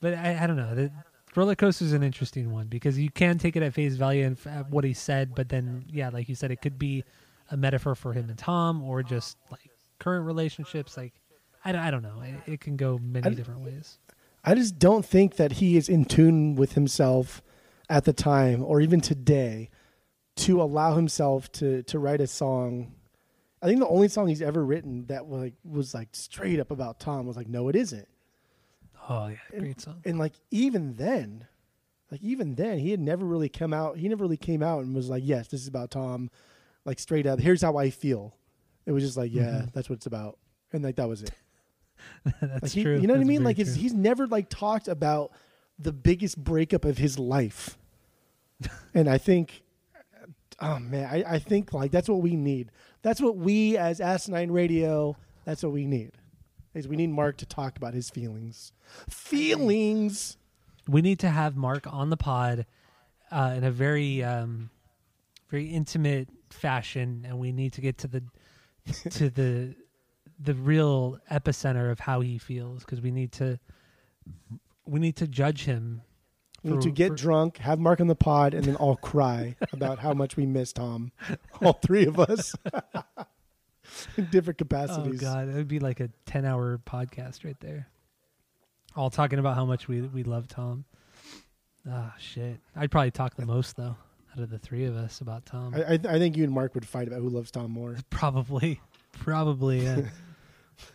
but 0.00 0.14
I, 0.14 0.38
I 0.42 0.46
don't 0.46 0.56
know. 0.56 0.74
The 0.74 0.90
roller 1.36 1.54
coaster 1.54 1.84
is 1.84 1.92
an 1.92 2.02
interesting 2.02 2.50
one 2.52 2.66
because 2.68 2.98
you 2.98 3.10
can 3.10 3.38
take 3.38 3.56
it 3.56 3.62
at 3.62 3.74
face 3.74 3.94
value 3.94 4.24
and 4.26 4.38
f- 4.44 4.66
what 4.68 4.84
he 4.84 4.92
said, 4.92 5.34
but 5.34 5.48
then 5.48 5.84
yeah, 5.88 6.08
like 6.10 6.28
you 6.28 6.34
said, 6.34 6.50
it 6.50 6.60
could 6.62 6.78
be 6.78 7.04
a 7.50 7.56
metaphor 7.56 7.94
for 7.94 8.12
him 8.12 8.28
and 8.30 8.38
Tom, 8.38 8.82
or 8.82 9.02
just 9.02 9.36
like 9.50 9.60
current 9.98 10.24
relationships. 10.26 10.96
Like 10.96 11.12
I, 11.64 11.72
don't- 11.72 11.82
I 11.82 11.90
don't 11.90 12.02
know. 12.02 12.20
It, 12.22 12.52
it 12.54 12.60
can 12.60 12.76
go 12.76 12.98
many 12.98 13.30
I- 13.30 13.34
different 13.34 13.60
ways. 13.60 13.98
I 14.44 14.54
just 14.54 14.78
don't 14.78 15.04
think 15.04 15.36
that 15.36 15.52
he 15.52 15.76
is 15.76 15.88
in 15.88 16.04
tune 16.04 16.54
with 16.56 16.72
himself 16.72 17.42
at 17.88 18.04
the 18.04 18.12
time 18.12 18.62
or 18.64 18.80
even 18.80 19.00
today 19.00 19.70
to 20.36 20.60
allow 20.62 20.94
himself 20.96 21.50
to 21.52 21.82
to 21.84 21.98
write 21.98 22.20
a 22.20 22.26
song. 22.26 22.92
I 23.60 23.66
think 23.66 23.78
the 23.78 23.86
only 23.86 24.08
song 24.08 24.26
he's 24.28 24.42
ever 24.42 24.64
written 24.64 25.06
that 25.06 25.26
was 25.26 25.40
like 25.42 25.54
was 25.64 25.94
like 25.94 26.08
straight 26.12 26.58
up 26.58 26.70
about 26.70 26.98
Tom 26.98 27.26
was 27.26 27.36
like 27.36 27.48
no 27.48 27.68
it 27.68 27.76
isn't. 27.76 28.08
Oh 29.08 29.28
yeah, 29.28 29.58
great 29.58 29.80
song. 29.80 30.00
And 30.04 30.18
like 30.18 30.32
even 30.50 30.94
then 30.94 31.46
like 32.10 32.22
even 32.22 32.54
then 32.56 32.78
he 32.78 32.90
had 32.90 33.00
never 33.00 33.24
really 33.24 33.48
come 33.48 33.72
out 33.72 33.96
he 33.96 34.08
never 34.08 34.24
really 34.24 34.36
came 34.36 34.62
out 34.62 34.82
and 34.84 34.94
was 34.94 35.08
like 35.08 35.22
yes 35.24 35.48
this 35.48 35.60
is 35.60 35.68
about 35.68 35.90
Tom 35.90 36.30
like 36.84 36.98
straight 36.98 37.26
up 37.26 37.38
here's 37.38 37.62
how 37.62 37.76
I 37.76 37.90
feel. 37.90 38.34
It 38.86 38.92
was 38.92 39.04
just 39.04 39.16
like 39.16 39.32
yeah 39.32 39.62
Mhm. 39.62 39.72
that's 39.72 39.88
what 39.88 39.96
it's 39.96 40.06
about. 40.06 40.38
And 40.72 40.82
like 40.82 40.96
that 40.96 41.08
was 41.08 41.22
it. 41.22 41.30
that's 42.40 42.62
Like 42.62 42.72
he, 42.72 42.82
true. 42.82 42.98
You 42.98 43.06
know 43.06 43.14
what 43.14 43.20
I 43.20 43.24
mean? 43.24 43.44
Like 43.44 43.56
true. 43.56 43.64
he's 43.64 43.94
never 43.94 44.26
like 44.26 44.48
talked 44.48 44.88
about 44.88 45.32
the 45.78 45.92
biggest 45.92 46.42
breakup 46.42 46.84
of 46.84 46.98
his 46.98 47.18
life. 47.18 47.78
and 48.94 49.08
I 49.08 49.18
think, 49.18 49.62
oh 50.60 50.78
man, 50.78 51.08
I, 51.10 51.34
I 51.34 51.38
think 51.38 51.72
like 51.72 51.90
that's 51.90 52.08
what 52.08 52.22
we 52.22 52.36
need. 52.36 52.70
That's 53.02 53.20
what 53.20 53.36
we 53.36 53.76
as 53.76 54.00
Asinine 54.00 54.50
Radio. 54.50 55.16
That's 55.44 55.62
what 55.62 55.72
we 55.72 55.86
need. 55.86 56.12
Is 56.74 56.88
we 56.88 56.96
need 56.96 57.10
Mark 57.10 57.36
to 57.38 57.46
talk 57.46 57.76
about 57.76 57.92
his 57.92 58.08
feelings. 58.08 58.72
Feelings. 59.10 60.38
we 60.88 61.02
need 61.02 61.18
to 61.18 61.28
have 61.28 61.56
Mark 61.56 61.86
on 61.92 62.08
the 62.10 62.16
pod 62.16 62.66
uh, 63.30 63.54
in 63.56 63.64
a 63.64 63.70
very 63.70 64.22
um, 64.22 64.70
very 65.48 65.66
intimate 65.66 66.28
fashion, 66.50 67.24
and 67.26 67.38
we 67.38 67.52
need 67.52 67.74
to 67.74 67.80
get 67.80 67.98
to 67.98 68.08
the 68.08 68.22
to 69.10 69.30
the 69.30 69.74
the 70.42 70.54
real 70.54 71.18
epicenter 71.30 71.90
of 71.90 72.00
how 72.00 72.20
he 72.20 72.38
feels 72.38 72.84
because 72.84 73.00
we 73.00 73.10
need 73.10 73.32
to 73.32 73.58
we 74.86 75.00
need 75.00 75.16
to 75.16 75.26
judge 75.26 75.64
him. 75.64 76.02
We 76.62 76.72
need 76.72 76.82
to 76.82 76.90
get 76.90 77.08
for- 77.08 77.16
drunk, 77.16 77.58
have 77.58 77.80
Mark 77.80 78.00
on 78.00 78.06
the 78.06 78.14
pod, 78.14 78.54
and 78.54 78.64
then 78.64 78.76
all 78.76 78.96
cry 78.96 79.56
about 79.72 79.98
how 79.98 80.14
much 80.14 80.36
we 80.36 80.46
miss 80.46 80.72
Tom. 80.72 81.10
All 81.60 81.72
three 81.72 82.06
of 82.06 82.20
us. 82.20 82.54
in 84.16 84.26
different 84.26 84.58
capacities. 84.58 85.22
Oh 85.22 85.26
god, 85.26 85.48
it 85.48 85.54
would 85.54 85.68
be 85.68 85.80
like 85.80 86.00
a 86.00 86.08
ten 86.24 86.44
hour 86.44 86.78
podcast 86.78 87.44
right 87.44 87.58
there, 87.60 87.88
all 88.96 89.10
talking 89.10 89.38
about 89.38 89.56
how 89.56 89.64
much 89.64 89.88
we 89.88 90.02
we 90.02 90.22
love 90.22 90.46
Tom. 90.46 90.84
Ah 91.88 92.14
shit, 92.18 92.58
I'd 92.76 92.90
probably 92.92 93.10
talk 93.10 93.34
the 93.34 93.46
most 93.46 93.76
though 93.76 93.96
out 94.36 94.42
of 94.42 94.50
the 94.50 94.58
three 94.58 94.84
of 94.84 94.96
us 94.96 95.20
about 95.20 95.44
Tom. 95.46 95.74
I, 95.74 95.94
I, 95.94 95.98
I 96.14 96.18
think 96.18 96.36
you 96.36 96.44
and 96.44 96.52
Mark 96.52 96.74
would 96.74 96.86
fight 96.86 97.08
about 97.08 97.20
who 97.20 97.28
loves 97.28 97.50
Tom 97.50 97.70
more. 97.70 97.96
Probably. 98.10 98.80
Probably, 99.12 99.84
yeah. 99.84 100.02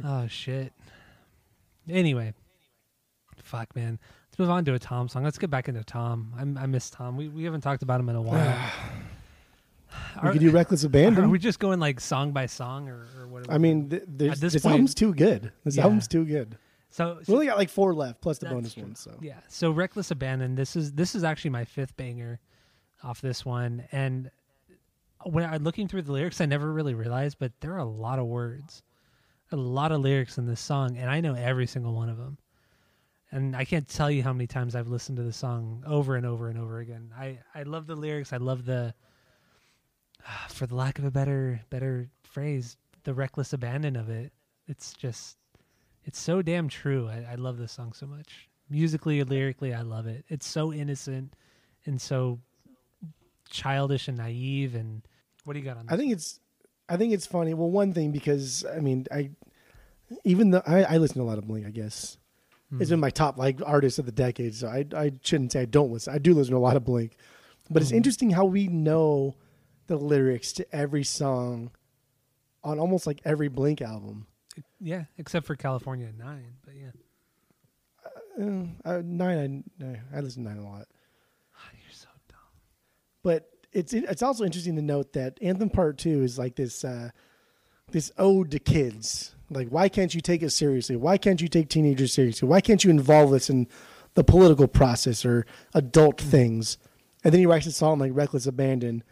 Oh 0.04 0.28
shit. 0.28 0.74
Anyway. 1.90 2.34
Fuck 3.44 3.76
man. 3.76 4.00
Let's 4.30 4.40
move 4.40 4.50
on 4.50 4.66
to 4.66 4.74
a 4.74 4.80
Tom 4.80 5.08
song. 5.08 5.24
Let's 5.24 5.38
get 5.38 5.50
back 5.50 5.70
into 5.70 5.84
Tom. 5.84 6.34
I, 6.38 6.64
I 6.64 6.66
miss 6.66 6.90
Tom. 6.90 7.16
We 7.18 7.28
we 7.30 7.44
haven't 7.44 7.62
talked 7.62 7.84
about 7.84 8.00
him 8.00 8.10
in 8.10 8.16
a 8.16 8.22
while. 8.22 8.72
we 10.22 10.30
are, 10.30 10.32
could 10.34 10.42
do 10.42 10.52
Reckless 10.52 10.84
abandon. 10.84 11.24
are 11.24 11.30
we 11.30 11.40
just 11.40 11.60
going 11.60 11.80
like 11.80 12.00
song 12.00 12.32
by 12.32 12.46
song 12.46 12.90
or, 12.90 13.06
or 13.20 13.28
whatever? 13.28 13.52
I 13.54 13.58
mean, 13.58 13.90
th- 13.90 14.04
this 14.08 14.40
this, 14.40 14.54
point- 14.62 14.72
album's 14.74 14.94
too 14.96 15.14
good. 15.14 15.52
This 15.64 15.78
Yeah. 15.78 15.84
album's 15.84 16.08
too 16.08 16.26
good. 16.26 16.58
so, 16.90 17.20
We 17.28 17.34
only 17.36 17.46
got 17.48 17.58
like 17.58 17.70
four 17.70 17.94
left, 17.94 18.22
plus 18.22 18.38
the 18.40 18.48
bonus 18.50 18.74
true. 18.74 18.84
one. 18.84 18.96
So 18.96 19.18
Yeah. 19.22 19.40
So 19.48 19.72
Reckless 19.72 20.12
Abandon. 20.12 20.56
This 20.56 20.76
is 20.76 20.92
this 20.94 21.16
is 21.16 21.24
actually 21.24 21.52
my 21.52 21.64
fifth 21.64 21.96
banger 21.96 22.40
off 23.04 23.22
this 23.22 23.46
one, 23.46 23.84
and 23.92 24.30
when 25.24 25.46
I'm 25.46 25.64
looking 25.64 25.88
through 25.88 26.02
the 26.04 26.12
lyrics, 26.12 26.42
I 26.42 26.46
never 26.48 26.72
really 26.72 26.94
realized, 26.96 27.38
but 27.40 27.52
there 27.62 27.74
are 27.74 27.80
a 27.80 27.86
lot 27.86 28.20
of 28.20 28.26
words, 28.26 28.82
a 29.52 29.56
lot 29.56 29.92
of 29.92 30.02
lyrics 30.02 30.38
in 30.38 30.46
this 30.46 30.60
song, 30.60 30.98
and 30.98 31.10
I 31.10 31.22
know 31.22 31.34
every 31.34 31.68
single 31.68 31.94
one 31.94 32.10
of 32.10 32.18
them. 32.18 32.38
And 33.32 33.56
I 33.56 33.66
can't 33.66 33.88
tell 33.88 34.10
you 34.10 34.24
how 34.24 34.32
many 34.32 34.48
times 34.48 34.76
I've 34.76 34.88
listened 34.88 35.18
to 35.18 35.24
the 35.24 35.34
song 35.34 35.84
over 35.86 36.16
and 36.16 36.26
over 36.26 36.48
and 36.50 36.58
over 36.58 36.80
again. 36.80 37.12
I 37.18 37.40
I 37.54 37.64
love 37.64 37.86
the 37.86 37.96
lyrics. 37.96 38.32
I 38.32 38.38
love 38.38 38.66
the, 38.66 38.94
for 40.50 40.66
the 40.66 40.76
lack 40.76 40.98
of 40.98 41.06
a 41.06 41.12
better 41.12 41.62
better 41.70 42.10
phrase, 42.24 42.78
the 43.04 43.14
reckless 43.14 43.52
abandon 43.54 43.96
of 43.98 44.10
it. 44.10 44.32
It's 44.68 44.94
just 44.94 45.38
It's 46.06 46.20
so 46.20 46.42
damn 46.42 46.70
true. 46.70 47.10
I, 47.10 47.34
I 47.34 47.36
love 47.36 47.58
this 47.58 47.74
song 47.74 47.92
so 47.94 48.06
much. 48.06 48.48
Musically 48.70 49.24
lyrically, 49.24 49.74
I 49.74 49.82
love 49.82 50.08
it. 50.08 50.24
It's 50.30 50.48
so 50.48 50.72
innocent 50.74 51.34
and 51.86 52.00
so 52.02 52.40
childish 53.50 54.08
and 54.08 54.18
naive. 54.18 54.76
And 54.76 55.02
what 55.44 55.54
do 55.54 55.60
you 55.60 55.66
got 55.66 55.78
on 55.78 55.86
this? 55.86 55.94
I 55.94 55.98
think 55.98 56.14
it's 56.14 56.40
I 56.90 56.98
think 56.98 57.14
it's 57.14 57.26
funny. 57.26 57.54
Well, 57.54 57.70
one 57.70 57.94
thing 57.94 58.12
because 58.12 58.66
I 58.66 58.80
mean 58.80 59.06
I 59.12 59.32
even 60.24 60.52
though 60.52 60.64
I, 60.66 60.84
I 60.84 60.98
listen 60.98 61.18
to 61.18 61.24
a 61.24 61.30
lot 61.30 61.38
of 61.38 61.48
Blink, 61.48 61.66
I 61.68 61.72
guess 61.72 62.18
it's 62.80 62.90
been 62.90 63.00
my 63.00 63.10
top 63.10 63.38
like 63.38 63.60
artist 63.66 63.98
of 64.00 64.06
the 64.06 64.12
decade. 64.12 64.56
So 64.56 64.68
I 64.68 64.86
I 64.96 65.12
shouldn't 65.22 65.52
say 65.54 65.62
I 65.62 65.66
don't 65.66 65.92
listen. 65.92 66.14
I 66.14 66.18
do 66.18 66.34
listen 66.34 66.52
to 66.52 66.58
a 66.58 66.60
lot 66.60 66.76
of 66.78 66.84
Blink, 66.86 67.16
but 67.70 67.82
it's 67.82 67.92
interesting 67.92 68.30
how 68.30 68.46
we 68.46 68.68
know 68.68 69.36
the 69.88 69.98
lyrics 69.98 70.52
to 70.54 70.76
every 70.76 71.04
song 71.04 71.72
on 72.64 72.80
almost 72.80 73.08
like 73.08 73.22
every 73.24 73.48
Blink 73.48 73.82
album. 73.82 74.28
yeah, 74.82 75.06
except 75.18 75.46
for 75.46 75.56
California 75.56 76.10
Nine. 76.18 76.56
But 76.66 76.74
yeah. 76.76 76.92
Uh, 78.40 78.66
uh, 78.86 79.02
nine, 79.04 79.64
I, 79.82 80.18
I 80.18 80.20
listen 80.20 80.44
to 80.44 80.50
nine 80.50 80.60
a 80.60 80.64
lot. 80.64 80.88
You're 81.74 81.92
so 81.92 82.08
dumb. 82.30 82.38
but 83.24 83.50
it's 83.74 83.94
it's 83.94 84.22
also 84.22 84.44
interesting 84.44 84.76
to 84.76 84.82
note 84.82 85.14
that 85.14 85.38
Anthem 85.42 85.70
Part 85.70 85.98
Two 85.98 86.24
is 86.24 86.38
like 86.38 86.56
this 86.56 86.84
uh, 86.84 87.10
this 87.92 88.12
ode 88.18 88.52
to 88.52 88.60
kids. 88.60 89.36
Like, 89.50 89.70
why 89.70 89.88
can't 89.88 90.14
you 90.14 90.22
take 90.22 90.44
it 90.44 90.50
seriously? 90.50 90.96
Why 90.96 91.18
can't 91.18 91.42
you 91.42 91.48
take 91.48 91.70
teenagers 91.70 92.14
seriously? 92.14 92.48
Why 92.48 92.60
can't 92.60 92.84
you 92.84 92.90
involve 92.90 93.32
this 93.32 93.50
in 93.50 93.68
the 94.16 94.24
political 94.24 94.68
process 94.68 95.24
or 95.26 95.46
adult 95.74 96.20
things? 96.20 96.78
And 97.24 97.34
then 97.34 97.40
he 97.40 97.46
writes 97.46 97.66
a 97.66 97.72
song 97.72 98.00
like 98.00 98.12
"Reckless 98.14 98.46
Abandon," 98.46 99.04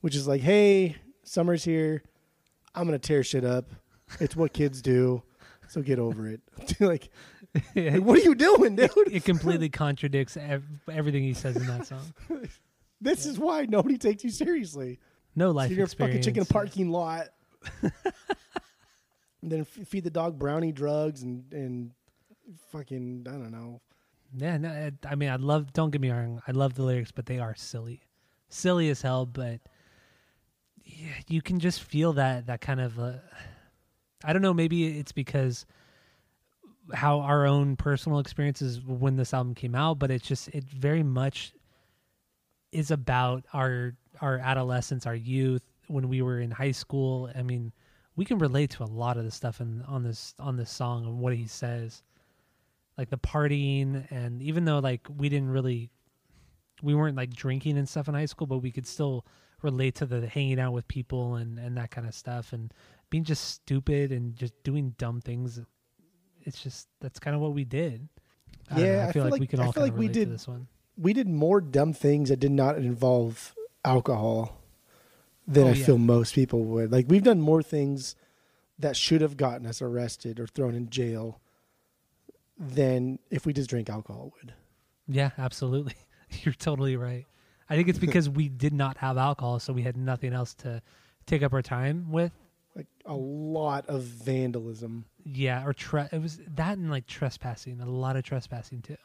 which 0.00 0.14
is 0.14 0.28
like, 0.28 0.42
"Hey, 0.42 0.96
summer's 1.24 1.64
here. 1.64 2.02
I'm 2.74 2.84
gonna 2.86 2.98
tear 2.98 3.24
shit 3.24 3.44
up. 3.44 3.70
It's 4.18 4.36
what 4.36 4.52
kids 4.52 4.82
do. 4.82 5.22
So 5.68 5.82
get 5.82 5.98
over 5.98 6.28
it." 6.28 6.40
like, 6.80 6.80
like, 6.80 7.10
what 8.02 8.18
are 8.18 8.22
you 8.22 8.34
doing, 8.34 8.76
dude? 8.76 8.90
It 9.10 9.24
completely 9.24 9.68
contradicts 9.70 10.36
ev- 10.36 10.64
everything 10.90 11.22
he 11.22 11.34
says 11.34 11.56
in 11.56 11.66
that 11.66 11.86
song. 11.86 12.12
This 13.00 13.26
is 13.26 13.38
why 13.38 13.66
nobody 13.66 13.96
takes 13.98 14.22
you 14.24 14.30
seriously. 14.30 14.98
No 15.34 15.48
So 15.50 15.52
life 15.54 15.70
you're 15.70 15.84
experience. 15.84 16.24
fucking 16.26 16.34
chicken 16.34 16.44
parking 16.46 16.90
lot. 16.90 17.28
and 17.82 17.92
then 19.42 19.60
f- 19.60 19.86
feed 19.88 20.04
the 20.04 20.10
dog 20.10 20.38
brownie 20.38 20.72
drugs 20.72 21.22
and 21.22 21.44
and 21.52 21.90
fucking 22.72 23.26
I 23.28 23.32
don't 23.32 23.50
know. 23.52 23.80
Yeah, 24.36 24.58
no, 24.58 24.90
I 25.08 25.14
mean, 25.16 25.28
I 25.28 25.36
love. 25.36 25.72
Don't 25.72 25.90
get 25.90 26.00
me 26.00 26.10
wrong, 26.10 26.40
I 26.46 26.52
love 26.52 26.74
the 26.74 26.82
lyrics, 26.84 27.10
but 27.10 27.26
they 27.26 27.38
are 27.40 27.54
silly, 27.56 28.00
silly 28.48 28.88
as 28.88 29.02
hell. 29.02 29.26
But 29.26 29.60
yeah, 30.84 31.08
you 31.28 31.42
can 31.42 31.58
just 31.58 31.82
feel 31.82 32.12
that 32.14 32.46
that 32.46 32.60
kind 32.60 32.80
of. 32.80 32.98
Uh, 32.98 33.14
I 34.24 34.32
don't 34.32 34.42
know. 34.42 34.54
Maybe 34.54 34.98
it's 34.98 35.12
because 35.12 35.64
how 36.92 37.20
our 37.20 37.46
own 37.46 37.76
personal 37.76 38.18
experiences 38.18 38.80
when 38.80 39.16
this 39.16 39.32
album 39.34 39.54
came 39.54 39.74
out, 39.74 39.98
but 39.98 40.10
it's 40.10 40.26
just 40.26 40.48
it 40.48 40.64
very 40.64 41.02
much 41.02 41.52
is 42.72 42.90
about 42.90 43.44
our 43.52 43.94
our 44.20 44.38
adolescence, 44.38 45.06
our 45.06 45.14
youth 45.14 45.62
when 45.88 46.08
we 46.08 46.22
were 46.22 46.40
in 46.40 46.50
high 46.50 46.70
school. 46.72 47.30
I 47.34 47.42
mean, 47.42 47.72
we 48.16 48.24
can 48.24 48.38
relate 48.38 48.70
to 48.70 48.82
a 48.82 48.86
lot 48.86 49.16
of 49.16 49.24
the 49.24 49.30
stuff 49.30 49.60
in 49.60 49.82
on 49.88 50.02
this 50.02 50.34
on 50.38 50.56
this 50.56 50.70
song 50.70 51.04
and 51.06 51.18
what 51.18 51.34
he 51.34 51.46
says. 51.46 52.02
Like 52.98 53.08
the 53.10 53.18
partying 53.18 54.06
and 54.10 54.42
even 54.42 54.64
though 54.66 54.78
like 54.78 55.06
we 55.16 55.28
didn't 55.28 55.50
really 55.50 55.90
we 56.82 56.94
weren't 56.94 57.16
like 57.16 57.30
drinking 57.34 57.78
and 57.78 57.88
stuff 57.88 58.08
in 58.08 58.14
high 58.14 58.26
school 58.26 58.46
but 58.46 58.58
we 58.58 58.70
could 58.70 58.86
still 58.86 59.24
relate 59.62 59.94
to 59.96 60.06
the 60.06 60.26
hanging 60.26 60.58
out 60.60 60.72
with 60.72 60.86
people 60.88 61.36
and 61.36 61.58
and 61.58 61.76
that 61.78 61.90
kind 61.90 62.06
of 62.06 62.14
stuff 62.14 62.52
and 62.52 62.72
being 63.08 63.24
just 63.24 63.44
stupid 63.44 64.12
and 64.12 64.34
just 64.36 64.52
doing 64.64 64.94
dumb 64.98 65.20
things. 65.20 65.60
It's 66.42 66.62
just 66.62 66.88
that's 67.00 67.18
kind 67.18 67.34
of 67.34 67.40
what 67.42 67.54
we 67.54 67.64
did. 67.64 68.08
I 68.70 68.76
know, 68.76 68.84
Yeah, 68.84 68.90
I 68.90 69.02
I 69.02 69.04
feel 69.06 69.12
feel 69.12 69.22
like, 69.24 69.32
like- 69.32 69.40
we 69.40 69.46
can 69.46 69.60
I 69.60 69.66
all 69.66 69.72
feel 69.72 69.82
kind 69.82 69.84
like 69.84 69.92
of 69.92 69.98
we 69.98 70.06
relate 70.06 70.14
to 70.14 70.24
did- 70.26 70.34
this 70.34 70.46
one 70.48 70.66
We 71.00 71.12
did 71.12 71.28
more 71.28 71.60
dumb 71.60 71.92
things 71.92 72.28
that 72.28 72.40
did 72.40 72.52
not 72.52 72.76
involve 72.76 73.54
alcohol 73.84 74.60
than 75.46 75.64
Oh, 75.64 75.70
I 75.70 75.74
yeah. 75.74 75.86
feel 75.86 75.98
most 75.98 76.34
people 76.34 76.62
would. 76.64 76.92
Like 76.92 77.06
we've 77.08 77.22
done 77.22 77.40
more 77.40 77.62
things 77.62 78.16
that 78.78 78.96
should 78.96 79.20
have 79.20 79.36
gotten 79.36 79.66
us 79.66 79.80
arrested 79.82 80.38
or 80.40 80.46
thrown 80.46 80.74
in 80.74 80.90
jail 80.90 81.40
than 82.58 83.18
if 83.30 83.46
we 83.46 83.52
just 83.52 83.70
drink 83.70 83.88
alcohol 83.88 84.32
would. 84.36 84.52
yeah 85.08 85.30
absolutely 85.38 85.94
you're 86.42 86.54
totally 86.54 86.96
right 86.96 87.26
i 87.70 87.76
think 87.76 87.88
it's 87.88 87.98
because 88.06 88.28
we 88.28 88.48
did 88.48 88.72
not 88.72 88.96
have 88.98 89.16
alcohol 89.16 89.58
so 89.58 89.72
we 89.72 89.82
had 89.82 89.96
nothing 89.96 90.32
else 90.32 90.54
to 90.54 90.82
take 91.26 91.42
up 91.42 91.52
our 91.54 91.62
time 91.62 92.10
with 92.12 92.32
Like 92.76 92.86
a 93.06 93.14
lot 93.14 93.86
of 93.88 94.02
vandalism. 94.02 95.04
Yeah, 95.24 95.64
or 95.66 95.72
tre- 95.72 96.08
it 96.12 96.20
was 96.20 96.38
that 96.56 96.78
and 96.78 96.90
like 96.90 97.06
trespassing, 97.06 97.80
a 97.80 97.86
lot 97.88 98.16
of 98.16 98.24
trespassing 98.24 98.82
too. 98.82 98.96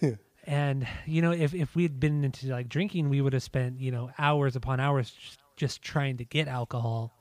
and 0.44 0.86
you 1.06 1.22
know, 1.22 1.30
if 1.32 1.54
if 1.54 1.74
we 1.76 1.82
had 1.84 2.00
been 2.00 2.24
into 2.24 2.48
like 2.48 2.68
drinking, 2.68 3.08
we 3.08 3.20
would 3.20 3.32
have 3.32 3.42
spent 3.42 3.80
you 3.80 3.90
know 3.90 4.10
hours 4.18 4.56
upon 4.56 4.80
hours 4.80 5.12
just, 5.56 5.82
trying 5.82 6.16
to 6.16 6.24
get 6.24 6.48
alcohol, 6.48 7.16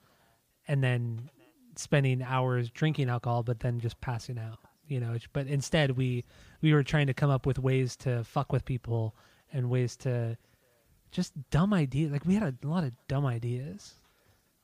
and 0.68 0.84
then 0.84 1.30
spending 1.76 2.24
hours 2.24 2.70
drinking 2.70 3.10
alcohol, 3.10 3.44
but 3.44 3.60
then 3.60 3.80
just 3.80 4.00
passing 4.02 4.40
out. 4.40 4.60
You 4.88 5.00
know, 5.00 5.16
but 5.34 5.48
instead 5.48 5.92
we 5.92 6.26
we 6.62 6.74
were 6.74 6.84
trying 6.84 7.08
to 7.08 7.14
come 7.14 7.30
up 7.30 7.46
with 7.46 7.60
ways 7.60 7.96
to 7.98 8.24
fuck 8.24 8.52
with 8.52 8.66
people 8.66 9.16
and 9.54 9.70
ways 9.70 9.96
to 9.98 10.38
just 11.12 11.34
dumb 11.52 11.74
ideas. 11.74 12.12
Like 12.12 12.26
we 12.26 12.36
had 12.36 12.58
a 12.64 12.68
lot 12.68 12.84
of 12.84 12.94
dumb 13.08 13.26
ideas. 13.26 13.94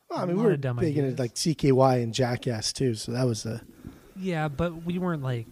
Well, 0.09 0.19
I 0.19 0.25
mean, 0.25 0.37
we 0.37 0.43
were 0.43 0.53
of 0.53 0.61
dumb 0.61 0.77
big 0.77 0.97
into 0.97 1.13
ideas. 1.13 1.19
like 1.19 1.35
CKY 1.35 2.01
and 2.01 2.13
Jackass 2.13 2.73
too, 2.73 2.95
so 2.95 3.11
that 3.11 3.25
was 3.25 3.45
a 3.45 3.61
Yeah, 4.15 4.47
but 4.47 4.83
we 4.83 4.97
weren't 4.97 5.23
like. 5.23 5.45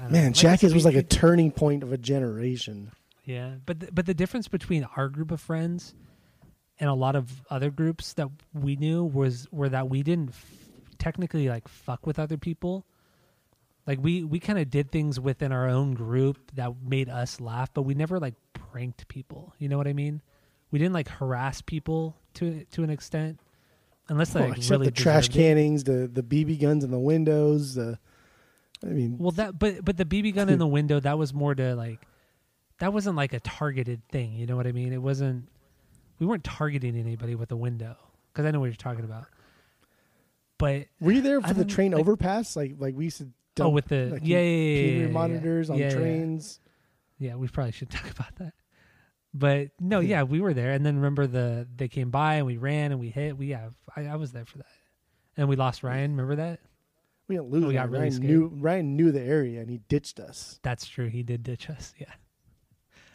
I 0.00 0.04
know. 0.04 0.10
man. 0.10 0.24
Like 0.26 0.34
Jackass 0.34 0.72
was 0.72 0.84
like 0.84 0.94
a 0.94 1.02
turning 1.02 1.50
point 1.50 1.82
of 1.82 1.92
a 1.92 1.98
generation. 1.98 2.92
Yeah, 3.24 3.54
but 3.64 3.80
th- 3.80 3.92
but 3.94 4.06
the 4.06 4.14
difference 4.14 4.46
between 4.48 4.84
our 4.96 5.08
group 5.08 5.30
of 5.30 5.40
friends 5.40 5.94
and 6.78 6.88
a 6.88 6.94
lot 6.94 7.16
of 7.16 7.42
other 7.50 7.70
groups 7.70 8.12
that 8.14 8.28
we 8.54 8.76
knew 8.76 9.02
was 9.04 9.48
were 9.50 9.68
that 9.68 9.88
we 9.88 10.02
didn't 10.02 10.30
f- 10.30 10.44
technically 10.98 11.48
like 11.48 11.66
fuck 11.68 12.06
with 12.06 12.18
other 12.18 12.36
people. 12.36 12.84
Like 13.86 13.98
we 14.02 14.22
we 14.24 14.38
kind 14.40 14.58
of 14.58 14.70
did 14.70 14.90
things 14.92 15.18
within 15.18 15.52
our 15.52 15.68
own 15.68 15.94
group 15.94 16.38
that 16.54 16.72
made 16.84 17.08
us 17.08 17.40
laugh, 17.40 17.72
but 17.72 17.82
we 17.82 17.94
never 17.94 18.18
like 18.20 18.34
pranked 18.52 19.08
people. 19.08 19.54
You 19.58 19.68
know 19.68 19.76
what 19.78 19.88
I 19.88 19.92
mean? 19.92 20.22
We 20.70 20.78
didn't 20.78 20.94
like 20.94 21.08
harass 21.08 21.62
people 21.62 22.16
to 22.34 22.64
to 22.72 22.82
an 22.82 22.90
extent, 22.90 23.40
unless 24.08 24.30
they 24.32 24.40
Oh, 24.44 24.48
like, 24.48 24.60
really 24.70 24.86
the 24.86 24.90
trash 24.92 25.28
deserved 25.28 25.36
it. 25.36 25.40
cannings, 25.48 25.84
the 25.84 26.08
the 26.12 26.22
BB 26.22 26.60
guns 26.60 26.84
in 26.84 26.90
the 26.90 26.98
windows. 26.98 27.74
The 27.74 27.98
I 28.84 28.88
mean, 28.88 29.16
Well, 29.18 29.30
that 29.32 29.58
but 29.58 29.84
but 29.84 29.96
the 29.96 30.04
BB 30.04 30.34
gun 30.34 30.48
in 30.48 30.58
the 30.60 30.66
window 30.66 31.00
that 31.00 31.18
was 31.18 31.32
more 31.32 31.54
to 31.54 31.74
like 31.74 32.00
that 32.78 32.92
wasn't 32.92 33.16
like 33.16 33.32
a 33.32 33.40
targeted 33.40 34.02
thing. 34.10 34.34
You 34.34 34.46
know 34.46 34.56
what 34.56 34.66
I 34.66 34.72
mean? 34.72 34.92
It 34.92 35.00
wasn't. 35.02 35.48
We 36.18 36.26
weren't 36.26 36.44
targeting 36.44 36.96
anybody 36.96 37.34
with 37.34 37.48
the 37.48 37.56
window 37.56 37.96
because 38.32 38.46
I 38.46 38.50
know 38.50 38.60
what 38.60 38.66
you're 38.66 38.74
talking 38.74 39.04
about. 39.04 39.26
But 40.58 40.86
were 41.00 41.12
you 41.12 41.20
there 41.22 41.40
I 41.42 41.48
for 41.48 41.54
the 41.54 41.64
train 41.64 41.92
like- 41.92 42.00
overpass? 42.00 42.56
Like 42.56 42.74
like 42.78 42.94
we 42.94 43.04
used 43.04 43.18
to. 43.18 43.28
oh, 43.60 43.68
with 43.70 43.86
the 43.86 44.06
like, 44.12 44.22
yeah, 44.24 44.38
yeah, 44.38 44.42
yeah, 44.42 44.48
yeah, 44.48 44.80
peer 44.90 44.96
yeah, 45.00 45.06
yeah. 45.06 45.12
monitors 45.12 45.70
on 45.70 45.76
Yeah, 45.78 45.84
yeah, 45.86 45.90
yeah. 45.92 45.98
trains. 45.98 46.60
Yeah, 47.18 47.34
we 47.36 47.48
probably 47.48 47.72
should 47.72 47.90
talk 47.90 48.10
about 48.10 48.34
that. 48.36 48.52
But 49.34 49.68
no, 49.80 50.00
yeah, 50.00 50.22
we 50.22 50.40
were 50.40 50.54
there, 50.54 50.72
and 50.72 50.84
then 50.84 50.96
remember 50.96 51.26
the 51.26 51.66
they 51.76 51.88
came 51.88 52.10
by 52.10 52.34
and 52.36 52.46
we 52.46 52.56
ran 52.56 52.90
and 52.92 53.00
we 53.00 53.10
hit. 53.10 53.36
We 53.36 53.48
yeah, 53.48 53.68
I, 53.94 54.06
I 54.06 54.16
was 54.16 54.32
there 54.32 54.46
for 54.46 54.58
that, 54.58 54.66
and 55.36 55.46
we 55.48 55.56
lost 55.56 55.82
Ryan. 55.82 56.12
Remember 56.12 56.36
that? 56.36 56.60
We 57.28 57.36
didn't 57.36 57.50
lose. 57.50 57.64
We 57.66 57.74
got 57.74 57.80
Ryan. 57.80 57.90
really 57.90 58.00
Ryan 58.02 58.12
scared. 58.12 58.30
knew 58.30 58.50
Ryan 58.60 58.96
knew 58.96 59.12
the 59.12 59.22
area 59.22 59.60
and 59.60 59.68
he 59.70 59.78
ditched 59.88 60.20
us. 60.20 60.60
That's 60.62 60.86
true. 60.86 61.08
He 61.08 61.22
did 61.22 61.42
ditch 61.42 61.68
us. 61.70 61.94
Yeah. 62.00 62.06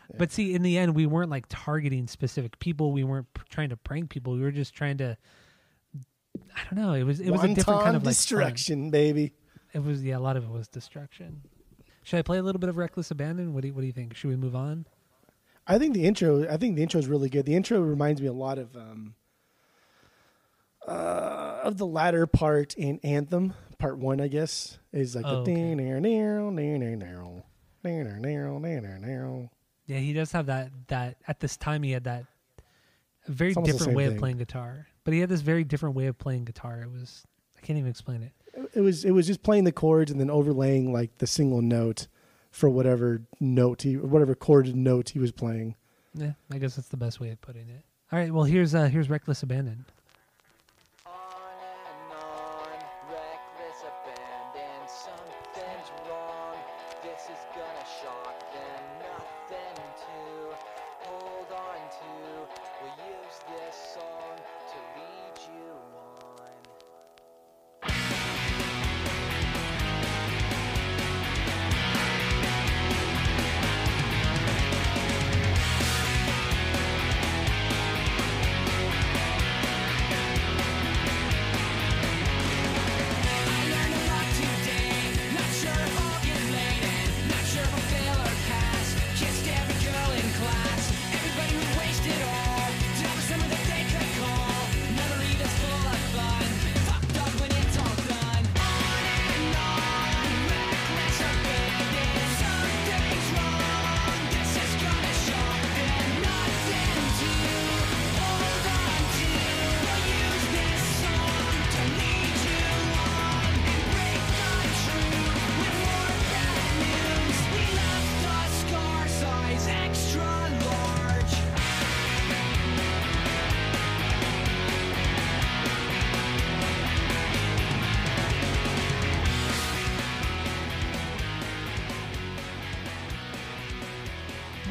Yeah. 0.09 0.15
But 0.19 0.31
see, 0.33 0.53
in 0.53 0.61
the 0.61 0.77
end, 0.77 0.93
we 0.93 1.05
weren't 1.05 1.29
like 1.29 1.45
targeting 1.47 2.05
specific 2.07 2.59
people. 2.59 2.91
We 2.91 3.05
weren't 3.05 3.33
p- 3.33 3.43
trying 3.49 3.69
to 3.69 3.77
prank 3.77 4.09
people. 4.09 4.33
We 4.33 4.41
were 4.41 4.51
just 4.51 4.73
trying 4.73 4.97
to. 4.97 5.15
I 6.53 6.59
don't 6.69 6.83
know. 6.83 6.93
It 6.93 7.03
was 7.03 7.21
it 7.21 7.29
was 7.31 7.41
a 7.43 7.47
different 7.53 7.81
kind 7.83 7.95
of 7.95 8.01
like 8.03 8.07
fun. 8.07 8.09
destruction, 8.13 8.91
baby. 8.91 9.31
It 9.73 9.81
was 9.81 10.03
yeah. 10.03 10.17
A 10.17 10.19
lot 10.19 10.35
of 10.35 10.43
it 10.43 10.49
was 10.49 10.67
destruction. 10.67 11.41
Should 12.03 12.19
I 12.19 12.23
play 12.23 12.39
a 12.39 12.43
little 12.43 12.59
bit 12.59 12.67
of 12.69 12.75
Reckless 12.75 13.11
Abandon? 13.11 13.53
What 13.53 13.61
do 13.61 13.69
you, 13.69 13.73
what 13.73 13.81
do 13.81 13.87
you 13.87 13.93
think? 13.93 14.15
Should 14.15 14.29
we 14.31 14.35
move 14.35 14.55
on? 14.55 14.85
I 15.65 15.77
think 15.79 15.93
the 15.93 16.03
intro. 16.03 16.45
I 16.51 16.57
think 16.57 16.75
the 16.75 16.81
intro 16.83 16.99
is 16.99 17.07
really 17.07 17.29
good. 17.29 17.45
The 17.45 17.55
intro 17.55 17.79
reminds 17.79 18.19
me 18.19 18.27
a 18.27 18.33
lot 18.33 18.57
of 18.57 18.75
um, 18.75 19.13
uh, 20.87 21.59
of 21.63 21.77
the 21.77 21.85
latter 21.85 22.25
part 22.27 22.73
in 22.75 22.99
Anthem, 23.03 23.53
part 23.81 23.97
one. 23.97 24.21
I 24.21 24.27
guess 24.27 24.77
is 24.93 25.15
like 25.15 25.25
Oh, 25.25 25.43
the 25.43 25.51
okay. 25.51 25.53
Yeah, 29.87 29.97
he 29.97 30.13
does 30.13 30.31
have 30.31 30.45
that 30.45 30.71
that 30.87 31.17
at 31.27 31.39
this 31.39 31.57
time 31.57 31.83
he 31.83 31.91
had 31.91 32.05
that 32.05 32.25
a 33.27 33.31
very 33.31 33.51
It's 33.51 33.57
almost 33.57 33.73
the 33.73 33.77
different 33.77 33.97
way 33.97 34.05
of 34.05 34.17
playing 34.17 34.37
guitar. 34.37 34.87
But 35.03 35.13
he 35.13 35.19
had 35.19 35.29
this 35.29 35.41
very 35.41 35.63
different 35.63 35.95
way 35.95 36.05
of 36.07 36.17
playing 36.17 36.45
guitar. 36.45 36.81
It 36.81 36.91
was 36.91 37.23
I 37.57 37.61
can't 37.65 37.77
even 37.79 37.89
explain 37.89 38.21
it. 38.23 38.31
It 38.75 38.81
was 38.81 39.03
it 39.03 39.11
was 39.11 39.27
just 39.27 39.43
playing 39.43 39.63
the 39.63 39.71
chords 39.71 40.11
and 40.11 40.19
then 40.19 40.29
overlaying 40.29 40.93
like 40.93 41.17
the 41.17 41.27
single 41.27 41.61
note 41.61 42.07
for 42.51 42.69
whatever 42.69 43.21
note 43.39 43.81
he 43.81 43.97
whatever 43.97 44.35
chord 44.35 44.75
note 44.75 45.09
he 45.09 45.19
was 45.19 45.31
playing. 45.31 45.75
Yeah, 46.13 46.33
I 46.51 46.57
guess 46.57 46.75
that's 46.75 46.89
the 46.89 46.97
best 46.97 47.19
way 47.19 47.29
of 47.29 47.41
putting 47.41 47.69
it. 47.69 47.83
All 48.11 48.19
right, 48.19 48.31
well 48.31 48.43
here's 48.43 48.75
uh 48.75 48.85
here's 48.85 49.09
Reckless 49.09 49.41
Abandon. 49.41 49.65
On 49.65 49.75
and 49.75 49.75
on, 49.75 49.75
reckless 49.75 49.85
abandon. 49.85 49.95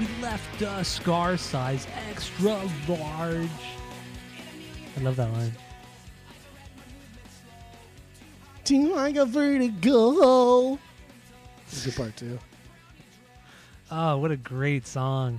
We 0.00 0.08
left 0.22 0.62
a 0.62 0.82
scar 0.82 1.36
size 1.36 1.86
extra 2.08 2.58
large. 2.88 3.50
I 4.96 5.00
love 5.02 5.16
that 5.16 5.30
line. 5.30 5.52
Team 8.64 8.92
like 8.94 9.16
a 9.16 9.26
vertigo. 9.26 10.78
That's 11.66 11.84
a 11.84 11.90
good 11.90 11.96
part 11.98 12.16
too. 12.16 12.38
Oh, 13.90 14.16
what 14.16 14.30
a 14.30 14.38
great 14.38 14.86
song. 14.86 15.38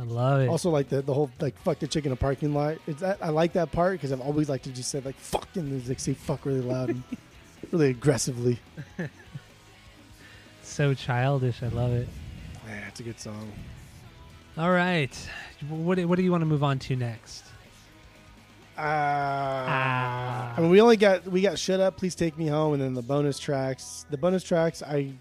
I 0.00 0.02
love 0.02 0.40
it. 0.40 0.48
Also, 0.48 0.70
like 0.70 0.88
the, 0.88 1.02
the 1.02 1.14
whole 1.14 1.30
like 1.38 1.56
fuck 1.58 1.78
the 1.78 1.86
chick 1.86 2.04
in 2.04 2.10
a 2.10 2.16
parking 2.16 2.52
lot. 2.54 2.78
It's 2.88 3.02
that, 3.02 3.18
I 3.22 3.28
like 3.28 3.52
that 3.52 3.70
part 3.70 3.92
because 3.92 4.10
I've 4.10 4.20
always 4.20 4.48
liked 4.48 4.64
to 4.64 4.70
just 4.70 4.90
say 4.90 4.98
like 4.98 5.14
fuck 5.14 5.46
and 5.54 5.88
like 5.88 6.00
say 6.00 6.14
fuck 6.14 6.44
really 6.44 6.60
loud 6.60 6.88
and 6.88 7.04
really 7.70 7.90
aggressively. 7.90 8.58
so 10.64 10.92
childish. 10.92 11.62
I 11.62 11.68
love 11.68 11.92
it. 11.92 12.08
Man, 12.66 12.82
it's 12.88 12.98
a 12.98 13.04
good 13.04 13.20
song. 13.20 13.52
All 14.58 14.70
right. 14.70 15.14
What, 15.68 15.96
do- 15.96 16.06
what 16.08 16.16
do 16.16 16.22
you 16.22 16.30
want 16.30 16.42
to 16.42 16.46
move 16.46 16.62
on 16.62 16.78
to 16.80 16.96
next? 16.96 17.44
Uh, 18.76 18.80
Ah. 18.84 20.54
I 20.56 20.60
mean, 20.60 20.70
we 20.70 20.80
only 20.80 20.96
got 20.96 21.26
we 21.26 21.40
got 21.42 21.58
shut 21.58 21.78
up. 21.78 21.96
Please 21.98 22.14
take 22.14 22.36
me 22.38 22.46
home, 22.46 22.72
and 22.74 22.82
then 22.82 22.94
the 22.94 23.02
bonus 23.02 23.38
tracks. 23.38 24.06
The 24.10 24.16
bonus 24.16 24.42
tracks, 24.42 24.82
I 24.82 25.12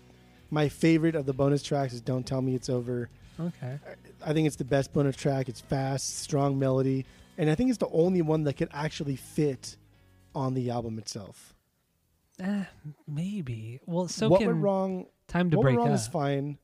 my 0.50 0.68
favorite 0.70 1.16
of 1.16 1.26
the 1.26 1.34
bonus 1.34 1.62
tracks 1.62 1.94
is 1.94 2.02
"Don't 2.02 2.26
Tell 2.26 2.42
Me 2.42 2.56
It's 2.56 2.70
Over." 2.70 3.10
Okay. 3.40 3.78
I 4.26 4.34
think 4.34 4.48
it's 4.48 4.56
the 4.56 4.64
best 4.64 4.94
bonus 4.94 5.16
track. 5.18 5.50
It's 5.50 5.60
fast, 5.60 6.20
strong 6.20 6.58
melody, 6.60 7.06
and 7.38 7.50
I 7.50 7.56
think 7.56 7.70
it's 7.70 7.78
the 7.78 7.90
only 7.90 8.22
one 8.22 8.44
that 8.46 8.54
could 8.54 8.70
actually 8.72 9.18
fit 9.18 9.76
on 10.34 10.54
the 10.54 10.70
album 10.70 10.98
itself. 10.98 11.54
Eh, 12.40 12.64
maybe. 13.08 13.80
Well, 13.86 14.08
so 14.08 14.30
what 14.30 14.40
can 14.40 14.48
went 14.48 14.60
wrong? 14.62 15.06
Time 15.28 15.50
to 15.52 15.58
what 15.58 15.64
Break 15.64 15.74
went 15.78 15.88
wrong 15.88 15.94
Up. 15.94 16.00
is 16.00 16.08
fine. 16.08 16.58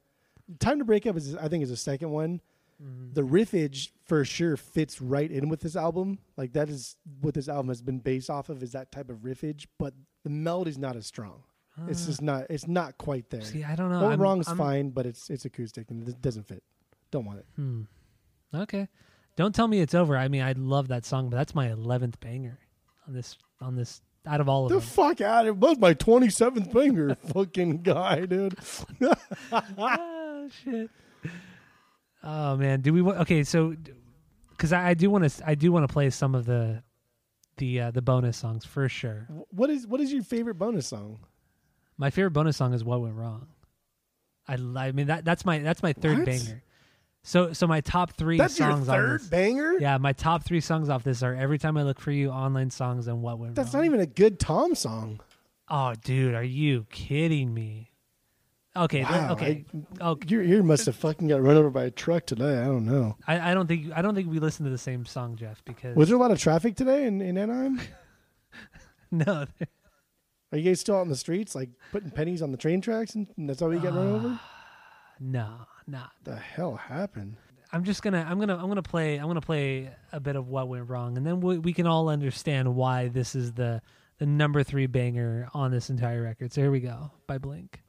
Time 0.59 0.79
to 0.79 0.85
break 0.85 1.05
up 1.05 1.17
is 1.17 1.35
I 1.35 1.47
think 1.49 1.63
is 1.63 1.69
the 1.69 1.77
second 1.77 2.11
one. 2.11 2.39
Mm-hmm. 2.83 3.13
The 3.13 3.21
riffage 3.23 3.89
for 4.05 4.23
sure 4.23 4.55
fits 4.57 5.01
right 5.01 5.31
in 5.31 5.49
with 5.49 5.61
this 5.61 5.75
album. 5.75 6.19
Like 6.37 6.53
that 6.53 6.69
is 6.69 6.95
what 7.21 7.33
this 7.33 7.49
album 7.49 7.69
has 7.69 7.81
been 7.81 7.99
based 7.99 8.29
off 8.29 8.49
of 8.49 8.61
is 8.61 8.73
that 8.73 8.91
type 8.91 9.09
of 9.09 9.17
riffage, 9.19 9.65
but 9.79 9.93
the 10.23 10.29
melody's 10.29 10.77
not 10.77 10.95
as 10.95 11.05
strong. 11.07 11.43
It's 11.87 12.07
just 12.07 12.23
not. 12.23 12.45
It's 12.49 12.67
not 12.67 12.97
quite 12.97 13.29
there. 13.29 13.41
See, 13.41 13.63
I 13.63 13.75
don't 13.75 13.89
know. 13.91 13.97
What 13.99 14.07
Went 14.09 14.11
I'm- 14.13 14.21
wrong 14.21 14.39
is 14.39 14.47
I'm- 14.47 14.57
fine, 14.57 14.89
but 14.89 15.05
it's 15.05 15.29
it's 15.29 15.45
acoustic 15.45 15.91
and 15.91 16.07
it 16.09 16.19
doesn't 16.23 16.47
fit. 16.47 16.63
Don't 17.11 17.23
want 17.25 17.37
it. 17.39 17.45
Hmm. 17.55 17.81
Okay. 18.53 18.87
Don't 19.35 19.53
tell 19.53 19.67
me 19.67 19.79
it's 19.81 19.93
over. 19.93 20.17
I 20.17 20.27
mean, 20.27 20.41
I 20.41 20.53
love 20.53 20.87
that 20.87 21.05
song, 21.05 21.29
but 21.29 21.37
that's 21.37 21.53
my 21.53 21.67
11th 21.67 22.19
banger 22.19 22.57
on 23.07 23.13
this 23.13 23.37
on 23.61 23.75
this 23.75 24.01
out 24.25 24.41
of 24.41 24.49
all 24.49 24.65
of 24.65 24.69
The 24.71 24.79
them. 24.79 24.87
fuck 24.87 25.21
out! 25.21 25.45
It 25.45 25.55
was 25.55 25.77
my 25.77 25.93
twenty 25.93 26.29
seventh 26.31 26.71
finger, 26.73 27.15
fucking 27.33 27.83
guy, 27.83 28.25
dude. 28.25 28.57
oh 29.51 30.49
shit. 30.63 30.89
Oh 32.23 32.57
man, 32.57 32.81
do 32.81 32.93
we 32.93 33.01
wa- 33.01 33.13
Okay, 33.21 33.43
so 33.43 33.75
cuz 34.57 34.73
I, 34.73 34.89
I 34.89 34.93
do 34.93 35.09
want 35.09 35.29
to 35.29 35.47
I 35.47 35.55
do 35.55 35.71
want 35.71 35.87
to 35.87 35.91
play 35.93 36.09
some 36.09 36.35
of 36.35 36.45
the 36.45 36.83
the 37.57 37.81
uh, 37.81 37.91
the 37.91 38.01
bonus 38.01 38.37
songs 38.37 38.65
for 38.65 38.87
sure. 38.89 39.27
What 39.51 39.69
is 39.69 39.87
what 39.87 39.99
is 40.01 40.11
your 40.13 40.23
favorite 40.23 40.55
bonus 40.55 40.87
song? 40.87 41.19
My 41.97 42.09
favorite 42.09 42.31
bonus 42.31 42.57
song 42.57 42.73
is 42.73 42.83
What 42.83 43.01
Went 43.01 43.15
Wrong. 43.15 43.47
I 44.47 44.53
I 44.53 44.91
mean 44.91 45.07
that 45.07 45.25
that's 45.25 45.45
my 45.45 45.59
that's 45.59 45.81
my 45.83 45.93
third 45.93 46.19
What? 46.19 46.25
banger. 46.25 46.63
So 47.23 47.51
so 47.53 47.67
my 47.67 47.81
top 47.81 48.13
3 48.13 48.37
That's 48.37 48.57
your 48.57 48.71
songs 48.71 48.87
on 48.87 48.95
third 48.95 49.19
this. 49.21 49.27
banger. 49.27 49.73
Yeah, 49.79 49.97
my 49.97 50.13
top 50.13 50.43
3 50.45 50.61
songs 50.61 50.87
off 50.87 51.03
this 51.03 51.21
are 51.23 51.33
Every 51.35 51.57
Time 51.57 51.75
I 51.75 51.83
Look 51.83 51.99
for 51.99 52.11
You, 52.11 52.29
Online 52.29 52.69
Songs 52.69 53.07
and 53.07 53.21
What 53.21 53.37
Went 53.37 53.55
That's 53.55 53.65
Wrong. 53.65 53.65
That's 53.65 53.73
not 53.73 53.85
even 53.85 53.99
a 53.99 54.05
good 54.05 54.39
Tom 54.39 54.75
song. 54.75 55.19
Oh, 55.67 55.93
dude, 56.01 56.33
are 56.35 56.43
you 56.43 56.85
kidding 56.89 57.53
me? 57.53 57.91
Okay, 58.83 59.03
Wow, 59.03 59.31
okay. 59.33 59.65
oh, 60.01 60.17
Your 60.27 60.43
ear 60.43 60.63
must 60.63 60.85
have 60.85 60.95
fucking 60.95 61.27
got 61.27 61.41
run 61.41 61.57
over 61.57 61.69
by 61.69 61.85
a 61.85 61.91
truck 61.91 62.25
today. 62.25 62.59
I 62.59 62.65
don't 62.65 62.85
know. 62.85 63.15
I, 63.27 63.51
I 63.51 63.53
don't 63.53 63.67
think 63.67 63.91
I 63.95 64.01
don't 64.01 64.15
think 64.15 64.29
we 64.29 64.39
listened 64.39 64.67
to 64.67 64.71
the 64.71 64.77
same 64.77 65.05
song, 65.05 65.35
Jeff. 65.35 65.63
Because 65.65 65.95
Was 65.95 66.09
there 66.09 66.17
a 66.17 66.19
lot 66.19 66.31
of 66.31 66.39
traffic 66.39 66.75
today 66.75 67.05
in, 67.05 67.21
in 67.21 67.37
Anaheim? 67.37 67.81
no, 69.11 69.45
Are 70.51 70.57
you 70.57 70.63
guys 70.63 70.79
still 70.79 70.97
out 70.97 71.01
in 71.01 71.09
the 71.09 71.15
streets, 71.15 71.55
like 71.55 71.69
putting 71.91 72.11
pennies 72.11 72.41
on 72.41 72.51
the 72.51 72.57
train 72.57 72.81
tracks, 72.81 73.15
and 73.15 73.27
that's 73.39 73.59
how 73.59 73.69
you 73.69 73.79
get 73.79 73.93
run 73.93 74.07
over? 74.13 74.39
no, 75.19 75.65
no. 75.87 76.03
The 76.23 76.35
hell 76.35 76.75
happened? 76.75 77.37
I'm 77.73 77.83
just 77.83 78.01
gonna 78.01 78.25
I'm 78.29 78.39
gonna 78.39 78.55
I'm 78.57 78.67
gonna 78.69 78.81
play 78.81 79.17
I'm 79.17 79.27
gonna 79.27 79.41
play 79.41 79.89
a 80.13 80.19
bit 80.19 80.35
of 80.35 80.47
what 80.47 80.67
went 80.69 80.89
wrong, 80.89 81.17
and 81.17 81.25
then 81.25 81.41
we, 81.41 81.57
we 81.57 81.73
can 81.73 81.85
all 81.85 82.09
understand 82.09 82.75
why 82.75 83.07
this 83.09 83.35
is 83.35 83.53
the 83.53 83.81
the 84.19 84.25
number 84.25 84.63
three 84.63 84.87
banger 84.87 85.49
on 85.53 85.71
this 85.71 85.89
entire 85.89 86.21
record. 86.21 86.53
So 86.53 86.61
here 86.61 86.71
we 86.71 86.79
go 86.79 87.11
by 87.27 87.37
Blink. 87.37 87.81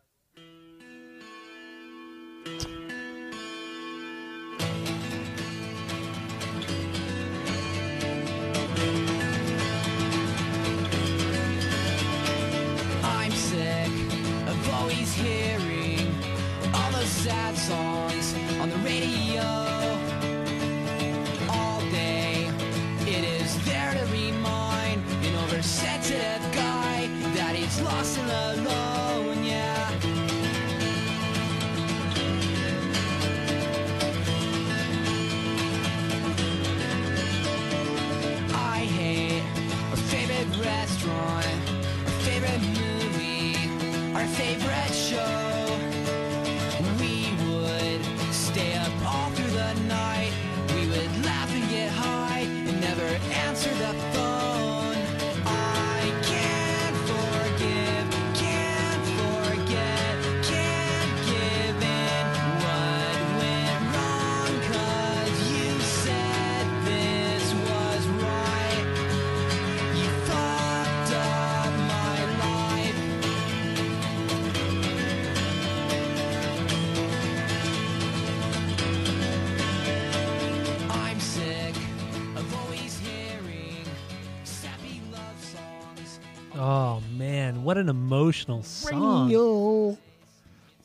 Man, 87.52 87.64
what 87.64 87.78
an 87.78 87.88
emotional 87.88 88.62
song! 88.62 89.26
Radio. 89.26 89.98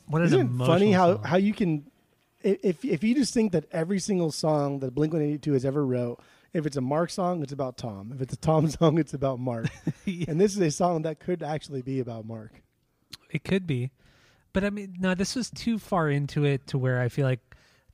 What 0.07 0.21
an 0.21 0.27
Isn't 0.27 0.61
it 0.61 0.65
funny 0.65 0.91
how, 0.91 1.15
song. 1.15 1.23
how 1.23 1.37
you 1.37 1.53
can, 1.53 1.85
if 2.41 2.83
if 2.83 3.03
you 3.03 3.15
just 3.15 3.33
think 3.33 3.51
that 3.53 3.65
every 3.71 3.99
single 3.99 4.31
song 4.31 4.79
that 4.79 4.93
Blink 4.93 5.13
One 5.13 5.21
Eighty 5.21 5.37
Two 5.37 5.53
has 5.53 5.65
ever 5.65 5.85
wrote, 5.85 6.21
if 6.53 6.65
it's 6.65 6.77
a 6.77 6.81
Mark 6.81 7.09
song, 7.09 7.41
it's 7.41 7.53
about 7.53 7.77
Tom. 7.77 8.11
If 8.13 8.21
it's 8.21 8.33
a 8.33 8.37
Tom 8.37 8.69
song, 8.69 8.97
it's 8.97 9.13
about 9.13 9.39
Mark. 9.39 9.67
and 10.05 10.39
this 10.39 10.53
is 10.53 10.59
a 10.59 10.71
song 10.71 11.03
that 11.03 11.19
could 11.19 11.43
actually 11.43 11.81
be 11.81 11.99
about 11.99 12.25
Mark. 12.25 12.51
It 13.31 13.43
could 13.43 13.65
be. 13.65 13.91
But 14.51 14.63
I 14.63 14.69
mean, 14.69 14.97
no, 14.99 15.15
this 15.15 15.35
was 15.35 15.49
too 15.49 15.79
far 15.79 16.09
into 16.09 16.45
it 16.45 16.67
to 16.67 16.77
where 16.77 17.01
I 17.01 17.09
feel 17.09 17.25
like 17.25 17.39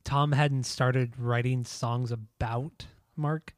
Tom 0.04 0.32
hadn't 0.32 0.64
started 0.64 1.18
writing 1.18 1.64
songs 1.64 2.12
about 2.12 2.86
Mark. 3.16 3.54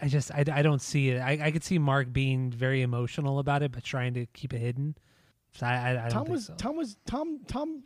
I 0.00 0.08
just, 0.08 0.30
I, 0.32 0.44
I 0.52 0.62
don't 0.62 0.82
see 0.82 1.10
it. 1.10 1.18
I, 1.20 1.38
I 1.42 1.50
could 1.50 1.64
see 1.64 1.78
Mark 1.78 2.12
being 2.12 2.50
very 2.50 2.82
emotional 2.82 3.38
about 3.38 3.62
it, 3.62 3.72
but 3.72 3.82
trying 3.84 4.14
to 4.14 4.26
keep 4.26 4.52
it 4.52 4.58
hidden. 4.58 4.96
So 5.52 5.66
I, 5.66 6.06
I, 6.06 6.08
Tom 6.08 6.24
think 6.24 6.34
was 6.34 6.46
so. 6.46 6.54
Tom 6.54 6.76
was 6.76 6.96
Tom 7.06 7.40
Tom 7.46 7.82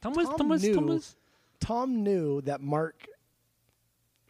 Tom 0.00 0.12
was, 0.12 0.26
Tom 0.26 0.36
Tom 0.36 0.48
was, 0.48 0.62
Tom 0.62 0.72
knew- 0.72 0.92
was. 0.92 1.16
Tom 1.60 2.02
knew 2.02 2.40
that 2.42 2.60
Mark 2.60 3.06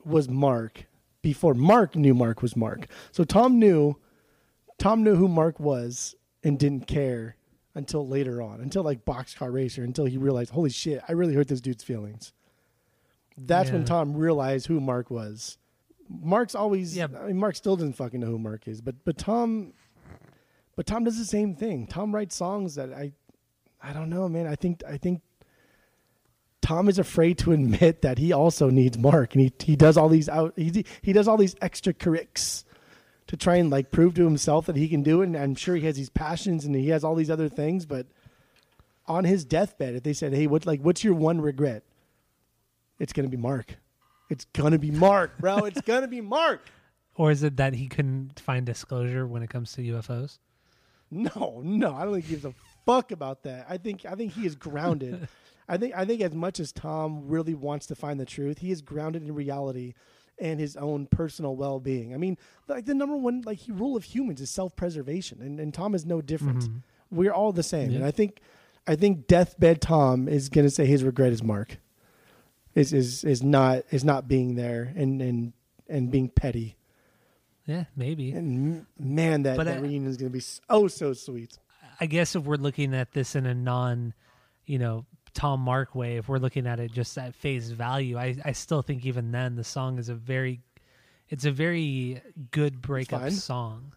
was 0.04 0.28
Mark 0.28 0.86
before 1.22 1.54
Mark 1.54 1.96
knew 1.96 2.14
Mark 2.14 2.42
was 2.42 2.54
Mark. 2.54 2.86
So 3.10 3.24
Tom 3.24 3.58
knew 3.58 3.96
Tom 4.78 5.02
knew 5.02 5.16
who 5.16 5.26
Mark 5.26 5.58
was 5.58 6.14
and 6.44 6.58
didn't 6.58 6.86
care 6.86 7.36
until 7.74 8.06
later 8.06 8.40
on, 8.40 8.60
until 8.60 8.84
like 8.84 9.04
Boxcar 9.04 9.52
Racer, 9.52 9.82
until 9.82 10.04
he 10.04 10.16
realized, 10.16 10.50
holy 10.50 10.70
shit, 10.70 11.02
I 11.08 11.12
really 11.12 11.34
hurt 11.34 11.48
this 11.48 11.60
dude's 11.60 11.82
feelings. 11.82 12.32
That's 13.36 13.70
when 13.70 13.84
Tom 13.84 14.14
realized 14.14 14.68
who 14.68 14.78
Mark 14.78 15.10
was. 15.10 15.58
Mark's 16.08 16.54
always 16.54 16.96
Yeah. 16.96 17.08
I 17.18 17.26
mean 17.28 17.38
Mark 17.38 17.56
still 17.56 17.76
doesn't 17.76 17.94
fucking 17.94 18.20
know 18.20 18.26
who 18.28 18.38
Mark 18.38 18.68
is, 18.68 18.80
but 18.80 19.04
but 19.04 19.18
Tom 19.18 19.72
but 20.76 20.86
Tom 20.86 21.04
does 21.04 21.18
the 21.18 21.24
same 21.24 21.54
thing. 21.54 21.86
Tom 21.86 22.14
writes 22.14 22.36
songs 22.36 22.74
that 22.74 22.92
I 22.92 23.12
I 23.82 23.92
don't 23.92 24.10
know, 24.10 24.28
man. 24.28 24.46
I 24.46 24.56
think 24.56 24.82
I 24.88 24.96
think 24.96 25.22
Tom 26.62 26.88
is 26.88 26.98
afraid 26.98 27.36
to 27.38 27.52
admit 27.52 28.02
that 28.02 28.18
he 28.18 28.32
also 28.32 28.70
needs 28.70 28.96
Mark, 28.98 29.34
and 29.34 29.42
he 29.42 29.52
he 29.62 29.76
does 29.76 29.96
all 29.96 30.08
these 30.08 30.28
out 30.28 30.54
he 30.56 30.84
he 31.02 31.12
does 31.12 31.28
all 31.28 31.36
these 31.36 31.54
extra 31.60 31.92
currics 31.92 32.64
to 33.26 33.36
try 33.36 33.56
and 33.56 33.70
like 33.70 33.90
prove 33.90 34.14
to 34.14 34.24
himself 34.24 34.66
that 34.66 34.76
he 34.76 34.88
can 34.88 35.02
do 35.02 35.22
it. 35.22 35.26
And 35.26 35.36
I'm 35.36 35.54
sure 35.54 35.76
he 35.76 35.86
has 35.86 35.96
these 35.96 36.10
passions 36.10 36.64
and 36.64 36.74
he 36.74 36.88
has 36.88 37.04
all 37.04 37.14
these 37.14 37.30
other 37.30 37.48
things, 37.48 37.86
but 37.86 38.06
on 39.06 39.24
his 39.24 39.44
deathbed, 39.44 39.94
if 39.94 40.02
they 40.02 40.12
said, 40.12 40.32
"Hey, 40.32 40.46
what 40.46 40.66
like 40.66 40.80
what's 40.80 41.04
your 41.04 41.14
one 41.14 41.40
regret?" 41.40 41.84
It's 42.98 43.12
gonna 43.12 43.28
be 43.28 43.36
Mark. 43.36 43.76
It's 44.34 44.46
gonna 44.46 44.80
be 44.80 44.90
Mark, 44.90 45.38
bro. 45.38 45.58
It's 45.58 45.80
gonna 45.80 46.08
be 46.08 46.20
Mark. 46.20 46.68
Or 47.16 47.30
is 47.30 47.44
it 47.44 47.58
that 47.58 47.74
he 47.74 47.86
couldn't 47.86 48.40
find 48.40 48.66
disclosure 48.66 49.24
when 49.24 49.44
it 49.44 49.48
comes 49.48 49.70
to 49.74 49.82
UFOs? 49.82 50.40
No, 51.12 51.60
no, 51.62 51.94
I 51.94 52.02
don't 52.02 52.14
think 52.14 52.24
he 52.24 52.32
gives 52.32 52.44
a 52.44 52.52
fuck 52.84 53.12
about 53.12 53.44
that. 53.44 53.66
I 53.68 53.76
think 53.76 54.04
I 54.04 54.16
think 54.16 54.32
he 54.32 54.44
is 54.44 54.56
grounded. 54.56 55.28
I 55.68 55.76
think 55.76 55.94
I 55.96 56.04
think 56.04 56.22
as 56.22 56.34
much 56.34 56.58
as 56.58 56.72
Tom 56.72 57.28
really 57.28 57.54
wants 57.54 57.86
to 57.86 57.94
find 57.94 58.18
the 58.18 58.24
truth, 58.24 58.58
he 58.58 58.72
is 58.72 58.82
grounded 58.82 59.22
in 59.22 59.32
reality 59.32 59.94
and 60.40 60.58
his 60.58 60.76
own 60.76 61.06
personal 61.06 61.54
well 61.54 61.78
being. 61.78 62.12
I 62.14 62.16
mean, 62.16 62.36
like 62.66 62.84
the 62.84 62.94
number 62.94 63.16
one 63.16 63.42
like 63.42 63.60
rule 63.68 63.96
of 63.96 64.02
humans 64.02 64.40
is 64.40 64.50
self 64.50 64.74
preservation, 64.74 65.40
and, 65.40 65.60
and 65.60 65.72
Tom 65.72 65.94
is 65.94 66.04
no 66.04 66.20
different. 66.20 66.64
Mm-hmm. 66.64 67.16
We're 67.16 67.32
all 67.32 67.52
the 67.52 67.62
same, 67.62 67.94
and 67.94 68.04
I 68.04 68.10
think 68.10 68.40
I 68.88 68.96
think 68.96 69.28
deathbed 69.28 69.80
Tom 69.80 70.26
is 70.26 70.48
gonna 70.48 70.70
say 70.70 70.84
his 70.84 71.04
regret 71.04 71.32
is 71.32 71.44
Mark. 71.44 71.78
Is 72.74 72.92
is 72.92 73.24
is 73.24 73.42
not 73.42 73.84
is 73.90 74.04
not 74.04 74.26
being 74.26 74.54
there 74.56 74.92
and 74.96 75.22
and 75.22 75.52
and 75.88 76.10
being 76.10 76.28
petty. 76.28 76.76
Yeah, 77.66 77.84
maybe. 77.96 78.32
And 78.32 78.84
man, 78.98 79.44
that, 79.44 79.56
But 79.56 79.64
that 79.64 79.78
I- 79.78 79.80
reunion 79.80 80.06
is 80.10 80.16
gonna 80.16 80.30
be 80.30 80.40
so 80.40 80.88
so 80.88 81.12
sweet. 81.12 81.58
I 82.00 82.06
guess 82.06 82.34
if 82.34 82.42
we're 82.44 82.56
looking 82.56 82.92
at 82.94 83.12
this 83.12 83.36
in 83.36 83.46
a 83.46 83.54
non, 83.54 84.12
you 84.66 84.78
know, 84.80 85.06
Tom 85.32 85.60
Mark 85.60 85.94
way, 85.94 86.16
if 86.16 86.28
we're 86.28 86.38
looking 86.38 86.66
at 86.66 86.80
it 86.80 86.92
just 86.92 87.16
at 87.16 87.34
face 87.36 87.68
value, 87.68 88.18
I, 88.18 88.36
I 88.44 88.50
still 88.52 88.82
think 88.82 89.06
even 89.06 89.30
then 89.30 89.54
the 89.54 89.62
song 89.62 89.98
is 89.98 90.08
a 90.08 90.14
very, 90.14 90.60
it's 91.28 91.44
a 91.44 91.52
very 91.52 92.20
good 92.50 92.80
breakup 92.82 93.30
song. 93.30 93.92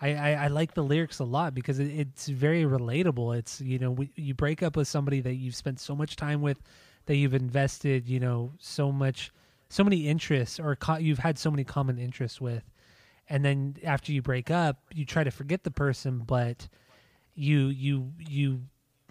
I, 0.00 0.14
I, 0.14 0.30
I 0.44 0.46
like 0.48 0.72
the 0.74 0.82
lyrics 0.82 1.18
a 1.18 1.24
lot 1.24 1.54
because 1.54 1.78
it, 1.78 1.88
it's 1.88 2.26
very 2.28 2.64
relatable. 2.64 3.36
It's 3.36 3.60
you 3.60 3.78
know 3.78 3.90
we, 3.90 4.10
you 4.16 4.32
break 4.34 4.62
up 4.62 4.74
with 4.76 4.88
somebody 4.88 5.20
that 5.20 5.34
you've 5.34 5.54
spent 5.54 5.78
so 5.80 5.94
much 5.94 6.16
time 6.16 6.40
with, 6.40 6.60
that 7.06 7.16
you've 7.16 7.34
invested 7.34 8.08
you 8.08 8.20
know 8.20 8.52
so 8.58 8.92
much, 8.92 9.32
so 9.68 9.84
many 9.84 10.08
interests 10.08 10.58
or 10.60 10.76
co- 10.76 10.96
you've 10.96 11.18
had 11.18 11.38
so 11.38 11.50
many 11.50 11.64
common 11.64 11.98
interests 11.98 12.40
with, 12.40 12.64
and 13.28 13.44
then 13.44 13.76
after 13.84 14.12
you 14.12 14.22
break 14.22 14.50
up, 14.50 14.78
you 14.92 15.04
try 15.04 15.24
to 15.24 15.30
forget 15.30 15.64
the 15.64 15.70
person, 15.70 16.20
but 16.20 16.68
you 17.34 17.68
you 17.68 18.12
you 18.18 18.62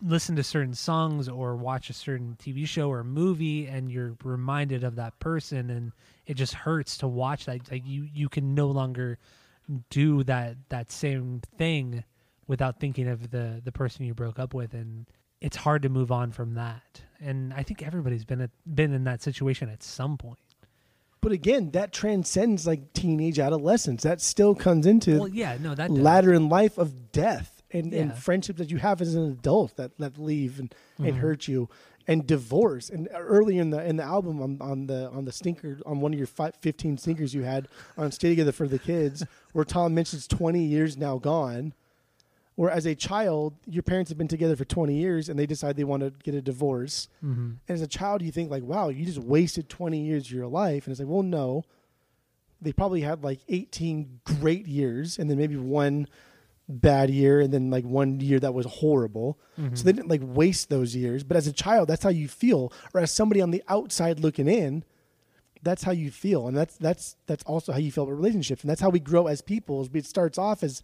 listen 0.02 0.36
to 0.36 0.44
certain 0.44 0.74
songs 0.74 1.30
or 1.30 1.56
watch 1.56 1.90
a 1.90 1.94
certain 1.94 2.36
TV 2.42 2.68
show 2.68 2.90
or 2.90 3.04
movie 3.04 3.68
and 3.68 3.92
you're 3.92 4.16
reminded 4.24 4.84
of 4.84 4.96
that 4.96 5.18
person 5.20 5.70
and 5.70 5.92
it 6.26 6.34
just 6.34 6.54
hurts 6.54 6.98
to 6.98 7.08
watch 7.08 7.46
that. 7.46 7.72
Like 7.72 7.84
you 7.86 8.08
you 8.12 8.30
can 8.30 8.56
no 8.56 8.68
longer 8.68 9.20
do 9.90 10.24
that 10.24 10.58
that 10.70 10.92
same 10.92 11.42
thing 11.58 12.04
without 12.48 12.80
thinking 12.80 13.08
of 13.08 13.32
the 13.32 13.62
the 13.64 13.72
person 13.72 14.06
you 14.06 14.14
broke 14.14 14.40
up 14.40 14.54
with 14.54 14.74
and 14.74 15.06
it's 15.42 15.58
hard 15.58 15.82
to 15.84 15.90
move 15.90 16.12
on 16.12 16.32
from 16.32 16.54
that 16.56 17.02
and 17.20 17.54
I 17.54 17.64
think 17.64 17.84
everybody's 17.84 18.26
been 18.26 18.42
at, 18.42 18.50
been 18.66 18.94
in 18.94 19.04
that 19.06 19.22
situation 19.22 19.70
at 19.70 19.84
some 19.84 20.18
point 20.18 20.40
But 21.22 21.32
again, 21.34 21.70
that 21.72 21.92
transcends 21.94 22.66
like 22.66 22.94
teenage 22.94 23.38
adolescence. 23.38 24.02
That 24.04 24.22
still 24.22 24.56
comes 24.56 24.86
into 24.86 25.20
well 25.20 25.28
yeah 25.28 25.58
no 25.60 25.76
that 25.76 25.90
does. 25.90 25.98
latter 26.00 26.34
in 26.34 26.50
life 26.50 26.78
of 26.78 27.12
death 27.12 27.62
and, 27.72 27.94
and 27.94 28.10
Yeah. 28.12 28.16
friendships 28.16 28.58
that 28.60 28.70
you 28.72 28.78
have 28.78 29.02
as 29.02 29.14
an 29.16 29.24
adult 29.32 29.76
that, 29.78 29.92
that 30.00 30.18
leave 30.18 30.60
and, 30.60 30.74
and 30.98 31.08
Mm-hmm. 31.08 31.20
hurt 31.20 31.48
you 31.48 31.70
and 32.08 32.26
divorce 32.26 32.90
and 32.90 33.08
early 33.14 33.60
in 33.60 33.70
the 33.70 33.86
in 33.86 33.96
the 33.98 34.04
album 34.04 34.42
on, 34.42 34.58
on 34.60 34.88
the 34.88 35.10
on 35.12 35.26
the 35.26 35.32
stinker 35.32 35.80
on 35.86 36.02
one 36.02 36.12
of 36.14 36.18
your 36.18 36.28
fi 36.28 36.50
15 36.50 36.98
stinkers 36.98 37.36
you 37.36 37.44
had 37.44 37.68
on 37.96 38.12
stay 38.12 38.30
together 38.30 38.52
for 38.52 38.68
the 38.68 38.80
kids 38.80 39.24
where 39.54 39.64
tom 39.64 39.94
mentions 39.94 40.26
20 40.28 40.64
years 40.64 40.98
now 40.98 41.20
gone 41.20 41.74
where 42.56 42.70
as 42.70 42.86
a 42.86 42.94
child 42.96 43.54
your 43.66 43.82
parents 43.84 44.10
have 44.10 44.18
been 44.18 44.28
together 44.28 44.56
for 44.56 44.66
20 44.66 44.94
years 44.94 45.30
and 45.30 45.40
they 45.40 45.46
decide 45.46 45.76
they 45.78 45.84
want 45.84 46.04
to 46.04 46.12
get 46.24 46.36
a 46.36 46.42
divorce 46.42 47.08
Mhm. 47.24 47.58
and 47.68 47.70
as 47.70 47.82
a 47.82 47.88
child, 47.88 48.22
you 48.22 48.32
think 48.32 48.52
like, 48.52 48.64
wow, 48.64 48.90
you 48.90 49.06
just 49.06 49.18
wasted 49.20 49.70
20 49.70 50.04
years 50.06 50.26
of 50.26 50.32
your 50.32 50.48
life. 50.48 50.86
And 50.86 50.92
it's 50.92 51.00
like, 51.00 51.10
well, 51.10 51.24
no. 51.24 51.64
They 52.64 52.72
probably 52.74 53.02
had 53.02 53.24
like 53.24 53.40
18 53.50 54.20
great 54.24 54.68
years 54.68 55.18
and 55.18 55.30
then 55.30 55.38
maybe 55.38 55.58
one 55.58 56.08
bad 56.70 57.10
year 57.10 57.40
and 57.42 57.52
then 57.52 57.72
like 57.72 57.84
one 57.86 58.20
year 58.20 58.40
that 58.40 58.54
was 58.54 58.66
horrible. 58.68 59.40
So 59.74 59.84
they 59.84 59.92
didn't 59.94 60.10
like 60.10 60.22
waste 60.24 60.70
those 60.70 60.96
years. 60.96 61.24
But 61.24 61.38
as 61.38 61.48
a 61.48 61.52
child, 61.54 61.88
that's 61.88 62.04
how 62.04 62.10
you 62.10 62.28
feel. 62.28 62.72
Or 62.94 63.02
as 63.02 63.12
somebody 63.12 63.42
on 63.42 63.50
the 63.52 63.64
outside 63.68 64.20
looking 64.20 64.48
in, 64.48 64.84
that's 65.64 65.84
how 65.84 65.92
you 65.92 66.12
feel. 66.12 66.48
And 66.48 66.56
that's 66.56 66.78
that's 66.78 67.16
that's 67.26 67.44
also 67.46 67.72
how 67.72 67.80
you 67.80 67.92
feel 67.92 68.04
about 68.04 68.16
relationships. 68.16 68.62
And 68.64 68.70
that's 68.70 68.82
how 68.82 68.90
we 68.90 69.00
grow 69.00 69.26
as 69.28 69.42
people. 69.42 69.88
It 69.94 70.06
starts 70.06 70.38
off 70.38 70.62
as 70.64 70.84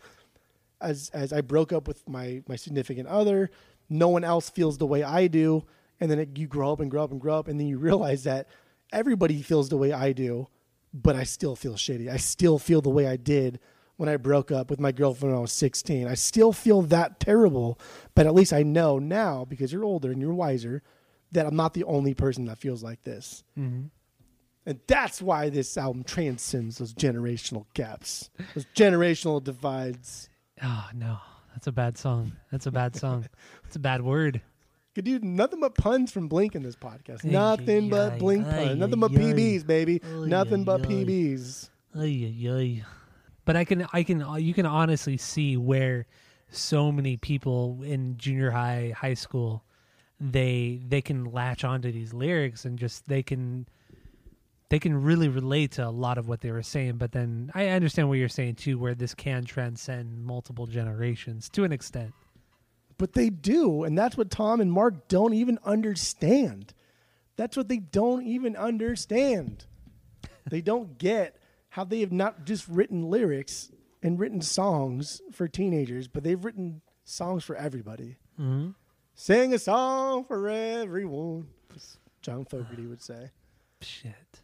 as 0.81 1.09
as 1.13 1.33
I 1.33 1.41
broke 1.41 1.73
up 1.73 1.87
with 1.87 2.07
my 2.07 2.43
my 2.47 2.55
significant 2.55 3.07
other, 3.07 3.49
no 3.89 4.09
one 4.09 4.23
else 4.23 4.49
feels 4.49 4.77
the 4.77 4.87
way 4.87 5.03
I 5.03 5.27
do, 5.27 5.65
and 5.99 6.09
then 6.11 6.19
it, 6.19 6.37
you 6.37 6.47
grow 6.47 6.71
up 6.73 6.79
and 6.79 6.91
grow 6.91 7.03
up 7.03 7.11
and 7.11 7.21
grow 7.21 7.37
up, 7.37 7.47
and 7.47 7.59
then 7.59 7.67
you 7.67 7.77
realize 7.77 8.23
that 8.23 8.47
everybody 8.91 9.41
feels 9.41 9.69
the 9.69 9.77
way 9.77 9.91
I 9.91 10.13
do, 10.13 10.47
but 10.93 11.15
I 11.15 11.23
still 11.23 11.55
feel 11.55 11.73
shitty. 11.73 12.09
I 12.09 12.17
still 12.17 12.57
feel 12.59 12.81
the 12.81 12.89
way 12.89 13.07
I 13.07 13.17
did 13.17 13.59
when 13.97 14.07
I 14.09 14.17
broke 14.17 14.51
up 14.51 14.69
with 14.69 14.79
my 14.79 14.91
girlfriend 14.91 15.31
when 15.33 15.39
I 15.39 15.41
was 15.41 15.51
16. 15.51 16.07
I 16.07 16.13
still 16.13 16.53
feel 16.53 16.83
that 16.83 17.19
terrible, 17.19 17.79
but 18.15 18.27
at 18.27 18.35
least 18.35 18.53
I 18.53 18.63
know 18.63 18.99
now 18.99 19.43
because 19.43 19.73
you're 19.73 19.83
older 19.83 20.11
and 20.11 20.21
you're 20.21 20.33
wiser 20.33 20.83
that 21.31 21.45
I'm 21.45 21.55
not 21.55 21.73
the 21.73 21.83
only 21.83 22.13
person 22.13 22.45
that 22.45 22.59
feels 22.59 22.83
like 22.83 23.01
this. 23.01 23.43
Mhm. 23.57 23.89
And 24.65 24.79
that's 24.85 25.21
why 25.21 25.49
this 25.49 25.77
album 25.77 26.03
transcends 26.03 26.77
those 26.77 26.93
generational 26.93 27.65
gaps, 27.73 28.29
those 28.53 28.65
generational 28.75 29.43
divides. 29.43 30.29
Oh 30.63 30.89
no 30.93 31.17
that's 31.53 31.67
a 31.67 31.71
bad 31.71 31.97
song 31.97 32.33
that's 32.51 32.65
a 32.65 32.71
bad 32.71 32.95
song 32.95 33.27
it's 33.65 33.75
a 33.75 33.79
bad 33.79 34.01
word 34.01 34.41
Could 34.95 35.05
do 35.05 35.19
nothing 35.19 35.59
but 35.59 35.75
puns 35.75 36.11
from 36.11 36.27
Blink 36.27 36.55
in 36.55 36.63
this 36.63 36.75
podcast. 36.75 37.23
Ay, 37.23 37.29
Nothing 37.29 37.85
ay, 37.85 37.89
but 37.89 38.13
ay, 38.13 38.17
Blink 38.17 38.45
puns. 38.49 38.79
Nothing 38.79 38.99
but. 38.99 39.11
PBs, 39.11 39.65
baby. 39.67 40.01
Nothing 40.03 40.63
but. 40.63 40.81
PBs. 40.81 41.69
But 43.45 43.55
I 43.55 43.63
can, 43.63 43.87
I 43.93 44.01
can, 44.01 44.25
you 44.39 44.53
can 44.55 44.65
honestly 44.65 45.15
see 45.17 45.55
where 45.55 46.07
so 46.49 46.91
many 46.91 47.15
people 47.15 47.79
in 47.83 48.17
junior 48.17 48.49
high, 48.49 48.91
high 48.95 49.13
school, 49.13 49.63
they 50.19 50.81
they 50.87 51.01
can 51.01 51.25
latch 51.25 51.63
onto 51.63 51.91
these 51.91 52.11
lyrics 52.11 52.65
and 52.65 52.79
just 52.79 53.07
they 53.07 53.21
can, 53.21 53.67
they 54.69 54.79
can 54.79 55.01
really 55.01 55.29
relate 55.29 55.71
to 55.73 55.87
a 55.87 55.89
lot 55.89 56.17
of 56.17 56.27
what 56.27 56.41
they 56.41 56.51
were 56.51 56.63
saying. 56.63 56.97
But 56.97 57.11
then 57.13 57.51
I 57.55 57.67
understand 57.69 58.09
what 58.09 58.17
you're 58.17 58.27
saying 58.29 58.55
too, 58.55 58.77
where 58.77 58.95
this 58.95 59.13
can 59.13 59.45
transcend 59.45 60.23
multiple 60.25 60.67
generations 60.67 61.49
to 61.49 61.63
an 61.63 61.71
extent. 61.71 62.13
But 62.97 63.13
they 63.13 63.29
do, 63.29 63.83
and 63.83 63.97
that's 63.97 64.17
what 64.17 64.31
Tom 64.31 64.59
and 64.59 64.71
Mark 64.71 65.07
don't 65.07 65.33
even 65.33 65.59
understand. 65.63 66.73
That's 67.35 67.55
what 67.55 67.67
they 67.67 67.77
don't 67.77 68.23
even 68.25 68.55
understand. 68.55 69.65
they 70.49 70.61
don't 70.61 70.97
get 70.97 71.37
how 71.69 71.83
they 71.83 71.99
have 71.99 72.11
not 72.11 72.45
just 72.45 72.67
written 72.67 73.03
lyrics 73.03 73.71
and 74.01 74.19
written 74.19 74.41
songs 74.41 75.21
for 75.31 75.47
teenagers, 75.47 76.07
but 76.07 76.23
they've 76.23 76.43
written 76.43 76.81
songs 77.03 77.43
for 77.43 77.55
everybody. 77.55 78.17
hmm 78.35 78.69
Sing 79.13 79.51
a 79.53 79.59
song 79.59 80.23
for 80.25 80.47
everyone. 80.47 81.47
John 82.21 82.45
Fogerty 82.45 82.85
would 82.85 83.01
say. 83.01 83.31
Shit. 83.81 84.41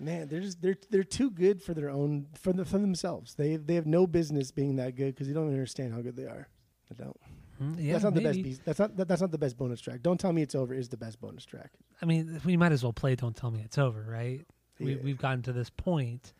Man, 0.00 0.28
they're 0.28 0.40
just 0.40 0.62
they're 0.62 0.78
they're 0.90 1.04
too 1.04 1.30
good 1.30 1.62
for 1.62 1.74
their 1.74 1.90
own 1.90 2.26
for 2.40 2.52
the, 2.54 2.64
for 2.64 2.78
themselves. 2.78 3.34
They 3.34 3.56
they 3.56 3.74
have 3.74 3.86
no 3.86 4.06
business 4.06 4.50
being 4.50 4.76
that 4.76 4.96
good 4.96 5.14
because 5.14 5.28
you 5.28 5.34
don't 5.34 5.48
understand 5.48 5.92
how 5.92 6.00
good 6.00 6.16
they 6.16 6.24
are. 6.24 6.48
I 6.90 6.94
don't. 7.02 7.16
Mm, 7.62 7.76
Yeah, 7.78 7.92
that's 7.92 8.04
not 8.04 8.14
the 8.14 8.22
best 8.22 8.42
piece. 8.42 8.58
That's 8.64 8.78
not 8.78 8.96
that, 8.96 9.06
that's 9.08 9.20
not 9.20 9.30
the 9.30 9.36
best 9.38 9.58
bonus 9.58 9.80
track. 9.80 10.00
Don't 10.02 10.18
tell 10.18 10.32
me 10.32 10.40
it's 10.40 10.54
over 10.54 10.72
is 10.72 10.88
the 10.88 10.96
best 10.96 11.20
bonus 11.20 11.44
track. 11.44 11.70
I 12.00 12.06
mean, 12.06 12.40
we 12.46 12.56
might 12.56 12.72
as 12.72 12.82
well 12.82 12.94
play 12.94 13.14
Don't 13.14 13.36
Tell 13.36 13.50
Me 13.50 13.60
It's 13.62 13.76
Over, 13.76 14.02
right? 14.08 14.40
We, 14.78 14.94
Yeah. 14.94 15.00
we've 15.04 15.18
gotten 15.18 15.42
to 15.42 15.52
this 15.52 15.68
point 15.68 16.32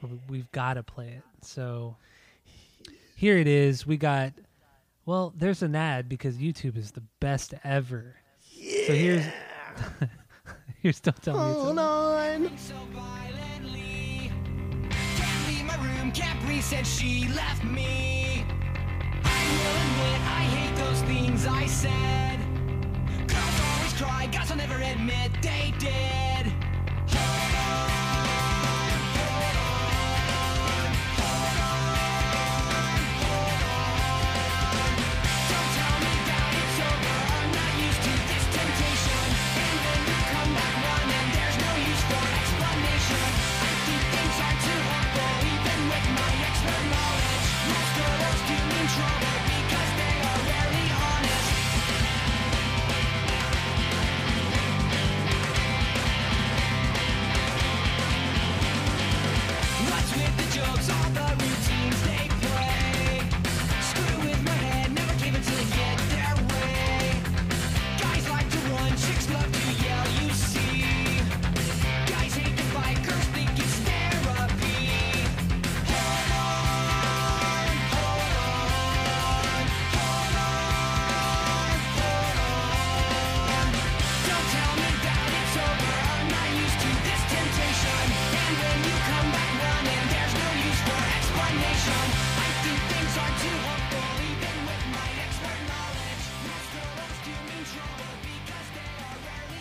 where 0.00 0.12
we- 0.12 0.20
we've 0.28 0.52
got 0.52 0.74
to 0.74 0.82
play 0.82 1.08
it. 1.08 1.22
So 1.40 1.96
here 3.16 3.38
it 3.38 3.48
is. 3.48 3.86
We 3.86 3.96
got, 3.96 4.34
well, 5.06 5.32
there's 5.34 5.62
an 5.62 5.74
ad 5.74 6.06
because 6.10 6.36
YouTube 6.36 6.76
is 6.76 6.90
the 6.90 7.02
best 7.20 7.54
ever. 7.64 8.16
Yeah. 8.52 8.86
So 8.88 8.92
here's, 8.92 9.24
here's 10.86 11.00
Don't 11.00 11.20
Tell 11.20 11.34
Me 11.34 11.40
Hold 11.40 11.78
on. 11.80 12.48
Can't 15.16 15.48
leave 15.48 15.64
my 15.64 15.76
room, 15.82 16.12
Capri 16.12 16.60
said 16.60 16.86
she 16.86 17.26
left 17.34 17.64
me. 17.64 18.44
I 19.24 19.42
will 19.50 19.76
admit 19.82 20.20
I 20.20 20.44
hate 20.54 20.76
those 20.76 21.02
things 21.02 21.44
I 21.44 21.66
said. 21.66 22.38
Girls 23.26 23.60
always 23.68 23.94
cry, 23.94 24.28
guys 24.30 24.48
will 24.48 24.58
never 24.58 24.80
admit 24.80 25.32
they 25.42 25.74
did. 25.80 26.65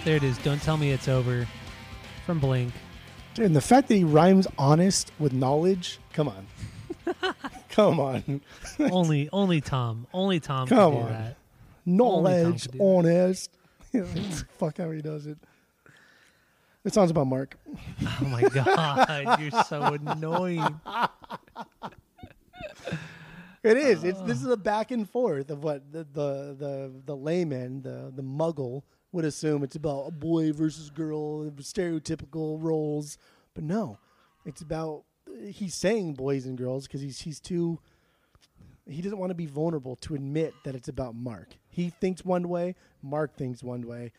There 0.06 0.16
it 0.16 0.24
is. 0.24 0.38
Don't 0.38 0.62
Tell 0.62 0.78
Me 0.78 0.92
It's 0.92 1.08
Over 1.08 1.48
from 2.28 2.38
Blink. 2.38 2.72
Dude, 3.34 3.48
and 3.48 3.56
the 3.56 3.60
fact 3.60 3.88
that 3.88 3.96
he 3.96 4.04
rhymes 4.04 4.46
honest 4.56 5.12
with 5.18 5.34
knowledge, 5.34 5.98
come 6.14 6.28
on. 6.28 7.34
come 7.70 8.00
on. 8.00 8.42
only, 8.80 9.30
only 9.34 9.62
Tom. 9.62 10.06
Only 10.14 10.40
Tom 10.40 10.68
Come 10.68 10.78
can 10.78 10.92
do 10.92 11.06
on. 11.08 11.12
that. 11.12 11.38
Knowledge, 11.88 12.62
could 12.62 12.72
do 12.74 12.78
that. 12.78 12.84
honest. 12.84 13.52
Fuck 14.60 14.78
how 14.78 14.92
he 14.92 15.02
does 15.02 15.26
it. 15.26 15.40
It 16.84 16.94
sounds 16.94 17.10
about 17.10 17.26
Mark. 17.26 17.58
Oh 17.68 18.26
my 18.26 18.44
god, 18.44 19.40
you're 19.40 19.64
so 19.64 19.82
annoying. 20.06 20.80
It 23.64 23.78
is. 23.78 24.04
It's 24.04 24.22
this 24.22 24.44
uh. 24.44 24.46
is 24.46 24.52
a 24.52 24.58
back 24.58 24.92
and 24.92 25.10
forth 25.10 25.50
of 25.50 25.64
what 25.64 25.92
the 25.92 26.04
the 26.14 26.56
the, 26.60 26.92
the 27.08 27.16
layman, 27.16 27.82
the 27.82 28.14
the 28.16 28.22
muggle 28.22 28.84
would 29.16 29.24
assume 29.26 29.64
it's 29.64 29.78
about 29.78 30.08
a 30.08 30.12
boy 30.12 30.52
versus 30.52 30.90
girl, 30.90 31.50
stereotypical 31.52 32.62
roles, 32.62 33.18
but 33.54 33.64
no, 33.64 33.98
it's 34.46 34.62
about 34.62 35.04
he's 35.48 35.74
saying 35.74 36.14
boys 36.14 36.46
and 36.46 36.58
girls 36.58 36.86
because 36.86 37.00
he's 37.00 37.22
he's 37.22 37.40
too 37.40 37.80
he 38.88 39.02
doesn't 39.02 39.18
want 39.18 39.30
to 39.30 39.36
be 39.36 39.46
vulnerable 39.46 39.96
to 39.96 40.16
admit 40.16 40.54
that 40.66 40.76
it's 40.76 40.90
about 40.90 41.16
Mark. 41.16 41.48
He 41.70 41.90
thinks 41.90 42.26
one 42.26 42.50
way, 42.50 42.76
Mark 43.02 43.38
thinks 43.38 43.64
one 43.64 43.88
way, 43.88 44.12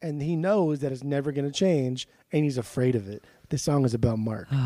and 0.00 0.22
he 0.22 0.36
knows 0.36 0.78
that 0.78 0.92
it's 0.92 1.02
never 1.02 1.32
going 1.32 1.44
to 1.44 1.52
change, 1.52 2.06
and 2.32 2.44
he's 2.44 2.56
afraid 2.56 2.94
of 2.94 3.08
it. 3.08 3.24
This 3.48 3.64
song 3.64 3.84
is 3.84 3.94
about 3.94 4.18
Mark. 4.20 4.46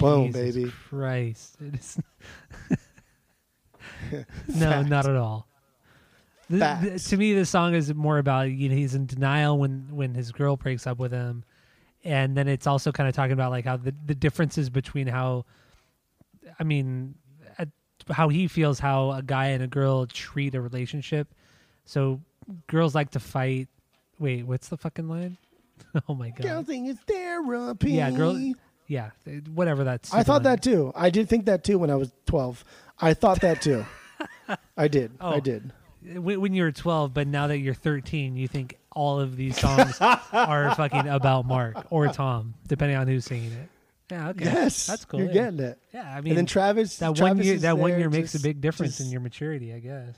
Oh, 0.00 0.22
Boom, 0.24 0.32
Jesus 0.32 0.54
baby. 0.56 0.72
Christ. 0.88 1.56
It 1.60 1.74
is 1.74 1.98
No, 4.56 4.80
not 4.80 5.06
at 5.06 5.14
all. 5.14 5.46
The- 6.50 6.56
the- 6.56 6.60
Facts. 6.60 7.08
to 7.10 7.16
me 7.16 7.32
the 7.34 7.46
song 7.46 7.74
is 7.74 7.92
more 7.94 8.18
about 8.18 8.50
you 8.50 8.68
know 8.68 8.74
he's 8.74 8.94
in 8.94 9.06
denial 9.06 9.58
when 9.58 9.88
when 9.90 10.14
his 10.14 10.30
girl 10.32 10.56
breaks 10.56 10.86
up 10.86 10.98
with 10.98 11.10
him 11.12 11.44
and 12.04 12.36
then 12.36 12.48
it's 12.48 12.66
also 12.66 12.92
kind 12.92 13.08
of 13.08 13.14
talking 13.14 13.32
about 13.32 13.50
like 13.50 13.64
how 13.64 13.76
the, 13.78 13.94
the 14.04 14.14
differences 14.14 14.68
between 14.68 15.06
how 15.06 15.46
i 16.60 16.64
mean 16.64 17.14
how 18.10 18.28
he 18.28 18.46
feels 18.46 18.78
how 18.78 19.12
a 19.12 19.22
guy 19.22 19.46
and 19.46 19.62
a 19.62 19.66
girl 19.66 20.04
treat 20.06 20.54
a 20.54 20.60
relationship 20.60 21.28
so 21.86 22.20
girls 22.66 22.94
like 22.94 23.10
to 23.10 23.18
fight 23.20 23.68
wait 24.18 24.46
what's 24.46 24.68
the 24.68 24.76
fucking 24.76 25.08
line 25.08 25.38
oh 26.08 26.14
my 26.14 26.28
Girl 26.30 26.56
god 26.58 26.66
think 26.66 26.88
it's 26.90 27.00
therapy. 27.00 27.92
yeah 27.92 28.10
girl 28.10 28.38
yeah 28.86 29.10
whatever 29.54 29.82
that's 29.84 30.12
I 30.12 30.22
thought 30.22 30.42
that 30.42 30.62
too. 30.62 30.92
I 30.94 31.08
did 31.08 31.26
think 31.30 31.46
that 31.46 31.64
too 31.64 31.78
when 31.78 31.88
I 31.90 31.94
was 31.96 32.12
12. 32.26 32.62
I 33.00 33.14
thought 33.14 33.40
that 33.40 33.62
too. 33.62 33.86
I 34.76 34.88
did. 34.88 35.12
I 35.20 35.36
Oh. 35.36 35.40
did. 35.40 35.72
When, 36.16 36.40
when 36.40 36.54
you 36.54 36.62
were 36.64 36.72
12 36.72 37.12
but 37.14 37.26
now 37.26 37.46
that 37.46 37.58
you're 37.58 37.74
13 37.74 38.36
you 38.36 38.46
think 38.48 38.76
all 38.92 39.18
of 39.20 39.36
these 39.36 39.58
songs 39.58 39.98
are 40.32 40.74
fucking 40.74 41.08
about 41.08 41.46
mark 41.46 41.86
or 41.90 42.08
tom 42.08 42.54
depending 42.68 42.96
on 42.96 43.06
who's 43.06 43.24
singing 43.24 43.52
it 43.52 43.68
yeah 44.10 44.28
okay 44.30 44.44
Yes. 44.44 44.86
that's 44.86 45.04
cool 45.04 45.20
You're 45.20 45.28
yeah. 45.28 45.34
getting 45.34 45.60
it. 45.60 45.78
yeah 45.92 46.14
i 46.14 46.20
mean 46.20 46.32
and 46.32 46.38
then 46.38 46.46
Travis. 46.46 46.98
that 46.98 47.16
Travis 47.16 47.20
one 47.20 47.42
year, 47.46 47.56
that 47.58 47.78
one 47.78 47.98
year 47.98 48.10
makes 48.10 48.34
a 48.34 48.40
big 48.40 48.60
difference 48.60 49.00
in 49.00 49.10
your 49.10 49.20
maturity 49.20 49.72
i 49.72 49.78
guess 49.78 50.16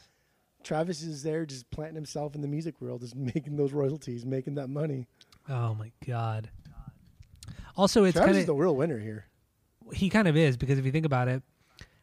Travis 0.65 1.03
is 1.03 1.23
there 1.23 1.47
just 1.47 1.71
planting 1.71 1.95
himself 1.95 2.35
in 2.35 2.41
the 2.41 2.49
music 2.49 2.81
world, 2.81 3.01
just 3.01 3.15
making 3.35 3.57
those 3.57 3.73
royalties, 3.73 4.27
making 4.27 4.57
that 4.57 4.69
money. 4.69 5.07
oh 5.49 5.75
my 5.75 5.93
god 6.07 6.51
also 7.77 8.05
it's 8.05 8.15
Travis 8.15 8.29
kind 8.29 8.39
is 8.39 8.47
the 8.47 8.55
real 8.55 8.75
winner 8.75 8.99
here. 8.99 9.27
he 9.93 10.09
kind 10.11 10.27
of 10.27 10.37
is 10.37 10.57
because 10.57 10.79
if 10.79 10.85
you 10.85 10.91
think 10.93 11.07
about 11.07 11.29
it 11.29 11.43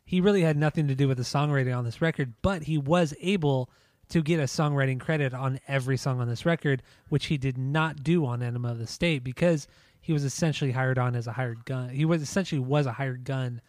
he 0.05 0.21
really 0.21 0.41
had 0.41 0.57
nothing 0.57 0.87
to 0.87 0.95
do 0.95 1.07
with 1.07 1.17
the 1.17 1.23
songwriting 1.23 1.77
on 1.77 1.85
this 1.85 2.01
record 2.01 2.33
but 2.41 2.63
he 2.63 2.77
was 2.77 3.13
able 3.21 3.69
to 4.09 4.21
get 4.21 4.39
a 4.39 4.43
songwriting 4.43 4.99
credit 4.99 5.33
on 5.33 5.59
every 5.67 5.97
song 5.97 6.19
on 6.19 6.27
this 6.27 6.45
record 6.45 6.83
which 7.09 7.27
he 7.27 7.37
did 7.37 7.57
not 7.57 8.03
do 8.03 8.25
on 8.25 8.41
enema 8.41 8.71
of 8.71 8.79
the 8.79 8.87
state 8.87 9.23
because 9.23 9.67
he 10.01 10.13
was 10.13 10.23
essentially 10.25 10.71
hired 10.71 10.97
on 10.97 11.15
as 11.15 11.27
a 11.27 11.31
hired 11.33 11.63
gun 11.65 11.89
he 11.89 12.05
was 12.05 12.21
essentially 12.21 12.59
was 12.59 12.85
a 12.85 12.91
hired 12.93 13.23
gun 13.23 13.61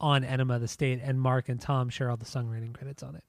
on 0.00 0.22
enema 0.24 0.54
of 0.54 0.60
the 0.60 0.68
state 0.68 1.00
and 1.02 1.20
mark 1.20 1.48
and 1.48 1.60
tom 1.60 1.88
share 1.88 2.10
all 2.10 2.16
the 2.16 2.24
songwriting 2.24 2.74
credits 2.74 3.02
on 3.02 3.14
it 3.16 3.24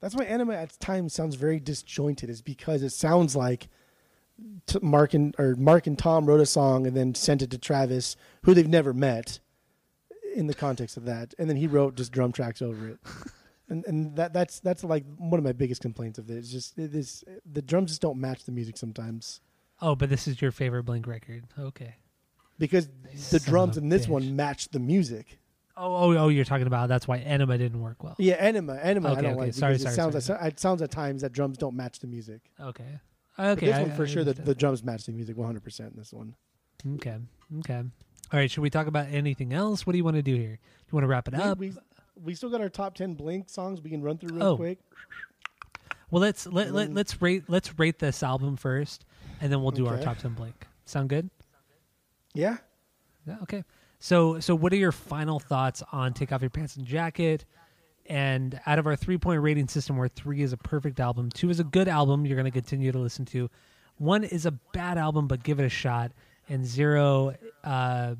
That's 0.00 0.14
why 0.14 0.24
Enema 0.24 0.54
at 0.54 0.78
times 0.78 1.12
sounds 1.12 1.34
very 1.34 1.58
disjointed. 1.58 2.30
Is 2.30 2.42
because 2.42 2.82
it 2.82 2.90
sounds 2.90 3.34
like 3.34 3.68
Mark 4.80 5.14
and 5.14 5.34
or 5.38 5.56
Mark 5.56 5.86
and 5.86 5.98
Tom 5.98 6.26
wrote 6.26 6.40
a 6.40 6.46
song 6.46 6.86
and 6.86 6.96
then 6.96 7.14
sent 7.14 7.42
it 7.42 7.50
to 7.50 7.58
Travis, 7.58 8.16
who 8.42 8.54
they've 8.54 8.68
never 8.68 8.94
met, 8.94 9.40
in 10.34 10.46
the 10.46 10.54
context 10.54 10.96
of 10.96 11.04
that, 11.06 11.34
and 11.38 11.48
then 11.48 11.56
he 11.56 11.66
wrote 11.66 11.94
just 11.96 12.12
drum 12.12 12.32
tracks 12.32 12.62
over 12.62 12.88
it. 12.88 12.98
And, 13.70 13.84
and 13.86 14.16
that 14.16 14.32
that's 14.32 14.60
that's 14.60 14.82
like 14.82 15.04
one 15.18 15.36
of 15.38 15.44
my 15.44 15.52
biggest 15.52 15.82
complaints 15.82 16.18
of 16.18 16.30
it. 16.30 16.38
It's 16.38 16.50
just 16.50 16.78
it 16.78 16.94
is 16.94 17.22
the 17.44 17.60
drums 17.60 17.90
just 17.90 18.00
don't 18.00 18.16
match 18.18 18.44
the 18.44 18.50
music 18.52 18.78
sometimes 18.78 19.42
oh 19.82 19.94
but 19.94 20.08
this 20.08 20.26
is 20.26 20.40
your 20.40 20.50
favorite 20.52 20.84
blink 20.84 21.06
record 21.06 21.44
okay 21.58 21.96
because 22.58 22.88
the 23.30 23.38
Son 23.38 23.40
drums 23.44 23.76
in 23.76 23.90
this 23.90 24.06
bitch. 24.06 24.08
one 24.08 24.34
match 24.36 24.68
the 24.70 24.78
music. 24.78 25.38
oh 25.76 25.94
oh 26.14 26.16
oh 26.16 26.28
you're 26.28 26.46
talking 26.46 26.66
about 26.66 26.88
that's 26.88 27.06
why 27.06 27.18
enema 27.18 27.58
didn't 27.58 27.82
work 27.82 28.02
well 28.02 28.14
Yeah, 28.18 28.36
anima, 28.36 28.76
anima. 28.76 29.10
Okay, 29.10 29.18
I 29.18 29.20
don't 29.20 29.32
okay. 29.32 29.40
like 29.42 29.52
Sorry, 29.52 29.74
because 29.76 29.94
sorry, 29.94 30.08
it 30.08 30.26
sounds 30.26 30.46
it 30.46 30.58
sounds 30.60 30.80
at 30.80 30.90
times 30.90 31.20
that 31.20 31.32
drums 31.32 31.58
don't 31.58 31.76
match 31.76 31.98
the 31.98 32.06
music. 32.06 32.40
okay 32.58 33.00
But 33.36 33.46
okay 33.58 33.66
this 33.66 33.76
I- 33.76 33.82
one 33.82 33.90
for 33.96 34.04
I 34.04 34.06
sure, 34.06 34.24
the, 34.24 34.32
the 34.32 34.54
drums 34.54 34.82
match 34.82 35.04
the 35.04 35.12
music 35.12 35.36
100. 35.36 35.62
percent 35.62 35.92
in 35.92 35.98
This 35.98 36.10
one. 36.14 36.36
Okay. 36.94 37.18
Okay. 37.58 37.82
All 38.32 38.38
right, 38.38 38.50
should 38.50 38.60
we 38.60 38.70
talk 38.70 38.86
about 38.86 39.06
anything 39.10 39.52
else? 39.52 39.86
What 39.86 39.92
do 39.92 39.96
you 39.98 40.04
want 40.04 40.16
to 40.16 40.22
do 40.22 40.34
here? 40.34 40.56
Do 40.56 40.84
you 40.90 40.96
want 40.96 41.04
to 41.04 41.08
wrap 41.08 41.28
it 41.28 41.34
We, 41.34 41.40
up? 41.40 41.58
we, 41.58 41.72
we 42.22 42.34
still 42.34 42.50
got 42.50 42.60
our 42.60 42.68
top 42.68 42.94
ten 42.94 43.14
Blink 43.14 43.48
songs 43.48 43.80
we 43.80 43.90
can 43.90 44.02
run 44.02 44.18
through 44.18 44.36
real 44.36 44.42
Oh. 44.48 44.56
quick. 44.56 44.78
Well, 46.10 46.20
let's 46.22 46.46
let, 46.46 46.72
let 46.72 46.92
let's 46.94 47.20
rate 47.20 47.44
let's 47.48 47.78
rate 47.78 47.98
this 47.98 48.22
album 48.22 48.56
first, 48.56 49.04
and 49.42 49.52
then 49.52 49.60
we'll 49.62 49.72
do 49.72 49.86
our 49.86 49.98
top 49.98 50.18
ten 50.18 50.32
Blink. 50.32 50.66
Sound 50.86 51.10
good? 51.10 51.28
Yeah. 52.34 52.56
Yeah. 53.26 53.36
Okay. 53.42 53.62
So 53.98 54.40
so 54.40 54.54
what 54.54 54.72
are 54.72 54.76
your 54.76 54.92
final 54.92 55.38
thoughts 55.38 55.82
on 55.92 56.14
Take 56.14 56.32
Off 56.32 56.40
Your 56.40 56.50
Pants 56.50 56.76
and 56.76 56.86
Jacket? 56.86 57.44
And 58.06 58.58
out 58.64 58.78
of 58.78 58.86
our 58.86 58.96
three 58.96 59.18
point 59.18 59.42
rating 59.42 59.68
system, 59.68 59.98
where 59.98 60.08
three 60.08 60.40
is 60.40 60.54
a 60.54 60.56
perfect 60.56 60.98
album, 60.98 61.28
two 61.30 61.50
is 61.50 61.60
a 61.60 61.64
good 61.64 61.88
album 61.88 62.24
you're 62.24 62.36
going 62.36 62.50
to 62.50 62.50
continue 62.50 62.90
to 62.90 62.98
listen 62.98 63.26
to, 63.26 63.50
one 63.98 64.24
is 64.24 64.46
a 64.46 64.52
bad 64.52 64.96
album 64.96 65.26
but 65.28 65.42
give 65.42 65.60
it 65.60 65.64
a 65.66 65.68
shot, 65.68 66.12
and 66.48 66.64
zero, 66.66 67.34
uh, 67.64 68.14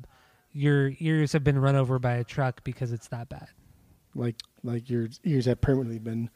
your 0.53 0.91
ears 0.99 1.31
have 1.33 1.43
been 1.43 1.59
run 1.59 1.75
over 1.75 1.99
by 1.99 2.13
a 2.13 2.23
truck 2.23 2.63
because 2.63 2.91
it's 2.91 3.07
that 3.09 3.29
bad. 3.29 3.47
Like 4.15 4.35
like 4.63 4.89
your 4.89 5.07
ears 5.23 5.45
have 5.45 5.61
permanently 5.61 5.99
been. 5.99 6.29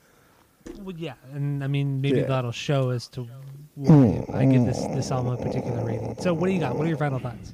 Well, 0.79 0.95
yeah, 0.95 1.15
and 1.33 1.63
I 1.63 1.67
mean 1.67 1.99
maybe 2.01 2.19
Yeah. 2.19 2.27
that'll 2.27 2.51
show 2.51 2.91
as 2.91 3.07
to 3.09 3.27
why 3.75 4.23
I 4.33 4.45
give 4.45 4.65
this 4.65 4.79
this 4.87 5.11
album 5.11 5.33
a 5.33 5.37
particular 5.37 5.83
rating. 5.83 6.15
So 6.19 6.33
what 6.33 6.47
do 6.47 6.53
you 6.53 6.59
got? 6.59 6.75
What 6.77 6.85
are 6.85 6.89
your 6.89 6.97
final 6.97 7.19
thoughts? 7.19 7.53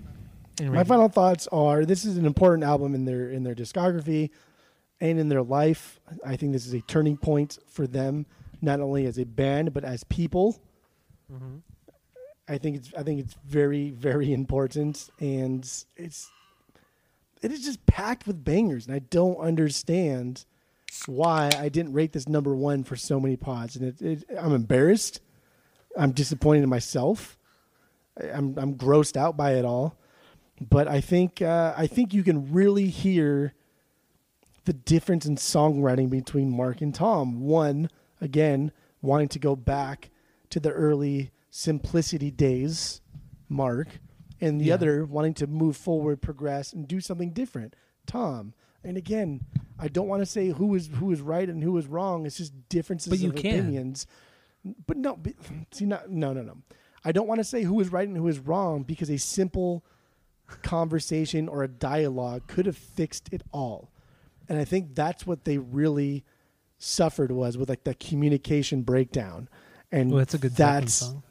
My 0.61 0.83
final 0.83 1.07
thoughts 1.07 1.47
are: 1.53 1.85
this 1.85 2.03
is 2.03 2.17
an 2.17 2.25
important 2.25 2.63
album 2.65 2.93
in 2.93 3.05
their 3.05 3.29
in 3.31 3.43
their 3.43 3.55
discography 3.55 4.29
and 4.99 5.17
in 5.17 5.29
their 5.29 5.41
life. 5.41 5.99
I 6.25 6.35
think 6.35 6.51
this 6.51 6.67
is 6.67 6.73
a 6.73 6.81
turning 6.81 7.15
point 7.15 7.57
for 7.67 7.87
them, 7.87 8.25
not 8.61 8.81
only 8.81 9.05
as 9.05 9.17
a 9.17 9.23
band 9.25 9.73
but 9.73 9.85
as 9.85 10.03
people. 10.03 10.61
Mhm. 11.31 11.61
I 12.49 12.57
think 12.57 12.77
it's 12.77 12.93
I 12.97 13.03
think 13.03 13.19
it's 13.19 13.35
very 13.45 13.91
very 13.91 14.33
important, 14.33 15.09
and 15.19 15.63
it's 15.95 16.31
it 17.41 17.51
is 17.51 17.63
just 17.63 17.85
packed 17.85 18.27
with 18.27 18.43
bangers, 18.43 18.87
and 18.87 18.95
I 18.95 18.99
don't 18.99 19.37
understand 19.37 20.45
why 21.05 21.51
I 21.57 21.69
didn't 21.69 21.93
rate 21.93 22.11
this 22.11 22.27
number 22.27 22.55
one 22.55 22.83
for 22.83 22.95
so 22.95 23.19
many 23.19 23.37
pods, 23.37 23.75
and 23.75 23.85
it, 23.85 24.01
it, 24.01 24.37
I'm 24.37 24.53
embarrassed. 24.53 25.21
I'm 25.95 26.11
disappointed 26.11 26.63
in 26.63 26.69
myself. 26.69 27.37
I'm 28.19 28.57
I'm 28.57 28.75
grossed 28.75 29.15
out 29.15 29.37
by 29.37 29.53
it 29.53 29.65
all, 29.65 29.95
but 30.59 30.87
I 30.87 31.01
think 31.01 31.41
uh, 31.41 31.73
I 31.77 31.87
think 31.87 32.13
you 32.13 32.23
can 32.23 32.51
really 32.51 32.87
hear 32.87 33.53
the 34.65 34.73
difference 34.73 35.25
in 35.25 35.35
songwriting 35.35 36.09
between 36.09 36.55
Mark 36.55 36.81
and 36.81 36.93
Tom. 36.93 37.41
One, 37.41 37.89
again, 38.19 38.71
wanting 39.01 39.29
to 39.29 39.39
go 39.39 39.55
back 39.55 40.09
to 40.49 40.59
the 40.59 40.71
early 40.71 41.31
simplicity 41.49 42.31
days, 42.31 43.01
Mark, 43.47 43.87
and 44.41 44.59
the 44.59 44.65
Yeah. 44.65 44.75
other 44.75 45.05
wanting 45.05 45.33
to 45.35 45.47
move 45.47 45.75
forward, 45.75 46.21
progress, 46.21 46.71
and 46.73 46.87
do 46.87 46.99
something 47.01 47.31
different, 47.31 47.75
Tom. 48.05 48.53
And 48.83 48.95
again, 48.97 49.41
I 49.77 49.87
don't 49.89 50.07
want 50.07 50.21
to 50.21 50.25
say 50.25 50.49
who 50.49 50.73
is 50.75 50.87
who 50.87 51.11
is 51.11 51.21
right 51.21 51.49
and 51.49 51.61
who 51.63 51.77
is 51.77 51.87
wrong. 51.87 52.25
It's 52.25 52.37
just 52.37 52.53
differences 52.69 53.09
But 53.11 53.19
you 53.19 53.29
of 53.29 53.35
can. 53.35 53.59
opinions. 53.59 54.07
But 54.87 54.97
no, 54.97 55.15
but, 55.15 55.33
see, 55.71 55.85
not 55.85 56.09
no, 56.09 56.33
no, 56.33 56.41
no. 56.41 56.57
I 57.03 57.11
don't 57.11 57.27
want 57.27 57.39
to 57.39 57.43
say 57.45 57.63
who 57.63 57.79
is 57.79 57.91
right 57.91 58.07
and 58.07 58.17
who 58.17 58.27
is 58.27 58.39
wrong 58.39 58.83
because 58.83 59.09
a 59.09 59.17
simple 59.17 59.83
conversation 60.61 61.47
or 61.47 61.63
a 61.63 61.67
dialogue 61.67 62.47
could 62.47 62.65
have 62.65 62.77
fixed 62.77 63.29
it 63.31 63.43
all. 63.51 63.91
And 64.47 64.57
I 64.57 64.65
think 64.65 64.95
that's 64.95 65.25
what 65.27 65.45
they 65.45 65.57
really 65.57 66.25
suffered 66.77 67.31
was 67.31 67.57
with 67.57 67.69
like 67.69 67.83
the 67.83 67.93
communication 67.93 68.81
breakdown. 68.81 69.47
And 69.91 70.09
Well, 70.11 70.19
that's 70.19 70.33
a 70.33 70.37
good 70.39 70.55
that's 70.55 70.93
song. 70.95 71.23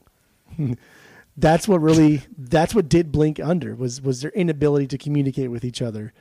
That's 1.36 1.68
what 1.68 1.80
really 1.80 2.22
that's 2.36 2.74
what 2.74 2.88
did 2.88 3.12
Blink 3.12 3.38
under 3.40 3.74
was 3.74 4.02
was 4.02 4.22
their 4.22 4.32
inability 4.32 4.86
to 4.88 4.98
communicate 4.98 5.50
with 5.50 5.64
each 5.64 5.80
other. 5.80 6.12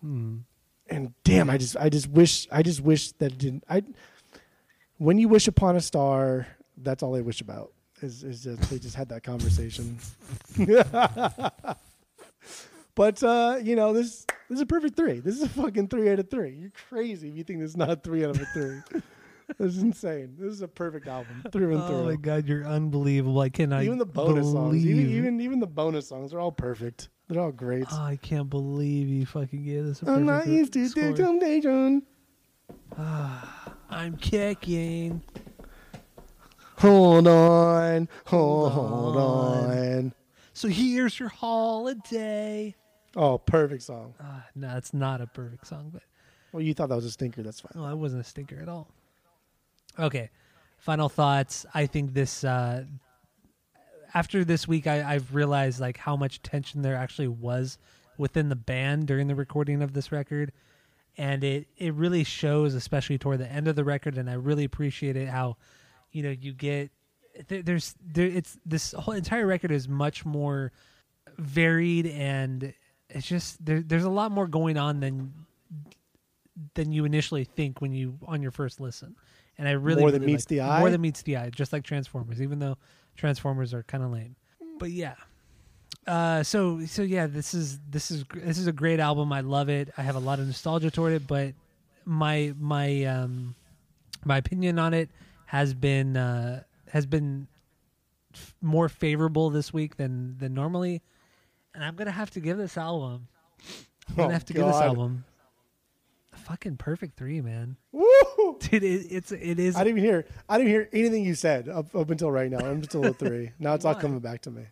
Hmm. 0.00 0.38
And 0.88 1.14
damn, 1.24 1.50
I 1.50 1.58
just 1.58 1.76
I 1.76 1.88
just 1.88 2.08
wish 2.08 2.48
I 2.50 2.62
just 2.62 2.80
wish 2.80 3.12
that 3.12 3.32
it 3.32 3.38
didn't 3.38 3.64
I 3.68 3.82
when 4.98 5.18
you 5.18 5.28
wish 5.28 5.46
upon 5.46 5.76
a 5.76 5.80
star, 5.80 6.46
that's 6.78 7.02
all 7.02 7.16
I 7.16 7.20
wish 7.20 7.40
about. 7.40 7.72
Is 8.02 8.24
is 8.24 8.44
just 8.44 8.70
they 8.70 8.78
just 8.78 8.94
had 8.94 9.08
that 9.08 9.22
conversation. 9.22 9.98
but 12.94 13.22
uh, 13.22 13.58
you 13.62 13.74
know, 13.74 13.92
this 13.92 14.26
this 14.48 14.56
is 14.56 14.60
a 14.60 14.66
perfect 14.66 14.96
three. 14.96 15.20
This 15.20 15.36
is 15.36 15.42
a 15.42 15.48
fucking 15.48 15.88
three 15.88 16.10
out 16.10 16.18
of 16.18 16.28
three. 16.28 16.50
You're 16.50 16.72
crazy 16.88 17.28
if 17.28 17.36
you 17.36 17.44
think 17.44 17.60
this 17.60 17.70
is 17.70 17.76
not 17.76 18.02
three 18.02 18.24
out 18.24 18.30
of 18.36 18.42
a 18.42 18.46
three. 18.46 18.80
this 19.58 19.76
is 19.76 19.82
insane. 19.82 20.34
This 20.38 20.52
is 20.52 20.62
a 20.62 20.68
perfect 20.68 21.06
album. 21.06 21.44
Through 21.52 21.72
and 21.74 21.82
Oh 21.82 21.86
through. 21.88 22.04
my 22.04 22.16
god, 22.16 22.46
you're 22.48 22.64
unbelievable! 22.66 23.40
I 23.40 23.48
cannot 23.48 23.84
even 23.84 23.98
the 23.98 24.04
bonus 24.06 24.50
songs, 24.50 24.84
even, 24.84 25.10
even 25.10 25.40
even 25.40 25.60
the 25.60 25.66
bonus 25.66 26.08
songs 26.08 26.34
are 26.34 26.40
all 26.40 26.52
perfect. 26.52 27.08
They're 27.28 27.40
all 27.42 27.52
great. 27.52 27.86
Oh, 27.90 28.02
I 28.02 28.16
can't 28.16 28.48
believe 28.50 29.08
you 29.08 29.26
fucking 29.26 29.64
gave 29.64 29.84
this 29.84 30.02
a 30.02 30.10
I'm 30.10 30.26
not 30.26 30.46
used 30.46 30.72
to 30.74 30.88
temptation. 30.88 32.02
I'm 33.88 34.16
kicking. 34.16 35.22
Hold 36.78 37.26
on, 37.26 38.08
hold, 38.26 38.72
Hold 38.72 39.16
on. 39.16 40.12
So 40.52 40.68
here's 40.68 41.18
your 41.18 41.28
holiday. 41.28 42.74
Oh, 43.14 43.38
perfect 43.38 43.82
song. 43.82 44.14
Uh, 44.20 44.40
no, 44.54 44.76
it's 44.76 44.92
not 44.92 45.20
a 45.20 45.26
perfect 45.26 45.66
song, 45.66 45.90
but 45.92 46.02
Well, 46.52 46.62
you 46.62 46.74
thought 46.74 46.90
that 46.90 46.96
was 46.96 47.06
a 47.06 47.10
stinker. 47.10 47.42
That's 47.42 47.60
fine. 47.60 47.72
well, 47.74 47.86
that 47.88 47.96
wasn't 47.96 48.20
a 48.20 48.24
stinker 48.24 48.58
at 48.60 48.68
all. 48.68 48.88
Okay, 49.98 50.30
final 50.78 51.08
thoughts. 51.08 51.66
I 51.74 51.86
think 51.86 52.14
this. 52.14 52.44
Uh, 52.44 52.84
after 54.14 54.44
this 54.44 54.66
week, 54.66 54.86
I, 54.86 55.14
I've 55.14 55.34
realized 55.34 55.78
like 55.80 55.98
how 55.98 56.16
much 56.16 56.42
tension 56.42 56.82
there 56.82 56.96
actually 56.96 57.28
was 57.28 57.78
within 58.16 58.48
the 58.48 58.56
band 58.56 59.06
during 59.06 59.26
the 59.26 59.34
recording 59.34 59.82
of 59.82 59.92
this 59.92 60.10
record, 60.10 60.52
and 61.16 61.44
it 61.44 61.68
it 61.76 61.94
really 61.94 62.24
shows, 62.24 62.74
especially 62.74 63.18
toward 63.18 63.38
the 63.40 63.50
end 63.50 63.68
of 63.68 63.76
the 63.76 63.84
record. 63.84 64.18
And 64.18 64.28
I 64.30 64.34
really 64.34 64.64
appreciate 64.64 65.16
it 65.16 65.28
how, 65.28 65.56
you 66.12 66.22
know, 66.22 66.30
you 66.30 66.52
get 66.52 66.90
there, 67.48 67.62
there's 67.62 67.94
there 68.04 68.26
it's 68.26 68.58
this 68.64 68.92
whole 68.92 69.14
entire 69.14 69.46
record 69.46 69.70
is 69.70 69.88
much 69.88 70.24
more 70.24 70.72
varied 71.38 72.06
and 72.06 72.72
it's 73.10 73.26
just 73.26 73.64
there, 73.64 73.80
there's 73.80 74.04
a 74.04 74.10
lot 74.10 74.30
more 74.30 74.46
going 74.46 74.76
on 74.76 75.00
than 75.00 75.32
than 76.74 76.92
you 76.92 77.04
initially 77.04 77.44
think 77.44 77.80
when 77.80 77.92
you 77.92 78.18
on 78.26 78.42
your 78.42 78.50
first 78.50 78.80
listen. 78.80 79.14
And 79.58 79.66
I 79.66 79.72
really 79.72 80.02
More 80.02 80.10
than 80.10 80.20
really 80.22 80.32
meets 80.34 80.44
the 80.44 80.60
eye? 80.60 80.80
More 80.80 80.90
than 80.90 81.00
meets 81.00 81.22
the 81.22 81.36
eye, 81.38 81.50
just 81.50 81.72
like 81.72 81.82
Transformers, 81.82 82.42
even 82.42 82.58
though 82.58 82.76
Transformers 83.16 83.72
are 83.72 83.82
kind 83.84 84.04
of 84.04 84.10
lame. 84.12 84.36
But 84.78 84.90
yeah. 84.90 85.14
Uh, 86.06 86.42
so 86.42 86.84
so 86.86 87.02
yeah, 87.02 87.26
this 87.26 87.54
is 87.54 87.80
this 87.90 88.10
is 88.10 88.24
this 88.34 88.58
is 88.58 88.66
a 88.66 88.72
great 88.72 89.00
album. 89.00 89.32
I 89.32 89.40
love 89.40 89.68
it. 89.68 89.90
I 89.96 90.02
have 90.02 90.14
a 90.14 90.20
lot 90.20 90.38
of 90.38 90.46
nostalgia 90.46 90.90
toward 90.90 91.14
it, 91.14 91.26
but 91.26 91.54
my 92.04 92.54
my 92.60 93.04
um 93.04 93.54
my 94.24 94.36
opinion 94.36 94.78
on 94.78 94.94
it 94.94 95.08
has 95.46 95.74
been 95.74 96.16
uh 96.16 96.62
has 96.90 97.06
been 97.06 97.48
f- 98.34 98.54
more 98.60 98.88
favorable 98.88 99.50
this 99.50 99.72
week 99.72 99.96
than 99.96 100.36
than 100.38 100.54
normally, 100.54 101.02
and 101.74 101.82
I'm 101.82 101.96
gonna 101.96 102.10
have 102.12 102.30
to 102.32 102.40
give 102.40 102.56
this 102.58 102.76
album. 102.76 103.26
I'm 104.08 104.14
gonna 104.14 104.28
Oh, 104.28 104.32
have 104.32 104.44
to 104.44 104.52
give 104.52 104.66
this 104.66 104.76
album 104.76 105.24
fucking 106.46 106.76
perfect 106.76 107.16
three, 107.16 107.40
man. 107.40 107.76
Woo! 107.92 108.04
Dude, 108.60 108.82
it, 108.84 109.06
it's 109.10 109.32
it 109.32 109.58
is. 109.58 109.76
I 109.76 109.84
didn't 109.84 109.98
even 109.98 110.10
hear. 110.10 110.26
I 110.48 110.58
didn't 110.58 110.70
hear 110.70 110.88
anything 110.92 111.24
you 111.24 111.34
said 111.34 111.68
up, 111.68 111.94
up 111.94 112.08
until 112.10 112.30
right 112.30 112.50
now. 112.50 112.58
I'm 112.58 112.82
still 112.84 113.04
at 113.06 113.18
three. 113.18 113.50
Now 113.58 113.74
it's 113.74 113.84
all 113.84 113.94
coming 113.94 114.20
back 114.20 114.42
to 114.42 114.50
me 114.50 114.62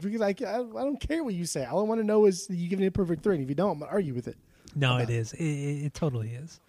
because 0.00 0.20
I, 0.20 0.28
I, 0.28 0.30
I 0.30 0.34
don't 0.82 1.00
care 1.00 1.22
what 1.24 1.34
you 1.34 1.44
say. 1.44 1.64
All 1.64 1.80
I 1.80 1.82
want 1.82 2.00
to 2.00 2.06
know 2.06 2.24
is 2.26 2.46
you 2.48 2.68
giving 2.68 2.84
it 2.84 2.88
a 2.88 2.92
perfect 2.92 3.22
three. 3.22 3.34
And 3.34 3.42
if 3.44 3.48
you 3.48 3.54
don't, 3.54 3.72
I'm 3.72 3.78
gonna 3.80 3.90
argue 3.90 4.14
with 4.14 4.28
it. 4.28 4.38
No, 4.74 4.96
it 4.98 5.10
is. 5.10 5.32
It, 5.34 5.44
it, 5.44 5.84
it 5.86 5.94
totally 5.94 6.30
is, 6.30 6.60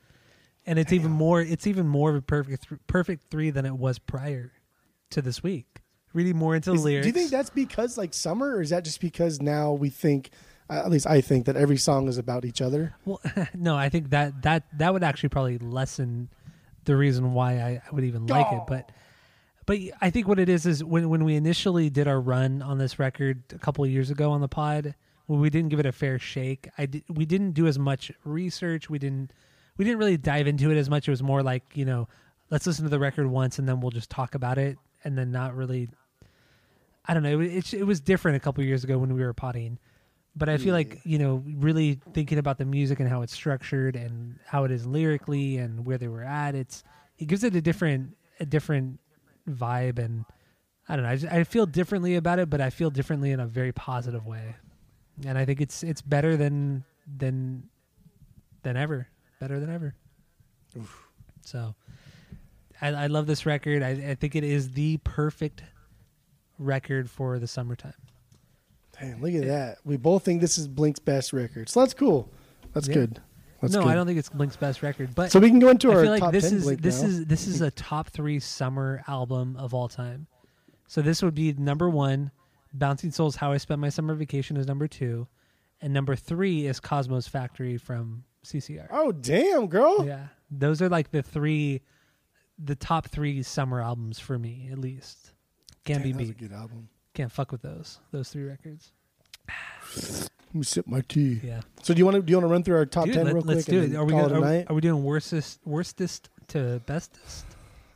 and 0.66 0.78
it's 0.80 0.92
even 0.94 1.12
more. 1.12 1.42
It's 1.42 1.68
even 1.68 1.88
more 1.88 2.10
of 2.12 2.16
a 2.18 2.22
perfect 2.22 2.68
th- 2.70 2.82
perfect 2.88 3.30
three 3.30 3.52
than 3.52 3.66
it 3.66 3.76
was 3.76 4.00
prior 4.00 4.52
to 5.12 5.22
this 5.22 5.44
week. 5.44 5.68
Reading 6.14 6.38
more 6.38 6.56
into 6.56 6.72
the 6.72 6.78
Is- 6.78 6.84
lyrics. 6.84 7.04
do 7.04 7.10
you 7.10 7.14
think 7.14 7.30
that's 7.32 7.50
because 7.50 7.98
like 7.98 8.14
summer, 8.14 8.56
or 8.56 8.62
is 8.62 8.70
that 8.70 8.84
just 8.86 9.02
because 9.02 9.42
now 9.42 9.74
we 9.74 9.90
think, 9.90 10.30
Uh, 10.70 10.74
at 10.74 10.90
least 10.90 11.08
I 11.08 11.22
think 11.22 11.46
that 11.46 11.56
every 11.56 11.78
song 11.78 12.08
is 12.08 12.18
about 12.18 12.46
each 12.46 12.62
other? 12.62 12.96
Well, 13.06 13.22
no, 13.54 13.76
I 13.76 13.90
think 13.90 14.10
that 14.10 14.42
that 14.44 14.64
that 14.78 14.94
would 14.94 15.04
actually 15.04 15.30
probably 15.30 15.58
lessen 15.58 16.30
the 16.86 16.96
reason 16.96 17.34
why 17.34 17.54
I, 17.54 17.82
I 17.86 17.96
would 17.96 18.04
even 18.04 18.26
like 18.28 18.48
it. 18.52 18.60
Oh. 18.62 18.66
But 18.68 18.92
but 19.66 19.78
I 20.02 20.10
think 20.10 20.28
what 20.28 20.40
it 20.40 20.50
is 20.50 20.66
is 20.66 20.84
when 20.84 21.10
when 21.10 21.24
we 21.24 21.36
initially 21.36 21.90
did 21.90 22.08
our 22.08 22.20
run 22.20 22.62
on 22.62 22.78
this 22.78 23.00
record 23.00 23.44
a 23.54 23.60
couple 23.60 23.84
of 23.84 23.92
years 23.92 24.10
ago 24.10 24.32
on 24.32 24.42
the 24.42 24.48
pod, 24.48 24.96
when 25.28 25.40
we 25.40 25.50
didn't 25.50 25.70
give 25.70 25.80
it 25.80 25.86
a 25.86 25.92
fair 25.92 26.20
shake. 26.20 26.70
I 26.78 26.86
did, 26.86 27.04
we 27.10 27.26
didn't 27.26 27.52
do 27.52 27.68
as 27.68 27.80
much 27.80 28.12
research. 28.24 28.90
We 28.90 29.00
didn't 29.00 29.32
we 29.78 29.86
didn't 29.86 30.00
really 30.00 30.18
dive 30.18 30.48
into 30.48 30.72
it 30.72 30.78
as 30.78 30.90
much. 30.90 31.08
It 31.08 31.12
was 31.12 31.24
more 31.24 31.44
like 31.44 31.64
you 31.74 31.86
know, 31.86 32.08
let's 32.50 32.66
listen 32.66 32.84
to 32.84 32.90
the 32.90 33.00
record 33.00 33.28
once 33.28 33.60
and 33.60 33.68
then 33.68 33.82
we'll 33.82 33.92
just 33.92 34.10
talk 34.10 34.36
about 34.36 34.58
it, 34.58 34.78
and 35.04 35.18
then 35.18 35.32
not 35.32 35.56
really. 35.56 35.90
I 37.08 37.14
don't 37.14 37.22
know. 37.22 37.40
It, 37.40 37.54
it, 37.54 37.74
it 37.76 37.84
was 37.84 38.00
different 38.00 38.38
a 38.38 38.40
couple 38.40 38.64
of 38.64 38.68
years 38.68 38.84
ago 38.84 38.98
when 38.98 39.14
we 39.14 39.22
were 39.22 39.34
potting. 39.34 39.78
But 40.38 40.50
I 40.50 40.58
feel 40.58 40.74
like 40.74 41.00
you 41.06 41.18
know, 41.18 41.44
really 41.46 42.00
thinking 42.14 42.38
about 42.38 42.58
the 42.58 42.66
music 42.66 43.00
and 43.00 43.08
how 43.08 43.22
it's 43.22 43.34
structured 43.34 43.96
and 43.96 44.38
how 44.46 44.66
it 44.66 44.72
is 44.72 44.86
lyrically 44.86 45.58
and 45.58 45.86
where 45.86 45.98
they 45.98 46.10
were 46.10 46.24
at, 46.24 46.56
it's 46.56 46.84
it 47.18 47.26
gives 47.28 47.44
it 47.44 47.56
a 47.56 47.62
different 47.62 48.18
a 48.40 48.46
different 48.46 49.00
vibe 49.50 49.98
and 49.98 50.26
I 50.88 50.96
don't 50.96 51.04
know. 51.04 51.12
I, 51.12 51.16
just, 51.16 51.34
I 51.34 51.44
feel 51.46 51.66
differently 51.66 52.16
about 52.16 52.40
it, 52.40 52.50
but 52.50 52.62
I 52.62 52.70
feel 52.70 52.90
differently 52.90 53.32
in 53.32 53.40
a 53.40 53.48
very 53.48 53.72
positive 53.72 54.26
way. 54.26 54.56
and 55.26 55.38
I 55.38 55.46
think 55.46 55.62
it's 55.62 55.84
it's 55.84 56.02
better 56.02 56.36
than 56.38 56.84
than 57.18 57.70
than 58.64 58.78
ever, 58.78 59.08
better 59.40 59.60
than 59.60 59.70
ever. 59.70 59.96
So, 61.42 61.76
I, 62.82 62.88
I 62.90 63.08
love 63.08 63.28
this 63.28 63.46
record. 63.46 63.84
I, 63.84 63.92
I 63.92 64.16
think 64.16 64.36
it 64.36 64.44
is 64.44 64.72
the 64.72 64.98
perfect 64.98 65.64
record 66.58 67.10
for 67.10 67.40
the 67.40 67.48
summertime. 67.48 67.94
Damn, 69.00 69.22
look 69.22 69.34
at 69.34 69.46
that. 69.46 69.78
We 69.84 69.98
both 69.98 70.24
think 70.24 70.42
this 70.42 70.58
is 70.58 70.68
Blink's 70.68 71.00
best 71.00 71.34
record. 71.34 71.70
So 71.70 71.82
that's 71.82 71.94
cool. 71.94 72.32
That's 72.74 72.88
Yeah. 72.88 72.94
good. 72.96 73.22
That's 73.62 73.74
no, 73.74 73.82
good. 73.84 73.90
I 73.90 73.96
don't 73.96 74.06
think 74.06 74.20
it's 74.20 74.30
Blink's 74.30 74.58
best 74.58 74.84
record, 74.84 75.16
but 75.16 75.32
So 75.32 75.40
we 75.40 75.50
can 75.50 75.60
go 75.60 75.70
into 75.70 75.92
I 75.92 75.96
our 75.96 76.02
feel 76.04 76.12
like 76.12 76.20
top 76.22 76.32
this 76.34 76.50
10 76.50 76.58
is 76.60 76.64
Blink 76.66 76.82
this 76.82 77.02
now. 77.02 77.08
is 77.08 77.26
this 77.26 77.48
is 77.48 77.62
a 77.62 77.72
top 77.72 78.10
three 78.10 78.40
summer 78.40 79.04
album 79.08 79.56
of 79.58 79.74
all 79.74 79.88
time. 79.88 80.28
So 80.88 81.02
this 81.02 81.24
would 81.24 81.36
be 81.36 81.54
number 81.54 81.90
one. 81.90 82.32
Bouncing 82.74 83.10
Souls, 83.12 83.38
How 83.38 83.54
I 83.54 83.58
Spent 83.58 83.80
My 83.80 83.88
Summer 83.90 84.14
Vacation 84.16 84.58
is 84.58 84.68
number 84.68 84.88
two, 84.88 85.28
and 85.82 85.94
number 85.94 86.14
three 86.16 86.68
is 86.68 86.82
Cosmo's 86.82 87.26
Factory 87.28 87.78
from 87.78 88.26
CCR. 88.44 88.88
Oh 88.92 89.14
damn, 89.14 89.68
girl. 89.68 90.06
Yeah, 90.06 90.28
those 90.52 90.82
are 90.82 90.90
like 90.90 91.10
the 91.12 91.24
three, 91.24 91.82
the 92.60 92.76
top 92.76 93.08
three 93.08 93.42
summer 93.44 93.82
albums 93.82 94.20
for 94.20 94.38
me 94.38 94.68
at 94.72 94.78
least. 94.78 95.32
Can't 95.86 96.00
Damn, 96.00 96.04
be 96.04 96.12
that 96.12 96.20
was 96.20 96.30
a 96.30 96.34
beat. 96.34 96.50
good 96.50 96.52
album. 96.52 96.90
Can't 97.16 97.32
fuck 97.32 97.52
with 97.52 97.62
those. 97.62 98.00
Those 98.12 98.30
three 98.30 98.44
records. 98.44 98.92
Let 99.96 100.30
me 100.54 100.64
sip 100.64 100.86
my 100.86 101.02
tea. 101.02 101.40
Yeah, 101.44 101.62
So 101.82 101.94
do 101.94 101.98
you 101.98 102.06
want 102.06 102.16
to 102.16 102.22
do 102.22 102.32
you 102.32 102.38
want 102.38 102.44
to 102.44 102.52
run 102.52 102.64
through 102.64 102.76
our 102.76 102.86
top 102.86 103.06
Dude, 103.06 103.14
ten 103.16 103.26
let, 103.26 103.34
real 103.34 103.44
quick? 103.44 103.56
Let's 103.56 103.66
do 103.66 103.82
it. 103.82 103.96
Are 103.96 104.06
we 104.06 104.12
gonna, 104.12 104.40
are, 104.40 104.66
are 104.70 104.74
we 104.76 104.82
doing 104.82 105.04
worstest 105.04 105.60
worstest 105.66 106.30
to 106.50 106.82
bestest? 106.86 107.46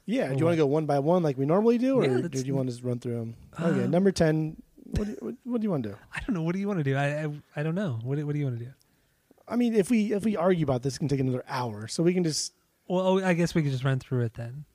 Yeah. 0.06 0.28
or 0.28 0.34
Do 0.34 0.40
you 0.40 0.46
want 0.46 0.54
to 0.54 0.58
go 0.58 0.66
one 0.66 0.86
by 0.86 1.00
one 1.00 1.22
like 1.22 1.38
we 1.38 1.46
normally 1.46 1.78
do, 1.78 2.00
or 2.00 2.06
Yeah, 2.06 2.28
do 2.28 2.40
you 2.42 2.56
want 2.56 2.68
to 2.68 2.74
just 2.74 2.84
run 2.84 3.00
through 3.00 3.16
them? 3.20 3.36
Okay. 3.62 3.84
Uh, 3.84 3.88
number 3.88 4.12
ten. 4.12 4.62
What 4.84 5.06
do, 5.06 5.12
you, 5.12 5.18
what, 5.20 5.36
what 5.44 5.62
do 5.62 5.66
you 5.66 5.70
want 5.70 5.84
to 5.84 5.90
do? 5.90 5.96
I 6.16 6.20
don't 6.22 6.34
know. 6.34 6.42
What 6.42 6.54
do 6.54 6.60
you 6.60 6.68
want 6.68 6.80
to 6.80 6.84
do? 6.84 6.96
I 6.96 7.26
I, 7.26 7.30
I 7.58 7.64
don't 7.64 7.76
know. 7.76 8.00
What 8.04 8.18
do- 8.18 8.26
what 8.26 8.34
do 8.34 8.40
you 8.40 8.46
want 8.46 8.58
to 8.58 8.66
do? 8.66 8.72
I 9.48 9.56
mean, 9.56 9.76
if 9.76 9.90
we 9.90 10.14
if 10.14 10.24
we 10.24 10.36
argue 10.38 10.64
about 10.64 10.82
this, 10.82 10.96
it 10.96 11.00
can 11.00 11.08
take 11.10 11.20
another 11.20 11.44
hour. 11.48 11.88
So 11.88 12.04
we 12.04 12.14
can 12.14 12.24
just. 12.24 12.54
Well, 12.88 13.06
oh, 13.06 13.24
I 13.24 13.34
guess 13.34 13.54
we 13.54 13.62
could 13.62 13.72
just 13.72 13.84
run 13.84 14.00
through 14.00 14.24
it 14.24 14.34
then. 14.34 14.66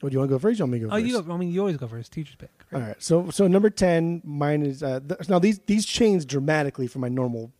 What 0.00 0.10
do 0.10 0.14
you 0.14 0.18
want 0.18 0.28
to 0.30 0.34
go 0.34 0.38
first? 0.38 0.58
You 0.58 0.64
want 0.64 0.72
me 0.72 0.78
to 0.80 0.84
go 0.86 0.90
Oh, 0.90 0.96
first? 0.96 1.06
you. 1.06 1.22
Go, 1.22 1.32
I 1.32 1.36
mean, 1.38 1.50
you 1.50 1.60
always 1.60 1.76
go 1.78 1.88
first. 1.88 2.12
Teacher's 2.12 2.36
pick. 2.36 2.50
All 2.72 2.80
Right? 2.80 2.88
right. 2.88 3.02
So 3.02 3.30
so 3.30 3.46
number 3.46 3.70
ten, 3.70 4.20
mine 4.24 4.62
is 4.62 4.82
uh, 4.82 5.00
th- 5.00 5.28
now 5.28 5.38
these 5.38 5.58
these 5.60 5.86
change 5.86 6.26
dramatically 6.26 6.86
from 6.86 7.00
my 7.00 7.08
normal 7.08 7.50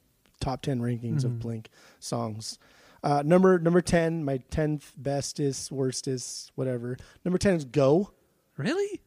top 0.40 0.60
ten 0.62 0.80
rankings 0.80 1.20
Mhm. 1.22 1.24
of 1.24 1.38
Blink 1.40 1.70
songs. 1.98 2.58
Uh, 3.02 3.22
number 3.24 3.58
number 3.58 3.80
ten, 3.80 4.22
my 4.24 4.38
tenth 4.50 4.92
bestest, 4.96 5.70
worstest, 5.72 6.50
whatever. 6.56 6.96
Number 7.24 7.38
ten 7.38 7.54
is 7.54 7.64
"Go." 7.64 8.10
Really? 8.58 9.00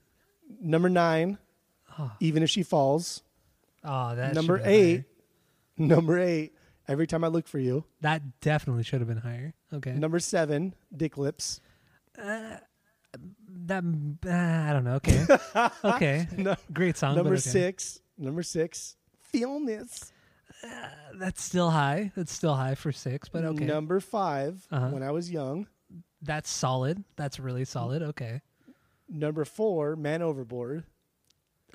Number 0.61 0.89
nine, 0.89 1.37
Oh, 1.99 2.11
"Even 2.19 2.41
If 2.43 2.49
She 2.49 2.63
Falls." 2.63 3.21
oh 3.83 4.15
that 4.15 4.33
number 4.33 4.59
eight, 4.63 5.03
higher. 5.77 5.87
number 5.87 6.17
eight, 6.19 6.53
"Every 6.87 7.05
Time 7.07 7.23
I 7.23 7.27
Look 7.27 7.47
for 7.47 7.59
You." 7.59 7.83
That 8.01 8.39
definitely 8.41 8.83
should 8.83 9.01
have 9.01 9.07
been 9.07 9.17
higher. 9.17 9.53
Okay. 9.71 9.93
Number 9.93 10.19
seven, 10.19 10.73
"Dick 10.95 11.17
Lips." 11.17 11.61
That 13.65 13.83
uh, 14.25 14.69
I 14.69 14.73
don't 14.73 14.83
know. 14.83 14.95
Okay. 14.95 15.25
okay. 15.83 16.27
No- 16.37 16.55
Great 16.73 16.97
song. 16.97 17.15
number 17.15 17.33
okay. 17.33 17.39
six, 17.41 17.99
number 18.17 18.43
six, 18.43 18.95
"Feel 19.19 19.59
This." 19.65 20.11
That's 21.15 21.41
still 21.43 21.69
high. 21.69 22.11
That's 22.15 22.31
still 22.33 22.55
high 22.55 22.75
for 22.75 22.91
six. 22.91 23.29
But 23.29 23.45
okay. 23.45 23.65
Number 23.65 23.99
5 23.99 24.67
Uh-huh. 24.71 24.89
"When 24.89 25.03
I 25.03 25.11
Was 25.11 25.29
Young." 25.31 25.67
That's 26.21 26.49
solid. 26.49 27.03
That's 27.15 27.39
really 27.39 27.63
solid. 27.65 28.01
Okay. 28.01 28.41
Number 29.07 29.45
four, 29.45 29.95
"Man 29.95 30.21
Overboard." 30.21 30.83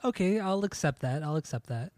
Okay. 0.04 0.38
I'll 0.40 0.64
accept 0.64 1.00
that. 1.02 1.22
I'll 1.22 1.36
accept 1.36 1.66
that. 1.68 1.92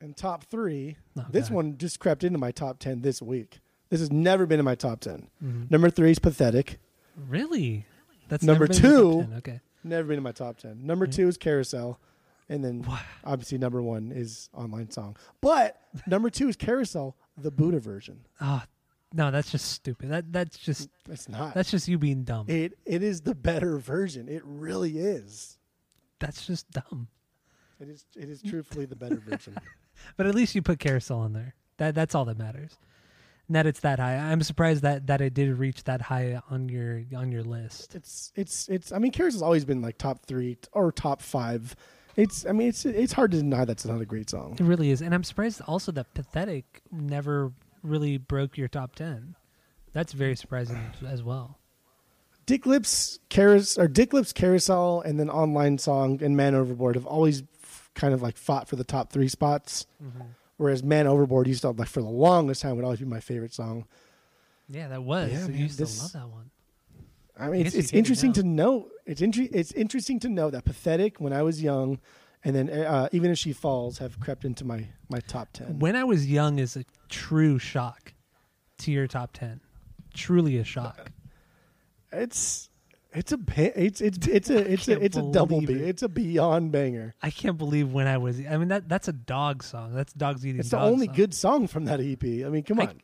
And 0.00 0.14
top 0.16 0.44
three, 0.44 0.96
Oh, 1.18 1.24
this 1.30 1.48
God. 1.48 1.54
one 1.54 1.78
just 1.78 1.98
crept 2.00 2.22
into 2.22 2.38
my 2.38 2.50
top 2.52 2.78
10 2.78 3.00
this 3.00 3.22
week. 3.22 3.60
This 3.88 4.00
has 4.00 4.12
never 4.12 4.44
been 4.44 4.58
in 4.58 4.64
my 4.64 4.74
top 4.74 5.00
10. 5.00 5.28
Mhm. 5.42 5.70
Number 5.70 5.88
three 5.88 6.10
is 6.10 6.18
Pathetic. 6.18 6.78
Really? 7.16 7.86
That's 8.28 8.42
Number 8.42 8.66
never 8.66 8.74
been 8.74 8.76
in 8.76 8.82
top 8.82 9.00
two- 9.00 9.22
10. 9.30 9.38
Okay. 9.38 9.60
Never 9.84 10.08
been 10.08 10.16
in 10.18 10.22
my 10.22 10.32
top 10.32 10.56
10. 10.58 10.84
Number 10.86 11.06
Mm. 11.06 11.14
two 11.14 11.28
is 11.28 11.36
Carousel. 11.36 12.00
And 12.48 12.64
then 12.64 12.86
obviously 13.24 13.58
number 13.58 13.82
one 13.82 14.12
is 14.12 14.48
Online 14.54 14.90
Song. 14.90 15.16
But 15.40 15.80
number 16.06 16.30
two 16.30 16.48
is 16.48 16.56
Carousel, 16.56 17.16
the 17.36 17.50
Buddha 17.50 17.80
version. 17.80 18.20
Oh 18.40 18.62
no, 19.12 19.30
that's 19.30 19.50
just 19.50 19.66
stupid. 19.72 20.10
That 20.10 20.32
that's 20.32 20.56
just 20.58 20.88
It's 21.08 21.28
not. 21.28 21.54
that's 21.54 21.70
just 21.70 21.88
you 21.88 21.98
being 21.98 22.22
dumb. 22.24 22.46
it, 22.48 22.78
it 22.84 23.02
is 23.02 23.22
the 23.22 23.34
better 23.34 23.78
version. 23.78 24.28
It 24.28 24.42
really 24.44 24.98
is. 24.98 25.58
That's 26.20 26.46
just 26.46 26.70
dumb. 26.70 27.08
It 27.80 27.88
is 27.88 28.04
it 28.16 28.28
is 28.30 28.42
truthfully 28.42 28.86
the 28.86 28.96
better 28.96 29.16
version. 29.16 29.56
But 30.18 30.26
at 30.26 30.34
least 30.34 30.54
you 30.54 30.60
put 30.60 30.78
carousel 30.78 31.20
on 31.20 31.32
there. 31.32 31.54
That 31.78 31.94
that's 31.94 32.14
all 32.14 32.26
that 32.26 32.36
matters. 32.38 32.76
That 33.48 33.66
it's 33.66 33.80
that 33.80 34.00
high. 34.00 34.16
I'm 34.16 34.42
surprised 34.42 34.82
that 34.82 35.06
that 35.06 35.20
it 35.20 35.34
did 35.34 35.56
reach 35.56 35.84
that 35.84 36.02
high 36.02 36.40
on 36.50 36.68
your 36.68 37.02
on 37.16 37.30
your 37.30 37.42
list. 37.44 37.94
It's 37.94 38.32
it's 38.34 38.68
it's 38.68 38.90
I 38.90 38.98
mean 38.98 39.12
Carousel's 39.12 39.42
always 39.42 39.64
been 39.64 39.80
like 39.82 39.98
top 39.98 40.26
3 40.26 40.56
or 40.72 40.90
top 40.90 41.22
5. 41.22 41.76
It's 42.16 42.44
I 42.46 42.52
mean 42.52 42.68
it's 42.68 42.84
it's 42.84 43.12
hard 43.12 43.30
to 43.32 43.36
deny 43.36 43.64
that's 43.64 43.84
not 43.84 44.00
a 44.00 44.06
great 44.06 44.30
song. 44.30 44.56
It 44.58 44.64
really 44.64 44.90
is, 44.90 45.00
and 45.02 45.14
I'm 45.14 45.22
surprised 45.22 45.60
also 45.66 45.92
that 45.92 46.12
pathetic 46.14 46.82
never 46.90 47.52
really 47.82 48.16
broke 48.18 48.56
your 48.56 48.68
top 48.68 48.94
ten. 48.96 49.36
That's 49.92 50.12
very 50.12 50.34
surprising 50.34 50.78
as 51.06 51.22
well. 51.22 51.58
Dick 52.46 52.64
Lips, 52.64 53.18
Carousel, 53.28 53.84
or 53.84 53.88
Dick 53.88 54.12
Lips, 54.12 54.32
Carousel, 54.32 55.02
and 55.02 55.18
then 55.18 55.28
Online 55.28 55.78
Song 55.78 56.22
and 56.22 56.36
Man 56.36 56.54
Overboard 56.54 56.94
have 56.94 57.06
always 57.06 57.42
f- 57.62 57.90
kind 57.94 58.14
of 58.14 58.22
like 58.22 58.36
fought 58.36 58.68
for 58.68 58.76
the 58.76 58.84
top 58.84 59.10
three 59.12 59.28
spots. 59.28 59.86
Mm-hmm. 60.02 60.22
Whereas 60.58 60.82
Man 60.82 61.06
Overboard 61.06 61.46
used 61.48 61.62
to 61.62 61.70
like 61.70 61.88
for 61.88 62.00
the 62.00 62.08
longest 62.08 62.62
time 62.62 62.76
would 62.76 62.84
always 62.84 63.00
be 63.00 63.04
my 63.04 63.20
favorite 63.20 63.52
song. 63.52 63.86
Yeah, 64.68 64.88
that 64.88 65.02
was. 65.02 65.30
Yeah, 65.32 65.44
I 65.44 65.48
man, 65.48 65.58
used 65.58 65.78
this- 65.78 65.96
to 65.98 66.02
love 66.04 66.12
that 66.12 66.28
one. 66.28 66.50
I 67.38 67.48
mean, 67.50 67.64
I 67.64 67.66
it's, 67.66 67.74
it's 67.74 67.76
you 67.76 67.82
get 67.82 67.94
it 67.94 67.98
interesting 67.98 68.32
to 68.34 68.42
note. 68.42 68.90
It's 69.04 69.20
inter- 69.20 69.48
It's 69.52 69.70
interesting 69.72 70.18
to 70.20 70.28
know 70.30 70.48
that 70.50 70.64
Pathetic 70.64 71.20
when 71.20 71.34
I 71.34 71.42
was 71.42 71.62
young, 71.62 72.00
and 72.42 72.56
then 72.56 72.70
uh, 72.70 73.08
even 73.12 73.30
if 73.30 73.36
she 73.36 73.52
falls, 73.52 73.98
have 73.98 74.18
crept 74.20 74.46
into 74.46 74.64
my 74.64 74.88
my 75.10 75.20
top 75.20 75.48
ten. 75.52 75.78
When 75.78 75.94
I 75.96 76.04
was 76.04 76.26
young 76.26 76.58
is 76.58 76.76
a 76.78 76.84
true 77.10 77.58
shock 77.58 78.14
to 78.78 78.90
your 78.90 79.06
top 79.06 79.32
ten. 79.34 79.60
Truly 80.14 80.56
a 80.56 80.64
shock. 80.64 81.10
It's 82.10 82.70
it's 83.16 83.32
a 83.32 83.38
it's 83.56 84.00
it's 84.00 84.18
it's 84.28 84.50
a 84.50 84.72
it's 84.72 84.88
a 84.88 85.02
it's 85.02 85.16
a 85.16 85.22
double 85.32 85.60
B. 85.60 85.72
it. 85.74 85.80
It's 85.82 86.02
a 86.02 86.08
beyond 86.08 86.70
banger. 86.72 87.14
I 87.22 87.30
can't 87.30 87.56
believe 87.58 87.92
when 87.92 88.06
I 88.06 88.18
was. 88.18 88.38
I 88.38 88.56
mean 88.56 88.68
that 88.68 88.88
that's 88.88 89.08
a 89.08 89.12
dog 89.12 89.62
song. 89.62 89.94
That's 89.94 90.12
dogs 90.12 90.46
eating. 90.46 90.60
It's 90.60 90.70
the 90.70 90.76
dog 90.76 90.92
only 90.92 91.06
song. 91.06 91.14
good 91.14 91.34
song 91.34 91.66
from 91.66 91.86
that 91.86 92.00
EP. 92.00 92.22
I 92.22 92.48
mean, 92.50 92.62
come 92.62 92.80
on. 92.80 93.00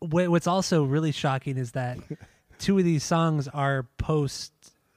What- 0.00 0.28
What's 0.30 0.46
also 0.46 0.84
really 0.84 1.12
shocking 1.12 1.56
is 1.58 1.72
that 1.72 1.98
two 2.58 2.78
of 2.78 2.84
these 2.84 3.04
songs 3.04 3.48
are 3.48 3.86
post, 3.98 4.52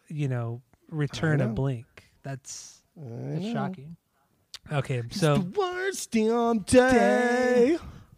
you 0.08 0.28
know, 0.28 0.62
return 0.90 1.42
of 1.42 1.56
Blink. 1.56 1.86
That's, 2.24 2.82
that's 2.96 3.46
shocking. 3.52 3.96
Okay, 4.72 5.02
so 5.10 5.38
the 5.38 5.60
worst 5.60 6.12
damn 6.12 6.60
day. 6.60 7.78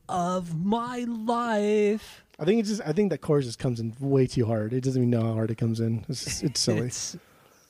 of 0.09 0.55
my 0.61 1.05
life. 1.07 2.25
I 2.43 2.45
think 2.45 2.59
it's 2.59 2.67
just 2.67 2.81
I 2.85 2.91
think 2.91 3.09
that 3.11 3.21
chorus 3.21 3.45
just 3.45 3.57
comes 3.57 3.79
in 3.79 3.95
way 4.01 4.27
too 4.27 4.45
hard. 4.45 4.73
It 4.73 4.81
doesn't 4.81 5.01
even 5.01 5.09
know 5.09 5.21
how 5.21 5.33
hard 5.33 5.49
it 5.49 5.57
comes 5.57 5.79
in. 5.79 6.03
It's 6.09 6.25
just, 6.25 6.43
it's 6.43 6.59
silly. 6.59 6.87
It's 6.87 7.15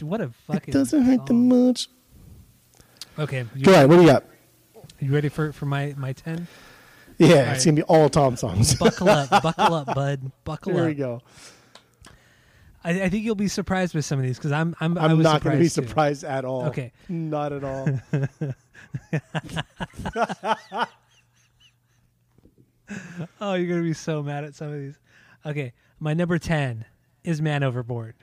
what 0.01 0.19
a 0.19 0.31
fucking. 0.47 0.69
it 0.69 0.71
doesn't 0.71 1.03
hurt 1.03 1.27
that 1.27 1.33
much. 1.33 1.89
Okay, 3.19 3.45
you, 3.55 3.65
Go 3.65 3.71
ahead. 3.71 3.87
What 3.87 3.97
do 3.97 4.01
you 4.01 4.07
got? 4.07 4.23
you 4.99 5.13
ready 5.13 5.29
for 5.29 5.51
for 5.51 5.67
my 5.67 5.93
my 5.95 6.13
ten? 6.13 6.47
Yeah, 7.19 7.27
right. 7.27 7.47
it's 7.49 7.65
gonna 7.65 7.75
be 7.75 7.83
all 7.83 8.09
Tom 8.09 8.35
songs. 8.35 8.73
Buckle 8.73 9.09
up, 9.09 9.29
buckle 9.43 9.75
up, 9.75 9.93
bud, 9.93 10.31
buckle 10.43 10.73
there 10.73 10.81
up. 10.81 10.85
There 10.85 10.87
we 10.87 10.95
go. 10.95 11.21
I, 12.83 13.03
I 13.03 13.09
think 13.09 13.23
you'll 13.23 13.35
be 13.35 13.47
surprised 13.47 13.93
with 13.93 14.05
some 14.05 14.17
of 14.17 14.25
these 14.25 14.39
because 14.39 14.51
I'm 14.51 14.75
I'm 14.79 14.97
I 14.97 15.05
I'm 15.05 15.17
was 15.17 15.23
not 15.23 15.43
gonna 15.43 15.57
be 15.57 15.65
too. 15.65 15.69
surprised 15.69 16.23
at 16.23 16.45
all. 16.45 16.65
Okay. 16.65 16.93
not 17.07 17.53
at 17.53 17.63
all. 17.63 17.99
Oh, 23.41 23.53
you're 23.53 23.67
gonna 23.69 23.81
be 23.87 23.93
so 23.93 24.21
mad 24.23 24.43
at 24.43 24.55
some 24.55 24.67
of 24.67 24.79
these. 24.79 24.97
Okay, 25.45 25.73
my 25.99 26.13
number 26.13 26.37
ten 26.37 26.85
is 27.23 27.41
Man 27.41 27.63
Overboard. 27.63 28.15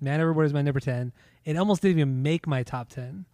Man 0.00 0.20
Overboard 0.20 0.46
is 0.46 0.52
my 0.54 0.62
number 0.62 0.80
ten. 0.80 1.12
It 1.44 1.56
almost 1.56 1.82
didn't 1.82 1.98
even 1.98 2.22
make 2.22 2.46
my 2.46 2.62
top 2.62 2.88
ten. 2.88 3.24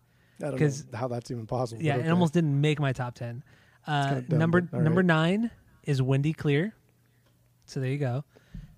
I 0.42 0.46
don't 0.50 0.58
'Cause- 0.58 0.86
know 0.90 0.98
how 0.98 1.08
that's 1.08 1.30
even 1.30 1.46
possible. 1.46 1.82
Yeah, 1.82 1.96
but 1.98 2.06
it 2.06 2.08
almost 2.10 2.32
didn't 2.34 2.60
make 2.60 2.80
my 2.80 2.92
top 2.92 3.14
ten. 3.14 3.42
Uh, 3.86 4.20
dumb, 4.20 4.38
number 4.38 4.60
number 4.72 5.00
right. 5.00 5.04
nine 5.06 5.50
is 5.84 6.00
Wendy 6.02 6.32
Clear. 6.32 6.74
So 7.66 7.80
there 7.80 7.90
you 7.90 7.98
go. 7.98 8.24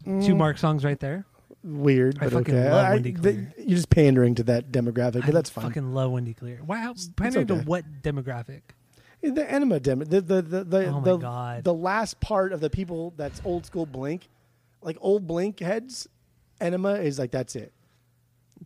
Mm. 0.07 0.25
Two 0.25 0.35
mark 0.35 0.59
songs 0.59 0.85
right 0.85 0.99
there. 0.99 1.25
weird, 1.65 2.19
I 2.21 2.25
but 2.25 2.33
fucking 2.33 2.55
okay. 2.57 2.71
love 2.71 2.85
I- 2.87 2.91
Wendy 2.95 3.13
th- 3.13 3.23
Clear. 3.23 3.55
you're 3.59 3.77
just 3.77 3.91
pandering 3.91 4.35
to 4.37 4.43
that 4.45 4.73
demographic, 4.73 5.21
but 5.21 5.29
I 5.29 5.31
that's 5.33 5.51
fine. 5.51 5.65
Fucking 5.67 5.93
love 5.95 6.11
Wendy 6.11 6.35
Clear. 6.35 6.61
Wow, 6.65 6.95
pandering 7.17 7.47
to 7.49 7.57
what 7.61 7.85
demographic? 8.03 8.63
The 9.23 9.49
enema 9.51 9.79
demo, 9.81 10.05
the 10.05 10.21
the 10.21 10.43
the 10.43 10.65
the, 10.65 10.87
Oh 10.87 10.99
my 11.01 11.05
the, 11.05 11.17
God. 11.17 11.65
the 11.65 11.75
last 11.75 12.19
part 12.21 12.53
of 12.53 12.61
the 12.61 12.69
people 12.71 13.15
that's 13.17 13.41
old 13.45 13.65
school 13.65 13.87
Blink, 13.87 14.29
like 14.83 14.97
old 15.01 15.27
Blink 15.27 15.61
heads, 15.61 16.09
enema 16.61 16.95
is 16.95 17.19
like 17.19 17.31
that's 17.31 17.55
it. 17.55 17.73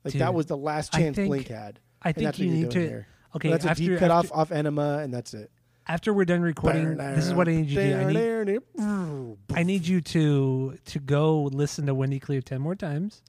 Like 0.05 0.15
that 0.15 0.27
Dude, 0.27 0.35
was 0.35 0.47
the 0.47 0.57
last 0.57 0.95
I 0.95 1.01
chance 1.01 1.17
think- 1.17 1.29
Blink 1.29 1.49
had. 1.49 1.79
I 2.03 2.09
And 2.11 2.15
think 2.17 2.25
that's 2.27 2.39
you 2.39 2.49
what 2.49 2.55
you're 2.57 2.65
need 2.67 2.71
doing 2.73 2.85
to. 2.87 2.91
here. 2.91 3.07
Okay, 3.37 3.51
that's 3.51 3.65
a 3.67 3.71
after, 3.71 3.83
deep 3.83 3.99
cut 3.99 4.11
after- 4.11 4.33
off 4.33 4.39
off 4.39 4.53
enema, 4.53 4.99
and 4.99 5.13
that's 5.13 5.35
it. 5.35 5.51
after 5.87 6.15
we're 6.15 6.25
done 6.25 6.41
recording, 6.41 6.97
this 6.97 7.27
is 7.27 7.35
what 7.35 7.49
I 7.49 7.53
need 7.57 7.69
you 7.69 7.77
to 7.77 7.89
do. 7.89 7.97
I 8.79 8.85
need, 8.85 9.37
I 9.55 9.63
need 9.63 9.87
you 9.87 10.01
to 10.01 10.79
to 10.87 10.99
go 11.01 11.43
listen 11.45 11.85
to 11.87 11.95
Wendy 11.95 12.19
Clear 12.19 12.41
ten 12.41 12.61
more 12.63 12.75
times, 12.75 13.21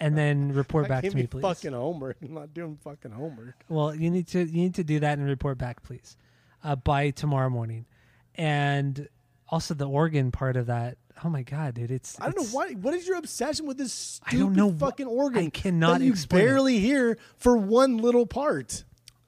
and 0.00 0.16
then 0.16 0.52
report 0.54 0.88
back 0.88 1.04
to 1.04 1.14
me, 1.14 1.26
please. 1.26 1.42
fucking 1.42 1.72
homework. 1.72 2.16
I'm 2.22 2.34
not 2.34 2.52
doing 2.54 2.78
fucking 2.82 3.10
homework. 3.12 3.54
Well, 3.68 3.94
you 3.94 4.10
need 4.10 4.26
to 4.28 4.40
you 4.40 4.62
need 4.62 4.74
to 4.76 4.84
do 4.84 5.00
that 5.00 5.18
and 5.18 5.26
report 5.28 5.58
back, 5.58 5.82
please, 5.82 6.16
uh, 6.64 6.76
by 6.76 7.10
tomorrow 7.10 7.50
morning, 7.50 7.86
and 8.34 9.08
also 9.48 9.74
the 9.74 9.88
organ 9.88 10.30
part 10.32 10.56
of 10.56 10.66
that. 10.66 10.96
Oh 11.22 11.28
my 11.28 11.42
god, 11.42 11.74
dude! 11.74 11.90
It's 11.90 12.18
I 12.20 12.24
don't 12.24 12.36
know 12.36 12.42
it's- 12.42 12.54
why. 12.54 12.72
What 12.72 12.94
is 12.94 13.06
your 13.06 13.18
obsession 13.18 13.66
with 13.66 13.76
this 13.76 14.20
I 14.24 14.30
stupid 14.30 14.42
don't 14.42 14.56
know 14.56 14.72
wh- 14.72 14.78
fucking 14.80 15.06
organ? 15.06 15.46
I 15.46 15.50
cannot 15.50 16.00
you 16.00 16.12
explain 16.12 16.42
it. 16.42 16.46
barely 16.46 16.78
hear 16.78 17.18
for 17.36 17.56
one 17.56 17.98
little 17.98 18.24
part. 18.26 18.84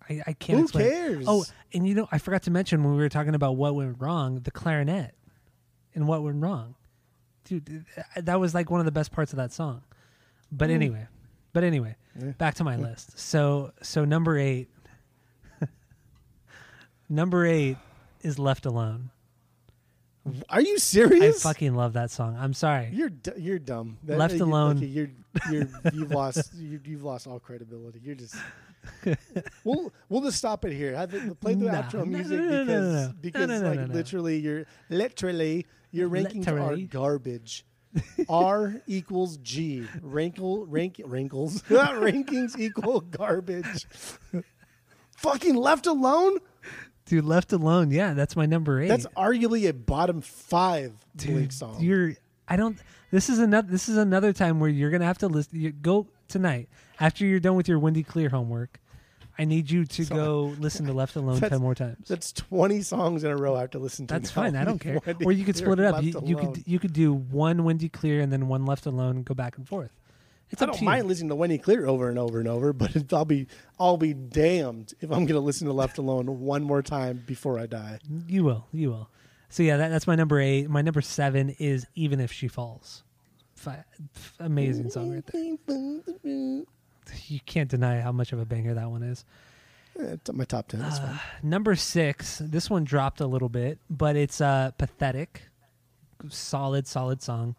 I, 0.09 0.23
I 0.27 0.33
can't. 0.33 0.59
Who 0.59 0.65
explain 0.65 0.91
cares? 0.91 1.25
Oh, 1.29 1.45
and 1.75 1.87
you 1.87 1.95
know, 1.95 2.09
I 2.11 2.19
forgot 2.19 2.43
to 2.45 2.51
mention 2.51 2.83
when 2.83 2.93
we 2.93 2.99
were 2.99 3.09
talking 3.11 3.35
about 3.35 3.57
what 3.57 3.75
went 3.75 4.01
wrong, 4.01 4.41
the 4.41 4.51
clarinet, 4.51 5.15
and 5.95 6.09
what 6.09 6.23
went 6.23 6.43
wrong, 6.43 6.77
dude. 7.45 7.85
That 8.17 8.41
was 8.41 8.55
like 8.55 8.71
one 8.71 8.81
of 8.81 8.87
the 8.87 8.93
best 8.93 9.13
parts 9.13 9.33
of 9.33 9.37
that 9.37 9.53
song. 9.53 9.83
But 10.53 10.69
Hmm. 10.69 10.75
anyway, 10.77 11.07
but 11.55 11.65
anyway, 11.65 11.97
back 12.39 12.55
to 12.57 12.65
my 12.65 12.77
list. 12.77 13.19
So, 13.19 13.73
so 13.83 14.05
number 14.05 14.39
eight, 14.39 14.69
number 17.09 17.47
eight 17.47 17.77
is 18.23 18.39
"Left 18.39 18.67
Alone." 18.67 19.11
Are 20.49 20.61
you 20.61 20.79
serious? 20.79 21.45
I 21.45 21.49
fucking 21.49 21.75
love 21.75 21.95
that 21.95 22.11
song. 22.13 22.37
I'm 22.39 22.55
sorry. 22.55 22.91
You're 22.93 23.09
d- 23.11 23.33
you're 23.39 23.59
dumb. 23.59 23.99
That- 24.05 24.19
Left 24.19 24.35
you- 24.35 24.45
alone. 24.45 24.77
okay, 24.77 24.87
you're 24.87 25.11
you're 25.51 25.69
you've 25.93 26.11
lost 26.13 26.55
you, 26.55 26.81
you've 26.85 27.03
lost 27.03 27.27
all 27.27 27.41
credibility. 27.41 28.01
You're 28.05 28.15
just. 28.15 28.37
we'll 29.65 29.93
we'll 30.09 30.21
just 30.23 30.37
stop 30.39 30.65
it 30.65 30.73
here. 30.75 30.95
Have 30.95 31.15
it, 31.15 31.41
play 31.41 31.55
the 31.55 31.67
Nah, 31.67 31.83
outro 31.83 32.07
music 32.07 32.39
because 32.39 33.13
because 33.21 33.63
like 33.63 33.89
literally 33.89 34.39
you're 34.39 34.67
literally 34.91 35.67
your 35.93 36.09
rankings 36.09 36.47
Literally. 36.47 36.85
are 36.85 36.87
garbage. 36.89 37.65
R 38.29 38.81
equals 38.87 39.37
G. 39.39 39.87
Rankle 40.01 40.67
rank 40.67 41.01
wrinkles. 41.05 41.63
rankings 41.69 42.59
equal 42.59 43.01
garbage. 43.01 43.87
Fucking 45.17 45.55
left 45.55 45.87
alone. 45.87 46.39
Dude, 47.07 47.25
"Left 47.25 47.53
Alone." 47.53 47.91
Yeah, 47.91 48.15
that's 48.15 48.37
my 48.37 48.47
number 48.47 48.81
eight. 48.81 48.89
That's 48.89 49.07
arguably 49.17 49.69
a 49.69 49.73
bottom 49.73 50.21
five 50.21 50.93
Dude, 51.17 51.31
Blink 51.33 51.53
song. 51.53 51.77
You're 51.81 52.15
I 52.49 52.57
don't 52.57 52.79
this 53.11 53.29
is 53.29 53.39
another 53.39 53.69
this 53.71 53.89
is 53.89 53.97
another 53.97 54.33
time 54.33 54.61
where 54.61 54.71
you're 54.71 54.91
gonna 54.91 55.05
have 55.05 55.19
to 55.19 55.29
listen 55.29 55.61
you 55.61 55.73
go 55.73 56.09
tonight 56.29 56.69
after 57.01 57.27
you're 57.27 57.41
done 57.41 57.57
with 57.57 57.69
your 57.69 57.79
Wendy 57.79 58.03
Clear 58.03 58.29
homework. 58.29 58.81
I 59.43 59.45
need 59.45 59.71
you 59.71 59.85
to 59.85 60.05
So- 60.05 60.15
go 60.15 60.55
listen 60.59 60.87
to 60.87 60.93
Left 60.93 61.17
Alone 61.17 61.35
That's- 61.41 61.51
ten 61.51 61.61
more 61.61 61.75
times. 61.75 62.09
That's 62.09 62.33
twenty 62.33 62.81
songs 62.83 63.25
in 63.25 63.31
a 63.31 63.37
row 63.37 63.57
I 63.57 63.61
have 63.61 63.71
to 63.73 63.79
listen 63.79 64.07
to. 64.07 64.15
That's 64.15 64.35
now. 64.35 64.43
fine. 64.43 64.57
I 64.57 64.65
don't 64.65 64.79
care. 64.87 64.99
Wendy 65.05 65.25
Or 65.25 65.33
you 65.33 65.45
could 65.45 65.57
Clear, 65.57 65.65
split 65.67 65.79
it 65.81 65.85
up. 65.87 65.95
Left 65.97 66.05
You, 66.07 66.23
you 66.25 66.39
Alone. 66.39 66.55
could 66.55 66.63
you 66.67 66.79
could 66.79 66.93
do 66.93 67.13
one 67.13 67.65
Wendy 67.65 67.89
Clear 67.89 68.21
and 68.21 68.33
then 68.33 68.49
one 68.49 68.65
Left 68.65 68.87
Alone 68.87 69.23
go 69.23 69.35
back 69.35 69.59
and 69.59 69.69
forth. 69.69 69.91
It's 70.51 70.61
I 70.61 70.67
up 70.67 70.71
don't 70.73 70.79
to 70.81 70.85
mind 70.85 71.05
you. 71.05 71.09
listening 71.09 71.29
to 71.31 71.35
Wendy 71.35 71.57
Clear 71.59 71.87
over 71.87 72.09
and 72.11 72.19
over 72.19 72.39
and 72.39 72.47
over, 72.49 72.73
but 72.73 72.95
it- 72.95 73.13
I'll 73.15 73.25
be 73.25 73.47
I'll 73.81 73.97
be 73.97 74.15
damned 74.15 74.95
if 75.01 75.11
I'm 75.11 75.27
going 75.27 75.29
to 75.29 75.41
listen 75.41 75.67
to 75.67 75.73
Left 75.73 75.99
Alone 75.99 76.41
one 76.41 76.63
more 76.63 76.83
time 76.83 77.23
before 77.27 77.59
I 77.59 77.67
die. 77.67 77.99
You 78.29 78.45
will. 78.45 78.67
You 78.73 78.91
will. 78.91 79.11
So 79.49 79.63
yeah, 79.63 79.77
that, 79.79 79.89
that's 79.89 80.07
my 80.07 80.15
number 80.15 80.41
eight. 80.41 80.71
My 80.71 80.81
number 80.83 81.01
seven 81.03 81.51
is 81.59 81.87
Even 81.95 82.21
If 82.21 82.33
She 82.33 82.49
Falls. 82.49 83.03
Fi- 83.55 83.85
f- 84.17 84.35
amazing 84.41 84.89
song 84.91 85.13
right 85.13 85.25
there. 85.27 86.63
You 87.27 87.41
can't 87.45 87.69
deny 87.71 88.01
how 88.01 88.13
much 88.13 88.33
of 88.33 88.39
a 88.39 88.45
banger 88.45 88.75
that 88.75 88.91
one 88.91 89.03
is. 89.03 89.25
Eh, 89.99 90.13
It's 90.15 90.33
my 90.33 90.45
top 90.45 90.69
ten. 90.69 90.81
Fine. 90.81 91.21
Number 91.43 91.75
six, 91.75 92.41
this 92.45 92.71
one 92.71 92.85
dropped 92.85 93.21
a 93.21 93.27
little 93.27 93.49
bit, 93.49 93.79
but 93.91 94.17
it's 94.17 94.41
uh, 94.41 94.71
pathetic. 94.79 95.43
Solid, 96.29 96.87
solid 96.87 97.21
song. 97.23 97.57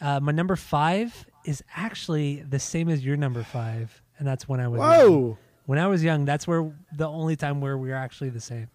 Uh, 0.00 0.20
my 0.20 0.32
number 0.32 0.56
five 0.56 1.26
is 1.44 1.62
actually 1.74 2.42
the 2.42 2.58
same 2.58 2.88
as 2.88 3.04
your 3.04 3.16
number 3.16 3.42
five, 3.42 4.02
and 4.18 4.26
that's 4.28 4.48
when 4.48 4.60
I 4.60 4.68
was 4.68 4.78
young. 4.80 4.88
Whoa! 4.90 5.38
When 5.66 5.78
I 5.78 5.86
was 5.86 6.02
young, 6.04 6.24
that's 6.24 6.46
where 6.46 6.72
the 6.96 7.08
only 7.08 7.36
time 7.36 7.60
where 7.60 7.78
we 7.78 7.88
were 7.88 7.94
actually 7.94 8.30
the 8.30 8.40
same. 8.40 8.68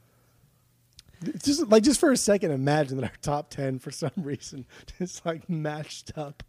Just 1.43 1.67
like 1.69 1.83
just 1.83 1.99
for 1.99 2.11
a 2.11 2.17
second, 2.17 2.51
imagine 2.51 2.97
that 2.97 3.05
our 3.05 3.17
top 3.22 3.49
ten 3.49 3.80
for 3.80 3.89
some 3.91 4.11
reason 4.17 4.65
just 4.99 5.25
like 5.25 5.49
matched 5.49 6.11
up 6.17 6.43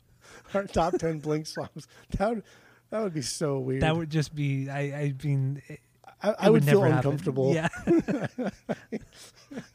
our 0.55 0.65
top 0.65 0.99
ten 0.99 1.19
Blink 1.21 1.47
songs. 1.47 1.87
That 2.19 2.29
would 2.31 2.43
that 2.91 3.03
would 3.03 3.15
be 3.15 3.23
so 3.23 3.59
weird. 3.59 3.83
That 3.83 3.97
would 3.97 4.11
just 4.11 4.35
be. 4.35 4.69
I. 4.71 4.81
I 4.81 5.15
mean, 5.25 5.63
it, 5.69 5.81
I, 6.23 6.31
I 6.31 6.47
it 6.47 6.53
would, 6.53 6.65
feel 6.65 6.81
never 6.83 6.95
happen. 6.95 7.11
uncomfortable. 7.11 7.53
Yeah. 7.55 7.69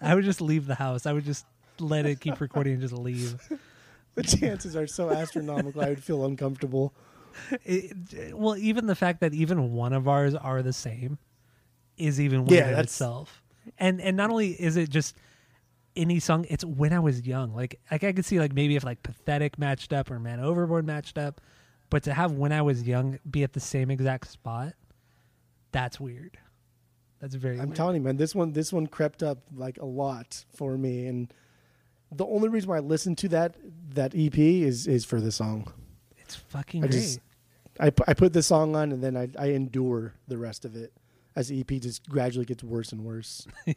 I 0.01 0.15
would 0.15 0.23
just 0.23 0.41
leave 0.41 0.65
the 0.67 0.75
house. 0.75 1.05
I 1.05 1.13
would 1.13 1.25
just 1.25 1.45
let 1.79 2.05
it 2.05 2.19
keep 2.19 2.39
recording 2.41 2.73
and 2.73 2.81
just 2.81 2.93
leave. 2.93 3.35
The 4.13 4.23
chances 4.23 4.75
are 4.75 4.87
so 4.87 5.09
astronomical. 5.09 5.81
I 5.81 5.87
would 5.87 6.03
feel 6.03 6.25
uncomfortable. 6.25 6.93
It, 7.63 7.93
it- 8.11 8.37
well, 8.37 8.57
even 8.57 8.85
the 8.85 8.93
fact 8.95 9.21
that 9.21 9.33
even 9.33 9.71
one 9.71 9.93
of 9.93 10.05
ours 10.05 10.35
are 10.35 10.61
the 10.61 10.73
same 10.73 11.17
is 11.97 12.19
even 12.19 12.43
weird 12.43 12.65
Yeah, 12.65 12.73
in 12.73 12.79
itself. 12.79 13.41
And 13.79 14.01
and 14.01 14.17
not 14.17 14.29
only 14.29 14.49
is 14.49 14.75
it 14.75 14.89
just 14.89 15.15
any 15.95 16.19
song, 16.19 16.45
it's 16.49 16.65
when 16.65 16.91
I 16.91 16.99
was 16.99 17.25
young. 17.25 17.55
Like 17.55 17.79
like 17.89 18.03
I 18.03 18.11
could 18.11 18.25
see 18.25 18.37
like 18.37 18.51
maybe 18.51 18.75
if 18.75 18.83
like 18.83 19.01
pathetic 19.01 19.57
matched 19.57 19.93
up 19.93 20.11
or 20.11 20.19
man 20.19 20.41
overboard 20.41 20.85
matched 20.85 21.17
up, 21.17 21.39
but 21.91 22.03
to 22.03 22.13
have 22.13 22.31
when 22.31 22.51
I 22.51 22.63
was 22.63 22.81
young 22.81 23.19
be 23.29 23.43
at 23.43 23.53
the 23.53 23.59
same 23.59 23.91
exact 23.91 24.29
spot, 24.29 24.73
that's 25.71 25.99
weird. 25.99 26.39
That's 27.19 27.35
very. 27.35 27.59
I'm 27.59 27.67
weird. 27.67 27.75
telling 27.75 27.95
you, 27.97 28.01
man, 28.01 28.17
this 28.17 28.33
one 28.33 28.53
this 28.53 28.73
one 28.73 28.87
crept 28.87 29.21
up 29.21 29.37
like 29.53 29.77
a 29.77 29.85
lot 29.85 30.43
for 30.55 30.75
me, 30.77 31.05
and 31.05 31.31
the 32.11 32.25
only 32.25 32.49
reason 32.49 32.69
why 32.69 32.77
I 32.77 32.79
listened 32.79 33.19
to 33.19 33.27
that 33.29 33.57
that 33.89 34.13
EP 34.15 34.37
is 34.37 34.87
is 34.87 35.05
for 35.05 35.21
the 35.21 35.31
song. 35.31 35.71
it's 36.17 36.33
fucking 36.35 36.83
I 36.83 36.87
great. 36.87 36.99
just 36.99 37.19
I 37.79 37.91
I 38.07 38.13
put 38.13 38.33
the 38.33 38.41
song 38.41 38.75
on, 38.75 38.91
and 38.91 39.03
then 39.03 39.15
I 39.17 39.27
I 39.37 39.47
endure 39.49 40.15
the 40.27 40.37
rest 40.37 40.65
of 40.65 40.75
it 40.75 40.93
as 41.35 41.49
the 41.49 41.59
EP 41.59 41.81
just 41.81 42.07
gradually 42.09 42.45
gets 42.45 42.63
worse 42.63 42.93
and 42.93 43.03
worse. 43.03 43.45
it 43.65 43.75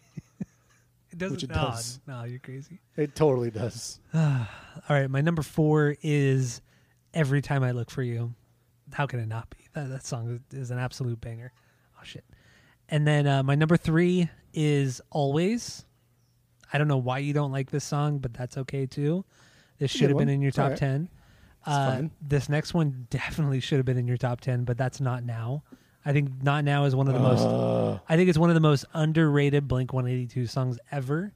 doesn't. 1.17 1.35
which 1.35 1.45
it 1.45 1.51
no, 1.51 1.57
does. 1.57 1.99
no, 2.07 2.23
you're 2.23 2.39
crazy. 2.39 2.81
It 2.97 3.17
totally 3.17 3.51
does. 3.51 3.99
All 4.15 4.47
right, 4.89 5.11
my 5.11 5.21
number 5.21 5.43
four 5.43 5.97
is 6.01 6.61
"Every 7.15 7.41
Time 7.41 7.63
I 7.63 7.71
Look 7.71 7.91
for 7.91 8.03
You." 8.03 8.35
How 8.93 9.07
can 9.07 9.19
it 9.19 9.29
not 9.29 9.49
be? 9.51 9.57
That, 9.73 9.89
that 9.89 10.05
song 10.05 10.41
is, 10.53 10.71
an 10.71 10.79
absolute 10.79 11.21
banger. 11.21 11.53
Oh 11.99 12.05
shit! 12.05 12.25
And 12.89 13.07
then 13.07 13.27
uh, 13.27 13.43
my 13.43 13.55
number 13.55 13.77
three 13.77 14.29
is 14.53 15.01
"Always." 15.11 15.85
I 16.73 16.79
don't 16.79 16.89
know 16.89 16.99
why 16.99 17.19
you 17.19 17.33
don't 17.33 17.53
like 17.53 17.71
this 17.71 17.85
song, 17.85 18.19
but 18.19 18.35
that's 18.35 18.59
okay 18.59 18.85
too. 18.85 19.25
This 19.79 19.91
should 19.91 20.09
have 20.09 20.19
been 20.19 20.29
in 20.29 20.43
your 20.43 20.51
top 20.51 20.65
alright. 20.65 20.79
ten. 20.79 21.09
Uh, 21.65 22.03
this 22.21 22.49
next 22.49 22.75
one 22.75 23.07
definitely 23.11 23.61
should 23.61 23.79
have 23.79 23.87
been 23.87 23.97
in 23.97 24.09
your 24.09 24.17
top 24.17 24.41
ten, 24.41 24.65
but 24.65 24.77
that's 24.77 25.01
not 25.01 25.25
now. 25.25 25.63
I 26.05 26.13
think 26.13 26.43
"Not 26.43 26.65
Now" 26.65 26.85
is 26.85 26.95
one 26.95 27.09
of 27.09 27.15
the 27.15 27.21
most. 27.21 27.43
Uh, 27.43 27.99
I 28.09 28.17
think 28.17 28.29
it's 28.29 28.39
one 28.39 28.51
of 28.51 28.55
the 28.55 28.61
most 28.61 28.85
underrated 28.93 29.67
Blink 29.67 29.93
182 29.93 30.47
songs 30.47 30.79
ever. 30.91 31.33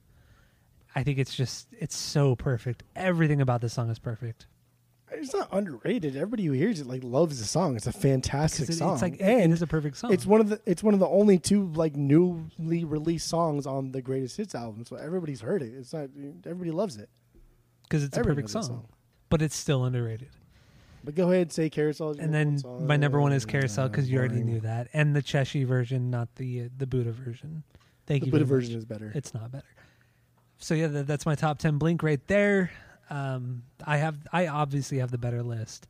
I 0.95 1.03
think 1.03 1.17
it's 1.17 1.35
just 1.35 1.67
it's 1.79 1.95
so 1.95 2.35
perfect. 2.35 2.83
Everything 2.95 3.41
about 3.41 3.61
this 3.61 3.73
song 3.73 3.89
is 3.89 3.99
perfect. 3.99 4.47
It's 5.11 5.33
not 5.33 5.49
underrated. 5.51 6.15
Everybody 6.15 6.45
who 6.45 6.53
hears 6.53 6.79
it 6.79 6.87
like 6.87 7.03
loves 7.03 7.39
the 7.39 7.45
song. 7.45 7.75
It's 7.75 7.87
a 7.87 7.91
fantastic 7.91 8.69
it- 8.69 8.73
song. 8.73 8.93
it's 8.93 9.01
like 9.01 9.17
and 9.19 9.41
it 9.41 9.51
is 9.51 9.61
a 9.61 9.67
perfect 9.67 9.97
song. 9.97 10.13
it's 10.13 10.25
one 10.25 10.39
of 10.41 10.49
the 10.49 10.61
it's 10.65 10.83
one 10.83 10.93
of 10.93 10.99
the 10.99 11.07
only 11.07 11.37
two 11.39 11.67
like 11.73 11.95
newly 11.95 12.83
released 12.85 13.27
songs 13.27 13.65
on 13.65 13.91
the 13.91 14.01
greatest 14.01 14.37
hits 14.37 14.55
album. 14.55 14.85
So 14.85 14.95
everybody's 14.95 15.41
heard 15.41 15.61
it. 15.61 15.73
It's 15.75 15.93
not 15.93 16.09
everybody 16.45 16.71
loves 16.71 16.97
it. 16.97 17.09
because 17.83 18.03
it's 18.03 18.17
a 18.17 18.21
perfect 18.23 18.49
song, 18.49 18.63
song. 18.63 18.85
but 19.29 19.41
it's 19.41 19.55
still 19.55 19.83
underrated. 19.85 20.29
But 21.03 21.15
go 21.15 21.29
ahead, 21.31 21.43
and 21.43 21.51
say 21.51 21.69
carousel. 21.69 22.11
And 22.19 22.33
then 22.33 22.59
my 22.81 22.97
number 22.97 23.21
one 23.21 23.31
is 23.31 23.45
Carousel 23.45 23.87
because 23.87 24.11
you 24.11 24.19
already 24.19 24.43
knew 24.43 24.59
that, 24.59 24.89
and 24.91 25.15
the 25.15 25.23
Chessie 25.23 25.65
version, 25.65 26.09
not 26.09 26.35
the 26.35 26.63
uh, 26.63 26.69
the 26.77 26.85
Buddha 26.85 27.13
version. 27.13 27.63
Thank 28.05 28.21
The 28.21 28.25
you. 28.27 28.31
Buddha 28.33 28.43
version 28.45 28.73
much. 28.73 28.79
is 28.79 28.85
better. 28.85 29.11
It's 29.15 29.33
not 29.33 29.49
better. 29.51 29.63
So 30.57 30.73
yeah, 30.73 30.87
that, 30.87 31.07
that's 31.07 31.25
my 31.25 31.35
top 31.35 31.57
ten 31.57 31.77
Blink 31.77 32.03
right 32.03 32.19
there. 32.27 32.69
Um, 33.09 33.63
I 33.85 33.97
have 33.97 34.17
I 34.31 34.47
obviously 34.47 34.99
have 34.99 35.11
the 35.11 35.17
better 35.17 35.43
list 35.43 35.87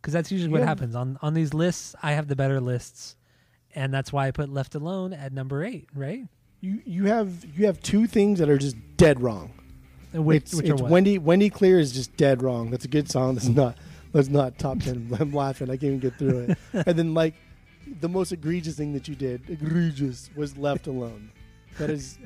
because 0.00 0.12
that's 0.12 0.32
usually 0.32 0.50
what 0.50 0.62
happens 0.62 0.94
on 0.94 1.18
on 1.22 1.34
these 1.34 1.52
lists. 1.52 1.94
I 2.02 2.12
have 2.12 2.28
the 2.28 2.36
better 2.36 2.60
lists, 2.60 3.16
and 3.74 3.92
that's 3.92 4.12
why 4.12 4.26
I 4.26 4.30
put 4.30 4.48
Left 4.48 4.74
Alone 4.74 5.12
at 5.12 5.32
number 5.32 5.64
eight. 5.64 5.88
Right? 5.94 6.24
you 6.60 6.82
you 6.84 7.04
have 7.06 7.44
you 7.56 7.66
have 7.66 7.80
two 7.80 8.06
things 8.06 8.38
that 8.38 8.48
are 8.48 8.58
just 8.58 8.76
dead 8.96 9.20
wrong. 9.20 9.52
Which, 10.12 10.44
it's 10.44 10.54
which 10.54 10.70
are 10.70 10.74
it's? 10.74 10.82
Wendy 10.82 11.18
Wendy 11.18 11.50
Clear 11.50 11.78
is 11.78 11.92
just 11.92 12.16
dead 12.16 12.42
wrong. 12.42 12.70
That's 12.70 12.84
a 12.84 12.88
good 12.88 13.10
song. 13.10 13.34
That's 13.34 13.48
not 13.48 13.78
that's 14.12 14.28
not 14.28 14.58
top 14.58 14.80
ten. 14.80 15.14
I'm 15.20 15.32
laughing. 15.32 15.68
I 15.68 15.74
can't 15.74 15.84
even 15.84 15.98
get 16.00 16.16
through 16.16 16.40
it. 16.48 16.58
and 16.86 16.98
then 16.98 17.14
like 17.14 17.34
the 18.00 18.08
most 18.08 18.32
egregious 18.32 18.76
thing 18.76 18.92
that 18.94 19.06
you 19.06 19.14
did, 19.14 19.48
egregious, 19.48 20.30
was 20.34 20.56
left 20.56 20.86
alone. 20.86 21.30
That 21.78 21.90
is 21.90 22.18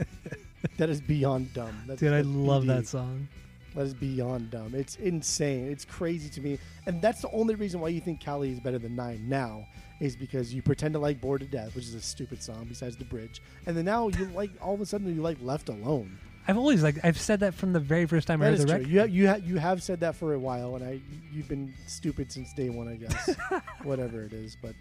that 0.79 0.89
is 0.89 1.01
beyond 1.01 1.53
dumb. 1.53 1.83
That's, 1.87 2.01
Dude, 2.01 2.13
I 2.13 2.21
love 2.21 2.65
BD. 2.65 2.69
that 2.69 2.87
song. 2.87 3.29
That 3.75 3.83
is 3.83 3.95
beyond 3.95 4.51
dumb. 4.51 4.75
It's 4.75 4.97
insane. 4.97 5.71
It's 5.71 5.85
crazy 5.85 6.29
to 6.31 6.41
me. 6.41 6.59
And 6.87 7.01
that's 7.01 7.23
the 7.23 7.31
only 7.31 7.55
reason 7.55 7.81
why 7.81 7.89
you 7.91 8.01
think 8.01 8.21
Cali 8.21 8.51
is 8.51 8.59
better 8.61 8.79
than 8.79 8.97
nine 8.97 9.29
now, 9.29 9.67
is 10.01 10.17
because 10.17 10.53
you 10.53 10.61
pretend 10.63 10.95
to 10.95 10.99
like 10.99 11.21
Bored 11.21 11.41
to 11.43 11.47
Death, 11.47 11.75
which 11.77 11.85
is 11.85 11.95
a 11.95 12.01
stupid 12.01 12.43
song 12.43 12.67
besides 12.69 12.97
the 12.97 13.05
bridge, 13.05 13.41
and 13.67 13.77
then 13.77 13.85
now 13.85 14.09
you 14.09 14.25
like 14.35 14.51
all 14.61 14.75
of 14.75 14.81
a 14.81 14.87
sudden 14.87 15.15
you 15.15 15.23
like 15.23 15.39
Left 15.41 15.69
Alone. 15.69 16.19
I've 16.49 16.57
always 16.57 16.83
like 16.83 16.97
I've 17.05 17.21
said 17.21 17.41
that 17.41 17.55
from 17.55 17.73
the 17.73 17.79
very 17.81 18.07
first 18.07 18.27
time 18.27 18.41
I 18.43 18.47
That 18.47 18.51
heard 18.51 18.55
is 18.59 18.61
the 18.65 18.67
true. 18.67 18.79
record. 18.79 18.91
You 18.91 18.99
have, 18.99 19.11
you 19.11 19.29
ha- 19.29 19.35
you 19.45 19.57
have 19.59 19.83
said 19.83 20.01
that 20.01 20.17
for 20.17 20.33
a 20.35 20.39
while, 20.39 20.75
and 20.75 20.85
I 20.85 21.01
you've 21.31 21.49
been 21.49 21.73
stupid 21.87 22.33
since 22.33 22.53
day 22.55 22.71
one, 22.71 22.89
I 22.89 22.97
guess. 22.97 23.37
Whatever 23.85 24.25
it 24.25 24.33
is, 24.33 24.57
but 24.61 24.75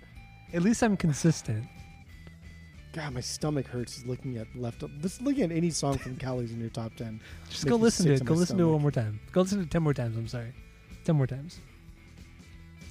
At 0.54 0.64
least 0.64 0.82
I'm 0.82 0.98
consistent. 0.98 1.66
God, 2.94 3.14
my 3.14 3.22
stomach 3.22 3.68
hurts 3.68 4.04
looking 4.06 4.38
at 4.38 4.48
Left. 4.56 4.84
Just 5.02 5.22
looking 5.22 5.44
at 5.44 5.52
any 5.52 5.70
song 5.70 5.98
from 5.98 6.16
Cali's 6.16 6.52
in 6.52 6.60
your 6.60 6.70
top 6.70 6.96
ten. 6.96 7.20
Just 7.50 7.68
go 7.68 7.76
listen 7.76 8.08
to 8.08 8.14
it. 8.14 8.26
Go 8.26 8.34
listen 8.34 8.58
to 8.58 8.64
it 8.64 8.72
one 8.72 8.82
more 8.82 8.92
time. 8.92 9.20
Go 9.32 9.42
listen 9.42 9.60
to 9.60 9.64
it 9.64 9.72
ten 9.72 9.84
more 9.84 9.94
times. 9.94 10.18
I'm 10.18 10.28
sorry, 10.28 10.54
ten 11.06 11.16
more 11.16 11.28
times. 11.28 11.60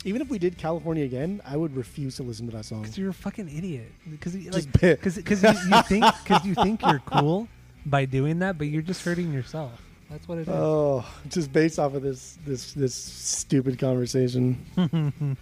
Even 0.05 0.23
if 0.23 0.29
we 0.29 0.39
did 0.39 0.57
California 0.57 1.05
again, 1.05 1.43
I 1.45 1.57
would 1.57 1.75
refuse 1.75 2.15
to 2.17 2.23
listen 2.23 2.47
to 2.47 2.57
that 2.57 2.65
song. 2.65 2.83
Because 2.83 2.97
you're 2.97 3.11
a 3.11 3.15
fucking 3.15 3.49
idiot. 3.49 3.91
Because 4.09 4.37
like 4.37 4.73
because 4.73 5.43
you, 5.43 5.49
you 5.49 5.83
think 5.83 6.05
because 6.23 6.45
you 6.45 6.55
think 6.55 6.83
you're 6.83 7.03
cool 7.05 7.49
by 7.85 8.05
doing 8.05 8.39
that, 8.39 8.57
but 8.57 8.69
you're 8.69 8.83
just 8.83 9.05
hurting 9.05 9.33
yourself. 9.33 9.83
That's 10.09 10.27
what 10.29 10.39
it 10.39 10.43
is. 10.43 10.49
Oh, 10.49 11.05
just 11.29 11.53
based 11.53 11.79
off 11.79 11.95
of 11.95 12.03
this 12.03 12.39
this 12.47 12.73
this 12.73 12.95
stupid 12.95 13.79
conversation. 13.79 14.65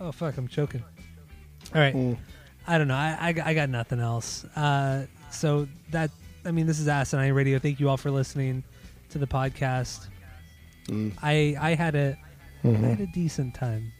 oh 0.00 0.12
fuck, 0.12 0.36
I'm 0.36 0.48
choking. 0.48 0.82
All 1.74 1.80
right. 1.80 1.94
Mm. 1.94 2.16
I 2.66 2.78
don't 2.78 2.88
know. 2.88 2.94
I, 2.96 3.16
I, 3.36 3.50
I 3.50 3.54
got 3.54 3.68
nothing 3.68 4.00
else. 4.00 4.44
Uh, 4.56 5.06
so 5.30 5.68
that 5.90 6.10
I 6.44 6.50
mean, 6.50 6.66
this 6.66 6.78
is 6.78 6.88
Asinine 6.88 7.32
Radio. 7.32 7.58
Thank 7.58 7.80
you 7.80 7.88
all 7.88 7.96
for 7.96 8.10
listening 8.10 8.62
to 9.10 9.18
the 9.18 9.26
podcast. 9.26 10.08
Mm. 10.88 11.12
I 11.22 11.56
I 11.60 11.74
had 11.74 11.94
a 11.94 12.16
I 12.64 12.68
Mhm. 12.68 12.80
had 12.90 13.00
a 13.00 13.06
decent 13.06 13.54
time. 13.54 13.92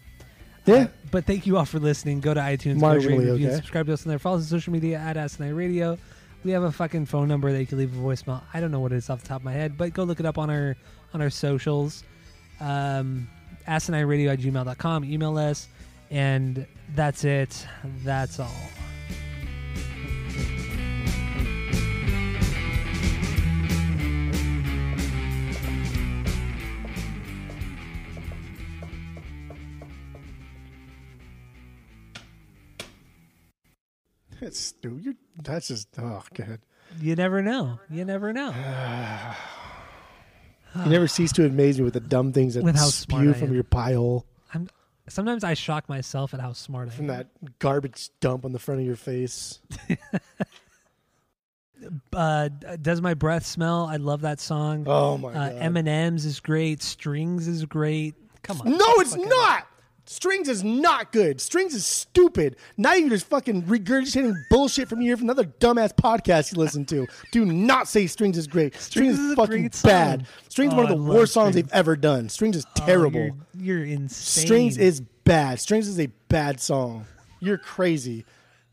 Yeah. 0.65 0.75
Uh, 0.75 0.87
but 1.13 1.25
thank 1.27 1.47
you 1.47 1.57
all 1.57 1.65
for 1.65 1.79
listening. 1.79 2.21
Go 2.21 2.35
to 2.35 2.41
iTunes, 2.41 2.81
go 2.81 2.95
rate, 2.95 3.07
review, 3.07 3.47
okay. 3.47 3.55
subscribe 3.55 3.87
to 3.87 3.93
us 3.93 4.05
on 4.05 4.09
there. 4.11 4.19
Follow 4.19 4.39
us 4.39 4.43
on 4.45 4.49
social 4.59 4.73
media 4.73 4.99
at 4.99 5.17
Asinine 5.17 5.55
Radio. 5.55 5.97
We 6.43 6.51
have 6.51 6.65
a 6.65 6.73
fucking 6.73 7.07
phone 7.07 7.29
number 7.29 7.53
that 7.53 7.61
you 7.61 7.67
can 7.67 7.79
leave 7.79 7.97
a 7.97 8.01
voicemail. 8.01 8.43
I 8.53 8.61
don't 8.61 8.73
know 8.73 8.81
what 8.81 8.93
it 8.93 8.97
is 8.97 9.09
off 9.11 9.23
the 9.23 9.29
top 9.29 9.41
of 9.41 9.45
my 9.45 9.53
head, 9.53 9.79
but 9.79 9.93
go 9.95 10.03
look 10.03 10.19
it 10.19 10.27
up 10.27 10.39
on 10.39 10.51
our 10.51 10.77
on 11.15 11.23
our 11.23 11.31
socials. 11.31 12.03
Um, 12.61 13.29
asinine 13.67 14.29
at 14.29 14.39
gmail.com. 14.41 15.05
Email 15.05 15.39
us. 15.39 15.69
And 16.11 16.67
that's 16.95 17.25
it. 17.25 17.67
That's 18.05 18.39
all. 18.41 18.71
It's 34.41 34.61
stupid. 34.61 35.05
You're, 35.05 35.15
that's 35.43 35.69
just 35.69 35.89
oh 35.99 36.23
god. 36.35 36.61
You 37.01 37.17
never 37.17 37.43
know. 37.43 37.81
You 37.91 38.05
never 38.05 38.33
know. 38.33 38.55
You 40.85 40.91
never 40.91 41.09
cease 41.09 41.33
to 41.33 41.47
amaze 41.47 41.79
me 41.79 41.85
with 41.85 41.95
the 41.95 42.01
dumb 42.01 42.35
things 42.35 42.53
that 42.53 42.63
With 42.63 42.79
spew 42.79 43.33
from 43.33 43.55
your 43.55 43.65
pie 43.65 43.95
hole, 43.95 44.27
sometimes 45.09 45.45
I 45.45 45.55
shock 45.55 45.89
myself 45.89 46.35
at 46.35 46.41
how 46.41 46.53
smart 46.53 46.89
I 46.89 46.93
am. 46.93 46.97
from 46.97 47.07
that 47.09 47.29
garbage 47.59 48.11
dump 48.21 48.45
on 48.45 48.53
the 48.53 48.59
front 48.59 48.81
of 48.81 48.87
your 48.87 48.97
face. 48.97 49.61
Uh, 52.13 52.49
does 52.81 53.01
my 53.01 53.15
breath 53.15 53.45
smell? 53.45 53.87
I 53.87 53.97
love 53.97 54.23
that 54.23 54.41
song. 54.41 54.85
Oh 54.87 55.19
my 55.19 55.29
uh, 55.29 55.51
god. 55.51 55.77
M&M's 55.77 56.25
is 56.25 56.41
great. 56.41 56.83
Strings 56.83 57.47
is 57.47 57.65
great. 57.65 58.15
Come 58.43 58.61
on. 58.63 58.71
No, 58.71 58.95
it's 58.97 59.15
not. 59.15 59.69
Strings 60.09 60.49
is 60.49 60.63
not 60.63 61.11
good. 61.11 61.41
Strings 61.41 61.75
is 61.75 61.85
stupid. 61.85 62.55
Now 62.77 62.95
you're 62.95 63.09
just 63.11 63.27
fucking 63.27 63.65
regurgitating 63.65 64.35
bullshit 64.51 64.89
from 64.89 65.01
here 65.01 65.17
from 65.17 65.27
another 65.27 65.45
dumbass 65.59 65.93
podcast 65.93 66.53
you 66.53 66.59
listen 66.59 66.85
to. 66.87 67.09
Do 67.33 67.45
not 67.45 67.89
say 67.89 68.07
Strings 68.07 68.39
is 68.39 68.47
great. 68.47 68.75
Strings, 68.77 69.17
Strings 69.17 69.19
is 69.19 69.31
is 69.31 69.35
fucking 69.35 69.71
bad. 69.83 70.27
Strings 70.49 70.73
is 70.73 70.75
Oh, 70.79 70.83
one 70.83 70.93
of 70.93 70.97
the 70.97 71.03
oh, 71.03 71.07
love 71.09 71.17
worst 71.17 71.33
songs 71.33 71.55
Strings. 71.55 71.67
they've 71.71 71.75
ever 71.77 71.97
done. 71.97 72.29
Strings 72.29 72.57
is 72.57 72.65
Oh, 72.81 72.87
terrible. 72.87 73.21
you're, 73.55 73.79
you're 73.79 73.85
insane. 73.85 74.47
Strings 74.47 74.79
is 74.79 75.01
bad. 75.01 75.59
Strings 75.61 75.89
is 75.89 75.99
a 75.99 76.07
bad 76.29 76.61
song. 76.61 77.05
You're 77.41 77.59
crazy. 77.59 78.25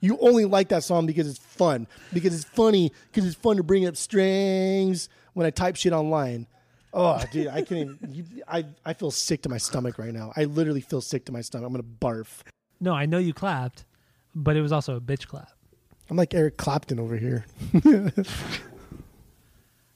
You 0.02 0.20
only 0.20 0.45
like 0.45 0.70
that 0.70 0.84
song 0.84 1.08
because 1.08 1.28
it's 1.28 1.40
fun. 1.40 1.88
Because 2.14 2.36
it's 2.36 2.44
funny. 2.44 2.92
Because 3.12 3.26
it's 3.26 3.36
fun 3.36 3.58
to 3.58 3.64
bring 3.64 3.88
up 3.88 3.95
strings 3.98 5.10
when 5.34 5.48
I 5.48 5.50
type 5.50 5.78
shit 5.78 5.94
online. 5.94 6.45
Oh, 6.94 7.22
dude, 7.32 7.48
I 7.48 7.64
can't 7.64 7.72
even. 7.72 8.14
You, 8.14 8.26
I, 8.48 8.66
I 8.86 8.94
feel 8.94 9.10
sick 9.12 9.42
to 9.44 9.50
my 9.50 9.58
stomach 9.58 9.98
right 9.98 10.14
now. 10.14 10.32
I 10.36 10.44
literally 10.46 10.82
feel 10.82 11.02
sick 11.02 11.26
to 11.26 11.32
my 11.32 11.42
stomach. 11.42 11.66
I'm 11.66 11.74
going 11.74 11.84
to 11.84 12.06
barf. 12.06 12.42
No, 12.80 12.94
I 12.94 13.06
know 13.08 13.18
you 13.18 13.34
clapped, 13.34 13.86
but 14.36 14.56
it 14.56 14.62
was 14.62 14.72
also 14.72 14.96
a 14.96 15.02
bitch 15.02 15.28
clap. 15.28 15.50
I'm 16.10 16.18
like 16.18 16.34
Eric 16.34 16.58
Clapton 16.58 17.00
over 17.00 17.18
here. 17.18 17.46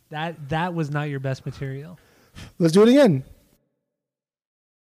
That 0.10 0.50
that 0.50 0.74
was 0.74 0.90
not 0.90 1.10
your 1.10 1.20
best 1.20 1.46
material. 1.46 2.00
Let's 2.60 2.74
do 2.74 2.84
it 2.84 2.90
again. 2.90 3.24